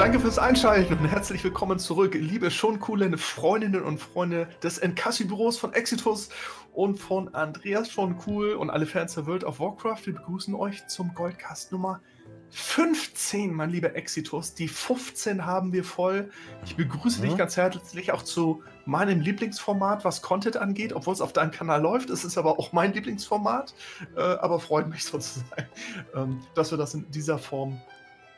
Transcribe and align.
Danke 0.00 0.18
fürs 0.18 0.38
Einschalten 0.38 0.94
und 0.94 1.08
herzlich 1.08 1.44
willkommen 1.44 1.78
zurück, 1.78 2.14
liebe 2.14 2.50
schon 2.50 2.80
coole 2.80 3.18
Freundinnen 3.18 3.82
und 3.82 3.98
Freunde 4.00 4.48
des 4.62 4.78
Encassi-Büros 4.78 5.58
von 5.58 5.74
Exitus 5.74 6.30
und 6.72 6.98
von 6.98 7.34
Andreas 7.34 7.90
schon 7.90 8.16
cool 8.26 8.54
und 8.54 8.70
alle 8.70 8.86
Fans 8.86 9.12
der 9.12 9.26
World 9.26 9.44
of 9.44 9.60
Warcraft. 9.60 10.06
Wir 10.06 10.14
begrüßen 10.14 10.54
euch 10.54 10.86
zum 10.86 11.12
Goldcast 11.12 11.70
Nummer 11.70 12.00
15, 12.48 13.52
mein 13.52 13.68
lieber 13.68 13.94
Exitus. 13.94 14.54
Die 14.54 14.68
15 14.68 15.44
haben 15.44 15.74
wir 15.74 15.84
voll. 15.84 16.30
Ich 16.64 16.76
begrüße 16.76 17.20
mhm. 17.20 17.26
dich 17.26 17.36
ganz 17.36 17.58
herzlich 17.58 18.10
auch 18.10 18.22
zu 18.22 18.62
meinem 18.86 19.20
Lieblingsformat, 19.20 20.02
was 20.06 20.22
Content 20.22 20.56
angeht, 20.56 20.94
obwohl 20.94 21.12
es 21.12 21.20
auf 21.20 21.34
deinem 21.34 21.50
Kanal 21.50 21.82
läuft. 21.82 22.08
Es 22.08 22.24
ist 22.24 22.38
aber 22.38 22.58
auch 22.58 22.72
mein 22.72 22.94
Lieblingsformat, 22.94 23.74
äh, 24.16 24.20
aber 24.22 24.60
freut 24.60 24.88
mich 24.88 25.04
sozusagen, 25.04 25.68
ähm, 26.14 26.40
dass 26.54 26.70
wir 26.70 26.78
das 26.78 26.94
in 26.94 27.04
dieser 27.10 27.38
Form 27.38 27.78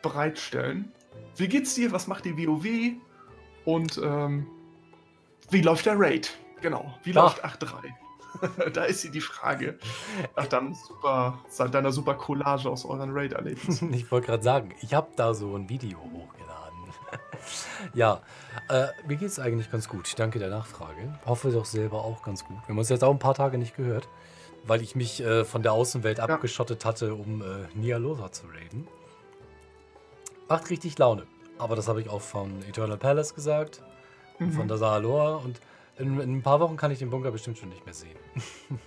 bereitstellen. 0.03 0.93
Wie 1.37 1.49
geht's 1.49 1.75
dir? 1.75 1.93
Was 1.93 2.07
macht 2.07 2.25
die 2.25 2.37
WoW? 2.37 2.95
Und 3.65 4.01
ähm, 4.03 4.47
wie 5.51 5.63
läuft 5.63 5.87
der 5.87 5.99
Raid? 5.99 6.37
Genau. 6.61 6.95
Wie 7.05 7.11
Ach. 7.17 7.39
läuft 7.41 7.45
8.3? 7.63 7.93
da 8.73 8.85
ist 8.85 9.03
sie 9.03 9.11
die 9.11 9.21
Frage. 9.21 9.79
Nach 10.37 10.47
deinem 10.47 10.75
super, 10.75 11.39
deiner 11.71 11.93
super 11.93 12.15
Collage 12.15 12.69
aus 12.69 12.85
euren 12.85 13.11
Raid-Erlebnissen. 13.13 13.93
ich 13.95 14.11
wollte 14.11 14.29
gerade 14.29 14.43
sagen, 14.43 14.75
ich 14.81 14.95
habe 14.95 15.09
da 15.17 15.35
so 15.35 15.55
ein 15.55 15.69
Video 15.69 15.99
hochgeladen. 15.99 16.79
ja, 17.95 18.23
äh, 18.69 18.89
mir 19.07 19.17
geht's 19.17 19.39
eigentlich 19.39 19.71
ganz 19.71 19.89
gut. 19.89 20.09
Ich 20.09 20.15
danke 20.15 20.39
der 20.39 20.51
Nachfrage. 20.51 21.19
Hoffe 21.27 21.51
doch 21.51 21.67
selber 21.67 22.05
auch 22.05 22.23
ganz 22.23 22.45
gut. 22.45 22.57
Wir 22.63 22.69
haben 22.71 22.79
uns 22.79 22.89
jetzt 22.89 23.05
auch 23.05 23.13
ein 23.13 23.19
paar 23.19 23.35
Tage 23.35 23.59
nicht 23.59 23.77
gehört, 23.77 24.09
weil 24.65 24.83
ich 24.83 24.97
mich 24.97 25.23
äh, 25.23 25.45
von 25.45 25.63
der 25.63 25.73
Außenwelt 25.73 26.19
ja. 26.19 26.25
abgeschottet 26.25 26.85
hatte, 26.85 27.15
um 27.15 27.43
äh, 27.43 27.67
Nialosa 27.75 28.33
zu 28.33 28.47
raiden. 28.47 28.87
Macht 30.53 30.69
richtig 30.69 30.99
Laune. 30.99 31.27
Aber 31.57 31.77
das 31.77 31.89
habe 31.89 32.03
ich 32.03 32.11
auch 32.11 32.21
von 32.21 32.63
Eternal 32.69 32.99
Palace 32.99 33.35
gesagt, 33.35 33.83
mhm. 34.39 34.53
von 34.53 34.69
Dazalor 34.69 35.43
und 35.43 35.63
in, 35.97 36.21
in, 36.21 36.37
ein 36.37 36.43
paar 36.43 36.61
Wochen 36.61 36.77
kann 36.77 36.91
ich 36.91 36.99
den 36.99 37.09
Bunker 37.09 37.31
bestimmt 37.31 37.57
schon 37.57 37.71
nicht 37.71 37.87
mehr 37.87 37.95
sehen. 37.95 38.19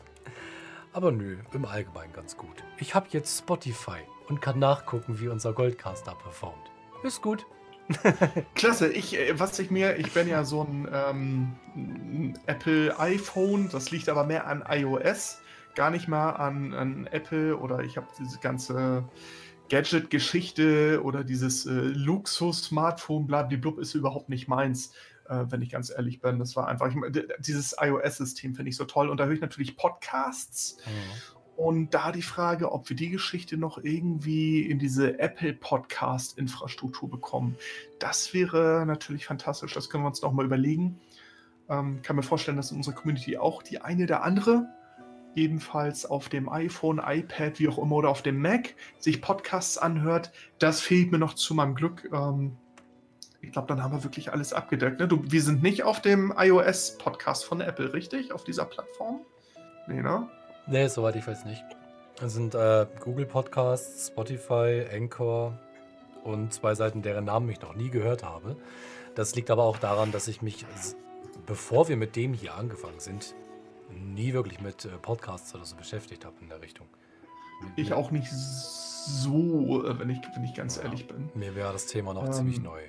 Aber 0.93 1.11
nö, 1.11 1.37
im 1.53 1.65
Allgemeinen 1.65 2.13
ganz 2.13 2.37
gut. 2.37 2.63
Ich 2.77 2.93
habe 2.93 3.07
jetzt 3.09 3.39
Spotify 3.39 3.97
und 4.27 4.43
kann 4.43 4.59
nachgucken, 4.59 5.19
wie 5.19 5.27
unser 5.27 5.53
Goldcaster 5.53 6.13
performt. 6.13 6.69
Ist 7.01 7.23
gut. 7.23 7.47
Klasse, 8.53 8.87
ich, 8.91 9.17
äh, 9.17 9.39
was 9.39 9.57
ich 9.57 9.71
mir, 9.71 9.97
ich 9.97 10.11
bin 10.11 10.27
ja 10.27 10.43
so 10.43 10.61
ein, 10.61 10.87
ähm, 10.93 12.35
Apple 12.45 12.99
iPhone, 12.99 13.69
das 13.71 13.89
liegt 13.89 14.07
aber 14.07 14.23
mehr 14.23 14.45
an 14.45 14.63
iOS, 14.69 15.41
gar 15.73 15.89
nicht 15.89 16.07
mal 16.07 16.29
an, 16.29 16.75
an 16.75 17.07
Apple 17.07 17.57
oder 17.57 17.79
ich 17.79 17.97
habe 17.97 18.05
diese 18.19 18.37
ganze 18.37 19.03
Gadget-Geschichte 19.69 21.01
oder 21.03 21.23
dieses 21.23 21.65
äh, 21.65 21.71
Luxus-Smartphone, 21.71 23.27
blablablub, 23.27 23.79
ist 23.79 23.95
überhaupt 23.95 24.29
nicht 24.29 24.47
meins, 24.47 24.91
äh, 25.27 25.45
wenn 25.49 25.61
ich 25.61 25.69
ganz 25.69 25.89
ehrlich 25.89 26.21
bin. 26.21 26.39
Das 26.39 26.55
war 26.55 26.67
einfach, 26.67 26.89
ich, 26.89 26.95
dieses 27.39 27.75
iOS-System 27.79 28.55
finde 28.55 28.69
ich 28.69 28.77
so 28.77 28.85
toll. 28.85 29.09
Und 29.09 29.19
da 29.19 29.25
höre 29.25 29.33
ich 29.33 29.41
natürlich 29.41 29.77
Podcasts. 29.77 30.77
Mhm. 30.85 31.45
Und 31.57 31.93
da 31.93 32.11
die 32.11 32.21
Frage, 32.21 32.71
ob 32.71 32.89
wir 32.89 32.97
die 32.97 33.09
Geschichte 33.09 33.57
noch 33.57 33.77
irgendwie 33.77 34.61
in 34.61 34.77
diese 34.77 35.19
Apple 35.19 35.53
Podcast-Infrastruktur 35.53 37.09
bekommen, 37.09 37.55
das 37.97 38.33
wäre 38.33 38.83
natürlich 38.85 39.25
fantastisch. 39.25 39.73
Das 39.73 39.89
können 39.89 40.03
wir 40.03 40.09
uns 40.09 40.21
noch 40.21 40.33
mal 40.33 40.45
überlegen. 40.45 40.99
Ähm, 41.69 42.01
kann 42.01 42.17
mir 42.17 42.23
vorstellen, 42.23 42.57
dass 42.57 42.71
in 42.71 42.77
unserer 42.77 42.95
Community 42.95 43.37
auch 43.37 43.63
die 43.63 43.81
eine 43.81 44.03
oder 44.03 44.23
andere 44.23 44.67
ebenfalls 45.35 46.05
auf 46.05 46.29
dem 46.29 46.49
iPhone, 46.49 47.01
iPad, 47.05 47.59
wie 47.59 47.67
auch 47.67 47.77
immer, 47.77 47.95
oder 47.95 48.09
auf 48.09 48.21
dem 48.21 48.41
Mac 48.41 48.75
sich 48.99 49.21
Podcasts 49.21 49.77
anhört. 49.77 50.31
Das 50.59 50.81
fehlt 50.81 51.11
mir 51.11 51.19
noch 51.19 51.33
zu 51.33 51.53
meinem 51.53 51.75
Glück. 51.75 52.09
Ähm, 52.13 52.57
ich 53.41 53.51
glaube, 53.51 53.67
dann 53.67 53.83
haben 53.83 53.93
wir 53.93 54.03
wirklich 54.03 54.31
alles 54.31 54.53
abgedeckt. 54.53 54.99
Ne? 54.99 55.07
Du, 55.07 55.21
wir 55.23 55.41
sind 55.41 55.61
nicht 55.61 55.83
auf 55.83 56.01
dem 56.01 56.33
iOS-Podcast 56.35 57.45
von 57.45 57.61
Apple, 57.61 57.93
richtig? 57.93 58.31
Auf 58.31 58.43
dieser 58.43 58.65
Plattform? 58.65 59.21
Nee, 59.87 60.01
ne? 60.01 60.27
Nee, 60.67 60.87
soweit 60.87 61.15
ich 61.15 61.27
weiß 61.27 61.45
nicht. 61.45 61.63
Das 62.19 62.33
sind 62.33 62.55
äh, 62.55 62.87
Google 63.01 63.25
Podcasts, 63.25 64.07
Spotify, 64.07 64.85
Anchor 64.91 65.59
und 66.23 66.53
zwei 66.53 66.73
Seiten, 66.73 67.01
deren 67.01 67.25
Namen 67.25 67.49
ich 67.49 67.61
noch 67.61 67.75
nie 67.75 67.89
gehört 67.89 68.23
habe. 68.23 68.55
Das 69.13 69.35
liegt 69.35 69.51
aber 69.51 69.63
auch 69.63 69.77
daran, 69.77 70.11
dass 70.11 70.27
ich 70.27 70.41
mich, 70.41 70.65
bevor 71.45 71.87
wir 71.87 71.97
mit 71.97 72.15
dem 72.15 72.33
hier 72.33 72.55
angefangen 72.55 72.99
sind, 72.99 73.35
nie 73.89 74.33
wirklich 74.33 74.61
mit 74.61 74.85
äh, 74.85 74.89
Podcasts 75.01 75.53
oder 75.55 75.65
so 75.65 75.75
beschäftigt 75.75 76.25
habe 76.25 76.35
in 76.41 76.49
der 76.49 76.61
Richtung. 76.61 76.87
Ich 77.75 77.93
auch 77.93 78.11
nicht 78.11 78.29
so, 78.31 79.85
äh, 79.85 79.99
wenn 79.99 80.09
ich, 80.09 80.19
wenn 80.35 80.43
ich 80.43 80.53
ganz 80.53 80.77
ja, 80.77 80.83
ehrlich 80.83 81.07
bin. 81.07 81.29
Mir 81.35 81.55
wäre 81.55 81.73
das 81.73 81.85
Thema 81.87 82.13
noch 82.13 82.25
ähm, 82.25 82.33
ziemlich 82.33 82.61
neu. 82.61 82.81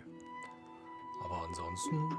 Aber 1.24 1.42
ansonsten 1.46 2.16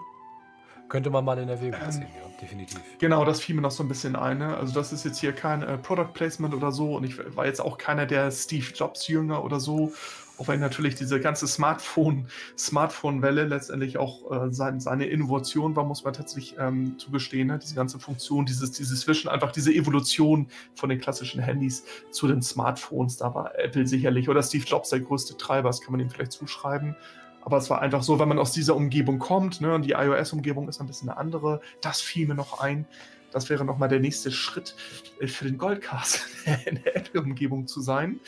könnte 0.89 1.09
man 1.09 1.25
mal 1.25 1.37
in 1.37 1.49
Erwägung 1.49 1.79
ähm, 1.83 1.91
ziehen, 1.91 2.07
ja, 2.15 2.39
definitiv. 2.41 2.81
Genau, 2.99 3.25
das 3.25 3.41
fiel 3.41 3.55
mir 3.55 3.61
noch 3.61 3.71
so 3.71 3.83
ein 3.83 3.89
bisschen 3.89 4.15
ein. 4.15 4.37
Ne? 4.37 4.55
Also, 4.55 4.73
das 4.73 4.93
ist 4.93 5.03
jetzt 5.03 5.19
hier 5.19 5.33
kein 5.33 5.61
äh, 5.61 5.77
Product 5.77 6.13
Placement 6.13 6.53
oder 6.53 6.71
so. 6.71 6.95
Und 6.95 7.03
ich 7.03 7.35
war 7.35 7.45
jetzt 7.45 7.59
auch 7.59 7.77
keiner 7.77 8.05
der 8.05 8.31
Steve 8.31 8.65
Jobs-Jünger 8.73 9.43
oder 9.43 9.59
so. 9.59 9.91
Auch 10.37 10.47
wenn 10.47 10.59
natürlich 10.59 10.95
diese 10.95 11.19
ganze 11.19 11.47
Smartphone, 11.47 12.27
Smartphone-Welle 12.57 13.45
letztendlich 13.45 13.97
auch 13.97 14.31
äh, 14.31 14.53
sein, 14.53 14.79
seine 14.79 15.05
Innovation 15.05 15.75
war, 15.75 15.83
muss 15.83 16.03
man 16.03 16.13
tatsächlich 16.13 16.55
ähm, 16.59 16.95
zugestehen. 16.99 17.47
Ne? 17.47 17.59
Diese 17.59 17.73
ganze 17.73 17.99
Funktion, 17.99 18.45
dieses, 18.45 18.71
dieses 18.71 19.01
Zwischen, 19.01 19.29
einfach 19.29 19.51
diese 19.51 19.73
Evolution 19.73 20.47
von 20.75 20.89
den 20.89 20.99
klassischen 20.99 21.41
Handys 21.41 21.83
zu 22.11 22.27
den 22.27 22.43
Smartphones. 22.43 23.17
Da 23.17 23.33
war 23.33 23.57
Apple 23.57 23.87
sicherlich 23.87 24.29
oder 24.29 24.43
Steve 24.43 24.65
Jobs 24.65 24.89
der 24.89 24.99
größte 24.99 25.37
Treiber, 25.37 25.69
das 25.69 25.81
kann 25.81 25.91
man 25.91 26.01
ihm 26.01 26.09
vielleicht 26.09 26.33
zuschreiben. 26.33 26.95
Aber 27.41 27.57
es 27.57 27.69
war 27.69 27.81
einfach 27.81 28.03
so, 28.03 28.19
wenn 28.19 28.27
man 28.27 28.39
aus 28.39 28.51
dieser 28.51 28.75
Umgebung 28.75 29.19
kommt, 29.19 29.61
ne, 29.61 29.73
und 29.73 29.83
die 29.83 29.91
iOS-Umgebung 29.91 30.67
ist 30.67 30.81
ein 30.81 30.87
bisschen 30.87 31.09
eine 31.09 31.17
andere, 31.17 31.61
das 31.81 32.01
fiel 32.01 32.27
mir 32.27 32.35
noch 32.35 32.59
ein. 32.59 32.85
Das 33.31 33.49
wäre 33.49 33.65
nochmal 33.65 33.89
der 33.89 33.99
nächste 33.99 34.31
Schritt 34.31 34.75
äh, 35.19 35.27
für 35.27 35.45
den 35.45 35.57
Goldcast 35.57 36.25
in 36.65 36.83
der 36.83 36.95
Apple-Umgebung 36.95 37.65
zu 37.65 37.81
sein. 37.81 38.19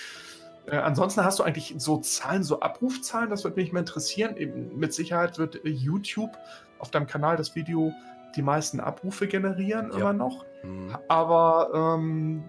Äh, 0.69 0.78
ansonsten 0.78 1.24
hast 1.24 1.40
du 1.40 1.44
eigentlich 1.44 1.75
so 1.78 1.97
Zahlen, 1.97 2.44
so 2.44 2.59
Abrufzahlen, 2.59 3.30
das 3.30 3.44
würde 3.44 3.59
mich 3.59 3.72
mal 3.72 3.80
interessieren. 3.80 4.38
Eben, 4.38 4.78
mit 4.78 4.94
Sicherheit 4.94 5.38
wird 5.38 5.63
äh, 5.66 5.69
YouTube 5.69 6.38
auf 6.80 6.91
deinem 6.91 7.07
Kanal 7.07 7.38
das 7.38 7.56
Video 7.56 7.94
die 8.35 8.41
meisten 8.41 8.80
Abrufe 8.80 9.28
generieren, 9.28 9.91
ja. 9.91 9.97
immer 9.97 10.13
noch. 10.13 10.46
Mhm. 10.63 10.97
Aber 11.07 11.72
ähm, 11.74 12.44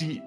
die 0.00 0.22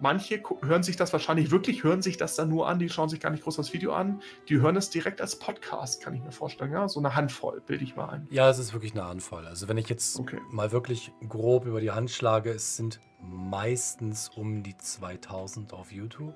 manche 0.00 0.42
hören 0.62 0.82
sich 0.82 0.96
das 0.96 1.12
wahrscheinlich 1.12 1.50
wirklich, 1.50 1.82
hören 1.82 2.02
sich 2.02 2.18
das 2.18 2.36
dann 2.36 2.50
nur 2.50 2.68
an, 2.68 2.78
die 2.78 2.90
schauen 2.90 3.08
sich 3.08 3.20
gar 3.20 3.30
nicht 3.30 3.42
groß 3.42 3.56
das 3.56 3.72
Video 3.72 3.94
an, 3.94 4.20
die 4.48 4.60
hören 4.60 4.76
es 4.76 4.90
direkt 4.90 5.20
als 5.20 5.36
Podcast, 5.36 6.02
kann 6.02 6.14
ich 6.14 6.22
mir 6.22 6.30
vorstellen, 6.30 6.72
ja, 6.72 6.88
so 6.88 7.00
eine 7.00 7.16
Handvoll, 7.16 7.62
bilde 7.64 7.84
ich 7.84 7.96
mal 7.96 8.10
ein. 8.10 8.28
Ja, 8.30 8.50
es 8.50 8.58
ist 8.58 8.74
wirklich 8.74 8.92
eine 8.92 9.06
Handvoll. 9.06 9.46
Also 9.46 9.66
wenn 9.68 9.78
ich 9.78 9.88
jetzt 9.88 10.18
okay. 10.18 10.38
mal 10.50 10.72
wirklich 10.72 11.10
grob 11.28 11.64
über 11.64 11.80
die 11.80 11.90
Hand 11.90 12.10
schlage, 12.10 12.50
es 12.50 12.76
sind 12.76 13.00
meistens 13.20 14.28
um 14.28 14.62
die 14.62 14.76
2000 14.76 15.72
auf 15.72 15.90
YouTube. 15.90 16.34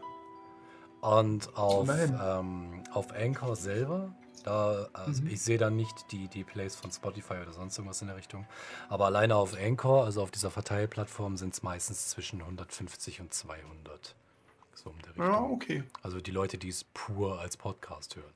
Und 1.00 1.56
auf, 1.56 1.88
ähm, 1.88 2.82
auf 2.92 3.12
Anchor 3.12 3.54
selber, 3.56 4.12
da, 4.44 4.88
also 4.92 5.22
mhm. 5.22 5.28
ich 5.28 5.40
sehe 5.40 5.58
dann 5.58 5.76
nicht 5.76 6.10
die, 6.10 6.28
die 6.28 6.44
Plays 6.44 6.74
von 6.74 6.90
Spotify 6.90 7.34
oder 7.34 7.52
sonst 7.52 7.76
irgendwas 7.78 8.00
in 8.02 8.08
der 8.08 8.16
Richtung. 8.16 8.46
Aber 8.88 9.06
alleine 9.06 9.36
auf 9.36 9.56
Anchor, 9.56 10.04
also 10.04 10.22
auf 10.22 10.30
dieser 10.30 10.50
Verteilplattform, 10.50 11.36
sind 11.36 11.54
es 11.54 11.62
meistens 11.62 12.08
zwischen 12.08 12.40
150 12.40 13.20
und 13.20 13.32
200. 13.32 14.14
So 14.74 14.90
um 14.90 14.98
der 15.02 15.10
Richtung. 15.10 15.26
Ja, 15.26 15.40
okay. 15.40 15.84
Also 16.02 16.20
die 16.20 16.30
Leute, 16.30 16.58
die 16.58 16.68
es 16.68 16.84
pur 16.84 17.40
als 17.40 17.56
Podcast 17.56 18.16
hören. 18.16 18.34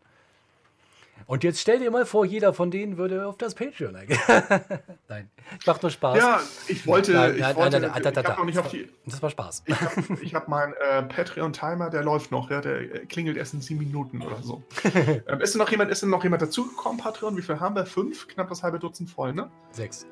Und 1.27 1.45
jetzt 1.45 1.61
stell 1.61 1.79
dir 1.79 1.91
mal 1.91 2.07
vor, 2.07 2.25
jeder 2.25 2.53
von 2.53 2.71
denen 2.71 2.97
würde 2.97 3.27
auf 3.27 3.37
das 3.37 3.55
Patreon 3.55 3.97
eingehen. 3.97 4.19
nein, 5.09 5.31
macht 5.67 5.83
nur 5.83 5.91
Spaß. 5.91 6.19
Ja, 6.19 6.41
ich 6.69 6.87
wollte, 6.87 7.13
nein, 7.13 7.37
ich 7.37 7.57
wollte, 7.57 7.81
nein, 7.81 8.03
nein, 8.03 8.59
auf 8.59 8.69
die. 8.69 8.89
Das 9.07 9.23
war 9.23 9.31
Spaß. 9.31 9.65
Ich 9.67 9.75
habe 9.81 10.03
hab 10.35 10.49
meinen 10.49 10.75
äh, 10.75 11.03
Patreon-Timer, 11.03 11.91
der 11.91 12.03
läuft 12.03 12.31
noch, 12.31 12.51
ja, 12.51 12.61
der 12.61 13.07
klingelt 13.07 13.37
erst 13.37 13.55
in 13.55 13.61
sieben 13.61 13.81
Minuten 13.81 14.23
oder 14.23 14.43
so. 14.43 14.63
ähm, 15.27 15.41
ist 15.41 15.55
denn 15.55 15.59
noch 15.61 15.71
jemand, 15.71 15.91
ist 15.91 16.03
denn 16.03 16.11
noch 16.11 16.23
jemand 16.23 16.43
dazugekommen, 16.43 16.99
Patreon? 16.99 17.37
Wie 17.37 17.43
viel 17.43 17.61
haben 17.61 17.75
wir? 17.75 17.87
Fünf? 17.87 18.29
Knapp 18.29 18.49
das 18.49 18.63
halbe 18.63 18.79
Dutzend 18.79 19.11
voll, 19.11 19.33
ne? 19.33 19.51
Sechs. 19.73 20.07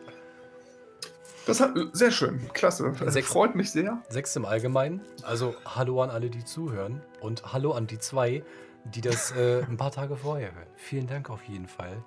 Das 1.47 1.61
hat, 1.61 1.75
sehr 1.93 2.11
schön, 2.11 2.41
klasse. 2.53 2.93
Sechs, 3.06 3.29
Freut 3.29 3.55
mich 3.55 3.71
sehr. 3.71 4.03
Sechs 4.09 4.37
im 4.37 4.45
Allgemeinen. 4.45 5.01
Also 5.23 5.55
hallo 5.65 6.03
an 6.03 6.11
alle, 6.11 6.31
die 6.31 6.45
zuhören. 6.45 7.03
Und 7.21 7.53
hallo 7.53 7.73
an 7.73 7.87
die 7.87 7.99
zwei, 7.99 8.45
die 8.85 9.00
das 9.00 9.32
äh, 9.32 9.62
ein 9.62 9.77
paar 9.77 9.91
Tage 9.91 10.17
vorher 10.17 10.55
hören. 10.55 10.69
Vielen 10.77 11.06
Dank 11.06 11.31
auf 11.31 11.43
jeden 11.44 11.69
Fall. 11.69 12.03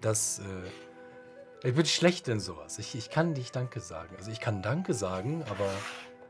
Das, 0.00 0.40
äh, 0.40 1.68
ich 1.68 1.74
bin 1.74 1.86
schlecht 1.86 2.28
in 2.28 2.40
sowas. 2.40 2.78
Ich, 2.78 2.94
ich 2.94 3.10
kann 3.10 3.32
nicht 3.32 3.54
Danke 3.54 3.80
sagen. 3.80 4.14
Also 4.16 4.30
ich 4.30 4.40
kann 4.40 4.62
Danke 4.62 4.94
sagen, 4.94 5.44
aber 5.48 5.70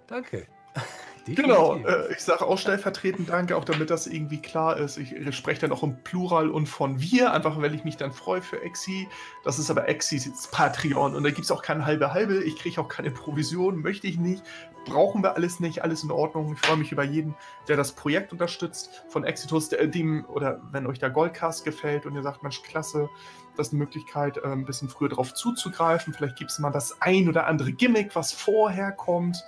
danke. 0.06 0.46
Genau, 1.26 1.76
äh, 1.76 2.12
ich 2.12 2.20
sage 2.20 2.44
auch 2.44 2.58
stellvertretend 2.58 3.28
Danke, 3.28 3.56
auch 3.56 3.64
damit 3.64 3.90
das 3.90 4.06
irgendwie 4.06 4.40
klar 4.40 4.76
ist. 4.76 4.96
Ich, 4.96 5.14
spreche 5.36 5.60
dann 5.60 5.72
auch 5.72 5.82
im 5.82 6.02
Plural 6.02 6.50
und 6.50 6.66
von 6.66 7.00
wir, 7.00 7.32
einfach 7.32 7.60
weil 7.60 7.74
ich 7.74 7.84
mich 7.84 7.96
dann 7.96 8.12
freue 8.12 8.42
für 8.42 8.60
Exi. 8.62 9.08
Das 9.44 9.58
ist 9.58 9.70
aber 9.70 9.88
Exis 9.88 10.48
Patreon 10.50 11.14
und 11.14 11.22
da 11.22 11.30
gibt 11.30 11.44
es 11.44 11.50
auch 11.50 11.62
keine 11.62 11.86
halbe 11.86 12.12
halbe. 12.12 12.42
Ich 12.42 12.56
kriege 12.56 12.80
auch 12.80 12.88
keine 12.88 13.10
Provision, 13.10 13.80
möchte 13.80 14.06
ich 14.06 14.18
nicht. 14.18 14.42
Brauchen 14.84 15.22
wir 15.22 15.36
alles 15.36 15.60
nicht, 15.60 15.82
alles 15.82 16.02
in 16.02 16.10
Ordnung. 16.10 16.54
Ich 16.54 16.58
freue 16.58 16.76
mich 16.76 16.90
über 16.90 17.04
jeden, 17.04 17.36
der 17.68 17.76
das 17.76 17.92
Projekt 17.92 18.32
unterstützt 18.32 19.04
von 19.08 19.22
Exitus, 19.22 19.68
der, 19.68 19.86
dem, 19.86 20.24
oder 20.26 20.60
wenn 20.72 20.86
euch 20.86 20.98
der 20.98 21.10
Goldcast 21.10 21.64
gefällt 21.64 22.04
und 22.04 22.16
ihr 22.16 22.22
sagt, 22.22 22.42
Mensch, 22.42 22.62
klasse, 22.62 23.08
das 23.56 23.68
ist 23.68 23.72
eine 23.74 23.80
Möglichkeit, 23.80 24.38
äh, 24.38 24.46
ein 24.46 24.64
bisschen 24.64 24.88
früher 24.88 25.10
darauf 25.10 25.34
zuzugreifen. 25.34 26.12
Vielleicht 26.12 26.36
gibt 26.36 26.50
es 26.50 26.58
mal 26.58 26.70
das 26.70 27.00
ein 27.00 27.28
oder 27.28 27.46
andere 27.46 27.72
Gimmick, 27.72 28.16
was 28.16 28.32
vorher 28.32 28.90
kommt 28.90 29.44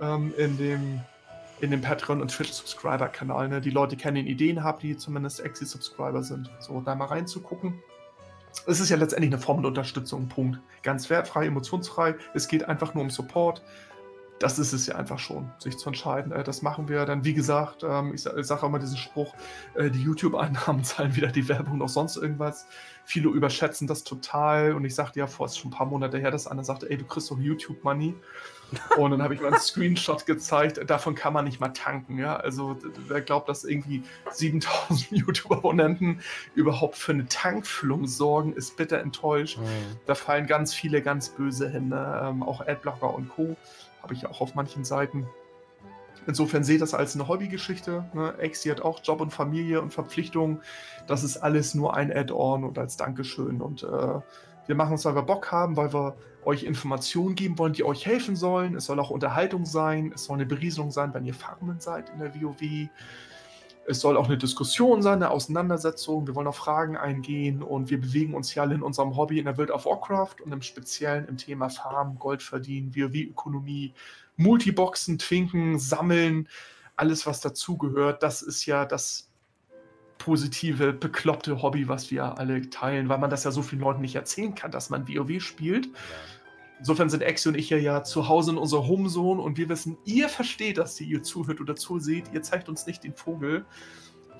ähm, 0.00 0.32
in 0.38 0.56
dem 0.56 1.00
in 1.60 1.70
dem 1.70 1.80
Patreon- 1.80 2.20
und 2.20 2.30
Twitch-Subscriber-Kanal. 2.30 3.48
Ne? 3.48 3.60
Die 3.60 3.70
Leute 3.70 3.96
kennen 3.96 4.26
Ideen 4.26 4.62
haben, 4.62 4.78
die 4.80 4.96
zumindest 4.96 5.40
Exi-Subscriber 5.40 6.22
sind. 6.22 6.50
So, 6.60 6.80
da 6.80 6.94
mal 6.94 7.06
reinzugucken. 7.06 7.82
Es 8.66 8.80
ist 8.80 8.88
ja 8.88 8.96
letztendlich 8.96 9.32
eine 9.32 9.40
Form 9.40 9.62
der 9.62 9.68
Unterstützung, 9.68 10.28
Punkt. 10.28 10.60
Ganz 10.82 11.08
wertfrei, 11.10 11.46
emotionsfrei. 11.46 12.16
Es 12.34 12.48
geht 12.48 12.68
einfach 12.68 12.94
nur 12.94 13.04
um 13.04 13.10
Support. 13.10 13.62
Das 14.40 14.58
ist 14.58 14.72
es 14.72 14.86
ja 14.86 14.96
einfach 14.96 15.18
schon, 15.18 15.52
sich 15.58 15.76
zu 15.76 15.90
entscheiden. 15.90 16.32
Äh, 16.32 16.42
das 16.42 16.62
machen 16.62 16.88
wir 16.88 17.04
dann, 17.04 17.24
wie 17.24 17.34
gesagt, 17.34 17.84
ähm, 17.84 18.14
ich 18.14 18.22
sage 18.22 18.62
auch 18.62 18.68
immer 18.68 18.78
diesen 18.78 18.96
Spruch, 18.96 19.34
äh, 19.74 19.90
die 19.90 20.02
YouTube-Einnahmen 20.02 20.82
zahlen 20.84 21.14
wieder 21.14 21.28
die 21.28 21.46
Werbung 21.46 21.76
noch 21.76 21.90
sonst 21.90 22.16
irgendwas. 22.16 22.66
Viele 23.04 23.28
überschätzen 23.28 23.86
das 23.86 24.02
total 24.02 24.72
und 24.72 24.84
ich 24.86 24.94
sagte 24.94 25.18
ja 25.18 25.26
vor, 25.26 25.44
es 25.44 25.52
ist 25.52 25.58
schon 25.58 25.70
ein 25.70 25.76
paar 25.76 25.86
Monate 25.86 26.18
her, 26.18 26.30
dass 26.30 26.46
einer 26.46 26.64
sagte, 26.64 26.88
ey, 26.88 26.96
du 26.96 27.04
kriegst 27.04 27.30
doch 27.30 27.38
YouTube-Money. 27.38 28.14
Und 28.96 29.10
dann 29.10 29.22
habe 29.22 29.34
ich 29.34 29.40
mal 29.40 29.48
einen 29.48 29.60
Screenshot 29.60 30.26
gezeigt, 30.26 30.80
davon 30.88 31.14
kann 31.14 31.32
man 31.32 31.44
nicht 31.44 31.60
mal 31.60 31.68
tanken. 31.68 32.18
Ja? 32.18 32.36
Also 32.36 32.76
wer 33.08 33.20
glaubt, 33.20 33.48
dass 33.48 33.64
irgendwie 33.64 34.02
7000 34.30 35.10
YouTube-Abonnenten 35.10 36.20
überhaupt 36.54 36.96
für 36.96 37.12
eine 37.12 37.26
Tankfüllung 37.26 38.06
sorgen, 38.06 38.52
ist 38.52 38.76
bitter 38.76 39.00
enttäuscht. 39.00 39.58
Mhm. 39.58 39.64
Da 40.06 40.14
fallen 40.14 40.46
ganz 40.46 40.74
viele 40.74 41.02
ganz 41.02 41.30
böse 41.30 41.68
Hände, 41.68 42.22
ähm, 42.24 42.42
auch 42.42 42.66
Adblocker 42.66 43.12
und 43.14 43.28
Co. 43.28 43.56
Habe 44.02 44.14
ich 44.14 44.26
auch 44.26 44.40
auf 44.40 44.54
manchen 44.54 44.84
Seiten. 44.84 45.26
Insofern 46.26 46.64
seht 46.64 46.80
das 46.80 46.94
als 46.94 47.14
eine 47.14 47.28
Hobbygeschichte. 47.28 48.04
Ne? 48.12 48.34
Exi 48.38 48.68
hat 48.68 48.82
auch 48.82 49.00
Job 49.02 49.20
und 49.20 49.32
Familie 49.32 49.80
und 49.80 49.92
Verpflichtungen. 49.92 50.60
Das 51.06 51.24
ist 51.24 51.38
alles 51.38 51.74
nur 51.74 51.96
ein 51.96 52.14
Add-on 52.14 52.64
und 52.64 52.78
als 52.78 52.96
Dankeschön. 52.96 53.60
Und 53.60 53.82
äh, 53.82 54.20
wir 54.66 54.74
machen 54.74 54.94
es, 54.94 55.04
weil 55.04 55.14
wir 55.14 55.22
Bock 55.22 55.50
haben, 55.50 55.76
weil 55.76 55.92
wir 55.92 56.14
euch 56.44 56.64
Informationen 56.64 57.34
geben 57.34 57.58
wollen, 57.58 57.72
die 57.72 57.84
euch 57.84 58.06
helfen 58.06 58.36
sollen. 58.36 58.74
Es 58.74 58.86
soll 58.86 58.98
auch 58.98 59.10
Unterhaltung 59.10 59.66
sein. 59.66 60.12
Es 60.14 60.24
soll 60.24 60.36
eine 60.36 60.46
Berieselung 60.46 60.90
sein, 60.90 61.12
wenn 61.14 61.24
ihr 61.24 61.34
Farmen 61.34 61.80
seid 61.80 62.10
in 62.10 62.18
der 62.18 62.34
WoW. 62.34 62.88
Es 63.86 64.00
soll 64.00 64.16
auch 64.16 64.26
eine 64.26 64.38
Diskussion 64.38 65.02
sein, 65.02 65.14
eine 65.14 65.30
Auseinandersetzung. 65.30 66.26
Wir 66.26 66.34
wollen 66.34 66.46
auf 66.46 66.56
Fragen 66.56 66.96
eingehen 66.96 67.62
und 67.62 67.90
wir 67.90 68.00
bewegen 68.00 68.34
uns 68.34 68.54
ja 68.54 68.62
alle 68.62 68.74
in 68.74 68.82
unserem 68.82 69.16
Hobby 69.16 69.38
in 69.38 69.46
der 69.46 69.58
Welt 69.58 69.70
of 69.70 69.84
Warcraft 69.84 70.36
und 70.44 70.52
im 70.52 70.62
Speziellen 70.62 71.26
im 71.26 71.36
Thema 71.36 71.70
Farm, 71.70 72.18
Gold 72.18 72.42
verdienen, 72.42 72.94
WoW-Ökonomie, 72.94 73.94
Multiboxen, 74.36 75.18
Twinken, 75.18 75.78
Sammeln, 75.78 76.48
alles 76.96 77.26
was 77.26 77.40
dazugehört. 77.40 78.22
Das 78.22 78.42
ist 78.42 78.66
ja 78.66 78.84
das 78.84 79.29
positive, 80.20 80.92
bekloppte 80.92 81.62
Hobby, 81.62 81.88
was 81.88 82.12
wir 82.12 82.38
alle 82.38 82.70
teilen, 82.70 83.08
weil 83.08 83.18
man 83.18 83.30
das 83.30 83.42
ja 83.42 83.50
so 83.50 83.62
vielen 83.62 83.80
Leuten 83.80 84.02
nicht 84.02 84.14
erzählen 84.14 84.54
kann, 84.54 84.70
dass 84.70 84.90
man 84.90 85.08
WoW 85.08 85.40
spielt. 85.42 85.86
Ja. 85.86 85.92
Insofern 86.78 87.10
sind 87.10 87.22
Exi 87.22 87.48
und 87.48 87.56
ich 87.56 87.68
ja, 87.70 87.76
ja 87.76 88.04
zu 88.04 88.28
Hause 88.28 88.52
in 88.52 88.58
unserer 88.58 88.86
Homezone 88.86 89.42
und 89.42 89.58
wir 89.58 89.68
wissen, 89.68 89.98
ihr 90.04 90.28
versteht 90.28 90.78
das, 90.78 90.94
die 90.94 91.04
ihr 91.04 91.22
zuhört 91.22 91.60
oder 91.60 91.74
zuseht. 91.74 92.24
Ihr 92.32 92.42
zeigt 92.42 92.68
uns 92.68 92.86
nicht 92.86 93.02
den 93.02 93.14
Vogel, 93.14 93.64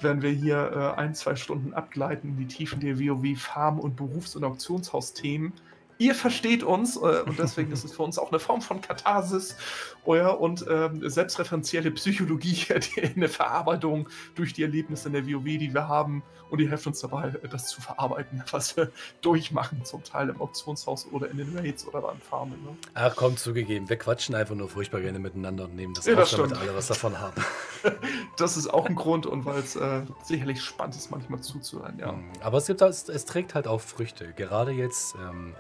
wenn 0.01 0.23
wir 0.23 0.31
hier 0.31 0.95
äh, 0.97 1.01
ein, 1.01 1.15
zwei 1.15 1.35
Stunden 1.35 1.75
abgleiten 1.75 2.31
in 2.31 2.37
die 2.37 2.47
Tiefen 2.47 2.81
der 2.81 2.99
WoW 2.99 3.39
Farm- 3.39 3.81
und 3.81 3.97
Berufs- 3.97 4.37
und 4.37 4.45
Auktionshausthemen 4.45 5.53
ihr 6.01 6.15
versteht 6.15 6.63
uns 6.63 6.97
äh, 6.97 7.23
und 7.27 7.39
deswegen 7.39 7.71
ist 7.71 7.85
es 7.85 7.93
für 7.93 8.03
uns 8.03 8.19
auch 8.19 8.31
eine 8.31 8.41
Form 8.41 8.63
von 8.63 8.81
Katharsis 8.81 9.57
euer 10.05 10.41
und 10.41 10.65
ähm, 10.69 11.09
selbstreferenzielle 11.09 11.91
Psychologie, 11.93 12.67
eine 13.15 13.29
Verarbeitung 13.29 14.09
durch 14.35 14.55
die 14.55 14.63
Erlebnisse 14.63 15.09
in 15.09 15.13
der 15.13 15.27
WoW, 15.27 15.45
die 15.45 15.73
wir 15.73 15.87
haben 15.87 16.23
und 16.49 16.59
ihr 16.59 16.71
helft 16.71 16.87
uns 16.87 17.01
dabei, 17.01 17.33
das 17.51 17.69
zu 17.69 17.83
verarbeiten, 17.83 18.43
was 18.51 18.77
wir 18.79 18.91
durchmachen, 19.21 19.85
zum 19.85 20.03
Teil 20.03 20.31
im 20.31 20.41
Auktionshaus 20.41 21.07
oder 21.13 21.31
in 21.31 21.37
den 21.37 21.57
Raids 21.57 21.87
oder 21.87 22.01
beim 22.01 22.19
Farmen. 22.19 22.63
Ne? 22.65 22.77
Ach 22.95 23.15
komm, 23.15 23.37
zugegeben, 23.37 23.89
wir 23.89 23.97
quatschen 23.97 24.35
einfach 24.35 24.55
nur 24.55 24.71
furchtbar 24.71 25.03
gerne 25.03 25.19
miteinander 25.19 25.65
und 25.65 25.77
nehmen 25.77 25.93
das 25.93 26.07
ja, 26.07 26.17
auf, 26.17 26.31
damit 26.31 26.57
alle 26.57 26.75
was 26.75 26.87
davon 26.87 27.21
haben. 27.21 27.45
das 28.39 28.57
ist 28.57 28.69
auch 28.69 28.87
ein 28.87 28.95
Grund 28.95 29.27
und 29.27 29.45
weil 29.45 29.59
es 29.59 29.77
äh, 29.77 30.03
sicherlich 30.25 30.63
spannend 30.63 30.97
ist, 30.97 31.11
manchmal 31.11 31.41
zuzuhören, 31.41 31.99
ja. 31.99 32.13
Mhm. 32.13 32.33
Aber 32.41 32.57
es, 32.57 32.67
gibt, 32.67 32.81
es, 32.81 33.07
es 33.09 33.27
trägt 33.27 33.55
halt 33.55 33.67
auch 33.67 33.83
Früchte. 33.83 34.33
Gerade 34.33 34.73
jetzt 34.73 35.15
ähm, 35.17 35.55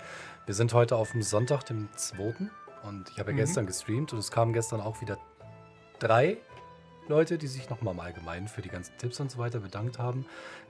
wir 0.50 0.54
sind 0.54 0.74
heute 0.74 0.96
auf 0.96 1.12
dem 1.12 1.22
Sonntag, 1.22 1.62
dem 1.66 1.88
2. 1.94 2.34
Und 2.82 3.08
ich 3.08 3.20
habe 3.20 3.30
ja 3.30 3.34
mhm. 3.34 3.36
gestern 3.36 3.66
gestreamt 3.66 4.12
und 4.12 4.18
es 4.18 4.32
kamen 4.32 4.52
gestern 4.52 4.80
auch 4.80 5.00
wieder 5.00 5.16
drei 6.00 6.38
Leute, 7.06 7.38
die 7.38 7.46
sich 7.46 7.70
nochmal 7.70 7.94
im 7.94 8.00
Allgemeinen 8.00 8.48
für 8.48 8.60
die 8.60 8.68
ganzen 8.68 8.98
Tipps 8.98 9.20
und 9.20 9.30
so 9.30 9.38
weiter 9.38 9.60
bedankt 9.60 10.00
haben, 10.00 10.26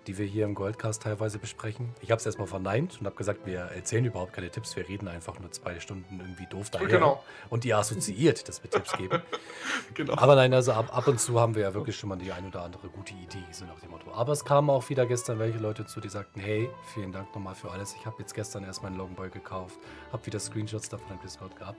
die 0.06 0.18
wir 0.18 0.26
hier 0.26 0.44
im 0.44 0.54
Goldcast 0.54 1.02
teilweise 1.02 1.38
besprechen. 1.38 1.90
Ich 2.00 2.10
habe 2.10 2.18
es 2.18 2.26
erstmal 2.26 2.46
verneint 2.46 2.98
und 3.00 3.06
habe 3.06 3.16
gesagt, 3.16 3.46
wir 3.46 3.60
erzählen 3.60 4.04
überhaupt 4.04 4.32
keine 4.32 4.50
Tipps, 4.50 4.76
wir 4.76 4.88
reden 4.88 5.08
einfach 5.08 5.38
nur 5.38 5.50
zwei 5.50 5.78
Stunden 5.80 6.20
irgendwie 6.20 6.46
doof 6.46 6.70
daher. 6.70 6.86
Genau. 6.86 7.22
Und 7.48 7.64
ihr 7.64 7.78
assoziiert, 7.78 8.48
dass 8.48 8.62
wir 8.62 8.70
Tipps 8.70 8.92
geben. 8.96 9.22
genau. 9.94 10.14
Aber 10.14 10.34
nein, 10.34 10.52
also 10.54 10.72
ab, 10.72 10.96
ab 10.96 11.06
und 11.06 11.20
zu 11.20 11.40
haben 11.40 11.54
wir 11.54 11.62
ja 11.62 11.74
wirklich 11.74 11.96
schon 11.96 12.08
mal 12.08 12.16
die 12.16 12.32
ein 12.32 12.46
oder 12.46 12.62
andere 12.62 12.88
gute 12.88 13.14
Idee, 13.14 13.44
so 13.50 13.64
nach 13.64 13.80
dem 13.80 13.90
Motto. 13.90 14.10
Aber 14.12 14.32
es 14.32 14.44
kamen 14.44 14.70
auch 14.70 14.88
wieder 14.88 15.06
gestern 15.06 15.38
welche 15.38 15.58
Leute 15.58 15.86
zu, 15.86 16.00
die 16.00 16.08
sagten, 16.08 16.40
hey, 16.40 16.70
vielen 16.94 17.12
Dank 17.12 17.34
nochmal 17.34 17.54
für 17.54 17.70
alles. 17.70 17.94
Ich 17.98 18.06
habe 18.06 18.16
jetzt 18.20 18.34
gestern 18.34 18.64
erst 18.64 18.82
meinen 18.82 18.96
Longboy 18.96 19.30
gekauft, 19.30 19.78
habe 20.12 20.24
wieder 20.26 20.40
Screenshots 20.40 20.88
davon 20.88 21.16
im 21.16 21.20
Discord 21.20 21.56
gehabt. 21.56 21.78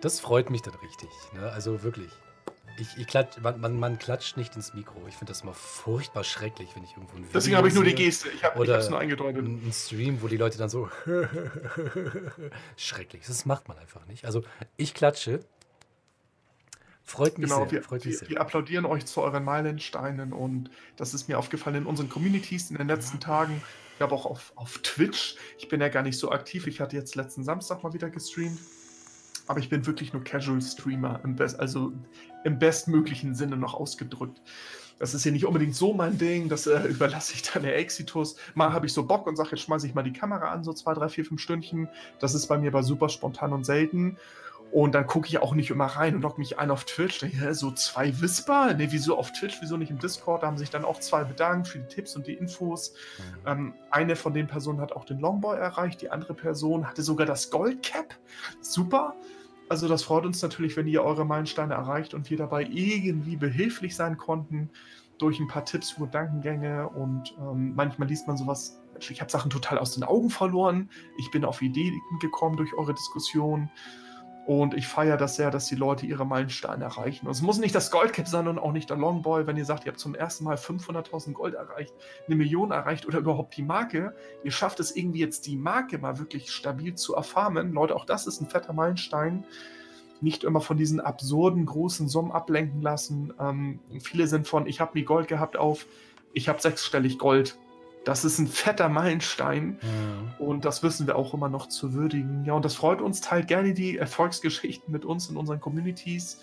Das 0.00 0.18
freut 0.18 0.50
mich 0.50 0.62
dann 0.62 0.74
richtig. 0.76 1.10
Ne? 1.34 1.50
Also 1.50 1.82
wirklich. 1.82 2.10
Ich, 2.78 2.96
ich 2.96 3.06
klatsch, 3.06 3.38
man, 3.42 3.60
man, 3.60 3.78
man, 3.78 3.98
klatscht 3.98 4.36
nicht 4.36 4.56
ins 4.56 4.74
Mikro. 4.74 5.06
Ich 5.08 5.16
finde 5.16 5.30
das 5.32 5.42
immer 5.42 5.54
furchtbar 5.54 6.24
schrecklich, 6.24 6.70
wenn 6.74 6.84
ich 6.84 6.92
irgendwo 6.92 7.16
ein 7.16 7.24
Video 7.24 7.32
Deswegen 7.34 7.56
habe 7.56 7.68
ich 7.68 7.74
nur 7.74 7.84
die 7.84 7.94
Geste. 7.94 8.28
Ich 8.30 8.42
habe 8.42 8.64
es 8.64 8.88
nur 8.88 8.98
eingedeutet. 8.98 9.44
Ein 9.44 9.72
Stream, 9.72 10.22
wo 10.22 10.28
die 10.28 10.36
Leute 10.36 10.58
dann 10.58 10.70
so 10.70 10.88
schrecklich. 12.76 13.26
Das 13.26 13.44
macht 13.44 13.68
man 13.68 13.78
einfach 13.78 14.06
nicht. 14.06 14.24
Also 14.24 14.42
ich 14.76 14.94
klatsche, 14.94 15.40
Freut 17.10 17.38
mich 17.38 17.50
genau, 17.50 17.62
sehr. 17.62 17.72
Wir, 17.72 17.82
freut 17.82 18.04
mich 18.04 18.14
wir, 18.14 18.18
sehr. 18.18 18.28
wir 18.28 18.40
applaudieren 18.40 18.84
euch 18.84 19.04
zu 19.04 19.20
euren 19.20 19.42
Meilensteinen 19.42 20.32
und 20.32 20.70
das 20.94 21.12
ist 21.12 21.28
mir 21.28 21.40
aufgefallen 21.40 21.74
in 21.74 21.86
unseren 21.86 22.08
Communities 22.08 22.70
in 22.70 22.76
den 22.76 22.86
letzten 22.86 23.18
Tagen. 23.18 23.60
Ich 23.96 24.00
habe 24.00 24.14
auch 24.14 24.26
auf, 24.26 24.52
auf 24.54 24.78
Twitch. 24.78 25.34
Ich 25.58 25.68
bin 25.68 25.80
ja 25.80 25.88
gar 25.88 26.04
nicht 26.04 26.18
so 26.18 26.30
aktiv. 26.30 26.68
Ich 26.68 26.80
hatte 26.80 26.94
jetzt 26.94 27.16
letzten 27.16 27.42
Samstag 27.42 27.82
mal 27.82 27.92
wieder 27.92 28.10
gestreamt. 28.10 28.60
Aber 29.48 29.58
ich 29.58 29.68
bin 29.68 29.84
wirklich 29.86 30.12
nur 30.12 30.22
Casual 30.22 30.62
Streamer, 30.62 31.20
also 31.58 31.92
im 32.44 32.58
bestmöglichen 32.58 33.34
Sinne 33.34 33.56
noch 33.56 33.74
ausgedrückt. 33.74 34.40
Das 34.98 35.14
ist 35.14 35.24
ja 35.24 35.32
nicht 35.32 35.46
unbedingt 35.46 35.74
so 35.74 35.94
mein 35.94 36.18
Ding, 36.18 36.48
das 36.48 36.66
äh, 36.66 36.78
überlasse 36.88 37.34
ich 37.34 37.42
dann 37.42 37.62
der 37.62 37.76
Exitus. 37.76 38.36
Mal 38.54 38.72
habe 38.72 38.86
ich 38.86 38.92
so 38.92 39.06
Bock 39.06 39.26
und 39.26 39.36
sage, 39.36 39.50
jetzt 39.52 39.62
schmeiße 39.62 39.86
ich 39.86 39.94
mal 39.94 40.02
die 40.02 40.12
Kamera 40.12 40.50
an, 40.50 40.62
so 40.62 40.72
zwei, 40.72 40.92
drei, 40.94 41.08
vier, 41.08 41.24
fünf 41.24 41.40
Stündchen. 41.40 41.88
Das 42.18 42.34
ist 42.34 42.46
bei 42.46 42.58
mir 42.58 42.68
aber 42.68 42.82
super 42.82 43.08
spontan 43.08 43.52
und 43.52 43.64
selten. 43.64 44.18
Und 44.72 44.94
dann 44.94 45.06
gucke 45.06 45.26
ich 45.26 45.38
auch 45.38 45.54
nicht 45.54 45.70
immer 45.70 45.86
rein 45.86 46.14
und 46.14 46.22
logge 46.22 46.38
mich 46.38 46.58
ein 46.58 46.70
auf 46.70 46.84
Twitch. 46.84 47.18
Denke, 47.18 47.54
so 47.54 47.72
zwei 47.72 48.20
Whisper? 48.20 48.74
Ne, 48.74 48.92
wieso 48.92 49.18
auf 49.18 49.32
Twitch, 49.32 49.56
wieso 49.60 49.76
nicht 49.76 49.90
im 49.90 49.98
Discord? 49.98 50.42
Da 50.42 50.46
haben 50.46 50.58
sich 50.58 50.70
dann 50.70 50.84
auch 50.84 51.00
zwei 51.00 51.24
bedankt 51.24 51.68
für 51.68 51.78
die 51.78 51.88
Tipps 51.88 52.14
und 52.14 52.26
die 52.26 52.34
Infos. 52.34 52.92
Mhm. 52.92 53.48
Ähm, 53.48 53.74
eine 53.90 54.14
von 54.14 54.32
den 54.32 54.46
Personen 54.46 54.80
hat 54.80 54.92
auch 54.92 55.04
den 55.04 55.18
Longboy 55.18 55.58
erreicht, 55.58 56.02
die 56.02 56.10
andere 56.10 56.34
Person 56.34 56.86
hatte 56.86 57.02
sogar 57.02 57.26
das 57.26 57.50
Goldcap. 57.50 58.14
Super. 58.60 59.16
Also 59.70 59.86
das 59.86 60.02
freut 60.02 60.26
uns 60.26 60.42
natürlich, 60.42 60.76
wenn 60.76 60.88
ihr 60.88 61.04
eure 61.04 61.24
Meilensteine 61.24 61.74
erreicht 61.74 62.12
und 62.12 62.28
wir 62.28 62.36
dabei 62.36 62.66
irgendwie 62.68 63.36
behilflich 63.36 63.94
sein 63.94 64.16
konnten 64.16 64.68
durch 65.18 65.38
ein 65.38 65.46
paar 65.46 65.64
Tipps 65.64 65.92
und 65.92 66.06
Gedankengänge. 66.06 66.88
Und 66.88 67.36
ähm, 67.38 67.76
manchmal 67.76 68.08
liest 68.08 68.26
man 68.26 68.36
sowas, 68.36 68.82
ich 68.98 69.20
habe 69.20 69.30
Sachen 69.30 69.48
total 69.48 69.78
aus 69.78 69.94
den 69.94 70.02
Augen 70.02 70.28
verloren. 70.28 70.90
Ich 71.18 71.30
bin 71.30 71.44
auf 71.44 71.62
Ideen 71.62 71.94
gekommen 72.20 72.56
durch 72.56 72.74
eure 72.74 72.94
Diskussion. 72.94 73.70
Und 74.50 74.74
ich 74.74 74.88
feiere 74.88 75.16
das 75.16 75.36
sehr, 75.36 75.52
dass 75.52 75.66
die 75.66 75.76
Leute 75.76 76.06
ihre 76.06 76.26
Meilensteine 76.26 76.82
erreichen. 76.82 77.26
Und 77.26 77.30
es 77.30 77.40
muss 77.40 77.60
nicht 77.60 77.72
das 77.72 77.92
Goldcap 77.92 78.26
sein 78.26 78.48
und 78.48 78.58
auch 78.58 78.72
nicht 78.72 78.90
der 78.90 78.96
Longboy, 78.96 79.46
wenn 79.46 79.56
ihr 79.56 79.64
sagt, 79.64 79.86
ihr 79.86 79.92
habt 79.92 80.00
zum 80.00 80.16
ersten 80.16 80.42
Mal 80.42 80.56
500.000 80.56 81.34
Gold 81.34 81.54
erreicht, 81.54 81.94
eine 82.26 82.34
Million 82.34 82.72
erreicht 82.72 83.06
oder 83.06 83.20
überhaupt 83.20 83.56
die 83.56 83.62
Marke. 83.62 84.12
Ihr 84.42 84.50
schafft 84.50 84.80
es 84.80 84.96
irgendwie 84.96 85.20
jetzt, 85.20 85.46
die 85.46 85.54
Marke 85.54 85.98
mal 85.98 86.18
wirklich 86.18 86.50
stabil 86.50 86.96
zu 86.96 87.14
erfarmen. 87.14 87.72
Leute, 87.72 87.94
auch 87.94 88.04
das 88.04 88.26
ist 88.26 88.40
ein 88.40 88.48
fetter 88.48 88.72
Meilenstein. 88.72 89.44
Nicht 90.20 90.42
immer 90.42 90.60
von 90.60 90.76
diesen 90.76 90.98
absurden 90.98 91.64
großen 91.64 92.08
Summen 92.08 92.32
ablenken 92.32 92.82
lassen. 92.82 93.32
Ähm, 93.38 93.78
viele 94.00 94.26
sind 94.26 94.48
von, 94.48 94.66
ich 94.66 94.80
habe 94.80 94.98
nie 94.98 95.04
Gold 95.04 95.28
gehabt, 95.28 95.56
auf, 95.56 95.86
ich 96.32 96.48
habe 96.48 96.60
sechsstellig 96.60 97.20
Gold. 97.20 97.56
Das 98.04 98.24
ist 98.24 98.38
ein 98.38 98.46
fetter 98.46 98.88
Meilenstein 98.88 99.78
mhm. 99.82 100.32
und 100.38 100.64
das 100.64 100.82
wissen 100.82 101.06
wir 101.06 101.16
auch 101.16 101.34
immer 101.34 101.48
noch 101.48 101.68
zu 101.68 101.92
würdigen. 101.92 102.44
Ja, 102.44 102.54
und 102.54 102.64
das 102.64 102.74
freut 102.74 103.02
uns. 103.02 103.20
Teilt 103.20 103.48
gerne 103.48 103.74
die 103.74 103.98
Erfolgsgeschichten 103.98 104.90
mit 104.90 105.04
uns 105.04 105.28
in 105.28 105.36
unseren 105.36 105.60
Communities. 105.60 106.40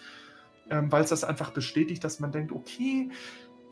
ähm, 0.69 0.91
weil 0.91 1.03
es 1.03 1.09
das 1.09 1.23
einfach 1.23 1.51
bestätigt, 1.51 2.03
dass 2.03 2.19
man 2.19 2.31
denkt, 2.31 2.51
okay, 2.51 3.09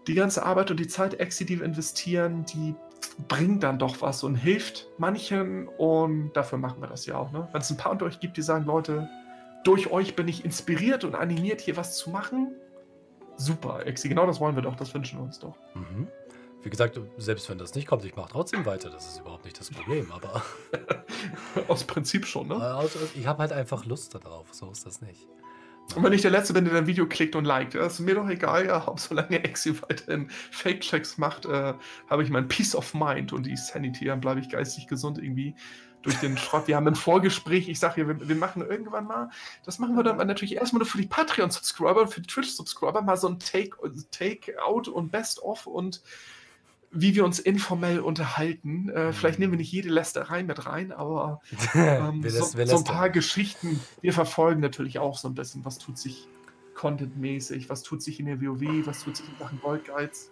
die 0.08 0.14
ganze 0.14 0.46
Arbeit 0.46 0.72
und 0.72 0.80
die 0.80 0.88
Zeit, 0.88 1.20
Exi, 1.20 1.46
die 1.46 1.60
wir 1.60 1.66
investieren, 1.66 2.46
die 2.46 2.76
bringt 3.28 3.64
dann 3.64 3.80
doch 3.80 4.02
was 4.02 4.24
und 4.24 4.36
hilft 4.36 4.88
manchen 4.98 5.68
und 5.68 6.32
dafür 6.34 6.58
machen 6.58 6.82
wir 6.82 6.88
das 6.88 7.06
ja 7.06 7.18
auch. 7.18 7.32
Ne? 7.32 7.48
Wenn 7.52 7.62
es 7.62 7.70
ein 7.70 7.78
paar 7.78 7.92
unter 7.92 8.06
euch 8.06 8.20
gibt, 8.20 8.38
die 8.38 8.42
sagen, 8.42 8.66
Leute, 8.66 9.10
durch 9.64 9.92
euch 9.92 10.16
bin 10.16 10.28
ich 10.28 10.46
inspiriert 10.46 11.04
und 11.04 11.16
animiert, 11.16 11.62
hier 11.62 11.76
was 11.76 11.98
zu 11.98 12.10
machen, 12.10 12.56
super, 13.36 13.86
Exi, 13.86 14.10
genau 14.10 14.28
das 14.28 14.40
wollen 14.40 14.56
wir 14.56 14.62
doch, 14.62 14.76
das 14.76 14.94
wünschen 14.94 15.20
wir 15.20 15.24
uns 15.24 15.40
doch. 15.40 15.56
Mhm. 15.74 16.08
Wie 16.66 16.72
gesagt, 16.72 17.00
selbst 17.18 17.48
wenn 17.48 17.60
das 17.60 17.76
nicht 17.76 17.86
kommt, 17.86 18.04
ich 18.06 18.16
mache 18.16 18.32
trotzdem 18.32 18.66
weiter, 18.66 18.90
das 18.90 19.08
ist 19.08 19.20
überhaupt 19.20 19.46
nicht 19.46 19.60
das 19.60 19.70
Problem, 19.70 20.12
aber... 20.12 20.44
Aus 21.68 21.84
Prinzip 21.84 22.26
schon, 22.26 22.48
ne? 22.48 22.90
Ich 23.14 23.28
habe 23.28 23.38
halt 23.44 23.54
einfach 23.54 23.86
Lust 23.86 24.16
darauf, 24.16 24.48
so 24.52 24.72
ist 24.72 24.84
das 24.84 25.00
nicht. 25.00 25.28
Und 25.94 26.02
wenn 26.02 26.12
ich 26.12 26.24
der 26.24 26.32
Letzte 26.32 26.54
bin, 26.54 26.66
der 26.66 26.74
dein 26.74 26.88
Video 26.88 27.08
klickt 27.08 27.36
und 27.36 27.46
liked, 27.46 27.76
ist 27.76 28.00
mir 28.00 28.16
doch 28.16 28.28
egal, 28.28 28.66
ja, 28.66 28.88
ob 28.88 29.00
solange 29.00 29.44
Exi 29.44 29.80
weiterhin 29.84 30.28
Fake-Checks 30.50 31.20
macht, 31.20 31.46
äh, 31.46 31.76
habe 32.10 32.24
ich 32.24 32.32
mein 32.32 32.48
Peace 32.48 32.74
of 32.74 32.96
Mind 32.96 33.32
und 33.32 33.46
die 33.46 33.56
Sanity, 33.56 34.06
dann 34.06 34.20
bleibe 34.20 34.40
ich 34.40 34.50
geistig 34.50 34.88
gesund 34.88 35.20
irgendwie 35.20 35.54
durch 36.02 36.20
den 36.20 36.36
Schrott. 36.36 36.68
Wir 36.68 36.78
haben 36.78 36.88
ein 36.88 36.96
Vorgespräch, 36.96 37.70
ich 37.70 37.78
sage 37.78 37.94
hier, 37.94 38.08
wir, 38.08 38.28
wir, 38.28 38.36
machen 38.36 38.64
irgendwann 38.64 39.06
mal, 39.06 39.30
das 39.66 39.78
machen 39.78 39.96
wir 39.96 40.04
dann 40.04 40.18
natürlich 40.18 40.56
erstmal 40.56 40.80
nur 40.80 40.88
für 40.88 40.98
die 40.98 41.08
Patreon-Subscriber 41.08 42.02
und 42.02 42.08
für 42.12 42.22
die 42.22 42.28
Twitch-Subscriber 42.28 43.04
mal 43.04 43.18
so 43.18 43.28
ein 43.28 43.38
Take-Out 43.38 43.94
Take 44.10 44.92
und 44.92 45.12
Best-of 45.12 45.68
und 45.68 46.02
wie 46.96 47.14
wir 47.14 47.26
uns 47.26 47.40
informell 47.40 48.00
unterhalten. 48.00 48.90
Äh, 48.90 49.12
vielleicht 49.12 49.38
nehmen 49.38 49.54
wir 49.54 49.58
nicht 49.58 49.72
jede 49.72 49.90
Lästerei 49.90 50.44
mit 50.44 50.66
rein, 50.66 50.92
aber 50.92 51.42
ähm, 51.76 52.24
so, 52.28 52.44
so, 52.44 52.78
ein 52.78 52.84
paar 52.84 53.10
Geschichten. 53.10 53.82
Wir 54.02 54.14
verfolgen 54.14 54.62
natürlich 54.62 54.98
auch 54.98 55.18
so 55.18 55.28
ein 55.28 55.36
bisschen, 55.36 55.66
was 55.66 55.78
tut 55.78 55.98
sich 55.98 56.28
contentmäßig, 56.74 57.70
was 57.70 57.84
tut 57.84 58.02
sich 58.02 58.20
in 58.20 58.26
der 58.26 58.42
WoW, 58.42 58.88
was 58.88 59.04
tut 59.04 59.18
sich 59.18 59.28
in 59.28 59.38
Sachen 59.38 59.60
Goldguides. 59.60 60.32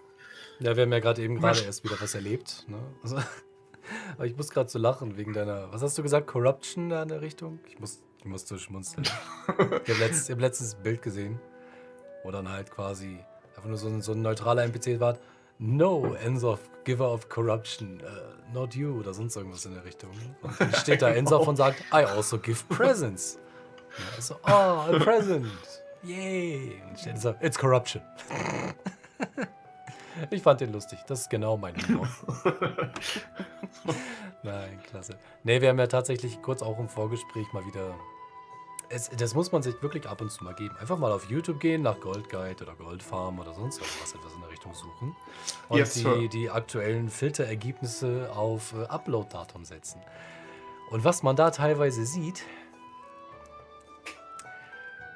Ja, 0.59 0.75
wir 0.75 0.83
haben 0.83 0.91
ja 0.93 0.99
gerade 0.99 1.21
eben 1.21 1.39
gerade 1.39 1.61
erst 1.61 1.83
wieder 1.83 1.99
was 1.99 2.15
erlebt. 2.15 2.65
Ne? 2.69 2.77
Also, 3.01 3.17
aber 4.13 4.25
ich 4.25 4.37
muss 4.37 4.49
gerade 4.49 4.69
so 4.69 4.79
lachen 4.79 5.17
wegen 5.17 5.33
deiner, 5.33 5.71
was 5.73 5.81
hast 5.81 5.97
du 5.97 6.03
gesagt, 6.03 6.27
Corruption 6.27 6.89
da 6.89 7.03
in 7.03 7.09
der 7.09 7.21
Richtung? 7.21 7.59
Ich 7.67 7.79
muss, 7.79 8.01
ich 8.19 8.25
muss 8.25 8.47
so 8.47 8.57
schmunzeln. 8.57 9.03
ich 9.03 9.59
habe 9.59 9.99
letzt, 9.99 10.29
hab 10.29 10.39
letztens 10.39 10.75
ein 10.75 10.83
Bild 10.83 11.01
gesehen, 11.01 11.39
wo 12.23 12.31
dann 12.31 12.47
halt 12.47 12.71
quasi 12.71 13.19
einfach 13.55 13.67
nur 13.67 13.77
so 13.77 13.87
ein, 13.87 14.01
so 14.01 14.13
ein 14.13 14.21
neutraler 14.21 14.63
NPC 14.63 15.01
war 15.01 15.17
No, 15.65 16.13
Ensof, 16.15 16.59
Giver 16.83 17.09
of 17.09 17.29
Corruption, 17.29 18.01
uh, 18.03 18.53
not 18.53 18.75
you 18.75 18.99
oder 18.99 19.13
sonst 19.13 19.37
irgendwas 19.37 19.63
in 19.65 19.73
der 19.73 19.85
Richtung. 19.85 20.09
Und 20.41 20.59
dann 20.59 20.73
steht 20.73 21.01
da 21.01 21.09
Ensof 21.15 21.47
und 21.47 21.55
sagt, 21.55 21.79
I 21.93 22.03
also 22.03 22.37
give 22.37 22.61
presents. 22.67 23.39
Ja, 23.97 24.21
so, 24.21 24.35
oh, 24.43 24.49
a 24.49 24.99
present. 24.99 25.47
Yay. 26.03 26.81
Und 26.89 26.99
steht 26.99 27.17
so, 27.21 27.33
it's 27.39 27.57
corruption. 27.57 28.03
ich 30.31 30.41
fand 30.41 30.59
den 30.59 30.73
lustig. 30.73 30.99
Das 31.07 31.21
ist 31.21 31.29
genau 31.29 31.55
mein 31.55 31.75
Humor. 31.87 32.09
Nein, 34.43 34.81
klasse. 34.89 35.15
Nee, 35.45 35.61
wir 35.61 35.69
haben 35.69 35.79
ja 35.79 35.87
tatsächlich 35.87 36.41
kurz 36.41 36.61
auch 36.61 36.77
im 36.77 36.89
Vorgespräch 36.89 37.47
mal 37.53 37.65
wieder 37.65 37.95
es, 38.93 39.09
das 39.09 39.33
muss 39.33 39.51
man 39.51 39.63
sich 39.63 39.81
wirklich 39.81 40.07
ab 40.07 40.21
und 40.21 40.31
zu 40.31 40.43
mal 40.43 40.53
geben. 40.53 40.75
Einfach 40.77 40.97
mal 40.97 41.11
auf 41.11 41.29
YouTube 41.29 41.59
gehen, 41.59 41.81
nach 41.81 41.99
Gold 41.99 42.29
Guide 42.29 42.63
oder 42.63 42.75
Goldfarm 42.75 43.39
oder 43.39 43.53
sonst 43.53 43.79
irgendwas 43.79 44.13
etwas 44.13 44.33
in 44.33 44.41
der 44.41 44.51
Richtung 44.51 44.73
suchen. 44.73 45.15
Und 45.69 45.77
yes, 45.77 45.93
die, 45.93 46.29
die, 46.29 46.49
aktuellen 46.49 47.09
Filterergebnisse 47.09 48.31
auf 48.33 48.73
äh, 48.73 48.85
Upload-Datum 48.85 49.65
setzen. 49.65 50.01
Und 50.91 51.03
was 51.03 51.23
man 51.23 51.35
da 51.35 51.49
teilweise 51.51 52.05
sieht, 52.05 52.43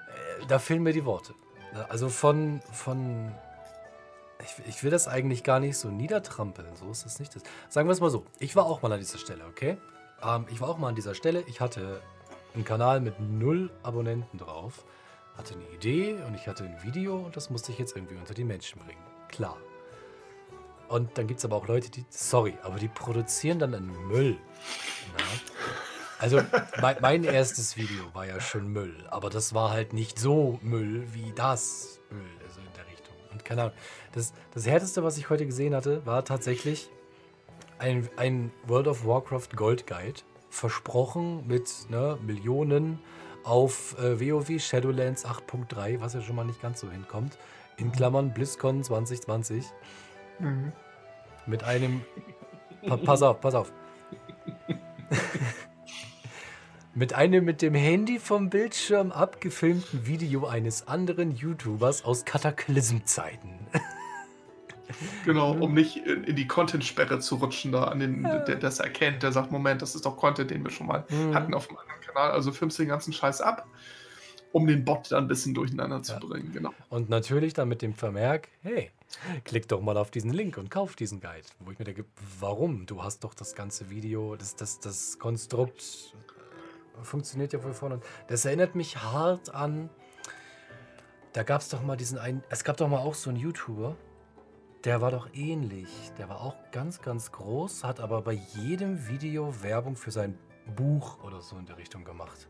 äh, 0.07 0.45
da 0.47 0.59
fehlen 0.59 0.81
mir 0.81 0.93
die 0.93 1.05
Worte. 1.05 1.35
Also 1.89 2.09
von, 2.09 2.61
von 2.71 3.35
ich, 4.43 4.67
ich, 4.67 4.83
will 4.83 4.89
das 4.89 5.07
eigentlich 5.07 5.43
gar 5.43 5.59
nicht 5.59 5.77
so 5.77 5.89
niedertrampeln. 5.89 6.75
So 6.75 6.89
ist 6.89 7.05
es 7.05 7.19
nicht. 7.19 7.35
Das. 7.35 7.43
Sagen 7.69 7.87
wir 7.87 7.93
es 7.93 8.01
mal 8.01 8.09
so. 8.09 8.25
Ich 8.39 8.55
war 8.55 8.65
auch 8.65 8.81
mal 8.81 8.91
an 8.91 8.99
dieser 8.99 9.19
Stelle, 9.19 9.45
okay? 9.45 9.77
Ähm, 10.23 10.47
ich 10.49 10.61
war 10.61 10.69
auch 10.69 10.79
mal 10.79 10.87
an 10.87 10.95
dieser 10.95 11.13
Stelle. 11.13 11.43
Ich 11.47 11.61
hatte 11.61 12.01
einen 12.57 12.65
Kanal 12.65 12.99
mit 12.99 13.19
null 13.19 13.69
Abonnenten 13.83 14.37
drauf, 14.39 14.83
hatte 15.37 15.53
eine 15.53 15.69
Idee 15.75 16.15
und 16.27 16.33
ich 16.35 16.47
hatte 16.47 16.63
ein 16.63 16.83
Video 16.83 17.17
und 17.17 17.37
das 17.37 17.49
musste 17.49 17.71
ich 17.71 17.77
jetzt 17.77 17.95
irgendwie 17.95 18.15
unter 18.15 18.33
die 18.33 18.43
Menschen 18.43 18.81
bringen. 18.81 19.01
Klar. 19.29 19.57
Und 20.89 21.17
dann 21.17 21.27
gibt 21.27 21.39
es 21.39 21.45
aber 21.45 21.57
auch 21.57 21.67
Leute, 21.67 21.91
die, 21.91 22.03
sorry, 22.09 22.57
aber 22.63 22.79
die 22.79 22.87
produzieren 22.87 23.59
dann 23.59 23.75
einen 23.75 24.07
Müll. 24.07 24.37
Ja? 25.17 25.25
Also 26.19 26.41
mein, 26.81 26.97
mein, 27.01 27.23
erstes 27.23 27.77
Video 27.77 28.03
war 28.13 28.25
ja 28.25 28.39
schon 28.41 28.71
Müll, 28.71 29.05
aber 29.11 29.29
das 29.29 29.53
war 29.53 29.69
halt 29.69 29.93
nicht 29.93 30.17
so 30.17 30.57
Müll 30.63 31.07
wie 31.13 31.31
das 31.35 31.99
Müll, 32.09 32.25
also 32.43 32.59
in 32.59 32.73
der 32.75 32.87
Richtung. 32.87 33.15
Und 33.31 33.45
keine 33.45 33.61
Ahnung, 33.63 33.75
das, 34.13 34.33
das 34.51 34.65
Härteste, 34.65 35.03
was 35.03 35.19
ich 35.19 35.29
heute 35.29 35.45
gesehen 35.45 35.75
hatte, 35.75 36.03
war 36.07 36.25
tatsächlich 36.25 36.89
ein, 37.77 38.09
ein 38.15 38.51
World 38.65 38.87
of 38.87 39.05
Warcraft 39.05 39.49
Gold 39.55 39.85
Guide 39.85 40.21
versprochen 40.57 41.45
mit 41.47 41.87
ne, 41.89 42.17
Millionen 42.25 42.99
auf 43.43 43.97
äh, 43.99 44.19
WoW 44.19 44.59
Shadowlands 44.59 45.25
8.3, 45.25 46.01
was 46.01 46.13
ja 46.13 46.21
schon 46.21 46.35
mal 46.35 46.45
nicht 46.45 46.61
ganz 46.61 46.81
so 46.81 46.91
hinkommt. 46.91 47.37
In 47.77 47.91
Klammern 47.91 48.33
BlizzCon 48.33 48.83
2020. 48.83 49.65
Mhm. 50.39 50.73
Mit 51.45 51.63
einem. 51.63 52.01
Pa 52.85 52.97
pass 52.97 53.21
auf, 53.21 53.39
pass 53.39 53.55
auf. 53.55 53.71
mit 56.93 57.13
einem 57.13 57.45
mit 57.45 57.61
dem 57.61 57.75
Handy 57.75 58.19
vom 58.19 58.49
Bildschirm 58.49 59.11
abgefilmten 59.11 60.07
Video 60.07 60.47
eines 60.47 60.87
anderen 60.87 61.31
YouTubers 61.35 62.03
aus 62.03 62.25
Kataklysmzeiten. 62.25 63.59
Genau, 65.25 65.53
um 65.53 65.73
nicht 65.73 65.97
in, 65.97 66.23
in 66.23 66.35
die 66.35 66.47
Content-Sperre 66.47 67.19
zu 67.19 67.35
rutschen, 67.35 67.71
da 67.71 67.85
an 67.85 67.99
den, 67.99 68.23
der 68.23 68.55
das 68.55 68.79
erkennt, 68.79 69.23
der 69.23 69.31
sagt, 69.31 69.51
Moment, 69.51 69.81
das 69.81 69.95
ist 69.95 70.05
doch 70.05 70.17
Content, 70.17 70.51
den 70.51 70.63
wir 70.63 70.71
schon 70.71 70.87
mal 70.87 71.05
mhm. 71.09 71.33
hatten 71.33 71.53
auf 71.53 71.67
dem 71.67 71.77
anderen 71.77 72.01
Kanal. 72.01 72.31
Also 72.31 72.51
filmst 72.51 72.79
du 72.79 72.83
den 72.83 72.89
ganzen 72.89 73.13
Scheiß 73.13 73.41
ab, 73.41 73.67
um 74.51 74.67
den 74.67 74.85
Bot 74.85 75.11
dann 75.11 75.25
ein 75.25 75.27
bisschen 75.27 75.53
durcheinander 75.53 76.01
zu 76.01 76.13
ja. 76.13 76.19
bringen, 76.19 76.51
genau. 76.53 76.73
Und 76.89 77.09
natürlich 77.09 77.53
dann 77.53 77.67
mit 77.67 77.81
dem 77.81 77.93
Vermerk, 77.93 78.47
hey, 78.61 78.91
klick 79.43 79.67
doch 79.67 79.81
mal 79.81 79.97
auf 79.97 80.11
diesen 80.11 80.31
Link 80.31 80.57
und 80.57 80.69
kauf 80.69 80.95
diesen 80.95 81.19
Guide. 81.19 81.47
Wo 81.59 81.71
ich 81.71 81.79
mir 81.79 81.85
denke, 81.85 82.05
warum? 82.39 82.85
Du 82.85 83.03
hast 83.03 83.23
doch 83.23 83.33
das 83.33 83.55
ganze 83.55 83.89
Video, 83.89 84.35
das, 84.35 84.55
das, 84.55 84.79
das 84.79 85.19
Konstrukt 85.19 86.15
funktioniert 87.03 87.53
ja 87.53 87.63
wohl 87.63 87.73
vorne. 87.73 87.99
Das 88.27 88.45
erinnert 88.45 88.75
mich 88.75 88.97
hart 88.97 89.53
an, 89.53 89.89
da 91.33 91.43
gab 91.43 91.61
es 91.61 91.69
doch 91.69 91.83
mal 91.83 91.97
diesen 91.97 92.17
einen, 92.17 92.43
es 92.49 92.63
gab 92.63 92.77
doch 92.77 92.87
mal 92.87 92.99
auch 92.99 93.13
so 93.13 93.29
einen 93.29 93.37
YouTuber, 93.37 93.95
der 94.87 95.01
war 95.01 95.11
doch 95.11 95.27
ähnlich. 95.33 95.89
Der 96.17 96.29
war 96.29 96.39
auch 96.39 96.55
ganz, 96.71 97.01
ganz 97.01 97.33
groß, 97.33 97.83
hat 97.83 97.99
aber 97.99 98.21
bei 98.21 98.31
jedem 98.31 99.09
Video 99.09 99.61
Werbung 99.61 99.97
für 99.97 100.11
sein 100.11 100.39
Buch 100.77 101.21
oder 101.25 101.41
so 101.41 101.57
in 101.57 101.65
der 101.65 101.77
Richtung 101.77 102.05
gemacht. 102.05 102.47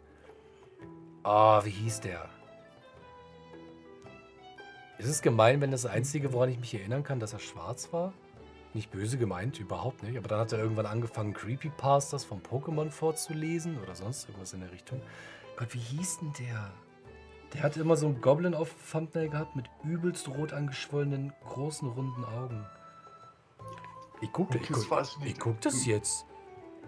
Ah, 1.23 1.57
oh, 1.57 1.65
wie 1.65 1.71
hieß 1.71 2.01
der? 2.01 2.29
Ist 4.99 5.09
es 5.09 5.23
gemein, 5.23 5.61
wenn 5.61 5.71
das 5.71 5.87
Einzige, 5.87 6.31
woran 6.31 6.49
ich 6.49 6.59
mich 6.59 6.75
erinnern 6.75 7.03
kann, 7.03 7.19
dass 7.19 7.33
er 7.33 7.39
schwarz 7.39 7.91
war? 7.91 8.13
Nicht 8.75 8.91
böse 8.91 9.17
gemeint, 9.17 9.59
überhaupt 9.59 10.03
nicht. 10.03 10.15
Aber 10.15 10.27
dann 10.27 10.39
hat 10.39 10.51
er 10.51 10.59
irgendwann 10.59 10.85
angefangen, 10.85 11.33
Creepypastas 11.33 12.23
von 12.23 12.43
Pokémon 12.43 12.91
vorzulesen 12.91 13.81
oder 13.81 13.95
sonst 13.95 14.25
irgendwas 14.29 14.53
in 14.53 14.59
der 14.59 14.71
Richtung. 14.71 15.01
Gott, 15.55 15.73
wie 15.73 15.79
hieß 15.79 16.19
denn 16.19 16.33
der? 16.39 16.71
Der 17.53 17.63
hatte 17.63 17.79
immer 17.79 17.95
so 17.95 18.07
einen 18.07 18.21
Goblin 18.21 18.53
auf 18.53 18.73
Thumbnail 18.91 19.29
gehabt 19.29 19.55
mit 19.55 19.65
übelst 19.83 20.27
rot 20.27 20.53
angeschwollenen, 20.53 21.33
großen, 21.47 21.87
runden 21.87 22.25
Augen. 22.25 22.65
Ich 24.21 24.31
guck, 24.31 24.53
ich, 24.55 24.67
guck, 24.67 25.07
ich 25.23 25.39
guck 25.39 25.61
das 25.61 25.85
jetzt. 25.85 26.25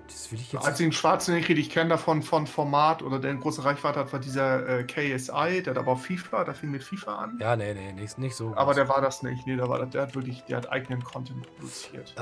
Das 0.07 0.31
will 0.31 0.39
ich 0.39 0.51
jetzt. 0.51 0.65
Als 0.65 0.79
den 0.79 0.91
schwarzen, 0.91 1.35
den 1.35 1.57
ich 1.57 1.69
kenne 1.69 1.91
davon 1.91 2.23
von 2.23 2.47
Format 2.47 3.03
oder 3.03 3.19
der 3.19 3.29
eine 3.29 3.39
große 3.39 3.63
Reichweite 3.63 3.99
hat, 3.99 4.11
war 4.11 4.19
dieser 4.19 4.79
äh, 4.79 4.83
KSI, 4.83 5.61
der 5.61 5.73
hat 5.73 5.77
aber 5.77 5.91
auf 5.91 6.05
FIFA, 6.05 6.45
der 6.45 6.55
fing 6.55 6.71
mit 6.71 6.83
FIFA 6.83 7.15
an. 7.15 7.37
Ja, 7.39 7.55
nee, 7.55 7.73
nee, 7.75 7.93
nicht, 7.93 8.17
nicht 8.17 8.35
so. 8.35 8.53
Aber 8.55 8.73
der 8.73 8.89
war 8.89 9.01
das 9.01 9.21
nicht. 9.21 9.45
Nee, 9.45 9.55
der, 9.55 9.69
war, 9.69 9.85
der 9.85 10.01
hat 10.01 10.15
wirklich, 10.15 10.41
der 10.45 10.57
hat 10.57 10.71
eigenen 10.71 11.03
Content 11.03 11.47
produziert. 11.55 12.15
Äh, 12.17 12.21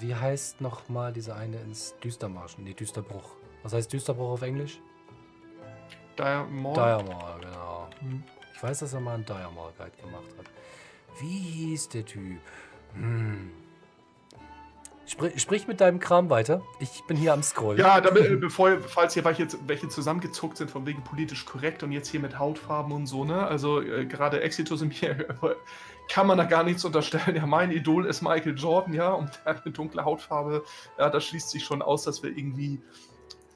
wie 0.00 0.14
heißt 0.14 0.60
nochmal 0.60 1.12
dieser 1.12 1.36
eine 1.36 1.60
ins 1.60 1.94
Düstermarschen? 2.02 2.64
Nee, 2.64 2.74
Düsterbruch. 2.74 3.36
Was 3.62 3.72
heißt 3.72 3.92
Düsterbruch 3.92 4.32
auf 4.32 4.42
Englisch? 4.42 4.80
Diamond. 6.18 6.76
Diamond, 6.76 7.40
genau. 7.40 7.88
Hm. 8.00 8.22
Ich 8.54 8.62
weiß, 8.62 8.80
dass 8.80 8.92
er 8.92 9.00
mal 9.00 9.14
einen 9.14 9.24
Diamond 9.24 9.76
Guide 9.76 9.96
gemacht 10.00 10.24
hat. 10.38 10.46
Wie 11.20 11.26
hieß 11.26 11.88
der 11.90 12.04
Typ? 12.04 12.40
Hm. 12.94 13.50
Sprich, 15.12 15.42
sprich, 15.42 15.68
mit 15.68 15.80
deinem 15.80 15.98
Kram 15.98 16.30
weiter. 16.30 16.62
Ich 16.78 17.02
bin 17.06 17.16
hier 17.16 17.32
am 17.32 17.42
Scrollen. 17.42 17.78
Ja, 17.78 18.00
damit, 18.00 18.24
äh, 18.24 18.36
bevor, 18.40 18.78
falls 18.80 19.14
hier 19.14 19.24
welche, 19.24 19.46
welche 19.66 19.88
zusammengezuckt 19.88 20.56
sind, 20.56 20.70
von 20.70 20.86
wegen 20.86 21.02
politisch 21.04 21.44
korrekt 21.44 21.82
und 21.82 21.92
jetzt 21.92 22.08
hier 22.08 22.20
mit 22.20 22.38
Hautfarben 22.38 22.92
und 22.92 23.06
so, 23.06 23.24
ne? 23.24 23.46
Also 23.46 23.82
äh, 23.82 24.06
gerade 24.06 24.40
Exitus 24.40 24.80
und 24.80 25.02
mir 25.02 25.26
kann 26.08 26.26
man 26.26 26.38
da 26.38 26.44
gar 26.44 26.62
nichts 26.62 26.84
unterstellen. 26.84 27.36
Ja, 27.36 27.46
mein 27.46 27.72
Idol 27.72 28.06
ist 28.06 28.22
Michael 28.22 28.56
Jordan, 28.56 28.94
ja, 28.94 29.12
und 29.12 29.30
der 29.44 29.54
hat 29.56 29.64
eine 29.64 29.72
dunkle 29.72 30.04
Hautfarbe. 30.04 30.64
Ja, 30.98 31.10
das 31.10 31.24
schließt 31.24 31.50
sich 31.50 31.64
schon 31.64 31.82
aus, 31.82 32.04
dass 32.04 32.22
wir 32.22 32.30
irgendwie 32.30 32.80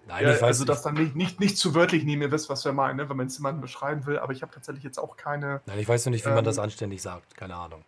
Nein, 0.08 0.22
ja, 0.22 0.34
ich 0.34 0.36
weiß 0.36 0.60
also 0.60 0.64
das 0.64 0.82
dann 0.82 0.94
nicht, 0.94 1.16
nicht, 1.16 1.40
nicht 1.40 1.58
zu 1.58 1.74
wörtlich 1.74 2.04
nehmen, 2.04 2.22
ihr 2.22 2.30
wisst, 2.30 2.48
was 2.48 2.64
wir 2.64 2.72
meinen, 2.72 2.96
ne? 2.96 3.08
wenn 3.08 3.16
man 3.16 3.26
es 3.26 3.38
jemanden 3.38 3.60
beschreiben 3.60 4.06
will, 4.06 4.20
aber 4.20 4.32
ich 4.32 4.42
habe 4.42 4.52
tatsächlich 4.52 4.84
jetzt 4.84 4.98
auch 4.98 5.16
keine. 5.16 5.60
Nein, 5.66 5.80
ich 5.80 5.88
weiß 5.88 6.06
noch 6.06 6.12
nicht, 6.12 6.24
wie 6.24 6.28
ähm, 6.28 6.36
man 6.36 6.44
das 6.44 6.60
anständig 6.60 7.02
sagt, 7.02 7.36
keine 7.36 7.56
Ahnung. 7.56 7.82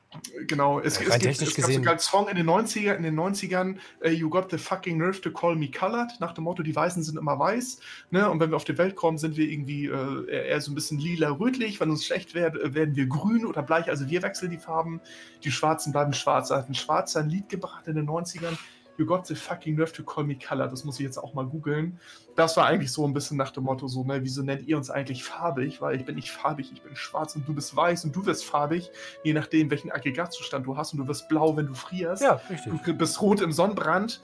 Genau, 0.48 0.80
es, 0.80 0.98
ja, 0.98 1.06
es, 1.06 1.18
gibt, 1.20 1.42
es 1.42 1.54
gab 1.54 1.70
sogar 1.70 1.92
einen 1.92 2.00
Song 2.00 2.28
in 2.28 2.36
den 2.36 2.48
90er, 2.48 2.94
in 2.94 3.04
den 3.04 3.18
90ern, 3.18 3.76
uh, 4.04 4.08
You 4.08 4.28
got 4.28 4.50
the 4.50 4.58
fucking 4.58 4.98
nerve 4.98 5.20
to 5.20 5.30
call 5.30 5.54
me 5.54 5.70
colored, 5.70 6.10
nach 6.18 6.32
dem 6.32 6.44
Motto, 6.44 6.64
die 6.64 6.74
Weißen 6.74 7.04
sind 7.04 7.18
immer 7.18 7.38
weiß, 7.38 7.78
ne? 8.10 8.28
Und 8.28 8.40
wenn 8.40 8.50
wir 8.50 8.56
auf 8.56 8.64
die 8.64 8.76
Welt 8.78 8.96
kommen, 8.96 9.18
sind 9.18 9.36
wir 9.36 9.48
irgendwie 9.48 9.86
äh, 9.86 10.48
eher 10.48 10.60
so 10.60 10.72
ein 10.72 10.74
bisschen 10.74 10.98
lila-rötlich, 10.98 11.78
wenn 11.78 11.90
uns 11.90 12.04
schlecht 12.04 12.34
wird, 12.34 12.56
äh, 12.56 12.74
werden 12.74 12.96
wir 12.96 13.06
grün 13.06 13.46
oder 13.46 13.62
bleich, 13.62 13.88
also 13.88 14.08
wir 14.08 14.22
wechseln 14.22 14.50
die 14.50 14.58
Farben, 14.58 15.00
die 15.44 15.52
Schwarzen 15.52 15.92
bleiben 15.92 16.12
schwarz. 16.12 16.50
Er 16.50 16.58
hat 16.58 16.68
ein 16.68 16.74
Schwarzer 16.74 17.20
ein 17.20 17.28
Lied 17.28 17.48
gebracht 17.48 17.86
in 17.86 17.94
den 17.94 18.08
90ern 18.08 18.58
You 18.98 19.06
got 19.06 19.26
the 19.26 19.36
fucking 19.36 19.76
nerve 19.76 19.92
to 19.92 20.02
call 20.02 20.24
me 20.24 20.36
color. 20.36 20.66
Das 20.66 20.84
muss 20.84 20.98
ich 20.98 21.06
jetzt 21.06 21.18
auch 21.18 21.32
mal 21.32 21.46
googeln. 21.46 21.98
Das 22.34 22.56
war 22.56 22.66
eigentlich 22.66 22.90
so 22.90 23.06
ein 23.06 23.14
bisschen 23.14 23.36
nach 23.36 23.52
dem 23.52 23.64
Motto 23.64 23.86
so, 23.86 24.02
ne, 24.02 24.22
wieso 24.22 24.42
nennt 24.42 24.66
ihr 24.66 24.76
uns 24.76 24.90
eigentlich 24.90 25.22
farbig? 25.22 25.80
Weil 25.80 25.96
ich 25.96 26.04
bin 26.04 26.16
nicht 26.16 26.32
farbig, 26.32 26.70
ich 26.72 26.82
bin 26.82 26.96
schwarz 26.96 27.36
und 27.36 27.46
du 27.46 27.54
bist 27.54 27.74
weiß 27.74 28.04
und 28.04 28.14
du 28.14 28.26
wirst 28.26 28.44
farbig, 28.44 28.90
je 29.22 29.32
nachdem, 29.32 29.70
welchen 29.70 29.92
Aggregatzustand 29.92 30.66
du 30.66 30.76
hast 30.76 30.92
und 30.92 30.98
du 30.98 31.06
wirst 31.06 31.28
blau, 31.28 31.56
wenn 31.56 31.68
du 31.68 31.74
frierst. 31.74 32.22
Ja, 32.22 32.40
richtig. 32.50 32.72
Du 32.82 32.94
bist 32.94 33.22
rot 33.22 33.40
im 33.40 33.52
Sonnenbrand. 33.52 34.20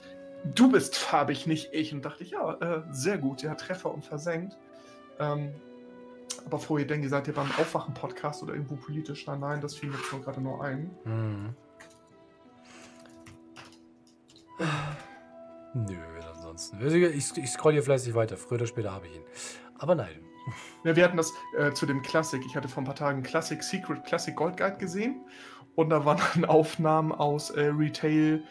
Du 0.55 0.71
bist 0.71 0.97
farbig, 0.97 1.47
nicht 1.47 1.73
ich. 1.73 1.95
Und 1.95 2.05
dachte 2.05 2.25
ich, 2.25 2.31
ja, 2.31 2.55
äh, 2.55 2.83
sehr 2.91 3.19
gut, 3.19 3.43
ja, 3.43 3.55
Treffer 3.55 3.95
und 3.95 4.05
versenkt. 4.05 4.59
Ähm, 5.21 5.55
aber 6.47 6.59
vorher 6.59 6.87
denke, 6.87 7.07
ihr 7.07 7.11
seid 7.11 7.29
ihr 7.29 7.35
beim 7.35 7.51
Aufwachen-Podcast 7.53 8.43
oder 8.43 8.55
irgendwo 8.55 8.75
politisch? 8.75 9.27
Nein, 9.27 9.41
nein, 9.41 9.61
das 9.61 9.77
fiel 9.77 9.89
mir 9.89 9.97
jetzt 9.97 10.11
gerade 10.25 10.41
nur 10.41 10.63
ein. 10.63 10.91
Mhm. 11.05 11.55
Nö, 15.75 15.97
ansonsten. 16.29 16.79
Also, 16.83 16.97
ich, 16.97 17.37
ich 17.37 17.51
scroll 17.51 17.73
hier 17.73 17.83
fleißig 17.83 18.15
weiter. 18.15 18.37
Früher 18.37 18.59
oder 18.59 18.67
später 18.67 18.93
habe 18.93 19.07
ich 19.07 19.17
ihn. 19.17 19.25
Aber 19.79 19.95
nein. 19.95 20.21
Ja, 20.85 20.95
wir 20.95 21.05
hatten 21.05 21.17
das 21.17 21.33
äh, 21.57 21.73
zu 21.73 21.87
dem 21.87 22.03
Klassik. 22.03 22.43
Ich 22.47 22.55
hatte 22.55 22.69
vor 22.69 22.83
ein 22.83 22.87
paar 22.87 22.95
Tagen 22.95 23.23
Classic 23.23 23.63
Secret 23.63 24.05
Classic 24.05 24.37
Gold 24.37 24.57
Guide 24.57 24.77
gesehen. 24.77 25.25
Und 25.75 25.91
da 25.91 26.05
waren 26.05 26.21
dann 26.35 26.45
Aufnahmen 26.45 27.13
aus 27.13 27.51
äh, 27.51 27.73
Retail 27.75 28.43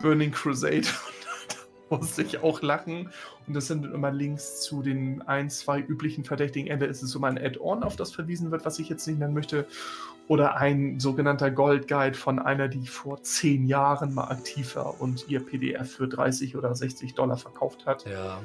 Burning 0.00 0.32
Crusade. 0.32 0.86
Da 1.94 2.00
musste 2.00 2.22
ich 2.22 2.42
auch 2.42 2.62
lachen. 2.62 3.10
Und 3.46 3.54
das 3.54 3.66
sind 3.66 3.84
immer 3.84 4.10
Links 4.10 4.62
zu 4.62 4.82
den 4.82 5.22
ein, 5.22 5.50
zwei 5.50 5.80
üblichen 5.80 6.24
Verdächtigen. 6.24 6.68
Entweder 6.68 6.90
ist 6.90 7.02
es 7.02 7.14
um 7.14 7.24
ein 7.24 7.38
Add-on, 7.38 7.82
auf 7.82 7.96
das 7.96 8.12
verwiesen 8.12 8.50
wird, 8.50 8.64
was 8.64 8.78
ich 8.78 8.88
jetzt 8.88 9.06
nicht 9.06 9.18
nennen 9.18 9.34
möchte, 9.34 9.66
oder 10.26 10.56
ein 10.56 11.00
sogenannter 11.00 11.50
Gold 11.50 11.86
Guide 11.86 12.16
von 12.16 12.38
einer, 12.38 12.68
die 12.68 12.86
vor 12.86 13.22
zehn 13.22 13.66
Jahren 13.66 14.14
mal 14.14 14.28
aktiv 14.28 14.76
war 14.76 15.00
und 15.00 15.28
ihr 15.28 15.44
PDF 15.44 15.96
für 15.96 16.08
30 16.08 16.56
oder 16.56 16.74
60 16.74 17.14
Dollar 17.14 17.36
verkauft 17.36 17.86
hat. 17.86 18.06
Ja. 18.06 18.40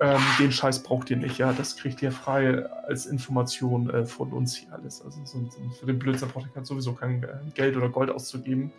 Ähm, 0.00 0.20
den 0.38 0.50
Scheiß 0.50 0.82
braucht 0.82 1.10
ihr 1.10 1.18
nicht, 1.18 1.38
ja. 1.38 1.52
Das 1.52 1.76
kriegt 1.76 2.00
ihr 2.02 2.10
frei 2.10 2.64
als 2.86 3.06
Information 3.06 3.90
äh, 3.90 4.06
von 4.06 4.32
uns 4.32 4.56
hier 4.56 4.72
alles. 4.72 5.02
Also 5.02 5.20
so, 5.24 5.38
so, 5.50 5.60
für 5.78 5.86
den 5.86 5.98
Blödsinn 5.98 6.28
braucht 6.28 6.46
ihr 6.56 6.64
sowieso 6.64 6.94
kein 6.94 7.22
äh, 7.22 7.28
Geld 7.54 7.76
oder 7.76 7.90
Gold 7.90 8.10
auszugeben. 8.10 8.72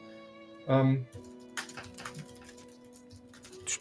Ähm, 0.67 1.05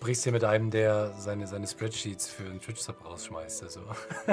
sprichst 0.00 0.24
hier 0.24 0.32
mit 0.32 0.44
einem, 0.44 0.70
der 0.70 1.12
seine, 1.18 1.46
seine 1.46 1.66
Spreadsheets 1.66 2.26
für 2.26 2.44
einen 2.44 2.58
Twitch-Sub 2.58 3.04
rausschmeißt. 3.04 3.62
Also. 3.64 3.80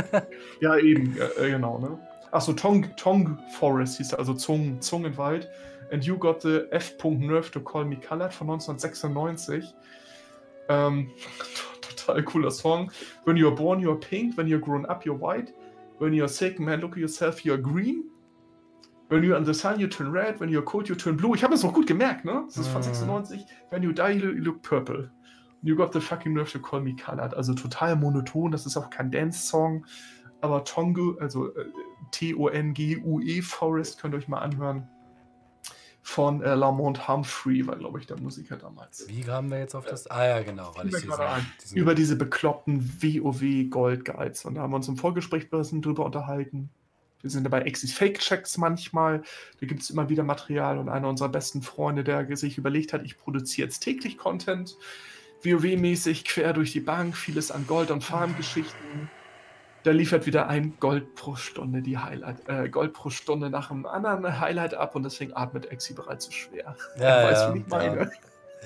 ja, 0.62 0.78
eben, 0.78 1.18
äh, 1.38 1.50
genau, 1.50 1.78
ne? 1.78 2.00
Achso, 2.32 2.54
Tong, 2.54 2.86
Tong 2.96 3.38
Forest 3.60 3.98
hieß 3.98 4.14
er, 4.14 4.20
also 4.20 4.34
Zungen, 4.34 4.80
Zungenwald. 4.82 5.50
And 5.92 6.06
You 6.06 6.18
Got 6.18 6.42
the 6.42 6.68
F. 6.72 6.96
Nerve 7.04 7.52
to 7.52 7.60
Call 7.60 7.84
Me 7.84 7.98
Colored 7.98 8.34
von 8.34 8.50
1996. 8.50 9.66
Ähm, 10.70 11.12
total 11.98 12.24
cooler 12.24 12.52
Song. 12.52 12.90
When 13.26 13.36
you're 13.36 13.56
born, 13.56 13.82
you're 13.82 14.00
pink. 14.00 14.38
When 14.38 14.48
you're 14.48 14.62
grown 14.62 14.86
up, 14.86 15.06
you're 15.06 15.20
white. 15.20 15.54
When 16.00 16.14
you're 16.14 16.30
sick, 16.30 16.62
man, 16.62 16.80
look 16.80 16.94
at 16.94 17.00
yourself, 17.00 17.44
you're 17.44 17.58
green. 17.58 18.06
When 19.10 19.22
you're 19.22 19.38
in 19.38 19.44
the 19.44 19.54
sun, 19.54 19.82
you 19.82 19.88
turn 19.88 20.14
red. 20.14 20.40
When 20.40 20.50
you're 20.50 20.66
cold, 20.66 20.88
you 20.88 20.96
turn 20.96 21.18
blue. 21.18 21.36
Ich 21.36 21.44
habe 21.44 21.56
es 21.56 21.64
noch 21.64 21.74
gut 21.74 21.88
gemerkt, 21.88 22.24
ne? 22.24 22.44
Das 22.46 22.56
ist 22.56 22.70
von 22.70 22.82
96. 22.82 23.42
Ah. 23.42 23.72
When 23.72 23.84
you 23.84 23.92
die, 23.92 24.14
you 24.14 24.32
look 24.32 24.62
purple. 24.62 25.10
You 25.62 25.76
got 25.76 25.94
the 25.94 26.00
fucking 26.00 26.34
nerve 26.34 26.52
to 26.52 26.60
call 26.60 26.80
me 26.80 26.96
colored. 26.96 27.34
Also 27.34 27.54
total 27.54 27.96
monoton. 27.96 28.52
Das 28.52 28.66
ist 28.66 28.78
auch 28.78 28.90
kein 28.90 29.12
Dance-Song. 29.12 29.86
Aber 30.42 30.64
Tongu, 30.64 31.18
also 31.20 31.48
äh, 31.56 31.66
T-O-N-G-U-E 32.12 33.42
Forest, 33.42 34.00
könnt 34.00 34.14
ihr 34.14 34.20
euch 34.20 34.28
mal 34.28 34.40
anhören. 34.40 34.88
Von 36.04 36.42
äh, 36.42 36.56
Lamont 36.56 37.08
Humphrey 37.10 37.68
war, 37.68 37.76
glaube 37.76 38.00
ich, 38.00 38.08
der 38.08 38.18
Musiker 38.18 38.56
damals. 38.56 39.06
Wie 39.10 39.22
kamen 39.22 39.52
wir 39.52 39.60
jetzt 39.60 39.76
auf 39.76 39.86
das? 39.86 40.08
Ah 40.08 40.26
ja, 40.26 40.42
genau. 40.42 40.72
Weil 40.76 40.88
ich 40.88 40.96
diesen... 40.96 41.78
Über 41.78 41.96
diese 41.96 42.16
bekloppten 42.16 43.02
WoW 43.02 43.70
Gold 43.70 44.06
Guides. 44.06 44.46
Und 44.46 44.56
da 44.56 44.62
haben 44.62 44.72
wir 44.72 44.78
uns 44.78 44.88
im 44.88 44.96
Vorgespräch 44.96 45.46
ein 45.46 45.50
bisschen 45.50 45.82
drüber 45.82 46.06
unterhalten. 46.06 46.70
Wir 47.22 47.30
sind 47.30 47.44
dabei 47.44 47.64
Exis 47.64 47.94
Fake 47.94 48.20
Checks 48.20 48.58
manchmal. 48.58 49.24
Da 49.60 49.68
gibt 49.68 49.82
es 49.82 49.90
immer 49.90 50.08
wieder 50.08 50.24
Material. 50.24 50.78
Und 50.78 50.88
einer 50.88 51.10
unserer 51.10 51.30
besten 51.30 51.62
Freunde, 51.62 52.06
der 52.06 52.38
sich 52.38 52.58
überlegt 52.58 52.94
hat, 52.94 53.04
ich 53.04 53.18
produziere 53.18 53.66
jetzt 53.66 53.80
täglich 53.80 54.18
Content. 54.18 54.78
WoW-mäßig 55.44 56.26
quer 56.26 56.54
durch 56.54 56.72
die 56.72 56.80
Bank, 56.80 57.16
vieles 57.16 57.52
an 57.52 57.66
Gold- 57.68 57.92
und 57.92 58.04
Farmgeschichten 58.04 59.10
da 59.88 59.94
liefert 59.94 60.26
wieder 60.26 60.48
ein 60.48 60.78
Gold 60.82 61.16
pro 61.16 61.36
Stunde 61.36 61.82
die 61.82 61.98
Highlight, 61.98 62.48
äh, 62.50 62.68
Gold 62.68 62.92
pro 62.92 63.10
Stunde 63.10 63.50
nach 63.50 63.70
dem 63.70 63.86
anderen 63.86 64.40
Highlight 64.40 64.74
ab 64.74 64.96
und 64.96 65.04
deswegen 65.04 65.34
atmet 65.34 65.72
Exi 65.72 65.94
bereits 65.94 66.26
so 66.26 66.32
schwer. 66.32 66.76
Ja, 67.00 67.24
weißt, 67.24 67.42
ja, 67.42 67.54
wie 67.54 67.60
ich 67.60 67.68
meine. 67.68 68.12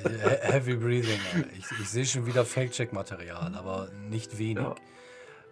Ja. 0.04 0.30
Heavy 0.42 0.76
Breathing. 0.78 1.20
Ich, 1.60 1.66
ich 1.80 1.90
sehe 1.90 2.06
schon 2.06 2.26
wieder 2.26 2.44
Fake-Check-Material, 2.44 3.54
aber 3.56 3.90
nicht 4.10 4.40
wenig. 4.40 4.64
Ja. 4.64 4.74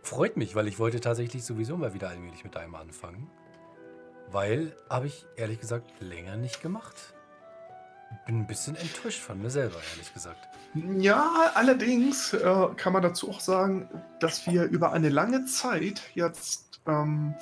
Freut 0.02 0.38
mich, 0.38 0.56
weil 0.56 0.68
ich 0.68 0.80
wollte 0.80 1.02
tatsächlich 1.02 1.44
sowieso 1.44 1.78
mal 1.78 1.94
wieder 1.94 2.10
allmählich 2.10 2.44
mit 2.44 2.58
einem 2.58 2.74
anfangen. 2.74 3.30
Weil, 4.32 4.76
habe 4.90 5.06
ich 5.06 5.26
ehrlich 5.36 5.60
gesagt 5.60 5.92
länger 6.00 6.36
nicht 6.36 6.64
gemacht. 6.64 7.14
Bin 8.26 8.40
ein 8.40 8.48
bisschen 8.48 8.76
enttäuscht 8.76 9.22
von 9.22 9.40
mir 9.40 9.52
selber, 9.52 9.78
ehrlich 9.92 10.12
gesagt. 10.16 10.49
Ja, 10.74 11.52
allerdings 11.56 12.34
äh, 12.34 12.68
kann 12.76 12.94
man 12.94 13.02
dazu 13.02 13.30
auch 13.30 13.40
sagen, 13.40 13.90
dass 14.20 14.46
wir 14.46 14.66
über 14.66 14.92
eine 14.94 15.10
lange 15.10 15.46
Zeit 15.46 16.02
jetzt 16.14 16.82
ähm, 16.86 17.34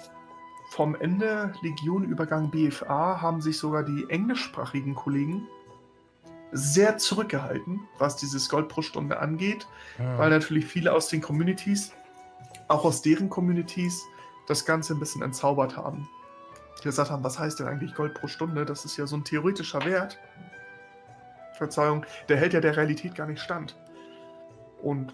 vom 0.70 0.96
Ende 0.96 1.54
Legion-Übergang 1.62 2.52
BFA 2.52 3.22
haben 3.22 3.42
sich 3.42 3.58
sogar 3.58 3.84
die 3.84 4.06
englischsprachigen 4.10 4.96
Kollegen 4.96 5.48
sehr 6.52 6.98
zurückgehalten, 6.98 7.82
was 7.98 8.16
dieses 8.16 8.48
Gold 8.50 8.70
pro 8.70 8.82
Stunde 8.82 9.20
angeht, 9.20 9.68
ja. 10.00 10.18
weil 10.18 10.30
natürlich 10.30 10.66
viele 10.66 10.94
aus 10.94 11.10
den 11.10 11.22
Communities, 11.22 11.92
auch 12.68 12.86
aus 12.86 13.02
deren 13.02 13.30
Communities, 13.30 14.04
das 14.48 14.66
Ganze 14.66 14.94
ein 14.94 15.00
bisschen 15.00 15.22
entzaubert 15.22 15.76
haben. 15.76 16.08
Die 16.80 16.84
gesagt 16.84 17.12
haben, 17.12 17.24
was 17.24 17.38
heißt 17.38 17.60
denn 17.60 17.68
eigentlich 17.68 17.96
Gold 17.96 18.14
pro 18.14 18.28
Stunde? 18.28 18.66
Das 18.66 18.86
ist 18.86 18.96
ja 18.98 19.08
so 19.08 19.18
ein 19.18 19.24
theoretischer 19.24 19.84
Wert. 19.84 20.18
Verzeihung, 21.58 22.06
der 22.30 22.38
hält 22.38 22.54
ja 22.54 22.62
der 22.62 22.78
Realität 22.78 23.16
gar 23.16 23.28
nicht 23.28 23.42
stand. 23.42 23.76
Und 24.82 25.14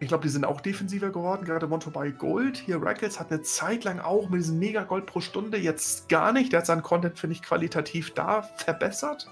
ich 0.00 0.08
glaube, 0.08 0.24
die 0.24 0.30
sind 0.30 0.44
auch 0.44 0.60
defensiver 0.60 1.10
geworden, 1.10 1.44
gerade 1.44 1.68
Monto 1.68 1.90
bei 1.90 2.10
Gold. 2.10 2.56
Hier 2.56 2.82
Rackles 2.82 3.20
hat 3.20 3.30
eine 3.30 3.42
Zeit 3.42 3.84
lang 3.84 4.00
auch 4.00 4.28
mit 4.28 4.40
diesem 4.40 4.58
Mega-Gold 4.58 5.06
pro 5.06 5.20
Stunde 5.20 5.58
jetzt 5.58 6.08
gar 6.08 6.32
nicht. 6.32 6.52
Der 6.52 6.58
hat 6.58 6.66
seinen 6.66 6.82
Content, 6.82 7.18
finde 7.18 7.36
ich, 7.36 7.42
qualitativ 7.42 8.12
da 8.14 8.42
verbessert. 8.42 9.28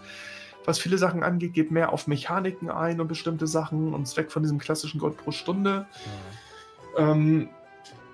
Was 0.66 0.78
viele 0.78 0.98
Sachen 0.98 1.24
angeht, 1.24 1.54
geht 1.54 1.70
mehr 1.72 1.92
auf 1.92 2.06
Mechaniken 2.06 2.70
ein 2.70 3.00
und 3.00 3.08
bestimmte 3.08 3.48
Sachen 3.48 3.94
und 3.94 4.02
ist 4.02 4.16
weg 4.16 4.30
von 4.30 4.42
diesem 4.42 4.58
klassischen 4.58 5.00
Gold 5.00 5.16
pro 5.16 5.32
Stunde. 5.32 5.86
Mhm. 6.96 7.02
Ähm, 7.02 7.48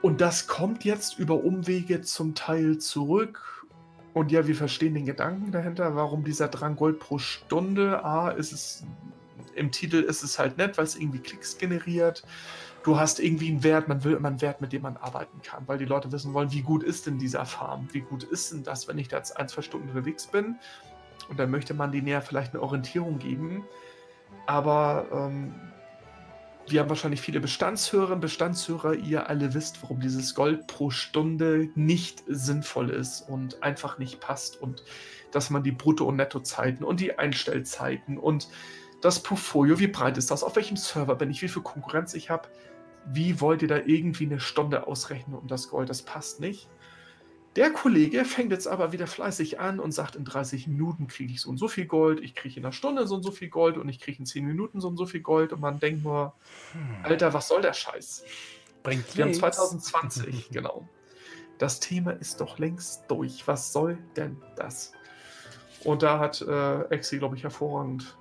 und 0.00 0.20
das 0.20 0.46
kommt 0.46 0.84
jetzt 0.84 1.18
über 1.18 1.34
Umwege 1.34 2.00
zum 2.02 2.34
Teil 2.34 2.78
zurück 2.78 3.55
und 4.16 4.32
ja, 4.32 4.46
wir 4.46 4.56
verstehen 4.56 4.94
den 4.94 5.04
Gedanken 5.04 5.52
dahinter, 5.52 5.94
warum 5.94 6.24
dieser 6.24 6.48
Drang 6.48 6.74
Gold 6.74 7.00
pro 7.00 7.18
Stunde. 7.18 8.02
A, 8.02 8.30
ist 8.30 8.50
es 8.50 8.82
im 9.54 9.70
Titel 9.70 9.96
ist 9.96 10.22
es 10.22 10.38
halt 10.38 10.56
nett, 10.56 10.78
weil 10.78 10.86
es 10.86 10.96
irgendwie 10.96 11.18
Klicks 11.18 11.58
generiert. 11.58 12.24
Du 12.82 12.98
hast 12.98 13.20
irgendwie 13.20 13.50
einen 13.50 13.62
Wert, 13.62 13.88
man 13.88 14.04
will 14.04 14.14
immer 14.14 14.28
einen 14.28 14.40
Wert, 14.40 14.62
mit 14.62 14.72
dem 14.72 14.80
man 14.80 14.96
arbeiten 14.96 15.42
kann, 15.42 15.64
weil 15.68 15.76
die 15.76 15.84
Leute 15.84 16.10
wissen 16.12 16.32
wollen, 16.32 16.50
wie 16.50 16.62
gut 16.62 16.82
ist 16.82 17.06
denn 17.06 17.18
dieser 17.18 17.44
Farm? 17.44 17.88
Wie 17.92 18.00
gut 18.00 18.24
ist 18.24 18.54
denn 18.54 18.62
das, 18.62 18.88
wenn 18.88 18.96
ich 18.96 19.08
da 19.08 19.18
jetzt 19.18 19.36
ein, 19.36 19.48
zwei 19.48 19.60
Stunden 19.60 19.90
unterwegs 19.90 20.26
bin? 20.26 20.56
Und 21.28 21.38
dann 21.38 21.50
möchte 21.50 21.74
man 21.74 21.92
denen 21.92 22.06
ja 22.06 22.22
vielleicht 22.22 22.54
eine 22.54 22.62
Orientierung 22.62 23.18
geben. 23.18 23.66
Aber 24.46 25.08
ähm, 25.12 25.54
wir 26.68 26.80
haben 26.80 26.88
wahrscheinlich 26.88 27.20
viele 27.20 27.40
Bestandshörerinnen, 27.40 28.20
Bestandshörer. 28.20 28.94
Ihr 28.94 29.28
alle 29.28 29.54
wisst, 29.54 29.82
warum 29.82 30.00
dieses 30.00 30.34
Gold 30.34 30.66
pro 30.66 30.90
Stunde 30.90 31.68
nicht 31.74 32.24
sinnvoll 32.26 32.90
ist 32.90 33.22
und 33.22 33.62
einfach 33.62 33.98
nicht 33.98 34.20
passt 34.20 34.60
und 34.60 34.82
dass 35.30 35.50
man 35.50 35.62
die 35.62 35.72
Brutto- 35.72 36.06
und 36.06 36.16
Nettozeiten 36.16 36.84
und 36.84 37.00
die 37.00 37.18
Einstellzeiten 37.18 38.18
und 38.18 38.48
das 39.00 39.22
Portfolio, 39.22 39.78
wie 39.78 39.86
breit 39.86 40.18
ist 40.18 40.30
das, 40.30 40.42
auf 40.42 40.56
welchem 40.56 40.76
Server 40.76 41.14
bin 41.14 41.30
ich, 41.30 41.42
wie 41.42 41.48
viel 41.48 41.62
Konkurrenz 41.62 42.14
ich 42.14 42.30
habe, 42.30 42.48
wie 43.06 43.40
wollt 43.40 43.62
ihr 43.62 43.68
da 43.68 43.78
irgendwie 43.84 44.26
eine 44.26 44.40
Stunde 44.40 44.86
ausrechnen 44.86 45.36
um 45.36 45.46
das 45.46 45.68
Gold, 45.68 45.90
das 45.90 46.02
passt 46.02 46.40
nicht. 46.40 46.68
Der 47.56 47.70
Kollege 47.70 48.26
fängt 48.26 48.52
jetzt 48.52 48.68
aber 48.68 48.92
wieder 48.92 49.06
fleißig 49.06 49.58
an 49.58 49.80
und 49.80 49.92
sagt, 49.92 50.14
in 50.14 50.26
30 50.26 50.66
Minuten 50.66 51.06
kriege 51.06 51.32
ich 51.32 51.40
so 51.40 51.48
und 51.48 51.56
so 51.56 51.68
viel 51.68 51.86
Gold, 51.86 52.20
ich 52.20 52.34
kriege 52.34 52.60
in 52.60 52.64
einer 52.64 52.72
Stunde 52.72 53.06
so 53.06 53.14
und 53.14 53.22
so 53.22 53.30
viel 53.30 53.48
Gold 53.48 53.78
und 53.78 53.88
ich 53.88 53.98
kriege 53.98 54.18
in 54.18 54.26
10 54.26 54.44
Minuten 54.44 54.82
so 54.82 54.88
und 54.88 54.98
so 54.98 55.06
viel 55.06 55.20
Gold. 55.22 55.54
Und 55.54 55.60
man 55.60 55.80
denkt 55.80 56.04
nur, 56.04 56.34
hm. 56.72 56.96
Alter, 57.02 57.32
was 57.32 57.48
soll 57.48 57.62
der 57.62 57.72
Scheiß? 57.72 58.24
Bringt 58.82 59.16
Wir 59.16 59.24
haben 59.24 59.32
2020, 59.32 60.50
genau. 60.52 60.86
Das 61.56 61.80
Thema 61.80 62.10
ist 62.10 62.42
doch 62.42 62.58
längst 62.58 63.04
durch. 63.08 63.48
Was 63.48 63.72
soll 63.72 63.96
denn 64.16 64.36
das? 64.56 64.92
Und 65.82 66.02
da 66.02 66.18
hat 66.18 66.42
äh, 66.42 66.82
Exi, 66.90 67.18
glaube 67.18 67.36
ich, 67.36 67.42
hervorragend 67.42 68.18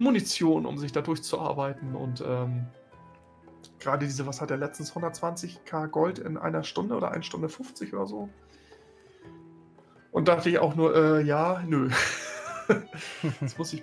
Munition, 0.00 0.66
um 0.66 0.78
sich 0.78 0.90
da 0.90 1.00
durchzuarbeiten. 1.00 1.94
Und 1.94 2.24
ähm, 2.26 2.66
gerade 3.78 4.04
diese, 4.04 4.26
was 4.26 4.40
hat 4.40 4.50
er 4.50 4.56
letztens, 4.56 4.92
120k 4.94 5.86
Gold 5.86 6.18
in 6.18 6.36
einer 6.36 6.64
Stunde 6.64 6.96
oder 6.96 7.12
1 7.12 7.24
Stunde 7.24 7.48
50 7.48 7.94
oder 7.94 8.06
so? 8.08 8.28
Und 10.14 10.28
dachte 10.28 10.48
ich 10.48 10.60
auch 10.60 10.76
nur, 10.76 10.94
äh, 10.94 11.22
ja, 11.24 11.60
nö. 11.66 11.90
das 13.40 13.58
muss 13.58 13.72
ich. 13.72 13.82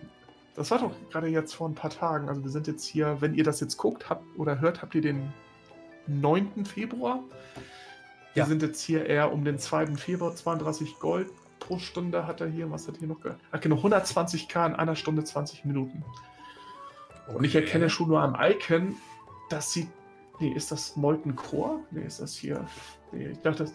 Das 0.56 0.72
war 0.72 0.80
doch 0.80 0.94
gerade 1.10 1.28
jetzt 1.28 1.54
vor 1.54 1.68
ein 1.68 1.76
paar 1.76 1.90
Tagen. 1.90 2.30
Also 2.30 2.42
wir 2.42 2.50
sind 2.50 2.68
jetzt 2.68 2.86
hier, 2.86 3.18
wenn 3.20 3.34
ihr 3.34 3.44
das 3.44 3.60
jetzt 3.60 3.76
guckt 3.76 4.10
habt 4.10 4.24
oder 4.38 4.62
hört, 4.62 4.82
habt 4.82 4.96
ihr 4.96 5.02
den 5.02 5.34
9. 6.08 6.66
Februar. 6.66 7.20
Wir 8.34 8.44
ja. 8.44 8.46
sind 8.46 8.62
jetzt 8.62 8.82
hier 8.82 9.06
eher 9.06 9.34
um 9.34 9.44
den 9.44 9.60
2. 9.60 9.98
Februar, 9.98 10.34
32 10.34 11.00
Gold 11.00 11.28
pro 11.60 11.80
Stunde 11.80 12.26
hat 12.26 12.40
er 12.40 12.48
hier. 12.48 12.72
Was 12.72 12.88
hat 12.88 12.96
er 12.96 13.00
hier 13.00 13.08
noch 13.10 13.20
gehört? 13.20 13.42
Ach 13.52 13.60
genau, 13.60 13.76
120k 13.76 14.68
in 14.68 14.76
einer 14.76 14.96
Stunde 14.96 15.26
20 15.26 15.66
Minuten. 15.66 16.02
Okay. 17.28 17.36
Und 17.36 17.44
ich 17.44 17.56
erkenne 17.56 17.90
schon 17.90 18.08
nur 18.08 18.22
am 18.22 18.38
Icon, 18.40 18.96
das 19.50 19.74
sieht. 19.74 19.90
Nee, 20.40 20.54
ist 20.54 20.72
das 20.72 20.96
Molten 20.96 21.36
Core? 21.36 21.82
Nee, 21.92 22.06
ist 22.06 22.22
das 22.22 22.34
hier. 22.34 22.66
Nee, 23.12 23.32
ich 23.32 23.40
dachte, 23.40 23.70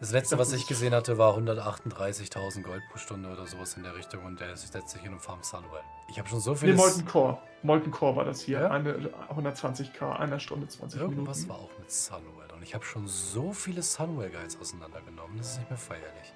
das, 0.00 0.12
letzte, 0.12 0.38
was 0.38 0.52
ich 0.52 0.66
gesehen 0.66 0.94
hatte, 0.94 1.18
war 1.18 1.36
138.000 1.36 2.62
Gold 2.62 2.82
pro 2.90 2.98
Stunde 2.98 3.28
oder 3.30 3.46
sowas 3.46 3.74
in 3.76 3.82
der 3.82 3.94
Richtung 3.94 4.24
und 4.24 4.40
der 4.40 4.56
setzt 4.56 4.88
sich 4.88 5.02
in 5.02 5.08
einem 5.08 5.20
Farm 5.20 5.42
Sunwell. 5.42 5.82
Ich 6.08 6.18
habe 6.18 6.28
schon 6.28 6.40
so 6.40 6.54
viel. 6.54 6.70
Nee, 6.70 6.76
Molten 6.76 7.04
Core. 7.04 7.38
Molten 7.62 7.90
Core 7.90 8.16
war 8.16 8.24
das 8.24 8.40
hier. 8.40 8.60
Ja? 8.60 8.70
Eine, 8.70 9.10
120k, 9.34 10.16
einer 10.18 10.40
Stunde 10.40 10.66
20 10.66 11.00
Irgendwas 11.00 11.40
Minuten. 11.40 11.52
war 11.52 11.58
auch 11.60 11.78
mit 11.78 11.90
Sunwell 11.92 12.50
und 12.54 12.62
ich 12.62 12.74
habe 12.74 12.84
schon 12.84 13.06
so 13.06 13.52
viele 13.52 13.82
Sunwell 13.82 14.30
Guides 14.30 14.58
auseinandergenommen. 14.60 15.38
Das 15.38 15.52
ist 15.52 15.58
nicht 15.58 15.70
mehr 15.70 15.78
feierlich. 15.78 16.32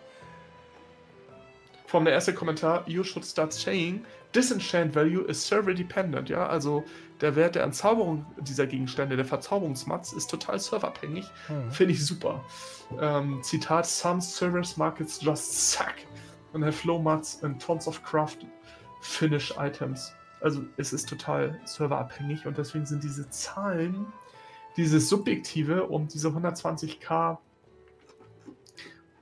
Vom 1.95 2.05
der 2.05 2.15
erste 2.15 2.35
Kommentar: 2.35 2.83
You 2.89 3.05
should 3.05 3.25
start 3.25 3.53
saying 3.53 4.05
Disenchant 4.35 4.97
Value 4.97 5.23
is 5.29 5.47
server 5.47 5.73
dependent. 5.73 6.29
Ja, 6.29 6.49
also 6.49 6.83
der 7.21 7.37
Wert 7.37 7.55
der 7.55 7.63
Entzauberung 7.63 8.27
dieser 8.41 8.67
Gegenstände, 8.67 9.15
der 9.15 9.25
Verzauberungsmats, 9.25 10.13
ist 10.13 10.29
total 10.29 10.59
serverabhängig. 10.59 11.25
Hm. 11.47 11.71
Finde 11.71 11.93
ich 11.93 12.05
super. 12.05 12.45
Ähm, 13.01 13.41
Zitat: 13.45 13.87
Some 13.87 14.21
servers 14.21 14.77
markets 14.77 15.21
just 15.23 15.71
suck 15.71 15.95
and 16.53 16.65
have 16.65 16.85
low 16.85 16.99
mats 16.99 17.41
and 17.45 17.63
tons 17.63 17.87
of 17.87 18.03
craft 18.03 18.45
finish 19.01 19.55
items. 19.57 20.13
Also 20.41 20.65
es 20.77 20.93
ist 20.93 21.09
total 21.09 21.61
serverabhängig 21.65 22.45
und 22.45 22.59
deswegen 22.59 22.87
sind 22.87 23.05
diese 23.05 23.31
Zahlen, 23.31 24.05
dieses 24.77 25.09
Subjektive 25.09 25.85
um 25.85 26.09
diese 26.09 26.27
120k 26.27 27.39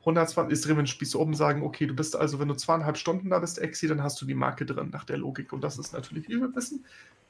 120 0.02 0.52
ist 0.52 0.66
drin, 0.66 0.76
wenn 0.76 0.86
spielst 0.86 1.14
du 1.14 1.20
oben 1.20 1.34
sagen, 1.34 1.62
okay, 1.62 1.86
du 1.86 1.94
bist 1.94 2.16
also, 2.16 2.40
wenn 2.40 2.48
du 2.48 2.54
zweieinhalb 2.54 2.96
Stunden 2.96 3.30
da 3.30 3.38
bist, 3.38 3.58
Exi, 3.58 3.86
dann 3.86 4.02
hast 4.02 4.20
du 4.20 4.26
die 4.26 4.34
Marke 4.34 4.66
drin, 4.66 4.90
nach 4.92 5.04
der 5.04 5.16
Logik. 5.16 5.52
Und 5.52 5.62
das 5.62 5.78
ist 5.78 5.92
natürlich, 5.92 6.28
wie 6.28 6.40
wir 6.40 6.54
wissen, 6.54 6.84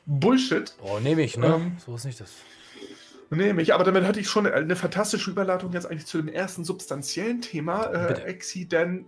Bullshit. 0.06 0.74
Oh, 0.82 0.98
nehme 0.98 1.22
ich, 1.22 1.36
ne? 1.36 1.54
Ähm, 1.54 1.76
so 1.84 1.94
ist 1.94 2.04
nicht 2.04 2.20
das. 2.20 2.32
Nehme 3.30 3.62
ich, 3.62 3.72
aber 3.72 3.84
damit 3.84 4.04
hatte 4.04 4.20
ich 4.20 4.28
schon 4.28 4.46
eine 4.46 4.76
fantastische 4.76 5.30
Überleitung 5.30 5.72
jetzt 5.72 5.86
eigentlich 5.86 6.06
zu 6.06 6.18
dem 6.18 6.28
ersten 6.28 6.64
substanziellen 6.64 7.40
Thema, 7.40 7.84
äh, 7.86 8.22
Exi, 8.24 8.66
denn 8.66 9.06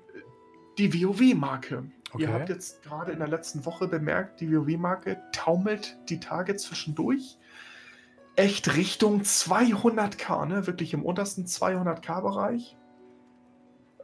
die 0.79 1.03
WoW-Marke. 1.03 1.85
Okay. 2.12 2.22
Ihr 2.22 2.33
habt 2.33 2.48
jetzt 2.48 2.83
gerade 2.83 3.12
in 3.12 3.18
der 3.18 3.29
letzten 3.29 3.66
Woche 3.66 3.88
bemerkt, 3.88 4.40
die 4.40 4.50
WoW-Marke 4.50 5.20
taumelt 5.33 5.98
die 6.09 6.20
Tage 6.20 6.57
zwischendurch 6.57 7.38
echt 8.37 8.77
Richtung 8.77 9.22
200k, 9.22 10.46
ne? 10.46 10.66
Wirklich 10.66 10.94
im 10.94 11.05
untersten 11.05 11.44
200k-Bereich. 11.44 12.77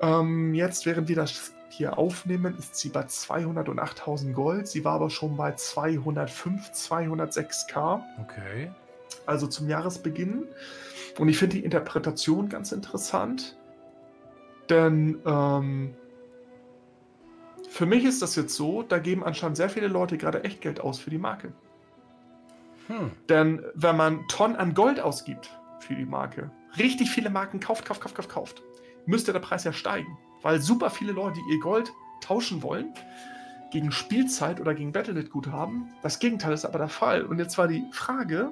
Ähm, 0.01 0.55
jetzt, 0.55 0.87
während 0.87 1.09
wir 1.09 1.17
das 1.17 1.53
hier 1.69 1.99
aufnehmen, 1.99 2.57
ist 2.59 2.77
sie 2.77 2.89
bei 2.89 3.03
208.000 3.03 4.33
Gold. 4.33 4.67
Sie 4.67 4.85
war 4.85 4.95
aber 4.95 5.11
schon 5.11 5.37
bei 5.37 5.53
205, 5.53 6.71
206k. 6.71 8.03
Okay. 8.21 8.71
Also 9.27 9.47
zum 9.47 9.69
Jahresbeginn. 9.69 10.45
Und 11.19 11.29
ich 11.29 11.39
finde 11.39 11.57
die 11.57 11.65
Interpretation 11.65 12.49
ganz 12.49 12.73
interessant. 12.73 13.57
Denn 14.69 15.19
ähm, 15.27 15.95
für 17.69 17.87
mich 17.87 18.05
ist 18.05 18.23
das 18.23 18.37
jetzt 18.37 18.55
so, 18.55 18.83
da 18.83 18.99
geben 18.99 19.25
anscheinend 19.25 19.57
sehr 19.57 19.71
viele 19.71 19.89
Leute 19.89 20.19
gerade 20.19 20.45
echt 20.45 20.61
Geld 20.61 20.81
aus 20.81 20.99
für 20.99 21.11
die 21.11 21.19
Marke. 21.19 21.53
Hm. 22.89 23.13
Denn 23.29 23.63
wenn 23.75 23.97
man 23.97 24.27
Tonnen 24.29 24.57
an 24.57 24.75
Gold 24.75 25.01
ausgibt 25.01 25.57
für 25.81 25.95
die 25.95 26.05
Marke, 26.05 26.51
richtig 26.79 27.11
viele 27.11 27.31
Marken 27.31 27.61
kauft, 27.61 27.85
kauft, 27.85 28.01
kauft, 28.01 28.15
kauft, 28.17 28.29
kauft, 28.29 28.63
müsste 29.07 29.33
der 29.33 29.41
Preis 29.41 29.65
ja 29.65 29.73
steigen. 29.73 30.19
Weil 30.43 30.61
super 30.61 30.91
viele 30.91 31.13
Leute 31.13 31.41
ihr 31.51 31.61
Gold 31.61 31.93
tauschen 32.21 32.63
wollen 32.63 32.95
gegen 33.71 33.93
Spielzeit 33.93 34.61
oder 34.61 34.75
gegen 34.75 34.93
Battlenet-Guthaben. 34.93 35.93
Das 36.03 36.19
Gegenteil 36.19 36.53
ist 36.53 36.65
aber 36.65 36.79
der 36.79 36.89
Fall. 36.89 37.25
Und 37.25 37.39
jetzt 37.39 37.57
war 37.57 37.69
die 37.69 37.85
Frage, 37.93 38.51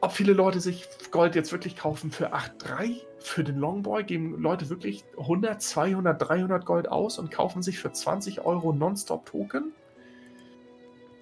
ob 0.00 0.12
viele 0.12 0.34
Leute 0.34 0.60
sich 0.60 0.86
Gold 1.10 1.34
jetzt 1.34 1.50
wirklich 1.50 1.76
kaufen 1.76 2.10
für 2.10 2.34
8,3 2.34 3.00
für 3.20 3.42
den 3.42 3.58
Longboy. 3.58 4.04
Geben 4.04 4.40
Leute 4.40 4.68
wirklich 4.68 5.04
100, 5.18 5.62
200, 5.62 6.20
300 6.20 6.66
Gold 6.66 6.88
aus 6.88 7.18
und 7.18 7.30
kaufen 7.30 7.62
sich 7.62 7.78
für 7.78 7.90
20 7.90 8.44
Euro 8.44 8.72
Nonstop-Token? 8.72 9.72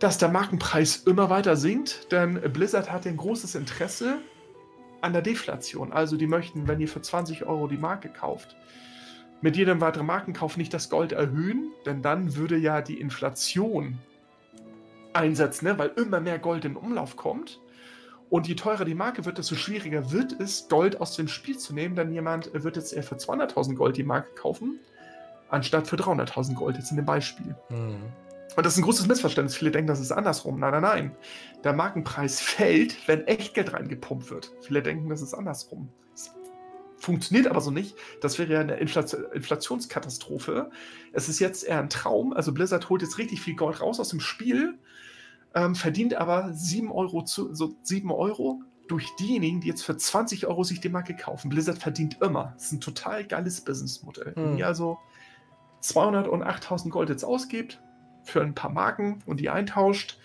Dass 0.00 0.18
der 0.18 0.30
Markenpreis 0.30 0.96
immer 1.06 1.30
weiter 1.30 1.54
sinkt, 1.54 2.10
denn 2.10 2.40
Blizzard 2.52 2.90
hat 2.90 3.06
ein 3.06 3.16
großes 3.16 3.54
Interesse 3.54 4.18
an 5.02 5.12
der 5.12 5.22
Deflation. 5.22 5.92
Also 5.92 6.16
die 6.16 6.26
möchten, 6.26 6.66
wenn 6.66 6.80
ihr 6.80 6.88
für 6.88 7.02
20 7.02 7.44
Euro 7.44 7.66
die 7.66 7.76
Marke 7.76 8.08
kauft, 8.08 8.56
mit 9.42 9.56
jedem 9.56 9.80
weiteren 9.80 10.06
Markenkauf 10.06 10.56
nicht 10.56 10.72
das 10.72 10.88
Gold 10.88 11.12
erhöhen, 11.12 11.72
denn 11.84 12.00
dann 12.00 12.36
würde 12.36 12.56
ja 12.56 12.80
die 12.80 13.00
Inflation 13.00 13.98
einsetzen, 15.12 15.66
ne? 15.66 15.78
weil 15.78 15.90
immer 15.96 16.20
mehr 16.20 16.38
Gold 16.38 16.64
in 16.64 16.76
Umlauf 16.76 17.16
kommt. 17.16 17.60
Und 18.30 18.48
je 18.48 18.54
teurer 18.54 18.86
die 18.86 18.94
Marke 18.94 19.26
wird, 19.26 19.36
desto 19.36 19.56
schwieriger 19.56 20.10
wird 20.10 20.40
es, 20.40 20.68
Gold 20.68 21.00
aus 21.00 21.16
dem 21.16 21.28
Spiel 21.28 21.58
zu 21.58 21.74
nehmen, 21.74 21.96
denn 21.96 22.12
jemand 22.12 22.50
wird 22.54 22.76
jetzt 22.76 22.94
eher 22.94 23.02
für 23.02 23.16
200.000 23.16 23.74
Gold 23.74 23.96
die 23.98 24.04
Marke 24.04 24.32
kaufen, 24.34 24.78
anstatt 25.50 25.86
für 25.86 25.96
300.000 25.96 26.54
Gold, 26.54 26.76
jetzt 26.76 26.90
in 26.92 26.96
dem 26.96 27.04
Beispiel. 27.04 27.54
Mhm. 27.68 27.96
Und 28.56 28.66
das 28.66 28.74
ist 28.74 28.78
ein 28.78 28.84
großes 28.84 29.06
Missverständnis. 29.06 29.56
Viele 29.56 29.70
denken, 29.70 29.88
das 29.88 30.00
ist 30.00 30.12
andersrum. 30.12 30.58
Nein, 30.58 30.72
nein, 30.72 30.82
nein. 30.82 31.16
Der 31.64 31.72
Markenpreis 31.72 32.40
fällt, 32.40 33.08
wenn 33.08 33.26
Echtgeld 33.26 33.72
reingepumpt 33.72 34.30
wird. 34.30 34.52
Viele 34.60 34.82
denken, 34.82 35.08
das 35.08 35.22
ist 35.22 35.34
andersrum. 35.34 35.88
Das 36.12 36.34
funktioniert 36.98 37.46
aber 37.46 37.60
so 37.60 37.70
nicht. 37.70 37.96
Das 38.20 38.38
wäre 38.38 38.52
ja 38.52 38.60
eine 38.60 38.76
Inflationskatastrophe. 38.76 40.70
Es 41.12 41.28
ist 41.28 41.38
jetzt 41.38 41.64
eher 41.64 41.80
ein 41.80 41.88
Traum. 41.88 42.32
Also 42.32 42.52
Blizzard 42.52 42.88
holt 42.90 43.02
jetzt 43.02 43.18
richtig 43.18 43.40
viel 43.40 43.56
Gold 43.56 43.80
raus 43.80 43.98
aus 43.98 44.10
dem 44.10 44.20
Spiel, 44.20 44.78
ähm, 45.54 45.74
verdient 45.74 46.14
aber 46.14 46.52
7 46.52 46.90
Euro, 46.90 47.24
zu, 47.24 47.54
so 47.54 47.74
7 47.82 48.10
Euro 48.10 48.62
durch 48.88 49.08
diejenigen, 49.16 49.60
die 49.60 49.68
jetzt 49.68 49.82
für 49.82 49.96
20 49.96 50.46
Euro 50.46 50.64
sich 50.64 50.80
die 50.80 50.88
Marke 50.88 51.16
kaufen. 51.16 51.48
Blizzard 51.48 51.78
verdient 51.78 52.18
immer. 52.20 52.52
Das 52.54 52.66
ist 52.66 52.72
ein 52.72 52.80
total 52.80 53.24
geiles 53.24 53.62
Businessmodell. 53.62 54.34
Hm. 54.34 54.44
Wenn 54.44 54.58
ihr 54.58 54.66
also 54.66 54.98
200 55.80 56.28
und 56.28 56.42
8000 56.42 56.92
Gold 56.92 57.08
jetzt 57.08 57.24
ausgibt, 57.24 57.80
für 58.24 58.42
ein 58.42 58.54
paar 58.54 58.70
Marken 58.70 59.22
und 59.26 59.40
die 59.40 59.50
eintauscht, 59.50 60.18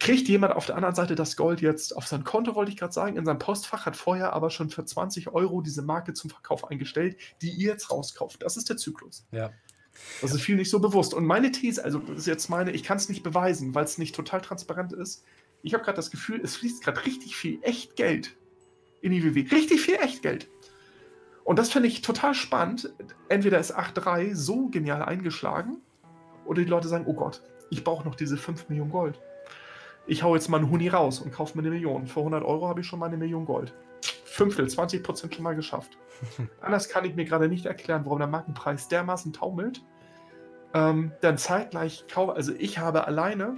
kriegt 0.00 0.28
jemand 0.28 0.54
auf 0.54 0.66
der 0.66 0.76
anderen 0.76 0.94
Seite 0.94 1.14
das 1.14 1.36
Gold 1.36 1.60
jetzt 1.60 1.96
auf 1.96 2.06
sein 2.06 2.24
Konto, 2.24 2.54
wollte 2.54 2.70
ich 2.70 2.76
gerade 2.76 2.92
sagen, 2.92 3.16
in 3.16 3.24
seinem 3.24 3.38
Postfach, 3.38 3.86
hat 3.86 3.96
vorher 3.96 4.32
aber 4.32 4.50
schon 4.50 4.70
für 4.70 4.84
20 4.84 5.28
Euro 5.28 5.60
diese 5.60 5.82
Marke 5.82 6.12
zum 6.12 6.30
Verkauf 6.30 6.70
eingestellt, 6.70 7.16
die 7.42 7.50
ihr 7.50 7.72
jetzt 7.72 7.90
rauskauft. 7.90 8.42
Das 8.42 8.56
ist 8.56 8.68
der 8.68 8.76
Zyklus. 8.76 9.26
Ja. 9.32 9.50
Das 10.20 10.32
ist 10.32 10.42
viel 10.42 10.56
nicht 10.56 10.70
so 10.70 10.78
bewusst. 10.78 11.14
Und 11.14 11.26
meine 11.26 11.50
These, 11.50 11.82
also 11.82 11.98
das 11.98 12.18
ist 12.18 12.26
jetzt 12.26 12.48
meine, 12.48 12.70
ich 12.70 12.84
kann 12.84 12.98
es 12.98 13.08
nicht 13.08 13.24
beweisen, 13.24 13.74
weil 13.74 13.84
es 13.84 13.98
nicht 13.98 14.14
total 14.14 14.40
transparent 14.40 14.92
ist. 14.92 15.24
Ich 15.62 15.74
habe 15.74 15.82
gerade 15.82 15.96
das 15.96 16.12
Gefühl, 16.12 16.40
es 16.40 16.56
fließt 16.56 16.84
gerade 16.84 17.04
richtig 17.04 17.34
viel 17.34 17.58
echt 17.62 17.96
Geld 17.96 18.36
in 19.00 19.10
die 19.10 19.24
WW. 19.24 19.48
Richtig 19.50 19.80
viel 19.80 19.96
echt 19.96 20.22
Geld. 20.22 20.48
Und 21.42 21.58
das 21.58 21.70
finde 21.70 21.88
ich 21.88 22.02
total 22.02 22.34
spannend. 22.34 22.92
Entweder 23.28 23.58
ist 23.58 23.76
8.3 23.76 24.36
so 24.36 24.68
genial 24.68 25.02
eingeschlagen 25.02 25.78
oder 26.48 26.62
die 26.62 26.68
Leute 26.68 26.88
sagen, 26.88 27.04
oh 27.06 27.14
Gott, 27.14 27.42
ich 27.70 27.84
brauche 27.84 28.04
noch 28.04 28.14
diese 28.14 28.36
5 28.36 28.68
Millionen 28.68 28.90
Gold. 28.90 29.20
Ich 30.06 30.22
hau 30.22 30.34
jetzt 30.34 30.48
mal 30.48 30.56
einen 30.56 30.70
Huni 30.70 30.88
raus 30.88 31.20
und 31.20 31.32
kaufe 31.32 31.56
mir 31.56 31.62
eine 31.62 31.70
Million. 31.70 32.06
Für 32.06 32.20
100 32.20 32.42
Euro 32.42 32.66
habe 32.66 32.80
ich 32.80 32.86
schon 32.86 32.98
mal 32.98 33.06
eine 33.06 33.18
Million 33.18 33.44
Gold. 33.44 33.74
Fünftel, 34.24 34.68
20 34.68 35.02
Prozent 35.02 35.34
schon 35.34 35.44
mal 35.44 35.54
geschafft. 35.54 35.98
Anders 36.60 36.88
kann 36.88 37.04
ich 37.04 37.14
mir 37.14 37.26
gerade 37.26 37.48
nicht 37.48 37.66
erklären, 37.66 38.04
warum 38.04 38.18
der 38.18 38.28
Markenpreis 38.28 38.88
dermaßen 38.88 39.32
taumelt. 39.32 39.84
Ähm, 40.74 41.12
dann 41.20 41.38
zeitgleich 41.38 42.06
kaufe, 42.08 42.34
also 42.34 42.52
ich 42.58 42.78
habe 42.78 43.06
alleine, 43.06 43.56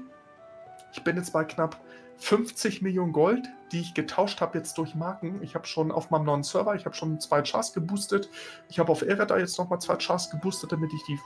ich 0.93 1.03
bin 1.05 1.17
jetzt 1.17 1.33
bei 1.33 1.45
knapp 1.45 1.81
50 2.21 2.83
Millionen 2.83 3.13
Gold, 3.13 3.49
die 3.73 3.81
ich 3.81 3.95
getauscht 3.95 4.41
habe 4.41 4.59
jetzt 4.59 4.77
durch 4.77 4.95
Marken. 4.95 5.43
Ich 5.43 5.55
habe 5.55 5.67
schon 5.67 5.91
auf 5.91 6.11
meinem 6.11 6.25
neuen 6.25 6.43
Server, 6.43 6.75
ich 6.75 6.85
habe 6.85 6.95
schon 6.95 7.19
zwei 7.19 7.43
Chars 7.43 7.73
geboostet. 7.73 8.29
Ich 8.69 8.79
habe 8.79 8.93
auf 8.93 9.03
Ereda 9.03 9.39
jetzt 9.39 9.59
nochmal 9.59 9.81
zwei 9.81 9.97
Chars 9.97 10.31
geboostet, 10.31 10.73
damit 10.73 10.93
ich 10.93 11.03
die. 11.05 11.19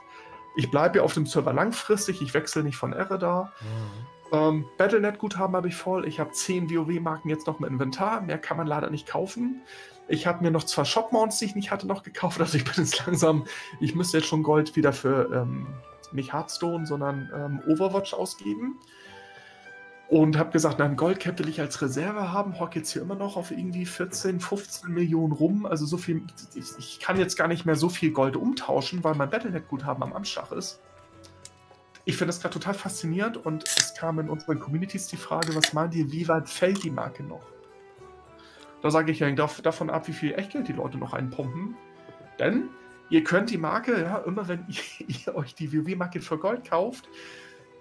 Ich 0.56 0.70
bleibe 0.70 0.98
ja 0.98 1.04
auf 1.04 1.14
dem 1.14 1.26
Server 1.26 1.52
langfristig, 1.52 2.22
ich 2.22 2.34
wechsle 2.34 2.62
nicht 2.62 2.76
von 2.76 2.92
Ereda. 2.92 3.52
Mhm. 3.60 4.06
Ähm, 4.32 4.64
Battlenet-Guthaben 4.78 5.54
habe 5.54 5.68
ich 5.68 5.76
voll. 5.76 6.06
Ich 6.06 6.18
habe 6.18 6.32
10 6.32 6.70
WoW-Marken 6.70 7.28
jetzt 7.28 7.46
noch 7.46 7.60
im 7.60 7.66
Inventar. 7.66 8.20
Mehr 8.20 8.38
kann 8.38 8.56
man 8.56 8.66
leider 8.66 8.90
nicht 8.90 9.06
kaufen. 9.06 9.62
Ich 10.08 10.26
habe 10.26 10.42
mir 10.42 10.50
noch 10.50 10.64
zwei 10.64 10.84
Shop-Mounts, 10.84 11.38
die 11.38 11.46
ich 11.46 11.54
nicht 11.54 11.70
hatte, 11.70 11.86
noch 11.86 12.02
gekauft. 12.02 12.40
Also 12.40 12.58
ich 12.58 12.64
bin 12.64 12.74
jetzt 12.76 13.06
langsam. 13.06 13.44
Ich 13.80 13.94
müsste 13.94 14.18
jetzt 14.18 14.26
schon 14.26 14.42
Gold 14.42 14.76
wieder 14.76 14.92
für 14.92 15.30
ähm, 15.32 15.66
nicht 16.12 16.32
Hearthstone, 16.32 16.86
sondern 16.86 17.30
ähm, 17.34 17.62
Overwatch 17.72 18.14
ausgeben. 18.14 18.78
Und 20.08 20.36
habe 20.36 20.50
gesagt, 20.50 20.78
nein, 20.78 20.96
Goldcap 20.96 21.38
will 21.38 21.48
ich 21.48 21.60
als 21.60 21.80
Reserve 21.80 22.30
haben. 22.30 22.60
Hock 22.60 22.76
jetzt 22.76 22.92
hier 22.92 23.02
immer 23.02 23.14
noch 23.14 23.36
auf 23.36 23.50
irgendwie 23.50 23.86
14, 23.86 24.38
15 24.38 24.92
Millionen 24.92 25.32
rum. 25.32 25.64
Also 25.66 25.86
so 25.86 25.96
viel, 25.96 26.22
ich, 26.54 26.66
ich 26.78 27.00
kann 27.00 27.18
jetzt 27.18 27.36
gar 27.36 27.48
nicht 27.48 27.64
mehr 27.64 27.76
so 27.76 27.88
viel 27.88 28.12
Gold 28.12 28.36
umtauschen, 28.36 29.02
weil 29.02 29.14
mein 29.14 29.30
Battlenet-Guthaben 29.30 30.02
am 30.02 30.12
Amtsschach 30.12 30.52
ist. 30.52 30.80
Ich 32.04 32.16
finde 32.16 32.28
das 32.28 32.40
gerade 32.40 32.52
total 32.52 32.74
faszinierend 32.74 33.38
und 33.38 33.64
es 33.66 33.94
kam 33.94 34.18
in 34.18 34.28
unseren 34.28 34.60
Communities 34.60 35.06
die 35.06 35.16
Frage, 35.16 35.54
was 35.56 35.72
meint 35.72 35.94
ihr, 35.94 36.12
wie 36.12 36.28
weit 36.28 36.50
fällt 36.50 36.84
die 36.84 36.90
Marke 36.90 37.22
noch? 37.22 37.42
Da 38.82 38.90
sage 38.90 39.10
ich 39.10 39.20
ja 39.20 39.30
davon 39.30 39.88
ab, 39.88 40.06
wie 40.08 40.12
viel 40.12 40.34
Echtgeld 40.34 40.68
die 40.68 40.74
Leute 40.74 40.98
noch 40.98 41.14
einpumpen. 41.14 41.74
Denn 42.38 42.68
ihr 43.08 43.24
könnt 43.24 43.48
die 43.48 43.56
Marke, 43.56 44.02
ja, 44.02 44.18
immer 44.18 44.46
wenn 44.48 44.66
ihr, 44.68 45.08
ihr 45.08 45.34
euch 45.34 45.54
die 45.54 45.72
WoW-Marke 45.72 46.20
für 46.20 46.38
Gold 46.38 46.68
kauft, 46.68 47.08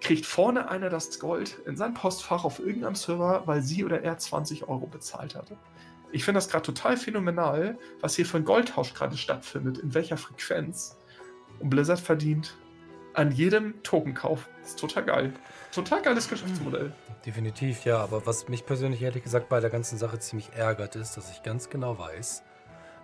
kriegt 0.04 0.26
vorne 0.26 0.68
einer 0.68 0.90
das 0.90 1.18
Gold 1.18 1.58
in 1.66 1.76
sein 1.76 1.94
Postfach 1.94 2.44
auf 2.44 2.60
irgendeinem 2.60 2.94
Server, 2.94 3.42
weil 3.46 3.62
sie 3.62 3.84
oder 3.84 4.02
er 4.02 4.18
20 4.18 4.68
Euro 4.68 4.86
bezahlt 4.86 5.34
hatte. 5.34 5.56
Ich 6.12 6.24
finde 6.24 6.38
das 6.38 6.48
gerade 6.48 6.62
total 6.62 6.96
phänomenal, 6.96 7.78
was 8.00 8.14
hier 8.14 8.26
für 8.26 8.36
ein 8.36 8.44
Goldtausch 8.44 8.94
gerade 8.94 9.16
stattfindet, 9.16 9.78
in 9.78 9.94
welcher 9.94 10.16
Frequenz. 10.16 10.96
Und 11.58 11.70
Blizzard 11.70 11.98
verdient 11.98 12.56
an 13.14 13.32
jedem 13.32 13.82
Tokenkauf. 13.82 14.48
Das 14.60 14.70
ist 14.70 14.78
total 14.78 15.04
geil. 15.04 15.32
Total 15.72 16.02
geiles 16.02 16.28
Geschäftsmodell. 16.28 16.92
Definitiv, 17.24 17.84
ja. 17.84 17.98
Aber 17.98 18.26
was 18.26 18.48
mich 18.48 18.66
persönlich 18.66 19.02
ehrlich 19.02 19.22
gesagt 19.22 19.48
bei 19.48 19.60
der 19.60 19.70
ganzen 19.70 19.98
Sache 19.98 20.18
ziemlich 20.18 20.50
ärgert, 20.54 20.96
ist, 20.96 21.16
dass 21.16 21.30
ich 21.30 21.42
ganz 21.42 21.70
genau 21.70 21.98
weiß, 21.98 22.42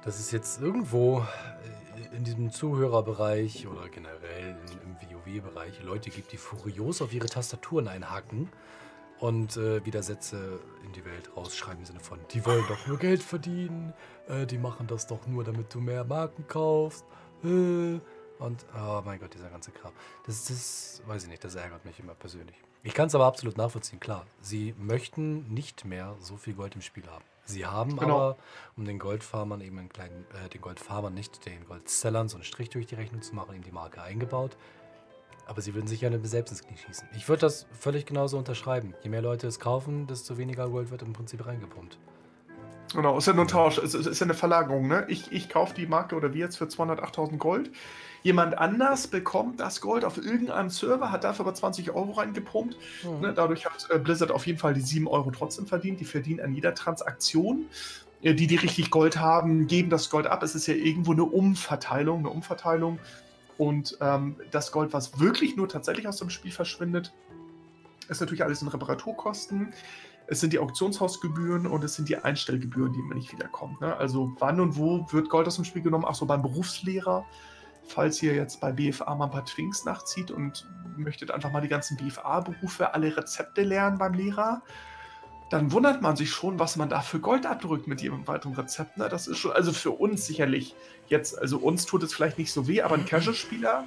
dass 0.05 0.19
es 0.19 0.31
jetzt 0.33 0.61
irgendwo 0.61 1.27
in 2.13 2.25
diesem 2.25 2.51
Zuhörerbereich 2.51 3.67
oder 3.67 3.89
generell 3.89 4.57
im 4.83 4.97
WoW-Bereich 4.97 5.83
Leute 5.83 6.11
gibt, 6.11 6.33
die 6.33 6.37
furios 6.37 7.03
auf 7.03 7.13
ihre 7.13 7.29
Tastaturen 7.29 7.89
einhacken 7.89 8.49
und 9.21 9.57
äh, 9.57 9.85
wieder 9.85 10.03
Sätze 10.03 10.61
in 10.85 10.93
die 10.93 11.05
Welt 11.05 11.31
rausschreiben 11.37 11.81
im 11.81 11.85
Sinne 11.85 12.01
von, 12.01 12.19
die 12.33 12.45
wollen 12.45 12.65
doch 12.69 12.87
nur 12.87 12.99
Geld 12.99 13.23
verdienen, 13.23 13.93
äh, 14.29 14.47
die 14.47 14.59
machen 14.59 14.87
das 14.87 15.07
doch 15.07 15.27
nur, 15.27 15.45
damit 15.45 15.73
du 15.75 15.81
mehr 15.81 16.05
Marken 16.05 16.47
kaufst. 16.49 17.05
Äh. 17.45 18.01
Und, 18.39 18.65
oh 18.75 19.03
mein 19.05 19.21
Gott, 19.21 19.35
dieser 19.35 19.51
ganze 19.51 19.71
Kram. 19.71 19.93
Das, 20.25 20.47
das, 20.47 21.03
weiß 21.07 21.25
ich 21.25 21.29
nicht, 21.29 21.45
das 21.45 21.57
ärgert 21.57 21.85
mich 21.85 22.01
immer 22.01 22.15
persönlich. 22.15 22.57
Ich 22.83 22.95
kann 22.95 23.09
es 23.09 23.15
aber 23.15 23.27
absolut 23.27 23.59
nachvollziehen, 23.59 24.01
klar. 24.01 24.27
Sie 24.41 24.75
möchten 24.79 25.53
nicht 25.53 25.85
mehr 25.85 26.17
so 26.21 26.39
viel 26.39 26.55
Gold 26.55 26.75
im 26.75 26.81
Spiel 26.81 27.07
haben. 27.07 27.25
Sie 27.51 27.67
haben 27.67 27.97
genau. 27.97 28.17
aber, 28.17 28.37
um 28.77 28.85
den 28.85 28.99
Goldfarmern 28.99 29.61
eben 29.61 29.79
einen 29.79 29.89
kleinen, 29.89 30.25
äh, 30.45 30.49
den 30.49 30.61
Goldfarmern 30.61 31.13
nicht, 31.13 31.45
den 31.47 31.65
Goldsellern 31.67 32.29
so 32.29 32.37
einen 32.37 32.45
Strich 32.45 32.71
durch 32.71 32.87
die 32.87 32.95
Rechnung 32.95 33.23
zu 33.23 33.35
machen, 33.35 33.55
in 33.55 33.63
die 33.63 33.73
Marke 33.73 34.03
eingebaut. 34.03 34.57
Aber 35.47 35.63
sie 35.63 35.75
würden 35.75 35.89
sich 35.89 36.01
ja 36.01 36.11
selbst 36.23 36.53
ins 36.53 36.63
Knie 36.63 36.77
schießen. 36.77 37.09
Ich 37.17 37.29
würde 37.29 37.41
das 37.41 37.67
völlig 37.73 38.07
genauso 38.07 38.39
unterschreiben. 38.39 38.95
Je 39.03 39.11
mehr 39.11 39.23
Leute 39.23 39.49
es 39.49 39.59
kaufen, 39.59 40.07
desto 40.07 40.39
weniger 40.39 40.69
Gold 40.69 40.91
wird 40.91 41.03
im 41.03 41.13
Prinzip 41.13 41.45
reingepumpt. 41.45 41.99
Genau, 42.95 43.19
ist 43.19 43.27
ja 43.27 43.33
nur 43.33 43.45
ein 43.45 43.49
Tausch, 43.49 43.79
es 43.79 43.95
ist, 43.95 44.07
ist 44.07 44.21
ja 44.21 44.27
eine 44.27 44.35
Verlagerung. 44.35 44.89
Ne? 44.89 45.05
Ich, 45.09 45.31
ich 45.33 45.49
kaufe 45.49 45.75
die 45.75 45.87
Marke 45.87 46.17
oder 46.17 46.35
wir 46.35 46.41
jetzt 46.41 46.57
für 46.57 46.65
208.000 46.65 47.39
Gold. 47.39 47.71
Jemand 48.23 48.59
anders 48.59 49.07
bekommt 49.07 49.61
das 49.61 49.81
Gold 49.81 50.05
auf 50.05 50.19
irgendeinem 50.19 50.69
Server, 50.69 51.11
hat 51.11 51.25
dafür 51.25 51.47
aber 51.47 51.55
20 51.55 51.91
Euro 51.91 52.13
reingepumpt. 52.13 52.77
Mhm. 53.03 53.21
Ne, 53.21 53.33
dadurch 53.35 53.65
hat 53.65 53.89
äh, 53.91 53.99
Blizzard 53.99 54.31
auf 54.31 54.47
jeden 54.47 54.59
Fall 54.59 54.75
die 54.75 54.83
7 54.83 55.09
Euro 55.09 55.31
trotzdem 55.31 55.67
verdient. 55.67 56.01
Die 56.01 56.05
verdienen 56.05 56.41
an 56.41 56.55
jeder 56.55 56.75
Transaktion. 56.75 57.67
Äh, 58.23 58.35
die, 58.35 58.47
die 58.47 58.57
richtig 58.57 58.91
Gold 58.91 59.19
haben, 59.19 59.67
geben 59.67 59.91
das 59.91 60.11
Gold 60.11 60.27
ab. 60.27 60.43
Es 60.43 60.55
ist 60.55 60.67
ja 60.67 60.75
irgendwo 60.75 61.13
eine 61.13 61.25
Umverteilung, 61.25 62.21
eine 62.21 62.31
Umverteilung. 62.31 62.99
Und 63.57 63.99
ähm, 64.01 64.37
das 64.51 64.73
Gold, 64.73 64.93
was 64.93 65.21
wirklich 65.21 65.57
nur 65.57 65.69
tatsächlich 65.69 66.09
aus 66.09 66.19
dem 66.19 66.31
Spiel 66.31 66.53
verschwindet, 66.53 67.13
ist 68.09 68.21
natürlich 68.21 68.43
alles 68.43 68.63
in 68.63 68.69
Reparaturkosten. 68.69 69.73
Es 70.27 70.41
sind 70.41 70.53
die 70.53 70.59
Auktionshausgebühren 70.59 71.67
und 71.67 71.83
es 71.85 71.95
sind 71.95 72.09
die 72.09 72.17
Einstellgebühren, 72.17 72.93
die 72.93 73.01
immer 73.01 73.15
nicht 73.15 73.33
wiederkommen. 73.33 73.77
Ne? 73.81 73.97
Also 73.97 74.33
wann 74.39 74.61
und 74.61 74.77
wo 74.77 75.07
wird 75.11 75.29
Gold 75.29 75.47
aus 75.47 75.57
dem 75.57 75.65
Spiel 75.65 75.83
genommen? 75.83 76.05
Ach 76.07 76.15
so, 76.15 76.27
beim 76.27 76.43
Berufslehrer 76.43 77.25
falls 77.91 78.23
ihr 78.23 78.35
jetzt 78.35 78.61
bei 78.61 78.73
BFA 78.73 79.15
mal 79.15 79.27
ein 79.27 79.31
paar 79.31 79.45
Twinks 79.45 79.85
nachzieht 79.85 80.31
und 80.31 80.69
möchtet 80.97 81.31
einfach 81.31 81.51
mal 81.51 81.61
die 81.61 81.69
ganzen 81.69 81.97
BFA-Berufe, 81.97 82.95
alle 82.95 83.17
Rezepte 83.17 83.63
lernen 83.63 83.99
beim 83.99 84.15
Lehrer, 84.15 84.63
dann 85.51 85.73
wundert 85.73 86.01
man 86.01 86.15
sich 86.15 86.31
schon, 86.31 86.61
was 86.61 86.77
man 86.77 86.89
da 86.89 87.01
für 87.01 87.19
Gold 87.19 87.45
abdrückt 87.45 87.89
mit 87.89 88.01
jedem 88.01 88.27
weiteren 88.29 88.55
Rezept. 88.55 88.97
Ne? 88.97 89.09
Das 89.09 89.27
ist 89.27 89.39
schon, 89.39 89.51
also 89.51 89.73
für 89.73 89.91
uns 89.91 90.25
sicherlich 90.27 90.77
jetzt, 91.09 91.37
also 91.37 91.59
uns 91.59 91.87
tut 91.87 92.05
es 92.05 92.15
vielleicht 92.15 92.39
nicht 92.39 92.53
so 92.53 92.69
weh, 92.69 92.83
aber 92.83 92.95
ein 92.95 93.05
Casual-Spieler, 93.05 93.85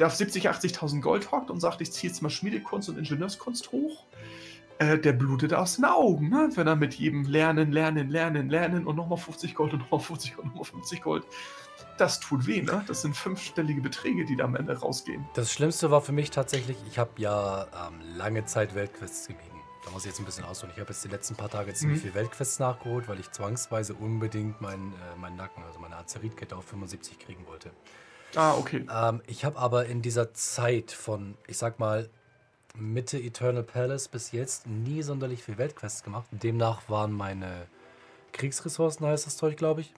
der 0.00 0.06
auf 0.08 0.16
70, 0.16 0.50
80.000 0.50 1.00
Gold 1.00 1.30
hockt 1.30 1.50
und 1.50 1.60
sagt, 1.60 1.80
ich 1.80 1.92
ziehe 1.92 2.10
jetzt 2.10 2.22
mal 2.22 2.30
Schmiedekunst 2.30 2.88
und 2.88 2.98
Ingenieurskunst 2.98 3.70
hoch, 3.70 4.06
äh, 4.78 4.98
der 4.98 5.12
blutet 5.12 5.54
aus 5.54 5.76
den 5.76 5.84
Augen, 5.84 6.30
ne? 6.30 6.50
wenn 6.54 6.66
er 6.66 6.74
mit 6.74 6.94
jedem 6.94 7.24
Lernen, 7.24 7.70
Lernen, 7.70 8.10
Lernen, 8.10 8.50
Lernen 8.50 8.84
und 8.84 8.96
nochmal 8.96 9.18
50 9.18 9.54
Gold 9.54 9.74
und 9.74 9.78
nochmal 9.78 10.00
50 10.00 10.38
und 10.38 10.46
nochmal 10.46 10.64
50 10.64 11.00
Gold 11.00 11.24
das 11.98 12.20
tut 12.20 12.46
weh, 12.46 12.62
ne? 12.62 12.84
Das 12.86 13.02
sind 13.02 13.16
fünfstellige 13.16 13.80
Beträge, 13.80 14.24
die 14.24 14.36
da 14.36 14.44
am 14.44 14.56
Ende 14.56 14.78
rausgehen. 14.78 15.26
Das 15.34 15.52
Schlimmste 15.52 15.90
war 15.90 16.00
für 16.00 16.12
mich 16.12 16.30
tatsächlich, 16.30 16.76
ich 16.88 16.98
habe 16.98 17.10
ja 17.16 17.66
ähm, 17.88 18.00
lange 18.16 18.44
Zeit 18.44 18.74
Weltquests 18.74 19.28
gemieden. 19.28 19.50
Da 19.84 19.90
muss 19.90 20.04
ich 20.04 20.10
jetzt 20.10 20.18
ein 20.18 20.24
bisschen 20.24 20.44
ausholen. 20.44 20.72
Ich 20.74 20.80
habe 20.80 20.90
jetzt 20.90 21.04
die 21.04 21.08
letzten 21.08 21.34
paar 21.36 21.50
Tage 21.50 21.74
ziemlich 21.74 21.98
mhm. 21.98 22.02
viel 22.02 22.14
Weltquests 22.14 22.58
nachgeholt, 22.58 23.06
weil 23.06 23.20
ich 23.20 23.30
zwangsweise 23.30 23.94
unbedingt 23.94 24.60
meinen 24.60 24.92
äh, 24.92 25.16
mein 25.20 25.36
Nacken, 25.36 25.62
also 25.62 25.78
meine 25.78 25.96
Azerit-Kette 25.96 26.56
auf 26.56 26.64
75 26.64 27.18
kriegen 27.18 27.46
wollte. 27.46 27.70
Ah, 28.34 28.54
okay. 28.54 28.86
Ähm, 28.90 29.22
ich 29.26 29.44
habe 29.44 29.58
aber 29.58 29.86
in 29.86 30.02
dieser 30.02 30.32
Zeit 30.32 30.90
von, 30.90 31.36
ich 31.46 31.58
sag 31.58 31.78
mal, 31.78 32.08
Mitte 32.76 33.18
Eternal 33.18 33.62
Palace 33.62 34.08
bis 34.08 34.32
jetzt 34.32 34.66
nie 34.66 35.02
sonderlich 35.02 35.44
viel 35.44 35.58
Weltquests 35.58 36.02
gemacht. 36.02 36.26
Demnach 36.32 36.88
waren 36.88 37.12
meine 37.12 37.68
Kriegsressourcen, 38.32 39.06
heißt 39.06 39.26
das 39.26 39.36
Zeug, 39.36 39.56
glaube 39.56 39.82
ich, 39.82 39.94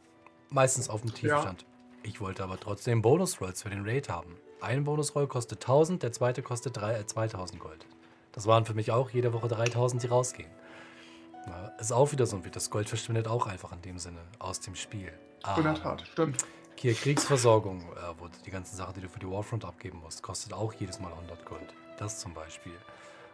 meistens 0.51 0.91
auf 0.91 1.01
dem 1.01 1.15
Tiefstand. 1.15 1.63
Ja. 1.63 1.69
Ich 2.07 2.21
wollte 2.21 2.45
aber 2.45 2.61
trotzdem 2.61 3.03
Bonus-Rolls 3.03 3.65
für 3.65 3.71
den 3.71 3.85
Raid 3.85 4.09
haben. 4.09 4.37
Ein 4.61 4.85
Bonus-Roll 4.85 5.27
kostet 5.27 5.61
1000, 5.61 6.05
der 6.05 6.13
zweite 6.13 6.41
kostet 6.41 6.77
3, 6.77 7.01
äh, 7.01 7.07
2000 7.07 7.59
Gold. 7.61 7.85
Das 8.31 8.47
waren 8.47 8.65
für 8.65 8.75
mich 8.75 8.93
auch 8.93 9.11
jede 9.11 9.33
Woche 9.33 9.49
3000, 9.49 10.05
die 10.05 10.07
rausgehen. 10.07 10.51
Ja, 11.49 11.73
ist 11.81 11.91
auch 11.91 12.13
wieder 12.13 12.27
so 12.27 12.37
ein 12.37 12.45
Das 12.53 12.71
Gold 12.71 12.89
verschwindet 12.89 13.27
auch 13.27 13.49
einfach 13.49 13.73
in 13.73 13.83
dem 13.83 13.99
Sinne 13.99 14.21
aus 14.39 14.61
dem 14.61 14.77
Spiel. 14.77 15.13
in 15.57 15.65
der 15.65 15.75
Tat, 15.75 16.07
stimmt. 16.07 16.45
Hier 16.77 16.95
Kriegsversorgung, 16.95 17.81
äh, 17.81 17.97
wo 18.19 18.29
die 18.45 18.51
ganzen 18.53 18.77
Sachen, 18.77 18.95
die 18.95 19.01
du 19.01 19.09
für 19.09 19.19
die 19.19 19.29
Warfront 19.29 19.65
abgeben 19.65 19.99
musst, 19.99 20.23
kostet 20.23 20.53
auch 20.53 20.73
jedes 20.75 21.01
Mal 21.01 21.11
100 21.13 21.45
Gold. 21.45 21.75
Das 21.99 22.21
zum 22.21 22.35
Beispiel. 22.35 22.79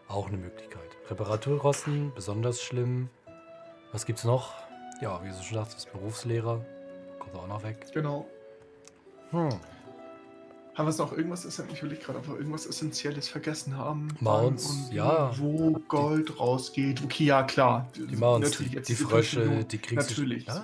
Auch 0.08 0.28
eine 0.28 0.38
Möglichkeit. 0.38 0.96
Reparaturkosten, 1.10 2.12
besonders 2.14 2.62
schlimm. 2.62 3.10
Was 3.92 4.06
gibt's 4.06 4.24
noch? 4.24 4.54
Ja, 5.02 5.22
wie 5.22 5.28
du 5.28 5.42
schon 5.42 5.58
sagtest, 5.58 5.92
Berufslehrer. 5.92 6.64
Kommt 7.18 7.34
auch 7.34 7.46
noch 7.46 7.62
weg. 7.62 7.86
Genau. 7.92 8.26
Hm. 9.32 9.50
Haben 10.74 10.86
wir 10.86 10.90
es 10.90 10.98
noch 10.98 11.12
irgendwas, 11.12 11.44
ich 11.44 11.82
will 11.82 11.92
ich 11.92 12.00
gerade 12.00 12.18
einfach 12.18 12.34
irgendwas 12.34 12.64
Essentielles 12.64 13.28
vergessen 13.28 13.76
haben? 13.76 14.08
Mounts, 14.20 14.88
ja. 14.90 15.30
Wo 15.38 15.72
Gold 15.86 16.30
die, 16.30 16.32
rausgeht. 16.32 17.02
Okay, 17.04 17.24
ja, 17.24 17.42
klar. 17.42 17.88
Die 17.94 18.16
Mounts, 18.16 18.56
die, 18.56 18.80
die 18.80 18.94
Frösche, 18.94 19.66
die 19.66 19.78
kriegst 19.78 20.08
Natürlich. 20.10 20.46
Nein. 20.46 20.62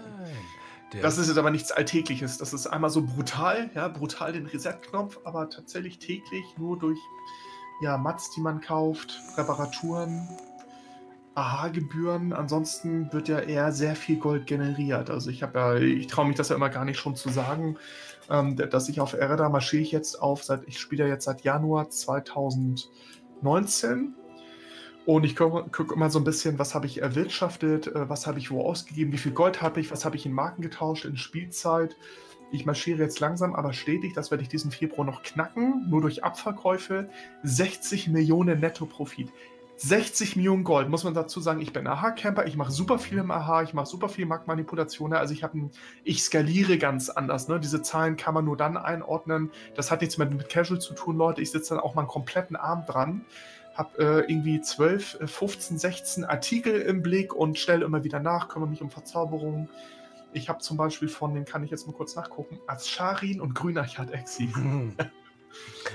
das 1.02 1.18
ist 1.18 1.28
jetzt 1.28 1.37
aber 1.37 1.50
nichts 1.50 1.72
Alltägliches. 1.72 2.38
Das 2.38 2.54
ist 2.54 2.66
einmal 2.66 2.88
so 2.88 3.02
brutal, 3.02 3.70
ja, 3.74 3.88
brutal 3.88 4.33
den 4.33 4.46
Reset-Knopf, 4.46 5.20
aber 5.24 5.50
tatsächlich 5.50 5.98
täglich 5.98 6.44
nur 6.57 6.78
durch 6.78 6.98
ja, 7.83 7.98
Mats, 7.98 8.31
die 8.31 8.40
man 8.40 8.62
kauft, 8.62 9.20
Reparaturen, 9.37 10.26
AHA-Gebühren. 11.38 12.33
Ansonsten 12.33 13.12
wird 13.12 13.29
ja 13.29 13.38
eher 13.38 13.72
sehr 13.72 13.96
viel 13.96 14.18
Gold 14.18 14.46
generiert. 14.46 15.11
Also 15.11 15.31
ich 15.31 15.42
habe 15.42 15.59
ja, 15.59 15.74
ich 15.77 16.07
traue 16.07 16.27
mich 16.27 16.37
das 16.37 16.48
ja 16.48 16.57
immer 16.57 16.68
gar 16.68 16.85
nicht 16.85 16.98
schon 16.98 17.16
zu 17.16 17.29
sagen 17.29 17.77
ähm, 18.31 18.57
dass 18.57 18.88
ich 18.88 19.01
auf 19.01 19.14
Ereda 19.14 19.48
marschiere 19.48 19.83
ich 19.83 19.92
jetzt 19.92 20.20
auf, 20.20 20.44
seit 20.44 20.66
ich 20.66 20.79
spiele 20.79 21.09
jetzt 21.09 21.24
seit 21.24 21.42
Januar 21.42 21.90
2019 21.90 24.14
und 25.07 25.24
ich 25.24 25.37
gucke 25.37 25.70
guck 25.72 25.92
immer 25.92 26.11
so 26.11 26.18
ein 26.18 26.24
bisschen, 26.24 26.59
was 26.59 26.74
habe 26.74 26.87
ich 26.87 27.01
erwirtschaftet, 27.01 27.87
äh, 27.87 28.09
was 28.09 28.27
habe 28.27 28.38
ich 28.38 28.51
wo 28.51 28.62
ausgegeben, 28.62 29.12
wie 29.12 29.18
viel 29.18 29.33
Gold 29.33 29.62
habe 29.62 29.81
ich, 29.81 29.90
was 29.90 30.05
habe 30.05 30.16
ich 30.16 30.27
in 30.27 30.33
Marken 30.33 30.62
getauscht 30.62 31.05
in 31.05 31.16
Spielzeit. 31.16 31.96
Ich 32.51 32.64
marschiere 32.64 33.03
jetzt 33.03 33.20
langsam, 33.20 33.55
aber 33.55 33.74
stetig, 33.74 34.14
das 34.14 34.31
werde 34.31 34.42
ich 34.42 34.48
diesen 34.48 34.70
Februar 34.70 35.07
noch 35.07 35.22
knacken, 35.22 35.87
nur 35.90 36.01
durch 36.01 36.24
Abverkäufe, 36.24 37.11
60 37.42 38.09
Millionen 38.09 38.61
Netto-Profit. 38.61 39.31
60 39.81 40.35
Millionen 40.35 40.64
Gold, 40.64 40.88
muss 40.88 41.05
man 41.05 41.14
dazu 41.14 41.41
sagen, 41.41 41.61
ich 41.61 41.73
bin 41.73 41.87
AHA-Camper, 41.87 42.47
ich 42.47 42.57
mache 42.57 42.73
super 42.73 42.99
viel 42.99 43.19
im 43.19 43.31
AHA, 43.31 43.62
ich 43.62 43.75
mache 43.75 43.87
super 43.87 44.09
viel 44.09 44.27
Marktmanipulation, 44.27 45.12
also 45.12 45.33
ich 45.33 45.45
habe 45.45 45.71
ich 46.03 46.25
skaliere 46.25 46.79
ganz 46.79 47.11
anders, 47.11 47.47
ne? 47.47 47.61
Diese 47.61 47.81
Zahlen 47.81 48.17
kann 48.17 48.35
man 48.35 48.45
nur 48.45 48.57
dann 48.57 48.77
einordnen. 48.77 49.53
Das 49.77 49.93
hat 49.93 50.01
nichts 50.01 50.19
mit, 50.19 50.31
mit 50.33 50.49
Casual 50.49 50.81
zu 50.81 50.95
tun, 50.95 51.17
Leute. 51.17 51.43
Ich 51.43 51.53
sitze 51.53 51.75
dann 51.75 51.85
auch 51.85 51.95
mal 51.95 52.03
einen 52.03 52.09
kompletten 52.09 52.57
Abend 52.57 52.88
dran, 52.88 53.25
habe 53.75 53.99
äh, 53.99 54.33
irgendwie 54.33 54.61
12, 54.61 55.19
15, 55.25 55.79
16 55.79 56.25
Artikel 56.25 56.81
im 56.81 57.01
Blick 57.01 57.33
und 57.33 57.57
stelle 57.57 57.85
immer 57.85 58.03
wieder 58.03 58.19
nach, 58.19 58.49
kümmere 58.49 58.69
mich 58.69 58.83
um 58.83 58.91
Verzauberungen. 58.91 59.69
Ich 60.33 60.49
habe 60.49 60.59
zum 60.59 60.77
Beispiel 60.77 61.09
von, 61.09 61.35
den 61.35 61.45
kann 61.45 61.62
ich 61.62 61.71
jetzt 61.71 61.87
mal 61.87 61.93
kurz 61.93 62.17
nachgucken, 62.17 62.59
Azarin 62.67 63.41
und 63.41 63.55
Grünachat 63.55 64.11
Exi. 64.11 64.53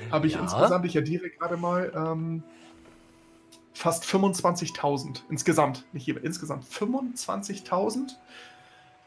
habe 0.09 0.27
ich 0.27 0.33
ja. 0.35 0.39
insgesamt, 0.39 0.85
ich 0.85 0.97
addiere 0.97 1.29
gerade 1.29 1.57
mal, 1.57 1.91
ähm, 1.93 2.43
fast 3.73 4.05
25.000 4.05 5.21
insgesamt, 5.29 5.85
nicht 5.93 6.05
hier, 6.05 6.23
insgesamt 6.23 6.65
25.000 6.65 8.15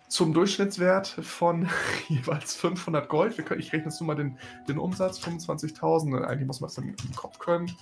zum 0.09 0.33
Durchschnittswert 0.33 1.09
von 1.09 1.69
jeweils 2.09 2.55
500 2.55 3.09
Gold. 3.09 3.37
Können, 3.45 3.61
ich 3.61 3.73
rechne 3.73 3.87
jetzt 3.91 4.01
nur 4.01 4.09
mal 4.09 4.15
den, 4.15 4.39
den 4.69 4.79
Umsatz, 4.79 5.19
25.000, 5.19 6.25
eigentlich 6.25 6.47
muss 6.47 6.61
man 6.61 6.69
es 6.69 6.75
dann 6.75 6.85
im 6.89 7.17
Kopf 7.17 7.39
können. 7.39 7.75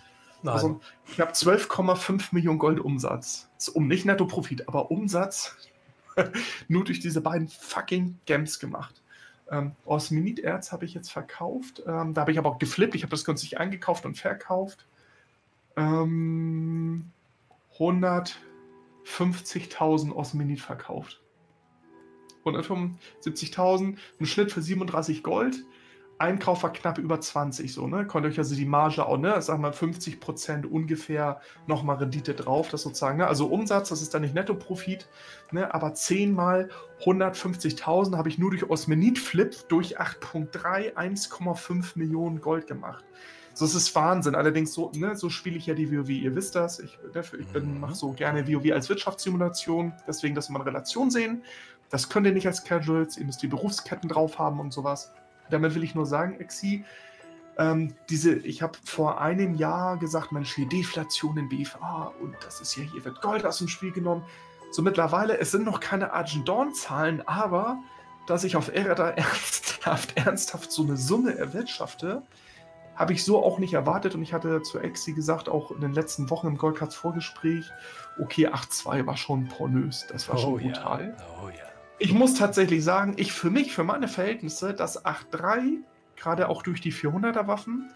Nein. 0.43 0.55
Also 0.55 0.81
ich 1.11 1.21
habe 1.21 1.33
12,5 1.33 2.29
Millionen 2.33 2.59
Gold 2.59 2.79
Umsatz. 2.81 3.49
Um 3.73 3.89
nicht 3.89 4.05
Netto-Profit, 4.05 4.69
aber 4.69 4.91
Umsatz 4.91 5.57
nur 6.69 6.85
durch 6.85 7.01
diese 7.01 7.23
beiden 7.23 7.49
fucking 7.49 8.19
Gems 8.27 8.59
gemacht. 8.61 9.03
Ähm, 9.51 9.73
Osminit-Erz 9.85 10.73
habe 10.73 10.85
ich 10.85 10.95
jetzt 10.95 11.11
verkauft. 11.11 11.83
Ähm, 11.87 12.15
da 12.15 12.23
habe 12.23 12.33
ich 12.33 12.39
aber 12.39 12.51
auch 12.51 12.59
geflippt. 12.59 12.95
Ich 12.95 13.03
habe 13.03 13.11
das 13.11 13.25
günstig 13.25 13.59
eingekauft 13.59 14.05
und 14.05 14.17
verkauft. 14.17 14.87
Ähm, 15.77 17.11
150.000 17.79 20.13
Osminit 20.13 20.61
verkauft. 20.61 21.21
175.000, 22.45 23.97
ein 24.21 24.27
Schnitt 24.27 24.53
für 24.53 24.63
37 24.63 25.23
Gold. 25.23 25.65
Einkauf 26.17 26.63
war 26.63 26.73
knapp 26.73 26.99
über 26.99 27.21
20 27.21 27.73
so, 27.73 27.89
ne? 27.89 28.07
Konnte 28.07 28.29
euch 28.29 28.39
also 28.39 28.55
die 28.55 28.67
Marge 28.67 29.05
auch, 29.05 29.19
ne? 29.19 29.43
Sag 29.43 29.59
mal 29.59 29.73
50 29.73 30.21
Prozent 30.21 30.65
ungefähr 30.65 31.41
nochmal 31.67 31.97
Rendite 31.97 32.35
drauf, 32.35 32.69
das 32.69 32.83
sozusagen, 32.83 33.19
ne? 33.19 33.27
Also 33.27 33.47
Umsatz, 33.47 33.89
das 33.89 34.01
ist 34.01 34.15
dann 34.15 34.23
nicht 34.23 34.35
Netto-Profit, 34.35 35.09
ne? 35.51 35.75
Aber 35.75 35.93
10 35.93 36.33
mal 36.33 36.71
150.000 37.05 38.17
habe 38.17 38.29
ich 38.29 38.39
nur 38.39 38.51
durch 38.51 38.71
Osmenit-Flip 38.71 39.69
durch 39.69 40.01
8.3 40.01 40.95
1,5 40.95 41.99
Millionen 41.99 42.41
Gold 42.41 42.69
gemacht. 42.69 43.05
So, 43.55 43.65
es 43.65 43.75
ist 43.75 43.95
Wahnsinn. 43.95 44.35
Allerdings, 44.35 44.75
so, 44.75 44.91
ne, 44.95 45.17
so 45.17 45.31
spiele 45.31 45.57
ich 45.57 45.67
ja 45.67 45.75
die 45.75 45.91
WoW. 45.91 46.09
Ihr 46.09 46.35
wisst 46.35 46.57
das. 46.57 46.81
Ich, 46.81 46.99
ich 47.15 47.63
mhm. 47.63 47.81
mache 47.81 47.95
so 47.95 48.13
gerne 48.13 48.47
WoW 48.49 48.73
als 48.73 48.89
Wirtschaftssimulation. 48.89 49.93
Deswegen, 50.07 50.35
dass 50.35 50.49
wir 50.49 50.55
mal 50.55 50.61
eine 50.61 50.71
Relation 50.71 51.11
sehen. 51.11 51.43
Das 51.91 52.09
könnt 52.09 52.27
ihr 52.27 52.33
nicht 52.33 52.47
als 52.47 52.65
Casuals. 52.65 53.17
Ihr 53.17 53.25
müsst 53.25 53.43
die 53.43 53.47
Berufsketten 53.47 54.09
drauf 54.09 54.39
haben 54.39 54.59
und 54.59 54.73
sowas. 54.73 55.13
Damit 55.51 55.75
will 55.75 55.85
ich 55.85 55.95
nur 55.95 56.07
sagen, 56.07 56.41
Exi, 56.41 56.85
ähm, 57.57 57.95
diese, 58.11 58.35
ich 58.35 58.63
habe 58.63 58.77
vor 58.85 59.21
einem 59.21 59.55
Jahr 59.55 59.97
gesagt, 59.99 60.33
Mensch, 60.33 60.55
hier 60.55 60.69
Deflation 60.69 61.37
in 61.39 61.49
BFA 61.49 62.13
und 62.21 62.35
das 62.45 62.61
ist 62.61 62.77
ja, 62.77 62.83
hier 62.83 63.05
wird 63.05 63.21
Gold 63.23 63.47
aus 63.47 63.59
dem 63.59 63.69
Spiel 63.69 63.93
genommen. 63.93 64.25
So 64.73 64.83
mittlerweile, 64.83 65.39
es 65.39 65.53
sind 65.53 65.65
noch 65.65 65.79
keine 65.79 66.13
Argent 66.13 66.49
Dawn-Zahlen, 66.49 67.23
aber 67.29 67.79
dass 68.27 68.43
ich 68.43 68.57
auf 68.57 68.75
Erda 68.75 69.11
ernsthaft, 69.17 70.17
ernsthaft 70.17 70.73
so 70.73 70.83
eine 70.83 70.97
Summe 70.97 71.39
erwirtschafte, 71.39 72.23
habe 72.97 73.13
ich 73.13 73.25
so 73.25 73.43
auch 73.43 73.59
nicht 73.59 73.75
erwartet 73.75 74.15
und 74.15 74.23
ich 74.23 74.33
hatte 74.33 74.63
zu 74.63 74.79
Exi 74.79 75.13
gesagt, 75.13 75.49
auch 75.49 75.71
in 75.71 75.81
den 75.81 75.93
letzten 75.93 76.31
Wochen 76.31 76.47
im 76.47 76.57
Goldcards 76.57 76.95
Vorgespräch, 76.95 77.71
okay, 78.21 78.49
8-2 78.49 79.07
war 79.07 79.17
schon 79.17 79.49
pornös, 79.49 80.07
das 80.11 80.29
war 80.29 80.37
oh, 80.37 80.39
schon 80.39 80.59
brutal. 80.59 81.17
Ja. 81.19 81.25
Oh, 81.43 81.49
ja. 81.49 81.65
Ich 81.99 82.13
muss 82.13 82.35
tatsächlich 82.35 82.85
sagen, 82.85 83.15
ich 83.17 83.33
für 83.33 83.51
mich, 83.51 83.73
für 83.73 83.85
meine 83.85 84.09
Verhältnisse, 84.09 84.75
das 84.75 85.05
8-3, 85.05 85.79
gerade 86.17 86.49
auch 86.49 86.63
durch 86.63 86.81
die 86.81 86.93
400er 86.93 87.47
Waffen, 87.47 87.91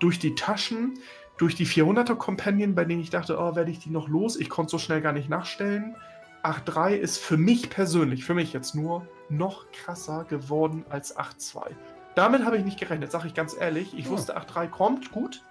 durch 0.00 0.18
die 0.18 0.34
Taschen, 0.34 0.94
durch 1.38 1.54
die 1.54 1.66
400er 1.66 2.14
Companion, 2.14 2.74
bei 2.74 2.84
denen 2.84 3.00
ich 3.00 3.10
dachte, 3.10 3.38
oh, 3.38 3.56
werde 3.56 3.70
ich 3.70 3.80
die 3.80 3.90
noch 3.90 4.08
los? 4.08 4.36
Ich 4.36 4.48
konnte 4.48 4.70
so 4.70 4.78
schnell 4.78 5.00
gar 5.00 5.12
nicht 5.12 5.28
nachstellen. 5.28 5.96
8-3 6.42 6.94
ist 6.94 7.18
für 7.18 7.36
mich 7.36 7.70
persönlich, 7.70 8.24
für 8.24 8.34
mich 8.34 8.52
jetzt 8.52 8.74
nur, 8.74 9.06
noch 9.30 9.70
krasser 9.72 10.24
geworden 10.24 10.84
als 10.90 11.16
8-2. 11.16 11.70
Damit 12.14 12.44
habe 12.44 12.56
ich 12.56 12.64
nicht 12.64 12.78
gerechnet, 12.78 13.10
sage 13.10 13.26
ich 13.26 13.34
ganz 13.34 13.56
ehrlich. 13.58 13.96
Ich 13.96 14.06
ja. 14.06 14.10
wusste, 14.10 14.36
8.3 14.36 14.68
kommt, 14.68 15.12
gut. 15.12 15.42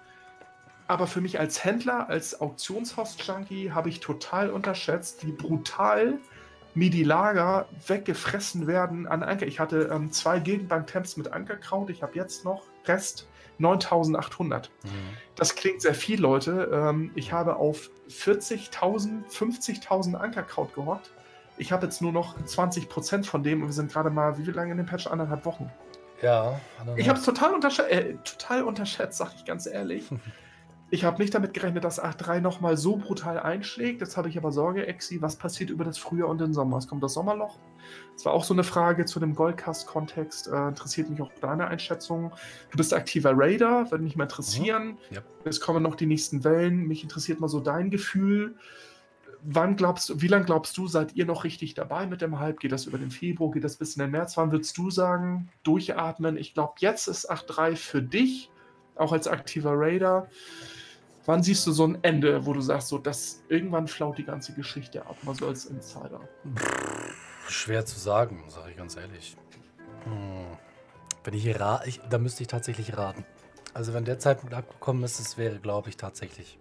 Aber 0.86 1.06
für 1.06 1.20
mich 1.20 1.40
als 1.40 1.64
Händler, 1.64 2.08
als 2.08 2.40
Auktionshost-Junkie 2.40 3.72
habe 3.72 3.88
ich 3.88 4.00
total 4.00 4.50
unterschätzt, 4.50 5.26
wie 5.26 5.32
brutal 5.32 6.18
mir 6.74 6.90
die 6.90 7.04
Lager 7.04 7.68
weggefressen 7.86 8.66
werden 8.66 9.06
an 9.06 9.22
Anker. 9.22 9.46
Ich 9.46 9.60
hatte 9.60 9.90
ähm, 9.92 10.10
zwei 10.10 10.40
Gegenbank-Temps 10.40 11.16
mit 11.16 11.32
Ankerkraut. 11.32 11.88
Ich 11.88 12.02
habe 12.02 12.14
jetzt 12.16 12.44
noch 12.44 12.64
Rest 12.86 13.28
9800. 13.58 14.70
Mhm. 14.82 14.88
Das 15.36 15.54
klingt 15.54 15.80
sehr 15.80 15.94
viel, 15.94 16.20
Leute. 16.20 16.70
Ähm, 16.72 17.12
ich 17.14 17.32
habe 17.32 17.56
auf 17.56 17.90
40.000, 18.08 19.30
50.000 19.30 20.14
Ankerkraut 20.14 20.74
gehockt. 20.74 21.12
Ich 21.56 21.70
habe 21.70 21.86
jetzt 21.86 22.02
nur 22.02 22.12
noch 22.12 22.36
20% 22.40 23.24
von 23.24 23.44
dem 23.44 23.62
und 23.62 23.68
wir 23.68 23.72
sind 23.72 23.92
gerade 23.92 24.10
mal, 24.10 24.36
wie 24.38 24.50
lange 24.50 24.72
in 24.72 24.78
dem 24.78 24.86
Patch? 24.86 25.06
Anderthalb 25.06 25.44
Wochen. 25.44 25.70
Ja. 26.22 26.60
Ich 26.96 27.08
habe 27.08 27.18
es 27.18 27.24
total, 27.24 27.54
untersch 27.54 27.78
äh, 27.80 28.14
total 28.24 28.62
unterschätzt, 28.62 29.18
sag 29.18 29.34
ich 29.36 29.44
ganz 29.44 29.66
ehrlich. 29.66 30.08
ich 30.90 31.04
habe 31.04 31.20
nicht 31.20 31.34
damit 31.34 31.54
gerechnet, 31.54 31.84
dass 31.84 32.02
8.3 32.02 32.40
nochmal 32.40 32.76
so 32.76 32.96
brutal 32.96 33.38
einschlägt. 33.38 34.00
Jetzt 34.00 34.16
habe 34.16 34.28
ich 34.28 34.38
aber 34.38 34.52
Sorge, 34.52 34.86
Exi, 34.86 35.20
was 35.20 35.36
passiert 35.36 35.70
über 35.70 35.84
das 35.84 35.98
Frühjahr 35.98 36.28
und 36.28 36.40
den 36.40 36.52
Sommer? 36.52 36.78
Es 36.78 36.86
kommt 36.86 37.02
das 37.02 37.14
Sommerloch. 37.14 37.58
Das 38.14 38.24
war 38.24 38.32
auch 38.32 38.44
so 38.44 38.54
eine 38.54 38.64
Frage 38.64 39.04
zu 39.04 39.20
dem 39.20 39.34
Goldcast-Kontext. 39.34 40.48
Äh, 40.48 40.68
interessiert 40.68 41.10
mich 41.10 41.20
auch 41.20 41.32
deine 41.40 41.66
Einschätzung. 41.66 42.32
Du 42.70 42.76
bist 42.76 42.94
aktiver 42.94 43.32
Raider, 43.34 43.90
würde 43.90 44.04
mich 44.04 44.16
mal 44.16 44.24
interessieren. 44.24 44.98
Mhm. 45.10 45.16
Ja. 45.16 45.22
Es 45.44 45.60
kommen 45.60 45.82
noch 45.82 45.96
die 45.96 46.06
nächsten 46.06 46.44
Wellen. 46.44 46.86
Mich 46.86 47.02
interessiert 47.02 47.40
mal 47.40 47.48
so 47.48 47.60
dein 47.60 47.90
Gefühl 47.90 48.56
wann 49.44 49.76
glaubst 49.76 50.08
du, 50.08 50.20
wie 50.20 50.28
lange 50.28 50.44
glaubst 50.44 50.76
du, 50.76 50.86
seid 50.86 51.14
ihr 51.14 51.26
noch 51.26 51.44
richtig 51.44 51.74
dabei 51.74 52.06
mit 52.06 52.22
dem 52.22 52.40
Hype? 52.40 52.60
Geht 52.60 52.72
das 52.72 52.86
über 52.86 52.98
den 52.98 53.10
Februar? 53.10 53.50
Geht 53.52 53.64
das 53.64 53.76
bis 53.76 53.96
in 53.96 54.00
den 54.00 54.10
März? 54.10 54.36
Wann 54.36 54.50
würdest 54.52 54.76
du 54.76 54.90
sagen, 54.90 55.50
durchatmen? 55.62 56.36
Ich 56.36 56.54
glaube, 56.54 56.74
jetzt 56.78 57.06
ist 57.06 57.30
8.3 57.30 57.76
für 57.76 58.02
dich, 58.02 58.50
auch 58.96 59.12
als 59.12 59.28
aktiver 59.28 59.72
Raider. 59.74 60.28
Wann 61.26 61.42
siehst 61.42 61.66
du 61.66 61.72
so 61.72 61.86
ein 61.86 61.98
Ende, 62.02 62.46
wo 62.46 62.52
du 62.52 62.60
sagst, 62.60 62.88
so, 62.88 62.98
das 62.98 63.42
irgendwann 63.48 63.86
flaut 63.86 64.18
die 64.18 64.24
ganze 64.24 64.52
Geschichte 64.54 65.06
ab, 65.06 65.16
mal 65.22 65.34
so 65.34 65.46
als 65.46 65.66
Insider? 65.66 66.20
Schwer 67.48 67.86
zu 67.86 67.98
sagen, 67.98 68.42
sage 68.48 68.70
ich 68.70 68.76
ganz 68.76 68.96
ehrlich. 68.96 69.36
Hm. 70.04 70.58
Wenn 71.22 71.34
ich 71.34 71.42
hier 71.42 71.58
rate, 71.60 71.90
da 72.10 72.18
müsste 72.18 72.42
ich 72.42 72.48
tatsächlich 72.48 72.96
raten. 72.96 73.24
Also 73.72 73.94
wenn 73.94 74.04
der 74.04 74.18
Zeitpunkt 74.18 74.54
abgekommen 74.54 75.02
ist, 75.02 75.18
es 75.18 75.38
wäre, 75.38 75.58
glaube 75.58 75.88
ich, 75.88 75.96
tatsächlich 75.96 76.58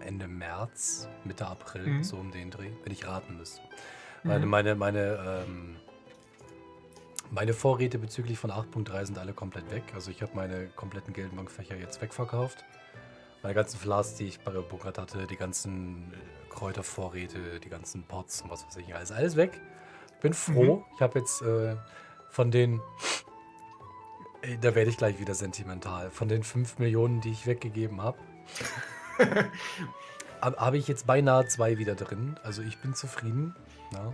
Ende 0.00 0.28
März, 0.28 1.08
Mitte 1.24 1.46
April, 1.46 1.86
mhm. 1.86 2.04
so 2.04 2.16
um 2.16 2.30
den 2.30 2.50
Dreh, 2.50 2.70
wenn 2.82 2.92
ich 2.92 3.06
raten 3.06 3.36
müsste. 3.36 3.60
Weil 4.24 4.40
mhm. 4.40 4.48
meine, 4.48 4.74
meine, 4.74 5.44
ähm, 5.46 5.76
meine 7.30 7.54
Vorräte 7.54 7.98
bezüglich 7.98 8.38
von 8.38 8.50
8.3 8.50 9.06
sind 9.06 9.18
alle 9.18 9.32
komplett 9.32 9.70
weg. 9.70 9.84
Also 9.94 10.10
ich 10.10 10.22
habe 10.22 10.32
meine 10.34 10.68
kompletten 10.68 11.12
Geldbankfächer 11.12 11.76
jetzt 11.76 12.00
wegverkauft. 12.02 12.64
Meine 13.42 13.54
ganzen 13.54 13.78
Flas, 13.80 14.14
die 14.14 14.26
ich 14.26 14.40
bei 14.40 14.52
der 14.52 14.60
Bunkert 14.60 14.98
hatte, 14.98 15.26
die 15.26 15.36
ganzen 15.36 16.12
äh, 16.12 16.48
Kräutervorräte, 16.50 17.58
die 17.58 17.68
ganzen 17.68 18.04
Pots 18.04 18.42
und 18.42 18.50
was 18.50 18.64
weiß 18.66 18.76
ich, 18.76 18.94
alles, 18.94 19.10
alles 19.10 19.36
weg. 19.36 19.60
Bin 20.20 20.32
froh. 20.32 20.76
Mhm. 20.76 20.84
Ich 20.94 21.00
habe 21.00 21.18
jetzt 21.18 21.42
äh, 21.42 21.74
von 22.30 22.52
den, 22.52 22.80
äh, 24.42 24.58
da 24.58 24.74
werde 24.76 24.90
ich 24.90 24.96
gleich 24.96 25.18
wieder 25.18 25.34
sentimental, 25.34 26.10
von 26.10 26.28
den 26.28 26.44
5 26.44 26.78
Millionen, 26.78 27.20
die 27.20 27.30
ich 27.30 27.46
weggegeben 27.46 28.00
habe, 28.00 28.18
Habe 30.40 30.76
ich 30.76 30.88
jetzt 30.88 31.06
beinahe 31.06 31.46
zwei 31.46 31.78
wieder 31.78 31.94
drin. 31.94 32.38
Also 32.42 32.62
ich 32.62 32.78
bin 32.78 32.94
zufrieden. 32.94 33.54
Ja. 33.92 34.12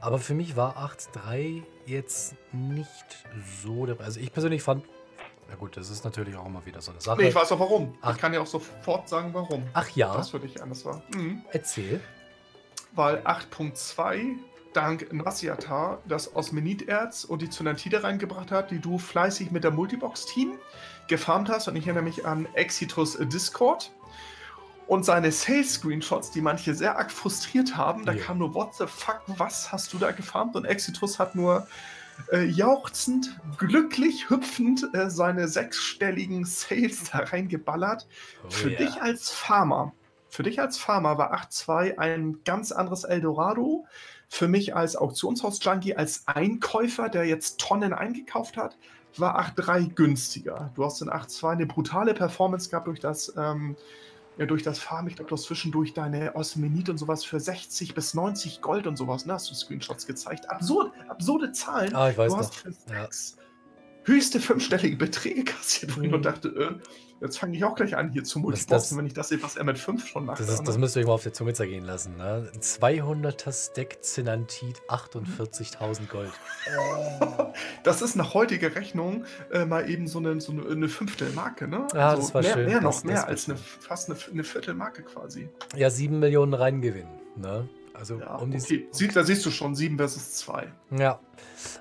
Aber 0.00 0.18
für 0.18 0.34
mich 0.34 0.56
war 0.56 0.76
8.3 0.76 1.62
jetzt 1.86 2.34
nicht 2.52 3.24
so 3.62 3.86
dabei. 3.86 4.04
Also 4.04 4.20
ich 4.20 4.32
persönlich 4.32 4.62
fand. 4.62 4.84
Na 5.48 5.56
gut, 5.56 5.76
das 5.76 5.90
ist 5.90 6.04
natürlich 6.04 6.36
auch 6.36 6.46
immer 6.46 6.64
wieder 6.64 6.80
so 6.80 6.92
eine 6.92 7.00
Sache. 7.00 7.20
Nee, 7.20 7.28
ich 7.28 7.34
weiß 7.34 7.52
auch 7.52 7.60
warum. 7.60 7.96
Ach. 8.00 8.14
Ich 8.14 8.20
kann 8.20 8.32
ja 8.32 8.40
auch 8.40 8.46
sofort 8.46 9.08
sagen, 9.08 9.34
warum. 9.34 9.64
Ach 9.74 9.88
ja. 9.90 10.16
Das 10.16 10.30
für 10.30 10.40
dich 10.40 10.62
anders 10.62 10.84
war. 10.84 11.02
Mhm. 11.14 11.42
Erzähl. 11.52 12.00
Weil 12.92 13.18
8.2 13.18 14.36
dank 14.72 15.12
Nasiatar 15.12 15.98
das 16.06 16.34
Osmeniterz 16.34 17.24
und 17.24 17.42
die 17.42 17.50
Zynantide 17.50 18.02
reingebracht 18.02 18.50
hat, 18.50 18.70
die 18.70 18.78
du 18.78 18.98
fleißig 18.98 19.50
mit 19.50 19.64
der 19.64 19.70
Multibox-Team 19.70 20.58
gefarmt 21.08 21.48
hast. 21.48 21.68
Und 21.68 21.76
ich 21.76 21.86
erinnere 21.86 22.04
mich 22.04 22.26
an 22.26 22.46
Exitus 22.54 23.18
Discord 23.18 23.92
und 24.86 25.04
seine 25.04 25.32
Sales-Screenshots, 25.32 26.30
die 26.30 26.40
manche 26.40 26.74
sehr 26.74 26.96
arg 26.96 27.10
frustriert 27.10 27.76
haben. 27.76 28.04
Da 28.04 28.12
yeah. 28.12 28.24
kam 28.24 28.38
nur, 28.38 28.54
what 28.54 28.74
the 28.74 28.86
fuck, 28.86 29.22
was 29.26 29.72
hast 29.72 29.92
du 29.92 29.98
da 29.98 30.10
gefarmt? 30.10 30.56
Und 30.56 30.64
Exitus 30.64 31.18
hat 31.18 31.34
nur 31.34 31.66
äh, 32.32 32.44
jauchzend, 32.44 33.40
glücklich, 33.58 34.28
hüpfend 34.28 34.84
äh, 34.94 35.08
seine 35.08 35.48
sechsstelligen 35.48 36.44
Sales 36.44 37.10
da 37.10 37.18
reingeballert. 37.18 38.06
Oh, 38.44 38.50
Für 38.50 38.70
yeah. 38.70 38.78
dich 38.78 39.02
als 39.02 39.30
Farmer, 39.30 39.92
für 40.32 40.42
dich 40.42 40.60
als 40.60 40.78
Farmer 40.78 41.18
war 41.18 41.34
8.2 41.34 41.98
ein 41.98 42.38
ganz 42.46 42.72
anderes 42.72 43.04
Eldorado. 43.04 43.84
Für 44.34 44.48
mich 44.48 44.74
als 44.74 44.96
Auktionshaus-Junkie, 44.96 45.94
als 45.94 46.26
Einkäufer, 46.26 47.10
der 47.10 47.26
jetzt 47.26 47.60
Tonnen 47.60 47.92
eingekauft 47.92 48.56
hat, 48.56 48.78
war 49.18 49.38
8.3 49.38 49.92
günstiger. 49.92 50.72
Du 50.74 50.86
hast 50.86 51.02
in 51.02 51.10
8.2 51.10 51.50
eine 51.50 51.66
brutale 51.66 52.14
Performance 52.14 52.70
gehabt 52.70 52.86
durch 52.86 52.98
das, 52.98 53.34
ähm, 53.36 53.76
ja, 54.38 54.46
durch 54.46 54.62
das 54.62 54.78
Farm. 54.78 55.06
Ich 55.06 55.16
glaube, 55.16 55.28
du 55.28 55.36
hast 55.36 55.42
zwischendurch 55.42 55.92
deine 55.92 56.34
Osmenit 56.34 56.88
und 56.88 56.96
sowas 56.96 57.26
für 57.26 57.40
60 57.40 57.94
bis 57.94 58.14
90 58.14 58.62
Gold 58.62 58.86
und 58.86 58.96
sowas, 58.96 59.26
ne? 59.26 59.34
Hast 59.34 59.50
du 59.50 59.54
Screenshots 59.54 60.06
gezeigt. 60.06 60.48
Absurd, 60.48 60.92
absurde 61.08 61.52
Zahlen. 61.52 61.94
Ah, 61.94 62.08
ich 62.08 62.16
weiß 62.16 62.32
du 62.32 62.38
noch. 62.38 62.42
hast 62.42 62.54
für 62.54 62.70
ja. 62.90 63.06
höchste 64.04 64.40
fünfstellige 64.40 64.96
Beträge 64.96 65.44
kassiert, 65.44 65.94
wo 65.94 65.98
mhm. 65.98 66.06
ich 66.06 66.10
nur 66.10 66.22
dachte, 66.22 66.48
äh, 66.48 67.11
Jetzt 67.22 67.38
fange 67.38 67.56
ich 67.56 67.64
auch 67.64 67.76
gleich 67.76 67.96
an, 67.96 68.10
hier 68.10 68.24
zu 68.24 68.40
multiboxen, 68.40 68.98
wenn 68.98 69.06
ich 69.06 69.14
das 69.14 69.28
sehe, 69.28 69.40
was 69.42 69.56
er 69.56 69.62
mit 69.62 69.78
5 69.78 70.08
schon 70.08 70.26
macht. 70.26 70.40
Das, 70.40 70.48
ist, 70.48 70.66
das 70.66 70.76
müsst 70.76 70.96
ihr 70.96 71.00
euch 71.00 71.06
mal 71.06 71.12
auf 71.12 71.22
der 71.22 71.32
Zunge 71.32 71.54
zergehen 71.54 71.84
lassen. 71.84 72.16
Ne? 72.16 72.50
200er 72.58 73.52
Stack 73.52 74.02
Zinantit, 74.02 74.82
48.000 74.88 76.08
Gold. 76.08 76.32
Das 77.82 78.00
ist 78.00 78.16
nach 78.16 78.32
heutiger 78.34 78.74
Rechnung 78.74 79.24
äh, 79.50 79.64
mal 79.64 79.90
eben 79.90 80.06
so 80.06 80.18
eine, 80.18 80.40
so 80.40 80.52
eine, 80.52 80.66
eine 80.68 80.88
Fünftelmarke, 80.88 81.68
ne? 81.68 81.86
Ja, 81.92 82.10
also 82.10 82.22
das 82.22 82.34
war 82.34 82.42
mehr, 82.42 82.54
schön. 82.54 82.66
Mehr 82.66 82.80
noch, 82.80 82.92
das, 82.92 83.04
mehr 83.04 83.26
als 83.26 83.48
eine, 83.48 83.58
fast 83.58 84.08
eine, 84.08 84.18
eine 84.32 84.44
Viertelmarke 84.44 85.02
quasi. 85.02 85.48
Ja, 85.76 85.90
7 85.90 86.18
Millionen 86.18 86.54
Reingewinn. 86.54 87.08
Ne? 87.36 87.68
Also 87.94 88.18
ja, 88.18 88.36
um 88.36 88.50
die 88.50 88.58
okay. 88.58 88.88
Sie, 88.90 89.08
da 89.08 89.24
siehst 89.24 89.44
du 89.44 89.50
schon 89.50 89.74
7 89.74 89.96
versus 89.96 90.34
2. 90.36 90.72
Ja, 90.90 91.20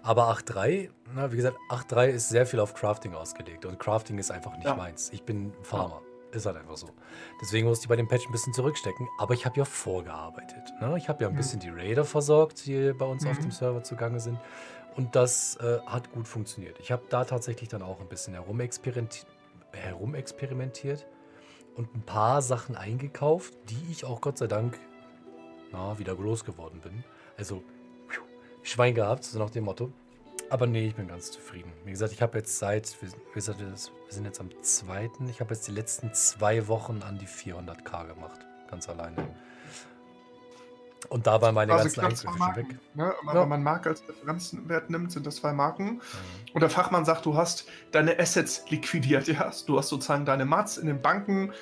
aber 0.04 0.30
8.3, 0.32 0.90
wie 1.30 1.36
gesagt, 1.36 1.58
8.3 1.70 2.08
ist 2.08 2.30
sehr 2.30 2.46
viel 2.46 2.60
auf 2.60 2.74
Crafting 2.74 3.14
ausgelegt 3.14 3.66
und 3.66 3.80
Crafting 3.80 4.18
ist 4.18 4.32
einfach 4.32 4.56
nicht 4.56 4.66
ja. 4.66 4.76
meins. 4.76 5.10
Ich 5.14 5.24
bin 5.24 5.54
Farmer. 5.64 6.02
Ja. 6.04 6.38
Ist 6.38 6.46
halt 6.46 6.56
einfach 6.56 6.78
so. 6.78 6.88
Deswegen 7.42 7.68
musste 7.68 7.84
ich 7.84 7.90
bei 7.90 7.98
dem 7.98 8.08
Patch 8.08 8.26
ein 8.26 8.32
bisschen 8.32 8.54
zurückstecken, 8.54 9.08
aber 9.18 9.34
ich 9.34 9.46
habe 9.46 9.58
ja 9.58 9.66
vorgearbeitet. 9.66 10.64
Ne? 10.80 10.96
Ich 10.98 11.10
habe 11.10 11.24
ja 11.24 11.28
ein 11.28 11.34
mhm. 11.34 11.38
bisschen 11.38 11.60
die 11.60 11.70
Raider 11.70 12.06
versorgt, 12.06 12.66
die 12.66 12.94
bei 12.94 13.06
uns 13.06 13.26
mhm. 13.26 13.32
auf 13.32 13.40
dem 13.40 13.52
Server 13.52 13.84
zugange 13.84 14.22
sind. 14.22 14.40
Und 14.96 15.16
das 15.16 15.58
äh, 15.58 15.80
hat 15.86 16.12
gut 16.12 16.28
funktioniert. 16.28 16.80
Ich 16.80 16.92
habe 16.92 17.04
da 17.10 17.26
tatsächlich 17.26 17.70
dann 17.70 17.82
auch 17.82 18.00
ein 18.00 18.08
bisschen 18.08 18.34
herumexperimentiert, 18.34 19.28
herumexperimentiert 19.74 21.06
und 21.76 21.94
ein 21.96 22.02
paar 22.02 22.42
Sachen 22.42 22.76
eingekauft, 22.76 23.54
die 23.70 23.92
ich 23.92 24.06
auch 24.06 24.22
Gott 24.22 24.38
sei 24.38 24.48
Dank 24.48 24.80
na, 25.72 25.98
wieder 25.98 26.16
groß 26.16 26.46
geworden 26.46 26.80
bin. 26.82 27.04
Also, 27.38 27.64
Schwein 28.64 28.94
gehabt, 28.94 29.24
so 29.24 29.40
nach 29.40 29.50
dem 29.50 29.66
Motto. 29.66 29.92
Aber 30.50 30.68
nee, 30.68 30.88
ich 30.88 30.96
bin 30.96 31.08
ganz 31.08 31.32
zufrieden. 31.32 31.72
Wie 31.86 31.92
gesagt, 31.92 32.12
ich 32.12 32.22
habe 32.22 32.38
jetzt 32.38 32.60
seit, 32.60 33.02
wir, 33.02 33.10
wir 33.34 33.42
sind 34.10 34.26
jetzt 34.26 34.40
am 34.40 34.50
zweiten, 34.62 35.30
ich 35.30 35.40
habe 35.40 35.54
jetzt 35.54 35.68
die 35.68 35.72
letzten 35.72 36.14
zwei 36.14 36.68
Wochen 36.68 37.02
an 37.08 37.18
die 37.18 37.28
400k 37.28 38.08
gemacht. 38.08 38.42
Ganz 38.70 38.90
alleine. 38.90 39.16
Und 41.10 41.28
dabei 41.28 41.52
meine 41.52 41.74
also 41.74 41.84
ganzen 41.84 42.28
Einzelfische 42.28 42.56
weg. 42.56 42.80
Ne? 42.94 43.14
Ja. 43.26 43.42
Wenn 43.42 43.50
man 43.50 43.64
Marke 43.64 43.90
als 43.90 44.08
Referenzwert 44.08 44.90
nimmt, 44.90 45.12
sind 45.12 45.26
das 45.26 45.38
zwei 45.38 45.52
Marken. 45.52 45.86
Mhm. 45.86 46.02
Und 46.54 46.62
der 46.62 46.70
Fachmann 46.70 47.06
sagt, 47.06 47.26
du 47.26 47.36
hast 47.36 47.66
deine 47.92 48.20
Assets 48.20 48.64
liquidiert. 48.70 49.28
Ja? 49.28 49.52
Du 49.66 49.78
hast 49.78 49.90
sozusagen 49.90 50.26
deine 50.26 50.46
Mats 50.46 50.78
in 50.78 50.88
den 50.88 51.02
Banken 51.02 51.54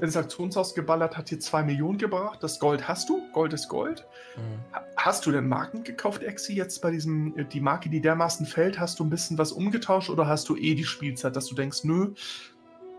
ins 0.00 0.16
Aktionshaus 0.16 0.74
geballert, 0.74 1.16
hat 1.16 1.30
dir 1.30 1.38
2 1.38 1.62
Millionen 1.62 1.98
gebracht. 1.98 2.42
Das 2.42 2.60
Gold 2.60 2.86
hast 2.86 3.08
du. 3.08 3.22
Gold 3.32 3.52
ist 3.52 3.68
Gold. 3.68 4.06
Mhm. 4.36 4.80
Hast 4.96 5.26
du 5.26 5.32
denn 5.32 5.48
Marken 5.48 5.84
gekauft, 5.84 6.22
Exi, 6.22 6.54
jetzt 6.54 6.80
bei 6.82 6.90
diesem, 6.90 7.36
äh, 7.38 7.44
die 7.44 7.60
Marke, 7.60 7.88
die 7.88 8.00
dermaßen 8.00 8.46
fällt? 8.46 8.78
Hast 8.78 8.98
du 8.98 9.04
ein 9.04 9.10
bisschen 9.10 9.38
was 9.38 9.52
umgetauscht 9.52 10.10
oder 10.10 10.26
hast 10.26 10.48
du 10.48 10.56
eh 10.56 10.74
die 10.74 10.84
Spielzeit, 10.84 11.36
dass 11.36 11.46
du 11.46 11.54
denkst, 11.54 11.84
nö, 11.84 12.12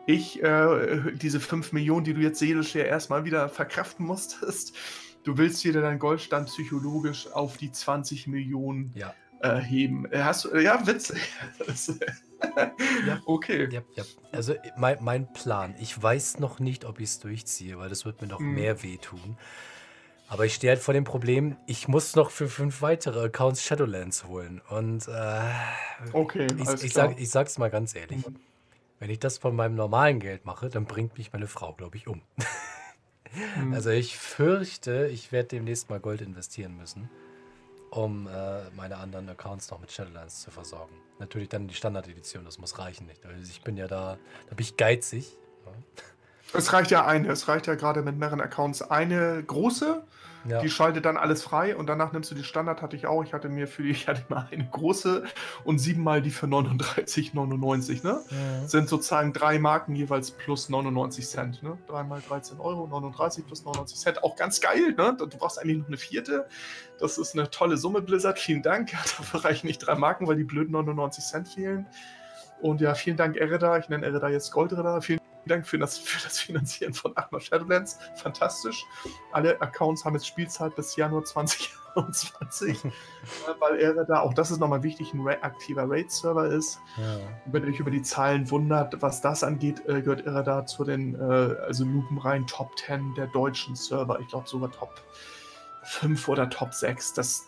ich, 0.05 0.41
äh, 0.41 1.11
diese 1.13 1.39
5 1.39 1.73
Millionen, 1.73 2.05
die 2.05 2.13
du 2.13 2.21
jetzt 2.21 2.39
seelisch 2.39 2.75
ja 2.75 2.83
erstmal 2.83 3.25
wieder 3.25 3.49
verkraften 3.49 4.05
musstest, 4.05 4.73
du 5.23 5.37
willst 5.37 5.65
wieder 5.65 5.81
deinen 5.81 5.99
Goldstand 5.99 6.47
psychologisch 6.47 7.27
auf 7.31 7.57
die 7.57 7.71
20 7.71 8.27
Millionen 8.27 8.93
ja. 8.95 9.13
äh, 9.41 9.59
heben. 9.59 10.07
Hast 10.13 10.45
du, 10.45 10.57
ja, 10.57 10.85
witzig. 10.87 11.19
ja. 13.07 13.21
Okay. 13.25 13.67
Ja, 13.71 13.81
ja. 13.95 14.03
Also 14.31 14.55
mein, 14.77 14.97
mein, 15.01 15.33
Plan, 15.33 15.75
ich 15.79 16.01
weiß 16.01 16.39
noch 16.39 16.59
nicht, 16.59 16.85
ob 16.85 16.99
ich 16.99 17.09
es 17.09 17.19
durchziehe, 17.19 17.77
weil 17.77 17.89
das 17.89 18.05
wird 18.05 18.21
mir 18.21 18.27
noch 18.27 18.39
mhm. 18.39 18.55
mehr 18.55 18.83
wehtun. 18.83 19.37
Aber 20.29 20.45
ich 20.45 20.55
stehe 20.55 20.73
halt 20.73 20.81
vor 20.81 20.93
dem 20.93 21.05
Problem, 21.05 21.55
ich 21.67 21.87
muss 21.87 22.15
noch 22.15 22.31
für 22.31 22.49
fünf 22.49 22.81
weitere 22.81 23.25
Accounts 23.25 23.63
Shadowlands 23.63 24.25
holen. 24.25 24.61
Und 24.69 25.07
äh, 25.07 25.41
okay, 26.11 26.47
ich, 26.57 26.83
ich, 26.83 26.93
sag, 26.93 27.19
ich 27.19 27.29
sag's 27.29 27.57
mal 27.57 27.69
ganz 27.69 27.95
ehrlich. 27.95 28.27
Mhm. 28.27 28.35
Wenn 28.99 29.09
ich 29.09 29.19
das 29.19 29.37
von 29.37 29.55
meinem 29.55 29.75
normalen 29.75 30.19
Geld 30.19 30.45
mache, 30.45 30.69
dann 30.69 30.85
bringt 30.85 31.17
mich 31.17 31.31
meine 31.31 31.47
Frau, 31.47 31.73
glaube 31.73 31.97
ich, 31.97 32.07
um. 32.07 32.21
mhm. 33.55 33.73
Also 33.73 33.89
ich 33.89 34.17
fürchte, 34.17 35.07
ich 35.07 35.31
werde 35.31 35.49
demnächst 35.49 35.89
mal 35.89 35.99
Gold 35.99 36.21
investieren 36.21 36.75
müssen 36.75 37.09
um 37.89 38.27
äh, 38.27 38.69
meine 38.75 38.97
anderen 38.97 39.29
Accounts 39.29 39.69
noch 39.71 39.79
mit 39.79 39.91
Shadowlands 39.91 40.41
zu 40.41 40.51
versorgen. 40.51 40.95
Natürlich 41.19 41.49
dann 41.49 41.67
die 41.67 41.73
Standard-Edition, 41.73 42.45
das 42.45 42.57
muss 42.57 42.77
reichen 42.77 43.07
nicht. 43.07 43.25
Also 43.25 43.39
ich 43.41 43.61
bin 43.61 43.77
ja 43.77 43.87
da, 43.87 44.17
da 44.49 44.55
bin 44.55 44.63
ich 44.63 44.77
geizig. 44.77 45.37
Ja. 45.65 45.71
Es 46.53 46.71
reicht 46.71 46.91
ja 46.91 47.05
eine, 47.05 47.29
es 47.29 47.47
reicht 47.47 47.67
ja 47.67 47.75
gerade 47.75 48.01
mit 48.01 48.17
mehreren 48.17 48.39
Accounts 48.39 48.81
eine 48.81 49.43
große 49.43 50.03
ja. 50.45 50.61
Die 50.61 50.69
schaltet 50.69 51.05
dann 51.05 51.17
alles 51.17 51.43
frei 51.43 51.75
und 51.75 51.87
danach 51.87 52.11
nimmst 52.11 52.31
du 52.31 52.35
die 52.35 52.43
Standard, 52.43 52.81
hatte 52.81 52.95
ich 52.95 53.07
auch. 53.07 53.23
Ich 53.23 53.33
hatte 53.33 53.49
mir 53.49 53.67
für 53.67 53.83
die, 53.83 53.89
ich 53.91 54.07
hatte 54.07 54.23
mal 54.29 54.47
eine 54.51 54.65
große 54.65 55.23
und 55.63 55.79
siebenmal 55.79 56.21
die 56.21 56.31
für 56.31 56.47
39,99, 56.47 58.03
ne? 58.03 58.21
Ja. 58.29 58.67
Sind 58.67 58.89
sozusagen 58.89 59.33
drei 59.33 59.59
Marken 59.59 59.95
jeweils 59.95 60.31
plus 60.31 60.69
99 60.69 61.27
Cent, 61.27 61.63
ne? 61.63 61.77
Dreimal 61.87 62.21
13 62.21 62.59
Euro, 62.59 62.87
39 62.87 63.45
plus 63.45 63.63
99 63.63 63.97
Cent. 63.97 64.23
Auch 64.23 64.35
ganz 64.35 64.61
geil, 64.61 64.93
ne? 64.97 65.15
Du 65.17 65.27
brauchst 65.27 65.59
eigentlich 65.59 65.77
noch 65.77 65.87
eine 65.87 65.97
vierte. 65.97 66.47
Das 66.99 67.17
ist 67.17 67.33
eine 67.33 67.49
tolle 67.49 67.77
Summe, 67.77 68.01
Blizzard. 68.01 68.39
Vielen 68.39 68.61
Dank. 68.61 68.91
Dafür 69.17 69.45
reichen 69.45 69.67
nicht 69.67 69.79
drei 69.79 69.95
Marken, 69.95 70.27
weil 70.27 70.35
die 70.35 70.43
blöden 70.43 70.71
99 70.71 71.23
Cent 71.23 71.47
fehlen. 71.47 71.87
Und 72.61 72.81
ja, 72.81 72.95
vielen 72.95 73.17
Dank, 73.17 73.35
Ereda. 73.35 73.77
Ich 73.77 73.89
nenne 73.89 74.05
Ereda 74.05 74.29
jetzt 74.29 74.51
Goldreda. 74.51 75.01
Vielen 75.01 75.19
Dank 75.47 75.67
für 75.67 75.77
das, 75.77 75.97
für 75.97 76.21
das 76.23 76.39
Finanzieren 76.39 76.93
von 76.93 77.15
Arma 77.15 77.39
Shadowlands. 77.39 77.97
Fantastisch. 78.15 78.85
Alle 79.31 79.59
Accounts 79.61 80.05
haben 80.05 80.15
jetzt 80.15 80.27
Spielzeit 80.27 80.75
bis 80.75 80.95
Januar 80.95 81.23
2021, 81.23 82.83
weil 83.59 83.79
er 83.79 84.05
da, 84.05 84.21
auch 84.21 84.33
das 84.33 84.51
ist 84.51 84.59
nochmal 84.59 84.83
wichtig, 84.83 85.13
ein 85.13 85.27
aktiver 85.41 85.89
Raid-Server 85.89 86.47
ist. 86.47 86.79
Ja. 86.97 87.19
Wenn 87.45 87.63
ihr 87.63 87.69
euch 87.69 87.79
über 87.79 87.91
die 87.91 88.01
Zahlen 88.01 88.49
wundert, 88.51 89.01
was 89.01 89.21
das 89.21 89.43
angeht, 89.43 89.81
äh, 89.87 90.01
gehört 90.01 90.25
er 90.25 90.43
da 90.43 90.65
zu 90.65 90.83
den, 90.83 91.15
äh, 91.15 91.55
also 91.65 91.85
lupenrein 91.85 92.45
Top 92.47 92.77
10 92.77 93.15
der 93.15 93.27
deutschen 93.27 93.75
Server. 93.75 94.19
Ich 94.19 94.27
glaube 94.27 94.47
sogar 94.47 94.71
Top 94.71 94.93
5 95.83 96.27
oder 96.27 96.49
Top 96.49 96.73
6. 96.73 97.13
Das, 97.13 97.47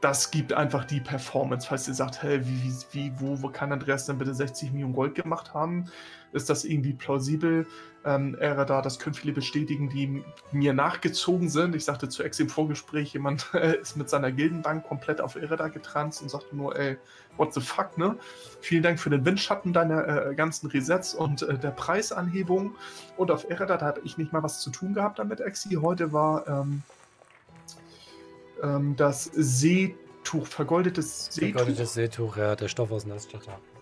das 0.00 0.30
gibt 0.30 0.52
einfach 0.52 0.84
die 0.84 1.00
Performance. 1.00 1.66
Falls 1.68 1.88
ihr 1.88 1.94
sagt, 1.94 2.22
hey, 2.22 2.44
wie, 2.46 2.74
wie, 2.92 3.12
wo, 3.20 3.42
wo 3.42 3.48
kann 3.48 3.72
Andreas 3.72 4.06
denn 4.06 4.18
bitte 4.18 4.34
60 4.34 4.72
Millionen 4.72 4.94
Gold 4.94 5.14
gemacht 5.14 5.54
haben? 5.54 5.90
Ist 6.36 6.50
das 6.50 6.64
irgendwie 6.64 6.92
plausibel? 6.92 7.66
Ähm, 8.04 8.36
er 8.38 8.64
da, 8.66 8.82
das 8.82 8.98
können 8.98 9.14
viele 9.14 9.32
bestätigen, 9.32 9.88
die 9.88 10.22
mir 10.52 10.74
nachgezogen 10.74 11.48
sind. 11.48 11.74
Ich 11.74 11.86
sagte 11.86 12.10
zu 12.10 12.22
Ex 12.22 12.38
im 12.38 12.50
Vorgespräch, 12.50 13.14
jemand 13.14 13.52
ist 13.80 13.96
mit 13.96 14.10
seiner 14.10 14.30
Gildenbank 14.30 14.84
komplett 14.86 15.20
auf 15.20 15.34
Ereda 15.34 15.68
getranst 15.68 16.20
und 16.20 16.28
sagte 16.28 16.54
nur, 16.54 16.78
ey, 16.78 16.98
what 17.38 17.54
the 17.54 17.60
fuck, 17.60 17.96
ne? 17.96 18.16
Vielen 18.60 18.82
Dank 18.82 19.00
für 19.00 19.08
den 19.08 19.24
Windschatten 19.24 19.72
deiner 19.72 20.26
äh, 20.26 20.34
ganzen 20.34 20.68
Resets 20.68 21.14
und 21.14 21.42
äh, 21.42 21.58
der 21.58 21.70
Preisanhebung. 21.70 22.74
Und 23.16 23.30
auf 23.30 23.48
Ereda, 23.48 23.78
da 23.78 23.86
habe 23.86 24.02
ich 24.04 24.18
nicht 24.18 24.32
mal 24.32 24.42
was 24.42 24.60
zu 24.60 24.70
tun 24.70 24.92
gehabt 24.92 25.18
damit, 25.18 25.40
Exi. 25.40 25.78
Heute 25.80 26.12
war 26.12 26.46
ähm, 26.46 26.82
ähm, 28.62 28.94
das 28.96 29.24
Seetuch, 30.26 30.46
vergoldetes 30.46 31.26
Seetuch. 31.26 31.58
Vergoldetes 31.58 31.94
Seetuch, 31.94 32.36
ja, 32.36 32.56
der 32.56 32.68
Stoff 32.68 32.90
aus 32.90 33.06
ja. 33.06 33.16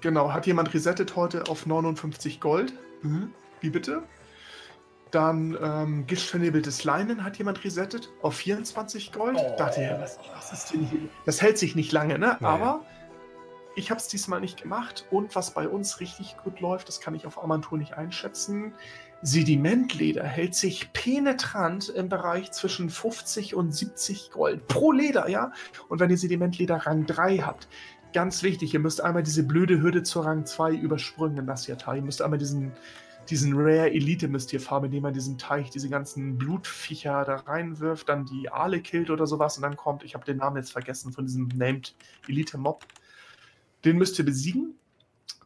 Genau, 0.00 0.32
hat 0.32 0.46
jemand 0.46 0.72
resettet 0.74 1.16
heute 1.16 1.44
auf 1.48 1.66
59 1.66 2.40
Gold. 2.40 2.74
Mhm. 3.02 3.32
Wie 3.60 3.70
bitte? 3.70 4.02
Dann 5.10 5.56
ähm, 5.62 6.06
gistvernebeltes 6.06 6.84
Leinen 6.84 7.24
hat 7.24 7.38
jemand 7.38 7.64
resettet 7.64 8.10
auf 8.20 8.34
24 8.34 9.12
Gold. 9.12 9.38
Oh. 9.38 9.54
Dachte 9.56 9.82
ja, 9.82 9.98
was, 10.00 10.18
was, 10.34 10.52
ist 10.52 10.72
denn 10.72 10.86
hier? 10.86 11.00
Das 11.24 11.40
hält 11.40 11.56
sich 11.56 11.74
nicht 11.76 11.92
lange, 11.92 12.18
ne? 12.18 12.36
Nee. 12.40 12.46
Aber 12.46 12.84
ich 13.76 13.90
habe 13.90 13.98
es 13.98 14.08
diesmal 14.08 14.40
nicht 14.40 14.60
gemacht. 14.60 15.06
Und 15.10 15.34
was 15.36 15.52
bei 15.52 15.68
uns 15.68 16.00
richtig 16.00 16.36
gut 16.42 16.60
läuft, 16.60 16.88
das 16.88 17.00
kann 17.00 17.14
ich 17.14 17.26
auf 17.26 17.42
Amantur 17.42 17.78
nicht 17.78 17.94
einschätzen. 17.94 18.74
Sedimentleder 19.26 20.22
hält 20.22 20.54
sich 20.54 20.92
penetrant 20.92 21.88
im 21.88 22.10
Bereich 22.10 22.52
zwischen 22.52 22.90
50 22.90 23.54
und 23.54 23.74
70 23.74 24.30
Gold 24.30 24.68
pro 24.68 24.92
Leder, 24.92 25.30
ja? 25.30 25.50
Und 25.88 25.98
wenn 25.98 26.10
ihr 26.10 26.18
Sedimentleder 26.18 26.76
Rang 26.76 27.06
3 27.06 27.38
habt, 27.38 27.66
ganz 28.12 28.42
wichtig, 28.42 28.74
ihr 28.74 28.80
müsst 28.80 29.00
einmal 29.02 29.22
diese 29.22 29.42
blöde 29.42 29.80
Hürde 29.80 30.02
zur 30.02 30.26
Rang 30.26 30.44
2 30.44 30.74
überspringen 30.74 31.38
in 31.38 31.46
das 31.46 31.66
Jahr. 31.66 31.78
Ihr 31.96 32.02
müsst 32.02 32.20
einmal 32.20 32.38
diesen, 32.38 32.72
diesen 33.30 33.54
Rare 33.54 33.90
Elite 33.90 34.28
müsst 34.28 34.52
ihr 34.52 34.60
farmen, 34.60 34.90
indem 34.90 35.04
man 35.04 35.14
diesen 35.14 35.38
Teich, 35.38 35.70
diese 35.70 35.88
ganzen 35.88 36.36
Blutviecher 36.36 37.24
da 37.24 37.36
reinwirft, 37.36 38.10
dann 38.10 38.26
die 38.26 38.50
Aale 38.50 38.82
killt 38.82 39.08
oder 39.08 39.26
sowas 39.26 39.56
und 39.56 39.62
dann 39.62 39.76
kommt, 39.76 40.04
ich 40.04 40.14
habe 40.14 40.26
den 40.26 40.36
Namen 40.36 40.58
jetzt 40.58 40.72
vergessen 40.72 41.12
von 41.14 41.24
diesem 41.24 41.48
Named 41.48 41.94
Elite 42.28 42.58
Mob. 42.58 42.84
Den 43.86 43.96
müsst 43.96 44.18
ihr 44.18 44.26
besiegen. 44.26 44.74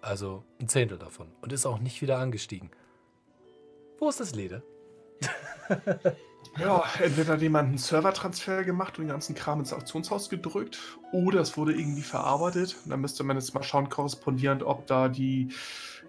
Also 0.00 0.44
ein 0.60 0.68
Zehntel 0.68 0.98
davon. 0.98 1.28
Und 1.40 1.52
ist 1.52 1.66
auch 1.66 1.78
nicht 1.78 2.02
wieder 2.02 2.18
angestiegen. 2.18 2.70
Wo 3.98 4.08
ist 4.08 4.18
das 4.20 4.34
Leder? 4.34 4.62
Ja, 6.58 6.84
entweder 7.02 7.32
hat 7.32 7.42
jemand 7.42 7.68
einen 7.68 7.78
Servertransfer 7.78 8.62
gemacht 8.62 8.98
und 8.98 9.04
den 9.04 9.10
ganzen 9.10 9.34
Kram 9.34 9.58
ins 9.58 9.72
Auktionshaus 9.72 10.28
gedrückt 10.28 10.78
oder 11.12 11.40
es 11.40 11.56
wurde 11.56 11.72
irgendwie 11.72 12.02
verarbeitet. 12.02 12.76
Und 12.84 12.90
dann 12.90 13.00
müsste 13.00 13.24
man 13.24 13.36
jetzt 13.36 13.54
mal 13.54 13.62
schauen, 13.62 13.88
korrespondierend, 13.88 14.62
ob 14.62 14.86
da 14.86 15.08
die 15.08 15.48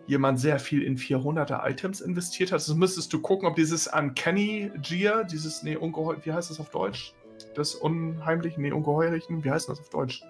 jemand 0.06 0.40
sehr 0.40 0.60
viel 0.60 0.84
in 0.84 0.98
400er 0.98 1.68
Items 1.68 2.00
investiert 2.00 2.52
hat. 2.52 2.60
Also 2.60 2.76
müsstest 2.76 3.12
du 3.12 3.20
gucken, 3.20 3.48
ob 3.48 3.56
dieses 3.56 3.88
Uncanny 3.88 4.72
Gear, 4.82 5.24
dieses, 5.24 5.64
nee, 5.64 5.76
ungeheuer, 5.76 6.18
wie 6.24 6.32
heißt 6.32 6.52
das 6.52 6.60
auf 6.60 6.70
Deutsch? 6.70 7.14
Das 7.56 7.74
Unheimlichen, 7.74 8.62
nee, 8.62 8.72
Ungeheuerlichen, 8.72 9.44
wie 9.44 9.50
heißt 9.50 9.68
das 9.68 9.80
auf 9.80 9.90
Deutsch? 9.90 10.22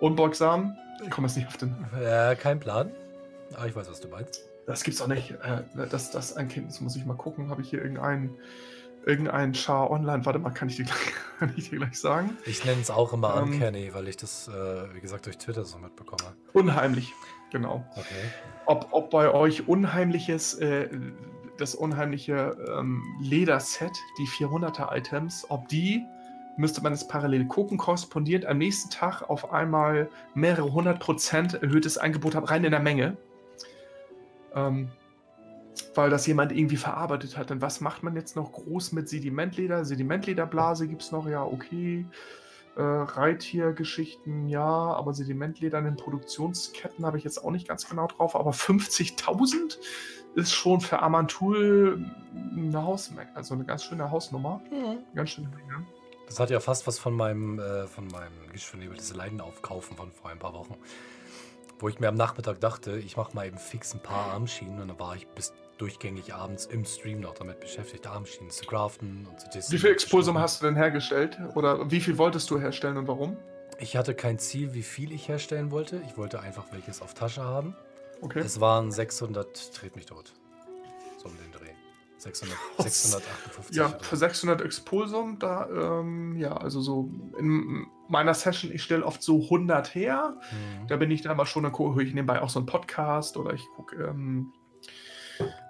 Unbeugsam? 0.00 0.76
Ich 1.02 1.10
komme 1.10 1.28
jetzt 1.28 1.36
nicht 1.36 1.48
auf 1.48 1.56
den. 1.56 1.74
Äh, 1.98 2.36
kein 2.36 2.60
Plan. 2.60 2.90
Aber 3.54 3.66
ich 3.66 3.74
weiß, 3.74 3.88
was 3.88 4.00
du 4.00 4.08
meinst. 4.08 4.42
Das 4.66 4.82
gibt's 4.82 5.00
auch 5.00 5.06
nicht. 5.06 5.30
Äh, 5.30 5.62
das, 5.88 6.10
das 6.10 6.32
Uncanny, 6.32 6.66
das 6.66 6.82
muss 6.82 6.94
ich 6.94 7.06
mal 7.06 7.16
gucken. 7.16 7.48
Habe 7.48 7.62
ich 7.62 7.70
hier 7.70 7.80
irgendeinen 7.80 8.36
irgendein 9.06 9.54
Char 9.54 9.90
online. 9.90 10.26
Warte 10.26 10.38
mal, 10.38 10.50
kann 10.50 10.68
ich 10.68 10.76
dir 10.76 10.84
gleich, 10.84 11.14
kann 11.38 11.54
ich 11.56 11.70
dir 11.70 11.78
gleich 11.78 11.98
sagen? 11.98 12.36
Ich 12.44 12.64
nenne 12.64 12.80
es 12.82 12.90
auch 12.90 13.12
immer 13.12 13.36
ähm, 13.36 13.52
Uncanny, 13.52 13.94
weil 13.94 14.08
ich 14.08 14.16
das, 14.16 14.48
äh, 14.48 14.94
wie 14.94 15.00
gesagt, 15.00 15.26
durch 15.26 15.38
Twitter 15.38 15.64
so 15.64 15.78
mitbekomme. 15.78 16.34
Unheimlich, 16.52 17.14
genau. 17.50 17.86
Okay. 17.92 18.04
Ob, 18.66 18.88
ob 18.90 19.10
bei 19.10 19.32
euch 19.32 19.68
unheimliches, 19.68 20.54
äh, 20.54 20.90
das 21.56 21.74
unheimliche 21.74 22.56
ähm, 22.76 23.02
Lederset, 23.20 23.92
die 24.18 24.26
400er 24.26 24.94
Items, 24.94 25.46
ob 25.48 25.68
die, 25.68 26.04
müsste 26.58 26.82
man 26.82 26.92
es 26.92 27.06
parallel 27.06 27.46
gucken, 27.46 27.78
korrespondiert 27.78 28.44
am 28.44 28.58
nächsten 28.58 28.90
Tag 28.90 29.22
auf 29.30 29.52
einmal 29.52 30.10
mehrere 30.34 30.72
hundert 30.72 31.00
Prozent 31.00 31.54
erhöhtes 31.54 31.96
Angebot 31.96 32.34
hat, 32.34 32.50
rein 32.50 32.64
in 32.64 32.72
der 32.72 32.80
Menge. 32.80 33.16
Ähm, 34.54 34.90
weil 35.96 36.10
das 36.10 36.26
jemand 36.26 36.52
irgendwie 36.52 36.76
verarbeitet 36.76 37.36
hat. 37.36 37.50
Und 37.50 37.60
was 37.60 37.80
macht 37.80 38.02
man 38.02 38.14
jetzt 38.14 38.36
noch 38.36 38.52
groß 38.52 38.92
mit 38.92 39.08
Sedimentleder? 39.08 39.84
Sedimentlederblase 39.84 40.88
gibt 40.88 41.02
es 41.02 41.12
noch, 41.12 41.28
ja, 41.28 41.44
okay. 41.44 42.06
Äh, 42.76 42.82
Reittiergeschichten, 42.82 44.48
ja, 44.48 44.66
aber 44.66 45.14
Sedimentleder 45.14 45.78
in 45.78 45.86
den 45.86 45.96
Produktionsketten 45.96 47.06
habe 47.06 47.16
ich 47.16 47.24
jetzt 47.24 47.42
auch 47.42 47.50
nicht 47.50 47.66
ganz 47.66 47.88
genau 47.88 48.06
drauf. 48.06 48.36
Aber 48.36 48.50
50.000 48.50 49.78
ist 50.34 50.52
schon 50.52 50.82
für 50.82 51.00
Amantul 51.00 52.04
eine 52.54 52.82
Hausmenge, 52.82 53.34
also 53.34 53.54
eine 53.54 53.64
ganz 53.64 53.84
schöne 53.84 54.10
Hausnummer. 54.10 54.60
Mhm. 54.70 54.98
Ganz 55.14 55.30
schöne 55.30 55.48
Menge. 55.48 55.86
Das 56.26 56.38
hat 56.38 56.50
ja 56.50 56.60
fast 56.60 56.86
was 56.86 56.98
von 56.98 57.14
meinem, 57.14 57.58
äh, 57.58 57.86
von 57.86 58.06
meinem 58.08 58.52
Geschwindigkeit, 58.52 59.16
Leiden 59.16 59.40
aufkaufen 59.40 59.96
von 59.96 60.12
vor 60.12 60.30
ein 60.30 60.38
paar 60.38 60.52
Wochen. 60.52 60.74
Wo 61.78 61.88
ich 61.88 62.00
mir 62.00 62.08
am 62.08 62.14
Nachmittag 62.14 62.60
dachte, 62.60 62.98
ich 62.98 63.16
mache 63.16 63.34
mal 63.34 63.46
eben 63.46 63.58
fix 63.58 63.94
ein 63.94 64.00
paar 64.00 64.32
Armschienen 64.32 64.80
und 64.80 64.88
dann 64.88 64.98
war 64.98 65.14
ich 65.14 65.26
bis 65.28 65.54
durchgängig 65.78 66.34
abends 66.34 66.66
im 66.66 66.84
Stream 66.84 67.20
noch 67.20 67.34
damit 67.34 67.60
beschäftigt, 67.60 68.06
Armschienen 68.06 68.50
zu 68.50 68.64
craften 68.64 69.26
und 69.26 69.40
zu 69.40 69.48
testen. 69.50 69.74
Wie 69.74 69.80
viel 69.80 69.90
Expulsum 69.90 70.38
hast 70.38 70.62
du 70.62 70.66
denn 70.66 70.76
hergestellt? 70.76 71.38
Oder 71.54 71.90
wie 71.90 72.00
viel 72.00 72.18
wolltest 72.18 72.50
du 72.50 72.58
herstellen 72.58 72.96
und 72.96 73.08
warum? 73.08 73.36
Ich 73.78 73.96
hatte 73.96 74.14
kein 74.14 74.38
Ziel, 74.38 74.72
wie 74.72 74.82
viel 74.82 75.12
ich 75.12 75.28
herstellen 75.28 75.70
wollte. 75.70 76.00
Ich 76.06 76.16
wollte 76.16 76.40
einfach 76.40 76.72
welches 76.72 77.02
auf 77.02 77.14
Tasche 77.14 77.42
haben. 77.42 77.76
Okay. 78.22 78.40
Es 78.40 78.60
waren 78.60 78.90
600, 78.90 79.78
dreht 79.80 79.96
mich 79.96 80.06
tot. 80.06 80.32
So 81.18 81.28
um 81.28 81.36
den 81.36 81.52
Dreh. 81.52 81.72
600, 82.18 82.56
658. 82.78 83.76
Ja, 83.76 83.88
für 83.88 84.16
600 84.16 84.62
Expulsum, 84.62 85.38
da, 85.38 85.68
ähm, 86.00 86.36
ja, 86.36 86.56
also 86.56 86.80
so 86.80 87.10
in 87.38 87.86
meiner 88.08 88.32
Session, 88.32 88.72
ich 88.72 88.82
stelle 88.82 89.04
oft 89.04 89.22
so 89.22 89.42
100 89.42 89.94
her. 89.94 90.36
Mhm. 90.50 90.86
Da 90.88 90.96
bin 90.96 91.10
ich 91.10 91.20
dann 91.20 91.36
mal 91.36 91.44
schon, 91.44 91.64
höre 91.64 91.98
ich 91.98 92.14
nebenbei 92.14 92.40
auch 92.40 92.48
so 92.48 92.58
einen 92.58 92.66
Podcast 92.66 93.36
oder 93.36 93.52
ich 93.52 93.66
gucke 93.76 93.96
ähm, 93.96 94.52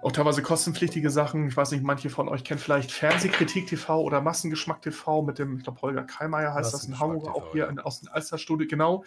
auch 0.01 0.11
teilweise 0.11 0.43
kostenpflichtige 0.43 1.09
Sachen. 1.09 1.47
Ich 1.47 1.57
weiß 1.57 1.71
nicht, 1.71 1.83
manche 1.83 2.09
von 2.09 2.29
euch 2.29 2.43
kennen 2.43 2.59
vielleicht 2.59 2.91
Fernsehkritik 2.91 3.67
TV 3.67 4.01
oder 4.01 4.21
Massengeschmack 4.21 4.81
TV 4.81 5.23
mit 5.23 5.39
dem, 5.39 5.57
ich 5.57 5.63
glaube, 5.63 5.81
Holger 5.81 6.03
Kallmeier 6.03 6.53
heißt 6.53 6.73
das 6.73 6.85
in 6.85 6.99
Hamburg, 6.99 7.27
auch 7.29 7.51
hier 7.51 7.67
in, 7.67 7.79
aus 7.79 8.01
dem 8.01 8.09
Alsterstudio. 8.11 8.67
Genau. 8.67 9.03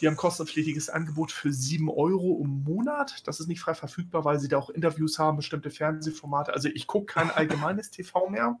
Die 0.00 0.06
haben 0.06 0.16
kostenpflichtiges 0.16 0.88
Angebot 0.88 1.30
für 1.30 1.52
7 1.52 1.90
Euro 1.90 2.40
im 2.42 2.64
Monat. 2.64 3.26
Das 3.26 3.38
ist 3.38 3.48
nicht 3.48 3.60
frei 3.60 3.74
verfügbar, 3.74 4.24
weil 4.24 4.40
sie 4.40 4.48
da 4.48 4.58
auch 4.58 4.70
Interviews 4.70 5.18
haben, 5.18 5.36
bestimmte 5.36 5.70
Fernsehformate. 5.70 6.54
Also 6.54 6.68
ich 6.68 6.86
gucke 6.86 7.06
kein 7.06 7.30
allgemeines 7.30 7.90
TV 7.90 8.30
mehr. 8.30 8.58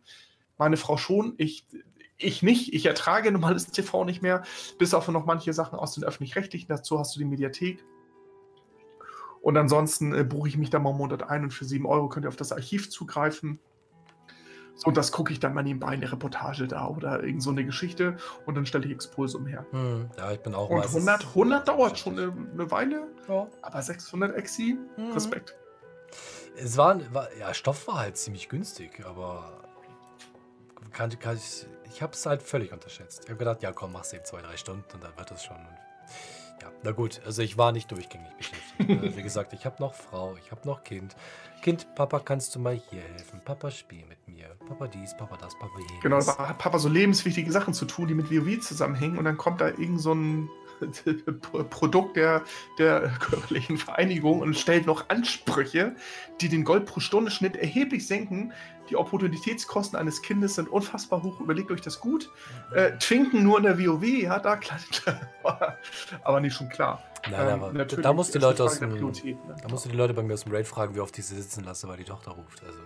Meine 0.58 0.76
Frau 0.76 0.98
schon. 0.98 1.34
Ich, 1.38 1.66
ich 2.18 2.42
nicht. 2.42 2.74
Ich 2.74 2.84
ertrage 2.84 3.32
normales 3.32 3.66
TV 3.66 4.04
nicht 4.04 4.20
mehr. 4.20 4.42
Bis 4.78 4.92
auf 4.92 5.08
noch 5.08 5.24
manche 5.24 5.54
Sachen 5.54 5.78
aus 5.78 5.94
den 5.94 6.04
öffentlich-rechtlichen. 6.04 6.68
Dazu 6.68 6.98
hast 6.98 7.16
du 7.16 7.20
die 7.20 7.24
Mediathek. 7.24 7.82
Und 9.42 9.56
ansonsten 9.56 10.14
äh, 10.14 10.24
buche 10.24 10.48
ich 10.48 10.56
mich 10.56 10.70
da 10.70 10.78
mal 10.78 10.90
einen 10.90 10.98
Monat 10.98 11.28
ein 11.28 11.44
und 11.44 11.50
für 11.52 11.64
7 11.64 11.86
Euro 11.86 12.08
könnt 12.08 12.26
ihr 12.26 12.28
auf 12.28 12.36
das 12.36 12.52
Archiv 12.52 12.90
zugreifen. 12.90 13.58
Und 14.84 14.96
das 14.96 15.12
gucke 15.12 15.32
ich 15.32 15.40
dann 15.40 15.52
mal 15.52 15.62
nebenbei 15.62 15.92
in 15.94 16.00
der 16.00 16.12
Reportage 16.12 16.66
da 16.66 16.88
oder 16.88 17.22
irgend 17.22 17.42
so 17.42 17.50
eine 17.50 17.64
Geschichte 17.64 18.16
und 18.46 18.54
dann 18.54 18.64
stelle 18.64 18.86
ich 18.86 18.92
Expulsum 18.92 19.46
her. 19.46 19.66
Hm, 19.72 20.08
ja, 20.16 20.32
ich 20.32 20.40
bin 20.40 20.54
auch 20.54 20.70
Und 20.70 20.82
100, 20.82 21.26
100 21.26 21.68
dauert 21.68 21.98
schon 21.98 22.18
eine, 22.18 22.32
eine 22.52 22.70
Weile, 22.70 23.06
ja. 23.28 23.46
aber 23.60 23.82
600 23.82 24.34
Exi, 24.36 24.78
hm. 24.96 25.12
Respekt. 25.12 25.54
Es 26.56 26.76
war, 26.76 26.98
war, 27.12 27.28
ja, 27.38 27.52
Stoff 27.52 27.86
war 27.88 27.98
halt 27.98 28.16
ziemlich 28.16 28.48
günstig, 28.48 29.04
aber 29.04 29.60
kann, 30.92 31.16
kann 31.18 31.36
ich, 31.36 31.66
ich 31.84 32.02
habe 32.02 32.12
es 32.12 32.24
halt 32.24 32.42
völlig 32.42 32.72
unterschätzt. 32.72 33.24
Ich 33.24 33.30
habe 33.30 33.38
gedacht, 33.38 33.62
ja 33.62 33.72
komm, 33.72 33.92
mach's 33.92 34.12
eben 34.12 34.24
zwei, 34.24 34.40
drei 34.40 34.56
Stunden 34.56 34.84
und 34.94 35.04
dann 35.04 35.16
wird 35.16 35.30
das 35.30 35.44
schon. 35.44 35.56
Und, 35.56 35.78
ja, 36.62 36.70
na 36.82 36.92
gut, 36.92 37.20
also 37.24 37.42
ich 37.42 37.56
war 37.58 37.72
nicht 37.72 37.90
durchgängig 37.90 38.30
beschäftigt. 38.36 38.90
äh, 38.90 39.16
wie 39.16 39.22
gesagt, 39.22 39.52
ich 39.52 39.64
habe 39.64 39.76
noch 39.80 39.94
Frau, 39.94 40.36
ich 40.44 40.50
habe 40.50 40.66
noch 40.66 40.84
Kind. 40.84 41.16
Kind, 41.62 41.94
Papa, 41.94 42.20
kannst 42.20 42.54
du 42.54 42.58
mal 42.58 42.74
hier 42.74 43.02
helfen? 43.02 43.40
Papa, 43.44 43.70
spiel 43.70 44.04
mit 44.06 44.26
mir. 44.26 44.48
Papa 44.66 44.86
dies, 44.86 45.14
Papa 45.16 45.36
das, 45.36 45.58
Papa 45.58 45.78
jenes. 45.78 46.02
Genau, 46.02 46.20
da 46.20 46.48
hat 46.48 46.58
Papa 46.58 46.78
so 46.78 46.88
lebenswichtige 46.88 47.52
Sachen 47.52 47.74
zu 47.74 47.84
tun, 47.84 48.08
die 48.08 48.14
mit 48.14 48.30
WoW 48.30 48.60
zusammenhängen 48.60 49.18
und 49.18 49.24
dann 49.24 49.36
kommt 49.36 49.60
da 49.60 49.68
irgend 49.68 50.00
so 50.00 50.14
ein 50.14 50.48
Produkt 51.70 52.16
der, 52.16 52.42
der 52.78 53.10
körperlichen 53.20 53.78
Vereinigung 53.78 54.40
und 54.40 54.56
stellt 54.56 54.86
noch 54.86 55.08
Ansprüche, 55.08 55.94
die 56.40 56.48
den 56.48 56.64
Gold 56.64 56.86
pro 56.86 57.00
Stunde 57.00 57.30
Schnitt 57.30 57.56
erheblich 57.56 58.06
senken. 58.06 58.52
Die 58.88 58.96
Opportunitätskosten 58.96 59.98
eines 59.98 60.20
Kindes 60.22 60.56
sind 60.56 60.68
unfassbar 60.68 61.22
hoch. 61.22 61.40
Überlegt 61.40 61.70
euch 61.70 61.80
das 61.80 62.00
gut. 62.00 62.28
Äh, 62.74 62.92
Twinken 62.98 63.44
nur 63.44 63.58
in 63.58 63.64
der 63.64 63.78
WoW, 63.78 64.02
ja, 64.04 64.38
da 64.38 64.56
klar. 64.56 64.80
aber 66.24 66.40
nicht 66.40 66.54
schon 66.54 66.68
klar. 66.68 67.02
Nein, 67.30 67.48
ähm, 67.48 67.62
aber 67.62 67.84
da 67.84 68.12
musst, 68.12 68.34
die 68.34 68.38
Leute 68.38 68.64
aus 68.64 68.78
dem, 68.78 68.94
ne? 68.94 69.12
da 69.62 69.68
musst 69.68 69.84
du 69.84 69.90
die 69.90 69.96
Leute 69.96 70.14
bei 70.14 70.22
mir 70.22 70.34
aus 70.34 70.44
dem 70.44 70.52
Raid 70.52 70.66
fragen, 70.66 70.94
wie 70.94 71.00
oft 71.00 71.16
ich 71.18 71.26
sie 71.26 71.36
sitzen 71.36 71.64
lasse, 71.64 71.86
weil 71.86 71.98
die 71.98 72.04
Tochter 72.04 72.32
ruft. 72.32 72.62
Also. 72.64 72.78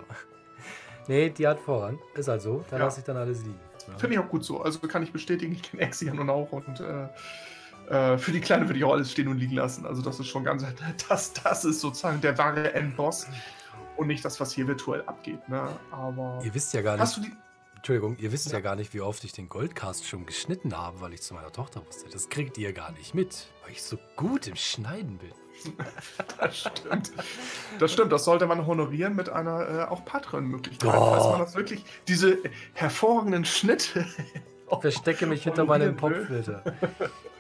nee, 1.09 1.31
die 1.31 1.47
hat 1.47 1.61
voran. 1.61 1.99
Ist 2.15 2.29
halt 2.29 2.43
so. 2.43 2.65
Da 2.69 2.79
ja. 2.79 2.85
lasse 2.85 3.01
ich 3.01 3.07
dann 3.07 3.17
alles 3.17 3.43
liegen. 3.45 3.61
Ja. 3.89 3.99
Finde 3.99 4.17
ich 4.17 4.21
auch 4.21 4.29
gut 4.29 4.45
so. 4.45 4.61
Also 4.61 4.81
kann 4.81 5.03
ich 5.03 5.13
bestätigen, 5.13 5.53
ich 5.53 5.63
kenne 5.63 5.83
Exian 5.83 6.19
und 6.19 6.31
auch 6.31 6.53
und 6.53 6.81
äh, 6.81 7.09
äh, 7.89 8.19
für 8.19 8.33
die 8.33 8.41
Kleine 8.41 8.69
würde 8.69 8.79
ich 8.79 8.85
auch 8.85 8.93
alles 8.93 9.13
stehen 9.13 9.29
und 9.29 9.39
liegen 9.39 9.55
lassen. 9.55 9.87
Also 9.87 10.03
das 10.03 10.21
ist 10.21 10.29
schon 10.29 10.45
ganz, 10.45 10.65
das, 11.09 11.33
das 11.33 11.65
ist 11.65 11.81
sozusagen 11.81 12.21
der 12.21 12.37
wahre 12.39 12.73
Endboss 12.75 13.27
und 13.97 14.07
nicht 14.07 14.25
das, 14.25 14.41
was 14.41 14.53
hier 14.53 14.67
virtuell 14.67 15.03
abgeht. 15.03 15.49
Ne? 15.49 15.69
Aber 15.91 16.41
ihr 16.45 16.55
wisst 16.55 16.73
ja 16.75 16.83
gar 16.83 16.97
nicht. 16.97 17.21
Entschuldigung, 17.77 18.17
ihr 18.17 18.33
wisst 18.33 18.47
ja. 18.47 18.55
ja. 18.55 18.61
gar 18.61 18.77
nicht, 18.77 18.95
wie 18.95 19.03
oft 19.03 19.23
ich 19.25 19.33
den 19.33 19.51
Goldcast 19.51 20.07
schon 20.07 20.25
geschnitten 20.25 20.75
habe, 20.75 21.03
weil 21.03 21.13
ich 21.13 21.21
zu 21.21 21.35
meiner 21.35 21.53
Tochter 21.53 21.87
wusste. 21.87 22.09
Das 22.09 22.31
kriegt 22.31 22.57
ihr 22.57 22.73
gar 22.73 22.93
nicht 22.93 23.15
mit, 23.15 23.49
weil 23.63 23.73
ich 23.73 23.83
so 23.83 23.99
gut 24.17 24.47
im 24.47 24.57
Schneiden 24.57 25.19
bin. 25.19 25.33
das 26.41 26.59
stimmt. 26.61 27.13
Das 27.79 27.93
stimmt, 27.93 28.11
das 28.11 28.25
sollte 28.25 28.47
man 28.47 28.67
honorieren 28.67 29.15
mit 29.15 29.29
einer 29.29 29.69
äh, 29.69 29.83
auch 29.85 30.03
Patreon-Möglichkeit, 30.07 30.95
oh. 30.95 31.11
falls 31.11 31.25
man 31.27 31.39
das 31.41 31.55
wirklich, 31.57 31.85
diese 32.09 32.39
hervorragenden 32.73 33.45
Schnitte. 33.45 34.07
Verstecke 34.81 35.27
mich 35.27 35.45
hinter 35.45 35.67
meinem 35.67 35.95
Popfilter. 35.95 36.65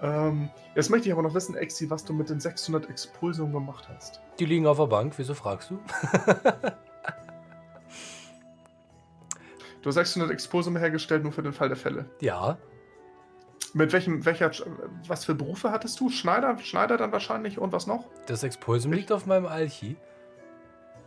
Ähm, 0.00 0.50
jetzt 0.74 0.90
möchte 0.90 1.08
ich 1.08 1.12
aber 1.12 1.22
noch 1.22 1.34
wissen, 1.34 1.54
Exi, 1.56 1.88
was 1.90 2.04
du 2.04 2.12
mit 2.12 2.28
den 2.30 2.40
600 2.40 2.88
Expulsungen 2.90 3.52
gemacht 3.52 3.88
hast. 3.88 4.20
Die 4.38 4.44
liegen 4.44 4.66
auf 4.66 4.76
der 4.78 4.86
Bank, 4.86 5.14
wieso 5.16 5.34
fragst 5.34 5.70
du? 5.70 5.76
du 9.82 9.88
hast 9.88 9.94
600 9.94 10.30
Expulsungen 10.30 10.78
hergestellt, 10.80 11.22
nur 11.22 11.32
für 11.32 11.42
den 11.42 11.52
Fall 11.52 11.68
der 11.68 11.76
Fälle. 11.76 12.10
Ja. 12.20 12.58
Mit 13.72 13.92
welchem, 13.92 14.24
welcher, 14.24 14.52
was 15.08 15.24
für 15.24 15.34
Berufe 15.34 15.72
hattest 15.72 15.98
du? 15.98 16.08
Schneider, 16.10 16.56
Schneider 16.58 16.96
dann 16.96 17.10
wahrscheinlich 17.12 17.58
und 17.58 17.72
was 17.72 17.86
noch? 17.86 18.04
Das 18.26 18.42
Expulsum 18.44 18.92
liegt 18.92 19.10
auf 19.10 19.26
meinem 19.26 19.46
Alchi. 19.46 19.96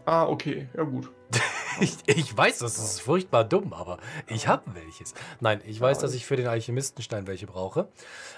Ah, 0.05 0.25
okay, 0.25 0.69
ja 0.75 0.83
gut. 0.83 1.11
ich, 1.79 1.97
ich, 2.07 2.35
weiß, 2.35 2.59
das 2.59 2.77
ist 2.77 3.01
furchtbar 3.01 3.43
dumm, 3.43 3.73
aber 3.73 3.97
ich 4.27 4.47
habe 4.47 4.73
welches. 4.73 5.13
Nein, 5.39 5.61
ich 5.65 5.79
weiß, 5.79 5.99
dass 5.99 6.13
ich 6.13 6.25
für 6.25 6.35
den 6.35 6.47
Alchemistenstein 6.47 7.27
welche 7.27 7.47
brauche. 7.47 7.89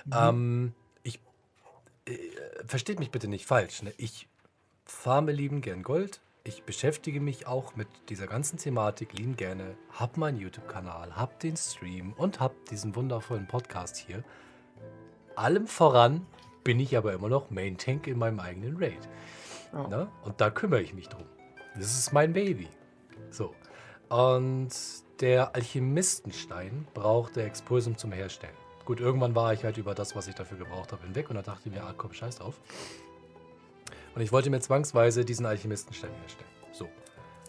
Mhm. 0.06 0.14
Ähm, 0.16 0.74
ich 1.04 1.20
äh, 2.06 2.18
versteht 2.66 3.00
mich 3.00 3.12
bitte 3.12 3.28
nicht 3.28 3.46
falsch. 3.46 3.84
Ne? 3.84 3.94
Ich 3.98 4.28
farme 4.86 5.32
lieben 5.32 5.62
gern 5.62 5.84
Gold. 5.84 6.22
Ich 6.44 6.64
beschäftige 6.64 7.20
mich 7.20 7.48
auch 7.48 7.76
mit 7.76 7.88
dieser 8.10 8.26
ganzen 8.26 8.58
Thematik 8.58 9.14
lieben 9.14 9.36
gerne. 9.36 9.76
Hab 9.92 10.18
meinen 10.18 10.40
YouTube-Kanal, 10.40 11.16
hab 11.16 11.40
den 11.40 11.58
Stream 11.58 12.14
und 12.14 12.40
hab 12.40 12.66
diesen 12.70 12.96
wundervollen 12.96 13.48
Podcast 13.48 13.98
hier. 13.98 14.24
Allem 15.36 15.68
voran 15.68 16.26
bin 16.64 16.80
ich 16.80 16.98
aber 16.98 17.14
immer 17.14 17.30
noch 17.30 17.52
Main 17.52 17.78
Tank 17.78 18.08
in 18.08 18.18
meinem 18.18 18.40
eigenen 18.40 18.78
Raid. 18.78 19.08
Oh. 19.74 19.88
Ne? 19.88 20.08
Und 20.24 20.42
da 20.42 20.50
kümmere 20.50 20.82
ich 20.82 20.94
mich 20.94 21.10
drum. 21.10 21.26
Das 21.76 21.98
ist 21.98 22.14
mein 22.14 22.34
Baby. 22.34 22.68
So. 23.32 23.54
Und 24.10 24.70
der 25.22 25.56
Alchemistenstein 25.56 26.88
brauchte 26.94 27.44
Expulsum 27.44 27.98
zum 27.98 28.12
Herstellen. 28.12 28.56
Gut, 28.86 29.00
irgendwann 29.00 29.36
war 29.36 29.54
ich 29.54 29.64
halt 29.64 29.78
über 29.78 29.94
das, 29.94 30.16
was 30.16 30.28
ich 30.28 30.36
dafür 30.36 30.58
gebraucht 30.58 30.92
habe, 30.92 31.04
hinweg 31.04 31.30
und 31.30 31.36
da 31.36 31.42
dachte 31.42 31.70
ich 31.70 31.76
mir, 31.76 31.84
ah 31.84 31.94
komm, 31.96 32.14
scheiß 32.14 32.38
drauf. 32.38 32.60
Und 34.16 34.22
ich 34.22 34.32
wollte 34.32 34.50
mir 34.50 34.60
zwangsweise 34.60 35.26
diesen 35.26 35.46
Alchemistenstein 35.46 36.12
herstellen. 36.22 36.50
So. 36.72 36.90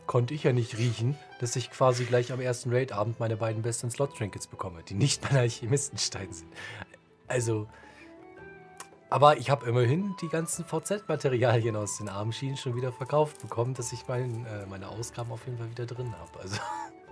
Konnte 0.07 0.35
ich 0.35 0.43
ja 0.43 0.53
nicht 0.53 0.77
riechen, 0.77 1.17
dass 1.39 1.57
ich 1.57 1.71
quasi 1.71 2.05
gleich 2.05 2.33
am 2.33 2.41
ersten 2.41 2.73
Raid-Abend 2.73 3.21
meine 3.21 3.37
beiden 3.37 3.63
besten 3.63 3.91
Slot-Trinkets 3.91 4.49
bekomme, 4.49 4.83
die 4.83 4.95
nicht 4.95 5.23
mein 5.23 5.37
Alchemistenstein 5.37 6.33
sind. 6.33 6.53
Also, 7.29 7.69
aber 9.11 9.37
ich 9.37 9.51
habe 9.51 9.67
immerhin 9.67 10.15
die 10.21 10.29
ganzen 10.29 10.65
VZ-Materialien 10.65 11.75
aus 11.75 11.99
den 11.99 12.09
Armschienen 12.09 12.57
schon 12.57 12.77
wieder 12.77 12.93
verkauft 12.93 13.43
bekommen, 13.43 13.75
dass 13.75 13.93
ich 13.93 14.07
mein, 14.07 14.47
äh, 14.47 14.67
meine 14.67 14.89
Ausgaben 14.89 15.33
auf 15.33 15.45
jeden 15.47 15.59
Fall 15.59 15.69
wieder 15.69 15.85
drin 15.85 16.15
habe. 16.19 16.41
Also 16.41 16.59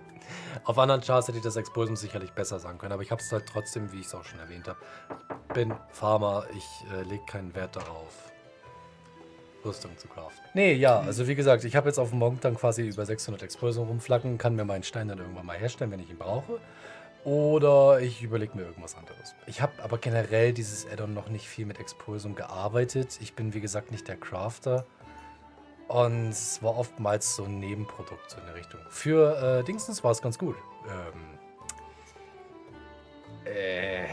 auf 0.65 0.79
anderen 0.79 1.01
Charts 1.01 1.27
hätte 1.27 1.39
ich 1.39 1.45
das 1.45 1.57
Expulsum 1.57 1.97
sicherlich 1.97 2.31
besser 2.31 2.61
sagen 2.61 2.79
können, 2.79 2.93
aber 2.93 3.03
ich 3.03 3.11
habe 3.11 3.21
es 3.21 3.31
halt 3.33 3.47
trotzdem, 3.47 3.93
wie 3.93 3.99
ich 3.99 4.07
es 4.07 4.15
auch 4.15 4.25
schon 4.25 4.39
erwähnt 4.39 4.69
habe. 4.69 4.79
Ich 5.49 5.55
bin 5.55 5.75
Farmer, 5.91 6.45
ich 6.57 6.85
äh, 6.93 7.03
lege 7.03 7.25
keinen 7.27 7.53
Wert 7.57 7.75
darauf, 7.75 8.31
Rüstung 9.65 9.97
zu 9.99 10.07
craften. 10.07 10.45
Nee, 10.55 10.75
ja, 10.75 11.01
also 11.01 11.27
wie 11.27 11.35
gesagt, 11.35 11.65
ich 11.65 11.75
habe 11.75 11.89
jetzt 11.89 11.99
auf 11.99 12.11
dem 12.11 12.21
Monk 12.21 12.41
dann 12.43 12.55
quasi 12.55 12.87
über 12.87 13.05
600 13.05 13.43
Expulsum 13.43 13.89
rumflacken, 13.89 14.39
kann 14.39 14.55
mir 14.55 14.65
meinen 14.65 14.85
Stein 14.85 15.09
dann 15.09 15.19
irgendwann 15.19 15.47
mal 15.47 15.57
herstellen, 15.57 15.91
wenn 15.91 16.01
ich 16.01 16.11
ihn 16.11 16.19
brauche. 16.19 16.61
Oder 17.29 18.01
ich 18.01 18.23
überlege 18.23 18.57
mir 18.57 18.63
irgendwas 18.63 18.97
anderes. 18.97 19.35
Ich 19.47 19.61
habe 19.61 19.83
aber 19.83 19.99
generell 19.99 20.55
dieses 20.55 20.91
Addon 20.91 21.13
noch 21.13 21.29
nicht 21.29 21.47
viel 21.47 21.67
mit 21.67 21.79
Expulsum 21.79 22.35
gearbeitet. 22.35 23.19
Ich 23.21 23.35
bin, 23.35 23.53
wie 23.53 23.61
gesagt, 23.61 23.91
nicht 23.91 24.09
der 24.09 24.17
Crafter. 24.17 24.87
Und 25.89 26.31
es 26.31 26.63
war 26.63 26.79
oftmals 26.79 27.37
so 27.37 27.45
ein 27.45 27.59
Nebenprodukt 27.59 28.31
so 28.31 28.39
in 28.39 28.47
der 28.47 28.55
Richtung. 28.55 28.81
Für 28.89 29.59
äh, 29.59 29.65
Dingsens 29.65 30.03
war 30.03 30.13
es 30.13 30.23
ganz 30.23 30.39
gut. 30.39 30.57
Ähm, 30.87 31.39
äh, 33.45 34.07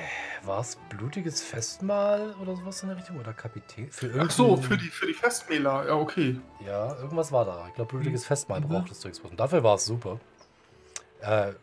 war 0.43 0.59
es 0.59 0.77
blutiges 0.89 1.41
Festmahl 1.41 2.35
oder 2.41 2.57
sowas 2.57 2.83
in 2.83 2.89
der 2.89 2.97
Richtung? 2.97 3.17
Oder 3.17 3.31
Kapitän? 3.31 3.89
Für 3.91 4.11
Ach 4.19 4.29
so, 4.29 4.57
für 4.57 4.75
die, 4.75 4.89
für 4.89 5.07
die 5.07 5.13
Festmähler. 5.13 5.87
Ja, 5.87 5.93
okay. 5.93 6.37
Ja, 6.65 6.93
irgendwas 6.97 7.31
war 7.31 7.45
da. 7.45 7.65
Ich 7.69 7.75
glaube, 7.75 7.91
blutiges 7.91 8.23
mhm. 8.23 8.27
Festmahl 8.27 8.59
mhm. 8.59 8.67
brauchtest 8.67 9.01
du 9.05 9.07
Expulsum. 9.07 9.37
Dafür 9.37 9.63
war 9.63 9.75
es 9.75 9.85
super. 9.85 10.19
Äh, 11.21 11.53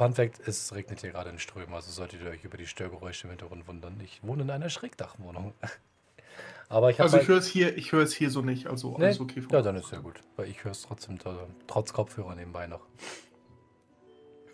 Fun 0.00 0.14
Fact: 0.14 0.40
Es 0.46 0.74
regnet 0.74 1.02
hier 1.02 1.10
gerade 1.10 1.28
in 1.28 1.38
Strömen, 1.38 1.74
also 1.74 1.90
solltet 1.90 2.22
ihr 2.22 2.30
euch 2.30 2.42
über 2.42 2.56
die 2.56 2.66
Störgeräusche 2.66 3.26
im 3.26 3.32
Hintergrund 3.32 3.68
wundern. 3.68 4.00
Ich 4.02 4.20
wohne 4.22 4.44
in 4.44 4.50
einer 4.50 4.70
Schrägdachwohnung. 4.70 5.52
Aber 6.70 6.88
ich 6.88 7.02
also 7.02 7.16
ich 7.16 7.20
halt 7.20 7.28
höre 7.28 7.36
es 7.36 7.46
hier, 7.46 7.76
ich 7.76 7.92
höre 7.92 8.04
es 8.04 8.14
hier 8.14 8.30
so 8.30 8.40
nicht, 8.40 8.66
also 8.66 8.96
nee, 8.96 9.04
alles 9.04 9.20
okay. 9.20 9.42
Ja, 9.52 9.60
dann 9.60 9.76
ist 9.76 9.92
ja 9.92 9.98
gut, 9.98 10.20
weil 10.36 10.48
ich 10.48 10.64
höre 10.64 10.72
es 10.72 10.82
trotzdem 10.82 11.18
trotz 11.66 11.92
Kopfhörer 11.92 12.34
nebenbei 12.34 12.66
noch. 12.66 12.80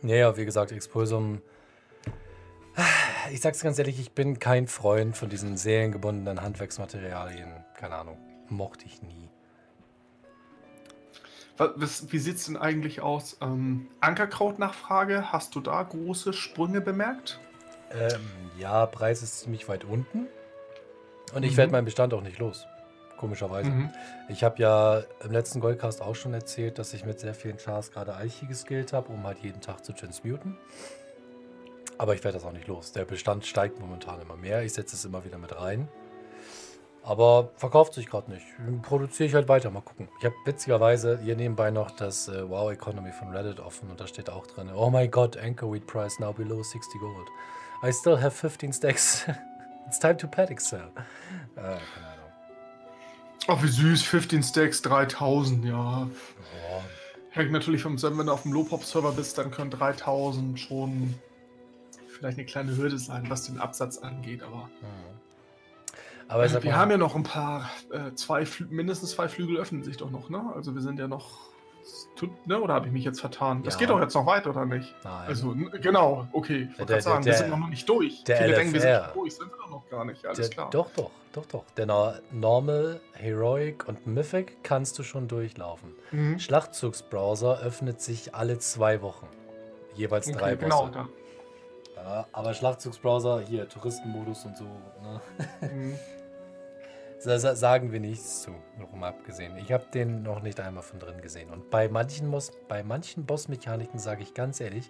Naja, 0.03 0.37
wie 0.37 0.45
gesagt, 0.45 0.73
Expulsum. 0.73 1.41
Ich 3.31 3.41
sag's 3.41 3.63
ganz 3.63 3.79
ehrlich, 3.79 4.01
ich 4.01 4.13
bin 4.13 4.41
kein 4.41 4.67
Freund 4.67 5.17
von 5.17 5.29
diesen 5.29 5.57
seriengebundenen 5.57 6.43
Handwerksmaterialien. 6.43 7.65
Keine 7.75 7.95
Ahnung, 7.95 8.19
mochte 8.49 8.85
ich 8.87 9.01
nie. 9.01 9.26
Wie 11.59 12.19
sieht 12.19 12.37
es 12.37 12.47
denn 12.47 12.57
eigentlich 12.57 13.01
aus? 13.01 13.39
Ähm, 13.41 13.89
Ankerkraut-Nachfrage, 14.01 15.33
hast 15.33 15.55
du 15.55 15.61
da 15.61 15.83
große 15.83 16.33
Sprünge 16.33 16.81
bemerkt? 16.81 17.41
Ähm, 17.91 18.21
ja, 18.59 18.87
Preis 18.87 19.23
ist 19.23 19.41
ziemlich 19.41 19.69
weit 19.69 19.85
unten. 19.85 20.27
Und 21.35 21.43
ich 21.43 21.53
mhm. 21.53 21.57
werde 21.57 21.73
meinen 21.73 21.85
Bestand 21.85 22.13
auch 22.15 22.23
nicht 22.23 22.39
los. 22.39 22.67
Komischerweise. 23.17 23.71
Mhm. 23.71 23.91
Ich 24.29 24.45
habe 24.45 24.61
ja 24.61 25.03
im 25.25 25.33
letzten 25.33 25.61
Goldcast 25.61 26.03
auch 26.03 26.15
schon 26.15 26.35
erzählt, 26.35 26.79
dass 26.79 26.93
ich 26.93 27.07
mit 27.07 27.19
sehr 27.19 27.35
vielen 27.35 27.57
Chars 27.57 27.91
gerade 27.91 28.15
Eichi 28.15 28.47
geskillt 28.47 28.93
habe, 28.93 29.11
um 29.11 29.25
halt 29.25 29.39
jeden 29.39 29.63
Tag 29.63 29.85
zu 29.85 29.95
transmuten. 29.95 30.59
Aber 31.97 32.15
ich 32.15 32.23
werde 32.25 32.37
das 32.37 32.47
auch 32.47 32.53
nicht 32.53 32.67
los. 32.67 32.93
Der 32.93 33.07
Bestand 33.07 33.47
steigt 33.47 33.81
momentan 33.81 34.21
immer 34.21 34.37
mehr. 34.37 34.63
Ich 34.63 34.75
setze 34.75 34.97
es 34.97 35.05
immer 35.07 35.25
wieder 35.25 35.39
mit 35.39 35.59
rein. 35.59 35.89
Aber 37.07 37.51
verkauft 37.55 37.95
sich 37.95 38.07
gerade 38.07 38.33
nicht. 38.33 38.45
Produziere 38.83 39.29
ich 39.29 39.35
halt 39.35 39.49
weiter. 39.49 39.71
Mal 39.71 39.81
gucken. 39.81 40.09
Ich 40.19 40.25
habe 40.25 40.35
witzigerweise 40.45 41.21
hier 41.23 41.37
nebenbei 41.37 41.71
noch 41.71 41.93
das 41.93 42.27
äh, 42.27 42.51
Wow 42.51 42.73
Economy 42.73 43.13
von 43.13 43.29
Reddit 43.29 43.61
offen 43.61 43.89
und 43.91 44.01
da 44.01 44.09
steht 44.09 44.29
auch 44.29 44.45
drin: 44.49 44.71
Oh 44.75 44.91
my 44.91 45.07
god, 45.07 45.37
Anchor 45.37 45.73
Wheat 45.73 45.87
Price 45.87 46.19
now 46.19 46.33
below 46.33 46.65
60 46.65 47.01
Gold. 47.01 47.29
I 47.85 47.93
still 47.93 48.21
have 48.21 48.33
15 48.33 48.73
stacks. 48.73 49.25
It's 49.87 50.01
time 50.01 50.17
to 50.17 50.27
panic 50.27 50.61
sell. 50.61 50.89
Äh, 51.55 51.61
keine 51.61 51.77
Ahnung. 51.77 52.33
Ach, 53.47 53.63
wie 53.63 53.69
süß. 53.69 54.03
15 54.03 54.43
Stacks, 54.43 54.83
3000, 54.83 55.65
ja. 55.65 56.09
Oh. 56.09 56.83
Hängt 57.31 57.53
natürlich 57.53 57.83
vom 57.83 58.03
wenn 58.03 58.27
du 58.27 58.33
auf 58.33 58.43
dem 58.43 58.53
Low-Pop-Server 58.53 59.13
bist, 59.13 59.39
dann 59.39 59.53
können 59.53 59.71
3000 59.71 60.59
schon 60.59 61.15
vielleicht 62.09 62.39
eine 62.39 62.47
kleine 62.47 62.77
Hürde 62.77 62.99
sein, 62.99 63.27
was 63.29 63.45
den 63.45 63.61
Absatz 63.61 63.99
angeht, 63.99 64.43
aber. 64.43 64.69
Mhm. 64.81 65.26
Aber 66.29 66.63
wir 66.63 66.77
haben 66.77 66.91
ja 66.91 66.97
noch 66.97 67.15
ein 67.15 67.23
paar, 67.23 67.71
äh, 67.93 68.13
zwei, 68.15 68.45
mindestens 68.69 69.13
zwei 69.13 69.29
Flügel 69.29 69.59
öffnen 69.59 69.83
sich 69.85 69.97
doch 69.97 70.11
noch, 70.11 70.29
ne? 70.29 70.43
Also 70.55 70.75
wir 70.75 70.83
sind 70.83 70.99
ja 70.99 71.07
noch 71.09 71.47
ne, 72.47 72.61
oder 72.61 72.75
habe 72.75 72.87
ich 72.89 72.93
mich 72.93 73.05
jetzt 73.05 73.21
vertan? 73.21 73.63
Das 73.63 73.75
Ja. 73.75 73.79
geht 73.81 73.91
doch 73.91 74.01
jetzt 74.01 74.15
noch 74.15 74.27
weiter, 74.27 74.51
oder 74.51 74.65
nicht? 74.67 74.93
Nein. 75.05 75.29
Also, 75.29 75.55
genau, 75.81 76.27
okay. 76.33 76.69
Ich 76.73 76.79
wollte 76.81 76.93
gerade 76.95 77.03
sagen, 77.03 77.25
der- 77.25 77.33
wir 77.35 77.39
sind 77.39 77.51
noch 77.51 77.69
nicht 77.69 77.89
durch. 77.89 78.25
der 78.25 78.39
Viele 78.39 78.55
denken, 78.57 78.73
wir 78.73 78.81
sind 78.81 78.91
LFR. 78.91 79.13
durch, 79.15 79.35
sind 79.37 79.51
wir 79.51 79.57
doch 79.59 79.71
noch 79.71 79.89
gar 79.89 80.05
nicht. 80.05 80.27
Alles 80.27 80.39
Der, 80.39 80.49
klar. 80.49 80.71
Doch, 80.71 80.91
doch, 80.97 81.11
doch, 81.33 81.47
doch. 81.47 81.65
Der 81.77 81.87
Nor- 81.87 82.19
Normal, 82.33 83.01
Heroic 83.13 83.87
und 83.87 84.05
Mythic 84.07 84.65
kannst 84.65 84.99
du 84.99 85.05
schon 85.05 85.29
durchlaufen. 85.29 85.93
Mhm. 86.11 86.41
Schlachtzugsbrowser 86.41 87.61
öffnet 87.61 88.01
sich 88.01 88.35
alle 88.35 88.59
zwei 88.59 89.01
Wochen. 89.03 89.29
Jeweils 89.95 90.27
drei 90.33 90.55
Okay, 90.55 90.65
genau, 90.65 90.89
da. 90.89 91.09
Ja, 91.95 92.27
aber 92.33 92.53
Schlachtzugsbrowser, 92.55 93.41
hier, 93.43 93.69
Touristenmodus 93.69 94.45
und 94.45 94.57
so, 94.57 94.65
ne? 94.65 95.21
Mhm. 95.61 95.99
Sa- 97.27 97.41
sa- 97.41 97.57
sagen 97.57 97.91
wir 97.91 97.99
nichts 97.99 98.43
zu, 98.43 98.53
mal 98.95 99.09
abgesehen. 99.09 99.57
Ich 99.57 99.73
habe 99.73 99.85
den 99.93 100.23
noch 100.23 100.43
nicht 100.43 100.61
einmal 100.61 100.85
von 100.85 101.01
drin 101.01 101.21
gesehen. 101.21 101.51
Und 101.51 101.71
bei 101.71 101.89
manchen, 101.89 102.31
Boss, 102.31 102.53
bei 102.69 102.85
manchen 102.85 103.27
Bossmechaniken, 103.27 103.99
sage 103.99 104.23
ich 104.23 104.33
ganz 104.33 104.61
ehrlich, 104.61 104.89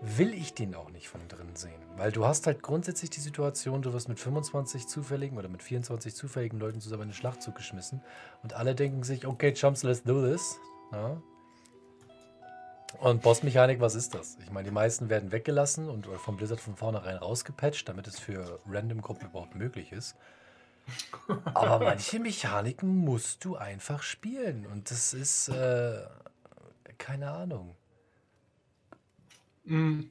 will 0.00 0.32
ich 0.32 0.54
den 0.54 0.74
auch 0.74 0.88
nicht 0.88 1.10
von 1.10 1.20
drin 1.28 1.54
sehen. 1.54 1.82
Weil 1.98 2.10
du 2.10 2.24
hast 2.24 2.46
halt 2.46 2.62
grundsätzlich 2.62 3.10
die 3.10 3.20
Situation, 3.20 3.82
du 3.82 3.92
wirst 3.92 4.08
mit 4.08 4.18
25 4.18 4.88
zufälligen 4.88 5.36
oder 5.36 5.50
mit 5.50 5.62
24 5.62 6.14
zufälligen 6.14 6.58
Leuten 6.58 6.80
zusammen 6.80 7.02
in 7.02 7.08
den 7.10 7.14
Schlachtzug 7.14 7.54
geschmissen 7.54 8.00
und 8.42 8.54
alle 8.54 8.74
denken 8.74 9.02
sich, 9.02 9.26
okay, 9.26 9.52
Chumps, 9.52 9.82
let's 9.82 10.02
do 10.02 10.26
this. 10.26 10.58
Ja? 10.90 11.20
Und 12.98 13.20
Bossmechanik, 13.20 13.78
was 13.78 13.94
ist 13.94 14.14
das? 14.14 14.38
Ich 14.42 14.50
meine, 14.50 14.70
die 14.70 14.74
meisten 14.74 15.10
werden 15.10 15.32
weggelassen 15.32 15.90
und 15.90 16.06
von 16.06 16.38
Blizzard 16.38 16.60
von 16.60 16.76
vornherein 16.76 17.18
rausgepatcht, 17.18 17.86
damit 17.90 18.06
es 18.06 18.18
für 18.18 18.58
Random-Gruppen 18.66 19.28
überhaupt 19.28 19.54
möglich 19.54 19.92
ist. 19.92 20.16
Aber 21.54 21.84
manche 21.84 22.18
Mechaniken 22.18 22.96
musst 22.96 23.44
du 23.44 23.56
einfach 23.56 24.02
spielen. 24.02 24.66
Und 24.66 24.90
das 24.90 25.14
ist, 25.14 25.48
äh, 25.48 26.06
keine 26.98 27.30
Ahnung. 27.30 27.76
Mhm. 29.64 30.10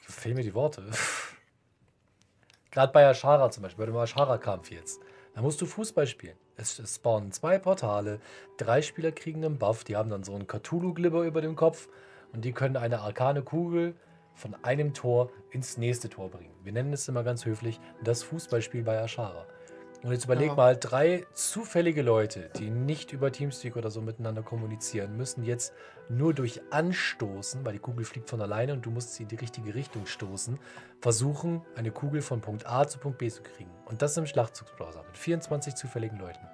Fehlen 0.00 0.36
mir 0.36 0.42
die 0.42 0.54
Worte. 0.54 0.84
Gerade 2.70 2.92
bei 2.92 3.08
Ashara 3.08 3.50
zum 3.50 3.62
Beispiel, 3.62 3.86
bei 3.86 3.92
dem 3.92 3.96
Ashara-Kampf 3.96 4.70
jetzt. 4.70 5.00
Da 5.34 5.42
musst 5.42 5.60
du 5.60 5.66
Fußball 5.66 6.06
spielen. 6.06 6.36
Es, 6.56 6.78
es 6.78 6.96
spawnen 6.96 7.30
zwei 7.30 7.58
Portale, 7.58 8.20
drei 8.56 8.82
Spieler 8.82 9.12
kriegen 9.12 9.44
einen 9.44 9.58
Buff, 9.58 9.84
die 9.84 9.96
haben 9.96 10.10
dann 10.10 10.24
so 10.24 10.34
einen 10.34 10.48
Cthulhu-Glibber 10.48 11.22
über 11.22 11.40
dem 11.40 11.54
Kopf 11.54 11.88
und 12.32 12.44
die 12.44 12.52
können 12.52 12.76
eine 12.76 13.00
arkane 13.00 13.42
Kugel 13.42 13.94
von 14.34 14.56
einem 14.64 14.94
Tor 14.94 15.30
ins 15.50 15.76
nächste 15.76 16.08
Tor 16.08 16.30
bringen. 16.30 16.54
Wir 16.64 16.72
nennen 16.72 16.92
es 16.92 17.08
immer 17.08 17.22
ganz 17.22 17.44
höflich 17.44 17.80
das 18.02 18.22
Fußballspiel 18.24 18.82
bei 18.82 19.00
Ashara. 19.00 19.46
Und 20.02 20.12
jetzt 20.12 20.26
überleg 20.26 20.48
Ja. 20.48 20.54
mal, 20.54 20.76
drei 20.76 21.26
zufällige 21.32 22.02
Leute, 22.02 22.50
die 22.56 22.70
nicht 22.70 23.12
über 23.12 23.32
Teamspeak 23.32 23.74
oder 23.76 23.90
so 23.90 24.00
miteinander 24.00 24.42
kommunizieren, 24.42 25.16
müssen 25.16 25.42
jetzt 25.42 25.72
nur 26.08 26.34
durch 26.34 26.60
Anstoßen, 26.70 27.64
weil 27.64 27.72
die 27.72 27.78
Kugel 27.80 28.04
fliegt 28.04 28.30
von 28.30 28.40
alleine 28.40 28.74
und 28.74 28.86
du 28.86 28.90
musst 28.90 29.14
sie 29.14 29.24
in 29.24 29.28
die 29.28 29.36
richtige 29.36 29.74
Richtung 29.74 30.06
stoßen, 30.06 30.58
versuchen, 31.00 31.62
eine 31.74 31.90
Kugel 31.90 32.22
von 32.22 32.40
Punkt 32.40 32.64
A 32.66 32.86
zu 32.86 32.98
Punkt 32.98 33.18
B 33.18 33.28
zu 33.28 33.42
kriegen. 33.42 33.70
Und 33.86 34.00
das 34.00 34.16
im 34.16 34.26
Schlachtzugsbrowser 34.26 35.02
mit 35.02 35.18
24 35.18 35.74
zufälligen 35.74 36.18
Leuten. 36.18 36.46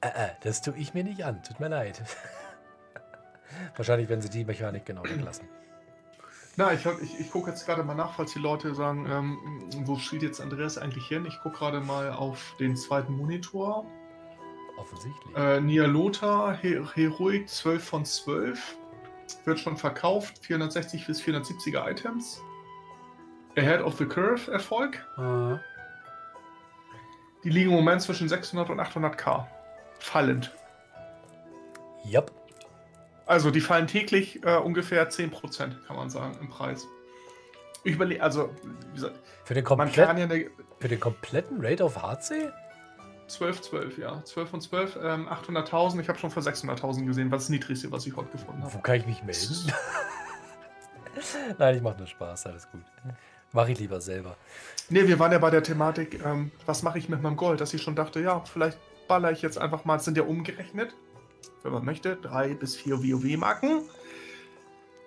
Äh, 0.00 0.08
äh, 0.08 0.28
das 0.42 0.62
tue 0.62 0.74
ich 0.78 0.94
mir 0.94 1.04
nicht 1.04 1.24
an. 1.24 1.42
Tut 1.42 1.60
mir 1.60 1.68
leid. 1.68 2.02
Wahrscheinlich 3.76 4.08
werden 4.08 4.22
sie 4.22 4.30
die 4.30 4.44
Mechanik 4.44 4.86
genau 4.86 5.04
weglassen. 5.04 5.46
Na, 6.56 6.72
ich, 6.72 6.86
hab- 6.86 7.00
ich, 7.02 7.18
ich 7.18 7.30
gucke 7.30 7.50
jetzt 7.50 7.66
gerade 7.66 7.82
mal 7.82 7.94
nach, 7.94 8.14
falls 8.14 8.32
die 8.32 8.38
Leute 8.38 8.74
sagen, 8.74 9.06
ähm, 9.10 9.38
wo 9.86 9.96
steht 9.98 10.22
jetzt 10.22 10.40
Andreas 10.40 10.78
eigentlich 10.78 11.06
hin? 11.08 11.26
Ich 11.26 11.40
gucke 11.40 11.58
gerade 11.58 11.80
mal 11.80 12.12
auf 12.12 12.54
den 12.60 12.76
zweiten 12.76 13.16
Monitor. 13.16 13.84
Offensichtlich. 14.76 15.36
Äh, 15.36 15.60
Nia 15.60 15.86
Lothar, 15.86 16.56
He 16.56 16.80
Heroic 16.94 17.48
12 17.48 17.84
von 17.84 18.04
12. 18.04 18.76
Wird 19.44 19.58
schon 19.58 19.76
verkauft. 19.76 20.38
460 20.44 21.06
bis 21.06 21.20
470er 21.20 21.90
Items. 21.90 22.40
Ahead 23.56 23.80
of 23.82 23.96
the 23.96 24.04
Curve 24.04 24.50
Erfolg. 24.52 24.96
Äh, 25.16 25.56
Die 27.44 27.50
liegen 27.50 27.70
im 27.70 27.76
Moment 27.76 28.02
zwischen 28.02 28.28
600 28.28 28.70
und 28.70 28.80
800k. 28.80 29.46
Fallend. 29.98 30.52
Yep. 32.04 32.30
Also 33.26 33.50
die 33.50 33.60
fallen 33.60 33.86
täglich 33.86 34.44
äh, 34.44 34.56
ungefähr 34.56 35.10
10%, 35.10 35.86
kann 35.86 35.96
man 35.96 36.10
sagen, 36.10 36.36
im 36.40 36.48
Preis. 36.48 36.86
Ich 37.82 37.94
überlege, 37.94 38.22
also, 38.22 38.50
wie 38.62 38.94
gesagt, 38.94 39.18
Für 39.44 39.54
den, 39.54 39.64
komplett, 39.64 39.96
ja 39.96 40.08
eine 40.08 40.50
für 40.78 40.88
den 40.88 41.00
kompletten 41.00 41.60
Raid 41.64 41.82
auf 41.82 42.02
HC? 42.02 42.50
12, 43.26 43.62
12, 43.62 43.98
ja. 43.98 44.22
12 44.24 44.50
von 44.50 44.60
12, 44.60 44.98
ähm, 45.02 45.28
800.000. 45.28 46.00
Ich 46.00 46.08
habe 46.08 46.18
schon 46.18 46.30
für 46.30 46.40
600.000 46.40 47.06
gesehen, 47.06 47.30
was 47.30 47.44
das 47.44 47.48
Niedrigste, 47.50 47.90
was 47.90 48.06
ich 48.06 48.16
heute 48.16 48.30
gefunden 48.30 48.62
habe. 48.62 48.74
Wo 48.74 48.78
kann 48.78 48.96
ich 48.96 49.06
mich 49.06 49.22
melden? 49.22 49.72
Nein, 51.58 51.76
ich 51.76 51.82
mache 51.82 51.98
nur 51.98 52.06
Spaß, 52.06 52.46
alles 52.46 52.70
gut. 52.70 52.82
Mache 53.52 53.72
ich 53.72 53.78
lieber 53.78 54.00
selber. 54.00 54.36
Ne, 54.90 55.06
wir 55.06 55.18
waren 55.18 55.32
ja 55.32 55.38
bei 55.38 55.50
der 55.50 55.62
Thematik, 55.62 56.22
ähm, 56.24 56.50
was 56.66 56.82
mache 56.82 56.98
ich 56.98 57.08
mit 57.08 57.22
meinem 57.22 57.36
Gold, 57.36 57.60
dass 57.60 57.72
ich 57.72 57.82
schon 57.82 57.96
dachte, 57.96 58.20
ja, 58.20 58.40
vielleicht 58.40 58.78
baller 59.08 59.30
ich 59.30 59.42
jetzt 59.42 59.58
einfach 59.58 59.84
mal, 59.84 59.96
es 59.96 60.04
sind 60.04 60.16
ja 60.16 60.24
umgerechnet, 60.24 60.94
wenn 61.62 61.72
man 61.72 61.84
möchte, 61.84 62.16
drei 62.16 62.54
bis 62.54 62.76
vier 62.76 62.98
WoW-Marken. 63.02 63.82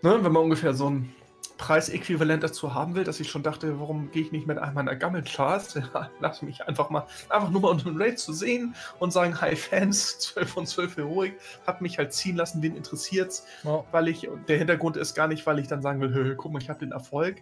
Ne, 0.03 0.19
wenn 0.23 0.31
man 0.31 0.43
ungefähr 0.43 0.73
so 0.73 0.89
ein 0.89 1.13
Preisäquivalent 1.57 2.43
dazu 2.43 2.75
haben 2.75 2.93
will, 2.93 3.03
dass 3.03 3.19
ich 3.19 3.29
schon 3.31 3.41
dachte, 3.41 3.79
warum 3.79 4.11
gehe 4.11 4.21
ich 4.21 4.31
nicht 4.31 4.45
mit 4.45 4.59
einem 4.59 4.75
meiner 4.75 4.95
Gammel-Charts? 4.95 5.73
Ja, 5.93 6.11
lass 6.19 6.43
mich 6.43 6.67
einfach 6.67 6.91
mal, 6.91 7.07
einfach 7.29 7.49
nur 7.49 7.61
mal 7.61 7.69
unter 7.69 7.85
den 7.85 7.99
Raid 7.99 8.19
zu 8.19 8.31
sehen 8.31 8.75
und 8.99 9.11
sagen, 9.11 9.41
hi 9.41 9.55
Fans, 9.55 10.19
12 10.35 10.49
von 10.49 10.65
12 10.67 10.97
Heroik, 10.97 11.39
hat 11.65 11.81
mich 11.81 11.97
halt 11.97 12.13
ziehen 12.13 12.35
lassen, 12.35 12.61
wen 12.61 12.75
interessiert's, 12.75 13.45
Ja. 13.63 13.83
weil 13.91 14.07
ich, 14.07 14.29
der 14.47 14.57
Hintergrund 14.59 14.97
ist 14.97 15.15
gar 15.15 15.27
nicht, 15.27 15.45
weil 15.47 15.57
ich 15.57 15.67
dann 15.67 15.81
sagen 15.81 15.99
will, 15.99 16.13
hö, 16.13 16.35
guck 16.35 16.53
mal, 16.53 16.61
ich 16.61 16.69
habe 16.69 16.79
den 16.79 16.91
Erfolg, 16.91 17.37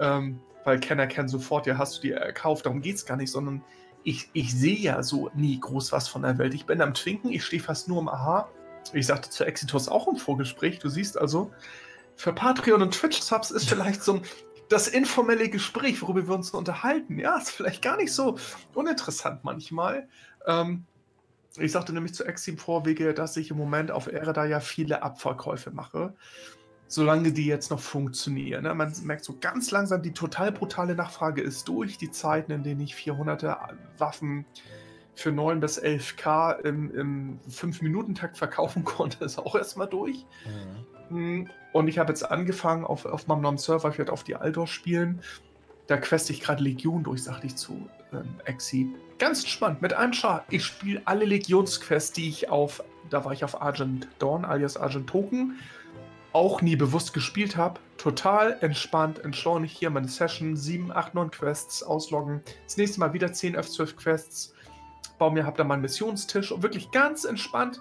ähm, 0.00 0.40
weil 0.64 0.80
Kenner 0.80 1.06
kennt 1.06 1.30
sofort, 1.30 1.66
ja, 1.66 1.78
hast 1.78 1.98
du 1.98 2.02
dir 2.02 2.16
erkauft, 2.16 2.66
darum 2.66 2.80
geht's 2.82 3.06
gar 3.06 3.16
nicht, 3.16 3.30
sondern 3.30 3.62
ich, 4.04 4.30
ich 4.32 4.54
sehe 4.54 4.76
ja 4.76 5.02
so 5.02 5.30
nie 5.34 5.58
groß 5.58 5.92
was 5.92 6.08
von 6.08 6.22
der 6.22 6.38
Welt. 6.38 6.54
Ich 6.54 6.66
bin 6.66 6.80
am 6.80 6.94
Twinken, 6.94 7.30
ich 7.30 7.44
stehe 7.44 7.62
fast 7.62 7.88
nur 7.88 8.00
im 8.00 8.08
Aha. 8.08 8.48
Ich 8.92 9.06
sagte 9.06 9.30
zu 9.30 9.44
Exitus 9.44 9.88
auch 9.88 10.08
im 10.08 10.16
Vorgespräch, 10.16 10.78
du 10.80 10.88
siehst 10.88 11.16
also, 11.16 11.52
für 12.16 12.32
Patreon 12.32 12.82
und 12.82 12.94
Twitch-Subs 12.94 13.50
ist 13.50 13.68
vielleicht 13.68 14.02
so 14.02 14.14
ein, 14.14 14.22
das 14.68 14.88
informelle 14.88 15.48
Gespräch, 15.48 16.02
worüber 16.02 16.26
wir 16.26 16.34
uns 16.34 16.50
unterhalten, 16.50 17.18
ja, 17.18 17.36
ist 17.36 17.50
vielleicht 17.50 17.82
gar 17.82 17.96
nicht 17.96 18.12
so 18.12 18.38
uninteressant 18.74 19.44
manchmal. 19.44 20.08
Ähm, 20.46 20.86
ich 21.58 21.72
sagte 21.72 21.92
nämlich 21.92 22.14
zu 22.14 22.24
Exim 22.24 22.56
Vorwege, 22.56 23.12
dass 23.12 23.36
ich 23.36 23.50
im 23.50 23.58
Moment 23.58 23.90
auf 23.90 24.06
Ereda 24.06 24.46
ja 24.46 24.60
viele 24.60 25.02
Abverkäufe 25.02 25.70
mache, 25.70 26.14
solange 26.92 27.32
die 27.32 27.46
jetzt 27.46 27.70
noch 27.70 27.80
funktionieren. 27.80 28.64
Ne? 28.64 28.74
Man 28.74 28.92
merkt 29.04 29.24
so 29.24 29.34
ganz 29.40 29.70
langsam, 29.70 30.02
die 30.02 30.12
total 30.12 30.52
brutale 30.52 30.94
Nachfrage 30.94 31.40
ist 31.40 31.66
durch. 31.66 31.96
Die 31.96 32.10
Zeiten, 32.10 32.52
in 32.52 32.62
denen 32.62 32.82
ich 32.82 32.94
400er 32.94 33.70
Waffen 33.96 34.44
für 35.14 35.32
9 35.32 35.58
bis 35.58 35.82
11k 35.82 36.60
im, 36.60 36.94
im 36.94 37.40
5-Minuten-Takt 37.50 38.36
verkaufen 38.36 38.84
konnte, 38.84 39.24
ist 39.24 39.38
auch 39.38 39.54
erstmal 39.54 39.86
durch. 39.86 40.26
Mhm. 41.08 41.40
Mm, 41.40 41.50
Und 41.72 41.88
ich 41.88 41.98
habe 41.98 42.10
jetzt 42.12 42.30
angefangen, 42.30 42.84
auf, 42.84 43.06
auf 43.06 43.26
meinem 43.26 43.40
neuen 43.40 43.58
Server, 43.58 43.88
ich 43.88 43.96
werde 43.96 44.12
auf 44.12 44.22
die 44.22 44.36
Aldor 44.36 44.66
spielen. 44.66 45.22
Da 45.86 45.96
quest 45.96 46.28
ich 46.28 46.42
gerade 46.42 46.62
Legion 46.62 47.04
durch, 47.04 47.22
sagte 47.22 47.46
ich 47.46 47.56
zu 47.56 47.88
ähm, 48.12 48.34
Exi. 48.44 48.90
Ganz 49.18 49.46
spannend, 49.46 49.80
mit 49.80 49.94
einem 49.94 50.12
Char. 50.12 50.44
Ich 50.50 50.66
spiele 50.66 51.00
alle 51.06 51.24
Legionsquests, 51.24 52.12
die 52.12 52.28
ich 52.28 52.50
auf, 52.50 52.84
da 53.08 53.24
war 53.24 53.32
ich 53.32 53.44
auf 53.44 53.62
Argent 53.62 54.08
Dawn, 54.18 54.44
alias 54.44 54.76
Argent 54.76 55.06
Token, 55.08 55.56
auch 56.32 56.62
nie 56.62 56.76
bewusst 56.76 57.12
gespielt 57.12 57.56
habe. 57.56 57.80
Total 57.98 58.56
entspannt, 58.60 59.18
entschleunigt 59.18 59.76
hier 59.76 59.90
meine 59.90 60.08
Session. 60.08 60.56
7, 60.56 60.92
8, 60.92 61.14
9 61.14 61.30
Quests 61.30 61.82
ausloggen. 61.82 62.42
Das 62.64 62.76
nächste 62.76 63.00
Mal 63.00 63.12
wieder 63.12 63.32
10, 63.32 63.54
11, 63.54 63.70
12 63.70 63.96
Quests. 63.96 64.54
Bau 65.18 65.30
mir, 65.30 65.46
hab 65.46 65.56
da 65.56 65.64
meinen 65.64 65.82
Missionstisch 65.82 66.50
und 66.50 66.62
wirklich 66.62 66.90
ganz 66.90 67.24
entspannt. 67.24 67.80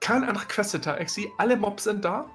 Kein 0.00 0.24
anderer 0.24 0.46
Questeter, 0.46 0.98
Exi. 0.98 1.30
Alle 1.38 1.56
Mobs 1.56 1.84
sind 1.84 2.04
da. 2.04 2.26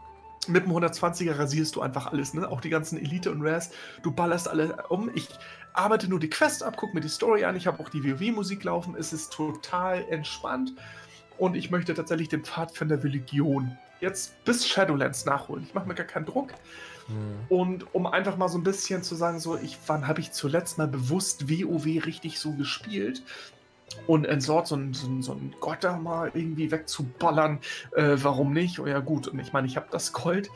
Mit 0.47 0.65
dem 0.65 0.73
120er 0.73 1.39
rasierst 1.39 1.75
du 1.75 1.81
einfach 1.81 2.11
alles, 2.11 2.35
ne? 2.35 2.47
Auch 2.47 2.61
die 2.61 2.69
ganzen 2.69 2.99
Elite 2.99 3.31
und 3.31 3.41
Rares. 3.41 3.71
Du 4.03 4.11
ballerst 4.11 4.47
alle 4.47 4.83
um. 4.89 5.09
Ich 5.15 5.27
arbeite 5.73 6.07
nur 6.07 6.19
die 6.19 6.29
Quest 6.29 6.61
ab, 6.61 6.75
guck 6.77 6.93
mir 6.93 7.01
die 7.01 7.09
Story 7.09 7.45
an. 7.45 7.55
Ich 7.55 7.65
habe 7.65 7.81
auch 7.81 7.89
die 7.89 8.03
WoW-Musik 8.03 8.63
laufen. 8.63 8.95
Es 8.97 9.11
ist 9.11 9.33
total 9.33 10.05
entspannt. 10.09 10.73
Und 11.37 11.55
ich 11.55 11.71
möchte 11.71 11.93
tatsächlich 11.93 12.29
den 12.29 12.43
Pfadfinder 12.43 12.97
der 12.97 13.09
Legion 13.09 13.75
jetzt 13.99 14.43
bis 14.45 14.67
Shadowlands 14.67 15.25
nachholen. 15.25 15.63
Ich 15.63 15.73
mache 15.73 15.87
mir 15.87 15.95
gar 15.95 16.05
keinen 16.05 16.25
Druck. 16.25 16.51
Mhm. 17.07 17.45
Und 17.49 17.95
um 17.95 18.07
einfach 18.07 18.37
mal 18.37 18.49
so 18.49 18.57
ein 18.57 18.63
bisschen 18.63 19.03
zu 19.03 19.15
sagen, 19.15 19.39
so, 19.39 19.57
ich, 19.57 19.77
wann 19.87 20.07
habe 20.07 20.19
ich 20.19 20.31
zuletzt 20.31 20.77
mal 20.77 20.87
bewusst 20.87 21.49
WoW 21.49 21.85
richtig 22.05 22.39
so 22.39 22.51
gespielt? 22.53 23.23
Und 24.07 24.25
Ensort 24.25 24.67
so 24.67 24.75
ein, 24.75 24.93
so 24.93 25.07
ein, 25.07 25.21
so 25.21 25.33
ein 25.33 25.55
Gott 25.59 25.83
da 25.83 25.97
mal 25.97 26.31
irgendwie 26.33 26.71
wegzuballern, 26.71 27.59
äh, 27.95 28.17
warum 28.17 28.51
nicht? 28.51 28.79
Oh 28.79 28.87
ja, 28.87 28.99
gut. 28.99 29.27
Und 29.27 29.39
ich 29.39 29.53
meine, 29.53 29.67
ich 29.67 29.77
habe 29.77 29.87
das 29.91 30.11
Gold. 30.11 30.49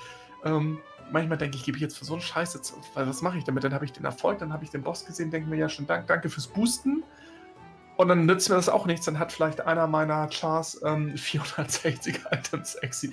Ähm, 0.44 0.80
manchmal 1.12 1.38
denke 1.38 1.58
ich, 1.58 1.64
gebe 1.64 1.78
ich 1.78 1.82
jetzt 1.82 1.98
für 1.98 2.06
so 2.06 2.14
einen 2.14 2.22
Scheiß 2.22 2.54
jetzt, 2.56 2.74
weil 2.94 3.08
was 3.08 3.22
mache 3.22 3.38
ich 3.38 3.44
damit? 3.44 3.64
Dann 3.64 3.74
habe 3.74 3.86
ich 3.86 3.94
den 3.94 4.06
Erfolg, 4.06 4.40
dann 4.40 4.52
habe 4.52 4.64
ich 4.64 4.72
den 4.72 4.82
Boss 4.82 5.06
gesehen, 5.06 5.32
denke 5.32 5.50
mir 5.50 5.58
ja 5.58 5.70
schon, 5.70 5.88
dank, 5.88 6.08
danke 6.08 6.30
fürs 6.30 6.48
Boosten. 6.48 7.04
Und 8.00 8.08
dann 8.08 8.26
nützt 8.26 8.48
mir 8.48 8.56
das 8.56 8.70
auch 8.70 8.86
nichts. 8.86 9.08
Dann 9.08 9.20
hat 9.20 9.34
vielleicht 9.34 9.60
einer 9.60 9.86
meiner 9.86 10.30
Chars 10.30 10.80
ähm, 10.86 11.18
460 11.18 12.22
Items 12.32 12.76
Exi. 12.76 13.12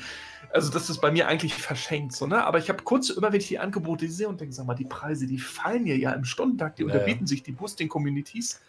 Also 0.53 0.71
das 0.71 0.89
ist 0.89 1.01
bei 1.01 1.11
mir 1.11 1.27
eigentlich 1.27 1.55
verschenkt, 1.55 2.13
so, 2.13 2.29
ne? 2.29 2.45
Aber 2.45 2.59
ich 2.59 2.69
habe 2.69 2.85
kurz 2.85 3.11
immer, 3.11 3.33
wenn 3.33 3.41
ich 3.41 3.49
die 3.49 3.59
Angebote 3.59 4.09
sehe 4.09 4.29
und 4.29 4.41
denke, 4.41 4.55
sag 4.55 4.65
mal, 4.65 4.75
die 4.75 4.85
Preise, 4.85 5.27
die 5.27 5.41
fallen 5.41 5.83
mir 5.83 5.99
ja 5.99 6.13
im 6.13 6.25
Stundentakt, 6.25 6.79
die 6.79 6.85
ja, 6.85 6.87
unterbieten 6.87 7.25
ja. 7.25 7.27
sich 7.27 7.43
die 7.43 7.51
Boosting-Communities. 7.51 8.61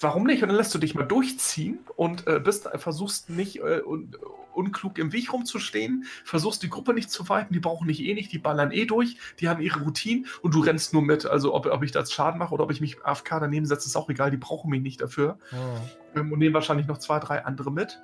Warum 0.00 0.24
nicht? 0.24 0.42
Und 0.42 0.48
dann 0.48 0.56
lässt 0.56 0.74
du 0.74 0.78
dich 0.78 0.94
mal 0.94 1.04
durchziehen 1.04 1.78
und 1.96 2.26
äh, 2.26 2.38
bist, 2.38 2.68
versuchst 2.74 3.30
nicht 3.30 3.60
äh, 3.60 3.80
un, 3.84 4.14
unklug 4.52 4.98
im 4.98 5.12
Weg 5.12 5.32
rumzustehen, 5.32 6.04
versuchst 6.24 6.62
die 6.62 6.68
Gruppe 6.68 6.92
nicht 6.92 7.10
zu 7.10 7.28
weiten, 7.28 7.52
die 7.52 7.60
brauchen 7.60 7.86
nicht 7.86 8.00
eh 8.00 8.14
nicht, 8.14 8.32
die 8.32 8.38
ballern 8.38 8.72
eh 8.72 8.84
durch, 8.84 9.16
die 9.40 9.48
haben 9.48 9.62
ihre 9.62 9.80
Routinen 9.80 10.26
und 10.42 10.54
du 10.54 10.60
rennst 10.60 10.92
nur 10.92 11.02
mit. 11.02 11.26
Also 11.26 11.54
ob, 11.54 11.66
ob 11.66 11.82
ich 11.82 11.92
das 11.92 12.12
Schaden 12.12 12.38
mache 12.38 12.52
oder 12.52 12.64
ob 12.64 12.70
ich 12.70 12.80
mich 12.80 13.04
AFK 13.04 13.40
daneben 13.40 13.66
setze, 13.66 13.86
ist 13.86 13.96
auch 13.96 14.10
egal, 14.10 14.30
die 14.30 14.36
brauchen 14.36 14.70
mich 14.70 14.82
nicht 14.82 15.00
dafür. 15.00 15.38
Oh. 15.52 16.18
Ähm, 16.18 16.32
und 16.32 16.38
nehmen 16.38 16.54
wahrscheinlich 16.54 16.86
noch 16.86 16.98
zwei, 16.98 17.18
drei 17.18 17.44
andere 17.44 17.70
mit. 17.70 18.00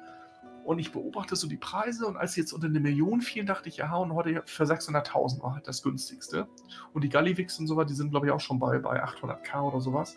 Und 0.64 0.78
ich 0.78 0.93
beobachte 0.93 1.34
so 1.34 1.49
die 1.49 1.57
Preise 1.57 2.07
und 2.07 2.16
als 2.16 2.34
sie 2.34 2.40
jetzt 2.40 2.53
unter 2.53 2.68
eine 2.68 2.78
Million 2.78 3.20
fielen, 3.20 3.47
dachte 3.47 3.68
ich, 3.68 3.78
ja, 3.78 3.93
und 3.97 4.14
heute 4.14 4.43
für 4.47 4.62
600.000 4.62 5.43
war 5.43 5.55
halt 5.55 5.66
das 5.66 5.82
günstigste. 5.82 6.47
Und 6.93 7.03
die 7.03 7.09
Gallivix 7.09 7.59
und 7.59 7.66
sowas, 7.66 7.86
die 7.86 7.95
sind 7.95 8.11
glaube 8.11 8.26
ich 8.26 8.32
auch 8.32 8.40
schon 8.40 8.61
bei, 8.61 8.78
bei 8.78 9.03
800k 9.05 9.61
oder 9.61 9.80
sowas. 9.80 10.16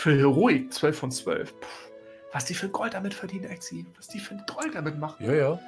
Für 0.00 0.16
Heroik 0.16 0.72
12 0.72 0.98
von 0.98 1.10
12. 1.10 1.60
Puh, 1.60 1.66
was 2.32 2.46
die 2.46 2.54
für 2.54 2.70
Gold 2.70 2.94
damit 2.94 3.12
verdienen, 3.12 3.50
Exi. 3.50 3.84
Was 3.98 4.08
die 4.08 4.18
für 4.18 4.34
Gold 4.50 4.74
damit 4.74 4.98
machen. 4.98 5.22
Ja, 5.22 5.34
ja. 5.34 5.60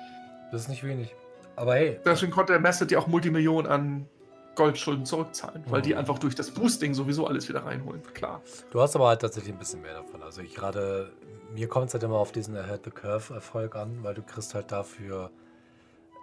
Das 0.51 0.63
ist 0.63 0.69
nicht 0.69 0.83
wenig. 0.83 1.15
Aber 1.55 1.75
hey. 1.75 2.01
Deswegen 2.03 2.33
konnte 2.33 2.55
der 2.55 2.61
Messer 2.61 2.87
die 2.87 2.97
auch 2.97 3.07
Multimillionen 3.07 3.71
an 3.71 4.09
Goldschulden 4.55 5.05
zurückzahlen, 5.05 5.63
weil 5.67 5.81
mhm. 5.81 5.85
die 5.85 5.97
einfach 5.97 6.19
durch 6.19 6.35
das 6.35 6.51
Boosting 6.51 6.95
sowieso 6.95 7.27
alles 7.27 7.47
wieder 7.51 7.67
reinholen. 7.67 8.03
Klar. 8.15 8.41
Du 8.71 8.81
hast 8.81 8.97
aber 8.97 9.09
halt 9.09 9.21
tatsächlich 9.21 9.53
ein 9.53 9.59
bisschen 9.59 9.83
mehr 9.83 9.93
davon. 9.93 10.23
Also 10.23 10.41
ich 10.41 10.55
gerade, 10.55 11.13
mir 11.55 11.69
kommt 11.69 11.89
es 11.89 11.93
halt 11.93 12.03
immer 12.03 12.17
auf 12.17 12.33
diesen 12.33 12.57
Ahead 12.57 12.87
the 12.87 12.91
Curve 12.91 13.35
Erfolg 13.35 13.77
an, 13.77 13.99
weil 14.01 14.15
du 14.15 14.23
kriegst 14.23 14.55
halt 14.55 14.73
dafür, 14.73 15.31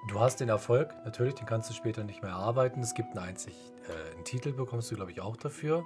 du 0.08 0.20
hast 0.20 0.40
den 0.40 0.50
Erfolg, 0.50 0.96
natürlich, 1.06 1.36
den 1.36 1.46
kannst 1.46 1.70
du 1.70 1.76
später 1.76 2.04
nicht 2.04 2.24
mehr 2.24 2.32
erarbeiten. 2.32 2.82
Es 2.82 2.96
gibt 2.96 3.16
einen 3.16 3.28
einzig, 3.28 3.54
äh, 3.88 4.16
einen 4.16 4.26
Titel 4.26 4.52
bekommst 4.52 4.90
du, 4.90 4.96
glaube 4.96 5.12
ich, 5.12 5.22
auch 5.22 5.38
dafür. 5.38 5.84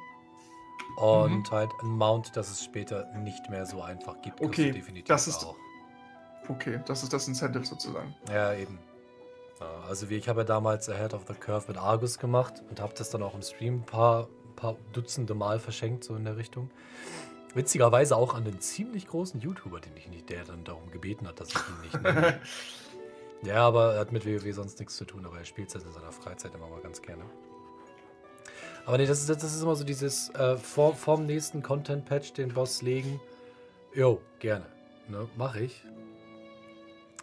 Und 0.98 1.50
mhm. 1.50 1.52
halt 1.52 1.72
ein 1.82 1.90
Mount, 1.90 2.36
das 2.36 2.52
es 2.52 2.64
später 2.64 3.06
nicht 3.16 3.50
mehr 3.50 3.66
so 3.66 3.82
einfach 3.82 4.22
gibt. 4.22 4.42
Okay, 4.42 4.72
definitiv 4.72 5.08
das 5.08 5.28
ist 5.28 5.44
auch. 5.44 5.56
Okay, 6.48 6.80
das 6.86 7.04
ist 7.04 7.14
das 7.14 7.28
Incentive 7.28 7.66
sozusagen. 7.66 8.16
Ja, 8.30 8.54
eben. 8.54 8.78
Also 9.88 10.10
wie 10.10 10.16
ich 10.16 10.28
habe 10.28 10.42
ja 10.42 10.46
damals 10.46 10.90
Ahead 10.90 11.14
of 11.14 11.24
the 11.28 11.34
Curve 11.34 11.66
mit 11.68 11.78
Argus 11.78 12.20
gemacht 12.20 12.64
und 12.70 12.82
habe 12.82 12.94
das 12.98 13.10
dann 13.10 13.24
auch 13.24 13.34
im 13.34 13.42
Stream 13.42 13.76
ein 13.76 13.86
paar, 13.86 14.28
paar 14.56 14.76
Dutzende 14.92 15.34
Mal 15.36 15.60
verschenkt, 15.60 16.04
so 16.04 16.16
in 16.16 16.26
der 16.26 16.38
Richtung. 16.38 16.70
Witzigerweise 17.54 18.16
auch 18.18 18.34
an 18.34 18.46
den 18.46 18.60
ziemlich 18.60 19.08
großen 19.08 19.40
YouTuber, 19.40 19.80
den 19.80 19.96
ich 19.96 20.08
nicht, 20.10 20.30
der 20.30 20.44
dann 20.44 20.64
darum 20.64 20.90
gebeten 20.92 21.28
hat, 21.28 21.40
dass 21.40 21.50
ich 21.50 21.56
ihn 21.56 21.82
nicht 21.84 22.02
nenne. 22.02 22.40
ja, 23.44 23.66
aber 23.68 23.94
er 23.94 24.00
hat 24.00 24.12
mit 24.12 24.26
WoW 24.26 24.54
sonst 24.54 24.80
nichts 24.80 24.96
zu 24.98 25.06
tun, 25.06 25.26
aber 25.26 25.38
er 25.38 25.46
spielt 25.46 25.70
es 25.70 25.76
halt 25.76 25.86
in 25.86 25.92
seiner 25.92 26.12
Freizeit 26.12 26.54
immer 26.56 26.68
mal 26.68 26.82
ganz 26.82 27.02
gerne. 27.02 27.24
Aber 28.86 28.98
nee, 28.98 29.06
das 29.06 29.22
ist, 29.22 29.30
das 29.30 29.44
ist 29.44 29.64
immer 29.64 29.76
so 29.76 29.84
dieses 29.84 30.30
äh, 30.32 30.58
vor, 30.58 30.96
vorm 30.96 31.26
nächsten 31.26 31.64
Content-Patch 31.64 32.34
den 32.34 32.54
Boss 32.54 32.82
legen. 32.82 33.20
Jo, 33.94 34.22
gerne. 34.40 34.66
Ne, 35.08 35.28
mach 35.38 35.56
ich. 35.56 35.84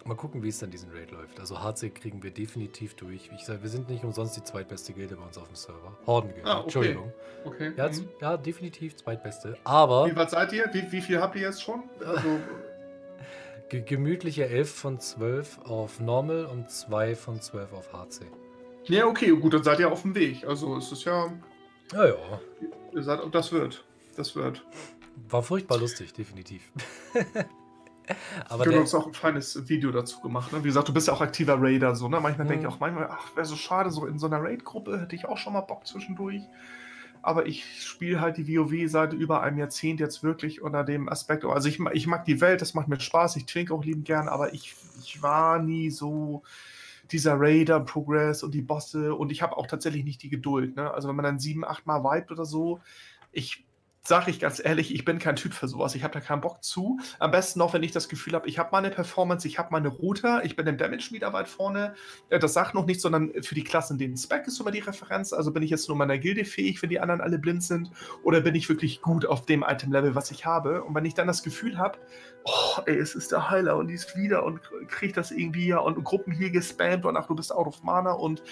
Mal 0.04 0.14
gucken, 0.14 0.42
wie 0.42 0.48
es 0.48 0.58
dann 0.58 0.70
diesen 0.70 0.90
Raid 0.92 1.10
läuft. 1.10 1.38
Also 1.38 1.62
HC 1.62 1.90
kriegen 1.90 2.22
wir 2.22 2.30
definitiv 2.30 2.94
durch. 2.94 3.30
Ich 3.36 3.44
sage, 3.44 3.62
wir 3.62 3.68
sind 3.68 3.90
nicht 3.90 4.02
umsonst 4.02 4.34
die 4.36 4.42
zweitbeste 4.42 4.94
Gilde 4.94 5.16
bei 5.16 5.24
uns 5.24 5.36
auf 5.36 5.46
dem 5.46 5.56
Server. 5.56 5.94
Hordengilde, 6.06 6.48
ah, 6.48 6.54
okay. 6.54 6.62
Entschuldigung. 6.64 7.12
Okay. 7.44 7.72
Ja, 7.76 7.88
mhm. 7.88 8.08
ja, 8.20 8.36
definitiv 8.38 8.96
zweitbeste. 8.96 9.58
Aber. 9.64 10.10
Wie 10.10 10.16
weit 10.16 10.30
seid 10.30 10.52
ihr? 10.52 10.70
Wie, 10.72 10.90
wie 10.90 11.02
viel 11.02 11.20
habt 11.20 11.36
ihr 11.36 11.42
jetzt 11.42 11.62
schon? 11.62 11.82
Also, 12.00 12.38
gemütliche 13.84 14.46
11 14.46 14.74
von 14.74 15.00
12 15.00 15.58
auf 15.64 16.00
Normal 16.00 16.46
und 16.46 16.70
2 16.70 17.14
von 17.14 17.40
12 17.40 17.72
auf 17.74 17.92
HC. 17.92 18.24
Ja, 18.84 19.06
okay, 19.06 19.28
gut, 19.30 19.52
dann 19.52 19.62
seid 19.62 19.80
ihr 19.80 19.92
auf 19.92 20.02
dem 20.02 20.14
Weg. 20.14 20.46
Also 20.46 20.76
es 20.78 20.90
ist 20.90 21.04
ja. 21.04 21.30
Ja, 21.92 22.06
ja. 22.06 22.14
Ihr 22.92 23.02
seid, 23.02 23.20
das 23.32 23.52
wird. 23.52 23.84
Das 24.16 24.34
wird. 24.36 24.64
War 25.28 25.42
furchtbar 25.42 25.78
lustig, 25.78 26.12
definitiv. 26.12 26.62
Aber 28.48 28.64
du 28.64 28.80
hast 28.80 28.94
auch 28.94 29.06
ein 29.06 29.14
feines 29.14 29.68
Video 29.68 29.92
dazu 29.92 30.20
gemacht. 30.20 30.52
Ne? 30.52 30.64
Wie 30.64 30.68
gesagt, 30.68 30.88
du 30.88 30.92
bist 30.92 31.06
ja 31.06 31.12
auch 31.14 31.20
aktiver 31.20 31.56
Raider. 31.60 31.94
So, 31.94 32.08
ne? 32.08 32.20
Manchmal 32.20 32.46
mhm. 32.46 32.50
denke 32.50 32.66
ich 32.66 32.72
auch, 32.72 32.80
manchmal, 32.80 33.08
ach, 33.10 33.36
wäre 33.36 33.46
so 33.46 33.56
schade, 33.56 33.90
so 33.90 34.06
in 34.06 34.18
so 34.18 34.26
einer 34.26 34.42
Raid-Gruppe 34.42 35.00
hätte 35.00 35.14
ich 35.14 35.26
auch 35.26 35.38
schon 35.38 35.52
mal 35.52 35.60
Bock 35.60 35.86
zwischendurch. 35.86 36.42
Aber 37.22 37.46
ich 37.46 37.82
spiele 37.82 38.20
halt 38.20 38.38
die 38.38 38.48
WoW 38.48 38.90
seit 38.90 39.12
über 39.12 39.42
einem 39.42 39.58
Jahrzehnt 39.58 40.00
jetzt 40.00 40.22
wirklich 40.22 40.62
unter 40.62 40.84
dem 40.84 41.08
Aspekt. 41.08 41.44
Also 41.44 41.68
ich, 41.68 41.78
ich 41.92 42.06
mag 42.06 42.24
die 42.24 42.40
Welt, 42.40 42.62
das 42.62 42.74
macht 42.74 42.88
mir 42.88 42.98
Spaß, 42.98 43.36
ich 43.36 43.46
twink 43.46 43.70
auch 43.70 43.84
lieben 43.84 44.04
gern, 44.04 44.28
aber 44.28 44.54
ich, 44.54 44.74
ich 45.02 45.22
war 45.22 45.58
nie 45.58 45.90
so 45.90 46.42
dieser 47.12 47.34
Raider 47.38 47.80
Progress 47.80 48.42
und 48.42 48.52
die 48.52 48.62
Bosse 48.62 49.14
und 49.14 49.30
ich 49.32 49.42
habe 49.42 49.56
auch 49.56 49.66
tatsächlich 49.66 50.04
nicht 50.04 50.22
die 50.22 50.30
Geduld. 50.30 50.76
Ne? 50.76 50.92
Also 50.92 51.08
wenn 51.08 51.16
man 51.16 51.24
dann 51.24 51.38
sieben, 51.38 51.64
acht 51.64 51.86
Mal 51.86 52.02
vibet 52.02 52.30
oder 52.30 52.44
so, 52.44 52.80
ich 53.32 53.64
sage 54.02 54.30
ich 54.30 54.40
ganz 54.40 54.60
ehrlich, 54.64 54.94
ich 54.94 55.04
bin 55.04 55.18
kein 55.18 55.36
Typ 55.36 55.52
für 55.52 55.68
sowas. 55.68 55.94
Ich 55.94 56.02
habe 56.02 56.14
da 56.14 56.20
keinen 56.20 56.40
Bock 56.40 56.64
zu. 56.64 56.98
Am 57.18 57.30
besten 57.30 57.58
noch, 57.58 57.74
wenn 57.74 57.82
ich 57.82 57.92
das 57.92 58.08
Gefühl 58.08 58.34
habe, 58.34 58.48
ich 58.48 58.58
habe 58.58 58.70
meine 58.72 58.90
Performance, 58.90 59.46
ich 59.46 59.58
habe 59.58 59.68
meine 59.72 59.88
Router, 59.88 60.44
ich 60.44 60.56
bin 60.56 60.66
im 60.66 60.78
Damage 60.78 61.12
wieder 61.12 61.32
weit 61.32 61.48
vorne. 61.48 61.94
Das 62.30 62.54
sagt 62.54 62.74
noch 62.74 62.86
nicht, 62.86 63.00
sondern 63.00 63.30
für 63.42 63.54
die 63.54 63.62
Klassen, 63.62 63.98
den 63.98 64.16
Spec 64.16 64.46
ist 64.46 64.58
immer 64.58 64.70
die 64.70 64.78
Referenz. 64.78 65.32
Also 65.32 65.52
bin 65.52 65.62
ich 65.62 65.70
jetzt 65.70 65.88
nur 65.88 65.96
meiner 65.96 66.18
Gilde 66.18 66.44
fähig, 66.44 66.80
wenn 66.82 66.90
die 66.90 67.00
anderen 67.00 67.20
alle 67.20 67.38
blind 67.38 67.62
sind, 67.62 67.90
oder 68.22 68.40
bin 68.40 68.54
ich 68.54 68.68
wirklich 68.68 69.02
gut 69.02 69.26
auf 69.26 69.44
dem 69.44 69.64
Item-Level, 69.66 70.14
was 70.14 70.30
ich 70.30 70.46
habe? 70.46 70.82
Und 70.82 70.94
wenn 70.94 71.04
ich 71.04 71.14
dann 71.14 71.26
das 71.26 71.42
Gefühl 71.42 71.76
habe, 71.76 71.98
oh, 72.44 72.80
ey, 72.86 72.96
es 72.96 73.14
ist 73.14 73.32
der 73.32 73.50
Heiler 73.50 73.76
und 73.76 73.88
die 73.88 73.94
ist 73.94 74.16
wieder 74.16 74.44
und 74.44 74.60
kriegt 74.88 75.16
das 75.16 75.30
irgendwie 75.30 75.68
ja 75.68 75.78
und 75.78 76.02
Gruppen 76.04 76.32
hier 76.32 76.50
gespammt 76.50 77.04
und 77.04 77.16
ach, 77.16 77.26
du 77.26 77.34
bist 77.34 77.54
out 77.54 77.66
of 77.66 77.82
Mana 77.82 78.12
und 78.12 78.42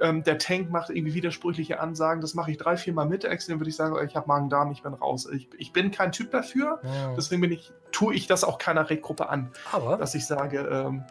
ähm, 0.00 0.22
der 0.22 0.38
Tank 0.38 0.70
macht 0.70 0.90
irgendwie 0.90 1.14
widersprüchliche 1.14 1.80
Ansagen. 1.80 2.20
Das 2.20 2.34
mache 2.34 2.50
ich 2.50 2.58
drei, 2.58 2.76
vier 2.76 2.92
Mal 2.92 3.06
mit, 3.06 3.24
Extrem 3.24 3.60
würde 3.60 3.70
ich 3.70 3.76
sagen, 3.76 3.96
ich 4.06 4.16
habe 4.16 4.26
Magen-Darm, 4.28 4.70
ich 4.72 4.82
bin 4.82 4.94
raus. 4.94 5.28
Ich, 5.32 5.48
ich 5.58 5.72
bin 5.72 5.90
kein 5.90 6.12
Typ 6.12 6.30
dafür, 6.30 6.80
ja. 6.82 7.14
deswegen 7.16 7.40
bin 7.40 7.52
ich, 7.52 7.72
tue 7.92 8.14
ich 8.14 8.26
das 8.26 8.44
auch 8.44 8.58
keiner 8.58 8.90
Raid-Gruppe 8.90 9.28
an. 9.28 9.52
Aber? 9.72 9.96
Dass 9.96 10.14
ich 10.14 10.26
sage, 10.26 10.58
ähm, 10.60 11.04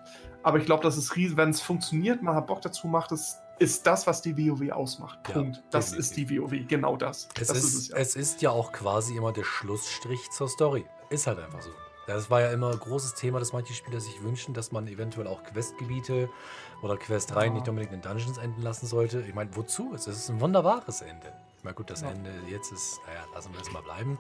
aber 0.43 0.59
ich 0.59 0.65
glaube, 0.65 0.83
das 0.83 0.97
ist 0.97 1.15
riesig, 1.15 1.37
wenn 1.37 1.49
es 1.49 1.61
funktioniert, 1.61 2.21
man 2.21 2.35
hat 2.35 2.47
Bock 2.47 2.61
dazu, 2.61 2.87
macht 2.87 3.11
es 3.11 3.39
ist 3.57 3.87
das, 3.87 4.05
was 4.05 4.21
die 4.21 4.37
WoW 4.37 4.71
ausmacht. 4.71 5.23
Punkt. 5.23 5.55
Ja, 5.57 5.63
das 5.71 5.93
ist 5.93 6.17
die 6.17 6.29
WoW, 6.29 6.67
genau 6.67 6.97
das. 6.97 7.29
Es, 7.39 7.47
das 7.47 7.57
ist, 7.57 7.63
ist 7.63 7.75
es, 7.75 7.87
ja. 7.87 7.97
es 7.97 8.15
ist 8.15 8.41
ja 8.41 8.49
auch 8.49 8.73
quasi 8.73 9.15
immer 9.15 9.31
der 9.31 9.43
Schlussstrich 9.43 10.29
zur 10.31 10.49
Story. 10.49 10.85
Ist 11.09 11.27
halt 11.27 11.39
einfach 11.39 11.61
so. 11.61 11.69
Das 12.07 12.29
war 12.29 12.41
ja 12.41 12.51
immer 12.51 12.71
ein 12.71 12.79
großes 12.79 13.15
Thema, 13.15 13.39
dass 13.39 13.53
manche 13.53 13.73
Spieler 13.73 13.99
sich 13.99 14.21
wünschen, 14.21 14.53
dass 14.53 14.71
man 14.71 14.87
eventuell 14.87 15.27
auch 15.27 15.43
Questgebiete 15.43 16.29
oder 16.81 16.97
Questreihen 16.97 17.53
ja. 17.53 17.59
nicht 17.59 17.69
unbedingt 17.69 17.93
in 17.93 18.01
Dungeons 18.01 18.37
enden 18.37 18.61
lassen 18.61 18.85
sollte. 18.85 19.21
Ich 19.21 19.33
meine, 19.33 19.55
wozu? 19.55 19.93
Es 19.95 20.07
ist 20.07 20.29
ein 20.29 20.39
wunderbares 20.39 21.01
Ende. 21.01 21.33
Na 21.65 21.71
gut, 21.71 21.89
das 21.89 22.01
ja. 22.01 22.11
Ende 22.11 22.29
jetzt 22.47 22.71
ist, 22.71 23.01
naja, 23.07 23.25
lassen 23.33 23.51
wir 23.51 23.59
es 23.59 23.71
mal 23.71 23.81
bleiben. 23.81 24.19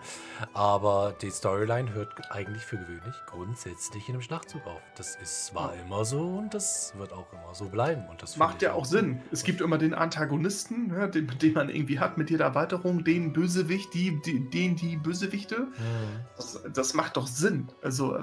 Aber 0.55 1.13
die 1.21 1.29
Storyline 1.29 1.93
hört 1.93 2.31
eigentlich 2.31 2.63
für 2.63 2.77
gewöhnlich 2.77 3.15
grundsätzlich 3.27 4.09
in 4.09 4.15
einem 4.15 4.23
Schlachtzug 4.23 4.65
auf. 4.65 4.81
Das 4.97 5.15
ist, 5.17 5.53
war 5.53 5.75
ja. 5.75 5.83
immer 5.83 6.05
so 6.05 6.37
und 6.39 6.55
das 6.55 6.93
wird 6.97 7.13
auch 7.13 7.31
immer 7.31 7.53
so 7.53 7.65
bleiben. 7.65 8.07
Und 8.09 8.23
das 8.23 8.37
Macht 8.37 8.63
ja 8.63 8.73
auch 8.73 8.85
Sinn. 8.85 9.21
Es 9.31 9.43
gibt 9.43 9.61
immer 9.61 9.77
den 9.77 9.93
Antagonisten, 9.93 10.91
ja, 10.91 11.05
den, 11.05 11.27
den, 11.27 11.53
man 11.53 11.69
irgendwie 11.69 11.99
hat 11.99 12.17
mit 12.17 12.31
jeder 12.31 12.45
Erweiterung, 12.45 13.03
den 13.03 13.31
Bösewicht, 13.31 13.93
die, 13.93 14.19
die, 14.21 14.49
den 14.49 14.75
die 14.75 14.97
Bösewichte. 14.97 15.59
Mhm. 15.59 16.25
Das, 16.37 16.63
das, 16.73 16.93
macht 16.95 17.15
doch 17.15 17.27
Sinn. 17.27 17.67
Also, 17.83 18.17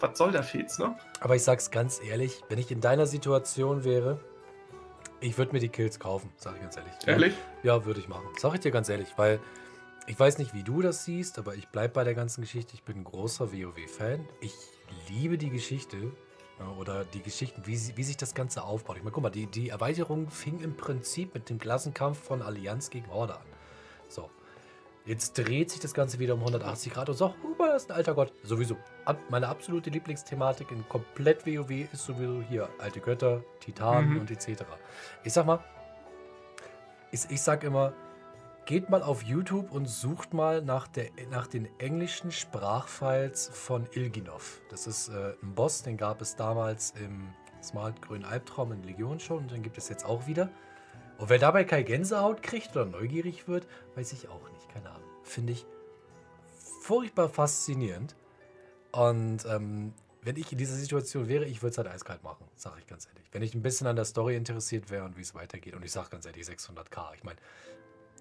was 0.00 0.18
soll 0.18 0.32
der 0.32 0.42
Fez, 0.42 0.78
ne? 0.78 0.94
Aber 1.20 1.34
ich 1.34 1.44
sag's 1.44 1.70
ganz 1.70 1.98
ehrlich, 2.06 2.42
wenn 2.50 2.58
ich 2.58 2.70
in 2.70 2.82
deiner 2.82 3.06
Situation 3.06 3.84
wäre, 3.84 4.20
ich 5.26 5.36
würde 5.36 5.52
mir 5.52 5.58
die 5.58 5.68
Kills 5.68 5.98
kaufen, 5.98 6.30
sage 6.36 6.56
ich 6.56 6.62
ganz 6.62 6.76
ehrlich. 6.76 6.92
Ehrlich? 7.04 7.34
Ja, 7.64 7.84
würde 7.84 7.98
ich 7.98 8.08
machen. 8.08 8.26
Sag 8.38 8.54
ich 8.54 8.60
dir 8.60 8.70
ganz 8.70 8.88
ehrlich, 8.88 9.08
weil 9.16 9.40
ich 10.06 10.18
weiß 10.18 10.38
nicht, 10.38 10.54
wie 10.54 10.62
du 10.62 10.82
das 10.82 11.04
siehst, 11.04 11.38
aber 11.38 11.56
ich 11.56 11.68
bleibe 11.68 11.94
bei 11.94 12.04
der 12.04 12.14
ganzen 12.14 12.42
Geschichte. 12.42 12.74
Ich 12.74 12.84
bin 12.84 12.98
ein 12.98 13.04
großer 13.04 13.52
WoW-Fan. 13.52 14.24
Ich 14.40 14.54
liebe 15.08 15.36
die 15.36 15.50
Geschichte 15.50 16.12
oder 16.78 17.04
die 17.04 17.20
Geschichten, 17.20 17.62
wie, 17.66 17.76
wie, 17.96 18.04
sich 18.04 18.16
das 18.16 18.34
Ganze 18.34 18.62
aufbaut. 18.62 18.96
Ich 18.96 19.02
meine, 19.02 19.12
guck 19.12 19.24
mal, 19.24 19.30
die, 19.30 19.46
die 19.46 19.70
Erweiterung 19.70 20.30
fing 20.30 20.60
im 20.60 20.76
Prinzip 20.76 21.34
mit 21.34 21.50
dem 21.50 21.58
Klassenkampf 21.58 22.22
von 22.22 22.40
Allianz 22.40 22.88
gegen 22.88 23.10
Horde 23.10 23.34
an. 23.34 23.46
So, 24.08 24.30
Jetzt 25.06 25.38
dreht 25.38 25.70
sich 25.70 25.78
das 25.78 25.94
Ganze 25.94 26.18
wieder 26.18 26.34
um 26.34 26.40
180 26.40 26.92
Grad 26.92 27.08
und 27.08 27.14
sagt, 27.14 27.36
oh, 27.44 27.62
er 27.62 27.76
ist 27.76 27.90
ein 27.90 27.96
alter 27.96 28.14
Gott. 28.14 28.32
Sowieso. 28.42 28.76
Meine 29.30 29.46
absolute 29.46 29.88
Lieblingsthematik 29.88 30.72
in 30.72 30.86
komplett 30.88 31.46
WoW 31.46 31.70
ist 31.92 32.04
sowieso 32.04 32.42
hier 32.42 32.68
alte 32.78 32.98
Götter, 33.00 33.44
Titanen 33.60 34.14
mhm. 34.14 34.20
und 34.20 34.30
etc. 34.32 34.64
Ich 35.22 35.32
sag 35.32 35.46
mal, 35.46 35.60
ich, 37.12 37.20
ich 37.30 37.40
sag 37.40 37.62
immer, 37.62 37.92
geht 38.64 38.90
mal 38.90 39.00
auf 39.00 39.22
YouTube 39.22 39.70
und 39.70 39.86
sucht 39.86 40.34
mal 40.34 40.60
nach, 40.60 40.88
der, 40.88 41.10
nach 41.30 41.46
den 41.46 41.68
englischen 41.78 42.32
Sprachfiles 42.32 43.48
von 43.52 43.86
Ilginov. 43.92 44.60
Das 44.70 44.88
ist 44.88 45.08
äh, 45.08 45.34
ein 45.40 45.54
Boss, 45.54 45.84
den 45.84 45.96
gab 45.96 46.20
es 46.20 46.34
damals 46.34 46.94
im 47.00 47.28
Smart 47.62 48.02
Grünen 48.02 48.24
Albtraum 48.24 48.72
in 48.72 48.82
Legion 48.82 49.20
schon 49.20 49.38
und 49.38 49.52
den 49.52 49.62
gibt 49.62 49.78
es 49.78 49.88
jetzt 49.88 50.04
auch 50.04 50.26
wieder. 50.26 50.50
Und 51.18 51.30
wer 51.30 51.38
dabei 51.38 51.62
keine 51.62 51.84
Gänsehaut 51.84 52.42
kriegt 52.42 52.76
oder 52.76 52.86
neugierig 52.86 53.46
wird, 53.46 53.68
weiß 53.94 54.12
ich 54.12 54.28
auch 54.28 54.50
nicht. 54.50 54.55
Finde 55.26 55.52
ich 55.52 55.66
furchtbar 56.82 57.28
faszinierend. 57.28 58.14
Und 58.92 59.44
ähm, 59.44 59.92
wenn 60.22 60.36
ich 60.36 60.50
in 60.52 60.58
dieser 60.58 60.74
Situation 60.74 61.28
wäre, 61.28 61.44
ich 61.44 61.62
würde 61.62 61.72
es 61.72 61.78
halt 61.78 61.88
eiskalt 61.88 62.22
machen, 62.22 62.46
sage 62.54 62.76
ich 62.78 62.86
ganz 62.86 63.06
ehrlich. 63.06 63.28
Wenn 63.32 63.42
ich 63.42 63.54
ein 63.54 63.62
bisschen 63.62 63.86
an 63.86 63.96
der 63.96 64.04
Story 64.04 64.36
interessiert 64.36 64.90
wäre 64.90 65.04
und 65.04 65.16
wie 65.16 65.20
es 65.20 65.34
weitergeht. 65.34 65.74
Und 65.74 65.84
ich 65.84 65.92
sage 65.92 66.08
ganz 66.10 66.26
ehrlich, 66.26 66.46
600k. 66.46 67.14
Ich 67.14 67.24
meine, 67.24 67.38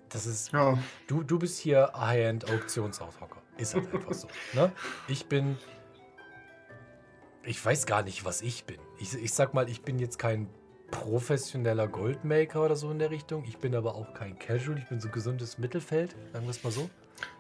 das 0.09 0.25
ist. 0.25 0.51
Ja. 0.51 0.77
Du, 1.07 1.23
du 1.23 1.39
bist 1.39 1.59
hier 1.59 1.91
High-End-Auktionshocker. 1.95 3.41
Ist 3.57 3.75
halt 3.75 3.93
einfach 3.93 4.13
so. 4.13 4.27
Ne? 4.53 4.71
Ich 5.07 5.27
bin. 5.27 5.57
Ich 7.43 7.63
weiß 7.63 7.85
gar 7.85 8.01
nicht, 8.01 8.25
was 8.25 8.41
ich 8.41 8.65
bin. 8.65 8.79
Ich, 8.99 9.13
ich 9.13 9.33
sag 9.33 9.53
mal, 9.53 9.69
ich 9.69 9.83
bin 9.83 9.99
jetzt 9.99 10.17
kein 10.17 10.49
professioneller 10.91 11.87
Goldmaker 11.87 12.63
oder 12.63 12.75
so 12.75 12.91
in 12.91 12.99
der 12.99 13.11
Richtung. 13.11 13.43
Ich 13.47 13.57
bin 13.57 13.75
aber 13.75 13.95
auch 13.95 14.13
kein 14.13 14.37
Casual. 14.39 14.77
Ich 14.77 14.87
bin 14.87 14.99
so 14.99 15.09
gesundes 15.09 15.57
Mittelfeld, 15.57 16.15
sagen 16.33 16.45
wir 16.45 16.51
es 16.51 16.63
mal 16.63 16.71
so. 16.71 16.89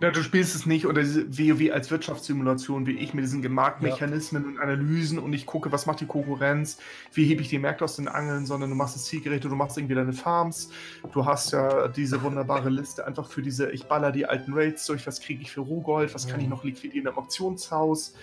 Ja, 0.01 0.11
du 0.11 0.21
spielst 0.23 0.55
es 0.55 0.65
nicht 0.65 0.85
oder 0.85 1.01
WoW 1.01 1.71
als 1.71 1.91
Wirtschaftssimulation 1.91 2.85
wie 2.85 2.97
ich 2.97 3.13
mit 3.13 3.23
diesen 3.23 3.41
Gemarktmechanismen 3.41 4.43
ja. 4.43 4.49
und 4.49 4.59
Analysen 4.59 5.19
und 5.19 5.33
ich 5.33 5.45
gucke, 5.45 5.71
was 5.71 5.85
macht 5.85 6.01
die 6.01 6.05
Konkurrenz, 6.05 6.77
wie 7.13 7.25
hebe 7.25 7.41
ich 7.41 7.49
die 7.49 7.59
Märkte 7.59 7.83
aus 7.83 7.95
den 7.95 8.07
Angeln, 8.07 8.45
sondern 8.45 8.69
du 8.69 8.75
machst 8.75 8.95
das 8.95 9.05
Zielgeräte, 9.05 9.49
du 9.49 9.55
machst 9.55 9.77
irgendwie 9.77 9.95
deine 9.95 10.13
Farms, 10.13 10.69
du 11.11 11.25
hast 11.25 11.51
ja 11.51 11.87
diese 11.87 12.21
wunderbare 12.21 12.69
Liste 12.69 13.05
einfach 13.05 13.29
für 13.29 13.41
diese, 13.41 13.71
ich 13.71 13.85
baller 13.85 14.11
die 14.11 14.25
alten 14.25 14.53
Raids 14.53 14.85
durch, 14.85 15.05
was 15.07 15.21
kriege 15.21 15.41
ich 15.41 15.51
für 15.51 15.61
Rohgold, 15.61 16.13
was 16.13 16.27
kann 16.27 16.39
ich 16.39 16.47
noch 16.47 16.63
liquidieren 16.63 17.07
im 17.07 17.17
Auktionshaus, 17.17 18.15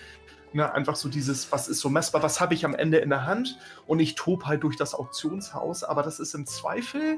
Ne, 0.53 0.71
einfach 0.71 0.95
so 0.95 1.09
dieses, 1.09 1.51
was 1.51 1.67
ist 1.67 1.79
so 1.79 1.89
messbar, 1.89 2.21
was 2.21 2.39
habe 2.39 2.53
ich 2.53 2.63
am 2.63 2.75
Ende 2.75 2.99
in 2.99 3.09
der 3.09 3.25
Hand 3.25 3.57
und 3.87 3.99
ich 3.99 4.13
tobe 4.13 4.45
halt 4.45 4.61
durch 4.61 4.77
das 4.77 4.93
Auktionshaus, 4.93 5.83
aber 5.83 6.03
das 6.03 6.19
ist 6.19 6.35
im 6.35 6.45
Zweifel 6.45 7.17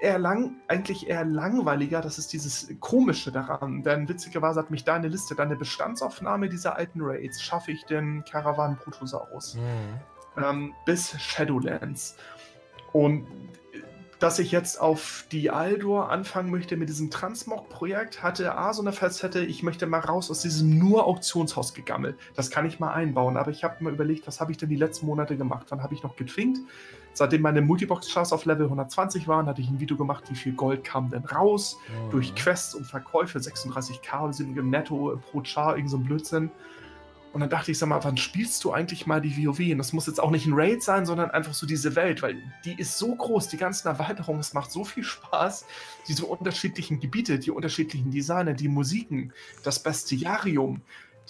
eher 0.00 0.18
lang, 0.18 0.56
eigentlich 0.68 1.08
eher 1.08 1.24
langweiliger. 1.24 2.00
Das 2.00 2.18
ist 2.18 2.32
dieses 2.32 2.68
Komische 2.80 3.32
daran. 3.32 3.82
Denn 3.82 4.08
witzigerweise 4.08 4.60
hat 4.60 4.70
mich 4.70 4.84
deine 4.84 5.08
Liste, 5.08 5.34
deine 5.34 5.56
Bestandsaufnahme 5.56 6.48
dieser 6.48 6.76
alten 6.76 7.00
Raids, 7.02 7.42
schaffe 7.42 7.72
ich 7.72 7.84
den 7.84 8.24
Caravan 8.24 8.76
Protosaurus 8.76 9.54
mhm. 9.54 10.42
ähm, 10.42 10.74
bis 10.84 11.18
Shadowlands. 11.20 12.16
Und 12.92 13.26
dass 14.18 14.38
ich 14.38 14.50
jetzt 14.50 14.80
auf 14.80 15.26
die 15.30 15.50
Aldor 15.50 16.10
anfangen 16.10 16.50
möchte 16.50 16.76
mit 16.76 16.88
diesem 16.88 17.10
Transmog-Projekt, 17.10 18.22
hatte 18.22 18.56
A 18.56 18.72
so 18.72 18.82
eine 18.82 18.92
Facette, 18.92 19.40
ich 19.44 19.62
möchte 19.62 19.86
mal 19.86 20.00
raus 20.00 20.30
aus 20.30 20.40
diesem 20.40 20.78
nur 20.78 21.06
Auktionshaus 21.06 21.74
gegammelt. 21.74 22.16
Das 22.34 22.50
kann 22.50 22.66
ich 22.66 22.80
mal 22.80 22.92
einbauen, 22.92 23.36
aber 23.36 23.50
ich 23.50 23.64
habe 23.64 23.84
mir 23.84 23.90
überlegt, 23.90 24.26
was 24.26 24.40
habe 24.40 24.52
ich 24.52 24.58
denn 24.58 24.68
die 24.68 24.76
letzten 24.76 25.06
Monate 25.06 25.36
gemacht? 25.36 25.66
Wann 25.68 25.82
habe 25.82 25.94
ich 25.94 26.02
noch 26.02 26.16
getwinkt? 26.16 26.60
Seitdem 27.12 27.42
meine 27.42 27.62
Multibox-Charts 27.62 28.32
auf 28.32 28.44
Level 28.44 28.66
120 28.66 29.26
waren, 29.26 29.46
hatte 29.46 29.62
ich 29.62 29.70
ein 29.70 29.80
Video 29.80 29.96
gemacht, 29.96 30.24
wie 30.28 30.34
viel 30.34 30.52
Gold 30.52 30.84
kam 30.84 31.08
denn 31.08 31.24
raus 31.24 31.78
mhm. 31.88 32.10
durch 32.10 32.34
Quests 32.34 32.74
und 32.74 32.84
Verkäufe, 32.84 33.38
36k 33.38 34.32
sind 34.32 34.54
netto 34.54 35.18
pro 35.30 35.42
Char, 35.42 35.76
irgend 35.76 35.90
so 35.90 35.96
ein 35.96 36.04
Blödsinn. 36.04 36.50
Und 37.36 37.40
dann 37.40 37.50
dachte 37.50 37.70
ich, 37.70 37.76
sag 37.76 37.90
mal, 37.90 38.02
wann 38.02 38.16
spielst 38.16 38.64
du 38.64 38.72
eigentlich 38.72 39.06
mal 39.06 39.20
die 39.20 39.36
WoW? 39.36 39.60
Und 39.72 39.76
das 39.76 39.92
muss 39.92 40.06
jetzt 40.06 40.20
auch 40.20 40.30
nicht 40.30 40.46
ein 40.46 40.54
Raid 40.54 40.82
sein, 40.82 41.04
sondern 41.04 41.30
einfach 41.30 41.52
so 41.52 41.66
diese 41.66 41.94
Welt, 41.94 42.22
weil 42.22 42.42
die 42.64 42.72
ist 42.78 42.96
so 42.96 43.14
groß, 43.14 43.48
die 43.48 43.58
ganzen 43.58 43.88
Erweiterungen, 43.88 44.40
es 44.40 44.54
macht 44.54 44.72
so 44.72 44.86
viel 44.86 45.04
Spaß, 45.04 45.66
diese 46.08 46.24
unterschiedlichen 46.24 46.98
Gebiete, 46.98 47.38
die 47.38 47.50
unterschiedlichen 47.50 48.10
Designer, 48.10 48.54
die 48.54 48.68
Musiken, 48.68 49.34
das 49.64 49.82
Bestiarium, 49.82 50.80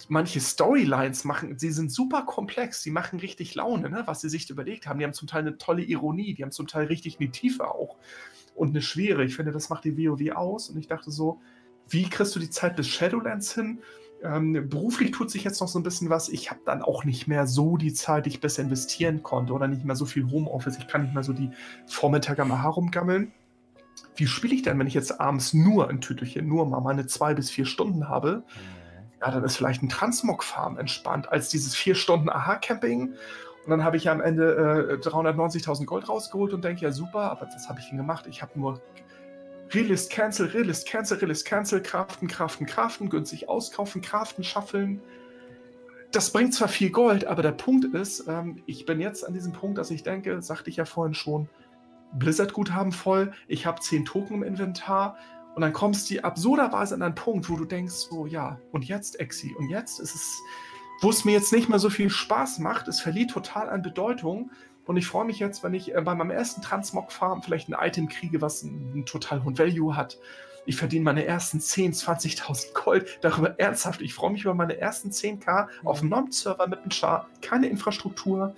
manche 0.07 0.39
Storylines 0.39 1.25
machen, 1.25 1.59
sie 1.59 1.73
sind 1.73 1.91
super 1.91 2.23
komplex, 2.23 2.85
die 2.85 2.93
machen 2.93 3.19
richtig 3.19 3.57
Laune, 3.57 3.91
ne, 3.91 4.05
was 4.07 4.21
sie 4.21 4.29
sich 4.29 4.49
überlegt 4.49 4.87
haben. 4.87 5.01
Die 5.01 5.05
haben 5.05 5.13
zum 5.13 5.27
Teil 5.27 5.41
eine 5.41 5.59
tolle 5.59 5.83
Ironie, 5.83 6.35
die 6.35 6.45
haben 6.45 6.53
zum 6.53 6.69
Teil 6.69 6.87
richtig 6.87 7.19
eine 7.19 7.33
Tiefe 7.33 7.69
auch 7.69 7.97
und 8.55 8.69
eine 8.69 8.81
Schwere. 8.81 9.25
Ich 9.25 9.35
finde, 9.35 9.51
das 9.51 9.71
macht 9.71 9.83
die 9.83 9.99
WoW 9.99 10.37
aus. 10.37 10.71
Und 10.71 10.79
ich 10.79 10.87
dachte 10.87 11.11
so, 11.11 11.41
wie 11.89 12.09
kriegst 12.09 12.37
du 12.37 12.39
die 12.39 12.51
Zeit 12.51 12.77
bis 12.77 12.87
Shadowlands 12.87 13.57
hin? 13.57 13.81
Ähm, 14.27 14.69
beruflich 14.69 15.13
tut 15.13 15.31
sich 15.31 15.45
jetzt 15.45 15.61
noch 15.61 15.69
so 15.69 15.79
ein 15.79 15.83
bisschen 15.83 16.11
was. 16.11 16.29
Ich 16.29 16.51
habe 16.51 16.61
dann 16.65 16.83
auch 16.83 17.05
nicht 17.05 17.29
mehr 17.29 17.47
so 17.47 17.77
die 17.77 17.93
Zeit, 17.93 18.27
die 18.27 18.31
ich 18.31 18.41
besser 18.41 18.63
investieren 18.63 19.23
konnte 19.23 19.53
oder 19.53 19.69
nicht 19.69 19.85
mehr 19.85 19.97
so 19.97 20.05
viel 20.07 20.31
Homeoffice. 20.31 20.79
Ich 20.79 20.89
kann 20.89 21.03
nicht 21.03 21.15
mehr 21.15 21.23
so 21.23 21.33
die 21.33 21.51
Vormittage 21.87 22.45
mal 22.45 22.63
herumgammeln. 22.63 23.33
Wie 24.17 24.27
spiele 24.27 24.55
ich 24.55 24.63
denn, 24.63 24.79
wenn 24.79 24.87
ich 24.87 24.95
jetzt 24.95 25.21
abends 25.21 25.55
nur 25.55 25.89
ein 25.89 26.01
Tütelchen, 26.01 26.49
nur 26.49 26.67
mal 26.67 26.81
meine 26.81 27.07
zwei 27.07 27.35
bis 27.35 27.51
vier 27.51 27.67
Stunden 27.67 28.09
habe? 28.09 28.45
Mhm. 28.47 28.87
Ja, 29.21 29.31
dann 29.31 29.45
ist 29.45 29.57
vielleicht 29.57 29.83
ein 29.83 29.89
Transmog-Farm 29.89 30.79
entspannt 30.79 31.31
als 31.31 31.49
dieses 31.49 31.75
vier 31.75 31.95
Stunden 31.95 32.29
Aha-Camping. 32.29 33.15
Und 33.65 33.71
dann 33.71 33.83
habe 33.83 33.97
ich 33.97 34.05
ja 34.05 34.13
am 34.13 34.21
Ende 34.21 34.99
äh, 35.03 35.07
390.000 35.07 35.87
Gold 35.87 36.09
rausgeholt 36.09 36.53
und 36.53 36.63
denke, 36.63 36.83
ja 36.83 36.93
super, 36.93 37.31
aber 37.31 37.49
was 37.53 37.69
habe 37.69 37.81
ich 37.81 37.89
denn 37.89 37.97
gemacht? 37.97 38.27
Ich 38.29 38.43
habe 38.43 38.59
nur 38.59 38.81
Relist 39.73 40.11
Cancel, 40.11 40.47
Relist 40.47 40.87
Cancel, 40.87 41.19
Relist 41.19 41.45
Cancel, 41.45 41.83
Kraften, 41.83 42.29
Kraften, 42.29 42.67
Kraften, 42.67 43.11
günstig 43.11 43.49
auskaufen, 43.49 44.01
Kraften, 44.01 44.45
Schaffeln. 44.45 45.01
Das 46.13 46.31
bringt 46.31 46.55
zwar 46.55 46.69
viel 46.69 46.91
Gold, 46.91 47.25
aber 47.25 47.43
der 47.43 47.53
Punkt 47.53 47.85
ist, 47.95 48.27
ähm, 48.29 48.63
ich 48.67 48.87
bin 48.87 49.01
jetzt 49.01 49.27
an 49.27 49.35
diesem 49.35 49.53
Punkt, 49.53 49.79
dass 49.79 49.91
ich 49.91 50.03
denke, 50.03 50.41
sagte 50.41 50.71
ich 50.71 50.77
ja 50.77 50.85
vorhin 50.85 51.15
schon, 51.15 51.49
Blizzard-Guthaben 52.13 52.93
voll, 52.93 53.33
ich 53.49 53.67
habe 53.67 53.81
10 53.81 54.05
Token 54.05 54.37
im 54.37 54.43
Inventar 54.45 55.19
und 55.55 55.63
dann 55.63 55.73
kommst 55.73 56.11
du 56.11 56.23
absurderweise 56.23 56.95
an 56.95 57.03
einen 57.03 57.15
Punkt, 57.15 57.51
wo 57.51 57.57
du 57.57 57.65
denkst, 57.65 57.95
so 57.95 58.27
ja, 58.27 58.61
und 58.73 58.85
jetzt 58.85 59.19
Exi, 59.19 59.55
und 59.59 59.69
jetzt 59.69 59.99
ist 59.99 60.15
es, 60.15 60.41
wo 61.01 61.11
es 61.11 61.25
mir 61.25 61.33
jetzt 61.33 61.53
nicht 61.53 61.69
mehr 61.69 61.79
so 61.79 61.91
viel 61.91 62.09
Spaß 62.09 62.61
macht, 62.61 62.89
es 62.89 63.01
verliert 63.01 63.31
total 63.31 63.69
an 63.69 63.83
Bedeutung 63.83 64.51
und 64.87 64.97
ich 64.97 65.07
freue 65.07 65.25
mich 65.25 65.39
jetzt, 65.39 65.63
wenn 65.65 65.75
ich 65.75 65.95
äh, 65.95 66.01
bei 66.01 66.15
meinem 66.15 66.31
ersten 66.31 66.63
Transmog-Farm 66.63 67.43
vielleicht 67.43 67.69
ein 67.69 67.77
Item 67.79 68.09
kriege, 68.09 68.41
was 68.41 68.65
einen, 68.65 69.05
total 69.05 69.45
hohen 69.45 69.59
Value 69.59 69.97
hat. 69.97 70.19
Ich 70.65 70.77
verdiene 70.77 71.05
meine 71.05 71.25
ersten 71.25 71.61
10, 71.61 71.93
20.000 71.93 72.73
Gold. 72.73 73.19
Darüber 73.21 73.59
ernsthaft. 73.59 74.01
Ich 74.01 74.15
freue 74.15 74.31
mich 74.31 74.43
über 74.43 74.55
meine 74.55 74.79
ersten 74.79 75.11
10k 75.11 75.69
auf 75.85 76.01
einem 76.01 76.11
Non-Server 76.11 76.67
mit 76.67 76.81
einem 76.81 76.91
Char. 76.91 77.29
Keine 77.41 77.69
Infrastruktur. 77.69 78.55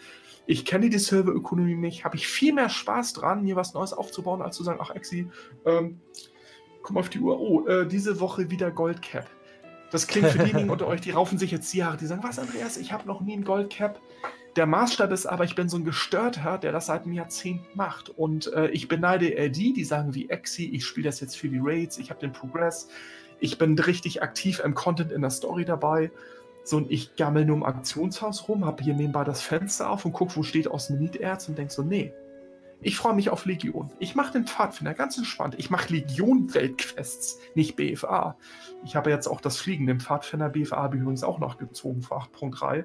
Ich 0.47 0.65
kenne 0.65 0.89
die 0.89 0.99
Serverökonomie 0.99 1.77
nicht. 1.77 2.05
Habe 2.05 2.17
ich 2.17 2.27
viel 2.27 2.55
mehr 2.55 2.71
Spaß 2.71 3.13
dran, 3.13 3.43
mir 3.43 3.57
was 3.57 3.75
Neues 3.75 3.93
aufzubauen, 3.93 4.41
als 4.41 4.57
zu 4.57 4.65
sagen, 4.65 4.79
ach 4.83 4.91
Exi, 4.91 5.31
ähm, 5.67 6.01
komm 6.83 6.97
auf 6.97 7.11
die 7.11 7.21
Uhr. 7.21 7.39
Oh, 7.39 7.67
äh, 7.67 7.87
diese 7.87 8.21
Woche 8.21 8.51
wieder 8.51 8.71
Goldcap. 8.71 9.29
Das 9.91 10.07
klingt 10.07 10.29
für 10.29 10.39
diejenigen 10.39 10.71
unter 10.71 10.87
euch, 10.87 11.03
die 11.03 11.11
raufen 11.11 11.39
sich 11.39 11.51
jetzt 11.51 11.73
die 11.75 11.79
Jahre, 11.79 11.99
die 11.99 12.07
sagen, 12.07 12.23
was 12.23 12.39
Andreas, 12.39 12.79
ich 12.79 12.93
habe 12.93 13.07
noch 13.07 13.21
nie 13.21 13.35
ein 13.37 13.45
Goldcap. 13.45 14.01
Der 14.59 14.67
Maßstab 14.67 15.13
ist 15.13 15.27
aber, 15.27 15.45
ich 15.45 15.55
bin 15.55 15.69
so 15.69 15.77
ein 15.77 15.85
Gestörter, 15.85 16.59
der 16.59 16.73
das 16.73 16.87
seit 16.87 17.05
einem 17.05 17.13
Jahrzehnt 17.13 17.77
macht. 17.77 18.11
Und 18.11 18.53
äh, 18.55 18.67
ich 18.71 18.89
beneide 18.89 19.29
eher 19.29 19.51
die, 19.51 19.73
die 19.73 19.85
sagen 19.85 20.17
wie 20.17 20.29
Exi, 20.31 20.69
ich 20.75 20.85
spiele 20.85 21.05
das 21.05 21.21
jetzt 21.21 21.37
für 21.37 21.49
die 21.49 21.61
Raids, 21.63 21.97
ich 21.97 22.11
habe 22.11 22.19
den 22.19 22.33
Progress, 22.33 22.89
ich 23.39 23.57
bin 23.57 23.79
richtig 23.79 24.21
aktiv 24.21 24.61
im 24.65 24.75
Content 24.75 25.13
in 25.13 25.21
der 25.21 25.31
Story 25.31 25.65
dabei. 25.65 26.11
So, 26.65 26.79
und 26.79 26.91
ich 26.91 27.15
gammel 27.15 27.45
nur 27.45 27.55
im 27.55 27.63
Aktionshaus 27.63 28.49
rum, 28.49 28.65
habe 28.65 28.83
hier 28.83 28.95
nebenbei 28.95 29.23
das 29.23 29.43
Fenster 29.43 29.91
auf 29.91 30.05
und 30.05 30.13
gucke, 30.13 30.35
wo 30.35 30.43
steht 30.43 30.67
Osmenid-Erz 30.67 31.49
und 31.49 31.57
denke 31.57 31.73
so, 31.73 31.85
nee, 31.85 32.13
ich 32.81 32.97
freue 32.97 33.15
mich 33.15 33.31
auf 33.31 33.45
Legion. 33.45 33.91
Ich 33.99 34.15
mache 34.15 34.33
den 34.33 34.47
Pfadfinder 34.47 34.95
ganz 34.95 35.19
entspannt. 35.19 35.57
Ich 35.59 35.69
mache 35.69 35.93
Legion-Weltquests, 35.93 37.39
nicht 37.55 37.75
BFA. 37.77 38.37
Ich 38.85 38.95
habe 38.95 39.11
jetzt 39.11 39.27
auch 39.27 39.41
das 39.41 39.59
Fliegen, 39.59 39.87
den 39.87 40.01
Pfadfinder 40.01 40.49
BFA 40.49 40.77
habe 40.77 40.97
ich 40.97 41.03
übrigens 41.03 41.25
auch 41.25 41.41
noch 41.41 41.59
gezogen 41.59 42.03
für 42.03 42.17
8.3. 42.17 42.85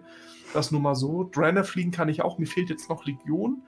Das 0.54 0.72
nur 0.72 0.82
mal 0.82 0.96
so. 0.96 1.30
Drainer 1.32 1.64
fliegen 1.64 1.92
kann 1.92 2.10
ich 2.10 2.24
auch. 2.24 2.40
Mir 2.40 2.48
fehlt 2.48 2.70
jetzt 2.70 2.90
noch 2.90 3.06
Legion. 3.06 3.62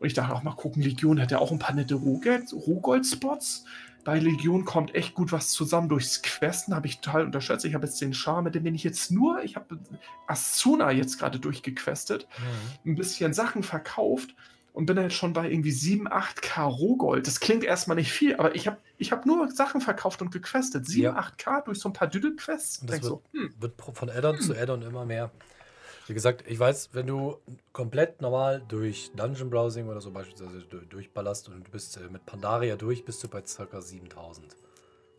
Und 0.00 0.06
ich 0.06 0.14
dachte 0.14 0.34
auch 0.34 0.42
mal 0.42 0.54
gucken, 0.54 0.82
Legion 0.82 1.20
hat 1.20 1.32
ja 1.32 1.38
auch 1.38 1.50
ein 1.50 1.58
paar 1.58 1.74
nette 1.74 1.96
Rohgold-Spots. 1.96 3.64
Bei 4.04 4.18
Legion 4.18 4.64
kommt 4.64 4.94
echt 4.94 5.14
gut 5.14 5.32
was 5.32 5.50
zusammen 5.50 5.90
durchs 5.90 6.22
Questen, 6.22 6.74
habe 6.74 6.86
ich 6.86 7.00
total 7.00 7.26
unterschätzt. 7.26 7.66
Ich 7.66 7.74
habe 7.74 7.84
jetzt 7.84 8.00
den 8.00 8.14
Char, 8.14 8.40
mit 8.40 8.54
dem 8.54 8.62
bin 8.62 8.74
ich 8.74 8.84
jetzt 8.84 9.10
nur, 9.10 9.42
ich 9.42 9.56
habe 9.56 9.78
Asuna 10.26 10.92
jetzt 10.92 11.18
gerade 11.18 11.38
durchgequestet, 11.38 12.26
mhm. 12.84 12.92
ein 12.92 12.96
bisschen 12.96 13.34
Sachen 13.34 13.62
verkauft 13.62 14.34
und 14.78 14.86
bin 14.86 14.96
halt 14.96 15.12
schon 15.12 15.32
bei 15.32 15.50
irgendwie 15.50 15.72
7, 15.72 16.06
8k 16.06 16.62
Rohgold. 16.62 17.26
Das 17.26 17.40
klingt 17.40 17.64
erstmal 17.64 17.96
nicht 17.96 18.12
viel, 18.12 18.36
aber 18.36 18.54
ich 18.54 18.68
habe 18.68 18.76
ich 18.96 19.10
hab 19.10 19.26
nur 19.26 19.50
Sachen 19.50 19.80
verkauft 19.80 20.22
und 20.22 20.30
gequestet. 20.30 20.86
7, 20.86 21.02
ja. 21.02 21.18
8k 21.18 21.64
durch 21.64 21.80
so 21.80 21.88
ein 21.88 21.92
paar 21.92 22.06
Düdel-Quests. 22.06 22.82
Das 22.82 22.90
wird, 22.92 23.02
so, 23.02 23.22
hm. 23.32 23.52
wird, 23.58 23.74
von 23.94 24.08
Addon 24.08 24.36
hm. 24.36 24.40
zu 24.40 24.56
Addon 24.56 24.82
immer 24.82 25.04
mehr. 25.04 25.32
Wie 26.06 26.14
gesagt, 26.14 26.44
ich 26.46 26.60
weiß, 26.60 26.90
wenn 26.92 27.08
du 27.08 27.38
komplett 27.72 28.22
normal 28.22 28.62
durch 28.68 29.10
Dungeon 29.16 29.50
Browsing 29.50 29.88
oder 29.88 30.00
so 30.00 30.12
beispielsweise 30.12 30.60
durchballerst 30.60 31.48
und 31.48 31.66
du 31.66 31.70
bist 31.72 31.96
äh, 31.96 32.08
mit 32.08 32.24
Pandaria 32.24 32.76
durch, 32.76 33.04
bist 33.04 33.20
du 33.24 33.26
bei 33.26 33.42
ca. 33.42 33.80
7000. 33.80 34.54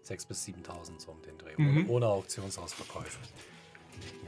6 0.03 0.25
bis 0.25 0.45
7000 0.45 1.01
so 1.01 1.11
um 1.11 1.21
den 1.21 1.37
Dreh. 1.37 1.55
Mhm. 1.57 1.79
Ohne, 1.79 1.89
ohne 1.89 2.07
Auktionsausverkäufe. 2.07 3.19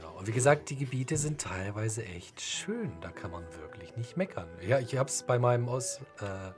Ja, 0.00 0.08
und 0.08 0.26
wie 0.26 0.32
gesagt, 0.32 0.70
die 0.70 0.76
Gebiete 0.76 1.16
sind 1.16 1.40
teilweise 1.40 2.04
echt 2.04 2.40
schön. 2.40 2.92
Da 3.00 3.10
kann 3.10 3.30
man 3.30 3.44
wirklich 3.60 3.96
nicht 3.96 4.16
meckern. 4.16 4.48
Ja, 4.66 4.78
ich 4.78 4.96
habe 4.96 5.08
es 5.08 5.22
bei 5.22 5.38
meinem 5.38 5.68
Aus 5.68 6.00
äh, 6.20 6.52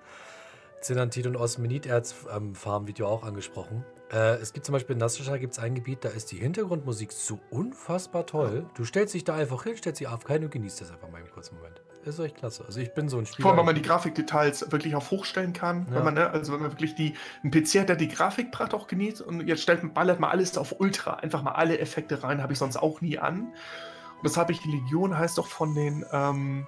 Zinantit 0.81 1.27
und 1.27 1.37
Osmeniterz 1.37 2.15
ähm, 2.35 2.55
Farm 2.55 2.87
Video 2.87 3.07
auch 3.09 3.23
angesprochen. 3.23 3.85
Äh, 4.12 4.37
es 4.37 4.53
gibt 4.53 4.67
zum 4.67 4.75
Beispiel 4.75 4.95
in 4.95 5.01
Nassischer 5.01 5.39
gibt 5.39 5.55
es 5.55 5.59
ein 5.59 5.75
Gebiet, 5.75 6.05
da 6.05 6.11
ist 6.11 6.31
die 6.31 6.37
Hintergrundmusik 6.37 7.11
so 7.12 7.41
unfassbar 7.51 8.27
toll. 8.27 8.67
Du 8.75 8.85
stellst 8.85 9.15
dich 9.15 9.25
da 9.25 9.35
einfach 9.35 9.65
hin, 9.65 9.77
stellst 9.77 10.07
auf 10.07 10.25
keinen 10.25 10.45
und 10.45 10.51
genießt 10.51 10.81
das 10.83 10.91
einfach 10.91 11.11
mal 11.11 11.21
im 11.21 11.31
kurzen 11.31 11.57
Moment. 11.57 11.84
Ist 12.05 12.19
echt 12.19 12.37
klasse. 12.37 12.65
Also 12.67 12.81
ich 12.81 12.93
bin 12.93 13.09
so 13.09 13.19
ein 13.19 13.27
Spieler. 13.27 13.43
Vor 13.43 13.51
allem, 13.53 13.59
wenn 13.59 13.67
man 13.67 13.75
die 13.75 13.83
Grafikdetails 13.83 14.71
wirklich 14.71 14.95
auf 14.95 15.11
hochstellen 15.11 15.53
kann. 15.53 15.87
Ja. 15.89 15.97
Wenn 15.97 16.05
man, 16.05 16.15
ne, 16.15 16.31
also 16.31 16.53
wenn 16.53 16.61
man 16.61 16.71
wirklich 16.71 16.95
die, 16.95 17.15
ein 17.43 17.51
PC 17.51 17.81
hat, 17.81 17.89
der 17.89 17.97
die 17.97 18.09
Grafikpracht 18.09 18.75
auch 18.75 18.87
genießt 18.87 19.23
und 19.23 19.47
jetzt 19.47 19.63
stellt, 19.63 19.95
ballert 19.95 20.21
mal 20.21 20.31
alles 20.31 20.57
auf 20.59 20.81
Ultra. 20.81 21.15
Einfach 21.15 21.43
mal 21.43 21.53
alle 21.53 21.79
Effekte 21.79 22.23
rein, 22.23 22.43
habe 22.43 22.53
ich 22.53 22.59
sonst 22.59 22.77
auch 22.77 23.01
nie 23.01 23.19
an. 23.19 23.53
Das 24.23 24.37
habe 24.37 24.53
ich, 24.53 24.65
Legion 24.65 25.17
heißt 25.17 25.39
doch 25.39 25.47
von 25.47 25.75
den 25.75 26.05
ähm, 26.13 26.67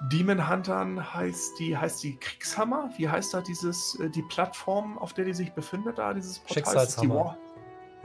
Demon 0.00 0.48
Huntern 0.48 1.14
heißt 1.14 1.58
die, 1.58 1.76
heißt 1.76 2.02
die 2.02 2.16
Kriegshammer? 2.16 2.90
Wie 2.96 3.08
heißt 3.08 3.32
da 3.32 3.40
dieses, 3.40 3.98
äh, 4.00 4.10
die 4.10 4.22
Plattform, 4.22 4.98
auf 4.98 5.14
der 5.14 5.24
die 5.24 5.34
sich 5.34 5.52
befindet, 5.52 5.98
da, 5.98 6.12
dieses 6.12 6.38
Portal? 6.40 6.64
Schicksalshammer. 6.64 7.38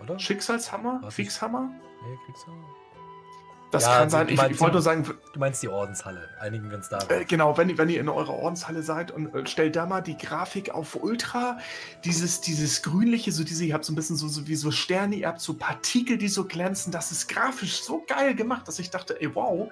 Oder? 0.02 0.20
Schicksalshammer? 0.20 1.02
Kriegshammer? 1.10 1.70
Nee, 2.04 2.18
Kriegshammer. 2.26 2.81
Das 3.72 3.84
ja, 3.84 4.00
kann 4.00 4.10
sein. 4.10 4.28
Ich, 4.28 4.42
ich 4.42 4.60
wollte 4.60 4.74
nur 4.74 4.82
sagen. 4.82 5.06
Du 5.34 5.40
meinst 5.40 5.64
die 5.64 5.70
Ordenshalle. 5.70 6.28
Einigen 6.40 6.70
wir 6.70 6.78
uns 6.78 6.90
da. 6.90 7.00
Äh, 7.08 7.24
genau, 7.26 7.58
wenn, 7.58 7.78
wenn 7.78 7.90
ihr 7.90 8.02
in 8.02 8.10
eurer 8.10 8.34
Ordenshalle 8.34 8.84
seid 8.84 9.12
und 9.12 9.34
äh, 9.34 9.48
stellt 9.48 9.78
da 9.78 9.86
mal 9.86 10.02
die 10.02 10.18
Grafik 10.18 10.72
auf 10.72 11.02
Ultra. 11.02 11.58
Dieses, 12.04 12.42
dieses 12.42 12.84
grünliche, 12.84 13.32
so 13.32 13.44
diese, 13.44 13.64
ihr 13.64 13.74
habt 13.74 13.86
so 13.86 13.94
ein 13.94 13.96
bisschen 13.96 14.18
so, 14.18 14.28
so 14.28 14.48
wie 14.48 14.56
so 14.56 14.72
Sterne, 14.72 15.16
ihr 15.16 15.28
habt 15.28 15.40
so 15.40 15.54
Partikel, 15.54 16.18
die 16.18 16.28
so 16.28 16.44
glänzen. 16.44 16.92
Das 16.92 17.12
ist 17.12 17.30
grafisch 17.30 17.82
so 17.82 18.04
geil 18.06 18.36
gemacht, 18.36 18.68
dass 18.68 18.78
ich 18.80 18.90
dachte, 18.90 19.20
ey, 19.22 19.34
wow, 19.34 19.72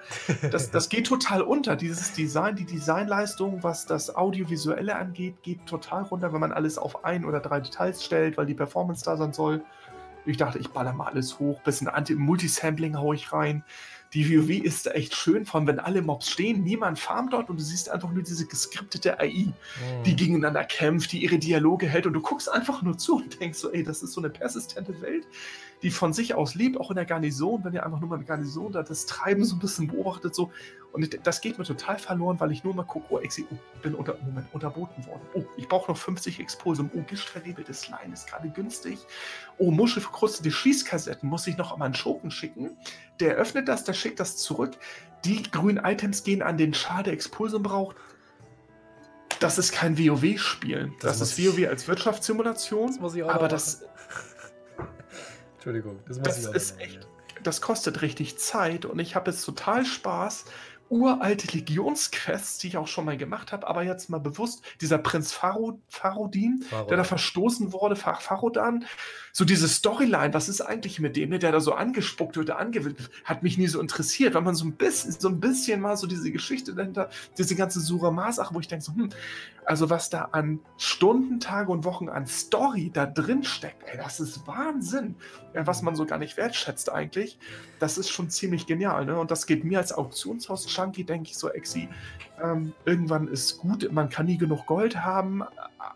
das, 0.50 0.70
das 0.70 0.88
geht 0.88 1.06
total 1.06 1.42
unter. 1.42 1.76
Dieses 1.76 2.12
Design, 2.12 2.56
die 2.56 2.64
Designleistung, 2.64 3.62
was 3.62 3.84
das 3.84 4.14
Audiovisuelle 4.16 4.96
angeht, 4.96 5.42
geht 5.42 5.66
total 5.66 6.04
runter, 6.04 6.32
wenn 6.32 6.40
man 6.40 6.52
alles 6.52 6.78
auf 6.78 7.04
ein 7.04 7.24
oder 7.26 7.40
drei 7.40 7.60
Details 7.60 8.02
stellt, 8.02 8.38
weil 8.38 8.46
die 8.46 8.54
Performance 8.54 9.04
da 9.04 9.16
sein 9.16 9.34
soll. 9.34 9.62
Ich 10.30 10.36
dachte, 10.36 10.58
ich 10.58 10.68
baller 10.68 10.92
mal 10.92 11.06
alles 11.06 11.38
hoch, 11.38 11.60
bisschen 11.62 11.88
Anti-Multisampling 11.88 12.96
haue 12.98 13.14
ich 13.14 13.32
rein. 13.32 13.64
Die 14.12 14.28
WoW 14.28 14.50
ist 14.64 14.88
echt 14.88 15.14
schön, 15.14 15.46
vor 15.46 15.60
allem 15.60 15.68
wenn 15.68 15.78
alle 15.78 16.02
Mobs 16.02 16.30
stehen, 16.30 16.64
niemand 16.64 16.98
farmt 16.98 17.32
dort 17.32 17.48
und 17.48 17.58
du 17.60 17.62
siehst 17.62 17.90
einfach 17.90 18.10
nur 18.10 18.24
diese 18.24 18.44
geskriptete 18.44 19.20
AI, 19.20 19.46
mhm. 19.46 19.52
die 20.04 20.16
gegeneinander 20.16 20.64
kämpft, 20.64 21.12
die 21.12 21.22
ihre 21.22 21.38
Dialoge 21.38 21.86
hält 21.86 22.06
und 22.06 22.14
du 22.14 22.20
guckst 22.20 22.50
einfach 22.50 22.82
nur 22.82 22.98
zu 22.98 23.16
und 23.16 23.40
denkst 23.40 23.58
so, 23.58 23.70
ey, 23.70 23.84
das 23.84 24.02
ist 24.02 24.12
so 24.12 24.20
eine 24.20 24.30
persistente 24.30 25.00
Welt, 25.00 25.28
die 25.82 25.90
von 25.90 26.12
sich 26.12 26.34
aus 26.34 26.54
lebt, 26.54 26.78
auch 26.78 26.90
in 26.90 26.96
der 26.96 27.06
Garnison, 27.06 27.64
wenn 27.64 27.72
ihr 27.72 27.84
einfach 27.84 28.00
nur 28.00 28.08
mal 28.08 28.16
eine 28.16 28.24
Garnison 28.24 28.72
da 28.72 28.82
das 28.82 29.06
Treiben 29.06 29.44
so 29.44 29.56
ein 29.56 29.58
bisschen 29.58 29.86
beobachtet, 29.86 30.34
so. 30.34 30.50
Und 30.92 31.18
das 31.24 31.40
geht 31.40 31.56
mir 31.56 31.64
total 31.64 31.98
verloren, 31.98 32.40
weil 32.40 32.50
ich 32.50 32.64
nur 32.64 32.74
mal 32.74 32.82
gucke, 32.82 33.06
oh, 33.10 33.20
ich 33.20 33.30
oh, 33.50 33.56
bin 33.80 33.94
unter, 33.94 34.16
Moment, 34.24 34.48
unterboten 34.52 35.06
worden. 35.06 35.22
Oh, 35.34 35.44
ich 35.56 35.68
brauche 35.68 35.90
noch 35.90 35.96
50 35.96 36.40
Expulsum. 36.40 36.90
Oh, 36.94 37.02
giftverwebeltes 37.02 37.82
Slime 37.82 38.12
ist 38.12 38.26
gerade 38.26 38.48
günstig. 38.50 38.98
Oh, 39.58 39.70
muschelverkrustete 39.70 40.50
Schießkassetten 40.50 41.28
muss 41.28 41.46
ich 41.46 41.56
noch 41.56 41.72
an 41.72 41.78
meinen 41.78 41.94
Schurken 41.94 42.32
schicken. 42.32 42.76
Der 43.20 43.36
öffnet 43.36 43.68
das, 43.68 43.84
der 43.84 43.92
schickt 43.92 44.18
das 44.18 44.36
zurück. 44.36 44.72
Die 45.24 45.42
grünen 45.44 45.78
Items 45.84 46.24
gehen 46.24 46.42
an 46.42 46.58
den 46.58 46.74
Schade 46.74 47.12
Expulsum 47.12 47.62
braucht. 47.62 47.96
Das 49.38 49.58
ist 49.58 49.72
kein 49.72 49.96
WoW-Spiel. 49.96 50.92
Das, 51.00 51.18
das 51.18 51.38
ist 51.38 51.38
WoW 51.38 51.68
als 51.68 51.88
Wirtschaftssimulation. 51.88 52.88
Das 52.88 53.00
muss 53.00 53.14
ich 53.14 53.22
auch 53.22 53.30
aber 53.30 53.48
das, 53.48 53.84
Entschuldigung, 55.60 56.00
das, 56.08 56.22
das 56.22 56.46
ist 56.46 56.80
echt. 56.80 57.06
Das 57.42 57.60
kostet 57.60 58.00
richtig 58.00 58.38
Zeit 58.38 58.86
und 58.86 58.98
ich 58.98 59.14
habe 59.14 59.30
jetzt 59.30 59.44
total 59.44 59.84
Spaß, 59.84 60.46
uralte 60.90 61.56
Legionsquests, 61.56 62.58
die 62.58 62.68
ich 62.68 62.76
auch 62.76 62.88
schon 62.88 63.04
mal 63.04 63.16
gemacht 63.16 63.52
habe, 63.52 63.66
aber 63.68 63.84
jetzt 63.84 64.10
mal 64.10 64.18
bewusst, 64.18 64.62
dieser 64.80 64.98
Prinz 64.98 65.32
Farodin, 65.32 65.80
Farodin. 65.88 66.64
der 66.88 66.96
da 66.96 67.04
verstoßen 67.04 67.72
wurde, 67.72 67.94
Farodan, 67.96 68.84
so 69.32 69.44
diese 69.44 69.68
Storyline, 69.68 70.34
was 70.34 70.48
ist 70.48 70.60
eigentlich 70.60 70.98
mit 70.98 71.16
dem, 71.16 71.30
ne, 71.30 71.38
der 71.38 71.52
da 71.52 71.60
so 71.60 71.74
angespuckt 71.74 72.36
wird, 72.36 72.50
angewidmet, 72.50 73.08
hat 73.24 73.44
mich 73.44 73.56
nie 73.56 73.68
so 73.68 73.80
interessiert, 73.80 74.34
weil 74.34 74.42
man 74.42 74.56
so 74.56 74.64
ein 74.64 74.72
bisschen, 74.72 75.12
so 75.12 75.28
ein 75.28 75.38
bisschen 75.38 75.80
mal 75.80 75.96
so 75.96 76.08
diese 76.08 76.32
Geschichte 76.32 76.74
dahinter, 76.74 77.08
diese 77.38 77.54
ganze 77.54 77.80
Surama-Sache, 77.80 78.52
wo 78.54 78.58
ich 78.58 78.66
denke 78.66 78.84
so, 78.84 78.92
hm, 78.92 79.10
also 79.64 79.88
was 79.88 80.10
da 80.10 80.30
an 80.32 80.58
Stunden, 80.78 81.38
Tage 81.38 81.70
und 81.70 81.84
Wochen 81.84 82.08
an 82.08 82.26
Story 82.26 82.90
da 82.92 83.06
drin 83.06 83.44
steckt, 83.44 83.84
ey, 83.86 83.96
das 83.96 84.18
ist 84.18 84.44
Wahnsinn, 84.48 85.14
was 85.54 85.82
man 85.82 85.94
so 85.94 86.06
gar 86.06 86.18
nicht 86.18 86.36
wertschätzt 86.36 86.90
eigentlich, 86.90 87.38
das 87.78 87.96
ist 87.96 88.10
schon 88.10 88.30
ziemlich 88.30 88.66
genial, 88.66 89.04
ne, 89.04 89.18
und 89.18 89.30
das 89.30 89.46
geht 89.46 89.62
mir 89.62 89.78
als 89.78 89.92
Auktionshaus 89.92 90.68
Chunky, 90.80 91.04
denke 91.04 91.30
ich 91.30 91.36
so, 91.36 91.50
Exi, 91.50 91.88
ähm, 92.42 92.72
irgendwann 92.84 93.28
ist 93.28 93.58
gut, 93.58 93.90
man 93.92 94.08
kann 94.08 94.26
nie 94.26 94.38
genug 94.38 94.66
Gold 94.66 94.96
haben. 94.96 95.42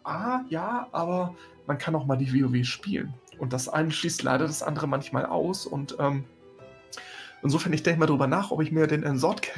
Ah, 0.05 0.41
ja, 0.49 0.89
aber 0.93 1.35
man 1.67 1.79
kann 1.79 1.95
auch 1.95 2.05
mal 2.05 2.17
die 2.17 2.33
WoW 2.33 2.65
spielen. 2.65 3.15
Und 3.39 3.53
das 3.53 3.69
eine 3.69 3.91
schließt 3.91 4.23
leider 4.23 4.47
das 4.47 4.63
andere 4.63 4.87
manchmal 4.87 5.27
aus. 5.27 5.67
Und 5.67 5.97
ähm, 5.99 6.25
insofern, 7.43 7.73
ich 7.73 7.83
denke 7.83 8.01
mal 8.01 8.07
drüber 8.07 8.27
nach, 8.27 8.51
ob 8.51 8.63
ich 8.63 8.71
mir 8.73 8.87
den 8.87 9.03
Ensortkel 9.03 9.55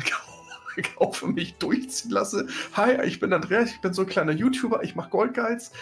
kaufe, 0.96 1.26
mich 1.26 1.56
durchziehen 1.56 2.12
lasse. 2.12 2.46
Hi, 2.74 3.04
ich 3.04 3.20
bin 3.20 3.32
Andreas, 3.32 3.70
ich 3.70 3.80
bin 3.80 3.92
so 3.92 4.02
ein 4.02 4.08
kleiner 4.08 4.32
YouTuber, 4.32 4.82
ich 4.82 4.94
mache 4.94 5.10
Goldguides. 5.10 5.72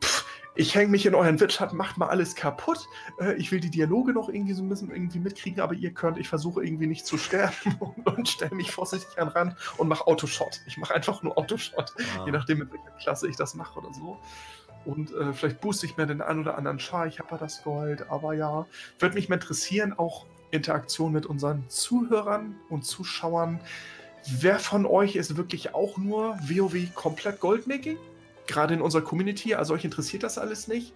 Pff, 0.00 0.24
ich 0.54 0.74
hänge 0.74 0.90
mich 0.90 1.06
in 1.06 1.14
euren 1.14 1.40
Wirtschaft, 1.40 1.72
macht 1.72 1.96
mal 1.96 2.08
alles 2.08 2.34
kaputt. 2.34 2.86
Äh, 3.18 3.34
ich 3.34 3.50
will 3.52 3.60
die 3.60 3.70
Dialoge 3.70 4.12
noch 4.12 4.28
irgendwie 4.28 4.52
so 4.52 4.62
ein 4.62 4.68
bisschen 4.68 4.90
irgendwie 4.90 5.18
mitkriegen, 5.18 5.60
aber 5.60 5.74
ihr 5.74 5.92
könnt, 5.92 6.18
ich 6.18 6.28
versuche 6.28 6.64
irgendwie 6.64 6.86
nicht 6.86 7.06
zu 7.06 7.16
sterben 7.16 7.76
und, 7.80 8.06
und 8.06 8.28
stelle 8.28 8.54
mich 8.54 8.70
vorsichtig 8.70 9.18
an 9.18 9.28
den 9.28 9.32
Rand 9.32 9.56
und 9.78 9.88
mache 9.88 10.06
Autoshot. 10.06 10.60
Ich 10.66 10.76
mache 10.76 10.94
einfach 10.94 11.22
nur 11.22 11.38
Autoshot, 11.38 11.94
ah. 11.98 12.24
je 12.26 12.32
nachdem, 12.32 12.58
mit 12.58 12.72
welcher 12.72 12.90
Klasse 12.98 13.28
ich 13.28 13.36
das 13.36 13.54
mache 13.54 13.78
oder 13.78 13.92
so. 13.94 14.18
Und 14.84 15.14
äh, 15.14 15.32
vielleicht 15.32 15.60
booste 15.60 15.86
ich 15.86 15.96
mir 15.96 16.06
den 16.06 16.20
einen 16.20 16.40
oder 16.40 16.58
anderen 16.58 16.78
Char, 16.78 17.06
ich 17.06 17.18
habe 17.18 17.30
ja 17.30 17.38
das 17.38 17.62
Gold, 17.62 18.10
aber 18.10 18.34
ja, 18.34 18.66
würde 18.98 19.14
mich 19.14 19.28
mal 19.28 19.36
interessieren, 19.36 19.92
auch 19.96 20.26
Interaktion 20.50 21.12
mit 21.12 21.24
unseren 21.24 21.68
Zuhörern 21.68 22.56
und 22.68 22.84
Zuschauern. 22.84 23.60
Wer 24.26 24.58
von 24.58 24.86
euch 24.86 25.16
ist 25.16 25.36
wirklich 25.36 25.74
auch 25.74 25.96
nur 25.96 26.36
WoW 26.42 26.94
komplett 26.94 27.40
Goldmaking? 27.40 27.96
Gerade 28.46 28.74
in 28.74 28.80
unserer 28.80 29.02
Community, 29.02 29.54
also 29.54 29.74
euch 29.74 29.84
interessiert 29.84 30.22
das 30.22 30.38
alles 30.38 30.68
nicht. 30.68 30.92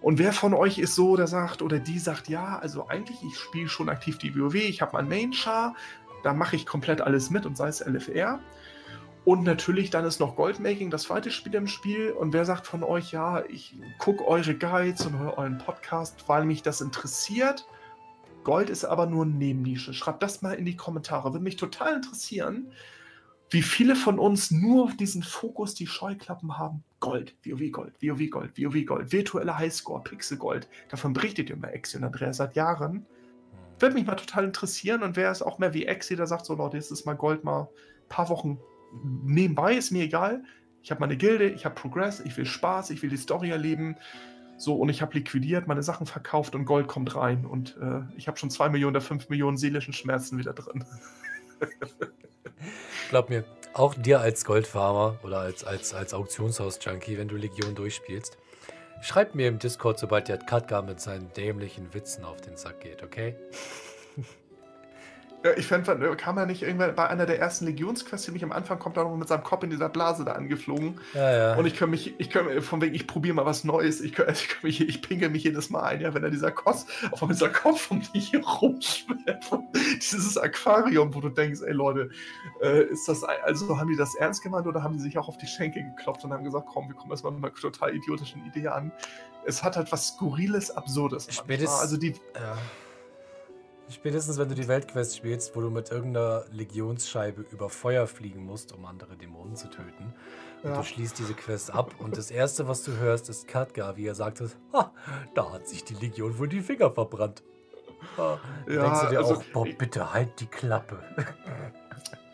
Und 0.00 0.18
wer 0.18 0.32
von 0.32 0.54
euch 0.54 0.78
ist 0.78 0.94
so, 0.94 1.16
der 1.16 1.26
sagt 1.26 1.60
oder 1.60 1.78
die 1.78 1.98
sagt, 1.98 2.28
ja, 2.28 2.58
also 2.58 2.88
eigentlich, 2.88 3.18
ich 3.22 3.36
spiele 3.36 3.68
schon 3.68 3.88
aktiv 3.88 4.18
die 4.18 4.38
WoW, 4.38 4.54
ich 4.54 4.80
habe 4.80 4.92
mein 4.92 5.08
Main-Char, 5.08 5.74
da 6.22 6.32
mache 6.32 6.56
ich 6.56 6.66
komplett 6.66 7.00
alles 7.00 7.30
mit 7.30 7.46
und 7.46 7.56
sei 7.56 7.68
es 7.68 7.80
LFR. 7.80 8.40
Und 9.24 9.42
natürlich 9.44 9.90
dann 9.90 10.04
ist 10.04 10.20
noch 10.20 10.36
Goldmaking, 10.36 10.90
das 10.90 11.02
zweite 11.02 11.30
Spiel 11.30 11.54
im 11.54 11.66
Spiel. 11.66 12.12
Und 12.12 12.32
wer 12.32 12.44
sagt 12.44 12.66
von 12.66 12.82
euch, 12.82 13.12
ja, 13.12 13.44
ich 13.48 13.74
gucke 13.98 14.26
eure 14.26 14.54
Guides 14.54 15.04
und 15.04 15.18
höre 15.18 15.36
euren 15.36 15.58
Podcast, 15.58 16.24
weil 16.28 16.44
mich 16.44 16.62
das 16.62 16.80
interessiert. 16.80 17.66
Gold 18.42 18.70
ist 18.70 18.86
aber 18.86 19.04
nur 19.04 19.26
eine 19.26 19.34
Nebennische. 19.34 19.92
Schreibt 19.92 20.22
das 20.22 20.40
mal 20.40 20.54
in 20.54 20.64
die 20.64 20.76
Kommentare. 20.76 21.32
Würde 21.32 21.44
mich 21.44 21.56
total 21.56 21.96
interessieren, 21.96 22.72
wie 23.50 23.62
viele 23.62 23.96
von 23.96 24.18
uns 24.18 24.50
nur 24.50 24.92
diesen 24.92 25.22
Fokus, 25.22 25.74
die 25.74 25.86
Scheuklappen 25.86 26.58
haben. 26.58 26.84
Gold, 27.00 27.34
WoW 27.44 27.70
Gold, 27.70 27.94
WoW 28.02 28.30
Gold, 28.30 28.58
WoW 28.58 28.84
Gold, 28.84 29.12
virtuelle 29.12 29.56
Highscore, 29.56 30.02
Pixel 30.02 30.36
Gold. 30.36 30.68
Davon 30.90 31.12
berichtet 31.12 31.48
ihr 31.48 31.56
immer 31.56 31.72
Exi 31.72 31.96
und 31.96 32.04
Andrea 32.04 32.32
seit 32.32 32.56
Jahren. 32.56 32.92
Hm. 32.92 33.06
Würde 33.78 33.94
mich 33.94 34.06
mal 34.06 34.16
total 34.16 34.44
interessieren 34.44 35.02
und 35.02 35.16
wer 35.16 35.30
ist 35.30 35.42
auch 35.42 35.58
mehr 35.58 35.72
wie 35.72 35.86
Exi, 35.86 36.16
der 36.16 36.26
sagt 36.26 36.46
so, 36.46 36.54
Leute, 36.54 36.76
jetzt 36.76 36.90
ist 36.90 37.06
mal 37.06 37.14
Gold 37.14 37.44
mal 37.44 37.62
ein 37.62 38.08
paar 38.08 38.28
Wochen 38.28 38.58
nebenbei, 39.24 39.76
ist 39.76 39.92
mir 39.92 40.04
egal. 40.04 40.42
Ich 40.82 40.90
habe 40.90 41.00
meine 41.00 41.16
Gilde, 41.16 41.48
ich 41.48 41.64
habe 41.64 41.74
Progress, 41.74 42.20
ich 42.20 42.36
will 42.36 42.46
Spaß, 42.46 42.90
ich 42.90 43.02
will 43.02 43.10
die 43.10 43.16
Story 43.16 43.50
erleben. 43.50 43.96
So, 44.56 44.74
und 44.74 44.88
ich 44.88 45.02
habe 45.02 45.14
liquidiert, 45.14 45.68
meine 45.68 45.84
Sachen 45.84 46.06
verkauft 46.06 46.56
und 46.56 46.64
Gold 46.64 46.88
kommt 46.88 47.14
rein. 47.14 47.46
Und 47.46 47.76
äh, 47.80 48.00
ich 48.16 48.26
habe 48.26 48.38
schon 48.38 48.50
zwei 48.50 48.68
Millionen 48.68 48.94
der 48.94 49.02
fünf 49.02 49.28
Millionen 49.28 49.56
seelischen 49.56 49.92
Schmerzen 49.92 50.36
wieder 50.38 50.52
drin. 50.52 50.84
Glaub 53.10 53.30
mir, 53.30 53.44
auch 53.74 53.94
dir 53.94 54.20
als 54.20 54.44
Goldfarmer 54.44 55.18
oder 55.22 55.38
als, 55.40 55.64
als, 55.64 55.94
als 55.94 56.12
Auktionshaus-Junkie, 56.14 57.16
wenn 57.18 57.28
du 57.28 57.36
Legion 57.36 57.74
durchspielst, 57.74 58.36
schreib 59.00 59.34
mir 59.34 59.48
im 59.48 59.58
Discord, 59.58 59.98
sobald 59.98 60.28
der 60.28 60.38
Katka 60.38 60.82
mit 60.82 61.00
seinen 61.00 61.32
dämlichen 61.32 61.94
Witzen 61.94 62.24
auf 62.24 62.40
den 62.40 62.56
Sack 62.56 62.80
geht, 62.80 63.02
okay? 63.02 63.36
Ja, 65.48 65.56
ich 65.56 65.66
fand, 65.66 65.88
äh, 65.88 66.16
kam 66.16 66.36
er 66.36 66.46
nicht 66.46 66.62
irgendwann 66.62 66.94
bei 66.94 67.08
einer 67.08 67.26
der 67.26 67.38
ersten 67.38 67.64
Legionsquests, 67.66 68.26
nämlich 68.28 68.44
am 68.44 68.52
Anfang 68.52 68.78
kommt 68.78 68.96
er 68.96 69.04
noch 69.04 69.16
mit 69.16 69.28
seinem 69.28 69.42
Kopf 69.42 69.62
in 69.62 69.70
dieser 69.70 69.88
Blase 69.88 70.24
da 70.24 70.32
angeflogen. 70.32 71.00
Ja, 71.14 71.36
ja. 71.36 71.54
Und 71.56 71.66
ich 71.66 71.76
kann 71.76 71.90
mich, 71.90 72.14
ich 72.18 72.30
kann 72.30 72.60
von 72.60 72.80
wegen, 72.80 72.94
ich 72.94 73.06
probiere 73.06 73.34
mal 73.34 73.46
was 73.46 73.64
Neues. 73.64 74.00
Ich, 74.00 74.12
kann, 74.12 74.26
ich, 74.32 74.62
mich, 74.62 74.80
ich 74.80 75.02
pinge 75.02 75.28
mich 75.28 75.44
jedes 75.44 75.70
Mal 75.70 75.82
ein, 75.82 76.00
ja, 76.00 76.12
wenn 76.14 76.22
er 76.22 76.30
dieser 76.30 76.50
Kos, 76.50 76.86
auf 77.10 77.22
einmal 77.22 77.34
dieser 77.34 77.48
Kopf 77.48 77.90
um 77.90 78.02
dich 78.12 78.30
hier 78.30 78.44
rumschwirrt. 78.44 79.18
Dieses 79.98 80.38
Aquarium, 80.38 81.14
wo 81.14 81.20
du 81.20 81.28
denkst, 81.28 81.60
ey 81.62 81.72
Leute, 81.72 82.10
äh, 82.62 82.84
ist 82.84 83.08
das, 83.08 83.22
also 83.24 83.78
haben 83.78 83.88
die 83.88 83.96
das 83.96 84.14
ernst 84.14 84.42
gemeint 84.42 84.66
oder 84.66 84.82
haben 84.82 84.96
die 84.96 85.02
sich 85.02 85.18
auch 85.18 85.28
auf 85.28 85.38
die 85.38 85.46
Schenke 85.46 85.82
geklopft 85.82 86.24
und 86.24 86.32
haben 86.32 86.44
gesagt, 86.44 86.66
komm, 86.66 86.88
wir 86.88 86.94
kommen 86.94 87.10
erstmal 87.10 87.32
mit 87.32 87.44
einer 87.44 87.54
total 87.54 87.94
idiotischen 87.94 88.44
Idee 88.46 88.68
an. 88.68 88.92
Es 89.44 89.62
hat 89.62 89.76
halt 89.76 89.90
was 89.92 90.08
Skurriles, 90.08 90.70
Absurdes. 90.70 91.28
Spätestens, 91.30 91.80
also 91.80 91.96
die. 91.96 92.14
Ja 92.34 92.56
Spätestens, 93.90 94.38
wenn 94.38 94.48
du 94.48 94.54
die 94.54 94.68
Weltquest 94.68 95.16
spielst, 95.16 95.56
wo 95.56 95.60
du 95.60 95.70
mit 95.70 95.90
irgendeiner 95.90 96.44
Legionsscheibe 96.52 97.44
über 97.50 97.70
Feuer 97.70 98.06
fliegen 98.06 98.44
musst, 98.44 98.72
um 98.72 98.84
andere 98.84 99.16
Dämonen 99.16 99.56
zu 99.56 99.68
töten. 99.68 100.14
Und 100.62 100.70
ja. 100.70 100.76
du 100.76 100.82
schließt 100.82 101.18
diese 101.18 101.34
Quest 101.34 101.72
ab 101.72 101.94
und 101.98 102.16
das 102.16 102.30
erste, 102.30 102.68
was 102.68 102.82
du 102.82 102.96
hörst, 102.98 103.28
ist 103.28 103.48
Katka, 103.48 103.96
wie 103.96 104.06
er 104.06 104.14
sagt, 104.14 104.42
ha, 104.72 104.92
da 105.34 105.52
hat 105.52 105.68
sich 105.68 105.84
die 105.84 105.94
Legion 105.94 106.38
wohl 106.38 106.48
die 106.48 106.60
Finger 106.60 106.90
verbrannt. 106.90 107.42
Da 108.16 108.40
ja, 108.68 108.82
denkst 108.82 109.00
du 109.02 109.06
dir 109.08 109.18
also, 109.18 109.34
auch, 109.36 109.44
boah, 109.52 109.66
bitte 109.66 110.12
halt 110.12 110.38
die 110.40 110.46
Klappe. 110.46 111.02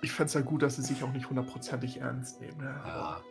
Ich 0.02 0.12
fände 0.12 0.28
es 0.28 0.35
ja 0.35 0.40
gut, 0.40 0.62
dass 0.62 0.76
sie 0.76 0.82
sich 0.82 1.02
auch 1.02 1.12
nicht 1.12 1.28
hundertprozentig 1.31 2.01
ernst 2.01 2.40
nehmen. 2.40 2.59
Ne? 2.59 2.74
Ja. 2.85 3.22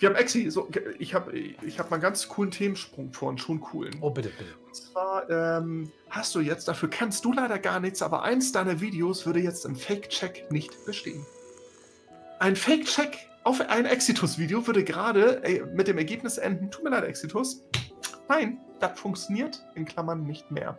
Wir 0.00 0.08
haben 0.08 0.16
Exi, 0.16 0.50
so, 0.50 0.68
ich 0.98 1.14
habe 1.14 1.36
ich 1.36 1.78
hab 1.78 1.90
mal 1.90 1.96
einen 1.96 2.02
ganz 2.02 2.28
coolen 2.28 2.50
Themensprung 2.50 3.12
vor, 3.12 3.28
einen 3.28 3.38
schon 3.38 3.60
coolen. 3.60 3.96
Oh, 4.00 4.10
bitte, 4.10 4.30
bitte. 4.30 4.54
Und 4.64 4.74
zwar 4.74 5.28
ähm, 5.28 5.92
hast 6.10 6.34
du 6.34 6.40
jetzt, 6.40 6.68
dafür 6.68 6.90
kannst 6.90 7.24
du 7.24 7.32
leider 7.32 7.58
gar 7.58 7.80
nichts, 7.80 8.02
aber 8.02 8.22
eins 8.22 8.52
deiner 8.52 8.80
Videos 8.80 9.26
würde 9.26 9.40
jetzt 9.40 9.64
im 9.64 9.76
Fake-Check 9.76 10.50
nicht 10.50 10.84
bestehen. 10.86 11.24
Ein 12.38 12.56
Fake-Check 12.56 13.16
auf 13.44 13.60
ein 13.68 13.86
Exitus-Video 13.86 14.66
würde 14.66 14.84
gerade 14.84 15.42
mit 15.74 15.88
dem 15.88 15.98
Ergebnis 15.98 16.38
enden, 16.38 16.70
tut 16.70 16.84
mir 16.84 16.90
leid, 16.90 17.04
Exitus. 17.04 17.62
Nein, 18.28 18.58
das 18.80 18.98
funktioniert 18.98 19.64
in 19.74 19.84
Klammern 19.84 20.24
nicht 20.24 20.50
mehr. 20.50 20.78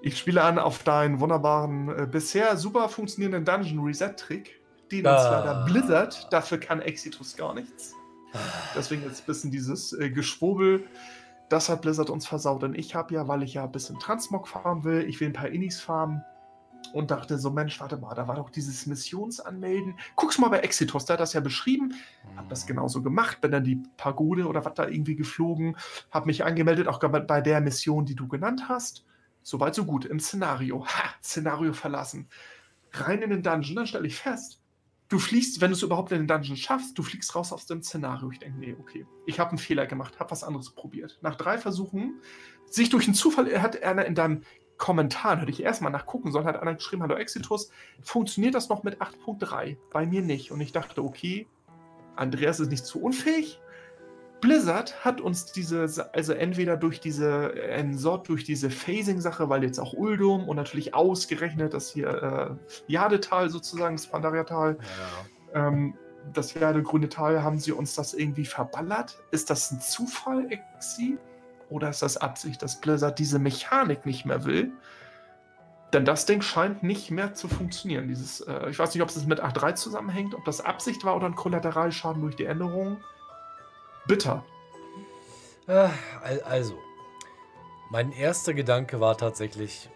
Ich 0.00 0.16
spiele 0.16 0.42
an 0.42 0.58
auf 0.58 0.84
deinen 0.84 1.20
wunderbaren, 1.20 1.88
äh, 1.88 2.06
bisher 2.06 2.56
super 2.56 2.88
funktionierenden 2.88 3.44
Dungeon 3.44 3.84
Reset-Trick 3.84 4.58
den 4.90 5.06
uns 5.06 5.20
ah. 5.20 5.40
leider 5.40 5.64
Blizzard, 5.64 6.32
dafür 6.32 6.58
kann 6.58 6.80
Exitus 6.80 7.36
gar 7.36 7.54
nichts. 7.54 7.94
Deswegen 8.74 9.02
jetzt 9.04 9.22
ein 9.22 9.26
bisschen 9.26 9.50
dieses 9.50 9.92
äh, 9.92 10.10
Geschwurbel. 10.10 10.84
Das 11.48 11.68
hat 11.68 11.82
Blizzard 11.82 12.10
uns 12.10 12.26
versaut. 12.26 12.62
Und 12.62 12.74
ich 12.74 12.94
habe 12.94 13.14
ja, 13.14 13.26
weil 13.28 13.42
ich 13.42 13.54
ja 13.54 13.64
ein 13.64 13.72
bisschen 13.72 13.98
Transmog 13.98 14.48
farmen 14.48 14.84
will, 14.84 15.04
ich 15.08 15.20
will 15.20 15.28
ein 15.28 15.32
paar 15.32 15.48
Innis 15.48 15.80
farmen 15.80 16.22
und 16.92 17.10
dachte 17.10 17.38
so, 17.38 17.50
Mensch, 17.50 17.80
warte 17.80 17.96
mal, 17.96 18.14
da 18.14 18.28
war 18.28 18.36
doch 18.36 18.50
dieses 18.50 18.86
Missionsanmelden. 18.86 19.98
Guck's 20.16 20.38
mal 20.38 20.48
bei 20.48 20.60
Exitus, 20.60 21.04
da 21.04 21.14
hat 21.14 21.20
das 21.20 21.32
ja 21.32 21.40
beschrieben. 21.40 21.94
Hab 22.36 22.48
das 22.48 22.64
mhm. 22.64 22.68
genauso 22.68 23.02
gemacht, 23.02 23.40
bin 23.40 23.50
dann 23.50 23.64
die 23.64 23.82
Pagode 23.96 24.46
oder 24.46 24.64
was 24.64 24.74
da 24.74 24.88
irgendwie 24.88 25.16
geflogen, 25.16 25.76
hab 26.10 26.26
mich 26.26 26.44
angemeldet, 26.44 26.88
auch 26.88 26.98
bei 26.98 27.40
der 27.40 27.60
Mission, 27.60 28.04
die 28.04 28.14
du 28.14 28.28
genannt 28.28 28.64
hast. 28.68 29.04
Soweit, 29.42 29.74
so 29.74 29.84
gut. 29.84 30.04
Im 30.04 30.20
Szenario. 30.20 30.84
Ha, 30.84 31.14
Szenario 31.22 31.72
verlassen. 31.72 32.28
Rein 32.92 33.22
in 33.22 33.30
den 33.30 33.42
Dungeon, 33.42 33.76
dann 33.76 33.86
stelle 33.86 34.06
ich 34.06 34.16
fest, 34.16 34.57
du 35.08 35.18
fliegst, 35.18 35.60
wenn 35.60 35.70
du 35.70 35.76
es 35.76 35.82
überhaupt 35.82 36.12
in 36.12 36.18
den 36.18 36.28
Dungeon 36.28 36.56
schaffst, 36.56 36.98
du 36.98 37.02
fliegst 37.02 37.34
raus 37.34 37.52
aus 37.52 37.66
dem 37.66 37.82
Szenario. 37.82 38.30
Ich 38.30 38.38
denke, 38.38 38.58
nee, 38.58 38.76
okay, 38.78 39.06
ich 39.26 39.40
habe 39.40 39.50
einen 39.50 39.58
Fehler 39.58 39.86
gemacht, 39.86 40.20
habe 40.20 40.30
was 40.30 40.44
anderes 40.44 40.70
probiert. 40.70 41.18
Nach 41.22 41.34
drei 41.34 41.58
Versuchen, 41.58 42.20
sich 42.66 42.90
durch 42.90 43.06
einen 43.06 43.14
Zufall, 43.14 43.60
hat 43.60 43.82
einer 43.82 44.04
in 44.04 44.14
deinem 44.14 44.42
Kommentar, 44.76 45.38
hätte 45.40 45.50
ich 45.50 45.62
erstmal 45.62 45.90
nachgucken 45.90 46.30
sollen, 46.30 46.46
hat 46.46 46.60
einer 46.60 46.74
geschrieben, 46.74 47.02
hallo 47.02 47.16
Exitus, 47.16 47.70
funktioniert 48.00 48.54
das 48.54 48.68
noch 48.68 48.84
mit 48.84 49.00
8.3? 49.00 49.76
Bei 49.90 50.06
mir 50.06 50.22
nicht. 50.22 50.52
Und 50.52 50.60
ich 50.60 50.72
dachte, 50.72 51.02
okay, 51.02 51.48
Andreas 52.14 52.60
ist 52.60 52.70
nicht 52.70 52.86
zu 52.86 53.00
unfähig, 53.00 53.60
Blizzard 54.40 55.04
hat 55.04 55.20
uns 55.20 55.46
diese, 55.46 55.88
also 56.12 56.32
entweder 56.32 56.76
durch 56.76 57.00
diese 57.00 57.60
Ensort, 57.60 58.28
durch 58.28 58.44
diese 58.44 58.70
Phasing-Sache, 58.70 59.48
weil 59.48 59.64
jetzt 59.64 59.78
auch 59.78 59.92
Uldum 59.92 60.48
und 60.48 60.56
natürlich 60.56 60.94
ausgerechnet 60.94 61.74
das 61.74 61.90
hier 61.90 62.08
äh, 62.08 62.92
Jadetal 62.92 63.50
sozusagen, 63.50 63.96
das 63.96 64.06
Pandariatal, 64.06 64.78
ja. 65.54 65.68
ähm, 65.68 65.94
das 66.32 66.54
Jadegrüne 66.54 67.08
Tal, 67.08 67.42
haben 67.42 67.58
sie 67.58 67.72
uns 67.72 67.94
das 67.94 68.14
irgendwie 68.14 68.44
verballert? 68.44 69.18
Ist 69.30 69.50
das 69.50 69.70
ein 69.72 69.80
Zufall, 69.80 70.46
Exi? 70.50 71.18
Oder 71.70 71.90
ist 71.90 72.02
das 72.02 72.16
Absicht, 72.16 72.62
dass 72.62 72.80
Blizzard 72.80 73.18
diese 73.18 73.38
Mechanik 73.38 74.06
nicht 74.06 74.24
mehr 74.24 74.44
will? 74.44 74.72
Denn 75.92 76.04
das 76.04 76.26
Ding 76.26 76.42
scheint 76.42 76.82
nicht 76.82 77.10
mehr 77.10 77.34
zu 77.34 77.48
funktionieren. 77.48 78.08
Dieses, 78.08 78.40
äh, 78.42 78.68
ich 78.70 78.78
weiß 78.78 78.94
nicht, 78.94 79.02
ob 79.02 79.08
es 79.08 79.26
mit 79.26 79.42
8.3 79.42 79.74
zusammenhängt, 79.74 80.34
ob 80.34 80.44
das 80.44 80.60
Absicht 80.60 81.04
war 81.04 81.16
oder 81.16 81.26
ein 81.26 81.34
Kollateralschaden 81.34 82.20
durch 82.22 82.36
die 82.36 82.44
Änderungen 82.44 82.98
bitter. 84.08 84.42
Äh, 85.68 85.90
also, 86.44 86.78
mein 87.90 88.10
erster 88.10 88.54
Gedanke 88.54 88.98
war 88.98 89.16
tatsächlich 89.16 89.88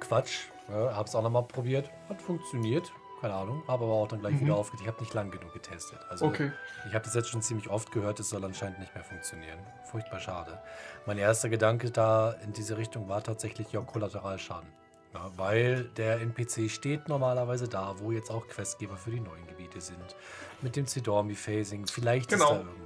Quatsch. 0.00 0.48
Ja, 0.68 0.96
hab's 0.96 1.14
auch 1.14 1.22
nochmal 1.22 1.44
probiert. 1.44 1.90
Hat 2.08 2.20
funktioniert. 2.20 2.90
Keine 3.20 3.34
Ahnung. 3.34 3.62
Habe 3.68 3.84
aber 3.84 3.92
auch 3.92 4.08
dann 4.08 4.20
gleich 4.20 4.34
mhm. 4.34 4.40
wieder 4.40 4.56
aufgehört. 4.56 4.82
Ich 4.82 4.88
habe 4.88 5.00
nicht 5.00 5.14
lang 5.14 5.30
genug 5.30 5.52
getestet. 5.52 5.98
Also, 6.10 6.26
okay. 6.26 6.50
ich 6.88 6.94
habe 6.94 7.04
das 7.04 7.14
jetzt 7.14 7.28
schon 7.28 7.42
ziemlich 7.42 7.68
oft 7.68 7.92
gehört. 7.92 8.18
Es 8.20 8.30
soll 8.30 8.44
anscheinend 8.44 8.80
nicht 8.80 8.94
mehr 8.94 9.04
funktionieren. 9.04 9.58
Furchtbar 9.84 10.20
schade. 10.20 10.58
Mein 11.06 11.18
erster 11.18 11.48
Gedanke 11.48 11.90
da 11.90 12.32
in 12.44 12.52
diese 12.52 12.76
Richtung 12.76 13.08
war 13.08 13.22
tatsächlich 13.22 13.70
ja 13.72 13.80
Kollateralschaden. 13.80 14.68
Ja, 15.14 15.30
weil 15.36 15.84
der 15.96 16.20
NPC 16.20 16.68
steht 16.68 17.08
normalerweise 17.08 17.68
da, 17.68 17.94
wo 17.98 18.10
jetzt 18.10 18.30
auch 18.30 18.48
Questgeber 18.48 18.96
für 18.96 19.12
die 19.12 19.20
neuen 19.20 19.46
Gebiete 19.46 19.80
sind. 19.80 20.16
Mit 20.60 20.74
dem 20.74 20.86
Zidormi-Phasing. 20.86 21.86
Vielleicht 21.86 22.30
genau. 22.30 22.44
ist 22.44 22.50
da 22.50 22.56
irgendwas. 22.58 22.83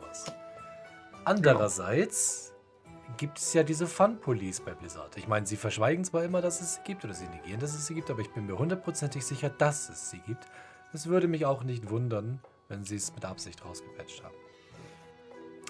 Andererseits 1.24 2.52
genau. 2.84 3.16
gibt 3.16 3.38
es 3.38 3.52
ja 3.52 3.62
diese 3.62 3.86
Fun-Police 3.86 4.60
bei 4.60 4.72
Blizzard. 4.72 5.16
Ich 5.16 5.28
meine, 5.28 5.46
sie 5.46 5.56
verschweigen 5.56 6.04
zwar 6.04 6.24
immer, 6.24 6.40
dass 6.40 6.60
es 6.60 6.76
sie 6.76 6.80
gibt 6.84 7.04
oder 7.04 7.14
sie 7.14 7.28
negieren, 7.28 7.60
dass 7.60 7.74
es 7.74 7.86
sie 7.86 7.94
gibt, 7.94 8.10
aber 8.10 8.20
ich 8.20 8.30
bin 8.30 8.46
mir 8.46 8.58
hundertprozentig 8.58 9.24
sicher, 9.24 9.50
dass 9.50 9.88
es 9.88 10.10
sie 10.10 10.20
gibt. 10.20 10.46
Es 10.92 11.06
würde 11.06 11.28
mich 11.28 11.44
auch 11.44 11.64
nicht 11.64 11.90
wundern, 11.90 12.40
wenn 12.68 12.84
sie 12.84 12.96
es 12.96 13.14
mit 13.14 13.24
Absicht 13.24 13.64
rausgepatcht 13.64 14.24
haben. 14.24 14.34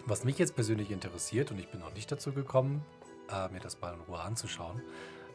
Was 0.07 0.25
mich 0.25 0.39
jetzt 0.39 0.55
persönlich 0.55 0.91
interessiert, 0.91 1.51
und 1.51 1.59
ich 1.59 1.71
bin 1.71 1.81
noch 1.81 1.93
nicht 1.93 2.11
dazu 2.11 2.33
gekommen, 2.33 2.85
äh, 3.31 3.49
mir 3.49 3.61
das 3.61 3.81
mal 3.81 3.95
in 3.95 4.01
Ruhe 4.01 4.21
anzuschauen, 4.21 4.81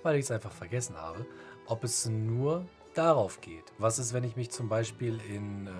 weil 0.04 0.16
ich 0.16 0.26
es 0.26 0.32
einfach 0.32 0.52
vergessen 0.52 0.98
habe, 0.98 1.26
ob 1.68 1.84
es 1.84 2.08
nur 2.08 2.66
darauf 2.94 3.42
geht. 3.42 3.66
Was 3.78 4.00
ist, 4.00 4.14
wenn 4.14 4.24
ich 4.24 4.36
mich 4.36 4.52
zum 4.52 4.70
Beispiel 4.70 5.20
in, 5.22 5.68
äh, 5.68 5.72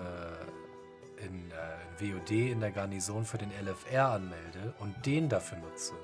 in 1.18 1.50
äh, 1.50 2.14
WOD 2.14 2.30
in 2.30 2.60
der 2.60 2.70
Garnison 2.70 3.24
für 3.24 3.38
den 3.38 3.50
LFR 3.50 4.10
anmelde 4.10 4.74
und 4.80 4.94
den 5.06 5.28
dafür 5.28 5.58
nutze? 5.58 5.94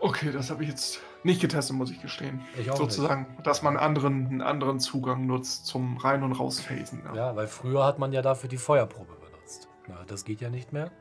Okay, 0.00 0.30
das 0.30 0.50
habe 0.50 0.62
ich 0.62 0.68
jetzt 0.68 1.00
nicht 1.24 1.40
getestet, 1.40 1.76
muss 1.76 1.90
ich 1.90 2.00
gestehen. 2.00 2.40
Ich 2.56 2.70
auch 2.70 2.76
Sozusagen, 2.76 3.26
nicht. 3.32 3.46
dass 3.46 3.62
man 3.62 3.76
anderen, 3.76 4.26
einen 4.26 4.42
anderen 4.42 4.78
Zugang 4.78 5.26
nutzt 5.26 5.66
zum 5.66 5.96
Rein- 5.96 6.22
und 6.22 6.32
Rausphasen. 6.32 7.02
Ja. 7.06 7.14
ja, 7.14 7.36
weil 7.36 7.48
früher 7.48 7.84
hat 7.84 7.98
man 7.98 8.12
ja 8.12 8.22
dafür 8.22 8.48
die 8.48 8.58
Feuerprobe 8.58 9.14
benutzt. 9.14 9.68
Na, 9.88 10.04
das 10.06 10.24
geht 10.24 10.40
ja 10.40 10.50
nicht 10.50 10.72
mehr. 10.72 10.92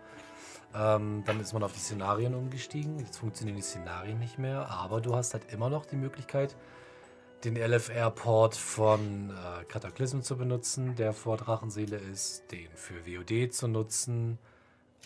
Ähm, 0.76 1.24
dann 1.26 1.40
ist 1.40 1.54
man 1.54 1.64
auf 1.64 1.74
die 1.74 1.80
Szenarien 1.80 2.34
umgestiegen. 2.34 3.00
Jetzt 3.00 3.18
funktionieren 3.18 3.56
die 3.56 3.62
Szenarien 3.62 4.20
nicht 4.20 4.40
mehr, 4.40 4.70
aber 4.70 5.00
du 5.00 5.16
hast 5.16 5.34
halt 5.34 5.52
immer 5.52 5.70
noch 5.70 5.86
die 5.86 5.96
Möglichkeit, 5.96 6.56
den 7.48 7.56
LFR-Port 7.56 8.56
von 8.56 9.30
äh, 9.30 9.64
Cataclysm 9.66 10.22
zu 10.22 10.38
benutzen, 10.38 10.96
der 10.96 11.14
vor 11.14 11.38
Drachenseele 11.38 11.98
ist, 11.98 12.44
den 12.52 12.68
für 12.76 13.06
WOD 13.06 13.54
zu 13.54 13.70
nutzen. 13.70 14.38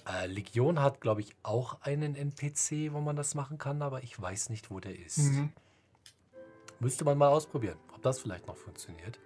Äh, 0.08 0.26
Legion 0.26 0.82
hat, 0.82 1.02
glaube 1.02 1.22
ich, 1.22 1.36
auch 1.44 1.82
einen 1.82 2.16
NPC, 2.16 2.94
wo 2.94 3.00
man 3.00 3.16
das 3.16 3.36
machen 3.36 3.60
kann, 3.60 3.84
aber 3.84 4.02
ich 4.04 4.20
weiß 4.20 4.50
nicht, 4.50 4.72
wo 4.72 4.80
der 4.80 4.98
ist. 4.98 5.20
Mhm. 5.20 5.52
Müsste 6.80 7.06
man 7.06 7.18
mal 7.18 7.28
ausprobieren, 7.28 7.78
ob 7.94 8.02
das 8.02 8.20
vielleicht 8.20 8.48
noch 8.48 8.58
funktioniert. 8.58 9.20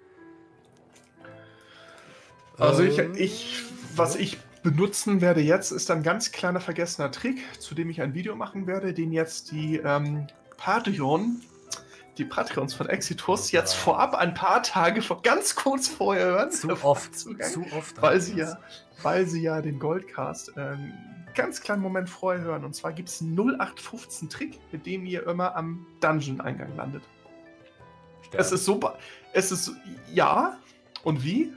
Also 2.58 2.84
ich, 2.84 3.00
ähm, 3.00 3.14
ich 3.16 3.64
was 3.96 4.18
ich 4.18 4.38
benutzen 4.62 5.22
werde 5.22 5.40
jetzt, 5.40 5.72
ist 5.72 5.90
ein 5.90 6.04
ganz 6.04 6.34
kleiner 6.34 6.60
vergessener 6.60 7.12
Trick, 7.12 7.38
zu 7.60 7.76
dem 7.76 7.90
ich 7.90 8.02
ein 8.02 8.14
Video 8.14 8.36
machen 8.36 8.68
werde, 8.68 8.94
den 8.94 9.14
jetzt 9.14 9.52
die 9.52 9.78
ähm, 9.78 10.28
Patreon, 10.58 11.42
die 12.18 12.26
Patreons 12.26 12.74
von 12.74 12.88
Exitus 12.88 13.52
jetzt 13.52 13.74
vorab 13.74 14.16
ein 14.16 14.34
paar 14.34 14.64
Tage 14.64 15.02
vor, 15.02 15.22
ganz 15.22 15.56
kurz 15.56 15.88
vorher 15.88 16.26
hören. 16.26 16.52
Zu 16.52 16.72
oft, 16.84 17.18
Zugang, 17.18 17.52
zu 17.52 17.66
oft. 17.78 18.02
Weil 18.02 18.22
sie, 18.22 18.38
ja, 18.38 18.58
weil 19.02 19.28
sie 19.28 19.42
ja 19.42 19.62
den 19.62 19.80
Goldcast 19.80 20.54
ähm, 20.58 20.94
ganz 21.36 21.62
kleinen 21.62 21.82
Moment 21.82 22.10
vorher 22.10 22.42
hören. 22.42 22.64
Und 22.64 22.74
zwar 22.76 22.94
gibt 22.94 23.10
es 23.10 23.22
einen 23.22 23.38
0815 23.38 24.30
Trick, 24.30 24.60
mit 24.72 24.86
dem 24.86 25.06
ihr 25.06 25.28
immer 25.28 25.54
am 25.56 25.86
Dungeon-Eingang 26.00 26.76
landet. 26.76 27.04
Stern. 28.24 28.42
Es 28.42 28.52
ist 28.52 28.66
super. 28.66 28.98
Es 29.34 29.52
ist 29.52 29.72
ja. 30.12 30.58
Und 31.04 31.24
wie? 31.24 31.54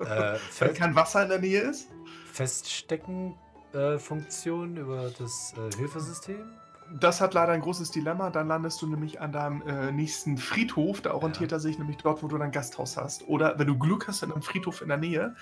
Äh, 0.00 0.38
Wenn 0.58 0.74
kein 0.74 0.96
Wasser 0.96 1.22
in 1.22 1.28
der 1.28 1.38
Nähe 1.38 1.60
ist? 1.60 1.86
Feststecken-Funktion 2.32 4.76
äh, 4.76 4.80
über 4.80 5.12
das 5.18 5.54
äh, 5.56 5.70
Hilfesystem? 5.76 6.44
Das 6.92 7.20
hat 7.20 7.34
leider 7.34 7.52
ein 7.52 7.60
großes 7.60 7.90
Dilemma. 7.90 8.30
Dann 8.30 8.48
landest 8.48 8.80
du 8.82 8.86
nämlich 8.86 9.20
an 9.20 9.32
deinem 9.32 9.62
äh, 9.62 9.92
nächsten 9.92 10.38
Friedhof. 10.38 11.00
Da 11.00 11.14
orientiert 11.14 11.50
ja. 11.50 11.56
er 11.56 11.60
sich 11.60 11.78
nämlich 11.78 11.96
dort, 11.98 12.22
wo 12.22 12.28
du 12.28 12.38
dein 12.38 12.52
Gasthaus 12.52 12.96
hast. 12.96 13.26
Oder 13.28 13.58
wenn 13.58 13.66
du 13.66 13.78
Glück 13.78 14.08
hast, 14.08 14.22
in 14.22 14.32
einem 14.32 14.42
Friedhof 14.42 14.82
in 14.82 14.88
der 14.88 14.96
Nähe. 14.96 15.34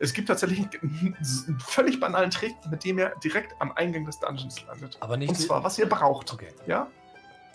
Es 0.00 0.12
gibt 0.12 0.28
tatsächlich 0.28 0.68
einen, 0.80 1.16
völlig 1.58 1.98
banalen 1.98 2.30
Trick, 2.30 2.54
mit 2.70 2.84
dem 2.84 2.98
er 2.98 3.14
direkt 3.22 3.54
am 3.60 3.72
Eingang 3.72 4.04
des 4.04 4.20
Dungeons 4.20 4.64
landet. 4.66 4.96
Aber 5.00 5.16
nicht. 5.16 5.30
Und 5.30 5.36
zwar, 5.36 5.64
was 5.64 5.78
ihr 5.78 5.88
braucht. 5.88 6.32
Okay. 6.32 6.48
Ja? 6.66 6.88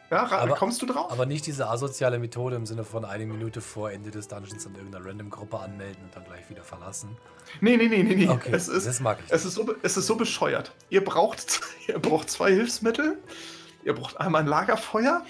Ja, 0.09 0.31
aber, 0.31 0.55
kommst 0.55 0.81
du 0.81 0.85
drauf? 0.85 1.11
Aber 1.11 1.25
nicht 1.25 1.45
diese 1.47 1.67
asoziale 1.67 2.19
Methode 2.19 2.55
im 2.55 2.65
Sinne 2.65 2.84
von 2.84 3.03
eine 3.03 3.25
Minute 3.25 3.61
vor 3.61 3.91
Ende 3.91 4.11
des 4.11 4.27
Dungeons 4.27 4.67
an 4.67 4.75
irgendeiner 4.75 5.05
Random-Gruppe 5.05 5.57
anmelden 5.57 6.03
und 6.03 6.15
dann 6.15 6.23
gleich 6.25 6.47
wieder 6.49 6.63
verlassen. 6.63 7.17
Nee, 7.61 7.77
nee, 7.77 7.88
nee, 7.88 8.03
nee, 8.03 8.15
nee. 8.15 8.30
Okay, 8.30 8.51
es 8.51 8.67
ist, 8.67 8.85
das 8.85 8.99
mag 8.99 9.19
ich. 9.25 9.31
Es 9.31 9.43
ist, 9.43 9.55
so, 9.55 9.73
es 9.81 9.97
ist 9.97 10.05
so 10.05 10.15
bescheuert. 10.15 10.71
Ihr 10.89 11.03
braucht, 11.03 11.61
ihr 11.88 11.97
braucht 11.99 12.30
zwei 12.30 12.51
Hilfsmittel. 12.51 13.17
Ihr 13.84 13.95
braucht 13.95 14.19
einmal 14.19 14.41
ein 14.41 14.47
Lagerfeuer 14.47 15.23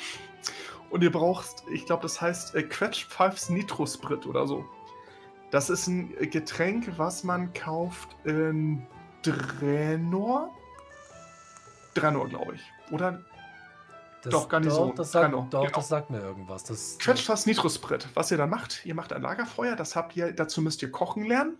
und 0.90 1.02
ihr 1.02 1.12
braucht, 1.12 1.64
ich 1.72 1.86
glaube, 1.86 2.04
das 2.04 2.22
heißt 2.22 2.54
äh, 2.56 2.64
Quetsch 2.64 3.06
Pfeifs 3.06 3.50
Nitrosprit 3.50 4.26
oder 4.26 4.48
so. 4.48 4.66
Das 5.50 5.70
ist 5.70 5.88
ein 5.88 6.14
Getränk, 6.30 6.98
was 6.98 7.24
man 7.24 7.54
kauft 7.54 8.10
in 8.26 8.86
Drenor. 9.22 10.50
Drenor, 11.94 12.28
glaube 12.28 12.56
ich. 12.56 12.62
Oder 12.92 13.24
das, 14.24 14.32
doch, 14.32 14.50
Garnison. 14.50 14.90
Doch, 14.90 14.96
das 14.96 15.12
sagt, 15.12 15.32
genau. 15.32 15.48
doch, 15.50 15.66
genau. 15.66 15.76
das 15.76 15.88
sagt 15.90 16.10
mir 16.10 16.20
irgendwas. 16.22 16.64
Das, 16.64 16.98
Quetscht 16.98 17.26
fast 17.26 17.46
Nitrosprit. 17.46 18.08
Was 18.14 18.32
ihr 18.32 18.38
dann 18.38 18.50
macht, 18.50 18.86
ihr 18.86 18.96
macht 18.96 19.12
ein 19.12 19.22
Lagerfeuer, 19.22 19.76
das 19.76 19.96
habt 19.96 20.16
ihr, 20.16 20.32
dazu 20.32 20.62
müsst 20.62 20.82
ihr 20.82 20.92
kochen 20.92 21.26
lernen. 21.26 21.58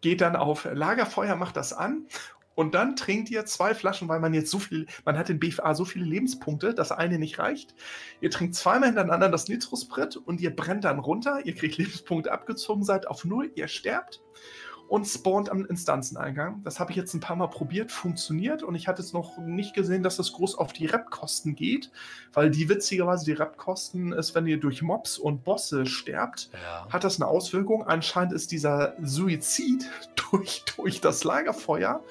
geht 0.00 0.20
dann 0.20 0.36
auf 0.36 0.68
Lagerfeuer, 0.70 1.34
macht 1.34 1.56
das 1.56 1.72
an 1.72 2.06
und 2.54 2.74
dann 2.74 2.96
trinkt 2.96 3.30
ihr 3.30 3.44
zwei 3.46 3.74
Flaschen, 3.74 4.08
weil 4.08 4.20
man 4.20 4.32
jetzt 4.32 4.50
so 4.50 4.58
viel, 4.58 4.86
man 5.04 5.18
hat 5.18 5.28
in 5.28 5.38
BFA 5.38 5.74
so 5.74 5.84
viele 5.84 6.04
Lebenspunkte, 6.04 6.72
dass 6.72 6.92
eine 6.92 7.18
nicht 7.18 7.38
reicht. 7.38 7.74
Ihr 8.20 8.30
trinkt 8.30 8.54
zweimal 8.54 8.88
hintereinander 8.88 9.28
das 9.28 9.48
Nitrosprit 9.48 10.16
und 10.16 10.40
ihr 10.40 10.54
brennt 10.54 10.84
dann 10.84 10.98
runter. 10.98 11.40
Ihr 11.44 11.54
kriegt 11.54 11.76
Lebenspunkte 11.76 12.32
abgezogen, 12.32 12.84
seid 12.84 13.08
auf 13.08 13.24
Null, 13.24 13.50
ihr 13.56 13.68
sterbt 13.68 14.22
und 14.88 15.06
spawnt 15.06 15.50
am 15.50 15.64
Instanzeneingang. 15.66 16.62
Das 16.62 16.78
habe 16.78 16.90
ich 16.90 16.96
jetzt 16.96 17.14
ein 17.14 17.20
paar 17.20 17.36
Mal 17.36 17.48
probiert, 17.48 17.90
funktioniert 17.90 18.62
und 18.62 18.74
ich 18.74 18.88
hatte 18.88 19.02
jetzt 19.02 19.14
noch 19.14 19.38
nicht 19.38 19.74
gesehen, 19.74 20.02
dass 20.02 20.16
das 20.16 20.32
groß 20.32 20.56
auf 20.56 20.72
die 20.72 20.86
Rep-Kosten 20.86 21.54
geht, 21.54 21.90
weil 22.32 22.50
die 22.50 22.68
witzigerweise 22.68 23.24
die 23.24 23.32
Rep-Kosten 23.32 24.12
ist, 24.12 24.34
wenn 24.34 24.46
ihr 24.46 24.60
durch 24.60 24.82
Mobs 24.82 25.18
und 25.18 25.44
Bosse 25.44 25.86
sterbt, 25.86 26.50
ja. 26.52 26.86
hat 26.90 27.04
das 27.04 27.20
eine 27.20 27.28
Auswirkung. 27.28 27.84
Anscheinend 27.86 28.32
ist 28.32 28.52
dieser 28.52 28.94
Suizid 29.02 29.90
durch, 30.30 30.64
durch 30.76 31.00
das 31.00 31.24
Lagerfeuer 31.24 32.02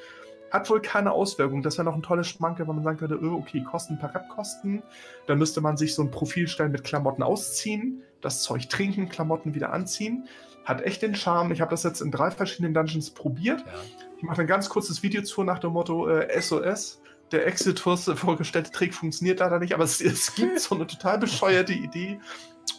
hat 0.52 0.70
wohl 0.70 0.82
keine 0.82 1.12
Auswirkung. 1.12 1.62
Das 1.64 1.78
wäre 1.78 1.86
noch 1.86 1.96
ein 1.96 2.04
tolles 2.04 2.28
Schmankel, 2.28 2.68
wenn 2.68 2.76
man 2.76 2.84
sagen 2.84 2.98
könnte, 2.98 3.20
oh, 3.22 3.36
okay, 3.36 3.62
Kosten 3.64 3.98
per 4.00 4.14
Rep-Kosten. 4.14 4.84
Dann 5.28 5.38
müsste 5.38 5.60
man 5.60 5.76
sich 5.76 5.94
so 5.94 6.02
ein 6.02 6.12
Profil 6.12 6.48
stellen 6.48 6.72
mit 6.72 6.84
Klamotten 6.84 7.24
ausziehen, 7.24 8.04
das 8.22 8.42
Zeug 8.42 8.70
trinken, 8.70 9.10
Klamotten 9.10 9.54
wieder 9.54 9.74
anziehen. 9.74 10.28
Hat 10.66 10.82
echt 10.82 11.02
den 11.02 11.16
Charme. 11.16 11.52
Ich 11.52 11.62
habe 11.62 11.72
das 11.72 11.84
jetzt 11.84 12.02
in 12.02 12.12
drei 12.12 12.32
verschiedenen 12.32 12.74
Dungeons 12.74 13.12
probiert. 13.12 13.62
Ja. 13.66 13.74
Ich 14.18 14.24
mache 14.24 14.42
ein 14.42 14.48
ganz 14.48 14.70
kurzes 14.70 15.04
Video 15.04 15.22
zu 15.22 15.44
nach 15.44 15.60
dem 15.60 15.72
Motto 15.72 16.08
äh, 16.08 16.42
SOS. 16.42 17.02
Der 17.32 17.48
Exitus 17.48 18.08
äh, 18.08 18.16
vorgestellte 18.16 18.72
Trick 18.72 18.94
funktioniert 18.94 19.40
leider 19.40 19.60
nicht, 19.60 19.74
aber 19.74 19.84
es, 19.84 20.02
es 20.02 20.36
gibt 20.36 20.60
so 20.60 20.76
eine 20.76 20.88
total 20.88 21.20
bescheuerte 21.20 21.74
Idee. 21.74 22.20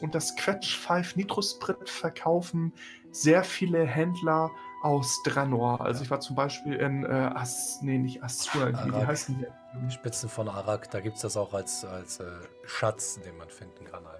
Und 0.00 0.14
das 0.14 0.36
Quetsch 0.36 0.76
5 0.76 1.16
Nitrosprit 1.16 1.88
verkaufen 1.88 2.72
sehr 3.12 3.44
viele 3.44 3.84
Händler 3.84 4.50
aus 4.82 5.22
Dranor. 5.24 5.80
Also 5.80 6.02
ich 6.02 6.10
war 6.10 6.20
zum 6.20 6.36
Beispiel 6.36 6.74
in 6.74 7.04
äh, 7.04 7.08
As, 7.08 7.80
nee, 7.82 7.98
nicht 7.98 8.22
Assur, 8.22 8.72
wie, 8.72 8.92
wie 8.92 9.06
heißen 9.06 9.38
die? 9.38 9.46
Spitzen 9.90 10.28
von 10.28 10.48
Arak, 10.48 10.90
da 10.90 11.00
gibt 11.00 11.16
es 11.16 11.22
das 11.22 11.36
auch 11.36 11.52
als, 11.52 11.84
als 11.84 12.20
äh, 12.20 12.24
Schatz, 12.64 13.20
den 13.20 13.36
man 13.36 13.48
finden 13.50 13.84
kann 13.84 13.98
einmal. 13.98 14.16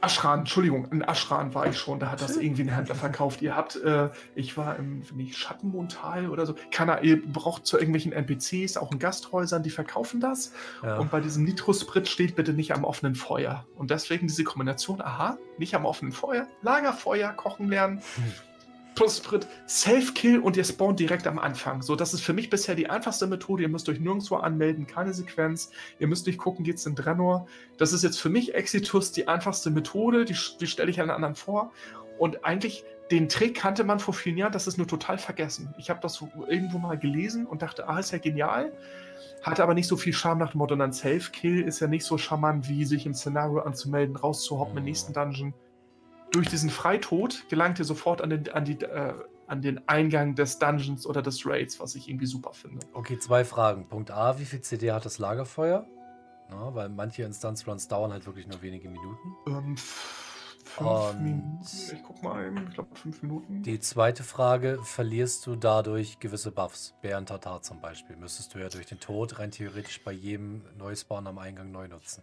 Aschran, 0.00 0.40
Entschuldigung, 0.40 0.86
in 0.92 1.02
Aschran 1.02 1.54
war 1.54 1.66
ich 1.66 1.78
schon, 1.78 1.98
da 1.98 2.10
hat 2.10 2.20
das 2.20 2.36
irgendwie 2.36 2.62
ein 2.62 2.68
Händler 2.68 2.94
verkauft. 2.94 3.40
Ihr 3.42 3.56
habt, 3.56 3.76
äh, 3.76 4.10
ich 4.34 4.56
war 4.56 4.76
im 4.76 5.02
nicht, 5.14 5.36
Schattenmontal 5.36 6.28
oder 6.28 6.46
so, 6.46 6.54
Keiner, 6.70 7.02
ihr 7.02 7.24
braucht 7.24 7.66
zu 7.66 7.78
irgendwelchen 7.78 8.12
NPCs, 8.12 8.76
auch 8.76 8.92
in 8.92 8.98
Gasthäusern, 8.98 9.62
die 9.62 9.70
verkaufen 9.70 10.20
das. 10.20 10.52
Ja. 10.82 10.98
Und 10.98 11.10
bei 11.10 11.20
diesem 11.20 11.44
Nitrosprit 11.44 12.06
steht 12.06 12.36
bitte 12.36 12.52
nicht 12.52 12.74
am 12.74 12.84
offenen 12.84 13.14
Feuer. 13.14 13.66
Und 13.76 13.90
deswegen 13.90 14.26
diese 14.26 14.44
Kombination, 14.44 15.00
aha, 15.00 15.38
nicht 15.58 15.74
am 15.74 15.86
offenen 15.86 16.12
Feuer, 16.12 16.46
Lagerfeuer, 16.62 17.32
kochen 17.32 17.68
lernen. 17.68 18.02
Hm 18.16 18.32
plus 18.94 19.18
Sprit, 19.18 19.46
Self-Kill 19.68 20.38
und 20.38 20.56
ihr 20.56 20.64
spawnt 20.64 21.00
direkt 21.00 21.26
am 21.26 21.38
Anfang. 21.38 21.82
So, 21.82 21.96
das 21.96 22.14
ist 22.14 22.22
für 22.22 22.32
mich 22.32 22.50
bisher 22.50 22.74
die 22.74 22.88
einfachste 22.88 23.26
Methode. 23.26 23.62
Ihr 23.62 23.68
müsst 23.68 23.88
euch 23.88 24.00
nirgendwo 24.00 24.36
anmelden, 24.36 24.86
keine 24.86 25.12
Sequenz. 25.12 25.70
Ihr 25.98 26.06
müsst 26.06 26.26
nicht 26.26 26.38
gucken, 26.38 26.64
geht's 26.64 26.86
in 26.86 26.94
Drenor. 26.94 27.46
Das 27.78 27.92
ist 27.92 28.04
jetzt 28.04 28.20
für 28.20 28.28
mich 28.28 28.54
Exitus 28.54 29.12
die 29.12 29.28
einfachste 29.28 29.70
Methode. 29.70 30.24
Die, 30.24 30.36
die 30.60 30.66
stelle 30.66 30.90
ich 30.90 31.00
allen 31.00 31.10
anderen 31.10 31.34
vor. 31.34 31.72
Und 32.18 32.44
eigentlich, 32.44 32.84
den 33.10 33.28
Trick 33.28 33.56
kannte 33.56 33.84
man 33.84 33.98
vor 33.98 34.14
vielen 34.14 34.38
Jahren, 34.38 34.52
das 34.52 34.66
ist 34.66 34.78
nur 34.78 34.86
total 34.86 35.18
vergessen. 35.18 35.74
Ich 35.78 35.90
habe 35.90 36.00
das 36.00 36.22
irgendwo 36.48 36.78
mal 36.78 36.98
gelesen 36.98 37.46
und 37.46 37.62
dachte, 37.62 37.88
ah, 37.88 37.98
ist 37.98 38.12
ja 38.12 38.18
genial. 38.18 38.72
Hatte 39.42 39.62
aber 39.62 39.74
nicht 39.74 39.88
so 39.88 39.96
viel 39.96 40.12
Charme 40.12 40.38
nach 40.38 40.52
dem 40.52 40.58
Motto, 40.58 40.74
dann 40.74 40.92
Self-Kill 40.92 41.62
ist 41.62 41.80
ja 41.80 41.86
nicht 41.86 42.04
so 42.04 42.16
charmant, 42.16 42.68
wie 42.68 42.84
sich 42.84 43.04
im 43.04 43.12
Szenario 43.12 43.60
anzumelden, 43.60 44.16
rauszuhoppen 44.16 44.78
im 44.78 44.84
nächsten 44.84 45.12
Dungeon 45.12 45.52
durch 46.32 46.48
diesen 46.48 46.70
Freitod 46.70 47.48
gelangt 47.48 47.78
ihr 47.78 47.84
sofort 47.84 48.20
an 48.20 48.30
den, 48.30 48.48
an, 48.52 48.64
die, 48.64 48.80
äh, 48.80 49.14
an 49.46 49.62
den 49.62 49.86
Eingang 49.88 50.34
des 50.34 50.58
Dungeons 50.58 51.06
oder 51.06 51.22
des 51.22 51.46
Raids, 51.46 51.78
was 51.80 51.94
ich 51.94 52.08
irgendwie 52.08 52.26
super 52.26 52.52
finde. 52.52 52.84
Okay, 52.92 53.18
zwei 53.18 53.44
Fragen. 53.44 53.88
Punkt 53.88 54.10
A, 54.10 54.38
wie 54.38 54.44
viel 54.44 54.60
CD 54.60 54.92
hat 54.92 55.04
das 55.04 55.18
Lagerfeuer? 55.18 55.86
Na, 56.50 56.74
weil 56.74 56.88
manche 56.88 57.22
Instanzruns 57.22 57.88
dauern 57.88 58.12
halt 58.12 58.26
wirklich 58.26 58.46
nur 58.46 58.60
wenige 58.62 58.88
Minuten. 58.88 59.34
Ähm, 59.46 59.76
fünf 60.64 61.14
Minuten. 61.20 61.60
Ich 61.92 62.02
guck 62.02 62.22
mal 62.22 62.46
eben, 62.46 62.66
ich 62.68 62.74
glaube 62.74 62.94
fünf 62.94 63.22
Minuten. 63.22 63.62
Die 63.62 63.78
zweite 63.80 64.24
Frage, 64.24 64.78
verlierst 64.82 65.46
du 65.46 65.56
dadurch 65.56 66.18
gewisse 66.18 66.50
Buffs? 66.50 66.94
Bären 67.00 67.26
Tatar 67.26 67.62
zum 67.62 67.80
Beispiel. 67.80 68.16
Müsstest 68.16 68.54
du 68.54 68.58
ja 68.58 68.68
durch 68.68 68.86
den 68.86 69.00
Tod 69.00 69.38
rein 69.38 69.50
theoretisch 69.50 70.02
bei 70.02 70.12
jedem 70.12 70.64
Neuspawn 70.76 71.26
am 71.26 71.38
Eingang 71.38 71.70
neu 71.70 71.88
nutzen. 71.88 72.22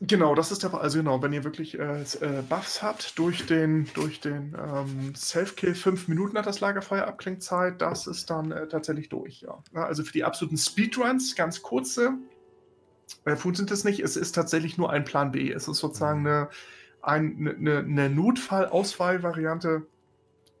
Genau, 0.00 0.36
das 0.36 0.52
ist 0.52 0.62
der 0.62 0.70
Fall. 0.70 0.80
Also 0.80 0.98
genau, 0.98 1.20
wenn 1.22 1.32
ihr 1.32 1.42
wirklich 1.42 1.76
äh, 1.76 2.02
äh, 2.02 2.42
Buffs 2.48 2.82
habt 2.82 3.18
durch 3.18 3.46
den, 3.46 3.88
durch 3.94 4.20
den 4.20 4.56
ähm, 4.56 5.12
Self-Kill, 5.16 5.74
fünf 5.74 6.06
Minuten 6.06 6.38
hat 6.38 6.46
das 6.46 6.60
Lagerfeuer 6.60 7.06
Abklingzeit, 7.06 7.82
das 7.82 8.06
ist 8.06 8.30
dann 8.30 8.52
äh, 8.52 8.68
tatsächlich 8.68 9.08
durch, 9.08 9.40
ja. 9.40 9.60
ja. 9.74 9.84
Also 9.84 10.04
für 10.04 10.12
die 10.12 10.22
absoluten 10.22 10.56
Speedruns, 10.56 11.34
ganz 11.34 11.62
kurze, 11.62 12.12
äh, 13.24 13.34
funktioniert 13.34 13.72
das 13.72 13.82
nicht. 13.82 13.98
Es 13.98 14.16
ist 14.16 14.36
tatsächlich 14.36 14.78
nur 14.78 14.90
ein 14.90 15.04
Plan 15.04 15.32
B. 15.32 15.50
Es 15.50 15.66
ist 15.66 15.78
sozusagen 15.78 16.20
eine, 16.20 16.48
ein, 17.02 17.56
eine, 17.58 17.78
eine 17.78 18.08
Notfallauswahlvariante, 18.08 19.84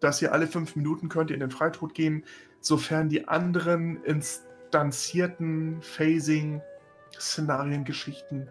dass 0.00 0.20
ihr 0.20 0.32
alle 0.32 0.48
fünf 0.48 0.74
Minuten 0.74 1.08
könnt 1.08 1.30
in 1.30 1.38
den 1.38 1.52
Freitod 1.52 1.94
gehen, 1.94 2.24
sofern 2.60 3.08
die 3.08 3.28
anderen 3.28 4.02
instanzierten 4.02 5.80
Phasing-Szenarien, 5.80 7.84
Geschichten 7.84 8.48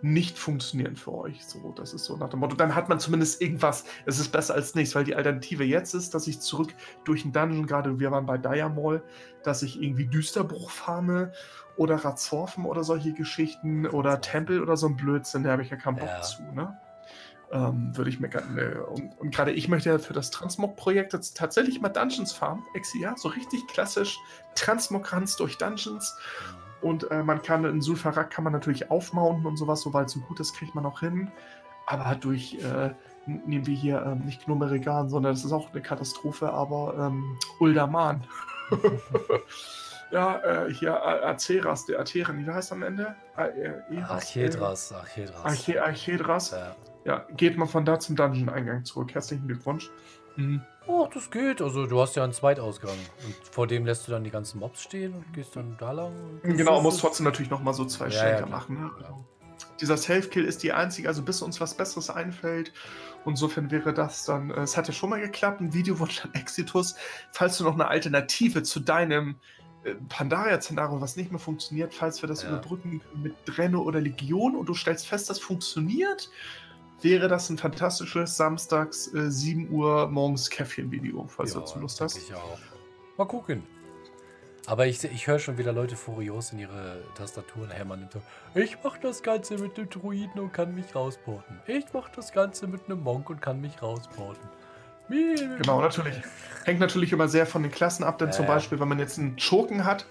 nicht 0.00 0.38
funktionieren 0.38 0.96
für 0.96 1.12
euch. 1.12 1.44
So, 1.44 1.72
das 1.72 1.92
ist 1.92 2.04
so 2.04 2.16
nach 2.16 2.28
dem 2.28 2.40
Motto. 2.40 2.56
Dann 2.56 2.74
hat 2.74 2.88
man 2.88 3.00
zumindest 3.00 3.40
irgendwas. 3.40 3.84
Es 4.06 4.18
ist 4.18 4.30
besser 4.30 4.54
als 4.54 4.74
nichts, 4.74 4.94
weil 4.94 5.04
die 5.04 5.14
Alternative 5.14 5.64
jetzt 5.64 5.94
ist, 5.94 6.14
dass 6.14 6.26
ich 6.26 6.40
zurück 6.40 6.74
durch 7.04 7.22
den 7.22 7.32
Dungeon, 7.32 7.66
gerade 7.66 7.98
wir 7.98 8.10
waren 8.10 8.26
bei 8.26 8.38
Diamol, 8.38 9.02
dass 9.42 9.62
ich 9.62 9.82
irgendwie 9.82 10.06
Düsterbruch 10.06 10.70
farme 10.70 11.32
oder 11.76 11.96
Razorfen 11.96 12.64
oder 12.64 12.84
solche 12.84 13.12
Geschichten 13.12 13.86
oder 13.86 14.20
Tempel 14.20 14.62
oder 14.62 14.76
so 14.76 14.88
ein 14.88 14.96
Blödsinn, 14.96 15.44
da 15.44 15.52
habe 15.52 15.62
ich 15.62 15.70
ja 15.70 15.76
keinen 15.76 15.96
Bock 15.96 16.08
ja. 16.08 16.22
zu, 16.22 16.42
ne? 16.54 16.76
Ähm, 17.50 17.96
würde 17.96 18.10
ich 18.10 18.20
mir 18.20 18.28
gerne. 18.28 18.84
Und, 18.84 19.18
und 19.18 19.34
gerade 19.34 19.52
ich 19.52 19.68
möchte 19.68 19.88
ja 19.88 19.98
für 19.98 20.12
das 20.12 20.30
Transmog-Projekt 20.30 21.14
jetzt 21.14 21.36
tatsächlich 21.36 21.80
mal 21.80 21.88
Dungeons 21.88 22.32
farmen. 22.32 22.62
ja, 23.00 23.16
so 23.16 23.28
richtig 23.28 23.66
klassisch 23.68 24.18
Transmog-Runs 24.54 25.36
durch 25.36 25.56
Dungeons. 25.56 26.14
Und 26.80 27.10
äh, 27.10 27.22
man 27.22 27.42
kann 27.42 27.64
in 27.64 27.80
Sulfarak 27.80 28.30
kann 28.30 28.44
man 28.44 28.52
natürlich 28.52 28.90
aufmounten 28.90 29.46
und 29.46 29.56
sowas, 29.56 29.80
soweit 29.80 30.10
so 30.10 30.20
gut 30.20 30.40
ist, 30.40 30.54
kriegt 30.54 30.74
man 30.74 30.86
auch 30.86 31.00
hin. 31.00 31.30
Aber 31.86 32.14
durch, 32.14 32.54
äh, 32.62 32.90
nehmen 33.26 33.66
wir 33.66 33.74
hier 33.74 34.02
ähm, 34.04 34.20
nicht 34.26 34.44
Gnomerigan, 34.44 35.08
sondern 35.08 35.32
das 35.32 35.44
ist 35.44 35.52
auch 35.52 35.72
eine 35.72 35.80
Katastrophe, 35.80 36.52
aber 36.52 36.94
ähm, 36.98 37.38
Uldaman. 37.60 38.24
ja, 40.10 40.38
äh, 40.38 40.72
hier 40.72 41.02
Aceras, 41.02 41.86
der 41.86 42.00
Atheren, 42.00 42.46
wie 42.46 42.50
heißt 42.50 42.72
am 42.72 42.82
Ende? 42.82 43.16
Äh, 43.36 44.02
Archedras, 44.02 44.92
Archedras. 44.92 45.44
Arche, 45.44 45.82
Archedras. 45.82 46.50
Ja. 46.50 46.76
ja, 47.04 47.26
geht 47.36 47.56
man 47.56 47.68
von 47.68 47.84
da 47.84 47.98
zum 47.98 48.16
Dungeon-Eingang 48.16 48.84
zurück. 48.84 49.14
Herzlichen 49.14 49.46
Glückwunsch. 49.46 49.90
Mhm. 50.38 50.62
Oh, 50.86 51.06
das 51.12 51.30
geht. 51.30 51.60
Also 51.60 51.86
du 51.86 52.00
hast 52.00 52.16
ja 52.16 52.24
einen 52.24 52.32
Zweitausgang. 52.32 52.96
Und 53.26 53.34
vor 53.50 53.66
dem 53.66 53.84
lässt 53.84 54.06
du 54.06 54.12
dann 54.12 54.24
die 54.24 54.30
ganzen 54.30 54.60
Mobs 54.60 54.82
stehen 54.82 55.12
und 55.12 55.32
gehst 55.34 55.54
dann 55.56 55.76
da 55.78 55.92
lang. 55.92 56.12
Genau, 56.42 56.80
musst 56.80 57.00
trotzdem 57.00 57.24
natürlich 57.24 57.50
nochmal 57.50 57.74
so 57.74 57.84
zwei 57.84 58.06
ja, 58.06 58.12
Schenker 58.12 58.40
ja, 58.40 58.46
machen. 58.46 58.80
Ne? 58.80 58.90
Ja. 59.02 59.14
Dieser 59.80 59.96
Self-Kill 59.96 60.44
ist 60.44 60.62
die 60.62 60.72
einzige, 60.72 61.08
also 61.08 61.22
bis 61.22 61.42
uns 61.42 61.60
was 61.60 61.74
Besseres 61.74 62.08
einfällt. 62.08 62.72
Und 63.24 63.32
insofern 63.32 63.70
wäre 63.70 63.92
das 63.92 64.24
dann, 64.24 64.50
äh, 64.50 64.60
es 64.60 64.76
hat 64.76 64.86
ja 64.86 64.94
schon 64.94 65.10
mal 65.10 65.20
geklappt, 65.20 65.60
ein 65.60 65.74
Videowunsch 65.74 66.24
an 66.24 66.30
Exitus. 66.34 66.94
Falls 67.32 67.58
du 67.58 67.64
noch 67.64 67.74
eine 67.74 67.88
Alternative 67.88 68.62
zu 68.62 68.80
deinem 68.80 69.36
äh, 69.84 69.94
Pandaria-Szenario, 70.08 71.00
was 71.00 71.16
nicht 71.16 71.32
mehr 71.32 71.40
funktioniert, 71.40 71.92
falls 71.92 72.22
wir 72.22 72.28
das 72.28 72.44
ja. 72.44 72.50
überbrücken 72.50 73.02
mit 73.14 73.34
Drenne 73.44 73.80
oder 73.80 74.00
Legion 74.00 74.54
und 74.54 74.66
du 74.66 74.74
stellst 74.74 75.06
fest, 75.06 75.28
das 75.28 75.40
funktioniert, 75.40 76.30
wäre 77.02 77.28
das 77.28 77.50
ein 77.50 77.58
fantastisches 77.58 78.36
Samstags 78.36 79.12
äh, 79.14 79.30
7 79.30 79.70
Uhr 79.70 80.08
morgens 80.08 80.50
Käffchen-Video, 80.50 81.26
falls 81.28 81.50
ja, 81.50 81.54
du 81.54 81.60
dazu 81.60 81.78
Lust 81.78 82.00
hast. 82.00 82.16
Ich 82.16 82.34
auch. 82.34 82.58
Mal 83.16 83.26
gucken. 83.26 83.62
Aber 84.66 84.86
ich, 84.86 85.02
ich 85.02 85.26
höre 85.26 85.38
schon 85.38 85.56
wieder 85.56 85.72
Leute 85.72 85.96
furios 85.96 86.52
in 86.52 86.58
ihre 86.58 87.02
Tastaturen 87.14 87.70
hämmern. 87.70 88.06
Ich 88.54 88.76
mache 88.84 89.00
das 89.00 89.22
Ganze 89.22 89.56
mit 89.56 89.78
einem 89.78 89.88
Druiden 89.88 90.38
und 90.40 90.52
kann 90.52 90.74
mich 90.74 90.94
rausporten. 90.94 91.58
Ich 91.66 91.90
mache 91.94 92.10
das 92.14 92.32
Ganze 92.32 92.66
mit 92.66 92.84
einem 92.84 93.02
Monk 93.02 93.30
und 93.30 93.40
kann 93.40 93.62
mich 93.62 93.80
rausporten. 93.80 94.46
Genau, 95.08 95.80
natürlich. 95.80 96.16
Hängt 96.64 96.80
natürlich 96.80 97.12
immer 97.12 97.28
sehr 97.28 97.46
von 97.46 97.62
den 97.62 97.72
Klassen 97.72 98.04
ab, 98.04 98.18
denn 98.18 98.28
äh, 98.28 98.32
zum 98.32 98.44
Beispiel, 98.44 98.78
wenn 98.78 98.88
man 98.88 98.98
jetzt 98.98 99.18
einen 99.18 99.38
Schurken 99.38 99.86
hat 99.86 100.04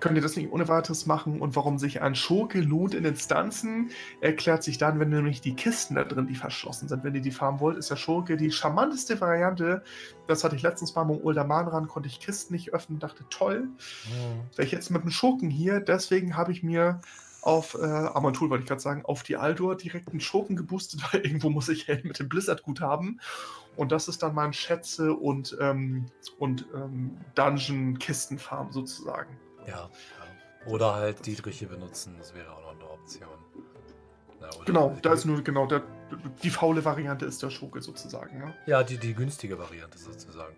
könnt 0.00 0.16
ihr 0.16 0.22
das 0.22 0.36
nicht 0.36 0.52
ohne 0.52 0.68
weiteres 0.68 1.06
machen. 1.06 1.40
Und 1.40 1.56
warum 1.56 1.78
sich 1.78 2.02
ein 2.02 2.14
Schurke 2.14 2.60
lohnt 2.60 2.94
in 2.94 3.04
Instanzen, 3.04 3.90
erklärt 4.20 4.62
sich 4.62 4.78
dann, 4.78 5.00
wenn 5.00 5.10
nämlich 5.10 5.40
die 5.40 5.54
Kisten 5.54 5.94
da 5.94 6.04
drin, 6.04 6.26
die 6.26 6.34
verschlossen 6.34 6.88
sind. 6.88 7.04
Wenn 7.04 7.14
ihr 7.14 7.20
die 7.20 7.30
farmen 7.30 7.60
wollt, 7.60 7.78
ist 7.78 7.90
der 7.90 7.96
Schurke 7.96 8.36
die 8.36 8.50
charmanteste 8.50 9.20
Variante. 9.20 9.82
Das 10.26 10.44
hatte 10.44 10.56
ich 10.56 10.62
letztens 10.62 10.94
mal 10.94 11.04
mit 11.04 11.24
Uldaman 11.24 11.68
ran, 11.68 11.88
konnte 11.88 12.08
ich 12.08 12.20
Kisten 12.20 12.54
nicht 12.54 12.72
öffnen, 12.74 12.98
dachte, 12.98 13.24
toll. 13.30 13.62
Mhm. 13.64 14.56
Wäre 14.56 14.66
ich 14.66 14.72
jetzt 14.72 14.90
mit 14.90 15.02
dem 15.02 15.10
Schurken 15.10 15.50
hier, 15.50 15.80
deswegen 15.80 16.36
habe 16.36 16.52
ich 16.52 16.62
mir 16.62 17.00
auf 17.46 17.74
äh, 17.80 17.84
Armantul, 17.84 18.50
wollte 18.50 18.62
ich 18.64 18.68
gerade 18.68 18.80
sagen, 18.80 19.04
auf 19.04 19.22
die 19.22 19.36
Aldor 19.36 19.76
direkt 19.76 20.10
einen 20.10 20.18
Schurken 20.18 20.56
geboostet, 20.56 21.00
weil 21.12 21.20
irgendwo 21.20 21.48
muss 21.48 21.68
ich 21.68 21.86
Helm 21.86 22.08
mit 22.08 22.18
dem 22.18 22.28
Blizzard 22.28 22.62
gut 22.64 22.80
haben. 22.80 23.20
Und 23.76 23.92
das 23.92 24.08
ist 24.08 24.22
dann 24.22 24.34
mein 24.34 24.52
Schätze 24.52 25.12
und, 25.14 25.56
ähm, 25.60 26.06
und 26.38 26.66
ähm, 26.74 27.16
Dungeon-Kistenfarm 27.36 28.72
sozusagen. 28.72 29.38
Ja. 29.66 29.90
Oder 30.66 30.94
halt 30.94 31.24
Dietriche 31.26 31.66
benutzen, 31.66 32.16
das 32.18 32.34
wäre 32.34 32.50
auch 32.50 32.60
noch 32.62 32.74
eine 32.74 32.90
Option. 32.90 33.28
Ja, 34.40 34.50
genau, 34.64 34.96
da 35.00 35.12
ist 35.12 35.24
nur 35.24 35.42
genau 35.42 35.66
der, 35.66 35.82
die 36.42 36.50
faule 36.50 36.84
Variante 36.84 37.24
ist 37.24 37.42
der 37.42 37.50
Schurke 37.50 37.80
sozusagen. 37.80 38.38
Ja, 38.38 38.54
ja 38.66 38.82
die, 38.82 38.98
die 38.98 39.14
günstige 39.14 39.58
Variante 39.58 39.98
sozusagen. 39.98 40.56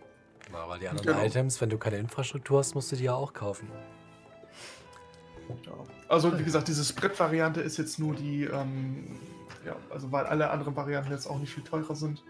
Ja, 0.52 0.68
weil 0.68 0.78
die 0.78 0.88
anderen 0.88 1.06
genau. 1.06 1.22
Items, 1.22 1.60
wenn 1.60 1.70
du 1.70 1.78
keine 1.78 1.98
Infrastruktur 1.98 2.58
hast, 2.58 2.74
musst 2.74 2.90
du 2.92 2.96
die 2.96 3.04
ja 3.04 3.14
auch 3.14 3.32
kaufen. 3.32 3.68
Ja. 5.64 5.72
Also 6.08 6.38
wie 6.38 6.44
gesagt, 6.44 6.68
diese 6.68 6.84
Sprit-Variante 6.84 7.60
ist 7.60 7.76
jetzt 7.76 7.98
nur 7.98 8.14
die, 8.14 8.44
ähm, 8.44 9.18
ja, 9.64 9.76
also 9.90 10.10
weil 10.12 10.26
alle 10.26 10.50
anderen 10.50 10.76
Varianten 10.76 11.10
jetzt 11.10 11.26
auch 11.26 11.38
nicht 11.38 11.52
viel 11.52 11.64
teurer 11.64 11.94
sind. 11.94 12.22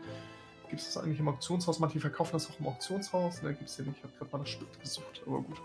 Gibt 0.69 0.83
es 0.83 0.93
das 0.93 1.03
eigentlich 1.03 1.19
im 1.19 1.29
Auktionshaus? 1.29 1.79
Manche 1.79 1.99
verkaufen 2.01 2.33
das 2.35 2.51
auch 2.51 2.61
im 2.61 2.67
Auktionshaus. 2.67 3.43
Ne, 3.43 3.55
gibt 3.55 3.71
es 3.71 3.77
hier 3.77 3.87
nicht. 3.87 3.97
Ich 3.99 4.05
habe 4.05 4.13
gerade 4.19 4.33
mal 4.33 4.39
nach 4.39 4.47
Sprit 4.47 4.81
gesucht, 4.81 5.23
aber 5.27 5.41
gut. 5.41 5.57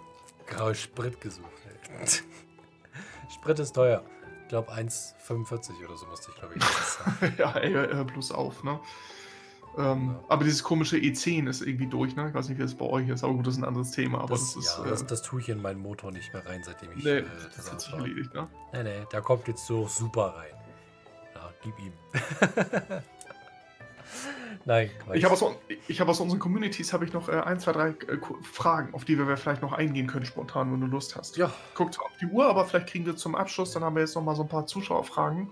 Graue 0.47 0.75
Sprit 0.75 1.19
gesucht. 1.21 1.49
Ey. 1.99 2.07
Sprit 3.33 3.59
ist 3.59 3.73
teuer. 3.73 4.03
Ich 4.43 4.49
glaube 4.49 4.71
1,45 4.71 5.85
oder 5.85 5.97
so 5.97 6.05
musste 6.07 6.31
ich, 6.31 6.39
glaube 6.39 6.55
ich. 6.55 7.37
ja, 7.39 7.53
ey, 7.57 7.71
hör 7.71 8.03
bloß 8.03 8.31
auf, 8.31 8.63
ne? 8.63 8.79
Ähm, 9.77 10.09
ja. 10.09 10.23
Aber 10.29 10.43
dieses 10.43 10.63
komische 10.63 10.97
E10 10.97 11.49
ist 11.49 11.61
irgendwie 11.61 11.87
durch, 11.87 12.15
ne? 12.15 12.27
Ich 12.29 12.33
weiß 12.33 12.49
nicht, 12.49 12.59
wie 12.59 12.63
es 12.63 12.75
bei 12.75 12.85
euch 12.85 13.09
ist, 13.09 13.23
aber 13.23 13.33
gut, 13.33 13.47
das 13.47 13.55
ist 13.55 13.61
ein 13.61 13.65
anderes 13.65 13.91
Thema. 13.91 14.19
Aber 14.19 14.29
das, 14.29 14.53
das 14.53 14.65
ist. 14.65 14.77
Ja, 14.77 14.83
das, 14.89 15.05
das, 15.07 15.21
tue 15.23 15.41
ich 15.41 15.49
in 15.49 15.61
meinen 15.61 15.79
Motor 15.79 16.11
nicht 16.11 16.31
mehr 16.33 16.45
rein, 16.45 16.61
seitdem 16.63 16.91
ich. 16.95 17.03
Nee, 17.03 17.19
äh, 17.19 17.25
das 17.55 17.71
hat 17.71 17.81
sich 17.81 17.93
erledigt, 17.93 18.33
ne? 18.33 18.47
Nee, 18.71 18.83
nee, 18.83 19.07
da 19.09 19.21
kommt 19.21 19.47
jetzt 19.47 19.65
so 19.65 19.87
super 19.87 20.35
rein. 20.35 20.53
Ja, 21.33 21.49
gib 21.63 21.79
ihm. 21.79 21.93
Nein, 24.65 24.89
Quatsch. 25.03 25.17
Ich 25.17 25.23
habe 25.25 25.33
aus, 25.33 25.43
hab 25.43 26.07
aus 26.07 26.19
unseren 26.19 26.39
Communities 26.39 26.93
habe 26.93 27.05
ich 27.05 27.13
noch 27.13 27.27
äh, 27.29 27.33
ein, 27.33 27.59
zwei, 27.59 27.71
drei 27.73 27.89
äh, 27.89 28.17
Fragen, 28.43 28.93
auf 28.93 29.05
die 29.05 29.17
wir 29.17 29.37
vielleicht 29.37 29.61
noch 29.61 29.73
eingehen 29.73 30.07
können, 30.07 30.25
spontan, 30.25 30.71
wenn 30.71 30.81
du 30.81 30.87
Lust 30.87 31.15
hast. 31.15 31.37
Ja. 31.37 31.51
Guckt 31.75 31.99
auf 31.99 32.11
die 32.21 32.27
Uhr, 32.27 32.45
aber 32.45 32.65
vielleicht 32.65 32.87
kriegen 32.87 33.05
wir 33.05 33.15
zum 33.15 33.35
Abschluss, 33.35 33.71
dann 33.71 33.83
haben 33.83 33.95
wir 33.95 34.01
jetzt 34.01 34.15
noch 34.15 34.23
mal 34.23 34.35
so 34.35 34.43
ein 34.43 34.49
paar 34.49 34.65
Zuschauerfragen. 34.65 35.49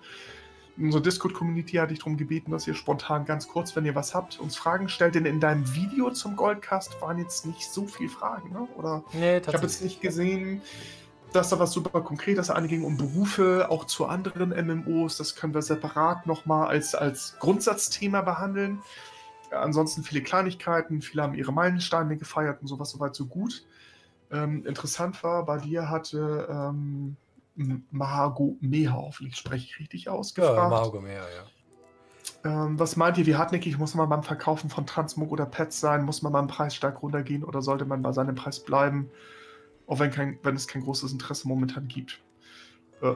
In 0.77 0.85
unserer 0.85 1.03
Discord-Community 1.03 1.73
hatte 1.77 1.93
ich 1.93 1.99
darum 1.99 2.15
gebeten, 2.15 2.51
dass 2.51 2.65
ihr 2.65 2.73
spontan 2.73 3.25
ganz 3.25 3.47
kurz, 3.47 3.75
wenn 3.75 3.85
ihr 3.85 3.93
was 3.93 4.15
habt, 4.15 4.39
uns 4.39 4.55
Fragen 4.55 4.87
stellt. 4.87 5.15
Denn 5.15 5.25
in 5.25 5.41
deinem 5.41 5.75
Video 5.75 6.11
zum 6.11 6.37
Goldcast 6.37 7.01
waren 7.01 7.19
jetzt 7.19 7.45
nicht 7.45 7.69
so 7.69 7.85
viele 7.85 8.09
Fragen, 8.09 8.53
ne? 8.53 8.67
Oder? 8.77 9.03
Nee, 9.11 9.41
tatsächlich. 9.41 9.47
Ich 9.47 9.53
habe 9.53 9.65
jetzt 9.65 9.83
nicht 9.83 10.01
gesehen, 10.01 10.61
dass 11.33 11.49
da 11.49 11.59
was 11.59 11.71
super 11.71 12.01
Konkretes 12.01 12.49
anging 12.49 12.83
um 12.83 12.97
Berufe, 12.97 13.67
auch 13.69 13.85
zu 13.85 14.05
anderen 14.05 14.49
MMOs. 14.49 15.17
Das 15.17 15.35
können 15.35 15.53
wir 15.53 15.61
separat 15.61 16.27
nochmal 16.27 16.67
als, 16.67 16.95
als 16.95 17.37
Grundsatzthema 17.39 18.21
behandeln. 18.21 18.81
Ansonsten 19.51 20.03
viele 20.03 20.21
Kleinigkeiten, 20.21 21.01
viele 21.01 21.23
haben 21.23 21.33
ihre 21.33 21.51
Meilensteine 21.51 22.17
gefeiert 22.17 22.61
und 22.61 22.67
sowas 22.67 22.89
soweit 22.91 23.15
so 23.15 23.25
gut. 23.25 23.65
Ähm, 24.31 24.65
interessant 24.65 25.21
war, 25.23 25.45
bei 25.45 25.57
dir 25.57 25.89
hatte 25.89 26.47
ähm, 26.49 27.17
Mahago 27.91 28.57
Meha, 28.61 28.93
hoffentlich 28.93 29.35
spreche 29.35 29.65
ich 29.65 29.79
richtig 29.79 30.09
aus, 30.09 30.33
gefragt. 30.33 30.57
Ja, 30.57 30.69
Mahago 30.69 31.01
Meha, 31.01 31.23
ja. 31.23 31.43
Ähm, 32.43 32.79
was 32.79 32.95
meint 32.95 33.17
ihr, 33.17 33.25
wie 33.25 33.35
hartnäckig 33.35 33.77
muss 33.77 33.93
man 33.93 34.09
beim 34.09 34.23
Verkaufen 34.23 34.69
von 34.69 34.85
Transmog 34.85 35.31
oder 35.31 35.45
Pets 35.45 35.79
sein? 35.79 36.03
Muss 36.03 36.21
man 36.21 36.31
beim 36.33 36.47
Preis 36.47 36.73
stark 36.73 37.01
runtergehen 37.03 37.43
oder 37.43 37.61
sollte 37.61 37.85
man 37.85 38.01
bei 38.01 38.13
seinem 38.13 38.35
Preis 38.35 38.61
bleiben? 38.61 39.11
Auch 39.91 39.99
wenn, 39.99 40.09
kein, 40.09 40.39
wenn 40.43 40.55
es 40.55 40.69
kein 40.69 40.83
großes 40.83 41.11
Interesse 41.11 41.49
momentan 41.49 41.85
gibt. 41.89 42.21
Äh, 43.01 43.15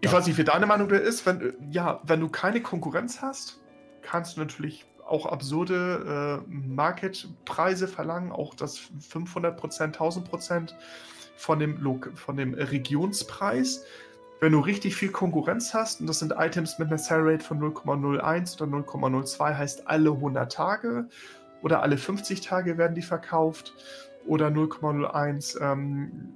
ich 0.00 0.12
weiß 0.12 0.28
nicht, 0.28 0.38
wie 0.38 0.44
deine 0.44 0.66
Meinung 0.66 0.88
da 0.88 0.94
ist. 0.94 1.26
Wenn, 1.26 1.52
ja, 1.72 2.00
wenn 2.04 2.20
du 2.20 2.28
keine 2.28 2.62
Konkurrenz 2.62 3.20
hast, 3.20 3.60
kannst 4.02 4.36
du 4.36 4.40
natürlich 4.40 4.86
auch 5.04 5.26
absurde 5.26 6.44
äh, 6.46 6.48
Marketpreise 6.48 7.88
verlangen, 7.88 8.30
auch 8.30 8.54
das 8.54 8.78
500%, 9.12 9.96
1000% 9.96 10.74
von 11.36 11.58
dem, 11.58 12.00
von 12.14 12.36
dem 12.36 12.54
Regionspreis. 12.54 13.84
Wenn 14.38 14.52
du 14.52 14.60
richtig 14.60 14.94
viel 14.94 15.10
Konkurrenz 15.10 15.74
hast, 15.74 16.00
und 16.00 16.06
das 16.06 16.20
sind 16.20 16.34
Items 16.38 16.78
mit 16.78 16.86
einer 16.86 16.98
Sell 16.98 17.22
Rate 17.22 17.44
von 17.44 17.58
0,01 17.58 18.62
oder 18.62 18.76
0,02, 18.78 19.56
heißt 19.56 19.88
alle 19.88 20.12
100 20.12 20.52
Tage 20.52 21.08
oder 21.62 21.82
alle 21.82 21.98
50 21.98 22.42
Tage 22.42 22.78
werden 22.78 22.94
die 22.94 23.02
verkauft 23.02 23.74
oder 24.28 24.48
0,01 24.48 25.60
ähm, 25.60 26.34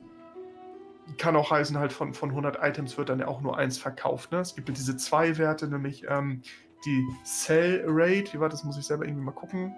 kann 1.19 1.37
auch 1.37 1.51
heißen, 1.51 1.79
halt 1.79 1.93
von, 1.93 2.15
von 2.15 2.31
100 2.31 2.59
Items 2.63 2.97
wird 2.97 3.09
dann 3.09 3.19
ja 3.19 3.29
auch 3.29 3.43
nur 3.43 3.57
eins 3.57 3.79
verkauft. 3.79 4.33
Ne? 4.33 4.39
Es 4.39 4.55
gibt 4.55 4.69
ja 4.69 4.75
diese 4.75 4.97
zwei 4.97 5.37
Werte, 5.39 5.69
nämlich 5.69 6.05
ähm, 6.09 6.43
die 6.87 7.05
Sell 7.25 7.85
Rate, 7.87 8.33
wie 8.33 8.41
war 8.41 8.49
das, 8.49 8.65
muss 8.65 8.79
ich 8.79 8.87
selber 8.87 9.05
irgendwie 9.05 9.25
mal 9.25 9.33
gucken. 9.33 9.75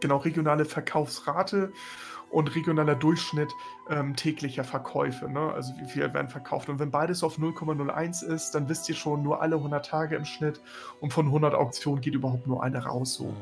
Genau, 0.00 0.18
regionale 0.18 0.64
Verkaufsrate 0.64 1.72
und 2.30 2.54
regionaler 2.54 2.94
Durchschnitt 2.94 3.50
ähm, 3.88 4.14
täglicher 4.14 4.64
Verkäufe. 4.64 5.30
Ne? 5.30 5.52
Also 5.52 5.72
wie 5.78 5.86
viel 5.86 6.12
werden 6.12 6.28
verkauft. 6.28 6.68
Und 6.68 6.78
wenn 6.78 6.90
beides 6.90 7.22
auf 7.22 7.38
0,01 7.38 8.24
ist, 8.24 8.50
dann 8.50 8.68
wisst 8.68 8.88
ihr 8.88 8.94
schon, 8.94 9.22
nur 9.22 9.40
alle 9.40 9.56
100 9.56 9.84
Tage 9.86 10.16
im 10.16 10.24
Schnitt 10.24 10.60
und 11.00 11.12
von 11.12 11.26
100 11.26 11.54
Auktionen 11.54 12.00
geht 12.00 12.14
überhaupt 12.14 12.46
nur 12.46 12.62
eine 12.62 12.84
raus. 12.84 13.14
So. 13.14 13.24
Mhm. 13.26 13.36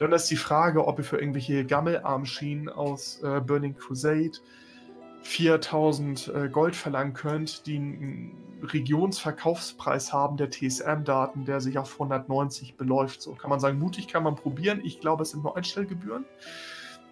Dann 0.00 0.12
ist 0.12 0.30
die 0.30 0.36
Frage, 0.36 0.86
ob 0.86 0.98
ihr 0.98 1.04
für 1.04 1.18
irgendwelche 1.18 1.66
Gammelarmschienen 1.66 2.70
aus 2.70 3.20
äh, 3.22 3.40
Burning 3.40 3.76
Crusade 3.76 4.32
4000 5.20 6.28
äh, 6.34 6.48
Gold 6.48 6.74
verlangen 6.74 7.12
könnt, 7.12 7.66
die 7.66 7.76
einen 7.76 8.34
Regionsverkaufspreis 8.62 10.10
haben 10.10 10.38
der 10.38 10.50
TSM-Daten, 10.50 11.44
der 11.44 11.60
sich 11.60 11.76
auf 11.76 11.92
190 11.92 12.76
beläuft. 12.76 13.20
So 13.20 13.34
kann 13.34 13.50
man 13.50 13.60
sagen, 13.60 13.78
mutig 13.78 14.08
kann 14.08 14.22
man 14.22 14.36
probieren. 14.36 14.80
Ich 14.82 15.00
glaube, 15.00 15.22
es 15.22 15.32
sind 15.32 15.44
nur 15.44 15.54
Einstellgebühren. 15.54 16.24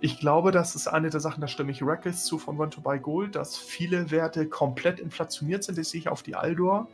Ich 0.00 0.18
glaube, 0.18 0.50
das 0.50 0.74
ist 0.74 0.88
eine 0.88 1.10
der 1.10 1.20
Sachen, 1.20 1.42
da 1.42 1.46
stimme 1.46 1.72
ich 1.72 1.82
Reckless 1.82 2.24
zu 2.24 2.38
von 2.38 2.58
One 2.58 2.70
to 2.70 2.80
Buy 2.80 3.00
Gold, 3.00 3.34
dass 3.34 3.58
viele 3.58 4.10
Werte 4.10 4.48
komplett 4.48 4.98
inflationiert 4.98 5.62
sind. 5.62 5.76
Das 5.76 5.90
sehe 5.90 6.00
ich 6.00 6.08
auf 6.08 6.22
die 6.22 6.36
Aldor. 6.36 6.88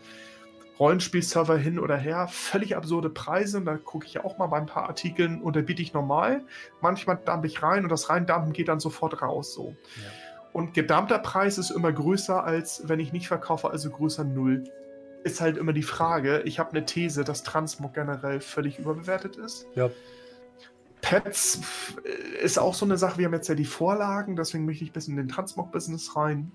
Rollenspielserver 0.79 1.57
hin 1.57 1.79
oder 1.79 1.97
her, 1.97 2.29
völlig 2.29 2.77
absurde 2.77 3.11
Preise. 3.11 3.59
Und 3.59 3.67
da 3.67 3.77
gucke 3.77 4.07
ich 4.07 4.23
auch 4.25 4.39
mal 4.39 4.47
bei 4.47 4.59
ein 4.59 4.67
paar 4.67 4.89
Artikeln 4.89 5.41
und 5.41 5.57
da 5.57 5.61
biete 5.61 5.83
ich 5.83 5.93
normal. 5.93 6.45
Manchmal 6.81 7.19
dampfe 7.25 7.47
ich 7.47 7.63
rein 7.63 7.85
und 7.85 7.91
das 7.91 8.11
Reindampen 8.11 8.53
geht 8.53 8.69
dann 8.69 8.81
sofort 8.81 9.23
raus. 9.23 9.55
So. 9.55 9.77
Ja. 9.97 10.11
Und 10.53 10.75
gedammter 10.75 11.19
Preis 11.19 11.59
ist 11.59 11.71
immer 11.71 11.93
größer 11.93 12.45
als 12.45 12.83
wenn 12.87 13.01
ich 13.01 13.13
nicht 13.13 13.29
verkaufe, 13.29 13.71
also 13.71 13.91
größer 13.91 14.25
null. 14.25 14.65
Ist 15.25 15.41
halt 15.41 15.57
immer 15.57 15.73
die 15.73 15.83
Frage. 15.83 16.43
Ich 16.45 16.59
habe 16.59 16.71
eine 16.71 16.85
These, 16.85 17.25
dass 17.25 17.43
Transmog 17.43 17.95
generell 17.95 18.41
völlig 18.41 18.79
überbewertet 18.79 19.37
ist. 19.37 19.67
Ja. 19.75 19.91
Pets 21.01 21.61
ist 22.43 22.59
auch 22.59 22.75
so 22.75 22.85
eine 22.85 22.97
Sache. 22.97 23.19
Wir 23.19 23.27
haben 23.27 23.35
jetzt 23.35 23.49
ja 23.49 23.55
die 23.55 23.65
Vorlagen, 23.65 24.37
deswegen 24.37 24.65
möchte 24.65 24.85
ich 24.85 24.91
ein 24.91 24.93
bisschen 24.95 25.19
in 25.19 25.27
den 25.27 25.29
Transmog-Business 25.29 26.17
rein. 26.17 26.53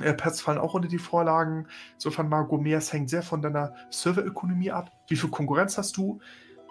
Äh, 0.00 0.14
Pets 0.14 0.40
fallen 0.40 0.58
auch 0.58 0.74
unter 0.74 0.88
die 0.88 0.98
Vorlagen. 0.98 1.66
Insofern, 1.94 2.28
Margot 2.28 2.60
Meers 2.60 2.92
hängt 2.92 3.10
sehr 3.10 3.22
von 3.22 3.42
deiner 3.42 3.74
Serverökonomie 3.90 4.70
ab. 4.70 4.90
Wie 5.08 5.16
viel 5.16 5.30
Konkurrenz 5.30 5.78
hast 5.78 5.96
du? 5.96 6.20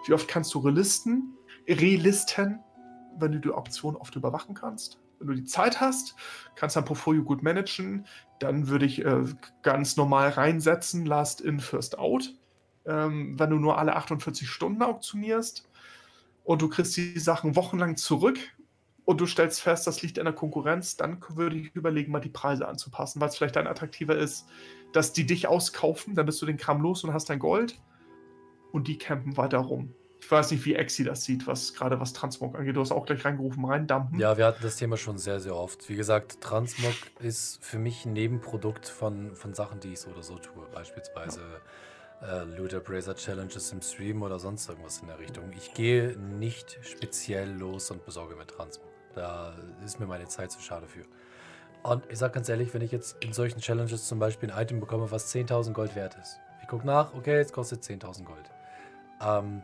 Wie 0.06 0.12
oft 0.12 0.28
kannst 0.28 0.54
du 0.54 0.58
relisten? 0.60 1.34
Relisten, 1.68 2.60
wenn 3.18 3.32
du 3.32 3.40
die 3.40 3.50
Option 3.50 3.96
oft 3.96 4.16
überwachen 4.16 4.54
kannst? 4.54 4.98
Wenn 5.18 5.28
du 5.28 5.34
die 5.34 5.44
Zeit 5.44 5.80
hast, 5.80 6.14
kannst 6.54 6.76
dein 6.76 6.84
Portfolio 6.86 7.22
gut 7.22 7.42
managen, 7.42 8.06
dann 8.38 8.68
würde 8.68 8.86
ich 8.86 9.04
äh, 9.04 9.24
ganz 9.62 9.96
normal 9.96 10.30
reinsetzen, 10.30 11.04
Last 11.04 11.42
in, 11.42 11.60
First 11.60 11.98
out. 11.98 12.34
Ähm, 12.86 13.38
wenn 13.38 13.50
du 13.50 13.56
nur 13.56 13.78
alle 13.78 13.94
48 13.94 14.48
Stunden 14.48 14.82
auktionierst, 14.82 15.68
und 16.44 16.62
du 16.62 16.68
kriegst 16.68 16.96
die 16.96 17.18
Sachen 17.18 17.54
wochenlang 17.54 17.96
zurück 17.96 18.38
und 19.10 19.20
du 19.20 19.26
stellst 19.26 19.60
fest, 19.60 19.88
das 19.88 20.02
liegt 20.02 20.18
in 20.18 20.24
der 20.24 20.32
Konkurrenz, 20.32 20.96
dann 20.96 21.20
würde 21.34 21.56
ich 21.56 21.74
überlegen, 21.74 22.12
mal 22.12 22.20
die 22.20 22.28
Preise 22.28 22.68
anzupassen, 22.68 23.20
weil 23.20 23.28
es 23.28 23.36
vielleicht 23.36 23.56
dann 23.56 23.66
attraktiver 23.66 24.16
ist, 24.16 24.46
dass 24.92 25.12
die 25.12 25.26
dich 25.26 25.48
auskaufen, 25.48 26.14
dann 26.14 26.26
bist 26.26 26.40
du 26.40 26.46
den 26.46 26.56
Kram 26.56 26.80
los 26.80 27.02
und 27.02 27.12
hast 27.12 27.28
dein 27.28 27.40
Gold 27.40 27.80
und 28.70 28.86
die 28.86 28.98
campen 28.98 29.36
weiter 29.36 29.58
rum. 29.58 29.92
Ich 30.20 30.30
weiß 30.30 30.52
nicht, 30.52 30.64
wie 30.64 30.76
Exi 30.76 31.02
das 31.02 31.24
sieht, 31.24 31.48
was 31.48 31.74
gerade 31.74 31.98
was 31.98 32.12
Transmog 32.12 32.56
angeht. 32.56 32.76
Du 32.76 32.80
hast 32.80 32.92
auch 32.92 33.04
gleich 33.04 33.24
reingerufen, 33.24 33.64
reindampen. 33.64 34.20
Ja, 34.20 34.38
wir 34.38 34.46
hatten 34.46 34.62
das 34.62 34.76
Thema 34.76 34.96
schon 34.96 35.18
sehr, 35.18 35.40
sehr 35.40 35.56
oft. 35.56 35.88
Wie 35.88 35.96
gesagt, 35.96 36.40
Transmog 36.40 36.94
ist 37.18 37.64
für 37.64 37.80
mich 37.80 38.06
ein 38.06 38.12
Nebenprodukt 38.12 38.86
von, 38.86 39.34
von 39.34 39.54
Sachen, 39.54 39.80
die 39.80 39.94
ich 39.94 39.98
so 39.98 40.10
oder 40.10 40.22
so 40.22 40.38
tue. 40.38 40.64
Beispielsweise 40.72 41.40
ja 41.40 41.46
äh, 42.22 42.44
Looter 42.44 42.80
Brazer 42.80 43.16
Challenges 43.16 43.72
im 43.72 43.82
Stream 43.82 44.22
oder 44.22 44.38
sonst 44.38 44.68
irgendwas 44.68 45.00
in 45.00 45.08
der 45.08 45.18
Richtung. 45.18 45.50
Ich 45.56 45.74
gehe 45.74 46.16
nicht 46.16 46.78
speziell 46.82 47.50
los 47.50 47.90
und 47.90 48.04
besorge 48.04 48.36
mir 48.36 48.46
Transmog. 48.46 48.89
Da 49.14 49.54
ist 49.84 49.98
mir 50.00 50.06
meine 50.06 50.28
Zeit 50.28 50.52
zu 50.52 50.60
schade 50.60 50.86
für. 50.86 51.04
Und 51.82 52.04
ich 52.10 52.18
sag 52.18 52.32
ganz 52.32 52.48
ehrlich, 52.48 52.74
wenn 52.74 52.82
ich 52.82 52.92
jetzt 52.92 53.16
in 53.24 53.32
solchen 53.32 53.60
Challenges 53.60 54.06
zum 54.06 54.18
Beispiel 54.18 54.50
ein 54.50 54.62
Item 54.62 54.80
bekomme, 54.80 55.10
was 55.10 55.34
10.000 55.34 55.72
Gold 55.72 55.94
wert 55.96 56.16
ist. 56.20 56.38
Ich 56.62 56.68
gucke 56.68 56.86
nach, 56.86 57.14
okay, 57.14 57.36
jetzt 57.38 57.52
kostet 57.52 57.82
10.000 57.82 58.24
Gold. 58.24 58.50
Ähm, 59.22 59.62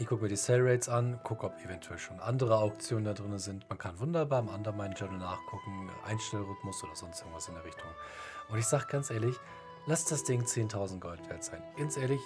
Ich 0.00 0.06
gucke 0.06 0.22
mir 0.22 0.28
die 0.28 0.36
Sale 0.36 0.64
Rates 0.64 0.88
an, 0.88 1.18
gucke, 1.24 1.46
ob 1.46 1.58
eventuell 1.64 1.98
schon 1.98 2.20
andere 2.20 2.58
Auktionen 2.58 3.04
da 3.04 3.14
drin 3.14 3.36
sind. 3.38 3.68
Man 3.68 3.78
kann 3.78 3.98
wunderbar 3.98 4.38
im 4.40 4.48
Undermine 4.48 4.94
Journal 4.94 5.18
nachgucken, 5.18 5.90
Einstellrhythmus 6.06 6.84
oder 6.84 6.94
sonst 6.94 7.20
irgendwas 7.20 7.48
in 7.48 7.54
der 7.54 7.64
Richtung. 7.64 7.88
Und 8.48 8.58
ich 8.58 8.66
sage 8.66 8.84
ganz 8.88 9.10
ehrlich, 9.10 9.34
lass 9.86 10.04
das 10.04 10.22
Ding 10.22 10.42
10.000 10.44 11.00
Gold 11.00 11.28
wert 11.28 11.42
sein. 11.42 11.60
Ganz 11.76 11.96
ehrlich, 11.96 12.20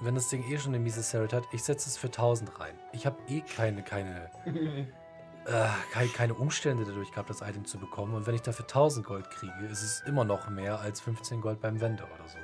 wenn 0.00 0.14
das 0.14 0.28
Ding 0.28 0.42
eh 0.48 0.56
schon 0.58 0.72
eine 0.74 0.82
miese 0.82 1.02
Sale 1.02 1.28
hat, 1.30 1.44
ich 1.52 1.62
setze 1.62 1.90
es 1.90 1.98
für 1.98 2.06
1.000 2.06 2.58
rein. 2.58 2.78
Ich 2.92 3.04
habe 3.04 3.18
eh 3.28 3.42
keine, 3.42 3.82
keine, 3.82 4.30
äh, 5.48 6.06
keine, 6.14 6.34
Umstände 6.34 6.84
dadurch 6.84 7.10
gehabt, 7.10 7.30
das 7.30 7.40
Item 7.40 7.64
zu 7.64 7.78
bekommen. 7.78 8.14
Und 8.14 8.26
wenn 8.26 8.34
ich 8.34 8.42
dafür 8.42 8.66
1.000 8.66 9.02
Gold 9.02 9.30
kriege, 9.30 9.66
ist 9.70 9.82
es 9.82 10.02
immer 10.06 10.24
noch 10.24 10.48
mehr 10.48 10.80
als 10.80 11.00
15 11.00 11.40
Gold 11.40 11.60
beim 11.60 11.80
Vendor 11.80 12.08
oder 12.14 12.28
so 12.28 12.38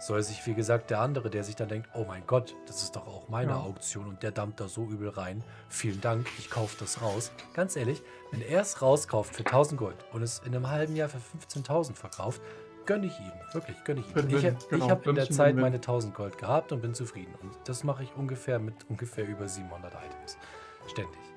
soll 0.00 0.22
sich, 0.22 0.44
wie 0.46 0.54
gesagt, 0.54 0.90
der 0.90 1.00
andere, 1.00 1.30
der 1.30 1.44
sich 1.44 1.56
dann 1.56 1.68
denkt, 1.68 1.90
oh 1.94 2.04
mein 2.06 2.26
Gott, 2.26 2.56
das 2.66 2.82
ist 2.82 2.96
doch 2.96 3.06
auch 3.06 3.28
meine 3.28 3.52
ja. 3.52 3.58
Auktion 3.58 4.06
und 4.06 4.22
der 4.22 4.32
dampft 4.32 4.60
da 4.60 4.68
so 4.68 4.86
übel 4.86 5.10
rein. 5.10 5.44
Vielen 5.68 6.00
Dank, 6.00 6.26
ich 6.38 6.50
kaufe 6.50 6.76
das 6.80 7.02
raus. 7.02 7.30
Ganz 7.52 7.76
ehrlich, 7.76 8.02
wenn 8.30 8.40
er 8.40 8.62
es 8.62 8.80
rauskauft 8.80 9.36
für 9.36 9.44
1000 9.44 9.78
Gold 9.78 9.96
und 10.12 10.22
es 10.22 10.38
in 10.40 10.54
einem 10.54 10.70
halben 10.70 10.96
Jahr 10.96 11.08
für 11.08 11.18
15.000 11.18 11.94
verkauft, 11.94 12.40
gönne 12.86 13.06
ich 13.06 13.20
ihm. 13.20 13.32
Wirklich, 13.52 13.76
gönne 13.84 14.00
ich 14.00 14.08
ihm. 14.08 14.14
Bin, 14.14 14.36
ich, 14.36 14.68
genau, 14.68 14.84
ich 14.84 14.90
habe 14.90 15.08
in 15.08 15.16
der 15.16 15.30
Zeit 15.30 15.54
meine 15.54 15.76
1000 15.76 16.14
Gold 16.14 16.38
gehabt 16.38 16.72
und 16.72 16.80
bin 16.80 16.94
zufrieden. 16.94 17.34
Und 17.42 17.52
das 17.66 17.84
mache 17.84 18.02
ich 18.02 18.14
ungefähr 18.16 18.58
mit 18.58 18.74
ungefähr 18.88 19.28
über 19.28 19.48
700 19.48 19.92
Items. 19.92 20.38
Ständig. 20.86 21.29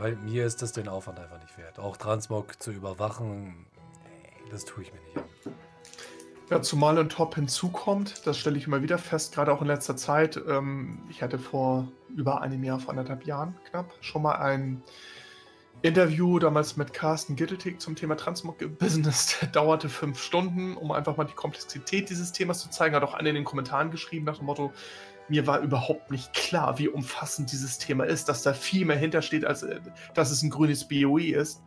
Weil 0.00 0.16
mir 0.16 0.46
ist 0.46 0.62
das 0.62 0.72
den 0.72 0.88
Aufwand 0.88 1.18
einfach 1.18 1.38
nicht 1.42 1.58
wert. 1.58 1.78
Auch 1.78 1.98
Transmog 1.98 2.60
zu 2.62 2.70
überwachen, 2.70 3.66
das 4.50 4.64
tue 4.64 4.82
ich 4.82 4.92
mir 4.94 5.00
nicht 5.00 5.16
an. 5.18 5.54
Ja, 6.48 6.62
zumal 6.62 6.98
ein 6.98 7.10
Top 7.10 7.34
hinzukommt, 7.34 8.26
das 8.26 8.38
stelle 8.38 8.56
ich 8.56 8.66
immer 8.66 8.82
wieder 8.82 8.96
fest, 8.96 9.34
gerade 9.34 9.52
auch 9.52 9.60
in 9.60 9.66
letzter 9.66 9.96
Zeit. 9.96 10.40
Ähm, 10.48 11.02
ich 11.10 11.22
hatte 11.22 11.38
vor 11.38 11.86
über 12.16 12.40
einem 12.40 12.64
Jahr, 12.64 12.80
vor 12.80 12.90
anderthalb 12.90 13.26
Jahren 13.26 13.54
knapp, 13.70 13.92
schon 14.00 14.22
mal 14.22 14.36
ein 14.36 14.82
Interview 15.82 16.38
damals 16.38 16.76
mit 16.78 16.92
Carsten 16.94 17.36
Gitteltig 17.36 17.80
zum 17.80 17.94
Thema 17.94 18.16
Transmog 18.16 18.56
Business. 18.78 19.38
Der 19.40 19.48
dauerte 19.48 19.90
fünf 19.90 20.20
Stunden, 20.20 20.76
um 20.76 20.92
einfach 20.92 21.18
mal 21.18 21.24
die 21.24 21.34
Komplexität 21.34 22.08
dieses 22.08 22.32
Themas 22.32 22.60
zu 22.60 22.70
zeigen. 22.70 22.94
Hat 22.96 23.02
auch 23.02 23.14
einer 23.14 23.28
in 23.28 23.34
den 23.34 23.44
Kommentaren 23.44 23.90
geschrieben 23.90 24.24
nach 24.24 24.38
dem 24.38 24.46
Motto, 24.46 24.72
mir 25.30 25.46
war 25.46 25.60
überhaupt 25.60 26.10
nicht 26.10 26.32
klar, 26.32 26.78
wie 26.78 26.88
umfassend 26.88 27.50
dieses 27.52 27.78
Thema 27.78 28.04
ist, 28.04 28.28
dass 28.28 28.42
da 28.42 28.52
viel 28.52 28.84
mehr 28.84 28.96
hintersteht, 28.96 29.44
als 29.44 29.62
äh, 29.62 29.80
dass 30.14 30.30
es 30.30 30.42
ein 30.42 30.50
grünes 30.50 30.86
BOE 30.86 31.32
ist. 31.32 31.62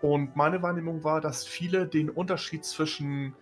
Und 0.00 0.36
meine 0.36 0.62
Wahrnehmung 0.62 1.02
war, 1.02 1.20
dass 1.20 1.44
viele 1.44 1.86
den 1.86 2.10
Unterschied 2.10 2.64
zwischen 2.64 3.34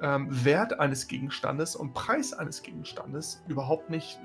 ähm, 0.00 0.28
Wert 0.30 0.80
eines 0.80 1.08
Gegenstandes 1.08 1.76
und 1.76 1.92
Preis 1.92 2.32
eines 2.32 2.62
Gegenstandes 2.62 3.42
überhaupt 3.48 3.90
nicht 3.90 4.18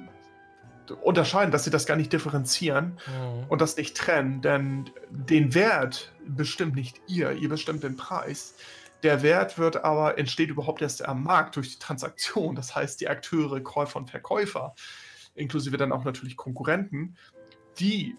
unterscheiden, 1.01 1.51
dass 1.51 1.63
sie 1.63 1.69
das 1.69 1.85
gar 1.85 1.95
nicht 1.95 2.11
differenzieren 2.11 2.97
mhm. 3.07 3.45
und 3.47 3.61
das 3.61 3.77
nicht 3.77 3.95
trennen, 3.95 4.41
denn 4.41 4.89
den 5.09 5.53
Wert 5.53 6.13
bestimmt 6.25 6.75
nicht 6.75 7.01
ihr, 7.07 7.31
ihr 7.31 7.49
bestimmt 7.49 7.83
den 7.83 7.95
Preis. 7.95 8.55
Der 9.03 9.21
Wert 9.21 9.57
wird 9.57 9.83
aber, 9.83 10.17
entsteht 10.17 10.49
überhaupt 10.49 10.81
erst 10.81 11.05
am 11.05 11.23
Markt 11.23 11.55
durch 11.55 11.71
die 11.71 11.79
Transaktion, 11.79 12.55
das 12.55 12.75
heißt 12.75 12.99
die 12.99 13.07
Akteure, 13.07 13.61
Käufer 13.61 13.97
und 13.97 14.09
Verkäufer, 14.09 14.75
inklusive 15.35 15.77
dann 15.77 15.91
auch 15.91 16.03
natürlich 16.03 16.35
Konkurrenten, 16.35 17.15
die 17.79 18.17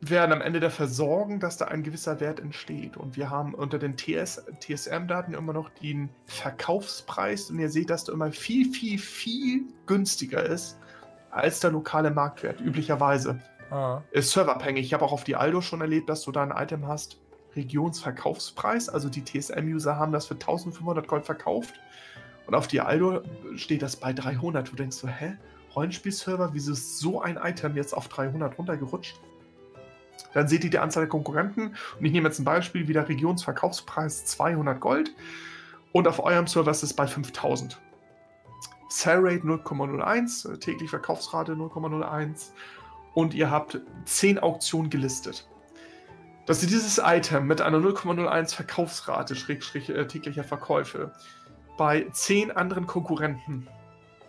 werden 0.00 0.32
am 0.32 0.40
Ende 0.40 0.58
dafür 0.58 0.88
sorgen, 0.88 1.38
dass 1.38 1.58
da 1.58 1.66
ein 1.66 1.84
gewisser 1.84 2.18
Wert 2.18 2.40
entsteht. 2.40 2.96
Und 2.96 3.16
wir 3.16 3.30
haben 3.30 3.54
unter 3.54 3.78
den 3.78 3.96
TS, 3.96 4.44
TSM-Daten 4.58 5.32
immer 5.32 5.52
noch 5.52 5.70
den 5.70 6.10
Verkaufspreis. 6.26 7.50
Und 7.50 7.60
ihr 7.60 7.70
seht, 7.70 7.88
dass 7.88 8.04
der 8.04 8.14
immer 8.14 8.32
viel, 8.32 8.72
viel, 8.72 8.98
viel 8.98 9.62
günstiger 9.86 10.42
ist 10.42 10.76
als 11.30 11.60
der 11.60 11.70
lokale 11.70 12.10
Marktwert, 12.10 12.60
üblicherweise. 12.60 13.40
Ah. 13.70 14.02
Ist 14.10 14.32
serverabhängig. 14.32 14.84
Ich 14.84 14.92
habe 14.92 15.04
auch 15.04 15.12
auf 15.12 15.24
die 15.24 15.36
Aldo 15.36 15.60
schon 15.60 15.80
erlebt, 15.80 16.08
dass 16.08 16.22
du 16.22 16.32
da 16.32 16.42
ein 16.42 16.50
Item 16.50 16.88
hast, 16.88 17.21
Regionsverkaufspreis. 17.56 18.88
Also 18.88 19.08
die 19.08 19.24
TSM-User 19.24 19.96
haben 19.96 20.12
das 20.12 20.26
für 20.26 20.34
1500 20.34 21.06
Gold 21.06 21.24
verkauft. 21.24 21.74
Und 22.46 22.54
auf 22.54 22.66
die 22.66 22.80
Aldo 22.80 23.22
steht 23.56 23.82
das 23.82 23.96
bei 23.96 24.12
300. 24.12 24.70
Du 24.70 24.76
denkst 24.76 24.96
so, 24.96 25.08
hä? 25.08 25.36
Rollenspielserver, 25.74 26.50
wieso 26.52 26.72
ist 26.72 26.98
so 26.98 27.20
ein 27.22 27.36
Item 27.36 27.76
jetzt 27.76 27.94
auf 27.94 28.08
300 28.08 28.58
runtergerutscht? 28.58 29.18
Dann 30.34 30.48
seht 30.48 30.64
ihr 30.64 30.70
die 30.70 30.78
Anzahl 30.78 31.02
der 31.02 31.08
Konkurrenten. 31.08 31.74
Und 31.98 32.04
ich 32.04 32.12
nehme 32.12 32.28
jetzt 32.28 32.38
ein 32.38 32.44
Beispiel, 32.44 32.88
wie 32.88 32.92
der 32.92 33.08
Regionsverkaufspreis 33.08 34.24
200 34.26 34.80
Gold. 34.80 35.14
Und 35.92 36.08
auf 36.08 36.20
eurem 36.20 36.46
Server 36.46 36.70
ist 36.70 36.82
es 36.82 36.94
bei 36.94 37.06
5000. 37.06 37.80
Sellrate 38.88 39.46
0,01, 39.46 40.58
täglich 40.58 40.90
Verkaufsrate 40.90 41.52
0,01. 41.52 42.50
Und 43.14 43.34
ihr 43.34 43.50
habt 43.50 43.80
10 44.04 44.38
Auktionen 44.38 44.90
gelistet. 44.90 45.48
Dass 46.52 46.62
ihr 46.62 46.68
dieses 46.68 47.00
Item 47.02 47.46
mit 47.46 47.62
einer 47.62 47.78
0,01 47.78 48.54
Verkaufsrate, 48.54 49.34
Schrägstrich 49.34 49.88
äh, 49.88 50.06
täglicher 50.06 50.44
Verkäufe, 50.44 51.10
bei 51.78 52.06
10 52.12 52.50
anderen 52.50 52.86
Konkurrenten 52.86 53.66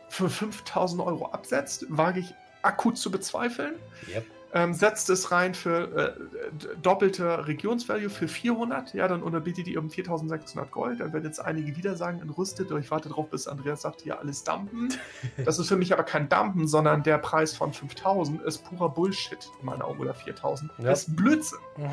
für 0.08 0.30
5000 0.30 1.02
Euro 1.02 1.26
absetzt, 1.34 1.86
wage 1.90 2.22
ich 2.22 2.34
akut 2.62 2.98
zu 2.98 3.12
bezweifeln. 3.12 3.74
Yep 4.08 4.26
ähm, 4.54 4.74
setzt 4.74 5.10
es 5.10 5.32
rein 5.32 5.56
für 5.56 6.16
äh, 6.16 6.78
doppelte 6.82 7.48
Regionsvalue 7.48 8.10
für 8.10 8.28
400, 8.28 8.94
ja, 8.94 9.08
dann 9.08 9.24
unterbietet 9.24 9.68
ihr 9.68 9.80
um 9.80 9.90
4600 9.90 10.72
Gold. 10.72 11.00
Dann 11.00 11.12
werden 11.12 11.26
jetzt 11.26 11.40
einige 11.40 11.76
wieder 11.76 11.96
sagen, 11.96 12.20
entrüstet, 12.20 12.70
ich 12.72 12.92
warte 12.92 13.10
darauf, 13.10 13.30
bis 13.30 13.48
Andreas 13.48 13.82
sagt, 13.82 14.02
hier 14.02 14.20
alles 14.20 14.44
dumpen. 14.44 14.94
Das 15.46 15.58
ist 15.58 15.68
für 15.68 15.76
mich 15.76 15.92
aber 15.92 16.04
kein 16.04 16.30
Dumpen, 16.30 16.68
sondern 16.68 17.02
der 17.04 17.18
Preis 17.18 17.56
von 17.56 17.74
5000 17.74 18.42
ist 18.44 18.64
purer 18.64 18.90
Bullshit 18.90 19.50
in 19.60 19.66
meinen 19.66 19.82
Augen 19.82 20.00
oder 20.00 20.14
4000. 20.14 20.72
Ja. 20.78 20.86
Das 20.86 21.08
ist 21.08 21.16
Blödsinn. 21.16 21.60
Mhm. 21.78 21.90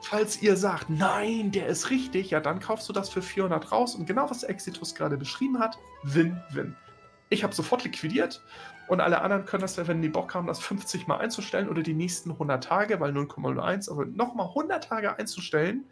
Falls 0.00 0.40
ihr 0.42 0.56
sagt, 0.56 0.90
nein, 0.90 1.52
der 1.52 1.66
ist 1.66 1.90
richtig, 1.90 2.30
ja, 2.30 2.40
dann 2.40 2.58
kaufst 2.60 2.88
du 2.88 2.92
das 2.92 3.08
für 3.08 3.22
400 3.22 3.70
raus 3.70 3.94
und 3.94 4.06
genau 4.06 4.28
was 4.30 4.42
Exitus 4.42 4.94
gerade 4.94 5.16
beschrieben 5.16 5.58
hat, 5.58 5.78
Win-Win. 6.02 6.74
Ich 7.28 7.44
habe 7.44 7.54
sofort 7.54 7.84
liquidiert 7.84 8.42
und 8.88 9.00
alle 9.00 9.22
anderen 9.22 9.44
können 9.44 9.62
das, 9.62 9.76
wenn 9.86 10.02
die 10.02 10.08
Bock 10.08 10.34
haben, 10.34 10.46
das 10.46 10.60
50 10.60 11.06
mal 11.06 11.18
einzustellen 11.18 11.68
oder 11.68 11.82
die 11.82 11.94
nächsten 11.94 12.32
100 12.32 12.62
Tage, 12.62 13.00
weil 13.00 13.12
0,01, 13.12 13.90
aber 13.90 14.06
nochmal 14.06 14.48
100 14.48 14.84
Tage 14.84 15.18
einzustellen. 15.18 15.84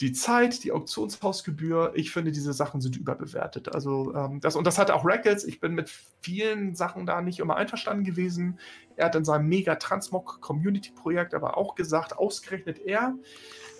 Die 0.00 0.12
Zeit, 0.12 0.62
die 0.62 0.72
Auktionshausgebühr, 0.72 1.92
ich 1.94 2.10
finde, 2.10 2.30
diese 2.30 2.52
Sachen 2.52 2.82
sind 2.82 2.96
überbewertet. 2.98 3.74
Also, 3.74 4.14
ähm, 4.14 4.40
das, 4.40 4.54
und 4.54 4.66
das 4.66 4.76
hat 4.76 4.90
auch 4.90 5.06
Rackles. 5.06 5.44
Ich 5.44 5.58
bin 5.58 5.72
mit 5.72 5.90
vielen 6.20 6.74
Sachen 6.74 7.06
da 7.06 7.22
nicht 7.22 7.38
immer 7.38 7.56
einverstanden 7.56 8.04
gewesen. 8.04 8.58
Er 8.96 9.06
hat 9.06 9.14
in 9.14 9.24
seinem 9.24 9.48
Mega 9.48 9.76
Transmog 9.76 10.42
Community 10.42 10.90
Projekt 10.90 11.34
aber 11.34 11.56
auch 11.56 11.74
gesagt, 11.74 12.18
ausgerechnet 12.18 12.78
er, 12.78 13.14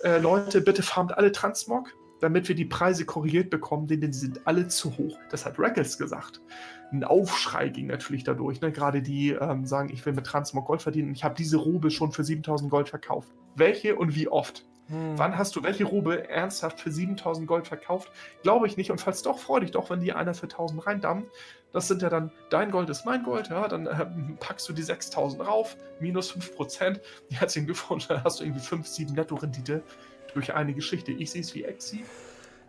äh, 0.03 0.17
Leute, 0.17 0.61
bitte 0.61 0.81
farmt 0.81 1.15
alle 1.15 1.31
Transmog 1.31 1.93
damit 2.19 2.47
wir 2.47 2.55
die 2.55 2.65
Preise 2.65 3.05
korrigiert 3.05 3.49
bekommen, 3.49 3.87
denn 3.87 4.01
die 4.01 4.13
sind 4.13 4.45
alle 4.45 4.67
zu 4.67 4.97
hoch. 4.97 5.17
Das 5.29 5.45
hat 5.45 5.59
Rackles 5.59 5.97
gesagt. 5.97 6.41
Ein 6.91 7.03
Aufschrei 7.03 7.69
ging 7.69 7.87
natürlich 7.87 8.23
dadurch. 8.23 8.61
Ne? 8.61 8.71
Gerade 8.71 9.01
die 9.01 9.31
ähm, 9.31 9.65
sagen, 9.65 9.89
ich 9.91 10.05
will 10.05 10.13
mit 10.13 10.25
Transmog 10.25 10.65
Gold 10.65 10.81
verdienen. 10.81 11.11
Ich 11.11 11.23
habe 11.23 11.35
diese 11.35 11.57
Robe 11.57 11.91
schon 11.91 12.11
für 12.11 12.23
7000 12.23 12.71
Gold 12.71 12.89
verkauft. 12.89 13.29
Welche 13.55 13.95
und 13.95 14.15
wie 14.15 14.27
oft? 14.27 14.65
Hm. 14.87 15.17
Wann 15.17 15.37
hast 15.37 15.55
du 15.55 15.63
welche 15.63 15.83
Robe 15.83 16.29
ernsthaft 16.29 16.79
für 16.79 16.91
7000 16.91 17.45
Gold 17.45 17.67
verkauft? 17.67 18.11
Glaube 18.43 18.67
ich 18.67 18.77
nicht. 18.77 18.89
Und 18.91 19.01
falls 19.01 19.21
doch, 19.21 19.37
freu 19.37 19.59
dich 19.59 19.71
doch, 19.71 19.89
wenn 19.89 19.99
die 19.99 20.13
einer 20.13 20.33
für 20.33 20.43
1000 20.43 20.85
reindammt. 20.85 21.25
Das 21.73 21.87
sind 21.87 22.01
ja 22.01 22.09
dann, 22.09 22.31
dein 22.49 22.71
Gold 22.71 22.89
ist 22.89 23.05
mein 23.05 23.23
Gold, 23.23 23.49
ja, 23.49 23.67
dann 23.67 23.87
äh, 23.87 24.05
packst 24.39 24.67
du 24.69 24.73
die 24.73 24.83
6000 24.83 25.45
rauf, 25.45 25.75
minus 25.99 26.33
5%. 26.33 27.01
Herzlichen 27.31 27.65
Glückwunsch, 27.65 28.07
dann 28.07 28.23
hast 28.23 28.39
du 28.39 28.45
irgendwie 28.45 28.63
5, 28.63 28.87
7 28.87 29.13
Netto-Rendite 29.13 29.83
durch 30.33 30.53
eine 30.53 30.73
Geschichte. 30.73 31.11
Ich 31.11 31.31
sehe 31.31 31.41
es 31.41 31.53
wie 31.53 31.65
Exi. 31.65 32.05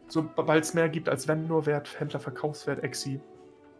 Sobald 0.08 0.64
es 0.64 0.74
mehr 0.74 0.88
gibt 0.88 1.08
als 1.08 1.28
Vendor-Wert, 1.28 2.00
Händler-Verkaufswert, 2.00 2.82
Exi, 2.82 3.20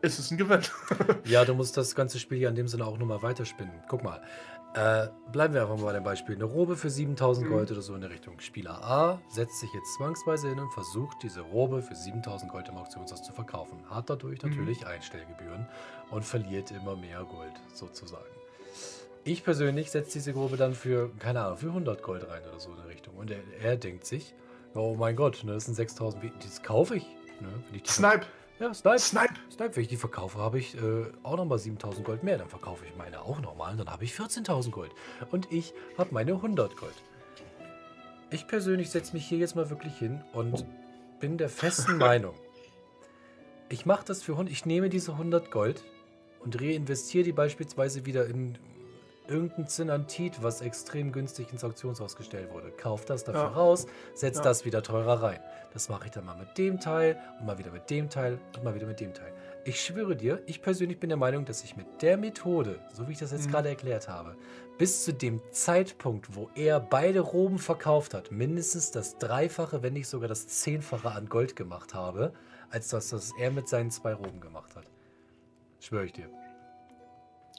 ist 0.03 0.19
es 0.19 0.31
ein 0.31 0.39
Gewinn. 0.39 0.63
ja, 1.25 1.45
du 1.45 1.55
musst 1.55 1.77
das 1.77 1.95
ganze 1.95 2.19
Spiel 2.19 2.39
ja 2.39 2.49
in 2.49 2.55
dem 2.55 2.69
Sinne 2.69 2.87
auch 2.87 2.99
nochmal 2.99 3.23
weiterspinnen. 3.23 3.83
Guck 3.89 4.03
mal. 4.03 4.21
Äh, 4.75 5.09
bleiben 5.33 5.55
wir 5.55 5.63
einfach 5.63 5.79
mal 5.79 5.87
bei 5.87 5.93
dem 5.95 6.05
Beispiel. 6.05 6.35
Eine 6.35 6.45
Robe 6.45 6.77
für 6.77 6.91
7000 6.91 7.47
mhm. 7.47 7.53
Gold 7.53 7.71
oder 7.73 7.81
so 7.81 7.95
in 7.95 8.03
der 8.03 8.11
Richtung. 8.11 8.39
Spieler 8.39 8.83
A 8.85 9.21
setzt 9.29 9.61
sich 9.61 9.73
jetzt 9.73 9.95
zwangsweise 9.97 10.51
hin 10.51 10.59
und 10.61 10.71
versucht, 10.73 11.17
diese 11.23 11.41
Robe 11.41 11.83
für 11.83 11.95
7000 11.95 12.53
Gold 12.53 12.69
im 12.69 12.77
Auktionshaus 12.77 13.23
zu 13.23 13.33
verkaufen. 13.33 13.79
Hat 13.89 14.11
dadurch 14.11 14.43
mhm. 14.43 14.51
natürlich 14.51 14.87
Einstellgebühren 14.87 15.67
und 16.11 16.25
verliert 16.25 16.71
immer 16.71 16.97
mehr 16.97 17.25
Gold, 17.25 17.55
sozusagen. 17.73 18.25
Ich 19.25 19.43
persönlich 19.43 19.91
setze 19.91 20.13
diese 20.13 20.33
Grube 20.33 20.57
dann 20.57 20.75
für, 20.75 21.11
keine 21.19 21.41
Ahnung, 21.41 21.59
für 21.59 21.69
100 21.69 22.03
Gold 22.03 22.29
rein 22.29 22.43
oder 22.49 22.61
so 22.61 22.71
in 22.71 22.77
der 22.77 22.89
Richtung. 22.89 23.17
Und 23.17 23.31
er, 23.31 23.41
er 23.61 23.77
denkt 23.77 24.07
sich, 24.07 24.35
oh 24.75 24.97
mein 24.99 25.17
Gott, 25.17 25.45
ne, 25.45 25.55
das 25.55 25.65
sind 25.65 25.75
6000, 25.75 26.33
das 26.43 26.63
kaufe 26.63 26.97
ich. 26.97 27.07
Ne, 27.41 27.49
ich 27.73 27.87
Snipe! 27.91 28.27
Ja, 28.61 28.75
Snipe. 28.75 28.99
Snipe. 28.99 29.35
Snipe. 29.51 29.77
Wenn 29.77 29.83
ich 29.83 29.89
die 29.89 29.97
verkaufe, 29.97 30.39
habe 30.39 30.59
ich 30.59 30.75
äh, 30.75 31.07
auch 31.23 31.37
nochmal 31.37 31.59
7000 31.59 32.05
Gold 32.05 32.23
mehr. 32.25 32.39
Dann 32.39 32.49
verkaufe 32.49 32.85
ich 32.85 32.97
meine 32.97 33.23
auch 33.23 33.41
nochmal 33.41 33.73
und 33.73 33.79
dann 33.79 33.91
habe 33.91 34.05
ich 34.05 34.13
14.000 34.13 34.71
Gold. 34.71 34.91
Und 35.31 35.53
ich 35.53 35.75
habe 35.97 36.13
meine 36.13 36.33
100 36.33 36.77
Gold. 36.77 36.95
Ich 38.31 38.47
persönlich 38.47 38.91
setze 38.91 39.15
mich 39.15 39.27
hier 39.27 39.39
jetzt 39.39 39.55
mal 39.55 39.71
wirklich 39.71 39.97
hin 39.97 40.23
und 40.33 40.67
bin 41.21 41.39
der 41.39 41.49
festen 41.49 41.97
Meinung. 41.99 42.35
Ich 43.69 43.87
mache 43.87 44.05
das 44.05 44.23
für 44.23 44.33
100. 44.33 44.53
Ich 44.53 44.67
nehme 44.67 44.89
diese 44.89 45.13
100 45.13 45.51
Gold 45.51 45.85
und 46.41 46.61
reinvestiere 46.61 47.25
die 47.25 47.33
beispielsweise 47.33 48.07
wieder 48.07 48.27
in 48.27 48.59
irgendein 49.29 49.69
Zinantit, 49.69 50.43
was 50.43 50.61
extrem 50.61 51.13
günstig 51.13 51.53
ins 51.53 51.63
Auktionshaus 51.65 52.17
gestellt 52.17 52.51
wurde. 52.53 52.71
Kauf 52.71 53.05
das 53.05 53.25
dafür 53.25 53.43
ja. 53.43 53.49
raus, 53.49 53.87
setz 54.15 54.39
ja. 54.39 54.43
das 54.43 54.65
wieder 54.65 54.83
teurer 54.83 55.23
rein. 55.23 55.41
Das 55.73 55.89
mache 55.89 56.07
ich 56.07 56.11
dann 56.11 56.25
mal 56.25 56.37
mit 56.37 56.57
dem 56.59 56.81
Teil 56.81 57.19
und 57.39 57.47
mal 57.47 57.59
wieder 57.59 57.71
mit 57.71 57.91
dem 57.91 58.09
Teil 58.09 58.39
und 58.57 58.65
mal 58.65 58.75
wieder 58.75 58.87
mit 58.87 59.01
dem 59.01 59.15
Teil. 59.15 59.33
Ich 59.65 59.81
schwöre 59.81 60.17
dir, 60.17 60.43
ich 60.47 60.63
persönlich 60.63 60.99
bin 60.99 61.11
der 61.11 61.19
Meinung, 61.19 61.45
dass 61.45 61.63
ich 61.63 61.77
mit 61.77 62.01
der 62.01 62.17
Methode, 62.17 62.79
so 62.93 63.07
wie 63.07 63.13
ich 63.13 63.19
das 63.19 63.33
jetzt 63.33 63.47
mhm. 63.47 63.51
gerade 63.53 63.69
erklärt 63.69 64.09
habe, 64.09 64.35
bis 64.79 65.05
zu 65.05 65.13
dem 65.13 65.41
Zeitpunkt, 65.51 66.35
wo 66.35 66.49
er 66.55 66.81
beide 66.81 67.21
Roben 67.21 67.59
verkauft 67.59 68.15
hat, 68.15 68.31
mindestens 68.31 68.93
das 68.93 69.19
Dreifache, 69.19 69.83
wenn 69.83 69.93
nicht 69.93 70.09
sogar 70.09 70.29
das 70.29 70.47
Zehnfache 70.47 71.11
an 71.11 71.29
Gold 71.29 71.57
gemacht 71.57 71.95
habe, 71.95 72.33
als 72.71 72.89
das, 72.89 73.13
was 73.13 73.33
er 73.39 73.51
mit 73.51 73.69
seinen 73.69 73.91
zwei 73.91 74.15
Roben 74.15 74.41
gemacht 74.41 74.77
hat. 74.77 74.85
Schwöre 75.81 76.07
ich 76.07 76.13
dir. 76.13 76.29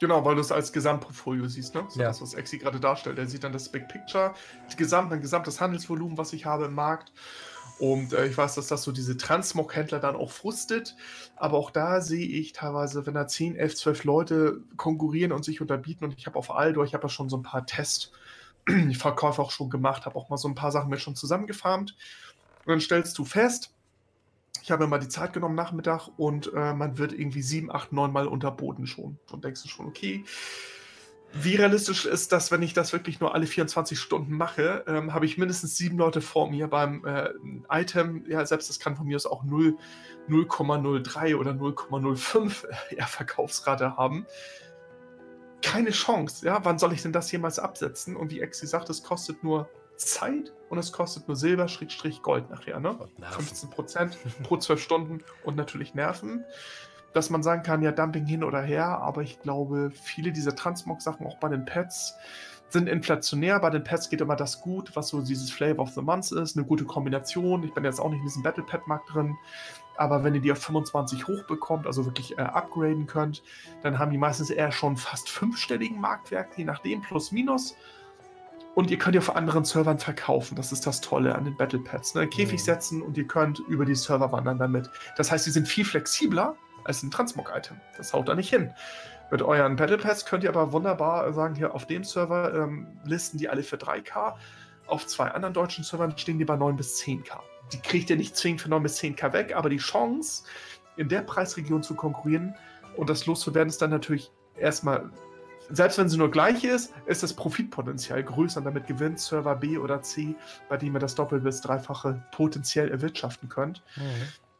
Genau, 0.00 0.24
weil 0.24 0.34
du 0.34 0.40
es 0.40 0.50
als 0.50 0.72
Gesamtportfolio 0.72 1.46
siehst, 1.46 1.74
ne? 1.74 1.84
So 1.88 2.00
ja. 2.00 2.06
das, 2.08 2.22
was 2.22 2.32
Exi 2.32 2.56
gerade 2.56 2.80
darstellt. 2.80 3.18
Er 3.18 3.26
sieht 3.26 3.44
dann 3.44 3.52
das 3.52 3.68
Big 3.68 3.86
Picture, 3.86 4.32
Gesamt, 4.76 5.12
ein 5.12 5.20
gesamtes 5.20 5.60
Handelsvolumen, 5.60 6.16
was 6.16 6.32
ich 6.32 6.46
habe 6.46 6.64
im 6.64 6.74
Markt. 6.74 7.12
Und 7.78 8.14
äh, 8.14 8.26
ich 8.26 8.36
weiß, 8.36 8.54
dass 8.54 8.68
das 8.68 8.82
so 8.82 8.92
diese 8.92 9.18
Transmog-Händler 9.18 10.00
dann 10.00 10.16
auch 10.16 10.30
frustet. 10.30 10.96
Aber 11.36 11.58
auch 11.58 11.70
da 11.70 12.00
sehe 12.00 12.26
ich 12.26 12.52
teilweise, 12.54 13.06
wenn 13.06 13.14
da 13.14 13.26
10, 13.26 13.56
11, 13.56 13.76
12 13.76 14.04
Leute 14.04 14.62
konkurrieren 14.76 15.32
und 15.32 15.44
sich 15.44 15.60
unterbieten. 15.60 16.04
Und 16.04 16.16
ich 16.16 16.26
habe 16.26 16.38
auf 16.38 16.50
Aldo, 16.50 16.82
ich 16.82 16.94
habe 16.94 17.04
ja 17.04 17.08
schon 17.10 17.28
so 17.28 17.36
ein 17.36 17.42
paar 17.42 17.66
Test-Verkäufe 17.66 19.42
auch 19.42 19.50
schon 19.50 19.68
gemacht, 19.68 20.06
habe 20.06 20.16
auch 20.16 20.30
mal 20.30 20.38
so 20.38 20.48
ein 20.48 20.54
paar 20.54 20.72
Sachen 20.72 20.88
mir 20.88 20.98
schon 20.98 21.14
zusammengefarmt. 21.14 21.94
Und 22.64 22.70
dann 22.70 22.80
stellst 22.80 23.18
du 23.18 23.26
fest, 23.26 23.74
ich 24.62 24.70
habe 24.70 24.84
mir 24.84 24.90
mal 24.90 24.98
die 24.98 25.08
Zeit 25.08 25.32
genommen, 25.32 25.54
Nachmittag, 25.54 26.08
und 26.16 26.52
äh, 26.54 26.74
man 26.74 26.98
wird 26.98 27.12
irgendwie 27.12 27.42
sieben, 27.42 27.70
acht, 27.70 27.92
neun 27.92 28.12
Mal 28.12 28.26
unterboten 28.26 28.86
schon. 28.86 29.18
Und 29.30 29.44
denkst 29.44 29.62
du 29.62 29.68
schon, 29.68 29.86
okay, 29.86 30.24
wie 31.32 31.54
realistisch 31.54 32.06
ist 32.06 32.32
das, 32.32 32.50
wenn 32.50 32.62
ich 32.62 32.72
das 32.74 32.92
wirklich 32.92 33.20
nur 33.20 33.34
alle 33.34 33.46
24 33.46 33.98
Stunden 33.98 34.36
mache? 34.36 34.84
Ähm, 34.88 35.14
habe 35.14 35.26
ich 35.26 35.38
mindestens 35.38 35.76
sieben 35.76 35.96
Leute 35.96 36.20
vor 36.20 36.50
mir 36.50 36.66
beim 36.66 37.04
äh, 37.04 37.30
Item, 37.70 38.24
ja, 38.28 38.44
selbst 38.44 38.68
das 38.68 38.80
kann 38.80 38.96
von 38.96 39.06
mir 39.06 39.16
aus 39.16 39.26
auch 39.26 39.44
0,03 39.44 41.36
oder 41.36 41.52
0,05 41.52 42.66
ja, 42.96 43.06
Verkaufsrate 43.06 43.96
haben. 43.96 44.26
Keine 45.62 45.90
Chance, 45.90 46.44
ja, 46.46 46.64
wann 46.64 46.78
soll 46.78 46.92
ich 46.92 47.02
denn 47.02 47.12
das 47.12 47.30
jemals 47.30 47.58
absetzen? 47.58 48.16
Und 48.16 48.32
wie 48.32 48.40
Exi 48.40 48.66
sagt, 48.66 48.90
es 48.90 49.04
kostet 49.04 49.44
nur 49.44 49.68
Zeit 50.00 50.52
und 50.68 50.78
es 50.78 50.92
kostet 50.92 51.28
nur 51.28 51.36
Silber, 51.36 51.68
Schrägstrich 51.68 52.22
Gold 52.22 52.50
nachher, 52.50 52.80
ne? 52.80 52.98
15% 53.20 54.16
pro 54.42 54.56
12 54.56 54.80
Stunden 54.80 55.24
und 55.44 55.56
natürlich 55.56 55.94
Nerven. 55.94 56.44
Dass 57.12 57.28
man 57.28 57.42
sagen 57.42 57.64
kann, 57.64 57.82
ja, 57.82 57.90
Dumping 57.90 58.24
hin 58.24 58.44
oder 58.44 58.62
her, 58.62 58.86
aber 58.86 59.22
ich 59.22 59.40
glaube, 59.40 59.90
viele 59.90 60.30
dieser 60.30 60.54
Transmog-Sachen, 60.54 61.26
auch 61.26 61.38
bei 61.38 61.48
den 61.48 61.64
Pets, 61.64 62.14
sind 62.72 62.88
inflationär. 62.88 63.58
Bei 63.58 63.70
den 63.70 63.82
Pets 63.82 64.10
geht 64.10 64.20
immer 64.20 64.36
das 64.36 64.60
gut, 64.60 64.94
was 64.94 65.08
so 65.08 65.20
dieses 65.20 65.50
Flavor 65.50 65.82
of 65.82 65.90
the 65.90 66.02
Month 66.02 66.30
ist, 66.32 66.56
eine 66.56 66.64
gute 66.64 66.84
Kombination. 66.84 67.64
Ich 67.64 67.74
bin 67.74 67.84
jetzt 67.84 68.00
auch 68.00 68.10
nicht 68.10 68.20
in 68.20 68.26
diesem 68.26 68.42
Battle 68.44 68.62
Pet 68.62 68.86
Markt 68.86 69.12
drin, 69.12 69.36
aber 69.96 70.24
wenn 70.24 70.34
ihr 70.34 70.40
die 70.40 70.52
auf 70.52 70.58
25 70.58 71.26
hochbekommt, 71.26 71.86
also 71.86 72.04
wirklich 72.04 72.38
äh, 72.38 72.42
upgraden 72.42 73.06
könnt, 73.06 73.42
dann 73.82 73.98
haben 73.98 74.10
die 74.10 74.18
meistens 74.18 74.50
eher 74.50 74.72
schon 74.72 74.96
fast 74.96 75.28
fünfstelligen 75.28 76.00
Marktwert, 76.00 76.56
je 76.56 76.64
nachdem, 76.64 77.02
plus 77.02 77.32
minus. 77.32 77.74
Und 78.74 78.90
ihr 78.90 78.98
könnt 78.98 79.14
ja 79.14 79.20
auf 79.20 79.34
anderen 79.34 79.64
Servern 79.64 79.98
verkaufen. 79.98 80.54
Das 80.54 80.72
ist 80.72 80.86
das 80.86 81.00
Tolle 81.00 81.34
an 81.34 81.44
den 81.44 81.56
Battle 81.56 81.80
Pads. 81.80 82.14
Ne? 82.14 82.28
Käfig 82.28 82.60
mhm. 82.60 82.64
setzen 82.64 83.02
und 83.02 83.16
ihr 83.18 83.26
könnt 83.26 83.58
über 83.68 83.84
die 83.84 83.94
Server 83.94 84.30
wandern 84.32 84.58
damit. 84.58 84.88
Das 85.16 85.32
heißt, 85.32 85.46
die 85.46 85.50
sind 85.50 85.66
viel 85.66 85.84
flexibler 85.84 86.56
als 86.84 87.02
ein 87.02 87.10
Transmog-Item. 87.10 87.76
Das 87.96 88.12
haut 88.12 88.28
da 88.28 88.34
nicht 88.34 88.50
hin. 88.50 88.72
Mit 89.30 89.42
euren 89.42 89.76
Battle 89.76 89.98
Pads 89.98 90.24
könnt 90.24 90.44
ihr 90.44 90.50
aber 90.50 90.72
wunderbar 90.72 91.32
sagen, 91.32 91.54
hier 91.54 91.74
auf 91.74 91.86
dem 91.86 92.02
Server 92.02 92.52
ähm, 92.54 92.86
listen 93.04 93.38
die 93.38 93.48
alle 93.48 93.62
für 93.62 93.76
3K. 93.76 94.34
Auf 94.86 95.06
zwei 95.06 95.28
anderen 95.28 95.54
deutschen 95.54 95.84
Servern 95.84 96.16
stehen 96.16 96.38
die 96.38 96.44
bei 96.44 96.56
9 96.56 96.76
bis 96.76 97.00
10K. 97.00 97.38
Die 97.72 97.80
kriegt 97.80 98.10
ihr 98.10 98.16
nicht 98.16 98.36
zwingend 98.36 98.60
für 98.60 98.68
9 98.68 98.82
bis 98.82 98.98
10K 98.98 99.32
weg, 99.32 99.54
aber 99.54 99.68
die 99.68 99.76
Chance, 99.76 100.44
in 100.96 101.08
der 101.08 101.20
Preisregion 101.22 101.82
zu 101.82 101.94
konkurrieren 101.94 102.56
und 102.96 103.08
das 103.08 103.26
loszuwerden, 103.26 103.68
ist 103.68 103.80
dann 103.80 103.90
natürlich 103.90 104.32
erstmal 104.56 105.10
selbst 105.70 105.98
wenn 105.98 106.08
sie 106.08 106.18
nur 106.18 106.30
gleich 106.30 106.64
ist, 106.64 106.92
ist 107.06 107.22
das 107.22 107.34
Profitpotenzial 107.34 108.22
größer 108.22 108.58
und 108.58 108.64
damit 108.64 108.86
gewinnt 108.86 109.20
Server 109.20 109.54
B 109.56 109.78
oder 109.78 110.02
C, 110.02 110.34
bei 110.68 110.76
dem 110.76 110.94
ihr 110.94 111.00
das 111.00 111.14
Doppel- 111.14 111.40
bis 111.40 111.60
Dreifache 111.60 112.22
potenziell 112.32 112.90
erwirtschaften 112.90 113.48
könnt. 113.48 113.82
Mhm. 113.96 114.02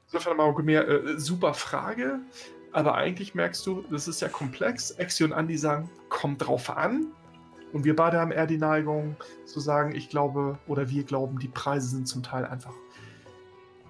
Insofern 0.07 0.37
mal 0.37 0.53
mehr, 0.63 0.89
äh, 0.89 1.19
super 1.19 1.55
Frage, 1.55 2.21
aber 2.73 2.95
eigentlich 2.95 3.35
merkst 3.35 3.67
du, 3.67 3.85
das 3.91 4.09
ist 4.09 4.21
ja 4.21 4.29
komplex. 4.29 4.93
Exi 4.93 5.25
und 5.25 5.33
Andi 5.33 5.57
sagen, 5.57 5.91
kommt 6.09 6.47
drauf 6.47 6.77
an. 6.77 7.07
Und 7.73 7.85
wir 7.85 7.95
beide 7.95 8.19
haben 8.19 8.33
eher 8.33 8.47
die 8.47 8.59
Neigung 8.59 9.17
zu 9.45 9.61
sagen, 9.61 9.95
ich 9.95 10.09
glaube 10.09 10.59
oder 10.67 10.89
wir 10.91 11.05
glauben, 11.05 11.39
die 11.39 11.49
Preise 11.49 11.89
sind 11.89 12.09
zum 12.09 12.23
Teil 12.23 12.45
einfach 12.45 12.75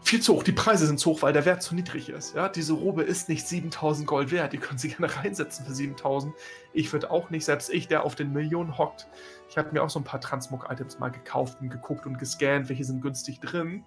viel 0.03 0.21
zu 0.21 0.35
hoch. 0.35 0.43
Die 0.43 0.53
Preise 0.53 0.87
sind 0.87 0.99
zu 0.99 1.11
hoch, 1.11 1.23
weil 1.23 1.33
der 1.33 1.45
Wert 1.45 1.63
zu 1.63 1.75
niedrig 1.75 2.09
ist. 2.09 2.35
Ja, 2.35 2.49
diese 2.49 2.73
Robe 2.73 3.03
ist 3.03 3.29
nicht 3.29 3.47
7000 3.47 4.07
Gold 4.07 4.31
wert. 4.31 4.55
Ihr 4.55 4.61
könnt 4.61 4.81
sie 4.81 4.89
gerne 4.97 5.15
reinsetzen 5.15 5.65
für 5.67 5.75
7000. 5.75 6.35
Ich 6.73 6.93
würde 6.93 7.11
auch 7.11 7.31
nicht, 7.31 7.45
selbst 7.45 7.71
ich, 7.71 7.89
der 7.89 8.05
auf 8.05 8.15
den 8.15 8.33
Millionen 8.33 8.79
hockt. 8.79 9.07
Ich 9.49 9.59
habe 9.59 9.73
mir 9.73 9.83
auch 9.83 9.91
so 9.91 10.01
ein 10.01 10.05
paar 10.05 10.21
Transmog-Items 10.21 10.99
mal 10.99 11.11
gekauft 11.11 11.59
und 11.61 11.71
geguckt 11.71 12.07
und 12.07 12.19
gescannt, 12.19 12.69
welche 12.69 12.85
sind 12.85 13.03
günstig 13.03 13.41
drin. 13.41 13.85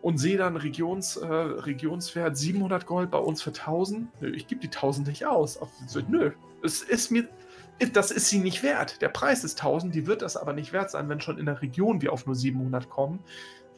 Und 0.00 0.18
sehe 0.18 0.38
dann 0.38 0.56
Regions, 0.56 1.16
äh, 1.16 1.26
Regionswert 1.26 2.36
700 2.36 2.86
Gold 2.86 3.10
bei 3.10 3.18
uns 3.18 3.42
für 3.42 3.50
1000. 3.50 4.08
Nö, 4.20 4.30
ich 4.30 4.46
gebe 4.46 4.60
die 4.60 4.68
1000 4.68 5.08
nicht 5.08 5.26
aus. 5.26 5.58
So, 5.88 6.00
nö, 6.06 6.30
es 6.62 6.82
ist 6.82 7.10
mir, 7.10 7.28
das 7.92 8.12
ist 8.12 8.28
sie 8.28 8.38
nicht 8.38 8.62
wert. 8.62 9.02
Der 9.02 9.08
Preis 9.08 9.42
ist 9.42 9.58
1000, 9.58 9.92
die 9.92 10.06
wird 10.06 10.22
das 10.22 10.36
aber 10.36 10.52
nicht 10.52 10.72
wert 10.72 10.92
sein, 10.92 11.08
wenn 11.08 11.20
schon 11.20 11.38
in 11.38 11.46
der 11.46 11.62
Region 11.62 12.00
wir 12.00 12.12
auf 12.12 12.26
nur 12.26 12.36
700 12.36 12.88
kommen 12.88 13.18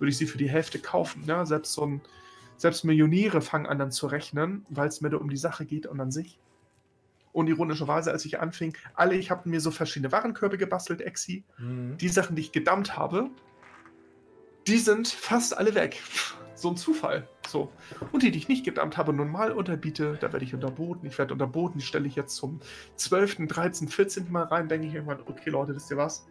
würde 0.01 0.11
ich 0.11 0.19
sie 0.19 0.27
für 0.27 0.39
die 0.39 0.49
Hälfte 0.49 0.79
kaufen. 0.79 1.25
Ja? 1.27 1.47
Selbst 1.47 1.75
so 1.75 1.87
ein, 1.87 2.01
selbst 2.57 2.85
Millionäre 2.85 3.41
fangen 3.41 3.67
an 3.67 3.79
dann 3.79 3.93
zu 3.93 4.07
rechnen, 4.07 4.67
weil 4.69 4.89
es 4.89 5.01
mir 5.01 5.11
da 5.11 5.19
um 5.19 5.29
die 5.31 5.37
Sache 5.37 5.65
geht 5.65 5.87
und 5.87 6.01
an 6.01 6.11
sich. 6.11 6.39
Und 7.33 7.47
ironischerweise, 7.47 8.11
als 8.11 8.25
ich 8.25 8.41
anfing, 8.41 8.77
alle, 8.95 9.15
ich 9.15 9.31
habe 9.31 9.49
mir 9.49 9.61
so 9.61 9.71
verschiedene 9.71 10.11
Warenkörbe 10.11 10.59
gebastelt, 10.59 11.01
Exi. 11.01 11.45
Mhm. 11.59 11.97
Die 11.99 12.09
Sachen, 12.09 12.35
die 12.35 12.43
ich 12.43 12.53
gedammt 12.53 12.97
habe, 12.97 13.31
die 14.67 14.79
sind 14.79 15.09
fast 15.09 15.57
alle 15.57 15.75
weg. 15.75 16.03
So 16.55 16.71
ein 16.71 16.77
Zufall. 16.77 17.27
So. 17.49 17.73
Und 18.13 18.23
die, 18.23 18.31
die 18.31 18.39
ich 18.39 18.49
nicht 18.49 18.65
gedammt 18.65 18.97
habe, 18.97 19.13
nun 19.13 19.31
mal 19.31 19.53
unterbiete, 19.53 20.19
da 20.21 20.33
werde 20.33 20.45
ich 20.45 20.53
unterboten. 20.53 21.07
Ich 21.07 21.17
werde 21.19 21.33
unterboten, 21.33 21.79
die 21.79 21.85
stelle 21.85 22.07
ich 22.07 22.17
jetzt 22.17 22.37
zum 22.37 22.61
12., 22.97 23.47
13., 23.49 23.89
14. 23.89 24.31
Mal 24.31 24.45
rein, 24.45 24.69
denke 24.69 24.87
ich 24.87 24.95
irgendwann, 24.95 25.21
okay 25.21 25.51
Leute, 25.51 25.75
wisst 25.75 25.91
ihr 25.91 25.97
was? 25.97 26.27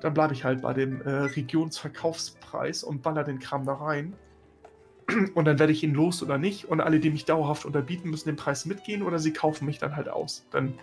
Dann 0.00 0.14
bleibe 0.14 0.34
ich 0.34 0.44
halt 0.44 0.62
bei 0.62 0.72
dem 0.72 1.00
äh, 1.02 1.10
Regionsverkaufspreis 1.10 2.84
und 2.84 3.02
baller 3.02 3.24
den 3.24 3.38
Kram 3.38 3.64
da 3.64 3.74
rein. 3.74 4.14
Und 5.34 5.46
dann 5.46 5.58
werde 5.58 5.72
ich 5.72 5.82
ihn 5.82 5.94
los 5.94 6.22
oder 6.22 6.36
nicht. 6.36 6.66
Und 6.66 6.80
alle, 6.80 7.00
die 7.00 7.10
mich 7.10 7.24
dauerhaft 7.24 7.64
unterbieten, 7.64 8.10
müssen 8.10 8.28
den 8.28 8.36
Preis 8.36 8.66
mitgehen 8.66 9.02
oder 9.02 9.18
sie 9.18 9.32
kaufen 9.32 9.64
mich 9.64 9.78
dann 9.78 9.96
halt 9.96 10.08
aus. 10.08 10.44
Dann, 10.50 10.74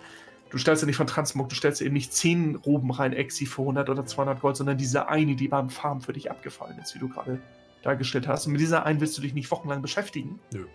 du 0.50 0.58
stellst 0.58 0.82
ja 0.82 0.88
nicht 0.88 0.98
von 0.98 1.06
Transmog, 1.06 1.50
du 1.50 1.56
stellst 1.56 1.80
ja 1.80 1.86
eben 1.86 1.94
nicht 1.94 2.12
10 2.12 2.56
Roben 2.56 2.90
rein, 2.90 3.14
Exi 3.14 3.46
für 3.46 3.62
100 3.62 3.88
oder 3.90 4.06
200 4.06 4.42
Gold, 4.42 4.58
sondern 4.58 4.78
diese 4.78 5.10
eine, 5.10 5.36
die 5.36 5.48
beim 5.48 5.70
Farm 5.70 6.02
für 6.02 6.14
dich 6.14 6.32
abgefallen 6.32 6.80
ist, 6.80 6.96
wie 6.96 7.00
du 7.00 7.08
gerade 7.08 7.40
dargestellt 7.84 8.28
hast. 8.28 8.48
Und 8.48 8.54
mit 8.54 8.62
dieser 8.62 8.86
einen 8.86 9.00
willst 9.00 9.16
du 9.18 9.22
dich 9.22 9.36
nicht 9.36 9.52
wochenlang 9.52 9.84
beschäftigen. 9.84 10.40
Nö. 10.52 10.66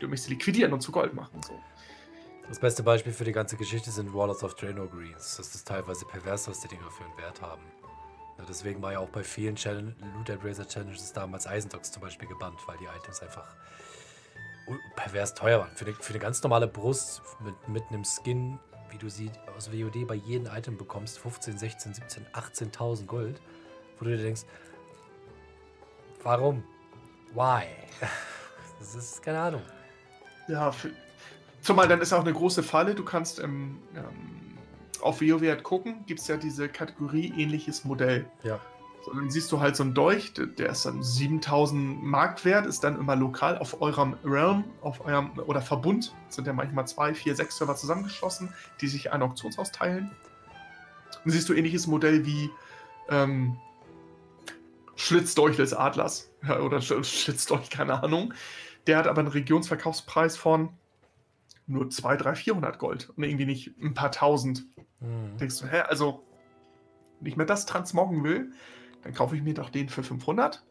Du 0.00 0.08
möchtest 0.08 0.28
sie 0.28 0.34
liquidieren 0.34 0.72
und 0.72 0.80
zu 0.80 0.92
Gold 0.92 1.14
machen. 1.14 1.40
So. 1.46 1.58
Das 2.48 2.58
beste 2.58 2.82
Beispiel 2.82 3.12
für 3.12 3.24
die 3.24 3.32
ganze 3.32 3.56
Geschichte 3.56 3.90
sind 3.90 4.12
Warlords 4.12 4.42
of 4.44 4.54
Draenor 4.54 4.88
Greens. 4.88 5.36
Das 5.36 5.54
ist 5.54 5.66
teilweise 5.66 6.04
pervers, 6.04 6.48
was 6.48 6.60
die 6.60 6.68
Dinger 6.68 6.90
für 6.90 7.04
einen 7.04 7.16
Wert 7.16 7.40
haben. 7.40 7.62
Ja, 8.38 8.44
deswegen 8.48 8.82
war 8.82 8.92
ja 8.92 8.98
auch 8.98 9.08
bei 9.08 9.22
vielen 9.22 9.56
Challenge 9.56 9.94
Loot 10.16 10.30
and 10.30 10.44
Razor 10.44 10.66
Challenges 10.66 11.12
damals 11.12 11.46
Eisendogs 11.46 11.92
zum 11.92 12.02
Beispiel 12.02 12.28
gebannt, 12.28 12.58
weil 12.66 12.76
die 12.78 12.86
Items 12.86 13.20
einfach 13.22 13.54
pervers 14.96 15.34
teuer 15.34 15.60
waren. 15.60 15.76
Für 15.76 15.86
eine, 15.86 15.94
für 15.94 16.10
eine 16.10 16.18
ganz 16.18 16.42
normale 16.42 16.66
Brust 16.66 17.22
mit, 17.40 17.68
mit 17.68 17.84
einem 17.90 18.04
Skin, 18.04 18.58
wie 18.90 18.98
du 18.98 19.08
sie 19.08 19.30
aus 19.56 19.72
WOD 19.72 20.06
bei 20.06 20.14
jedem 20.14 20.52
Item 20.52 20.76
bekommst, 20.76 21.18
15, 21.18 21.58
16, 21.58 21.94
17, 21.94 22.26
18.000 22.32 23.06
Gold, 23.06 23.40
wo 23.98 24.04
du 24.04 24.16
dir 24.16 24.22
denkst, 24.22 24.42
warum? 26.22 26.64
Why? 27.34 27.64
Das 28.78 28.96
ist 28.96 29.22
keine 29.22 29.38
Ahnung. 29.38 29.62
Ja, 30.48 30.72
für, 30.72 30.90
Zumal 31.62 31.86
dann 31.86 32.00
ist 32.00 32.12
auch 32.12 32.20
eine 32.20 32.32
große 32.32 32.62
Falle. 32.62 32.94
Du 32.94 33.04
kannst 33.04 33.38
ähm, 33.38 33.78
ähm, 33.94 34.58
auf 35.00 35.20
WoW 35.20 35.42
halt 35.42 35.62
gucken, 35.62 36.04
gibt 36.06 36.20
es 36.20 36.26
ja 36.26 36.36
diese 36.36 36.68
Kategorie 36.68 37.32
ähnliches 37.36 37.84
Modell. 37.84 38.26
Ja. 38.42 38.60
So, 39.04 39.12
dann 39.12 39.30
siehst 39.30 39.50
du 39.50 39.60
halt 39.60 39.74
so 39.74 39.82
einen 39.84 39.94
Dolch, 39.94 40.32
der 40.34 40.70
ist 40.70 40.86
dann 40.86 41.02
7000 41.02 42.02
Marktwert, 42.02 42.66
ist 42.66 42.84
dann 42.84 42.98
immer 42.98 43.16
lokal 43.16 43.58
auf 43.58 43.80
eurem 43.80 44.16
Realm, 44.24 44.64
auf 44.80 45.04
eurem 45.04 45.38
oder 45.38 45.60
Verbund, 45.60 46.14
sind 46.28 46.46
ja 46.46 46.52
manchmal 46.52 46.86
zwei, 46.86 47.14
vier, 47.14 47.34
sechs 47.34 47.56
Server 47.56 47.74
zusammengeschlossen, 47.74 48.52
die 48.80 48.86
sich 48.86 49.12
ein 49.12 49.22
Auktionshaus 49.22 49.72
teilen. 49.72 50.10
Dann 51.24 51.32
siehst 51.32 51.48
du 51.48 51.54
ähnliches 51.54 51.86
Modell 51.88 52.24
wie 52.26 52.50
ähm, 53.08 53.56
Schlitzdolch 54.94 55.56
des 55.56 55.74
Adlers 55.74 56.30
ja, 56.46 56.60
oder 56.60 56.80
Schlitzdolch, 56.80 57.70
keine 57.70 58.02
Ahnung. 58.02 58.34
Der 58.86 58.98
hat 58.98 59.06
aber 59.06 59.20
einen 59.20 59.28
Regionsverkaufspreis 59.28 60.36
von 60.36 60.70
nur 61.66 61.90
2, 61.90 62.16
3, 62.16 62.34
400 62.34 62.78
Gold 62.78 63.10
und 63.10 63.22
irgendwie 63.22 63.46
nicht 63.46 63.76
ein 63.80 63.94
paar 63.94 64.10
tausend. 64.12 64.66
Mhm. 65.00 65.36
Denkst 65.38 65.58
du, 65.60 65.66
hä, 65.66 65.80
also, 65.80 66.24
wenn 67.20 67.30
ich 67.30 67.36
mir 67.36 67.46
das 67.46 67.66
transmoggen 67.66 68.24
will, 68.24 68.52
dann 69.02 69.14
kaufe 69.14 69.36
ich 69.36 69.42
mir 69.42 69.54
doch 69.54 69.70
den 69.70 69.88
für 69.88 70.02
500. 70.02 70.64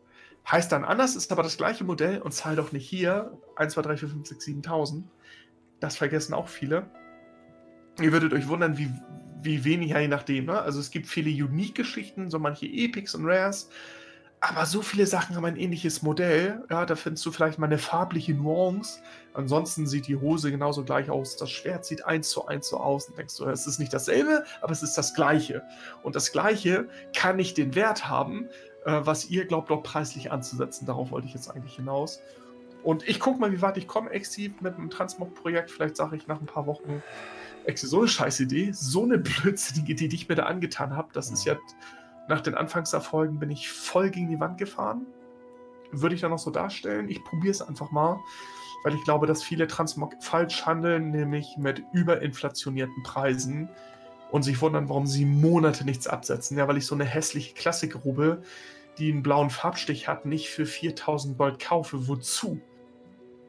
Heißt 0.49 0.72
dann 0.72 0.84
anders, 0.84 1.15
ist 1.15 1.31
aber 1.31 1.43
das 1.43 1.57
gleiche 1.57 1.84
Modell 1.84 2.22
und 2.22 2.34
zahle 2.34 2.55
doch 2.55 2.72
nicht 2.72 2.88
hier 2.88 3.38
1, 3.57 3.73
2, 3.73 3.81
3, 3.81 3.97
4, 3.97 4.09
5, 4.09 4.27
6, 4.27 4.45
7.000. 4.45 5.03
Das 5.80 5.97
vergessen 5.97 6.34
auch 6.34 6.47
viele. 6.47 6.89
Ihr 7.99 8.11
würdet 8.11 8.34
euch 8.34 8.47
wundern, 8.47 8.77
wie, 8.77 8.89
wie 9.41 9.63
wenig, 9.63 9.91
je 9.91 10.07
nachdem. 10.07 10.45
Ne? 10.45 10.59
Also 10.59 10.80
es 10.80 10.89
gibt 10.89 11.07
viele 11.07 11.30
Unique-Geschichten, 11.30 12.31
so 12.31 12.39
manche 12.39 12.65
Epics 12.65 13.13
und 13.13 13.26
Rares. 13.26 13.69
Aber 14.43 14.65
so 14.65 14.81
viele 14.81 15.05
Sachen 15.05 15.35
haben 15.35 15.45
ein 15.45 15.55
ähnliches 15.55 16.01
Modell. 16.01 16.63
Ja, 16.72 16.88
da 16.88 16.95
findest 16.95 17.23
du 17.27 17.31
vielleicht 17.31 17.59
mal 17.59 17.68
eine 17.68 17.77
farbliche 17.77 18.34
Nuance. 18.34 18.99
Ansonsten 19.34 19.85
sieht 19.85 20.07
die 20.07 20.15
Hose 20.15 20.49
genauso 20.49 20.84
gleich 20.84 21.11
aus. 21.11 21.38
Das 21.38 21.51
Schwert 21.51 21.85
sieht 21.85 22.05
eins 22.07 22.31
zu 22.31 22.47
eins 22.47 22.68
so 22.68 22.77
aus. 22.77 23.07
Und 23.07 23.19
denkst 23.19 23.38
du, 23.38 23.45
es 23.45 23.68
ist 23.68 23.77
nicht 23.77 23.93
dasselbe, 23.93 24.43
aber 24.61 24.72
es 24.72 24.81
ist 24.81 24.97
das 24.97 25.13
Gleiche. 25.13 25.61
Und 26.01 26.15
das 26.15 26.31
Gleiche 26.31 26.89
kann 27.15 27.35
nicht 27.35 27.55
den 27.55 27.76
Wert 27.76 28.09
haben, 28.09 28.49
äh, 28.85 29.01
was 29.03 29.30
ihr 29.30 29.45
glaubt, 29.45 29.69
dort 29.69 29.84
preislich 29.84 30.31
anzusetzen. 30.31 30.88
Darauf 30.88 31.11
wollte 31.11 31.27
ich 31.27 31.35
jetzt 31.35 31.47
eigentlich 31.47 31.76
hinaus. 31.76 32.19
Und 32.81 33.07
ich 33.07 33.19
gucke 33.19 33.39
mal, 33.39 33.51
wie 33.51 33.61
weit 33.61 33.77
ich 33.77 33.88
komme, 33.88 34.09
Exi, 34.09 34.55
mit 34.59 34.73
einem 34.73 34.89
Transmog-Projekt. 34.89 35.69
Vielleicht 35.69 35.97
sage 35.97 36.15
ich 36.15 36.26
nach 36.26 36.41
ein 36.41 36.47
paar 36.47 36.65
Wochen, 36.65 37.03
Exi, 37.65 37.85
so 37.85 37.99
eine 37.99 38.07
scheiß 38.07 38.39
Idee, 38.39 38.72
so 38.73 39.03
eine 39.03 39.19
blödsinnige 39.19 39.91
Idee, 39.91 40.07
die 40.07 40.15
ich 40.15 40.27
mir 40.27 40.35
da 40.35 40.47
angetan 40.47 40.97
habe. 40.97 41.09
Das 41.13 41.30
ist 41.30 41.45
ja 41.45 41.57
nach 42.32 42.41
den 42.41 42.56
Anfangserfolgen 42.56 43.40
bin 43.40 43.52
ich 43.52 43.70
voll 43.70 44.10
gegen 44.10 44.30
die 44.30 44.40
Wand 44.40 44.58
gefahren. 44.58 45.06
Würde 45.91 46.16
ich 46.16 46.22
da 46.22 46.30
noch 46.30 46.40
so 46.40 46.49
darstellen? 46.49 47.10
Ich 47.10 47.22
probiere 47.26 47.52
es 47.52 47.62
einfach 47.62 47.91
mal, 47.91 48.22
weil 48.86 48.95
ich 48.95 49.03
glaube, 49.03 49.28
dass 49.28 49.44
viele 49.44 49.68
Transmog 49.68 50.16
falsch 50.22 50.66
handeln, 50.66 51.12
nämlich 51.12 51.58
mit 51.58 51.84
überinflationierten 51.91 53.03
Preisen 53.03 53.70
und 54.32 54.44
sich 54.44 54.62
wundern, 54.62 54.88
warum 54.88 55.08
sie 55.08 55.26
Monate 55.26 55.84
nichts 55.84 56.08
absetzen. 56.08 56.58
Ja, 56.58 56.70
weil 56.70 56.78
ich 56.78 56.86
so 56.86 56.95
eine 56.95 57.03
hässliche 57.03 57.53
Klassikrobe, 57.53 58.41
die 58.98 59.12
einen 59.12 59.24
blauen 59.24 59.49
Farbstich 59.49 60.08
hat, 60.08 60.26
nicht 60.26 60.48
für 60.48 60.66
4000 60.66 61.38
Gold 61.38 61.60
kaufe. 61.60 62.08
Wozu? 62.08 62.62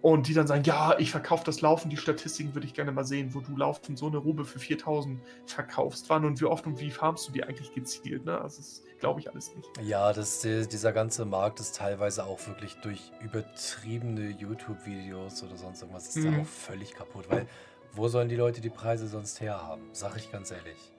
Und 0.03 0.27
die 0.27 0.35
dann 0.35 0.49
sagen, 0.49 0.65
ja, 0.65 0.99
ich 0.99 1.12
verkaufe 1.12 1.45
das 1.45 1.61
Laufen, 1.61 1.89
die 1.89 1.97
Statistiken 1.97 2.55
würde 2.55 2.66
ich 2.66 2.74
gerne 2.74 2.91
mal 2.91 3.05
sehen, 3.05 3.35
wo 3.35 3.41
du 3.41 3.57
Laufen 3.57 3.97
so 3.97 4.09
eine 4.09 4.16
Robe 4.16 4.45
für 4.45 4.59
4000 4.59 5.20
verkaufst. 5.47 6.11
Wann 6.11 6.24
und 6.24 6.41
wie 6.41 6.45
oft 6.45 6.66
und 6.66 6.81
wie 6.81 6.91
farmst 6.91 7.29
du 7.29 7.33
die 7.33 7.45
eigentlich 7.45 7.73
gezielt? 7.73 8.24
Ne? 8.24 8.41
Also 8.41 8.59
das 8.59 8.83
glaube 8.99 9.20
ich 9.20 9.31
alles 9.31 9.55
nicht. 9.55 9.69
Ja, 9.81 10.12
das, 10.12 10.41
dieser 10.41 10.93
ganze 10.93 11.24
Markt 11.24 11.61
ist 11.61 11.77
teilweise 11.77 12.24
auch 12.24 12.45
wirklich 12.49 12.74
durch 12.83 13.12
übertriebene 13.20 14.31
YouTube-Videos 14.31 15.45
oder 15.45 15.57
sonst 15.57 15.83
irgendwas 15.83 16.09
ist 16.09 16.16
mhm. 16.16 16.41
auch 16.41 16.47
völlig 16.47 16.95
kaputt, 16.95 17.27
weil 17.29 17.47
wo 17.93 18.09
sollen 18.09 18.29
die 18.29 18.37
Leute 18.37 18.61
die 18.61 18.70
Preise 18.70 19.07
sonst 19.07 19.41
herhaben? 19.41 19.89
Sag 19.93 20.16
ich 20.16 20.33
ganz 20.33 20.51
ehrlich. 20.51 20.91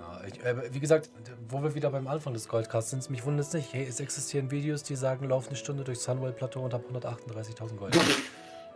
Ja, 0.00 0.20
ich, 0.26 0.42
äh, 0.44 0.72
wie 0.72 0.80
gesagt, 0.80 1.10
wo 1.48 1.62
wir 1.62 1.74
wieder 1.74 1.90
beim 1.90 2.06
Anfang 2.06 2.32
des 2.32 2.48
Goldcasts 2.48 2.90
sind, 2.90 3.10
mich 3.10 3.24
wundert 3.24 3.46
es 3.46 3.52
nicht. 3.52 3.72
Hey, 3.72 3.86
es 3.86 4.00
existieren 4.00 4.50
Videos, 4.50 4.82
die 4.82 4.96
sagen, 4.96 5.28
lauf 5.28 5.48
eine 5.48 5.56
Stunde 5.56 5.84
durchs 5.84 6.04
Sunwell-Plateau 6.04 6.60
und 6.64 6.72
hab 6.72 6.84
138.000 6.90 7.76
Gold. 7.76 7.98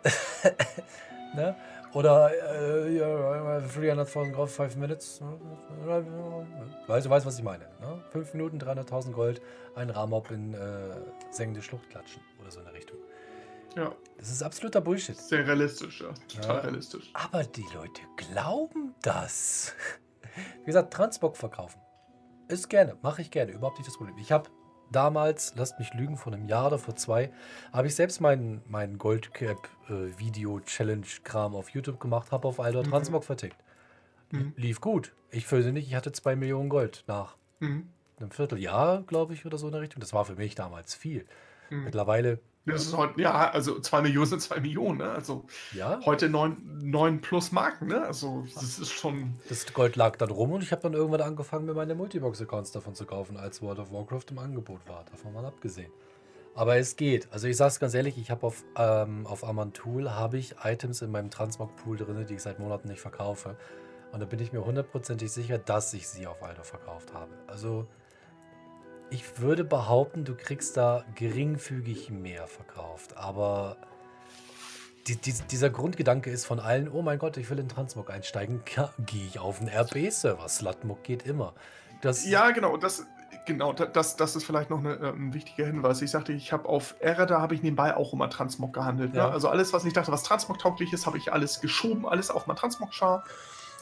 ne? 1.34 1.56
Oder 1.94 2.30
äh, 2.32 2.96
ja, 2.96 3.06
300.000 3.06 4.32
Gold, 4.32 4.50
5 4.50 4.76
Minutes. 4.76 5.22
Weißt 6.86 7.06
du, 7.06 7.10
weißt, 7.10 7.24
was 7.24 7.38
ich 7.38 7.44
meine? 7.44 7.64
Ne? 7.80 8.02
5 8.10 8.34
Minuten, 8.34 8.58
300.000 8.58 9.12
Gold, 9.12 9.40
ein 9.76 9.90
Rahmob 9.90 10.30
in 10.30 10.54
äh, 10.54 10.58
sengende 11.30 11.62
Schlucht 11.62 11.88
klatschen 11.90 12.20
oder 12.40 12.50
so 12.50 12.58
in 12.58 12.66
der 12.66 12.74
Richtung. 12.74 12.98
Ja. 13.76 13.92
Das 14.18 14.30
ist 14.30 14.42
absoluter 14.42 14.80
Bullshit. 14.80 15.16
Sehr 15.16 15.46
realistisch, 15.46 16.00
ja. 16.00 16.12
Total 16.28 16.56
ja, 16.56 16.62
realistisch. 16.62 17.10
Aber 17.12 17.44
die 17.44 17.66
Leute 17.74 18.02
glauben 18.16 18.94
das. 19.02 19.74
Wie 20.60 20.66
gesagt, 20.66 20.92
Transbock 20.92 21.36
verkaufen. 21.36 21.80
Ist 22.48 22.68
gerne, 22.68 22.96
mache 23.02 23.22
ich 23.22 23.30
gerne, 23.30 23.52
überhaupt 23.52 23.78
nicht 23.78 23.88
das 23.88 23.96
Problem. 23.96 24.18
Ich 24.18 24.32
habe 24.32 24.50
damals, 24.92 25.54
lasst 25.56 25.78
mich 25.78 25.94
lügen, 25.94 26.16
vor 26.16 26.32
einem 26.32 26.46
Jahr 26.46 26.66
oder 26.68 26.78
vor 26.78 26.96
zwei, 26.96 27.30
habe 27.72 27.86
ich 27.86 27.94
selbst 27.94 28.20
meinen, 28.20 28.62
meinen 28.66 28.98
Goldcap-Video-Challenge-Kram 28.98 31.54
auf 31.54 31.70
YouTube 31.70 32.00
gemacht, 32.00 32.32
habe 32.32 32.48
auf 32.48 32.60
Aldor 32.60 32.84
mhm. 32.84 32.90
Transbock 32.90 33.24
vertickt. 33.24 33.56
Mhm. 34.30 34.52
Lief 34.56 34.80
gut. 34.80 35.12
Ich 35.30 35.50
nicht, 35.50 35.88
ich 35.88 35.94
hatte 35.94 36.12
zwei 36.12 36.36
Millionen 36.36 36.68
Gold 36.68 37.04
nach 37.06 37.36
mhm. 37.60 37.88
einem 38.18 38.30
Vierteljahr, 38.30 39.02
glaube 39.02 39.32
ich, 39.34 39.46
oder 39.46 39.58
so 39.58 39.66
in 39.66 39.72
der 39.72 39.80
Richtung. 39.80 40.00
Das 40.00 40.12
war 40.12 40.24
für 40.24 40.36
mich 40.36 40.54
damals 40.54 40.94
viel. 40.94 41.26
Mhm. 41.70 41.84
Mittlerweile 41.84 42.38
das 42.66 42.86
ist 42.86 42.96
heute, 42.96 43.20
ja, 43.20 43.50
also 43.50 43.78
2 43.78 44.02
Millionen 44.02 44.26
sind 44.26 44.40
2 44.40 44.60
Millionen, 44.60 44.98
ne? 44.98 45.10
Also 45.10 45.44
ja? 45.72 46.00
heute 46.04 46.30
9, 46.30 47.20
plus 47.20 47.52
Marken, 47.52 47.88
ne? 47.88 48.02
Also 48.02 48.46
das 48.54 48.78
ist 48.78 48.92
schon. 48.92 49.34
Das 49.48 49.72
Gold 49.72 49.96
lag 49.96 50.16
dann 50.16 50.30
rum 50.30 50.52
und 50.52 50.62
ich 50.62 50.72
habe 50.72 50.82
dann 50.82 50.94
irgendwann 50.94 51.20
angefangen, 51.20 51.66
mir 51.66 51.74
meine 51.74 51.94
Multibox-Accounts 51.94 52.72
davon 52.72 52.94
zu 52.94 53.04
kaufen, 53.04 53.36
als 53.36 53.60
World 53.60 53.78
of 53.78 53.92
Warcraft 53.92 54.26
im 54.30 54.38
Angebot 54.38 54.80
war. 54.88 55.04
Davon 55.10 55.32
mal 55.34 55.44
abgesehen. 55.44 55.92
Aber 56.54 56.76
es 56.76 56.96
geht. 56.96 57.28
Also 57.32 57.48
ich 57.48 57.56
sag's 57.56 57.80
ganz 57.80 57.94
ehrlich, 57.94 58.16
ich 58.16 58.30
habe 58.30 58.46
auf, 58.46 58.64
ähm, 58.76 59.26
auf 59.26 59.44
Amantul 59.44 60.10
habe 60.10 60.38
ich 60.38 60.54
Items 60.62 61.02
in 61.02 61.10
meinem 61.10 61.30
Transmog-Pool 61.30 61.96
drin, 61.96 62.24
die 62.26 62.34
ich 62.34 62.42
seit 62.42 62.60
Monaten 62.60 62.88
nicht 62.88 63.00
verkaufe. 63.00 63.56
Und 64.12 64.20
da 64.20 64.26
bin 64.26 64.38
ich 64.38 64.52
mir 64.52 64.64
hundertprozentig 64.64 65.32
sicher, 65.32 65.58
dass 65.58 65.92
ich 65.92 66.08
sie 66.08 66.28
auf 66.28 66.42
Aldo 66.42 66.62
verkauft 66.62 67.12
habe. 67.12 67.32
Also 67.48 67.88
ich 69.14 69.40
würde 69.40 69.62
behaupten, 69.62 70.24
du 70.24 70.34
kriegst 70.34 70.76
da 70.76 71.04
geringfügig 71.14 72.10
mehr 72.10 72.48
verkauft. 72.48 73.16
Aber 73.16 73.76
die, 75.06 75.14
die, 75.14 75.32
dieser 75.50 75.70
Grundgedanke 75.70 76.30
ist 76.30 76.44
von 76.46 76.58
allen, 76.58 76.88
oh 76.88 77.00
mein 77.00 77.20
Gott, 77.20 77.36
ich 77.36 77.48
will 77.48 77.60
in 77.60 77.68
Transmog 77.68 78.10
einsteigen, 78.10 78.62
gehe 78.98 79.24
ich 79.24 79.38
auf 79.38 79.60
einen 79.60 79.70
RB-Server. 79.70 80.48
Slutmog 80.48 81.04
geht 81.04 81.26
immer. 81.26 81.54
Das 82.02 82.26
ja, 82.26 82.50
genau. 82.50 82.76
Das, 82.76 83.06
genau, 83.46 83.72
das, 83.72 84.16
das 84.16 84.34
ist 84.34 84.44
vielleicht 84.44 84.70
noch 84.70 84.80
eine, 84.80 84.94
äh, 84.94 85.10
ein 85.10 85.32
wichtiger 85.32 85.64
Hinweis. 85.64 86.02
Ich 86.02 86.10
sagte, 86.10 86.32
ich 86.32 86.52
habe 86.52 86.68
auf 86.68 86.96
Errata 86.98 87.40
habe 87.40 87.54
ich 87.54 87.62
nebenbei 87.62 87.96
auch 87.96 88.12
immer 88.12 88.28
Transmog 88.28 88.72
gehandelt. 88.72 89.12
Ne? 89.12 89.18
Ja. 89.18 89.28
Ne? 89.28 89.32
Also 89.32 89.48
alles, 89.48 89.72
was 89.72 89.84
ich 89.84 89.92
dachte, 89.92 90.10
was 90.10 90.24
Transmog 90.24 90.58
tauglich 90.58 90.92
ist, 90.92 91.06
habe 91.06 91.18
ich 91.18 91.32
alles 91.32 91.60
geschoben, 91.60 92.08
alles 92.08 92.32
auf 92.32 92.48
mein 92.48 92.56
Transmog-Char. 92.56 93.22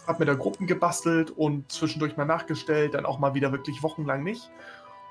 Habe 0.06 0.18
mir 0.18 0.26
da 0.26 0.34
Gruppen 0.34 0.66
gebastelt 0.66 1.30
und 1.30 1.72
zwischendurch 1.72 2.16
mal 2.16 2.26
nachgestellt, 2.26 2.94
dann 2.94 3.06
auch 3.06 3.18
mal 3.18 3.34
wieder 3.34 3.52
wirklich 3.52 3.82
wochenlang 3.82 4.24
nicht. 4.24 4.50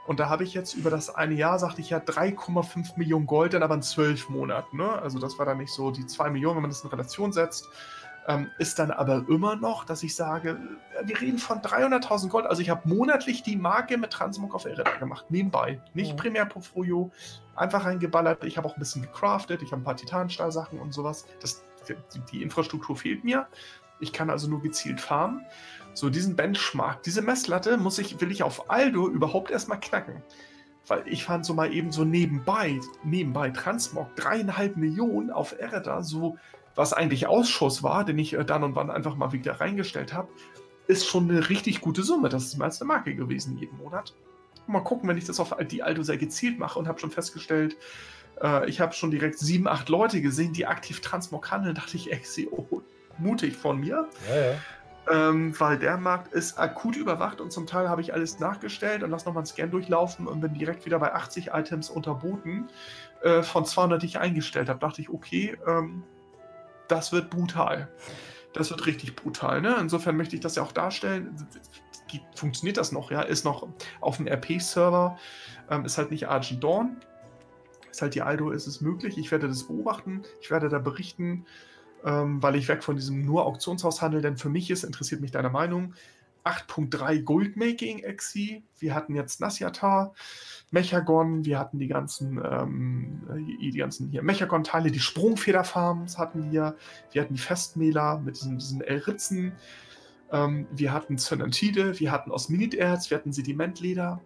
Und 0.07 0.19
da 0.19 0.29
habe 0.29 0.43
ich 0.43 0.53
jetzt 0.53 0.73
über 0.73 0.89
das 0.89 1.13
eine 1.13 1.35
Jahr, 1.35 1.59
sagte 1.59 1.81
ich 1.81 1.91
ja, 1.91 1.99
3,5 1.99 2.97
Millionen 2.97 3.27
Gold, 3.27 3.53
dann 3.53 3.63
aber 3.63 3.75
in 3.75 3.81
zwölf 3.81 4.29
Monaten. 4.29 4.77
Ne? 4.77 4.89
Also 4.89 5.19
das 5.19 5.37
war 5.37 5.45
dann 5.45 5.59
nicht 5.59 5.71
so 5.71 5.91
die 5.91 6.05
2 6.05 6.31
Millionen, 6.31 6.55
wenn 6.55 6.63
man 6.63 6.71
das 6.71 6.83
in 6.83 6.89
Relation 6.89 7.31
setzt. 7.31 7.69
Ähm, 8.27 8.51
ist 8.59 8.77
dann 8.77 8.91
aber 8.91 9.25
immer 9.29 9.55
noch, 9.55 9.83
dass 9.83 10.03
ich 10.03 10.15
sage, 10.15 10.59
wir 11.03 11.19
reden 11.19 11.39
von 11.39 11.59
300.000 11.59 12.29
Gold. 12.29 12.45
Also 12.45 12.61
ich 12.61 12.69
habe 12.69 12.87
monatlich 12.87 13.41
die 13.41 13.55
Marke 13.55 13.97
mit 13.97 14.11
Transmog 14.11 14.53
auf 14.53 14.65
Ereda 14.65 14.91
gemacht, 14.97 15.25
nebenbei. 15.29 15.81
Nicht 15.95 16.13
mhm. 16.13 16.17
Primärportfolio, 16.17 17.11
einfach 17.55 17.85
reingeballert. 17.85 18.43
Ich 18.43 18.57
habe 18.57 18.67
auch 18.67 18.75
ein 18.75 18.79
bisschen 18.79 19.01
gecraftet, 19.01 19.63
ich 19.63 19.71
habe 19.71 19.81
ein 19.81 19.85
paar 19.85 19.95
Titanstahlsachen 19.95 20.79
und 20.79 20.93
sowas. 20.93 21.25
Das, 21.41 21.63
die, 21.87 22.19
die 22.31 22.43
Infrastruktur 22.43 22.95
fehlt 22.95 23.23
mir. 23.23 23.47
Ich 23.99 24.13
kann 24.13 24.29
also 24.29 24.47
nur 24.47 24.61
gezielt 24.61 25.01
farmen. 25.01 25.45
So 25.93 26.09
diesen 26.09 26.35
Benchmark, 26.35 27.03
diese 27.03 27.21
Messlatte 27.21 27.77
muss 27.77 27.99
ich, 27.99 28.19
will 28.21 28.31
ich 28.31 28.43
auf 28.43 28.69
Aldo 28.69 29.09
überhaupt 29.09 29.51
erstmal 29.51 29.79
knacken. 29.79 30.23
Weil 30.87 31.03
ich 31.05 31.23
fand 31.25 31.45
so 31.45 31.53
mal 31.53 31.73
eben 31.73 31.91
so 31.91 32.03
nebenbei, 32.03 32.79
nebenbei 33.03 33.49
Transmog, 33.49 34.15
dreieinhalb 34.15 34.77
Millionen 34.77 35.29
auf 35.29 35.57
Ereda, 35.59 36.01
so 36.01 36.37
was 36.75 36.93
eigentlich 36.93 37.27
Ausschuss 37.27 37.83
war, 37.83 38.05
den 38.05 38.17
ich 38.17 38.33
äh, 38.33 38.45
dann 38.45 38.63
und 38.63 38.75
wann 38.75 38.89
einfach 38.89 39.15
mal 39.15 39.33
wieder 39.33 39.59
reingestellt 39.59 40.13
habe, 40.13 40.29
ist 40.87 41.07
schon 41.07 41.29
eine 41.29 41.49
richtig 41.49 41.81
gute 41.81 42.03
Summe. 42.03 42.29
Das 42.29 42.45
ist 42.45 42.57
mehr 42.57 42.65
als 42.65 42.81
eine 42.81 42.87
Marke 42.87 43.13
gewesen 43.13 43.57
jeden 43.57 43.77
Monat. 43.77 44.15
Mal 44.67 44.81
gucken, 44.81 45.09
wenn 45.09 45.17
ich 45.17 45.25
das 45.25 45.39
auf 45.39 45.55
die 45.69 45.83
Aldo 45.83 46.03
sehr 46.03 46.17
gezielt 46.17 46.57
mache 46.57 46.79
und 46.79 46.87
habe 46.87 46.99
schon 46.99 47.11
festgestellt, 47.11 47.75
äh, 48.41 48.69
ich 48.69 48.79
habe 48.79 48.93
schon 48.93 49.11
direkt 49.11 49.37
sieben, 49.37 49.67
acht 49.67 49.89
Leute 49.89 50.21
gesehen, 50.21 50.53
die 50.53 50.65
aktiv 50.65 51.01
Transmog 51.01 51.51
handeln, 51.51 51.75
dachte 51.75 51.97
ich, 51.97 52.11
ey, 52.11 52.47
oh, 52.51 52.81
mutig 53.17 53.55
von 53.55 53.79
mir. 53.79 54.07
Ja, 54.29 54.35
ja 54.35 54.55
ähm, 55.11 55.59
weil 55.59 55.77
der 55.77 55.97
Markt 55.97 56.31
ist 56.33 56.57
akut 56.57 56.95
überwacht 56.95 57.41
und 57.41 57.51
zum 57.51 57.67
Teil 57.67 57.89
habe 57.89 58.01
ich 58.01 58.13
alles 58.13 58.39
nachgestellt 58.39 59.03
und 59.03 59.11
lasse 59.11 59.25
nochmal 59.25 59.41
einen 59.41 59.47
Scan 59.47 59.67
durchlaufen 59.67 60.25
und 60.25 60.39
bin 60.39 60.53
direkt 60.53 60.85
wieder 60.85 60.99
bei 60.99 61.13
80 61.13 61.49
Items 61.53 61.89
unterboten 61.89 62.69
äh, 63.21 63.43
von 63.43 63.65
200, 63.65 64.01
die 64.01 64.05
ich 64.05 64.19
eingestellt 64.19 64.69
habe. 64.69 64.79
Dachte 64.79 65.01
ich, 65.01 65.09
okay, 65.09 65.57
ähm, 65.67 66.03
das 66.87 67.11
wird 67.11 67.29
brutal. 67.29 67.89
Das 68.53 68.69
wird 68.69 68.85
richtig 68.85 69.15
brutal. 69.15 69.61
Ne? 69.61 69.75
Insofern 69.79 70.15
möchte 70.15 70.35
ich 70.35 70.41
das 70.41 70.55
ja 70.55 70.63
auch 70.63 70.71
darstellen. 70.71 71.35
Funktioniert 72.35 72.77
das 72.77 72.91
noch? 72.91 73.11
Ja, 73.11 73.21
ist 73.21 73.43
noch 73.43 73.67
auf 73.99 74.17
dem 74.17 74.27
RP-Server, 74.27 75.17
ähm, 75.69 75.85
ist 75.85 75.97
halt 75.97 76.11
nicht 76.11 76.27
Argent 76.29 76.63
Dawn. 76.63 76.97
Ist 77.89 78.01
halt 78.01 78.15
die 78.15 78.21
Aldo, 78.21 78.51
ist 78.51 78.67
es 78.67 78.79
möglich. 78.79 79.17
Ich 79.17 79.31
werde 79.31 79.49
das 79.49 79.63
beobachten, 79.63 80.23
ich 80.39 80.49
werde 80.51 80.69
da 80.69 80.79
berichten 80.79 81.45
ähm, 82.05 82.41
weil 82.41 82.55
ich 82.55 82.67
weg 82.67 82.83
von 82.83 82.95
diesem 82.95 83.25
nur 83.25 83.45
Auktionshaushandel, 83.45 84.21
denn 84.21 84.37
für 84.37 84.49
mich 84.49 84.69
ist, 84.69 84.83
interessiert 84.83 85.21
mich 85.21 85.31
deine 85.31 85.49
Meinung, 85.49 85.93
8.3 86.43 87.21
Goldmaking 87.21 87.99
Exi, 87.99 88.63
wir 88.79 88.95
hatten 88.95 89.15
jetzt 89.15 89.41
Nasyatar, 89.41 90.13
Mechagon, 90.71 91.45
wir 91.45 91.59
hatten 91.59 91.77
die 91.77 91.87
ganzen, 91.87 92.41
ähm, 92.43 93.21
die 93.61 93.77
ganzen 93.77 94.09
hier 94.09 94.23
Mechagon-Teile, 94.23 94.89
die 94.89 94.99
Sprungfederfarms 94.99 96.17
hatten 96.17 96.51
wir, 96.51 96.75
wir 97.11 97.21
hatten 97.21 97.35
die 97.35 97.41
Festmäler 97.41 98.19
mit 98.19 98.37
diesen, 98.37 98.57
diesen 98.57 98.81
L-Ritzen, 98.81 99.53
ähm, 100.31 100.67
wir 100.71 100.93
hatten 100.93 101.17
Zönantide, 101.17 101.99
wir 101.99 102.11
hatten 102.11 102.31
Osminiterz, 102.31 103.09
wir 103.09 103.17
hatten 103.17 103.33
Sedimentleder. 103.33 104.21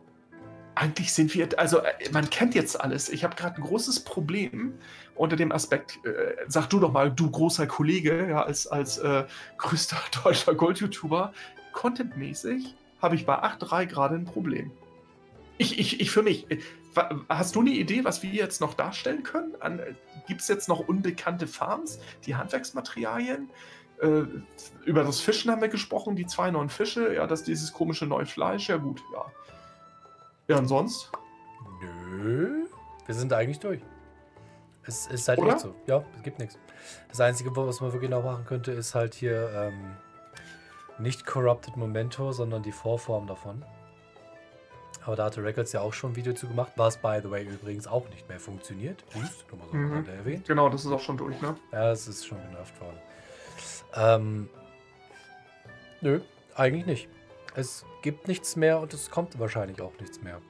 Eigentlich 0.76 1.14
sind 1.14 1.34
wir, 1.34 1.48
also 1.58 1.80
äh, 1.80 1.92
man 2.12 2.30
kennt 2.30 2.54
jetzt 2.54 2.80
alles. 2.80 3.10
Ich 3.10 3.24
habe 3.24 3.36
gerade 3.36 3.56
ein 3.58 3.64
großes 3.64 4.02
Problem 4.02 4.74
unter 5.16 5.38
dem 5.38 5.52
Aspekt, 5.52 6.06
äh, 6.06 6.36
sag 6.48 6.70
du 6.70 6.80
doch 6.80 6.92
mal, 6.92 7.12
du 7.12 7.32
großer 7.32 7.66
Kollege, 7.66 8.28
ja, 8.30 8.44
als, 8.44 8.68
als 8.68 8.98
äh, 8.98 9.24
größter 9.58 9.98
deutscher 10.24 10.54
Gold-YouTuber, 10.54 11.34
contentmäßig 11.72 12.76
habe 13.02 13.16
ich 13.16 13.26
bei 13.26 13.42
8.3 13.42 13.86
gerade 13.86 14.16
ein 14.16 14.26
Problem. 14.26 14.72
Ich, 15.58 15.80
ich, 15.80 16.02
ich 16.02 16.12
für 16.12 16.24
mich, 16.24 16.52
äh, 16.52 16.60
hast 17.30 17.56
du 17.56 17.62
eine 17.62 17.72
Idee, 17.72 18.04
was 18.04 18.22
wir 18.22 18.32
jetzt 18.32 18.60
noch 18.60 18.74
darstellen 18.74 19.24
können? 19.24 19.56
Gibt 20.28 20.42
es 20.42 20.48
jetzt 20.48 20.68
noch 20.68 20.80
unbekannte 20.88 21.48
Farms, 21.48 22.00
die 22.26 22.36
Handwerksmaterialien? 22.36 23.50
Äh, 24.02 24.24
über 24.86 25.04
das 25.04 25.22
Fischen 25.22 25.52
haben 25.52 25.62
wir 25.62 25.70
gesprochen, 25.70 26.16
die 26.18 26.26
zwei 26.26 26.52
neuen 26.52 26.70
Fische, 26.70 27.14
ja, 27.14 27.28
das 27.28 27.44
dieses 27.44 27.72
komische 27.72 28.06
neue 28.06 28.26
Fleisch, 28.26 28.68
ja 28.68 28.78
gut, 28.78 29.02
ja. 29.14 29.26
Ja, 30.48 30.58
und 30.58 30.68
sonst? 30.68 31.12
Nö, 31.82 32.68
wir 33.06 33.16
sind 33.16 33.34
eigentlich 33.34 33.60
durch. 33.60 33.82
Es 34.84 35.08
ist 35.08 35.28
halt 35.28 35.40
Oder? 35.40 35.54
echt 35.54 35.62
so. 35.62 35.74
Ja, 35.88 36.04
es 36.16 36.24
gibt 36.24 36.38
nichts. 36.38 36.60
Das 37.10 37.20
Einzige, 37.20 37.56
was 37.56 37.82
man 37.82 37.92
wirklich 37.92 38.12
noch 38.12 38.24
machen 38.24 38.46
könnte, 38.46 38.72
ist 38.72 38.94
halt 38.94 39.16
hier 39.16 39.50
ähm, 39.56 39.96
nicht 41.00 41.26
Corrupted 41.26 41.76
Momento, 41.78 42.32
sondern 42.32 42.62
die 42.62 42.72
Vorform 42.72 43.26
davon. 43.26 43.66
Aber 45.04 45.16
da 45.16 45.26
hatte 45.26 45.44
Records 45.44 45.72
ja 45.72 45.82
auch 45.82 45.94
schon 45.94 46.12
ein 46.12 46.16
Video 46.16 46.34
zu 46.34 46.48
gemacht, 46.48 46.72
was 46.76 46.98
by 46.98 47.20
the 47.22 47.30
way 47.30 47.44
übrigens 47.46 47.88
auch 47.88 48.08
nicht 48.10 48.28
mehr 48.28 48.40
funktioniert. 48.40 49.04
Just, 49.14 49.48
nur 49.52 49.60
mal 49.60 49.68
so 49.70 49.78
mhm. 49.78 50.10
erwähnt. 50.10 50.48
Genau, 50.48 50.70
das 50.70 50.86
ist 50.86 50.92
auch 50.92 51.00
schon 51.00 51.18
durch, 51.18 51.40
ne? 51.42 51.56
Ja, 51.72 51.92
es 51.92 52.08
ist 52.08 52.26
schon 52.26 52.42
genervt 52.50 52.80
worden. 52.82 52.98
Ähm, 53.96 54.50
nö, 56.02 56.22
eigentlich 56.56 56.86
nicht. 56.86 57.10
Es 57.56 57.86
gibt 58.02 58.28
nichts 58.28 58.56
mehr 58.56 58.80
und 58.80 58.94
es 58.94 59.10
kommt 59.10 59.38
wahrscheinlich 59.40 59.82
auch 59.82 59.94
nichts 60.00 60.22
mehr. 60.22 60.42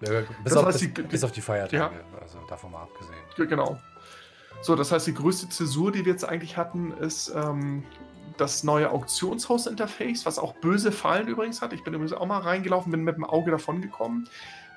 Bis, 0.00 0.56
auf, 0.56 0.66
bis, 0.66 0.76
die, 0.76 0.88
bis 0.88 1.24
auf, 1.24 1.32
die, 1.32 1.40
Feiertage, 1.40 1.96
ja. 1.96 2.18
also 2.20 2.38
davon 2.48 2.70
mal 2.70 2.82
abgesehen. 2.82 3.48
Genau. 3.48 3.80
So, 4.60 4.76
das 4.76 4.92
heißt, 4.92 5.06
die 5.08 5.14
größte 5.14 5.48
Zäsur, 5.48 5.90
die 5.90 6.04
wir 6.04 6.12
jetzt 6.12 6.24
eigentlich 6.24 6.56
hatten, 6.56 6.92
ist 6.92 7.32
ähm, 7.34 7.82
das 8.36 8.62
neue 8.62 8.90
Auktionshaus-Interface, 8.90 10.24
was 10.24 10.38
auch 10.38 10.54
böse 10.54 10.92
Fallen 10.92 11.26
übrigens 11.26 11.60
hat. 11.62 11.72
Ich 11.72 11.82
bin 11.82 11.94
übrigens 11.94 12.12
auch 12.12 12.26
mal 12.26 12.38
reingelaufen, 12.38 12.92
bin 12.92 13.02
mit 13.02 13.16
dem 13.16 13.24
Auge 13.24 13.50
davon 13.50 13.80
gekommen, 13.82 14.28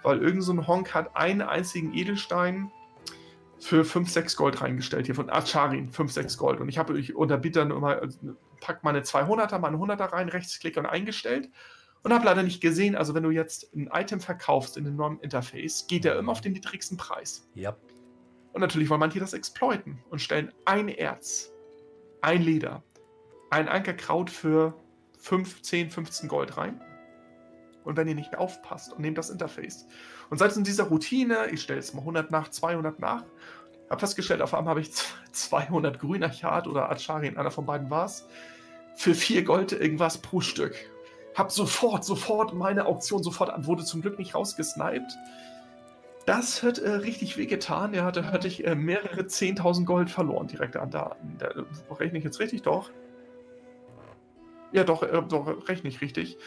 weil 0.02 0.22
irgend 0.22 0.44
so 0.44 0.54
ein 0.54 0.68
Honk 0.68 0.94
hat 0.94 1.16
einen 1.16 1.42
einzigen 1.42 1.94
Edelstein 1.94 2.72
für 3.60 3.86
5, 3.86 4.10
6 4.10 4.36
Gold 4.36 4.62
reingestellt, 4.62 5.06
hier 5.06 5.16
von 5.16 5.30
Acharin, 5.30 5.92
5, 5.92 6.12
6 6.12 6.38
Gold. 6.38 6.60
Und 6.60 6.70
ich 6.70 6.80
habe 6.80 7.00
unter 7.14 7.38
Bittern 7.38 7.70
immer, 7.70 8.02
pack 8.62 8.84
meine 8.84 9.02
200er, 9.02 9.60
meine 9.60 9.76
100er 9.76 10.14
rein, 10.14 10.30
rechtsklick 10.30 10.78
und 10.78 10.86
eingestellt. 10.86 11.50
Und 12.04 12.14
habe 12.14 12.26
leider 12.26 12.42
nicht 12.42 12.62
gesehen, 12.62 12.96
also 12.96 13.14
wenn 13.14 13.24
du 13.24 13.30
jetzt 13.30 13.72
ein 13.76 13.90
Item 13.94 14.22
verkaufst 14.22 14.78
in 14.78 14.88
einem 14.88 14.96
neuen 14.96 15.20
Interface, 15.20 15.86
geht 15.88 16.06
er 16.06 16.18
immer 16.18 16.32
auf 16.32 16.42
den 16.42 16.54
niedrigsten 16.54 16.98
Preis. 16.98 17.48
Ja. 17.54 17.76
Und 18.54 18.62
natürlich 18.62 18.90
wollen 18.90 19.00
manche 19.00 19.20
das 19.20 19.34
exploiten 19.34 20.00
und 20.10 20.20
stellen 20.20 20.52
ein 20.66 20.90
Erz, 20.90 21.52
ein 22.22 22.42
Leder, 22.42 22.84
ein 23.52 23.68
Ankerkraut 23.68 24.30
für 24.30 24.74
5, 25.20 25.62
10, 25.62 25.90
15 25.92 26.28
Gold 26.28 26.58
rein. 26.58 26.82
Und 27.84 27.98
wenn 27.98 28.08
ihr 28.08 28.16
nicht 28.16 28.38
aufpasst 28.38 28.94
und 28.94 29.02
nehmt 29.02 29.18
das 29.18 29.30
Interface. 29.30 29.86
Und 30.30 30.38
seid 30.38 30.56
in 30.56 30.64
dieser 30.64 30.86
Routine, 30.86 31.48
ich 31.52 31.62
stelle 31.62 31.80
jetzt 31.80 31.94
mal 31.94 32.02
100 32.02 32.32
nach, 32.32 32.50
200 32.50 33.00
nach, 33.00 33.26
habe 33.90 34.00
festgestellt, 34.00 34.42
auf 34.42 34.54
einmal 34.54 34.72
habe 34.72 34.82
ich 34.82 34.92
200 35.32 36.00
Grünachat 36.00 36.68
oder 36.68 36.90
Acharin, 36.90 37.38
einer 37.38 37.52
von 37.52 37.66
beiden 37.66 37.90
war 37.90 38.06
es, 38.06 38.28
für 38.96 39.16
4 39.16 39.44
Gold 39.44 39.72
irgendwas 39.72 40.18
pro 40.18 40.42
Stück. 40.42 40.76
Hab 41.36 41.52
sofort, 41.52 42.04
sofort 42.04 42.54
meine 42.54 42.86
Auktion 42.86 43.24
sofort 43.24 43.50
an, 43.50 43.66
wurde 43.66 43.84
zum 43.84 44.02
Glück 44.02 44.20
nicht 44.20 44.36
rausgesniped. 44.36 45.12
Das 46.26 46.62
hat 46.62 46.78
äh, 46.78 46.90
richtig 46.90 47.38
wehgetan. 47.38 47.94
Er 47.94 48.04
hatte, 48.04 48.32
hatte 48.32 48.48
ich 48.48 48.66
äh, 48.66 48.76
mehrere 48.76 49.22
10.000 49.22 49.86
Gold 49.86 50.10
verloren 50.10 50.48
direkt 50.48 50.76
an 50.78 50.92
da. 50.92 51.16
da 51.40 51.50
rechne 51.90 52.20
ich 52.20 52.24
jetzt 52.24 52.40
richtig? 52.40 52.62
Doch. 52.62 52.92
Ja, 54.72 54.84
doch, 54.84 55.04
äh, 55.04 55.22
doch, 55.28 55.68
rechne 55.68 55.90
ich 55.90 56.02
richtig 56.02 56.38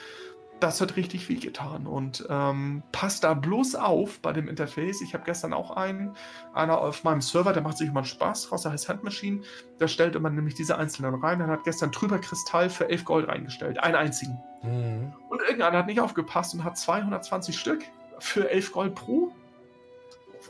das 0.61 0.81
hat 0.81 0.97
richtig 0.97 1.27
viel 1.27 1.41
getan. 1.41 1.87
Und 1.87 2.27
ähm, 2.29 2.83
passt 2.93 3.25
da 3.25 3.35
bloß 3.35 3.75
auf 3.75 4.21
bei 4.21 4.33
dem 4.33 4.49
Interface. 4.49 5.01
Ich 5.03 5.15
habe 5.15 5.25
gestern 5.25 5.53
auch 5.53 5.73
einen, 5.73 6.15
einer 6.53 6.79
auf 6.79 7.05
meinem 7.05 7.21
Server, 7.21 7.53
der 7.53 7.63
macht 7.63 7.79
sich 7.79 7.89
immer 7.89 8.05
Spaß 8.05 8.49
draus, 8.49 8.63
der 8.63 8.73
heißt 8.73 8.89
Handmachine. 8.89 9.43
Da 9.79 9.89
stellte 9.89 10.21
man 10.21 10.35
nämlich 10.35 10.55
diese 10.55 10.79
einzelnen 10.79 11.15
rein. 11.17 11.41
Er 11.41 11.49
hat 11.49 11.65
gestern 11.65 11.93
trüber 11.93 12.19
Kristall 12.19 12.71
für 12.71 12.89
11 12.89 13.05
Gold 13.05 13.29
reingestellt. 13.29 13.83
Einen 13.83 13.97
einzigen. 13.97 14.39
Mhm. 14.63 15.13
Und 15.29 15.41
irgendeiner 15.43 15.79
hat 15.79 15.87
nicht 15.87 16.01
aufgepasst 16.01 16.55
und 16.55 16.65
hat 16.65 16.79
220 16.79 17.59
Stück 17.59 17.85
für 18.19 18.51
11 18.51 18.73
Gold 18.73 18.95
pro 18.95 19.33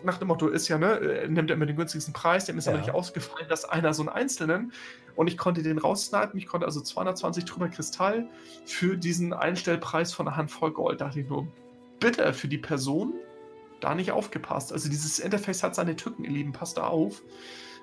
nach 0.05 0.18
dem 0.18 0.28
Motto 0.28 0.48
ist 0.48 0.68
ja, 0.68 0.78
ne, 0.78 0.98
äh, 0.98 1.28
nimmt 1.28 1.51
er 1.51 1.56
immer 1.56 1.66
den 1.66 1.76
günstigsten 1.76 2.12
Preis, 2.12 2.44
dem 2.44 2.59
ist 2.59 2.66
ja. 2.66 2.72
aber 2.72 2.81
nicht 2.81 2.93
ausgefallen, 2.93 3.48
dass 3.48 3.64
einer 3.64 3.94
so 3.94 4.02
einen 4.02 4.10
einzelnen 4.10 4.72
und 5.16 5.28
ich 5.28 5.36
konnte 5.36 5.62
den 5.62 5.78
raussnipen, 5.78 6.39
ich 6.39 6.47
konnte 6.47 6.66
also 6.66 6.81
220 6.81 7.44
Trümmer 7.44 7.68
Kristall 7.68 8.28
für 8.64 8.97
diesen 8.97 9.32
Einstellpreis 9.32 10.12
von 10.12 10.28
einer 10.28 10.36
Handvoll 10.36 10.72
Gold. 10.72 11.01
Da 11.01 11.06
dachte 11.06 11.20
ich 11.20 11.28
nur, 11.28 11.47
bitte 12.01 12.32
für 12.32 12.48
die 12.48 12.59
Person 12.59 13.14
da 13.81 13.94
nicht 13.94 14.12
aufgepasst. 14.12 14.72
Also 14.72 14.89
dieses 14.89 15.18
Interface 15.18 15.62
hat 15.62 15.74
seine 15.74 15.97
Tücken, 15.97 16.24
ihr 16.24 16.31
Lieben, 16.31 16.52
passt 16.52 16.78
da 16.78 16.86
auf. 16.86 17.22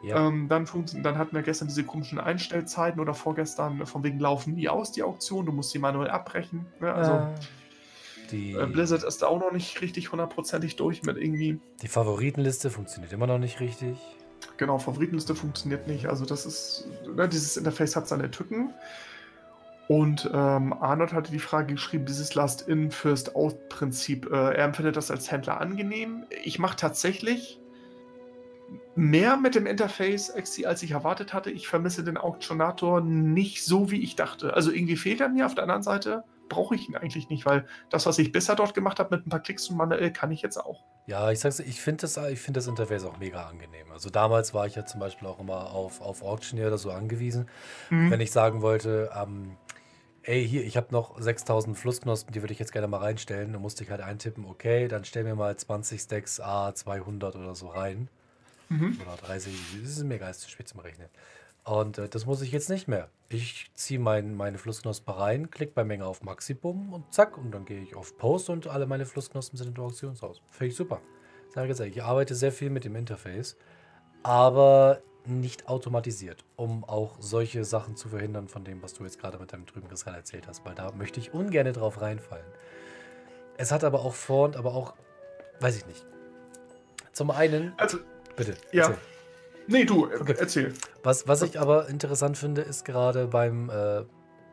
Ja. 0.04 0.28
Ähm, 0.28 0.48
dann, 0.48 0.68
dann 1.04 1.18
hatten 1.18 1.36
wir 1.36 1.44
gestern 1.44 1.68
diese 1.68 1.84
komischen 1.84 2.20
Einstellzeiten 2.20 3.00
oder 3.00 3.14
vorgestern 3.14 3.86
von 3.86 4.04
wegen 4.04 4.20
laufen 4.20 4.56
nie 4.56 4.68
aus, 4.68 4.92
die 4.92 5.04
Auktion, 5.04 5.46
du 5.46 5.52
musst 5.52 5.72
sie 5.72 5.80
manuell 5.80 6.10
abbrechen. 6.10 6.66
Ne? 6.80 6.92
Also, 6.92 7.12
äh. 7.12 7.28
Die, 8.32 8.54
äh, 8.54 8.66
Blizzard 8.66 9.04
ist 9.04 9.24
auch 9.24 9.40
noch 9.40 9.52
nicht 9.52 9.82
richtig 9.82 10.12
hundertprozentig 10.12 10.76
durch 10.76 11.04
mit 11.04 11.18
irgendwie. 11.18 11.60
Die 11.82 11.88
Favoritenliste 11.88 12.70
funktioniert 12.70 13.14
immer 13.14 13.28
noch 13.28 13.40
nicht 13.40 13.60
richtig. 13.60 13.98
Genau, 14.58 14.78
Favoritenliste 14.78 15.36
funktioniert 15.36 15.88
nicht. 15.88 16.08
Also 16.08 16.26
das 16.26 16.46
ist, 16.46 16.88
ne, 17.16 17.28
dieses 17.28 17.58
Interface 17.58 17.96
hat 17.96 18.08
seine 18.08 18.32
Tücken. 18.32 18.74
Und 19.88 20.30
ähm, 20.34 20.72
Arnold 20.74 21.12
hatte 21.12 21.32
die 21.32 21.40
Frage 21.40 21.74
geschrieben, 21.74 22.06
dieses 22.06 22.34
Last-In, 22.34 22.92
First-Out-Prinzip. 22.92 24.32
Äh, 24.32 24.36
er 24.36 24.64
empfindet 24.64 24.96
das 24.96 25.12
als 25.12 25.30
Händler 25.30 25.60
angenehm. 25.60 26.24
Ich 26.44 26.60
mache 26.60 26.78
tatsächlich 26.78 27.60
mehr 28.96 29.36
mit 29.36 29.56
dem 29.56 29.66
Interface 29.66 30.34
XC, 30.34 30.66
als 30.66 30.82
ich 30.84 30.92
erwartet 30.92 31.34
hatte. 31.34 31.52
Ich 31.52 31.68
vermisse 31.68 32.04
den 32.04 32.18
Auktionator 32.18 33.02
nicht 33.02 33.66
so, 33.66 33.92
wie 33.92 34.02
ich 34.02 34.16
dachte. 34.16 34.54
Also 34.54 34.72
irgendwie 34.72 34.96
fehlt 34.96 35.20
er 35.20 35.30
mir 35.30 35.46
auf 35.46 35.56
der 35.56 35.64
anderen 35.64 35.84
Seite 35.84 36.24
brauche 36.52 36.76
ich 36.76 36.90
ihn 36.90 36.98
eigentlich 36.98 37.30
nicht, 37.30 37.46
weil 37.46 37.66
das, 37.90 38.06
was 38.06 38.20
ich 38.20 38.34
bisher 38.34 38.56
dort 38.56 38.74
gemacht 38.74 39.00
habe 39.00 39.16
mit 39.16 39.26
ein 39.26 39.30
paar 39.30 39.40
Klicks 39.40 39.70
und 39.70 39.78
manuell, 39.78 40.12
kann 40.12 40.32
ich 40.32 40.42
jetzt 40.42 40.58
auch. 40.58 40.84
Ja, 41.08 41.32
ich 41.32 41.40
sag's, 41.40 41.60
ich 41.60 41.80
finde 41.80 42.02
das, 42.02 42.20
find 42.36 42.58
das 42.58 42.68
Interface 42.68 43.06
auch 43.06 43.18
mega 43.18 43.48
angenehm. 43.48 43.90
Also 43.92 44.10
damals 44.10 44.54
war 44.54 44.68
ich 44.68 44.76
ja 44.76 44.86
zum 44.86 45.00
Beispiel 45.00 45.30
auch 45.30 45.40
immer 45.40 45.72
auf, 45.72 46.02
auf 46.02 46.22
Auctioneer 46.22 46.68
oder 46.68 46.78
so 46.78 46.92
angewiesen. 46.92 47.48
Mhm. 47.90 48.12
Wenn 48.12 48.20
ich 48.20 48.32
sagen 48.32 48.62
wollte, 48.62 49.10
ähm, 49.16 49.56
ey, 50.24 50.46
hier, 50.46 50.66
ich 50.66 50.76
habe 50.76 50.88
noch 50.92 51.20
6000 51.20 51.78
Flussknospen, 51.78 52.34
die 52.34 52.42
würde 52.42 52.52
ich 52.52 52.60
jetzt 52.60 52.74
gerne 52.74 52.90
mal 52.90 52.98
reinstellen. 52.98 53.54
Dann 53.54 53.62
musste 53.62 53.86
ich 53.86 53.90
halt 53.90 54.02
eintippen, 54.02 54.46
okay, 54.46 54.90
dann 54.90 55.06
stell 55.06 55.24
mir 55.24 55.36
mal 55.36 55.56
20 55.56 56.02
Stacks 56.02 56.42
A200 56.42 57.38
oder 57.38 57.56
so 57.56 57.68
rein. 57.68 58.10
Mhm. 58.68 59.00
Oder 59.02 59.16
30, 59.16 59.54
das 59.82 59.92
ist 59.92 60.04
mir 60.04 60.20
geil, 60.20 60.34
zu 60.34 60.50
spät 60.50 60.68
zum 60.68 60.82
Rechnen. 60.82 61.08
Und 61.64 61.98
äh, 61.98 62.10
das 62.10 62.26
muss 62.26 62.42
ich 62.42 62.52
jetzt 62.52 62.70
nicht 62.70 62.88
mehr. 62.88 63.10
Ich 63.30 63.72
ziehe 63.76 64.00
mein, 64.00 64.36
meine 64.36 64.58
Flussknospe 64.58 65.18
rein, 65.18 65.52
klicke 65.52 65.74
bei 65.74 65.84
Menge 65.84 66.06
auf 66.06 66.24
Maximum 66.24 66.92
und 66.92 67.14
zack, 67.14 67.38
und 67.38 67.52
dann 67.52 67.66
gehe 67.66 67.82
ich 67.82 67.96
auf 67.96 68.18
Post 68.18 68.50
und 68.50 68.68
alle 68.68 68.88
meine 68.88 69.06
Flussknospen 69.06 69.58
sind 69.58 69.78
im 69.78 69.84
Auktionshaus. 69.84 70.42
Finde 70.50 70.72
ich 70.72 70.76
super. 70.76 71.02
Sage 71.54 71.68
jetzt 71.68 71.80
ich 71.80 72.04
arbeite 72.04 72.34
sehr 72.34 72.52
viel 72.52 72.70
mit 72.70 72.84
dem 72.84 72.96
Interface, 72.96 73.58
aber 74.24 75.02
nicht 75.26 75.68
automatisiert, 75.68 76.44
um 76.56 76.84
auch 76.84 77.18
solche 77.20 77.64
Sachen 77.64 77.96
zu 77.96 78.10
verhindern 78.10 78.48
von 78.48 78.64
dem, 78.64 78.82
was 78.82 78.94
du 78.94 79.04
jetzt 79.04 79.20
gerade 79.20 79.38
mit 79.38 79.54
deinem 79.54 79.66
trüben 79.66 79.88
Kristall 79.88 80.16
erzählt 80.16 80.48
hast, 80.48 80.66
weil 80.66 80.76
da 80.76 80.92
möchte 80.94 81.20
ich 81.20 81.34
ungern 81.34 81.72
drauf 81.74 82.02
reinfallen. 82.02 82.46
Es 83.58 83.72
hat 83.72 83.84
aber 83.84 84.00
auch 84.00 84.14
Vor- 84.14 84.46
und 84.46 84.56
aber 84.58 84.74
auch, 84.74 84.96
weiß 85.60 85.78
ich 85.78 85.86
nicht. 85.86 86.06
Zum 87.12 87.30
einen. 87.32 87.74
Also, 87.78 88.00
bitte. 88.36 88.56
Ja. 88.72 88.88
Erzähl. 88.88 88.98
Nee, 89.72 89.86
du, 89.86 90.06
okay. 90.06 90.36
erzähl. 90.38 90.74
Was, 91.02 91.28
was 91.28 91.42
ich 91.44 91.60
aber 91.60 91.88
interessant 91.88 92.38
finde, 92.38 92.62
ist 92.62 92.84
gerade 92.84 93.28
beim 93.28 93.70
äh, 93.70 94.04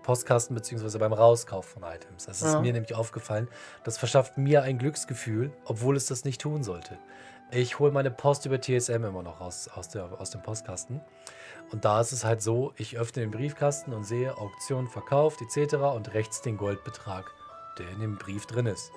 Postkasten 0.05 0.55
bzw. 0.55 0.97
beim 0.99 1.12
Rauskauf 1.12 1.66
von 1.66 1.82
Items. 1.82 2.27
Das 2.27 2.40
ist 2.40 2.53
ja. 2.53 2.61
mir 2.61 2.73
nämlich 2.73 2.95
aufgefallen. 2.95 3.49
Das 3.82 3.99
verschafft 3.99 4.39
mir 4.39 4.62
ein 4.62 4.78
Glücksgefühl, 4.78 5.51
obwohl 5.65 5.97
es 5.97 6.07
das 6.07 6.24
nicht 6.24 6.40
tun 6.40 6.62
sollte. 6.62 6.99
Ich 7.51 7.78
hole 7.78 7.90
meine 7.90 8.11
Post 8.11 8.47
über 8.47 8.61
TSM 8.61 9.05
immer 9.05 9.23
noch 9.23 9.40
aus, 9.40 9.69
aus, 9.69 9.89
der, 9.89 10.20
aus 10.20 10.31
dem 10.31 10.43
Postkasten. 10.43 11.01
Und 11.73 11.85
da 11.85 12.01
ist 12.01 12.12
es 12.12 12.24
halt 12.24 12.40
so, 12.40 12.73
ich 12.77 12.97
öffne 12.97 13.23
den 13.23 13.31
Briefkasten 13.31 13.93
und 13.93 14.05
sehe 14.05 14.36
Auktion 14.39 14.86
verkauft 14.86 15.40
etc. 15.43 15.74
und 15.74 16.15
rechts 16.15 16.43
den 16.43 16.57
Goldbetrag, 16.57 17.27
der 17.78 17.90
in 17.90 18.01
dem 18.01 18.19
Brief 18.19 18.47
drin 18.47 18.66
ist. 18.66 18.93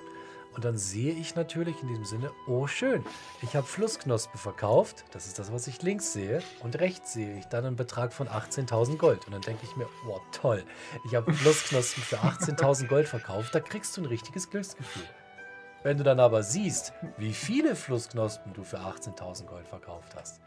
Und 0.54 0.64
dann 0.64 0.76
sehe 0.76 1.12
ich 1.12 1.34
natürlich 1.34 1.80
in 1.82 1.88
diesem 1.88 2.04
Sinne, 2.04 2.30
oh 2.46 2.66
schön, 2.66 3.04
ich 3.40 3.56
habe 3.56 3.66
Flussknospen 3.66 4.38
verkauft. 4.38 5.04
Das 5.12 5.26
ist 5.26 5.38
das, 5.38 5.52
was 5.52 5.66
ich 5.66 5.82
links 5.82 6.12
sehe. 6.12 6.42
Und 6.60 6.78
rechts 6.78 7.14
sehe 7.14 7.38
ich 7.38 7.46
dann 7.46 7.64
einen 7.64 7.76
Betrag 7.76 8.12
von 8.12 8.28
18.000 8.28 8.98
Gold. 8.98 9.26
Und 9.26 9.32
dann 9.32 9.40
denke 9.40 9.64
ich 9.64 9.76
mir, 9.76 9.86
oh 10.08 10.20
toll, 10.30 10.64
ich 11.04 11.14
habe 11.14 11.32
Flussknospen 11.32 12.02
für 12.02 12.18
18.000 12.18 12.86
Gold 12.88 13.08
verkauft. 13.08 13.54
Da 13.54 13.60
kriegst 13.60 13.96
du 13.96 14.02
ein 14.02 14.06
richtiges 14.06 14.50
Glücksgefühl. 14.50 15.08
Wenn 15.82 15.96
du 15.96 16.04
dann 16.04 16.20
aber 16.20 16.42
siehst, 16.42 16.92
wie 17.16 17.32
viele 17.32 17.74
Flussknospen 17.74 18.52
du 18.52 18.62
für 18.62 18.78
18.000 18.78 19.46
Gold 19.46 19.66
verkauft 19.66 20.14
hast. 20.14 20.40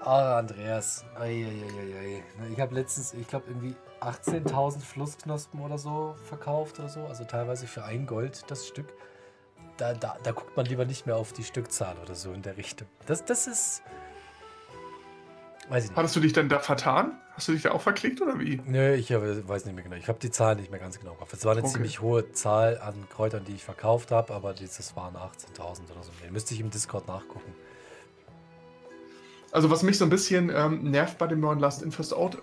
Ah, 0.00 0.38
Andreas. 0.38 1.04
Ei, 1.18 1.46
ei, 1.46 1.98
ei, 1.98 2.22
ich 2.52 2.60
habe 2.60 2.74
letztens, 2.74 3.12
ich 3.12 3.28
glaube, 3.28 3.46
irgendwie 3.48 3.76
18.000 4.00 4.80
Flussknospen 4.80 5.60
oder 5.60 5.76
so 5.76 6.16
verkauft 6.24 6.78
oder 6.78 6.88
so. 6.88 7.04
Also 7.04 7.24
teilweise 7.24 7.66
für 7.66 7.84
ein 7.84 8.06
Gold 8.06 8.50
das 8.50 8.66
Stück. 8.66 8.92
Da, 9.76 9.92
da, 9.94 10.16
da 10.22 10.32
guckt 10.32 10.56
man 10.56 10.66
lieber 10.66 10.84
nicht 10.84 11.06
mehr 11.06 11.16
auf 11.16 11.32
die 11.32 11.44
Stückzahl 11.44 11.96
oder 12.02 12.14
so 12.14 12.32
in 12.32 12.42
der 12.42 12.56
Richtung. 12.56 12.88
Das, 13.06 13.24
das 13.24 13.46
ist. 13.46 13.82
Weiß 15.68 15.84
ich 15.84 15.90
nicht. 15.90 15.98
Hattest 15.98 16.16
du 16.16 16.20
dich 16.20 16.32
denn 16.32 16.48
da 16.48 16.58
vertan? 16.58 17.20
Hast 17.34 17.48
du 17.48 17.52
dich 17.52 17.62
da 17.62 17.72
auch 17.72 17.80
verklickt 17.80 18.20
oder 18.20 18.38
wie? 18.38 18.60
Nö, 18.66 18.94
ich 18.94 19.10
weiß 19.10 19.66
nicht 19.66 19.74
mehr 19.74 19.84
genau. 19.84 19.96
Ich 19.96 20.08
habe 20.08 20.18
die 20.18 20.30
Zahl 20.30 20.56
nicht 20.56 20.70
mehr 20.70 20.80
ganz 20.80 20.98
genau 20.98 21.12
im 21.12 21.18
Kopf. 21.18 21.32
Es 21.32 21.44
war 21.44 21.52
eine 21.52 21.62
okay. 21.62 21.72
ziemlich 21.72 22.00
hohe 22.00 22.32
Zahl 22.32 22.78
an 22.78 22.94
Kräutern, 23.08 23.44
die 23.44 23.54
ich 23.54 23.64
verkauft 23.64 24.10
habe, 24.10 24.34
aber 24.34 24.52
das 24.52 24.96
waren 24.96 25.14
18.000 25.14 25.90
oder 25.92 26.02
so. 26.02 26.10
Müsste 26.30 26.54
ich 26.54 26.60
im 26.60 26.70
Discord 26.70 27.06
nachgucken. 27.06 27.54
Also 29.52 29.70
was 29.70 29.82
mich 29.82 29.98
so 29.98 30.04
ein 30.04 30.10
bisschen 30.10 30.50
ähm, 30.54 30.90
nervt 30.90 31.18
bei 31.18 31.26
dem 31.26 31.40
neuen 31.40 31.58
Last 31.58 31.82
in 31.82 31.90
First 31.90 32.14
Out 32.14 32.38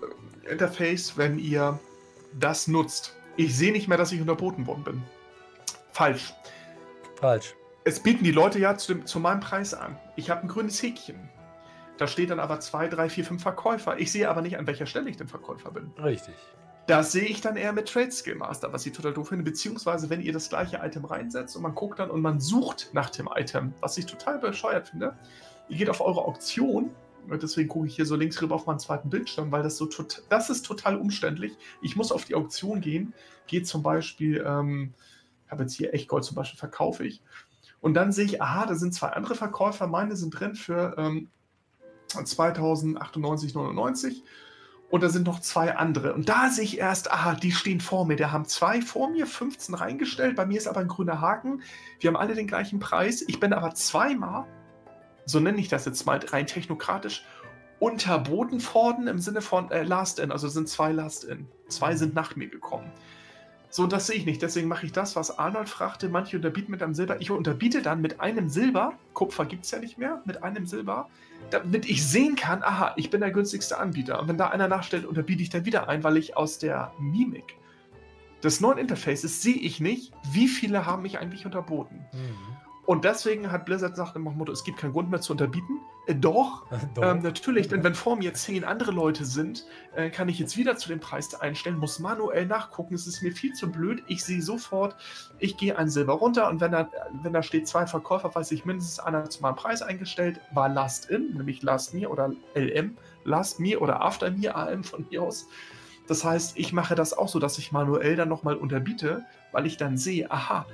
äh, 0.46 0.52
Interface, 0.52 1.16
wenn 1.16 1.38
ihr 1.38 1.78
das 2.38 2.68
nutzt. 2.68 3.14
Ich 3.36 3.56
sehe 3.56 3.72
nicht 3.72 3.88
mehr, 3.88 3.98
dass 3.98 4.12
ich 4.12 4.20
unterboten 4.20 4.66
worden 4.66 4.84
bin. 4.84 5.02
Falsch. 5.92 6.34
Falsch. 7.16 7.54
Es 7.84 8.00
bieten 8.00 8.24
die 8.24 8.32
Leute 8.32 8.58
ja 8.58 8.76
zu, 8.76 8.94
dem, 8.94 9.06
zu 9.06 9.20
meinem 9.20 9.40
Preis 9.40 9.72
an. 9.72 9.96
Ich 10.16 10.28
habe 10.28 10.42
ein 10.42 10.48
grünes 10.48 10.82
Häkchen. 10.82 11.28
Da 11.96 12.06
steht 12.06 12.30
dann 12.30 12.40
aber 12.40 12.60
zwei, 12.60 12.88
drei, 12.88 13.08
vier, 13.08 13.24
fünf 13.24 13.42
Verkäufer. 13.42 13.98
Ich 13.98 14.12
sehe 14.12 14.28
aber 14.28 14.42
nicht, 14.42 14.58
an 14.58 14.66
welcher 14.66 14.86
Stelle 14.86 15.08
ich 15.08 15.16
den 15.16 15.28
Verkäufer 15.28 15.70
bin. 15.70 15.90
Richtig. 16.02 16.34
Das 16.86 17.12
sehe 17.12 17.24
ich 17.24 17.40
dann 17.40 17.56
eher 17.56 17.72
mit 17.72 17.88
Trade 17.88 18.10
Skill 18.10 18.36
Master, 18.36 18.72
was 18.72 18.86
ich 18.86 18.92
total 18.92 19.14
doof 19.14 19.28
finde. 19.28 19.44
Beziehungsweise, 19.44 20.08
wenn 20.10 20.20
ihr 20.20 20.32
das 20.32 20.48
gleiche 20.48 20.80
Item 20.82 21.04
reinsetzt 21.04 21.56
und 21.56 21.62
man 21.62 21.74
guckt 21.74 21.98
dann 21.98 22.10
und 22.10 22.20
man 22.20 22.40
sucht 22.40 22.90
nach 22.92 23.10
dem 23.10 23.28
Item, 23.34 23.74
was 23.80 23.96
ich 23.98 24.06
total 24.06 24.38
bescheuert 24.38 24.88
finde 24.88 25.16
ihr 25.68 25.76
geht 25.76 25.90
auf 25.90 26.00
eure 26.00 26.24
Auktion. 26.24 26.90
Deswegen 27.30 27.68
gucke 27.68 27.86
ich 27.86 27.96
hier 27.96 28.06
so 28.06 28.16
links 28.16 28.40
rüber 28.40 28.54
auf 28.54 28.64
meinen 28.66 28.78
zweiten 28.78 29.10
Bildschirm, 29.10 29.52
weil 29.52 29.62
das 29.62 29.76
so 29.76 29.84
tot, 29.84 30.22
das 30.30 30.48
ist 30.48 30.64
total 30.64 30.96
umständlich. 30.96 31.52
Ich 31.82 31.94
muss 31.94 32.10
auf 32.10 32.24
die 32.24 32.34
Auktion 32.34 32.80
gehen, 32.80 33.12
gehe 33.46 33.62
zum 33.62 33.82
Beispiel, 33.82 34.42
ähm, 34.46 34.94
habe 35.50 35.64
jetzt 35.64 35.74
hier 35.74 35.92
Echtgold 35.92 36.24
zum 36.24 36.36
Beispiel, 36.36 36.58
verkaufe 36.58 37.04
ich. 37.04 37.20
Und 37.80 37.92
dann 37.94 38.12
sehe 38.12 38.24
ich, 38.24 38.40
aha, 38.40 38.64
da 38.66 38.74
sind 38.74 38.94
zwei 38.94 39.08
andere 39.08 39.34
Verkäufer, 39.34 39.86
meine 39.86 40.16
sind 40.16 40.30
drin 40.30 40.54
für 40.54 40.94
ähm, 40.96 41.28
2098,99 42.08 44.22
und 44.90 45.02
da 45.02 45.10
sind 45.10 45.26
noch 45.26 45.40
zwei 45.40 45.76
andere. 45.76 46.14
Und 46.14 46.30
da 46.30 46.48
sehe 46.48 46.64
ich 46.64 46.78
erst, 46.78 47.12
aha, 47.12 47.34
die 47.34 47.52
stehen 47.52 47.80
vor 47.80 48.06
mir. 48.06 48.16
Der 48.16 48.32
haben 48.32 48.46
zwei 48.46 48.80
vor 48.80 49.10
mir, 49.10 49.26
15 49.26 49.74
reingestellt. 49.74 50.34
Bei 50.34 50.46
mir 50.46 50.56
ist 50.56 50.66
aber 50.66 50.80
ein 50.80 50.88
grüner 50.88 51.20
Haken. 51.20 51.60
Wir 52.00 52.08
haben 52.08 52.16
alle 52.16 52.34
den 52.34 52.46
gleichen 52.46 52.78
Preis. 52.78 53.22
Ich 53.26 53.38
bin 53.38 53.52
aber 53.52 53.74
zweimal 53.74 54.46
so 55.28 55.40
nenne 55.40 55.58
ich 55.58 55.68
das 55.68 55.84
jetzt 55.84 56.06
mal 56.06 56.18
rein 56.18 56.46
technokratisch, 56.46 57.24
unterboten 57.78 58.62
worden 58.74 59.06
im 59.06 59.18
Sinne 59.18 59.40
von 59.40 59.70
äh, 59.70 59.82
Last 59.82 60.18
In. 60.18 60.32
Also 60.32 60.48
sind 60.48 60.68
zwei 60.68 60.90
Last 60.90 61.24
In. 61.24 61.46
Zwei 61.68 61.94
sind 61.94 62.14
nach 62.14 62.34
mir 62.34 62.48
gekommen. 62.48 62.90
So, 63.70 63.86
das 63.86 64.06
sehe 64.06 64.16
ich 64.16 64.24
nicht. 64.24 64.40
Deswegen 64.40 64.66
mache 64.66 64.86
ich 64.86 64.92
das, 64.92 65.14
was 65.14 65.38
Arnold 65.38 65.68
fragte. 65.68 66.08
Manche 66.08 66.36
unterbieten 66.36 66.70
mit 66.70 66.82
einem 66.82 66.94
Silber. 66.94 67.20
Ich 67.20 67.30
unterbiete 67.30 67.82
dann 67.82 68.00
mit 68.00 68.20
einem 68.20 68.48
Silber. 68.48 68.94
Kupfer 69.12 69.44
gibt 69.44 69.66
es 69.66 69.70
ja 69.70 69.78
nicht 69.78 69.98
mehr. 69.98 70.22
Mit 70.24 70.42
einem 70.42 70.66
Silber. 70.66 71.08
Damit 71.50 71.88
ich 71.88 72.06
sehen 72.06 72.34
kann, 72.34 72.62
aha, 72.62 72.94
ich 72.96 73.10
bin 73.10 73.20
der 73.20 73.30
günstigste 73.30 73.78
Anbieter. 73.78 74.20
Und 74.20 74.28
wenn 74.28 74.38
da 74.38 74.48
einer 74.48 74.68
nachstellt, 74.68 75.04
unterbiete 75.04 75.42
ich 75.42 75.50
dann 75.50 75.66
wieder 75.66 75.88
ein, 75.88 76.02
weil 76.02 76.16
ich 76.16 76.36
aus 76.36 76.58
der 76.58 76.92
Mimik 76.98 77.58
des 78.42 78.60
neuen 78.60 78.78
Interfaces 78.78 79.42
sehe 79.42 79.56
ich 79.56 79.80
nicht, 79.80 80.12
wie 80.32 80.48
viele 80.48 80.86
haben 80.86 81.02
mich 81.02 81.18
eigentlich 81.18 81.44
unterboten. 81.44 82.06
Mhm. 82.12 82.57
Und 82.88 83.04
deswegen 83.04 83.52
hat 83.52 83.66
Blizzard 83.66 83.90
gesagt 83.90 84.16
im 84.16 84.22
Motto, 84.22 84.50
es 84.50 84.64
gibt 84.64 84.78
keinen 84.78 84.94
Grund 84.94 85.10
mehr 85.10 85.20
zu 85.20 85.32
unterbieten. 85.32 85.82
Äh, 86.06 86.14
doch, 86.14 86.64
doch. 86.94 87.02
Ähm, 87.02 87.20
natürlich, 87.20 87.68
denn 87.68 87.84
wenn 87.84 87.94
vor 87.94 88.16
mir 88.16 88.32
zehn 88.32 88.64
andere 88.64 88.92
Leute 88.92 89.26
sind, 89.26 89.66
äh, 89.94 90.08
kann 90.08 90.30
ich 90.30 90.38
jetzt 90.38 90.56
wieder 90.56 90.74
zu 90.78 90.88
dem 90.88 90.98
Preis 90.98 91.34
einstellen, 91.34 91.76
muss 91.76 91.98
manuell 91.98 92.46
nachgucken. 92.46 92.94
Es 92.94 93.06
ist 93.06 93.20
mir 93.20 93.32
viel 93.32 93.52
zu 93.52 93.70
blöd. 93.70 94.02
Ich 94.06 94.24
sehe 94.24 94.40
sofort, 94.40 94.96
ich 95.38 95.58
gehe 95.58 95.76
ein 95.76 95.90
Silber 95.90 96.14
runter 96.14 96.48
und 96.48 96.62
wenn 96.62 96.72
da, 96.72 96.88
wenn 97.22 97.34
da 97.34 97.42
steht 97.42 97.68
zwei 97.68 97.86
Verkäufer, 97.86 98.34
weiß 98.34 98.52
ich 98.52 98.64
mindestens 98.64 99.00
einer 99.00 99.28
zu 99.28 99.42
meinem 99.42 99.56
Preis 99.56 99.82
eingestellt, 99.82 100.40
war 100.54 100.70
Last 100.70 101.10
In, 101.10 101.34
nämlich 101.34 101.62
Last 101.62 101.92
Me 101.92 102.08
oder 102.08 102.32
LM, 102.54 102.96
Last 103.24 103.60
Me 103.60 103.78
oder 103.78 104.00
After 104.00 104.30
Me, 104.30 104.54
AM 104.54 104.82
von 104.82 105.04
mir 105.10 105.24
aus. 105.24 105.46
Das 106.06 106.24
heißt, 106.24 106.58
ich 106.58 106.72
mache 106.72 106.94
das 106.94 107.12
auch 107.12 107.28
so, 107.28 107.38
dass 107.38 107.58
ich 107.58 107.70
manuell 107.70 108.16
dann 108.16 108.30
nochmal 108.30 108.56
unterbiete, 108.56 109.26
weil 109.52 109.66
ich 109.66 109.76
dann 109.76 109.98
sehe, 109.98 110.30
aha, 110.30 110.64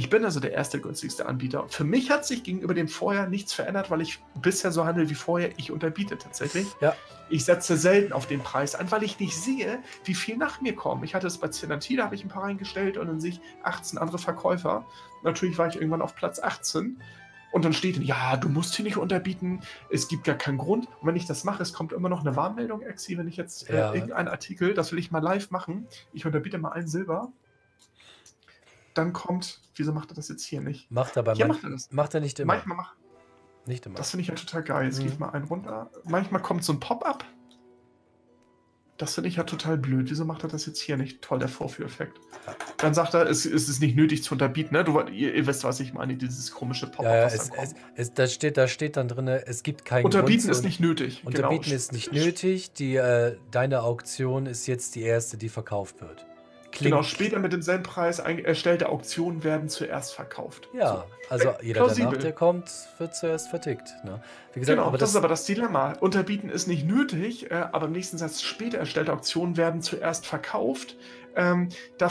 ich 0.00 0.08
bin 0.08 0.24
also 0.24 0.40
der 0.40 0.52
erste 0.52 0.80
günstigste 0.80 1.26
Anbieter. 1.26 1.68
Für 1.68 1.84
mich 1.84 2.10
hat 2.10 2.24
sich 2.24 2.42
gegenüber 2.42 2.72
dem 2.72 2.88
vorher 2.88 3.28
nichts 3.28 3.52
verändert, 3.52 3.90
weil 3.90 4.00
ich 4.00 4.18
bisher 4.40 4.72
so 4.72 4.86
handle 4.86 5.10
wie 5.10 5.14
vorher. 5.14 5.50
Ich 5.58 5.70
unterbiete 5.70 6.16
tatsächlich. 6.16 6.66
Ja. 6.80 6.96
Ich 7.28 7.44
setze 7.44 7.76
selten 7.76 8.14
auf 8.14 8.26
den 8.26 8.40
Preis 8.40 8.74
an, 8.74 8.90
weil 8.90 9.02
ich 9.02 9.20
nicht 9.20 9.36
sehe, 9.36 9.78
wie 10.04 10.14
viel 10.14 10.38
nach 10.38 10.62
mir 10.62 10.74
kommen. 10.74 11.04
Ich 11.04 11.14
hatte 11.14 11.26
es 11.26 11.36
bei 11.36 11.48
Zenanti, 11.48 11.96
da 11.96 12.04
habe 12.04 12.14
ich 12.14 12.24
ein 12.24 12.30
paar 12.30 12.44
reingestellt 12.44 12.96
und 12.96 13.08
dann 13.08 13.20
sehe 13.20 13.32
ich 13.32 13.40
18 13.62 13.98
andere 13.98 14.16
Verkäufer. 14.16 14.86
Natürlich 15.22 15.58
war 15.58 15.68
ich 15.68 15.74
irgendwann 15.74 16.00
auf 16.00 16.16
Platz 16.16 16.38
18. 16.38 16.96
Und 17.52 17.66
dann 17.66 17.74
steht, 17.74 17.98
ja, 17.98 18.38
du 18.38 18.48
musst 18.48 18.76
hier 18.76 18.86
nicht 18.86 18.96
unterbieten, 18.96 19.60
es 19.90 20.08
gibt 20.08 20.24
gar 20.24 20.36
keinen 20.36 20.56
Grund. 20.56 20.86
Und 21.02 21.08
wenn 21.08 21.16
ich 21.16 21.26
das 21.26 21.44
mache, 21.44 21.62
es 21.62 21.74
kommt 21.74 21.92
immer 21.92 22.08
noch 22.08 22.20
eine 22.20 22.36
Warnmeldung, 22.36 22.80
Exi, 22.80 23.18
wenn 23.18 23.28
ich 23.28 23.36
jetzt 23.36 23.68
äh, 23.68 23.76
ja. 23.76 23.92
irgendeinen 23.92 24.28
Artikel, 24.28 24.72
das 24.72 24.92
will 24.92 24.98
ich 24.98 25.10
mal 25.10 25.18
live 25.18 25.50
machen, 25.50 25.86
ich 26.14 26.24
unterbiete 26.24 26.56
mal 26.56 26.70
ein 26.70 26.88
Silber, 26.88 27.32
dann 28.94 29.12
kommt, 29.12 29.60
wieso 29.74 29.92
macht 29.92 30.10
er 30.10 30.14
das 30.14 30.28
jetzt 30.28 30.44
hier 30.44 30.60
nicht? 30.60 30.90
Macht 30.90 31.16
er 31.16 31.22
bei 31.22 31.34
hier 31.34 31.46
macht 31.46 31.64
er 31.64 31.70
das. 31.70 31.90
Macht 31.92 32.14
er 32.14 32.20
nicht 32.20 32.38
immer. 32.40 32.54
Manchmal 32.54 32.76
macht 32.76 32.96
Nicht 33.66 33.86
immer. 33.86 33.96
Das 33.96 34.10
finde 34.10 34.22
ich 34.22 34.28
ja 34.28 34.34
total 34.34 34.62
geil. 34.62 34.86
Jetzt 34.86 34.98
mhm. 34.98 35.02
gehe 35.02 35.12
ich 35.12 35.18
mal 35.18 35.30
einen 35.30 35.44
runter. 35.44 35.90
Manchmal 36.04 36.42
kommt 36.42 36.64
so 36.64 36.72
ein 36.72 36.80
Pop-up. 36.80 37.24
Das 39.00 39.14
finde 39.14 39.28
ich 39.28 39.36
ja 39.36 39.44
total 39.44 39.78
blöd. 39.78 40.10
Wieso 40.10 40.26
macht 40.26 40.42
er 40.44 40.50
das 40.50 40.66
jetzt 40.66 40.78
hier 40.78 40.98
nicht? 40.98 41.22
Toll, 41.22 41.38
der 41.38 41.48
Vorführeffekt. 41.48 42.18
Ja. 42.46 42.54
Dann 42.76 42.92
sagt 42.92 43.14
er, 43.14 43.26
es, 43.30 43.46
es, 43.46 43.66
ist 43.66 43.80
nicht 43.80 43.96
nötig 43.96 44.22
zu 44.22 44.34
unterbieten. 44.34 44.74
Ne? 44.74 44.84
Du, 44.84 45.00
ihr, 45.00 45.34
ihr, 45.34 45.46
wisst, 45.46 45.64
was 45.64 45.80
ich 45.80 45.94
meine, 45.94 46.16
dieses 46.16 46.50
komische 46.50 46.86
Pop-up. 46.86 47.06
Ja, 47.06 47.16
ja, 47.20 47.26
es, 47.26 47.50
es, 47.94 48.12
da, 48.12 48.26
steht, 48.26 48.58
da 48.58 48.68
steht 48.68 48.98
dann 48.98 49.08
drin, 49.08 49.26
es 49.26 49.62
gibt 49.62 49.86
kein 49.86 50.04
Unterbieten 50.04 50.42
Grund, 50.42 50.54
ist 50.54 50.64
nicht 50.64 50.80
nötig. 50.80 51.22
Unterbieten 51.24 51.62
genau. 51.62 51.76
ist 51.76 51.92
nicht 51.92 52.12
nötig. 52.12 52.74
Die, 52.74 52.96
äh, 52.96 53.38
deine 53.50 53.84
Auktion 53.84 54.44
ist 54.44 54.66
jetzt 54.66 54.94
die 54.96 55.00
erste, 55.00 55.38
die 55.38 55.48
verkauft 55.48 56.02
wird. 56.02 56.26
Klingt 56.72 56.92
genau, 56.92 57.02
später 57.02 57.38
mit 57.40 57.52
demselben 57.52 57.82
Preis 57.82 58.20
erstellte 58.20 58.88
Auktionen 58.88 59.42
werden 59.42 59.68
zuerst 59.68 60.14
verkauft. 60.14 60.68
Ja, 60.72 60.88
so. 60.96 61.04
also 61.28 61.48
äh, 61.48 61.54
jeder, 61.62 61.86
der 61.86 61.94
danach 61.94 62.16
der 62.18 62.32
kommt, 62.32 62.70
wird 62.98 63.14
zuerst 63.16 63.48
vertickt. 63.48 63.92
Ne? 64.04 64.22
Wie 64.52 64.60
gesagt, 64.60 64.76
genau, 64.76 64.86
aber 64.86 64.96
das, 64.96 65.08
das, 65.08 65.10
ist 65.10 65.16
aber 65.16 65.28
das 65.28 65.44
Dilemma. 65.44 65.94
Unterbieten 66.00 66.48
ist 66.48 66.68
nicht 66.68 66.86
nötig, 66.86 67.50
äh, 67.50 67.54
aber 67.72 67.86
im 67.86 67.92
nächsten 67.92 68.18
Satz 68.18 68.42
später 68.42 68.78
erstellte 68.78 69.12
Auktionen 69.12 69.56
werden 69.56 69.82
zuerst 69.82 70.26
verkauft. 70.26 70.96
Ähm, 71.34 71.70
da, 71.98 72.10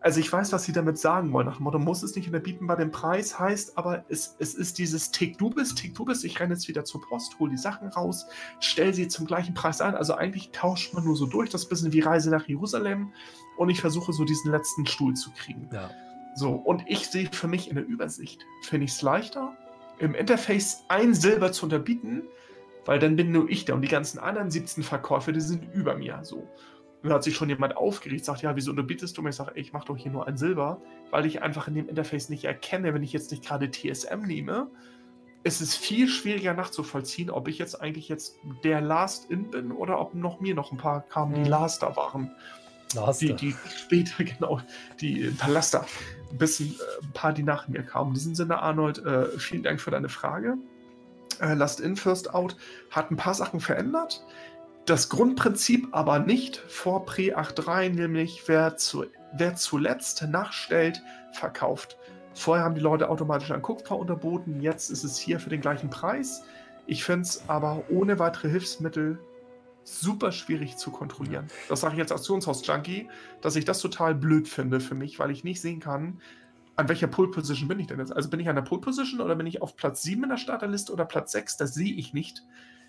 also 0.00 0.18
ich 0.18 0.32
weiß, 0.32 0.52
was 0.52 0.64
sie 0.64 0.72
damit 0.72 0.98
sagen 0.98 1.32
wollen. 1.32 1.46
Nach 1.46 1.56
dem 1.56 1.64
Motto, 1.64 1.78
muss 1.78 2.02
es 2.02 2.16
nicht 2.16 2.26
unterbieten 2.26 2.66
bei 2.66 2.76
dem 2.76 2.90
Preis, 2.90 3.38
heißt 3.38 3.76
aber, 3.76 4.04
es, 4.08 4.34
es 4.38 4.54
ist 4.54 4.78
dieses 4.78 5.10
Tick 5.10 5.36
du 5.36 5.50
bist, 5.50 5.76
Tick 5.76 5.94
du 5.94 6.04
bist, 6.06 6.24
ich 6.24 6.40
renne 6.40 6.54
jetzt 6.54 6.68
wieder 6.68 6.84
zur 6.84 7.02
Post, 7.02 7.38
hole 7.38 7.50
die 7.50 7.58
Sachen 7.58 7.88
raus, 7.88 8.26
stell 8.60 8.94
sie 8.94 9.08
zum 9.08 9.26
gleichen 9.26 9.52
Preis 9.52 9.80
ein. 9.80 9.94
Also 9.94 10.14
eigentlich 10.14 10.50
tauscht 10.52 10.94
man 10.94 11.04
nur 11.04 11.16
so 11.16 11.26
durch, 11.26 11.50
das 11.50 11.62
ist 11.62 11.66
ein 11.66 11.70
bisschen 11.70 11.92
wie 11.92 12.00
Reise 12.00 12.30
nach 12.30 12.48
Jerusalem 12.48 13.12
und 13.58 13.68
ich 13.68 13.80
versuche 13.80 14.12
so 14.12 14.24
diesen 14.24 14.50
letzten 14.50 14.86
Stuhl 14.86 15.14
zu 15.14 15.30
kriegen. 15.32 15.68
Ja. 15.72 15.90
So, 16.34 16.52
und 16.52 16.82
ich 16.86 17.08
sehe 17.08 17.28
für 17.30 17.48
mich 17.48 17.68
in 17.68 17.74
der 17.74 17.86
Übersicht, 17.86 18.46
finde 18.62 18.86
ich 18.86 18.92
es 18.92 19.02
leichter, 19.02 19.54
im 19.98 20.14
Interface 20.14 20.84
ein 20.88 21.12
Silber 21.12 21.52
zu 21.52 21.66
unterbieten, 21.66 22.22
weil 22.86 22.98
dann 22.98 23.16
bin 23.16 23.32
nur 23.32 23.50
ich 23.50 23.66
da 23.66 23.74
und 23.74 23.82
die 23.82 23.88
ganzen 23.88 24.18
anderen 24.18 24.50
17 24.50 24.82
Verkäufer, 24.82 25.32
die 25.32 25.40
sind 25.40 25.74
über 25.74 25.94
mir. 25.94 26.20
So. 26.22 26.48
Und 27.02 27.12
hat 27.12 27.24
sich 27.24 27.34
schon 27.34 27.48
jemand 27.48 27.76
aufgeregt, 27.76 28.24
sagt, 28.24 28.42
ja, 28.42 28.54
wieso 28.56 28.70
unterbietest 28.70 29.16
du 29.16 29.22
mir? 29.22 29.30
Ich 29.30 29.36
sage, 29.36 29.52
ich 29.54 29.72
mache 29.72 29.86
doch 29.86 29.96
hier 29.96 30.12
nur 30.12 30.26
ein 30.26 30.36
Silber, 30.36 30.82
weil 31.10 31.24
ich 31.24 31.42
einfach 31.42 31.66
in 31.66 31.74
dem 31.74 31.88
Interface 31.88 32.28
nicht 32.28 32.44
erkenne, 32.44 32.92
wenn 32.92 33.02
ich 33.02 33.12
jetzt 33.12 33.30
nicht 33.30 33.44
gerade 33.44 33.70
TSM 33.70 34.20
nehme, 34.26 34.70
es 35.42 35.60
ist 35.60 35.76
viel 35.76 36.08
schwieriger 36.08 36.54
nachzuvollziehen, 36.54 37.30
ob 37.30 37.48
ich 37.48 37.58
jetzt 37.58 37.80
eigentlich 37.80 38.08
jetzt 38.08 38.36
der 38.62 38.80
Last 38.80 39.30
In 39.30 39.50
bin 39.50 39.72
oder 39.72 39.98
ob 39.98 40.14
noch 40.14 40.40
mir 40.40 40.54
noch 40.54 40.72
ein 40.72 40.78
paar 40.78 41.00
kamen, 41.00 41.34
die 41.34 41.40
mhm. 41.40 41.46
Last 41.46 41.82
da 41.82 41.96
waren. 41.96 42.30
die, 43.20 43.34
die 43.34 43.54
später, 43.76 44.24
genau, 44.24 44.60
die 45.00 45.34
Talaster, 45.36 45.86
ein 46.30 46.38
bisschen, 46.38 46.74
äh, 46.74 47.04
ein 47.04 47.12
paar, 47.12 47.32
die 47.32 47.42
nach 47.42 47.68
mir 47.68 47.82
kamen. 47.82 48.10
In 48.10 48.14
diesem 48.14 48.34
Sinne, 48.34 48.60
Arnold, 48.60 48.98
äh, 49.04 49.38
vielen 49.38 49.62
Dank 49.62 49.80
für 49.80 49.90
deine 49.90 50.08
Frage. 50.08 50.58
Äh, 51.40 51.54
Last 51.54 51.80
In, 51.80 51.96
First 51.96 52.34
Out 52.34 52.56
hat 52.90 53.10
ein 53.10 53.16
paar 53.16 53.34
Sachen 53.34 53.60
verändert. 53.60 54.24
Das 54.86 55.08
Grundprinzip 55.08 55.88
aber 55.92 56.18
nicht 56.18 56.56
vor 56.56 57.04
Pre 57.04 57.36
8.3, 57.36 57.90
nämlich 57.90 58.42
wer, 58.46 58.76
zu, 58.76 59.04
wer 59.32 59.54
zuletzt 59.54 60.22
nachstellt, 60.22 61.02
verkauft. 61.32 61.96
Vorher 62.34 62.64
haben 62.64 62.74
die 62.74 62.80
Leute 62.80 63.08
automatisch 63.08 63.50
ein 63.50 63.62
Kupfer 63.62 63.96
unterboten, 63.96 64.60
jetzt 64.60 64.90
ist 64.90 65.04
es 65.04 65.18
hier 65.18 65.40
für 65.40 65.50
den 65.50 65.60
gleichen 65.60 65.90
Preis. 65.90 66.44
Ich 66.86 67.04
finde 67.04 67.22
es 67.22 67.48
aber 67.48 67.84
ohne 67.88 68.18
weitere 68.18 68.48
Hilfsmittel 68.48 69.18
super 69.84 70.32
schwierig 70.32 70.76
zu 70.76 70.90
kontrollieren. 70.90 71.48
Das 71.68 71.80
sage 71.80 71.94
ich 71.94 72.00
als 72.00 72.12
Auktionshaus-Junkie, 72.12 73.08
dass 73.40 73.56
ich 73.56 73.64
das 73.64 73.80
total 73.80 74.14
blöd 74.14 74.48
finde 74.48 74.80
für 74.80 74.94
mich, 74.94 75.18
weil 75.18 75.30
ich 75.30 75.44
nicht 75.44 75.60
sehen 75.60 75.80
kann, 75.80 76.20
an 76.76 76.88
welcher 76.88 77.08
Pole-Position 77.08 77.68
bin 77.68 77.78
ich 77.78 77.88
denn 77.88 77.98
jetzt? 77.98 78.14
Also 78.14 78.30
bin 78.30 78.40
ich 78.40 78.48
an 78.48 78.56
der 78.56 78.62
Pole-Position 78.62 79.20
oder 79.20 79.36
bin 79.36 79.46
ich 79.46 79.60
auf 79.60 79.76
Platz 79.76 80.02
7 80.02 80.22
in 80.22 80.30
der 80.30 80.36
Starterliste 80.36 80.92
oder 80.92 81.04
Platz 81.04 81.32
6? 81.32 81.58
Das 81.58 81.74
sehe 81.74 81.92
ich 81.92 82.14
nicht. 82.14 82.42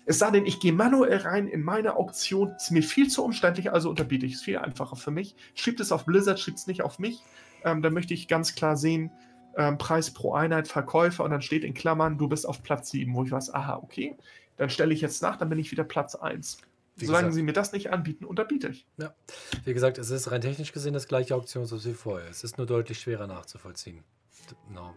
Es 0.04 0.18
sei 0.18 0.30
denn, 0.30 0.46
ich 0.46 0.58
gehe 0.60 0.72
manuell 0.72 1.18
rein 1.18 1.46
in 1.46 1.62
meine 1.62 1.96
Auktion. 1.96 2.52
Ist 2.56 2.70
mir 2.70 2.82
viel 2.82 3.08
zu 3.08 3.24
umständlich, 3.24 3.72
also 3.72 3.88
unterbiete 3.88 4.26
ich 4.26 4.34
es. 4.34 4.42
Viel 4.42 4.58
einfacher 4.58 4.96
für 4.96 5.10
mich. 5.10 5.36
Schiebt 5.54 5.80
es 5.80 5.92
auf 5.92 6.04
Blizzard, 6.04 6.40
schiebt 6.40 6.58
es 6.58 6.66
nicht 6.66 6.82
auf 6.82 6.98
mich. 6.98 7.22
Ähm, 7.64 7.82
da 7.82 7.90
möchte 7.90 8.14
ich 8.14 8.26
ganz 8.26 8.54
klar 8.54 8.76
sehen, 8.76 9.12
ähm, 9.56 9.78
Preis 9.78 10.10
pro 10.12 10.34
Einheit, 10.34 10.68
Verkäufer 10.68 11.24
und 11.24 11.30
dann 11.30 11.42
steht 11.42 11.64
in 11.64 11.74
Klammern, 11.74 12.18
du 12.18 12.28
bist 12.28 12.46
auf 12.46 12.62
Platz 12.62 12.90
7, 12.90 13.14
wo 13.14 13.24
ich 13.24 13.30
weiß, 13.30 13.54
aha, 13.54 13.76
okay, 13.76 14.16
dann 14.56 14.70
stelle 14.70 14.94
ich 14.94 15.00
jetzt 15.00 15.22
nach, 15.22 15.36
dann 15.36 15.48
bin 15.48 15.58
ich 15.58 15.70
wieder 15.70 15.84
Platz 15.84 16.14
1. 16.14 16.58
Wie 16.96 17.06
Solange 17.06 17.28
gesagt, 17.28 17.34
sie 17.36 17.42
mir 17.42 17.52
das 17.52 17.72
nicht 17.72 17.90
anbieten, 17.90 18.24
unterbiete 18.24 18.68
ich. 18.68 18.86
Ja, 18.98 19.14
wie 19.64 19.72
gesagt, 19.72 19.98
es 19.98 20.10
ist 20.10 20.30
rein 20.30 20.40
technisch 20.40 20.72
gesehen 20.72 20.92
das 20.92 21.08
gleiche 21.08 21.34
Auktionshaus 21.34 21.86
wie 21.86 21.94
vorher. 21.94 22.28
Es 22.28 22.44
ist 22.44 22.58
nur 22.58 22.66
deutlich 22.66 23.00
schwerer 23.00 23.26
nachzuvollziehen. 23.26 24.04
No. 24.70 24.94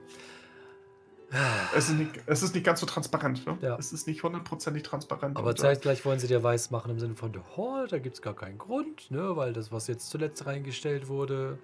Es 1.75 1.89
ist, 1.89 1.97
nicht, 1.97 2.11
es 2.25 2.43
ist 2.43 2.53
nicht 2.53 2.65
ganz 2.65 2.79
so 2.79 2.85
transparent. 2.85 3.45
Ne? 3.45 3.57
Ja. 3.61 3.77
Es 3.77 3.91
ist 3.91 4.07
nicht 4.07 4.23
hundertprozentig 4.23 4.83
transparent. 4.83 5.37
Aber 5.37 5.55
zeitgleich 5.55 6.05
wollen 6.05 6.19
sie 6.19 6.27
dir 6.27 6.43
weiß 6.43 6.71
machen 6.71 6.91
im 6.91 6.99
Sinne 6.99 7.15
von, 7.15 7.31
oh, 7.57 7.85
da 7.89 7.99
gibt 7.99 8.15
es 8.15 8.21
gar 8.21 8.35
keinen 8.35 8.57
Grund, 8.57 9.09
ne? 9.11 9.35
weil 9.35 9.53
das, 9.53 9.71
was 9.71 9.87
jetzt 9.87 10.09
zuletzt 10.09 10.45
reingestellt 10.45 11.07
wurde, 11.07 11.57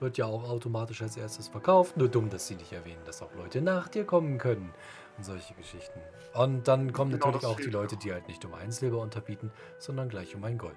wird 0.00 0.18
ja 0.18 0.26
auch 0.26 0.48
automatisch 0.48 1.02
als 1.02 1.16
erstes 1.16 1.48
verkauft. 1.48 1.96
Nur 1.96 2.08
dumm, 2.08 2.28
dass 2.28 2.46
sie 2.46 2.56
nicht 2.56 2.72
erwähnen, 2.72 3.00
dass 3.06 3.22
auch 3.22 3.34
Leute 3.34 3.62
nach 3.62 3.88
dir 3.88 4.04
kommen 4.04 4.38
können 4.38 4.72
und 5.16 5.24
solche 5.24 5.54
Geschichten. 5.54 6.00
Und 6.34 6.68
dann 6.68 6.92
kommen 6.92 7.12
genau 7.12 7.26
natürlich 7.26 7.46
auch 7.46 7.60
die 7.60 7.70
Leute, 7.70 7.96
die 7.96 8.12
halt 8.12 8.28
nicht 8.28 8.44
um 8.44 8.54
ein 8.54 8.72
Silber 8.72 8.98
unterbieten, 8.98 9.50
sondern 9.78 10.08
gleich 10.08 10.34
um 10.34 10.44
ein 10.44 10.58
Gold. 10.58 10.76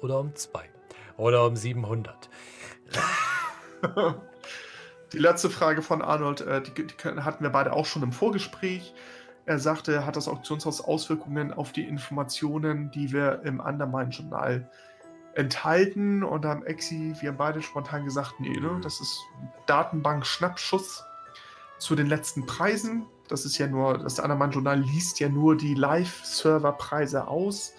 Oder 0.00 0.20
um 0.20 0.34
zwei. 0.34 0.68
Oder 1.16 1.44
um 1.44 1.56
700. 1.56 2.30
Die 5.12 5.18
letzte 5.18 5.50
Frage 5.50 5.82
von 5.82 6.02
Arnold, 6.02 6.40
äh, 6.42 6.62
die, 6.62 6.86
die, 6.86 6.94
hatten 7.04 7.42
wir 7.42 7.50
beide 7.50 7.72
auch 7.72 7.86
schon 7.86 8.02
im 8.02 8.12
Vorgespräch. 8.12 8.94
Er 9.46 9.58
sagte, 9.58 10.06
hat 10.06 10.16
das 10.16 10.28
Auktionshaus 10.28 10.80
Auswirkungen 10.80 11.52
auf 11.52 11.72
die 11.72 11.84
Informationen, 11.84 12.90
die 12.92 13.10
wir 13.12 13.42
im 13.42 13.58
Undermine-Journal 13.58 14.70
enthalten? 15.34 16.22
Und 16.22 16.44
da 16.44 16.50
haben 16.50 16.64
Exi, 16.64 17.14
wir 17.20 17.30
haben 17.30 17.36
beide 17.36 17.62
spontan 17.62 18.04
gesagt, 18.04 18.34
nee, 18.38 18.58
ne? 18.60 18.78
das 18.82 19.00
ist 19.00 19.18
Datenbank-Schnappschuss 19.66 21.04
zu 21.78 21.96
den 21.96 22.06
letzten 22.06 22.46
Preisen. 22.46 23.06
Das 23.28 23.44
ist 23.44 23.58
ja 23.58 23.66
nur, 23.66 23.98
das 23.98 24.20
Andermann-Journal 24.20 24.78
liest 24.78 25.18
ja 25.18 25.28
nur 25.28 25.56
die 25.56 25.74
Live-Server-Preise 25.74 27.26
aus. 27.26 27.74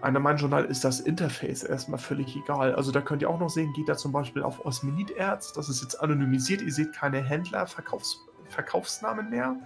Andermann-Journal 0.00 0.64
ist 0.64 0.84
das 0.84 1.00
Interface 1.00 1.62
erstmal 1.62 1.98
völlig 1.98 2.36
egal. 2.36 2.74
Also 2.74 2.92
da 2.92 3.00
könnt 3.00 3.22
ihr 3.22 3.30
auch 3.30 3.38
noch 3.38 3.50
sehen, 3.50 3.72
geht 3.74 3.88
da 3.88 3.96
zum 3.96 4.12
Beispiel 4.12 4.42
auf 4.42 4.64
Osminid-Erz. 4.64 5.52
Das 5.52 5.68
ist 5.68 5.82
jetzt 5.82 6.00
anonymisiert. 6.00 6.62
Ihr 6.62 6.72
seht 6.72 6.92
keine 6.92 7.22
Händler-Verkaufs 7.22 8.20
Verkaufsnamen 8.50 9.30
mehr. 9.30 9.56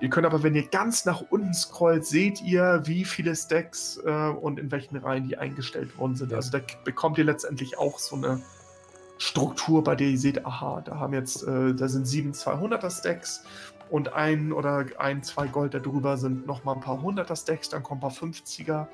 Ihr 0.00 0.10
könnt 0.10 0.26
aber, 0.26 0.42
wenn 0.42 0.54
ihr 0.54 0.66
ganz 0.66 1.04
nach 1.04 1.22
unten 1.30 1.54
scrollt, 1.54 2.04
seht 2.04 2.42
ihr, 2.42 2.82
wie 2.84 3.04
viele 3.04 3.34
Stacks 3.36 3.98
äh, 4.04 4.28
und 4.28 4.58
in 4.58 4.70
welchen 4.70 4.96
Reihen 4.96 5.28
die 5.28 5.38
eingestellt 5.38 5.96
worden 5.96 6.16
sind. 6.16 6.34
Also 6.34 6.50
da 6.50 6.60
bekommt 6.84 7.16
ihr 7.18 7.24
letztendlich 7.24 7.78
auch 7.78 7.98
so 7.98 8.16
eine 8.16 8.42
Struktur, 9.18 9.84
bei 9.84 9.94
der 9.94 10.08
ihr 10.08 10.18
seht, 10.18 10.44
aha, 10.44 10.82
da 10.84 10.98
haben 10.98 11.14
jetzt, 11.14 11.44
äh, 11.44 11.74
da 11.74 11.88
sind 11.88 12.06
sieben 12.06 12.32
200er 12.32 12.90
Stacks 12.90 13.44
und 13.88 14.12
ein 14.12 14.52
oder 14.52 14.84
ein, 14.98 15.22
zwei 15.22 15.46
Gold 15.46 15.74
darüber 15.74 16.16
sind 16.16 16.46
nochmal 16.46 16.74
ein 16.74 16.80
paar 16.80 17.00
hunderter 17.00 17.36
Stacks, 17.36 17.68
dann 17.68 17.82
kommen 17.82 17.98
ein 17.98 18.02
paar 18.02 18.10
50er. 18.10 18.88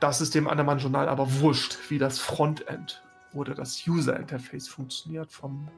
Das 0.00 0.20
ist 0.20 0.34
dem 0.34 0.46
Andermann 0.46 0.78
Journal 0.78 1.08
aber 1.08 1.40
wurscht, 1.40 1.76
wie 1.88 1.98
das 1.98 2.18
Frontend 2.18 3.02
oder 3.32 3.54
das 3.54 3.86
User 3.86 4.18
Interface 4.18 4.68
funktioniert 4.68 5.32
vom 5.32 5.68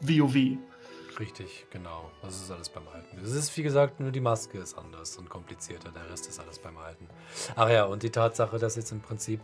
WoW. 0.00 0.58
Richtig, 1.18 1.66
genau. 1.70 2.10
Das 2.22 2.36
ist 2.36 2.50
alles 2.50 2.68
beim 2.68 2.86
Alten. 2.88 3.18
Es 3.22 3.32
ist, 3.32 3.56
wie 3.56 3.62
gesagt, 3.62 4.00
nur 4.00 4.10
die 4.10 4.20
Maske 4.20 4.58
ist 4.58 4.76
anders 4.76 5.16
und 5.16 5.30
komplizierter. 5.30 5.90
Der 5.90 6.10
Rest 6.10 6.28
ist 6.28 6.38
alles 6.38 6.58
beim 6.58 6.76
Alten. 6.76 7.08
Ach 7.54 7.70
ja, 7.70 7.84
und 7.84 8.02
die 8.02 8.10
Tatsache, 8.10 8.58
dass 8.58 8.76
jetzt 8.76 8.92
im 8.92 9.00
Prinzip 9.00 9.40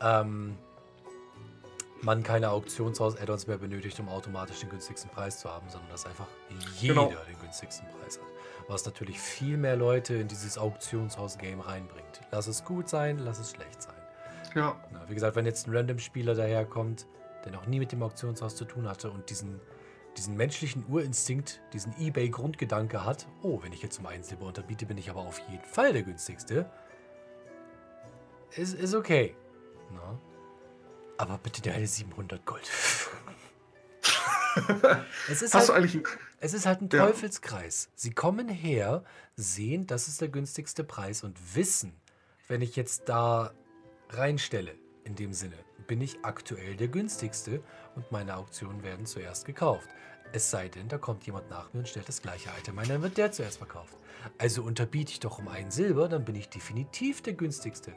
ähm, 0.00 0.56
man 2.02 2.22
keine 2.22 2.50
Auktionshaus-Add-ons 2.50 3.48
mehr 3.48 3.58
benötigt, 3.58 3.98
um 3.98 4.08
automatisch 4.08 4.60
den 4.60 4.70
günstigsten 4.70 5.10
Preis 5.10 5.40
zu 5.40 5.50
haben, 5.50 5.68
sondern 5.68 5.90
dass 5.90 6.06
einfach 6.06 6.26
jeder 6.78 6.94
genau. 6.94 7.08
den 7.08 7.40
günstigsten 7.40 7.88
Preis 7.88 8.20
hat. 8.20 8.29
Was 8.70 8.86
natürlich 8.86 9.18
viel 9.18 9.56
mehr 9.56 9.74
Leute 9.74 10.14
in 10.14 10.28
dieses 10.28 10.56
Auktionshaus-Game 10.56 11.58
reinbringt. 11.58 12.20
Lass 12.30 12.46
es 12.46 12.64
gut 12.64 12.88
sein, 12.88 13.18
lass 13.18 13.40
es 13.40 13.50
schlecht 13.50 13.82
sein. 13.82 13.96
Ja. 14.54 14.76
Na, 14.92 15.08
wie 15.08 15.14
gesagt, 15.14 15.34
wenn 15.34 15.44
jetzt 15.44 15.66
ein 15.66 15.74
Random-Spieler 15.76 16.36
daherkommt, 16.36 17.08
der 17.44 17.50
noch 17.50 17.66
nie 17.66 17.80
mit 17.80 17.90
dem 17.90 18.00
Auktionshaus 18.00 18.54
zu 18.54 18.64
tun 18.64 18.88
hatte 18.88 19.10
und 19.10 19.28
diesen, 19.28 19.60
diesen 20.16 20.36
menschlichen 20.36 20.84
Urinstinkt, 20.88 21.60
diesen 21.72 21.98
Ebay-Grundgedanke 21.98 23.04
hat, 23.04 23.26
oh, 23.42 23.60
wenn 23.60 23.72
ich 23.72 23.82
jetzt 23.82 23.98
um 23.98 24.06
einen 24.06 24.22
Silber 24.22 24.46
unterbiete, 24.46 24.86
bin 24.86 24.98
ich 24.98 25.10
aber 25.10 25.22
auf 25.22 25.40
jeden 25.50 25.64
Fall 25.64 25.92
der 25.92 26.04
günstigste, 26.04 26.70
ist, 28.52 28.74
ist 28.74 28.94
okay. 28.94 29.34
Na? 29.92 30.16
Aber 31.18 31.38
bitte 31.38 31.60
deine 31.60 31.88
700 31.88 32.46
Gold. 32.46 32.70
es 35.28 35.42
ist 35.42 35.54
Hast 35.54 35.68
halt, 35.68 35.68
du 35.68 35.72
eigentlich 35.72 36.02
es 36.40 36.54
ist 36.54 36.66
halt 36.66 36.80
ein 36.80 36.88
ja. 36.92 37.06
Teufelskreis. 37.06 37.90
Sie 37.94 38.12
kommen 38.12 38.48
her, 38.48 39.04
sehen, 39.36 39.86
das 39.86 40.08
ist 40.08 40.20
der 40.20 40.28
günstigste 40.28 40.84
Preis 40.84 41.22
und 41.22 41.54
wissen, 41.54 41.92
wenn 42.48 42.62
ich 42.62 42.76
jetzt 42.76 43.08
da 43.08 43.52
reinstelle, 44.08 44.74
in 45.04 45.14
dem 45.14 45.32
Sinne, 45.32 45.56
bin 45.86 46.00
ich 46.00 46.24
aktuell 46.24 46.76
der 46.76 46.88
günstigste 46.88 47.62
und 47.94 48.10
meine 48.10 48.36
Auktionen 48.36 48.82
werden 48.82 49.06
zuerst 49.06 49.44
gekauft. 49.44 49.88
Es 50.32 50.50
sei 50.50 50.68
denn, 50.68 50.88
da 50.88 50.98
kommt 50.98 51.26
jemand 51.26 51.50
nach 51.50 51.72
mir 51.72 51.80
und 51.80 51.88
stellt 51.88 52.08
das 52.08 52.22
gleiche 52.22 52.50
Item 52.58 52.78
ein, 52.78 52.88
dann 52.88 53.02
wird 53.02 53.18
der 53.18 53.32
zuerst 53.32 53.58
verkauft. 53.58 53.96
Also 54.38 54.62
unterbiete 54.62 55.12
ich 55.12 55.20
doch 55.20 55.38
um 55.38 55.48
ein 55.48 55.70
Silber, 55.70 56.08
dann 56.08 56.24
bin 56.24 56.36
ich 56.36 56.48
definitiv 56.48 57.22
der 57.22 57.32
günstigste. 57.32 57.92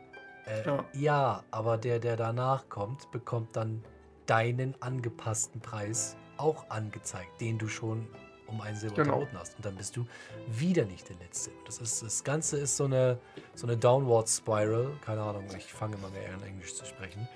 Äh, 0.46 0.66
ja. 0.66 0.86
ja, 0.94 1.44
aber 1.52 1.78
der, 1.78 2.00
der 2.00 2.18
danach 2.18 2.68
kommt, 2.70 3.12
bekommt 3.12 3.56
dann 3.56 3.84
deinen 4.26 4.76
angepassten 4.82 5.62
Preis 5.62 6.16
auch 6.38 6.70
angezeigt, 6.70 7.40
den 7.42 7.58
du 7.58 7.68
schon 7.68 8.08
um 8.48 8.62
ein 8.62 8.76
Silber 8.76 9.04
genau. 9.04 9.28
hast. 9.34 9.56
Und 9.56 9.66
dann 9.66 9.76
bist 9.76 9.96
du 9.96 10.06
wieder 10.48 10.86
nicht 10.86 11.10
der 11.10 11.16
Letzte. 11.18 11.52
Das, 11.66 11.80
ist, 11.80 12.04
das 12.04 12.24
Ganze 12.24 12.58
ist 12.58 12.78
so 12.78 12.86
eine, 12.86 13.20
so 13.56 13.68
eine 13.68 13.78
Downward 13.78 14.30
Spiral. 14.30 14.92
Keine 15.06 15.22
Ahnung, 15.22 15.46
ich 15.58 15.74
fange 15.74 15.96
immer 15.96 16.10
mehr 16.10 16.34
an, 16.34 16.44
Englisch 16.44 16.76
zu 16.76 16.86
sprechen. 16.86 17.28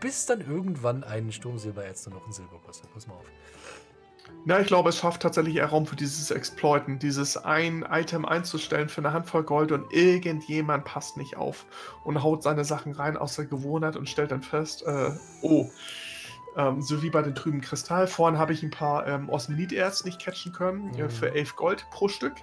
Bis 0.00 0.26
dann 0.26 0.40
irgendwann 0.40 1.04
ein 1.04 1.30
Sturmsilbererz 1.30 2.06
nur 2.06 2.18
noch 2.18 2.26
ein 2.26 2.32
Silber 2.32 2.58
kostet. 2.64 2.92
Pass 2.92 3.06
mal 3.06 3.14
auf. 3.14 3.26
Ja, 4.44 4.60
ich 4.60 4.66
glaube, 4.66 4.90
es 4.90 4.98
schafft 4.98 5.22
tatsächlich 5.22 5.56
eher 5.56 5.66
Raum 5.66 5.86
für 5.86 5.96
dieses 5.96 6.30
Exploiten, 6.30 6.98
dieses 6.98 7.36
ein 7.36 7.84
Item 7.90 8.24
einzustellen 8.24 8.88
für 8.88 9.00
eine 9.00 9.12
Handvoll 9.12 9.42
Gold 9.42 9.72
und 9.72 9.92
irgendjemand 9.92 10.84
passt 10.84 11.16
nicht 11.16 11.36
auf 11.36 11.66
und 12.04 12.22
haut 12.22 12.42
seine 12.42 12.64
Sachen 12.64 12.92
rein 12.92 13.16
aus 13.16 13.36
der 13.36 13.46
Gewohnheit 13.46 13.96
und 13.96 14.08
stellt 14.08 14.30
dann 14.30 14.42
fest, 14.42 14.84
äh, 14.86 15.10
oh, 15.42 15.70
ähm, 16.58 16.82
so 16.82 17.02
wie 17.02 17.08
bei 17.08 17.22
den 17.22 17.34
trüben 17.34 17.60
Kristall. 17.60 18.06
Vorhin 18.06 18.38
habe 18.38 18.52
ich 18.52 18.62
ein 18.62 18.70
paar 18.70 19.06
ähm, 19.06 19.30
Osminid-Erz 19.30 20.04
nicht 20.04 20.20
catchen 20.20 20.52
können 20.52 20.90
mhm. 20.90 20.98
äh, 20.98 21.08
für 21.08 21.34
11 21.34 21.56
Gold 21.56 21.86
pro 21.90 22.08
Stück. 22.08 22.34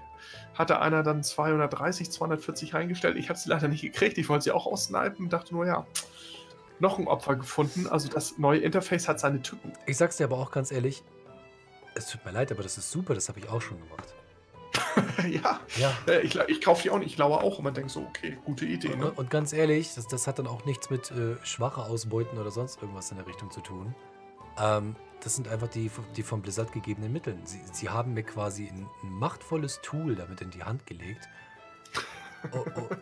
Hatte 0.55 0.79
einer 0.79 1.03
dann 1.03 1.21
230, 1.21 2.09
240 2.09 2.73
reingestellt. 2.73 3.17
Ich 3.17 3.29
habe 3.29 3.37
sie 3.37 3.49
leider 3.49 3.67
nicht 3.67 3.81
gekriegt. 3.81 4.17
Ich 4.17 4.29
wollte 4.29 4.45
sie 4.45 4.51
auch 4.51 4.65
aussnipen 4.65 5.25
und 5.25 5.33
dachte 5.33 5.53
nur, 5.53 5.67
ja, 5.67 5.85
noch 6.79 6.97
ein 6.97 7.07
Opfer 7.07 7.35
gefunden. 7.35 7.87
Also 7.87 8.09
das 8.09 8.37
neue 8.37 8.59
Interface 8.59 9.07
hat 9.07 9.19
seine 9.19 9.41
Tücken. 9.41 9.73
Ich 9.85 9.97
sag's 9.97 10.17
dir 10.17 10.23
aber 10.23 10.37
auch 10.37 10.51
ganz 10.51 10.71
ehrlich, 10.71 11.03
es 11.93 12.07
tut 12.07 12.25
mir 12.25 12.31
leid, 12.31 12.51
aber 12.51 12.63
das 12.63 12.77
ist 12.77 12.91
super, 12.91 13.13
das 13.13 13.29
habe 13.29 13.39
ich 13.39 13.49
auch 13.49 13.61
schon 13.61 13.79
gemacht. 13.79 14.13
ja, 15.29 15.59
ja. 15.77 15.93
Äh, 16.07 16.21
ich, 16.21 16.35
ich 16.35 16.61
kaufe 16.61 16.83
die 16.83 16.89
auch 16.89 16.99
nicht, 16.99 17.11
ich 17.11 17.17
laue 17.17 17.41
auch 17.41 17.57
und 17.57 17.63
man 17.63 17.73
denkt 17.73 17.91
so, 17.91 18.01
okay, 18.01 18.37
gute 18.45 18.65
Idee. 18.65 18.95
Ne? 18.95 19.11
Und, 19.11 19.17
und, 19.17 19.29
ganz 19.29 19.53
ehrlich, 19.53 19.93
das, 19.95 20.07
das, 20.07 20.27
hat 20.27 20.39
dann 20.39 20.47
auch 20.47 20.65
nichts 20.65 20.89
mit 20.89 21.11
äh, 21.11 21.35
schwache 21.43 21.81
Ausbeuten 21.81 22.37
oder 22.37 22.51
sonst 22.51 22.81
irgendwas 22.81 23.11
in 23.11 23.17
der 23.17 23.27
Richtung 23.27 23.51
zu 23.51 23.61
tun. 23.61 23.95
Ähm, 24.59 24.95
das 25.21 25.35
sind 25.35 25.47
einfach 25.47 25.67
die, 25.67 25.89
die 26.15 26.23
von 26.23 26.41
Blizzard 26.41 26.71
gegebenen 26.71 27.11
Mittel. 27.11 27.37
Sie, 27.45 27.61
sie 27.71 27.89
haben 27.89 28.13
mir 28.13 28.23
quasi 28.23 28.67
ein, 28.67 28.87
ein 29.03 29.11
machtvolles 29.11 29.81
Tool 29.81 30.15
damit 30.15 30.41
in 30.41 30.51
die 30.51 30.63
Hand 30.63 30.85
gelegt, 30.85 31.27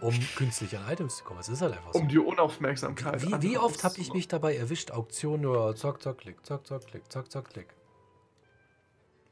um 0.02 0.14
künstlich 0.36 0.78
an 0.78 0.90
Items 0.92 1.18
zu 1.18 1.24
kommen. 1.24 1.40
Es 1.40 1.50
ist 1.50 1.62
halt 1.62 1.74
einfach 1.74 1.94
so. 1.94 2.00
Um 2.00 2.08
die 2.08 2.20
Unaufmerksamkeit. 2.20 3.22
Wie, 3.22 3.42
wie 3.42 3.58
oft 3.58 3.84
habe 3.84 3.98
ich 3.98 4.14
mich 4.14 4.28
dabei 4.28 4.56
erwischt? 4.56 4.92
Auktion 4.92 5.42
nur 5.42 5.76
zack, 5.76 6.02
zack, 6.02 6.20
klick, 6.20 6.46
zack, 6.46 6.66
zack, 6.66 6.86
klick, 6.88 7.12
zack, 7.12 7.32
zack, 7.32 7.50
klick. 7.50 7.68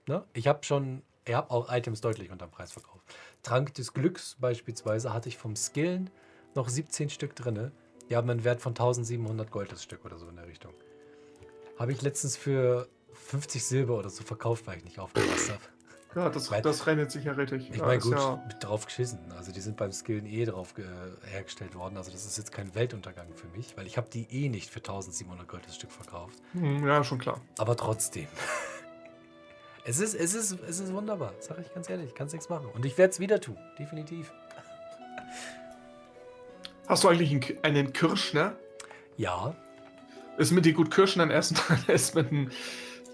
Ne? 0.07 0.25
Ich 0.33 0.47
habe 0.47 0.63
schon, 0.63 1.03
ich 1.25 1.33
habe 1.33 1.51
auch 1.51 1.71
Items 1.71 2.01
deutlich 2.01 2.31
unter 2.31 2.47
dem 2.47 2.51
Preis 2.51 2.71
verkauft. 2.71 3.05
Trank 3.43 3.73
des 3.73 3.93
Glücks 3.93 4.37
beispielsweise 4.39 5.13
hatte 5.13 5.29
ich 5.29 5.37
vom 5.37 5.55
Skillen 5.55 6.09
noch 6.55 6.69
17 6.69 7.09
Stück 7.09 7.35
drin. 7.35 7.71
Die 8.09 8.15
haben 8.15 8.29
einen 8.29 8.43
Wert 8.43 8.61
von 8.61 8.71
1700 8.71 9.51
Gold 9.51 9.71
das 9.71 9.83
Stück 9.83 10.03
oder 10.05 10.17
so 10.17 10.27
in 10.27 10.35
der 10.35 10.47
Richtung. 10.47 10.73
Habe 11.77 11.91
ich 11.91 12.01
letztens 12.01 12.37
für 12.37 12.87
50 13.13 13.63
Silber 13.63 13.97
oder 13.97 14.09
so 14.09 14.23
verkauft, 14.23 14.67
weil 14.67 14.77
ich 14.77 14.83
nicht 14.83 14.99
aufgepasst 14.99 15.51
habe. 15.51 15.61
Ja, 16.13 16.29
das, 16.29 16.51
weil, 16.51 16.61
das 16.61 16.87
rennt 16.87 17.09
sich 17.09 17.23
ja 17.23 17.31
richtig. 17.31 17.71
Ich 17.71 17.79
meine, 17.79 17.99
gut, 17.99 18.13
ja 18.13 18.43
drauf 18.59 18.85
geschissen. 18.85 19.19
Also 19.37 19.53
die 19.53 19.61
sind 19.61 19.77
beim 19.77 19.93
Skillen 19.93 20.25
eh 20.25 20.43
drauf 20.43 20.73
hergestellt 21.23 21.73
worden. 21.75 21.95
Also 21.95 22.11
das 22.11 22.25
ist 22.25 22.37
jetzt 22.37 22.51
kein 22.51 22.75
Weltuntergang 22.75 23.27
für 23.33 23.47
mich, 23.55 23.77
weil 23.77 23.87
ich 23.87 23.97
habe 23.97 24.09
die 24.09 24.27
eh 24.29 24.49
nicht 24.49 24.69
für 24.69 24.79
1700 24.79 25.47
Gold 25.47 25.65
das 25.65 25.75
Stück 25.75 25.91
verkauft. 25.91 26.37
Hm, 26.53 26.85
ja, 26.85 27.03
schon 27.03 27.19
klar. 27.19 27.39
Aber 27.57 27.77
trotzdem. 27.77 28.27
es, 29.85 29.99
ist, 29.99 30.13
es, 30.13 30.33
ist, 30.33 30.57
es 30.67 30.79
ist 30.79 30.93
wunderbar, 30.93 31.33
sag 31.39 31.59
ich 31.59 31.73
ganz 31.73 31.89
ehrlich. 31.89 32.13
Kannst 32.15 32.33
nichts 32.33 32.49
machen. 32.49 32.67
Und 32.73 32.85
ich 32.85 32.97
werde 32.97 33.11
es 33.11 33.19
wieder 33.19 33.39
tun, 33.39 33.57
definitiv. 33.79 34.31
Hast 36.87 37.03
du 37.03 37.09
eigentlich 37.09 37.31
einen, 37.31 37.63
einen 37.63 37.93
Kirschner? 37.93 38.55
Ja. 39.17 39.55
Ist 40.37 40.51
mit 40.51 40.65
dir 40.65 40.73
gut 40.73 40.91
Kirschen 40.91 41.19
dann 41.19 41.31
essen? 41.31 41.57
Dann 41.67 41.95
ist 41.95 42.15
mit 42.15 42.31
einem 42.31 42.51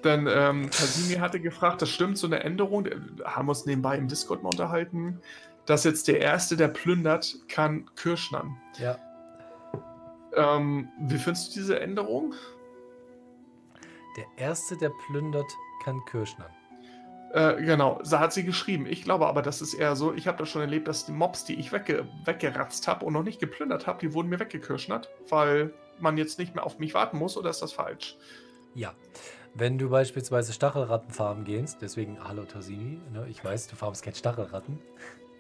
dann 0.04 0.28
ähm, 0.28 0.70
Kasimi 0.70 1.16
hatte 1.16 1.40
gefragt, 1.40 1.82
das 1.82 1.90
stimmt, 1.90 2.18
so 2.20 2.28
eine 2.28 2.42
Änderung, 2.42 2.88
haben 3.26 3.48
wir 3.48 3.50
uns 3.50 3.66
nebenbei 3.66 3.98
im 3.98 4.08
Discord 4.08 4.44
mal 4.44 4.50
unterhalten, 4.50 5.20
dass 5.66 5.84
jetzt 5.84 6.08
der 6.08 6.22
Erste, 6.22 6.56
der 6.56 6.68
plündert, 6.68 7.36
kann 7.48 7.90
Kirschnern. 7.96 8.56
Ja. 8.78 8.98
Ähm, 10.36 10.90
wie 11.00 11.18
findest 11.18 11.50
du 11.50 11.60
diese 11.60 11.80
Änderung? 11.80 12.36
Der 14.18 14.26
Erste, 14.38 14.78
der 14.78 14.92
plündert, 15.08 15.52
kann 15.84 16.00
Kirschnern. 16.06 16.52
Äh, 17.38 17.62
genau, 17.62 18.00
so 18.02 18.20
hat 18.20 18.34
sie 18.34 18.44
geschrieben. 18.44 18.88
Ich 18.88 19.04
glaube 19.04 19.28
aber, 19.28 19.44
das 19.44 19.62
ist 19.62 19.76
eher 19.76 19.96
so, 19.96 20.12
ich 20.12 20.28
habe 20.28 20.40
das 20.40 20.50
schon 20.50 20.62
erlebt, 20.62 20.88
dass 20.88 21.06
die 21.06 21.12
Mobs, 21.12 21.46
die 21.46 21.54
ich 21.54 21.72
wegge 21.72 22.08
weggeratzt 22.26 22.88
habe 22.88 23.06
und 23.06 23.14
noch 23.14 23.22
nicht 23.22 23.40
geplündert 23.40 23.86
habe, 23.86 24.00
die 24.00 24.16
wurden 24.16 24.30
mir 24.30 24.40
weggekirschnert, 24.40 25.12
weil 25.30 25.72
man 26.00 26.18
jetzt 26.18 26.40
nicht 26.40 26.56
mehr 26.56 26.66
auf 26.66 26.80
mich 26.80 26.96
warten 26.96 27.20
muss, 27.20 27.38
oder 27.38 27.52
ist 27.52 27.62
das 27.62 27.74
falsch? 27.74 28.18
Ja, 28.74 28.96
wenn 29.54 29.78
du 29.78 29.88
beispielsweise 29.88 30.52
Stachelratten 30.52 31.12
farmen 31.12 31.44
gehst, 31.44 31.78
deswegen 31.80 32.18
hallo 32.28 32.44
Tosini, 32.46 33.00
ne, 33.14 33.28
ich 33.30 33.46
weiß, 33.46 33.68
du 33.68 33.76
farmst 33.76 34.02
keine 34.02 34.16
Stachelratten. 34.16 34.80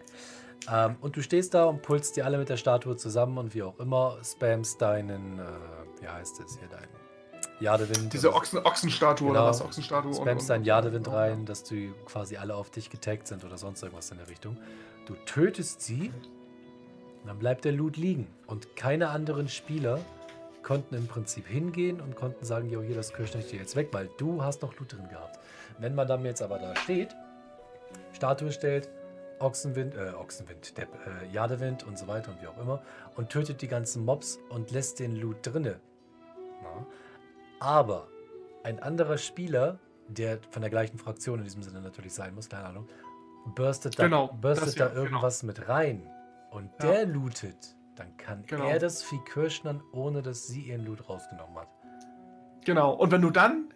ähm, 0.71 0.97
und 1.01 1.17
du 1.17 1.23
stehst 1.23 1.55
da 1.55 1.65
und 1.65 1.81
pulst 1.81 2.15
die 2.15 2.21
alle 2.21 2.37
mit 2.37 2.49
der 2.49 2.57
Statue 2.57 2.95
zusammen 2.95 3.39
und 3.39 3.55
wie 3.55 3.63
auch 3.63 3.79
immer, 3.79 4.19
spamst 4.23 4.79
deinen, 4.83 5.39
äh, 5.39 5.43
wie 5.99 6.07
heißt 6.07 6.41
es 6.41 6.59
hier, 6.59 6.67
dein 6.67 6.89
Jadewind. 7.59 8.13
Diese 8.13 8.33
Ochsen, 8.33 8.59
Ochsenstatue 8.59 9.27
genau, 9.27 9.39
oder 9.39 9.49
was? 9.49 9.61
Ochsenstatue. 9.61 10.13
Spammst 10.13 10.49
deinen 10.49 10.63
Jadewind 10.63 11.11
rein, 11.11 11.45
dass 11.45 11.63
du 11.63 11.93
quasi 12.05 12.37
alle 12.37 12.55
auf 12.55 12.69
dich 12.69 12.89
getaggt 12.89 13.27
sind 13.27 13.43
oder 13.43 13.57
sonst 13.57 13.81
irgendwas 13.81 14.11
in 14.11 14.17
der 14.17 14.27
Richtung. 14.29 14.57
Du 15.05 15.15
tötest 15.25 15.81
sie, 15.81 16.11
dann 17.25 17.39
bleibt 17.39 17.65
der 17.65 17.71
Loot 17.71 17.97
liegen. 17.97 18.27
Und 18.45 18.75
keine 18.75 19.09
anderen 19.09 19.49
Spieler 19.49 19.99
konnten 20.63 20.95
im 20.95 21.07
Prinzip 21.07 21.47
hingehen 21.47 22.01
und 22.01 22.15
konnten 22.15 22.45
sagen, 22.45 22.69
jo, 22.69 22.81
hier, 22.81 22.95
das 22.95 23.13
Kirschnecht 23.13 23.45
ich 23.45 23.51
dir 23.51 23.59
jetzt 23.59 23.75
weg, 23.75 23.89
weil 23.91 24.09
du 24.17 24.43
hast 24.43 24.61
noch 24.61 24.77
Loot 24.77 24.93
drin 24.93 25.07
gehabt. 25.09 25.39
Wenn 25.79 25.95
man 25.95 26.07
dann 26.07 26.25
jetzt 26.25 26.41
aber 26.41 26.59
da 26.59 26.75
steht, 26.75 27.15
Statue 28.13 28.51
stellt, 28.51 28.89
Ochsenwind, 29.39 29.95
äh, 29.95 30.13
Ochsenwind, 30.19 30.77
Depp, 30.77 30.89
äh, 31.05 31.33
Jadewind 31.33 31.85
und 31.85 31.97
so 31.97 32.07
weiter 32.07 32.31
und 32.31 32.41
wie 32.41 32.47
auch 32.47 32.57
immer 32.57 32.81
und 33.15 33.29
tötet 33.29 33.61
die 33.61 33.67
ganzen 33.67 34.03
Mobs 34.03 34.39
und 34.49 34.71
lässt 34.71 34.99
den 34.99 35.15
Loot 35.15 35.37
drinne. 35.43 35.79
Na? 36.63 36.85
Aber 37.59 38.07
ein 38.63 38.79
anderer 38.79 39.17
Spieler, 39.17 39.79
der 40.07 40.39
von 40.51 40.61
der 40.61 40.69
gleichen 40.69 40.97
Fraktion 40.97 41.39
in 41.39 41.45
diesem 41.45 41.63
Sinne 41.63 41.81
natürlich 41.81 42.13
sein 42.13 42.35
muss, 42.35 42.49
keine 42.49 42.65
Ahnung, 42.65 42.87
burstet 43.55 43.97
da, 43.97 44.03
genau, 44.03 44.27
burstet 44.27 44.79
da 44.79 44.85
ja, 44.85 44.89
genau. 44.89 45.03
irgendwas 45.03 45.41
genau. 45.41 45.53
mit 45.53 45.69
rein 45.69 46.09
und 46.51 46.71
ja. 46.81 46.91
der 46.91 47.05
lootet 47.05 47.77
dann 47.97 48.15
kann 48.17 48.43
genau. 48.45 48.65
er 48.65 48.79
das 48.79 49.03
Vieh 49.03 49.19
kirschnern, 49.25 49.81
ohne 49.91 50.21
dass 50.21 50.47
sie 50.47 50.61
ihren 50.61 50.85
Loot 50.85 51.09
rausgenommen 51.09 51.57
hat. 51.57 51.67
Genau. 52.65 52.93
Und 52.93 53.11
wenn 53.11 53.21
du 53.21 53.31
dann, 53.31 53.73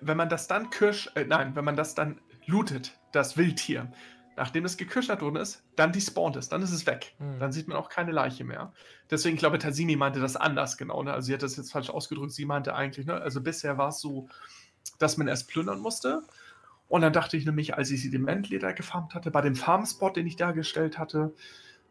wenn 0.00 0.16
man 0.16 0.28
das 0.28 0.46
dann 0.46 0.70
kirsch, 0.70 1.10
äh, 1.14 1.24
nein, 1.24 1.56
wenn 1.56 1.64
man 1.64 1.76
das 1.76 1.94
dann 1.94 2.20
lootet, 2.46 2.98
das 3.12 3.36
Wildtier, 3.36 3.90
nachdem 4.36 4.64
es 4.64 4.76
gekirschnert 4.76 5.22
worden 5.22 5.36
ist, 5.36 5.62
dann 5.76 5.92
despawnt 5.92 6.36
es, 6.36 6.48
dann 6.48 6.62
ist 6.62 6.72
es 6.72 6.86
weg. 6.86 7.14
Hm. 7.18 7.38
Dann 7.38 7.52
sieht 7.52 7.68
man 7.68 7.76
auch 7.76 7.88
keine 7.88 8.12
Leiche 8.12 8.44
mehr. 8.44 8.72
Deswegen, 9.10 9.34
ich 9.34 9.40
glaube, 9.40 9.58
Tassini 9.58 9.96
meinte 9.96 10.20
das 10.20 10.36
anders 10.36 10.76
genau. 10.76 11.02
Ne? 11.02 11.12
Also 11.12 11.26
sie 11.26 11.34
hat 11.34 11.42
das 11.42 11.56
jetzt 11.56 11.72
falsch 11.72 11.90
ausgedrückt. 11.90 12.32
Sie 12.32 12.44
meinte 12.44 12.74
eigentlich, 12.74 13.06
ne? 13.06 13.14
also 13.14 13.40
bisher 13.40 13.78
war 13.78 13.88
es 13.88 14.00
so, 14.00 14.28
dass 14.98 15.16
man 15.16 15.28
erst 15.28 15.48
plündern 15.48 15.80
musste. 15.80 16.22
Und 16.88 17.02
dann 17.02 17.12
dachte 17.12 17.36
ich 17.36 17.46
nämlich, 17.46 17.74
als 17.74 17.90
ich 17.90 18.02
sie 18.02 18.10
dem 18.10 18.28
Endleder 18.28 18.72
gefarmt 18.72 19.14
hatte, 19.14 19.30
bei 19.30 19.40
dem 19.40 19.56
Farmspot, 19.56 20.16
den 20.16 20.26
ich 20.26 20.36
dargestellt 20.36 20.98
hatte, 20.98 21.34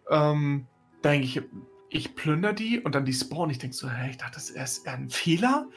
ähm, 0.10 0.68
denke 1.04 1.26
ich, 1.26 1.42
ich 1.90 2.16
plündere 2.16 2.54
die 2.54 2.80
und 2.80 2.96
dann 2.96 3.06
die 3.06 3.14
spawnen. 3.14 3.52
Ich 3.52 3.60
denke 3.60 3.76
so, 3.76 3.90
hey, 3.90 4.12
ich 4.12 4.18
dachte, 4.18 4.36
das 4.36 4.50
ist 4.50 4.88
ein 4.88 5.10
Fehler. 5.10 5.68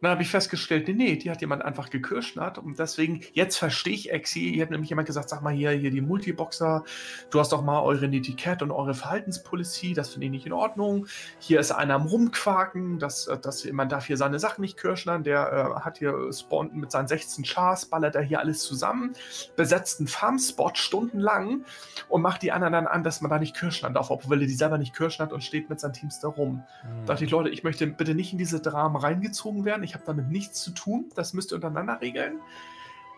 Und 0.00 0.04
dann 0.04 0.12
habe 0.12 0.22
ich 0.22 0.30
festgestellt, 0.30 0.88
nee, 0.88 0.94
nee, 0.94 1.16
die 1.16 1.30
hat 1.30 1.42
jemand 1.42 1.62
einfach 1.62 1.90
gekirschnert. 1.90 2.56
Und 2.56 2.78
deswegen, 2.78 3.20
jetzt 3.34 3.58
verstehe 3.58 3.92
ich 3.92 4.10
Exi. 4.10 4.52
Hier 4.54 4.62
hat 4.62 4.70
nämlich 4.70 4.88
jemand 4.88 5.06
gesagt, 5.06 5.28
sag 5.28 5.42
mal 5.42 5.52
hier, 5.52 5.72
hier 5.72 5.90
die 5.90 6.00
Multiboxer, 6.00 6.84
du 7.30 7.38
hast 7.38 7.52
doch 7.52 7.62
mal 7.62 7.82
eure 7.82 8.06
Etikett 8.06 8.62
und 8.62 8.70
eure 8.70 8.94
Verhaltenspolicy, 8.94 9.92
das 9.92 10.08
finde 10.08 10.26
ich 10.26 10.30
nicht 10.30 10.46
in 10.46 10.54
Ordnung. 10.54 11.06
Hier 11.38 11.60
ist 11.60 11.70
einer 11.70 11.96
am 11.96 12.06
Rumquaken, 12.06 12.98
dass, 12.98 13.30
dass 13.42 13.70
man 13.70 13.90
darf 13.90 14.06
hier 14.06 14.16
seine 14.16 14.38
Sachen 14.38 14.62
nicht 14.62 14.78
kirschnern. 14.78 15.22
Der 15.22 15.74
äh, 15.76 15.80
hat 15.80 15.98
hier 15.98 16.32
spawnt 16.32 16.74
mit 16.74 16.90
seinen 16.90 17.06
16 17.06 17.44
Chars, 17.44 17.84
ballert 17.84 18.14
er 18.14 18.22
hier 18.22 18.40
alles 18.40 18.62
zusammen, 18.62 19.12
besetzt 19.54 20.00
einen 20.00 20.08
Farmspot 20.08 20.78
stundenlang 20.78 21.66
und 22.08 22.22
macht 22.22 22.40
die 22.40 22.52
anderen 22.52 22.72
dann 22.72 22.86
an, 22.86 23.04
dass 23.04 23.20
man 23.20 23.30
da 23.30 23.38
nicht 23.38 23.54
kirschnern 23.54 23.92
darf, 23.92 24.10
obwohl 24.10 24.40
er 24.40 24.46
die 24.46 24.54
selber 24.54 24.78
nicht 24.78 24.96
kirschnert 24.96 25.30
und 25.30 25.44
steht 25.44 25.68
mit 25.68 25.78
seinen 25.78 25.92
Teams 25.92 26.20
da 26.20 26.28
rum. 26.28 26.64
Mhm. 26.84 27.06
Da 27.06 27.12
dachte 27.12 27.26
ich, 27.26 27.30
Leute, 27.30 27.50
ich 27.50 27.64
möchte 27.64 27.86
bitte 27.86 28.14
nicht 28.14 28.32
in 28.32 28.38
diese 28.38 28.60
Dramen 28.60 28.96
reingezogen 28.96 29.66
werden. 29.66 29.82
Ich 29.82 29.89
habe 29.94 30.04
damit 30.06 30.28
nichts 30.28 30.62
zu 30.62 30.70
tun. 30.72 31.10
Das 31.14 31.32
müsst 31.32 31.52
ihr 31.52 31.56
untereinander 31.56 32.00
regeln. 32.00 32.40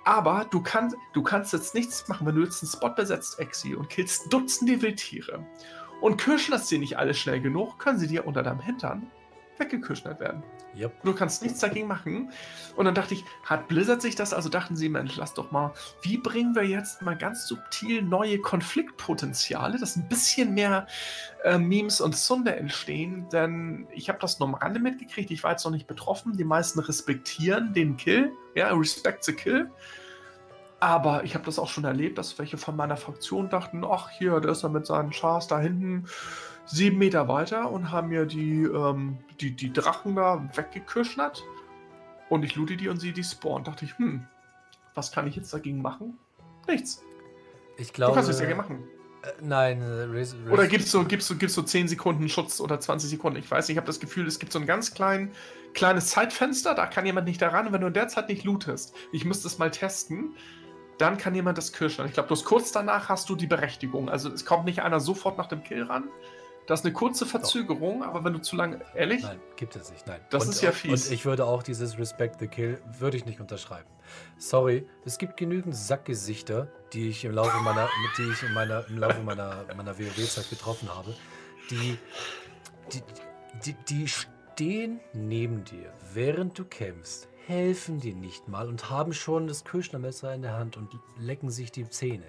Aber 0.04 0.46
du, 0.50 0.60
kann, 0.60 0.94
du 1.12 1.22
kannst 1.22 1.52
jetzt 1.52 1.74
nichts 1.74 2.08
machen, 2.08 2.26
wenn 2.26 2.34
du 2.34 2.42
jetzt 2.42 2.62
einen 2.62 2.72
Spot 2.72 2.90
besetzt, 2.90 3.38
Exi, 3.38 3.74
und 3.74 3.88
killst 3.88 4.32
Dutzende 4.32 4.82
Wildtiere. 4.82 5.46
Und 6.00 6.20
kirschen 6.20 6.50
das 6.50 6.68
sie 6.68 6.78
nicht 6.78 6.98
alle 6.98 7.14
schnell 7.14 7.40
genug, 7.40 7.78
können 7.78 7.98
sie 7.98 8.08
dir 8.08 8.26
unter 8.26 8.42
deinem 8.42 8.60
Hintern 8.60 9.10
weggekirschnet 9.58 10.18
werden. 10.18 10.42
Yep. 10.76 11.02
Du 11.02 11.14
kannst 11.14 11.42
nichts 11.42 11.60
dagegen 11.60 11.86
machen. 11.86 12.32
Und 12.76 12.86
dann 12.86 12.94
dachte 12.94 13.14
ich, 13.14 13.24
hat 13.44 13.68
Blizzard 13.68 14.00
sich 14.00 14.14
das, 14.14 14.32
also 14.32 14.48
dachten 14.48 14.74
sie, 14.74 14.88
Mensch, 14.88 15.16
lass 15.16 15.34
doch 15.34 15.50
mal, 15.50 15.72
wie 16.00 16.16
bringen 16.16 16.54
wir 16.54 16.64
jetzt 16.64 17.02
mal 17.02 17.16
ganz 17.16 17.46
subtil 17.46 18.02
neue 18.02 18.38
Konfliktpotenziale, 18.38 19.78
dass 19.78 19.96
ein 19.96 20.08
bisschen 20.08 20.54
mehr 20.54 20.86
äh, 21.44 21.58
Memes 21.58 22.00
und 22.00 22.16
Sunde 22.16 22.56
entstehen, 22.56 23.28
denn 23.30 23.86
ich 23.92 24.08
habe 24.08 24.18
das 24.20 24.38
nur 24.38 24.48
am 24.48 24.54
Rande 24.54 24.80
mitgekriegt, 24.80 25.30
ich 25.30 25.44
war 25.44 25.50
jetzt 25.50 25.64
noch 25.64 25.72
nicht 25.72 25.86
betroffen, 25.86 26.36
die 26.36 26.44
meisten 26.44 26.80
respektieren 26.80 27.74
den 27.74 27.96
Kill, 27.96 28.32
ja, 28.54 28.72
respect 28.72 29.24
the 29.24 29.32
kill. 29.32 29.70
Aber 30.80 31.22
ich 31.22 31.34
habe 31.34 31.44
das 31.44 31.60
auch 31.60 31.68
schon 31.68 31.84
erlebt, 31.84 32.18
dass 32.18 32.40
welche 32.40 32.56
von 32.56 32.74
meiner 32.74 32.96
Fraktion 32.96 33.48
dachten, 33.48 33.84
ach 33.84 34.10
hier, 34.10 34.40
der 34.40 34.50
ist 34.50 34.64
er 34.64 34.68
mit 34.68 34.84
seinen 34.84 35.12
Chars 35.12 35.46
da 35.46 35.60
hinten 35.60 36.06
sieben 36.72 36.98
Meter 36.98 37.28
weiter 37.28 37.70
und 37.70 37.90
haben 37.90 38.08
mir 38.08 38.24
die, 38.24 38.62
ähm, 38.62 39.18
die, 39.40 39.54
die 39.54 39.72
Drachen 39.72 40.16
da 40.16 40.48
weggekirschnert. 40.54 41.44
Und 42.30 42.44
ich 42.44 42.56
loote 42.56 42.76
die 42.76 42.88
und 42.88 42.98
sie 42.98 43.12
die 43.12 43.22
spawn. 43.22 43.62
Dachte 43.62 43.84
ich, 43.84 43.98
hm, 43.98 44.26
was 44.94 45.12
kann 45.12 45.26
ich 45.26 45.36
jetzt 45.36 45.52
dagegen 45.52 45.82
machen? 45.82 46.18
Nichts. 46.66 47.02
Ich 47.76 47.92
glaube. 47.92 48.12
Du 48.12 48.14
kannst 48.16 48.30
es 48.30 48.40
ja 48.40 48.54
machen. 48.54 48.84
Äh, 49.22 49.28
nein, 49.42 49.82
äh, 49.82 50.04
Race, 50.04 50.34
Race. 50.44 50.52
Oder 50.52 50.66
gibst 50.66 50.92
du, 50.94 51.04
gibst, 51.04 51.28
du, 51.28 51.36
gibst 51.36 51.56
du 51.58 51.62
10 51.62 51.88
Sekunden 51.88 52.28
Schutz 52.30 52.58
oder 52.58 52.80
20 52.80 53.10
Sekunden? 53.10 53.38
Ich 53.38 53.50
weiß, 53.50 53.68
ich 53.68 53.76
habe 53.76 53.86
das 53.86 54.00
Gefühl, 54.00 54.26
es 54.26 54.38
gibt 54.38 54.52
so 54.52 54.58
ein 54.58 54.66
ganz 54.66 54.94
klein, 54.94 55.30
kleines 55.74 56.08
Zeitfenster, 56.08 56.74
da 56.74 56.86
kann 56.86 57.04
jemand 57.04 57.26
nicht 57.26 57.42
daran. 57.42 57.66
Und 57.66 57.74
wenn 57.74 57.82
du 57.82 57.88
in 57.88 57.92
der 57.92 58.08
Zeit 58.08 58.30
nicht 58.30 58.44
lootest, 58.44 58.94
ich 59.12 59.26
müsste 59.26 59.46
es 59.46 59.58
mal 59.58 59.70
testen, 59.70 60.34
dann 60.96 61.18
kann 61.18 61.34
jemand 61.34 61.58
das 61.58 61.72
kirschen. 61.72 62.06
Ich 62.06 62.14
glaube, 62.14 62.28
bloß 62.28 62.44
kurz 62.44 62.72
danach 62.72 63.10
hast 63.10 63.28
du 63.28 63.36
die 63.36 63.46
Berechtigung. 63.46 64.08
Also 64.08 64.30
es 64.30 64.46
kommt 64.46 64.64
nicht 64.64 64.82
einer 64.82 65.00
sofort 65.00 65.36
nach 65.36 65.48
dem 65.48 65.62
Kill 65.62 65.82
ran, 65.82 66.04
das 66.66 66.80
ist 66.80 66.86
eine 66.86 66.92
kurze 66.92 67.26
Verzögerung, 67.26 68.00
Doch. 68.00 68.08
aber 68.08 68.24
wenn 68.24 68.32
du 68.32 68.40
zu 68.40 68.56
lange. 68.56 68.80
Ehrlich? 68.94 69.22
Nein, 69.22 69.40
gibt 69.56 69.74
es 69.76 69.90
nicht. 69.90 70.06
Nein. 70.06 70.20
Das 70.30 70.44
und, 70.44 70.50
ist 70.50 70.62
ja 70.62 70.72
fies. 70.72 71.08
Und 71.08 71.12
ich 71.12 71.24
würde 71.24 71.44
auch 71.44 71.62
dieses 71.62 71.98
Respect 71.98 72.38
the 72.40 72.46
Kill, 72.46 72.80
würde 72.98 73.16
ich 73.16 73.24
nicht 73.24 73.40
unterschreiben. 73.40 73.88
Sorry, 74.38 74.86
es 75.04 75.18
gibt 75.18 75.36
genügend 75.36 75.74
Sackgesichter, 75.74 76.68
die 76.92 77.08
ich 77.08 77.24
im 77.24 77.32
Laufe 77.32 77.56
meiner, 77.62 77.88
die 78.18 78.30
ich 78.30 78.42
in 78.42 78.52
meiner, 78.52 78.86
im 78.88 78.98
Laufe 78.98 79.22
meiner, 79.22 79.64
meiner 79.76 79.98
WoW-Zeit 79.98 80.48
getroffen 80.50 80.88
habe, 80.94 81.14
die, 81.70 81.98
die, 82.92 83.02
die, 83.64 83.74
die 83.88 84.08
stehen 84.08 85.00
neben 85.12 85.64
dir, 85.64 85.92
während 86.12 86.58
du 86.58 86.64
kämpfst, 86.64 87.28
helfen 87.46 88.00
dir 88.00 88.14
nicht 88.14 88.48
mal 88.48 88.68
und 88.68 88.88
haben 88.90 89.12
schon 89.12 89.48
das 89.48 89.64
Kirschnermesser 89.64 90.32
in 90.34 90.42
der 90.42 90.56
Hand 90.56 90.76
und 90.76 90.90
lecken 91.18 91.50
sich 91.50 91.72
die 91.72 91.88
Zähne. 91.88 92.26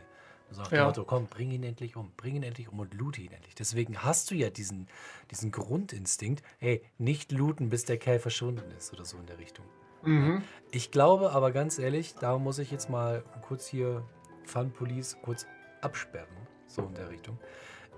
So 0.53 0.61
nach 0.61 0.69
dem 0.69 0.77
ja. 0.77 0.85
Motto, 0.85 1.03
komm, 1.03 1.27
bring 1.27 1.51
ihn 1.51 1.63
endlich 1.63 1.95
um, 1.95 2.11
bring 2.17 2.35
ihn 2.35 2.43
endlich 2.43 2.69
um 2.69 2.79
und 2.79 2.93
loot 2.93 3.17
ihn 3.17 3.31
endlich. 3.31 3.55
Deswegen 3.55 4.03
hast 4.03 4.31
du 4.31 4.35
ja 4.35 4.49
diesen, 4.49 4.87
diesen 5.31 5.51
Grundinstinkt, 5.51 6.43
hey, 6.59 6.81
nicht 6.97 7.31
looten, 7.31 7.69
bis 7.69 7.85
der 7.85 7.97
Kerl 7.97 8.19
verschwunden 8.19 8.71
ist 8.77 8.93
oder 8.93 9.05
so 9.05 9.17
in 9.17 9.25
der 9.25 9.39
Richtung. 9.39 9.65
Mhm. 10.03 10.43
Ich 10.71 10.91
glaube 10.91 11.31
aber 11.31 11.51
ganz 11.51 11.79
ehrlich, 11.79 12.15
da 12.15 12.37
muss 12.37 12.59
ich 12.59 12.71
jetzt 12.71 12.89
mal 12.89 13.23
kurz 13.41 13.67
hier 13.67 14.03
Fun 14.45 14.71
Police 14.71 15.17
kurz 15.21 15.47
absperren, 15.81 16.27
so 16.67 16.83
in 16.83 16.93
der 16.93 17.09
Richtung. 17.09 17.39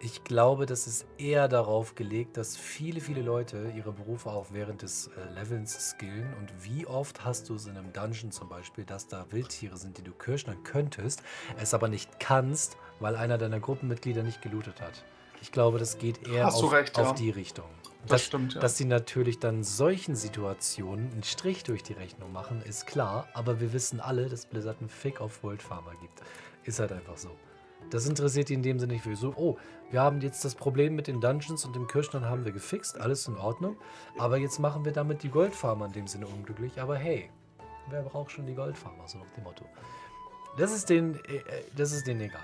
Ich 0.06 0.24
glaube, 0.24 0.68
das 0.68 0.86
ist 0.86 1.08
eher 1.18 1.48
darauf 1.48 1.96
gelegt, 1.96 2.38
dass 2.38 2.56
viele, 2.56 3.02
viele 3.02 3.24
Leute 3.24 3.74
ihre 3.76 3.92
Berufe 3.92 4.30
auch 4.30 4.46
während 4.52 4.84
des 4.84 5.08
äh, 5.08 5.34
Levels 5.34 5.90
skillen. 5.90 6.32
Und 6.40 6.54
wie 6.64 6.86
oft 6.86 7.26
hast 7.26 7.50
du 7.50 7.56
es 7.56 7.66
in 7.66 7.76
einem 7.76 7.92
Dungeon 7.92 8.32
zum 8.32 8.48
Beispiel, 8.48 8.84
dass 8.86 9.08
da 9.08 9.26
Wildtiere 9.32 9.78
sind, 9.78 9.98
die 9.98 10.04
du 10.04 10.12
kirschnern 10.12 10.64
könntest, 10.64 11.24
es 11.58 11.74
aber 11.74 11.88
nicht 11.88 12.20
kannst, 12.20 12.78
weil 13.00 13.16
einer 13.16 13.40
deiner 13.40 13.60
Gruppenmitglieder 13.60 14.22
nicht 14.22 14.44
gelootet 14.44 14.80
hat. 14.80 15.04
Ich 15.42 15.52
glaube, 15.52 15.80
das 15.80 15.98
geht 15.98 16.28
eher 16.28 16.54
auf, 16.54 16.72
recht, 16.72 17.00
auf 17.00 17.08
ja. 17.08 17.14
die 17.14 17.32
Richtung. 17.32 17.66
Das, 18.04 18.12
das 18.12 18.26
stimmt, 18.26 18.54
ja. 18.54 18.62
Dass 18.62 18.78
sie 18.78 18.86
natürlich 18.86 19.40
dann 19.40 19.64
solchen 19.64 20.16
Situationen 20.16 21.12
einen 21.14 21.24
Strich 21.24 21.64
durch 21.64 21.82
die 21.82 21.94
Rechnung 21.94 22.32
machen, 22.32 22.62
ist 22.62 22.86
klar. 22.86 23.28
Aber 23.34 23.60
wir 23.60 23.74
wissen 23.74 24.00
alle, 24.00 24.30
dass 24.30 24.46
Blizzard 24.46 24.78
einen 24.82 24.90
Fick 24.90 25.20
auf 25.20 25.42
World 25.42 25.64
Farmer 25.64 25.94
gibt. 26.00 26.22
Ist 26.64 26.78
halt 26.80 26.92
einfach 26.92 27.18
so. 27.18 27.32
Das 27.90 28.08
interessiert 28.08 28.50
die 28.50 28.54
in 28.54 28.64
dem 28.64 28.80
Sinne 28.80 28.94
nicht 28.94 29.04
für 29.04 29.16
so, 29.16 29.34
oh, 29.36 29.58
wir 29.92 30.02
haben 30.02 30.22
jetzt 30.22 30.44
das 30.44 30.56
Problem 30.56 30.96
mit 30.96 31.08
den 31.08 31.22
Dungeons 31.22 31.66
und 31.66 31.76
dem 31.76 31.88
Kirschnern 31.88 32.26
haben 32.26 32.46
wir 32.46 32.52
gefixt, 32.52 33.00
alles 33.00 33.28
in 33.28 33.38
Ordnung. 33.38 33.78
Aber 34.18 34.38
jetzt 34.38 34.60
machen 34.60 34.84
wir 34.86 34.92
damit 34.92 35.24
die 35.24 35.30
Goldfarmer 35.30 35.86
in 35.86 35.92
dem 35.92 36.08
Sinne 36.08 36.28
unglücklich. 36.28 36.82
Aber 36.82 36.98
hey, 36.98 37.30
wer 37.90 38.02
braucht 38.02 38.32
schon 38.32 38.46
die 38.46 38.56
Goldfarmer, 38.56 39.08
so 39.08 39.20
nach 39.20 39.30
dem 39.36 39.44
Motto. 39.44 39.66
Das 40.58 40.72
ist 40.72 40.90
denen, 40.90 41.16
äh, 41.26 41.38
äh, 41.38 41.42
das 41.76 41.92
ist 41.92 42.08
denen 42.08 42.22
egal. 42.22 42.42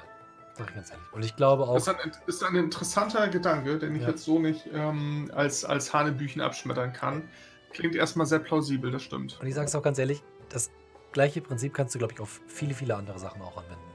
Sag 0.57 0.69
ich 0.69 0.75
ganz 0.75 0.91
ehrlich. 0.91 1.13
Und 1.13 1.25
ich 1.25 1.35
glaube 1.35 1.63
auch. 1.63 1.73
Das 1.73 1.87
ist 1.87 1.95
ein, 1.95 2.11
ist 2.27 2.43
ein 2.43 2.55
interessanter 2.55 3.27
Gedanke, 3.29 3.79
den 3.79 3.95
ich 3.95 4.03
ja. 4.03 4.09
jetzt 4.09 4.23
so 4.23 4.37
nicht 4.37 4.69
ähm, 4.73 5.31
als, 5.33 5.65
als 5.65 5.93
Hanebüchen 5.93 6.41
abschmettern 6.41 6.93
kann. 6.93 7.29
Klingt 7.71 7.95
erstmal 7.95 8.27
sehr 8.27 8.39
plausibel, 8.39 8.91
das 8.91 9.01
stimmt. 9.01 9.39
Und 9.41 9.47
ich 9.47 9.55
sage 9.55 9.67
es 9.67 9.75
auch 9.75 9.83
ganz 9.83 9.97
ehrlich, 9.97 10.23
das 10.49 10.69
gleiche 11.13 11.41
Prinzip 11.41 11.73
kannst 11.73 11.95
du, 11.95 11.99
glaube 11.99 12.13
ich, 12.13 12.19
auf 12.19 12.41
viele, 12.47 12.73
viele 12.73 12.95
andere 12.95 13.17
Sachen 13.17 13.41
auch 13.41 13.57
anwenden 13.57 13.90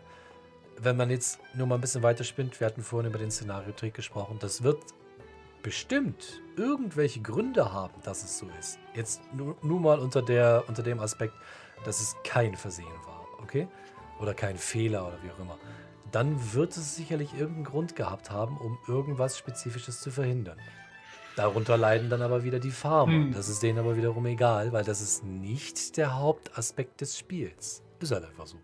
wenn 0.79 0.97
man 0.97 1.11
jetzt 1.11 1.39
nur 1.55 1.67
mal 1.67 1.77
ein 1.77 1.81
bisschen 1.81 2.03
weiter 2.03 2.25
spinnt, 2.25 2.61
wir 2.61 2.67
hatten 2.67 2.83
vorhin 2.83 3.11
über 3.11 3.19
den 3.19 3.31
Szenario-Trick 3.31 3.95
gesprochen, 3.95 4.39
das 4.41 4.63
wird 4.63 4.79
bestimmt 5.63 6.43
irgendwelche 6.57 7.21
Gründe 7.21 7.73
haben, 7.73 7.95
dass 8.05 8.23
es 8.23 8.39
so 8.39 8.47
ist. 8.61 8.79
Jetzt 8.95 9.21
nur, 9.35 9.57
nur 9.63 9.81
mal 9.81 9.99
unter, 9.99 10.23
der, 10.23 10.65
unter 10.69 10.83
dem 10.83 11.01
Aspekt, 11.01 11.35
dass 11.85 12.01
es 12.01 12.17
kein 12.25 12.57
Versehen 12.57 12.87
war, 13.05 13.27
okay? 13.43 13.69
Oder 14.21 14.35
kein 14.35 14.57
Fehler 14.57 15.07
oder 15.07 15.19
wie 15.23 15.31
auch 15.31 15.39
immer. 15.39 15.59
Dann 16.13 16.53
wird 16.55 16.77
es 16.77 16.95
sicherlich 16.95 17.33
irgendeinen 17.35 17.65
Grund 17.65 17.97
gehabt 17.97 18.31
haben, 18.31 18.57
um 18.59 18.79
irgendwas 18.87 19.37
Spezifisches 19.37 20.01
zu 20.01 20.11
verhindern. 20.11 20.59
Darunter 21.37 21.77
leiden 21.77 22.09
dann 22.09 22.23
aber 22.23 22.45
wieder 22.45 22.61
die 22.61 22.71
Farmer. 22.71 23.13
Hm. 23.13 23.33
Das 23.33 23.49
ist 23.49 23.63
denen 23.63 23.79
aber 23.79 23.97
wiederum 23.97 24.25
egal, 24.27 24.73
weil 24.73 24.85
das 24.85 25.03
ist 25.03 25.25
nicht 25.25 25.97
der 25.97 26.19
Hauptaspekt 26.19 27.01
des 27.01 27.19
Spiels. 27.19 27.83
Ist 28.01 28.13
halt 28.13 28.25
einfach 28.25 28.47
so. 28.47 28.57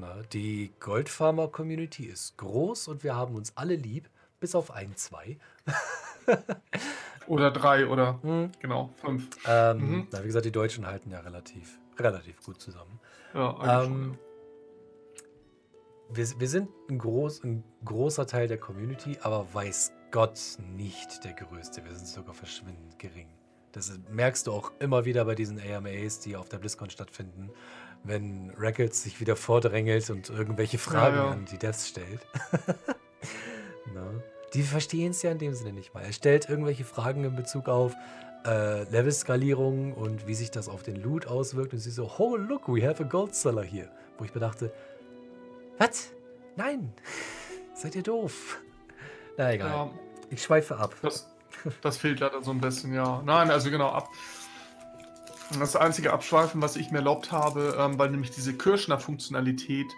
Na, 0.00 0.22
die 0.32 0.72
Goldfarmer-Community 0.80 2.06
ist 2.06 2.38
groß 2.38 2.88
und 2.88 3.04
wir 3.04 3.14
haben 3.14 3.34
uns 3.34 3.52
alle 3.54 3.74
lieb, 3.74 4.08
bis 4.40 4.54
auf 4.54 4.70
ein, 4.70 4.96
zwei. 4.96 5.36
oder 7.26 7.50
drei 7.50 7.86
oder 7.86 8.18
hm. 8.22 8.50
genau, 8.60 8.88
fünf. 8.96 9.28
Ähm, 9.46 9.78
mhm. 9.78 10.06
na, 10.10 10.22
wie 10.22 10.26
gesagt, 10.26 10.46
die 10.46 10.52
Deutschen 10.52 10.86
halten 10.86 11.10
ja 11.10 11.20
relativ, 11.20 11.78
relativ 11.98 12.42
gut 12.42 12.62
zusammen. 12.62 12.98
Ja, 13.34 13.84
ähm, 13.84 14.16
wir, 16.08 16.26
wir 16.40 16.48
sind 16.48 16.70
ein, 16.88 16.98
groß, 16.98 17.44
ein 17.44 17.62
großer 17.84 18.26
Teil 18.26 18.48
der 18.48 18.58
Community, 18.58 19.18
aber 19.20 19.52
weiß 19.52 19.92
Gott 20.12 20.40
nicht 20.74 21.24
der 21.24 21.34
größte. 21.34 21.84
Wir 21.84 21.94
sind 21.94 22.06
sogar 22.06 22.34
verschwindend 22.34 22.98
gering. 22.98 23.28
Das 23.72 23.92
merkst 24.10 24.46
du 24.46 24.52
auch 24.52 24.72
immer 24.80 25.04
wieder 25.04 25.26
bei 25.26 25.34
diesen 25.34 25.60
AMAs, 25.60 26.20
die 26.20 26.36
auf 26.36 26.48
der 26.48 26.58
BlizzCon 26.58 26.90
stattfinden 26.90 27.50
wenn 28.04 28.50
Records 28.58 29.02
sich 29.02 29.20
wieder 29.20 29.36
vordrängelt 29.36 30.08
und 30.10 30.30
irgendwelche 30.30 30.78
Fragen 30.78 31.16
ja, 31.16 31.24
ja. 31.24 31.30
an 31.30 31.44
die 31.44 31.58
Devs 31.58 31.88
stellt. 31.88 32.26
no. 33.94 34.22
Die 34.54 34.62
verstehen 34.62 35.10
es 35.10 35.22
ja 35.22 35.30
in 35.30 35.38
dem 35.38 35.54
Sinne 35.54 35.72
nicht 35.72 35.94
mal. 35.94 36.02
Er 36.02 36.12
stellt 36.12 36.48
irgendwelche 36.48 36.84
Fragen 36.84 37.24
in 37.24 37.36
Bezug 37.36 37.68
auf 37.68 37.94
äh, 38.44 38.82
Level-Skalierung 38.84 39.92
und 39.92 40.26
wie 40.26 40.34
sich 40.34 40.50
das 40.50 40.68
auf 40.68 40.82
den 40.82 40.96
Loot 40.96 41.26
auswirkt. 41.26 41.72
Und 41.72 41.78
sie 41.78 41.90
so, 41.90 42.10
oh 42.18 42.36
look, 42.36 42.68
we 42.68 42.86
have 42.86 43.02
a 43.02 43.06
Gold 43.06 43.34
Seller 43.34 43.62
hier. 43.62 43.88
Wo 44.18 44.24
ich 44.24 44.32
bedachte, 44.32 44.72
was? 45.78 46.10
Nein, 46.56 46.92
seid 47.74 47.94
ihr 47.94 48.02
doof. 48.02 48.58
Na 49.36 49.52
egal. 49.52 49.70
Ja, 49.70 49.90
ich 50.30 50.42
schweife 50.42 50.76
ab. 50.76 50.94
Das, 51.02 51.30
das 51.80 51.96
fehlt 51.96 52.20
leider 52.20 52.42
so 52.42 52.50
ein 52.50 52.60
bisschen, 52.60 52.92
ja. 52.92 53.22
Nein, 53.24 53.50
also 53.50 53.70
genau, 53.70 53.90
ab, 53.90 54.08
das 55.58 55.74
einzige 55.74 56.12
Abschweifen, 56.12 56.62
was 56.62 56.76
ich 56.76 56.90
mir 56.90 56.98
erlaubt 56.98 57.32
habe, 57.32 57.76
ähm, 57.78 57.98
weil 57.98 58.10
nämlich 58.10 58.30
diese 58.30 58.54
Kirschner-Funktionalität 58.54 59.92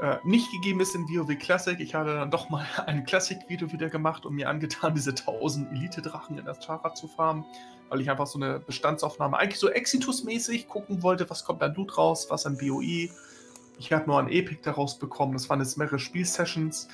äh, 0.00 0.16
nicht 0.24 0.50
gegeben 0.50 0.80
ist 0.80 0.94
in 0.94 1.02
WoW 1.08 1.36
Classic. 1.38 1.78
Ich 1.78 1.94
habe 1.94 2.14
dann 2.14 2.30
doch 2.30 2.48
mal 2.48 2.66
ein 2.86 3.04
Classic-Video 3.04 3.70
wieder 3.72 3.90
gemacht 3.90 4.24
und 4.24 4.34
mir 4.34 4.48
angetan, 4.48 4.94
diese 4.96 5.10
1000 5.10 5.72
Elite-Drachen 5.72 6.38
in 6.38 6.46
Chara 6.64 6.94
zu 6.94 7.08
farmen, 7.08 7.44
weil 7.88 8.00
ich 8.00 8.10
einfach 8.10 8.26
so 8.26 8.38
eine 8.38 8.60
Bestandsaufnahme, 8.60 9.36
eigentlich 9.36 9.60
so 9.60 9.68
Exitus-mäßig 9.68 10.68
gucken 10.68 11.02
wollte, 11.02 11.28
was 11.28 11.44
kommt 11.44 11.62
an 11.62 11.74
Loot 11.74 11.98
raus, 11.98 12.26
was 12.30 12.46
an 12.46 12.56
BOE. 12.56 13.10
Ich 13.78 13.92
habe 13.92 14.06
nur 14.06 14.18
ein 14.18 14.28
Epic 14.28 14.60
daraus 14.62 14.98
bekommen. 14.98 15.34
Das 15.34 15.50
waren 15.50 15.60
jetzt 15.60 15.76
mehrere 15.76 15.98
Spielsessions. 15.98 16.88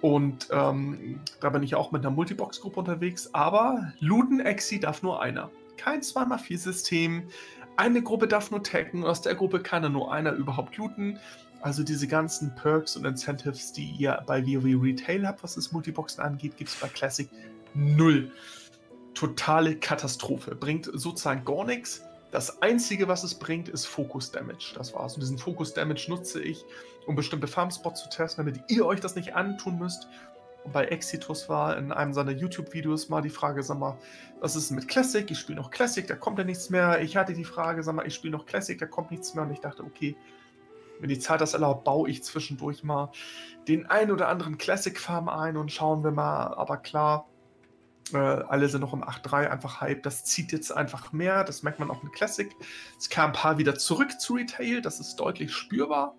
Und 0.00 0.48
ähm, 0.52 1.20
da 1.40 1.50
bin 1.50 1.62
ich 1.62 1.74
auch 1.74 1.90
mit 1.90 2.02
einer 2.04 2.14
Multibox-Gruppe 2.14 2.80
unterwegs. 2.80 3.30
Aber 3.34 3.92
looten 4.00 4.40
Exi 4.40 4.78
darf 4.78 5.02
nur 5.02 5.20
einer 5.20 5.50
kein 5.78 6.00
2x4-System. 6.02 7.28
Eine 7.76 8.02
Gruppe 8.02 8.28
darf 8.28 8.50
nur 8.50 8.62
taggen, 8.62 9.04
aus 9.04 9.22
der 9.22 9.34
Gruppe 9.34 9.60
kann 9.60 9.90
nur 9.92 10.12
einer 10.12 10.32
überhaupt 10.32 10.76
looten. 10.76 11.18
Also 11.60 11.82
diese 11.82 12.06
ganzen 12.06 12.54
Perks 12.54 12.96
und 12.96 13.04
Incentives, 13.04 13.72
die 13.72 13.90
ihr 13.98 14.22
bei 14.26 14.44
WoW 14.44 14.82
Retail 14.82 15.26
habt, 15.26 15.42
was 15.42 15.54
das 15.54 15.72
Multiboxen 15.72 16.22
angeht, 16.22 16.56
gibt 16.56 16.70
es 16.70 16.76
bei 16.76 16.88
Classic 16.88 17.28
null. 17.74 18.30
Totale 19.14 19.76
Katastrophe. 19.76 20.54
Bringt 20.54 20.90
sozusagen 20.92 21.44
gar 21.44 21.64
nichts. 21.64 22.02
Das 22.30 22.62
Einzige, 22.62 23.08
was 23.08 23.24
es 23.24 23.34
bringt, 23.34 23.68
ist 23.68 23.86
Focus 23.86 24.30
Damage. 24.30 24.72
Das 24.74 24.92
war's. 24.94 25.14
Und 25.14 25.20
diesen 25.20 25.38
Focus 25.38 25.72
Damage 25.72 26.06
nutze 26.08 26.42
ich, 26.42 26.64
um 27.06 27.16
bestimmte 27.16 27.46
Farmspots 27.46 28.02
zu 28.02 28.08
testen, 28.10 28.44
damit 28.44 28.62
ihr 28.70 28.84
euch 28.84 29.00
das 29.00 29.16
nicht 29.16 29.34
antun 29.34 29.78
müsst 29.78 30.08
bei 30.72 30.86
Exitus 30.86 31.48
war 31.48 31.76
in 31.76 31.92
einem 31.92 32.12
seiner 32.12 32.32
YouTube-Videos 32.32 33.08
mal 33.08 33.22
die 33.22 33.30
Frage, 33.30 33.62
sag 33.62 33.78
mal, 33.78 33.98
was 34.40 34.56
ist 34.56 34.70
mit 34.70 34.88
Classic? 34.88 35.28
Ich 35.30 35.38
spiele 35.38 35.58
noch 35.58 35.70
Classic, 35.70 36.06
da 36.06 36.14
kommt 36.14 36.38
ja 36.38 36.44
nichts 36.44 36.70
mehr. 36.70 37.00
Ich 37.00 37.16
hatte 37.16 37.32
die 37.32 37.44
Frage, 37.44 37.82
sag 37.82 37.94
mal, 37.94 38.06
ich 38.06 38.14
spiele 38.14 38.32
noch 38.32 38.46
Classic, 38.46 38.78
da 38.78 38.86
kommt 38.86 39.10
nichts 39.10 39.34
mehr. 39.34 39.44
Und 39.44 39.52
ich 39.52 39.60
dachte, 39.60 39.82
okay, 39.82 40.16
wenn 41.00 41.08
die 41.08 41.18
Zeit 41.18 41.40
das 41.40 41.54
erlaubt, 41.54 41.84
baue 41.84 42.10
ich 42.10 42.22
zwischendurch 42.24 42.82
mal 42.82 43.10
den 43.66 43.86
ein 43.86 44.10
oder 44.10 44.28
anderen 44.28 44.58
Classic-Farm 44.58 45.28
ein 45.28 45.56
und 45.56 45.72
schauen 45.72 46.02
wir 46.02 46.10
mal. 46.10 46.54
Aber 46.54 46.76
klar, 46.78 47.28
äh, 48.12 48.16
alle 48.16 48.68
sind 48.68 48.80
noch 48.80 48.92
im 48.92 49.04
8.3 49.04 49.48
einfach 49.48 49.80
Hype. 49.80 50.02
Das 50.02 50.24
zieht 50.24 50.52
jetzt 50.52 50.72
einfach 50.72 51.12
mehr. 51.12 51.44
Das 51.44 51.62
merkt 51.62 51.78
man 51.78 51.90
auch 51.90 52.02
mit 52.02 52.12
Classic. 52.12 52.54
Es 52.98 53.08
kam 53.08 53.30
ein 53.30 53.32
paar 53.32 53.58
wieder 53.58 53.76
zurück 53.76 54.20
zu 54.20 54.34
Retail. 54.34 54.80
Das 54.80 55.00
ist 55.00 55.16
deutlich 55.16 55.52
spürbar. 55.52 56.14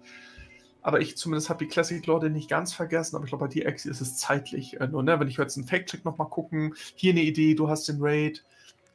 Aber 0.81 1.01
ich 1.01 1.17
zumindest 1.17 1.49
habe 1.49 1.65
die 1.65 1.69
Classic 1.69 2.05
Lorde 2.05 2.29
nicht 2.29 2.49
ganz 2.49 2.73
vergessen, 2.73 3.15
aber 3.15 3.25
ich 3.25 3.31
glaube, 3.31 3.45
bei 3.45 3.51
dir 3.51 3.65
ist 3.65 3.85
es 3.85 4.17
zeitlich 4.17 4.79
äh, 4.79 4.87
nur, 4.87 5.03
ne? 5.03 5.19
Wenn 5.19 5.27
ich 5.27 5.37
jetzt 5.37 5.57
einen 5.57 5.67
Fake-Check 5.67 6.05
nochmal 6.05 6.29
gucken, 6.29 6.73
hier 6.95 7.11
eine 7.11 7.21
Idee, 7.21 7.53
du 7.55 7.69
hast 7.69 7.87
den 7.87 7.97
Raid, 7.99 8.43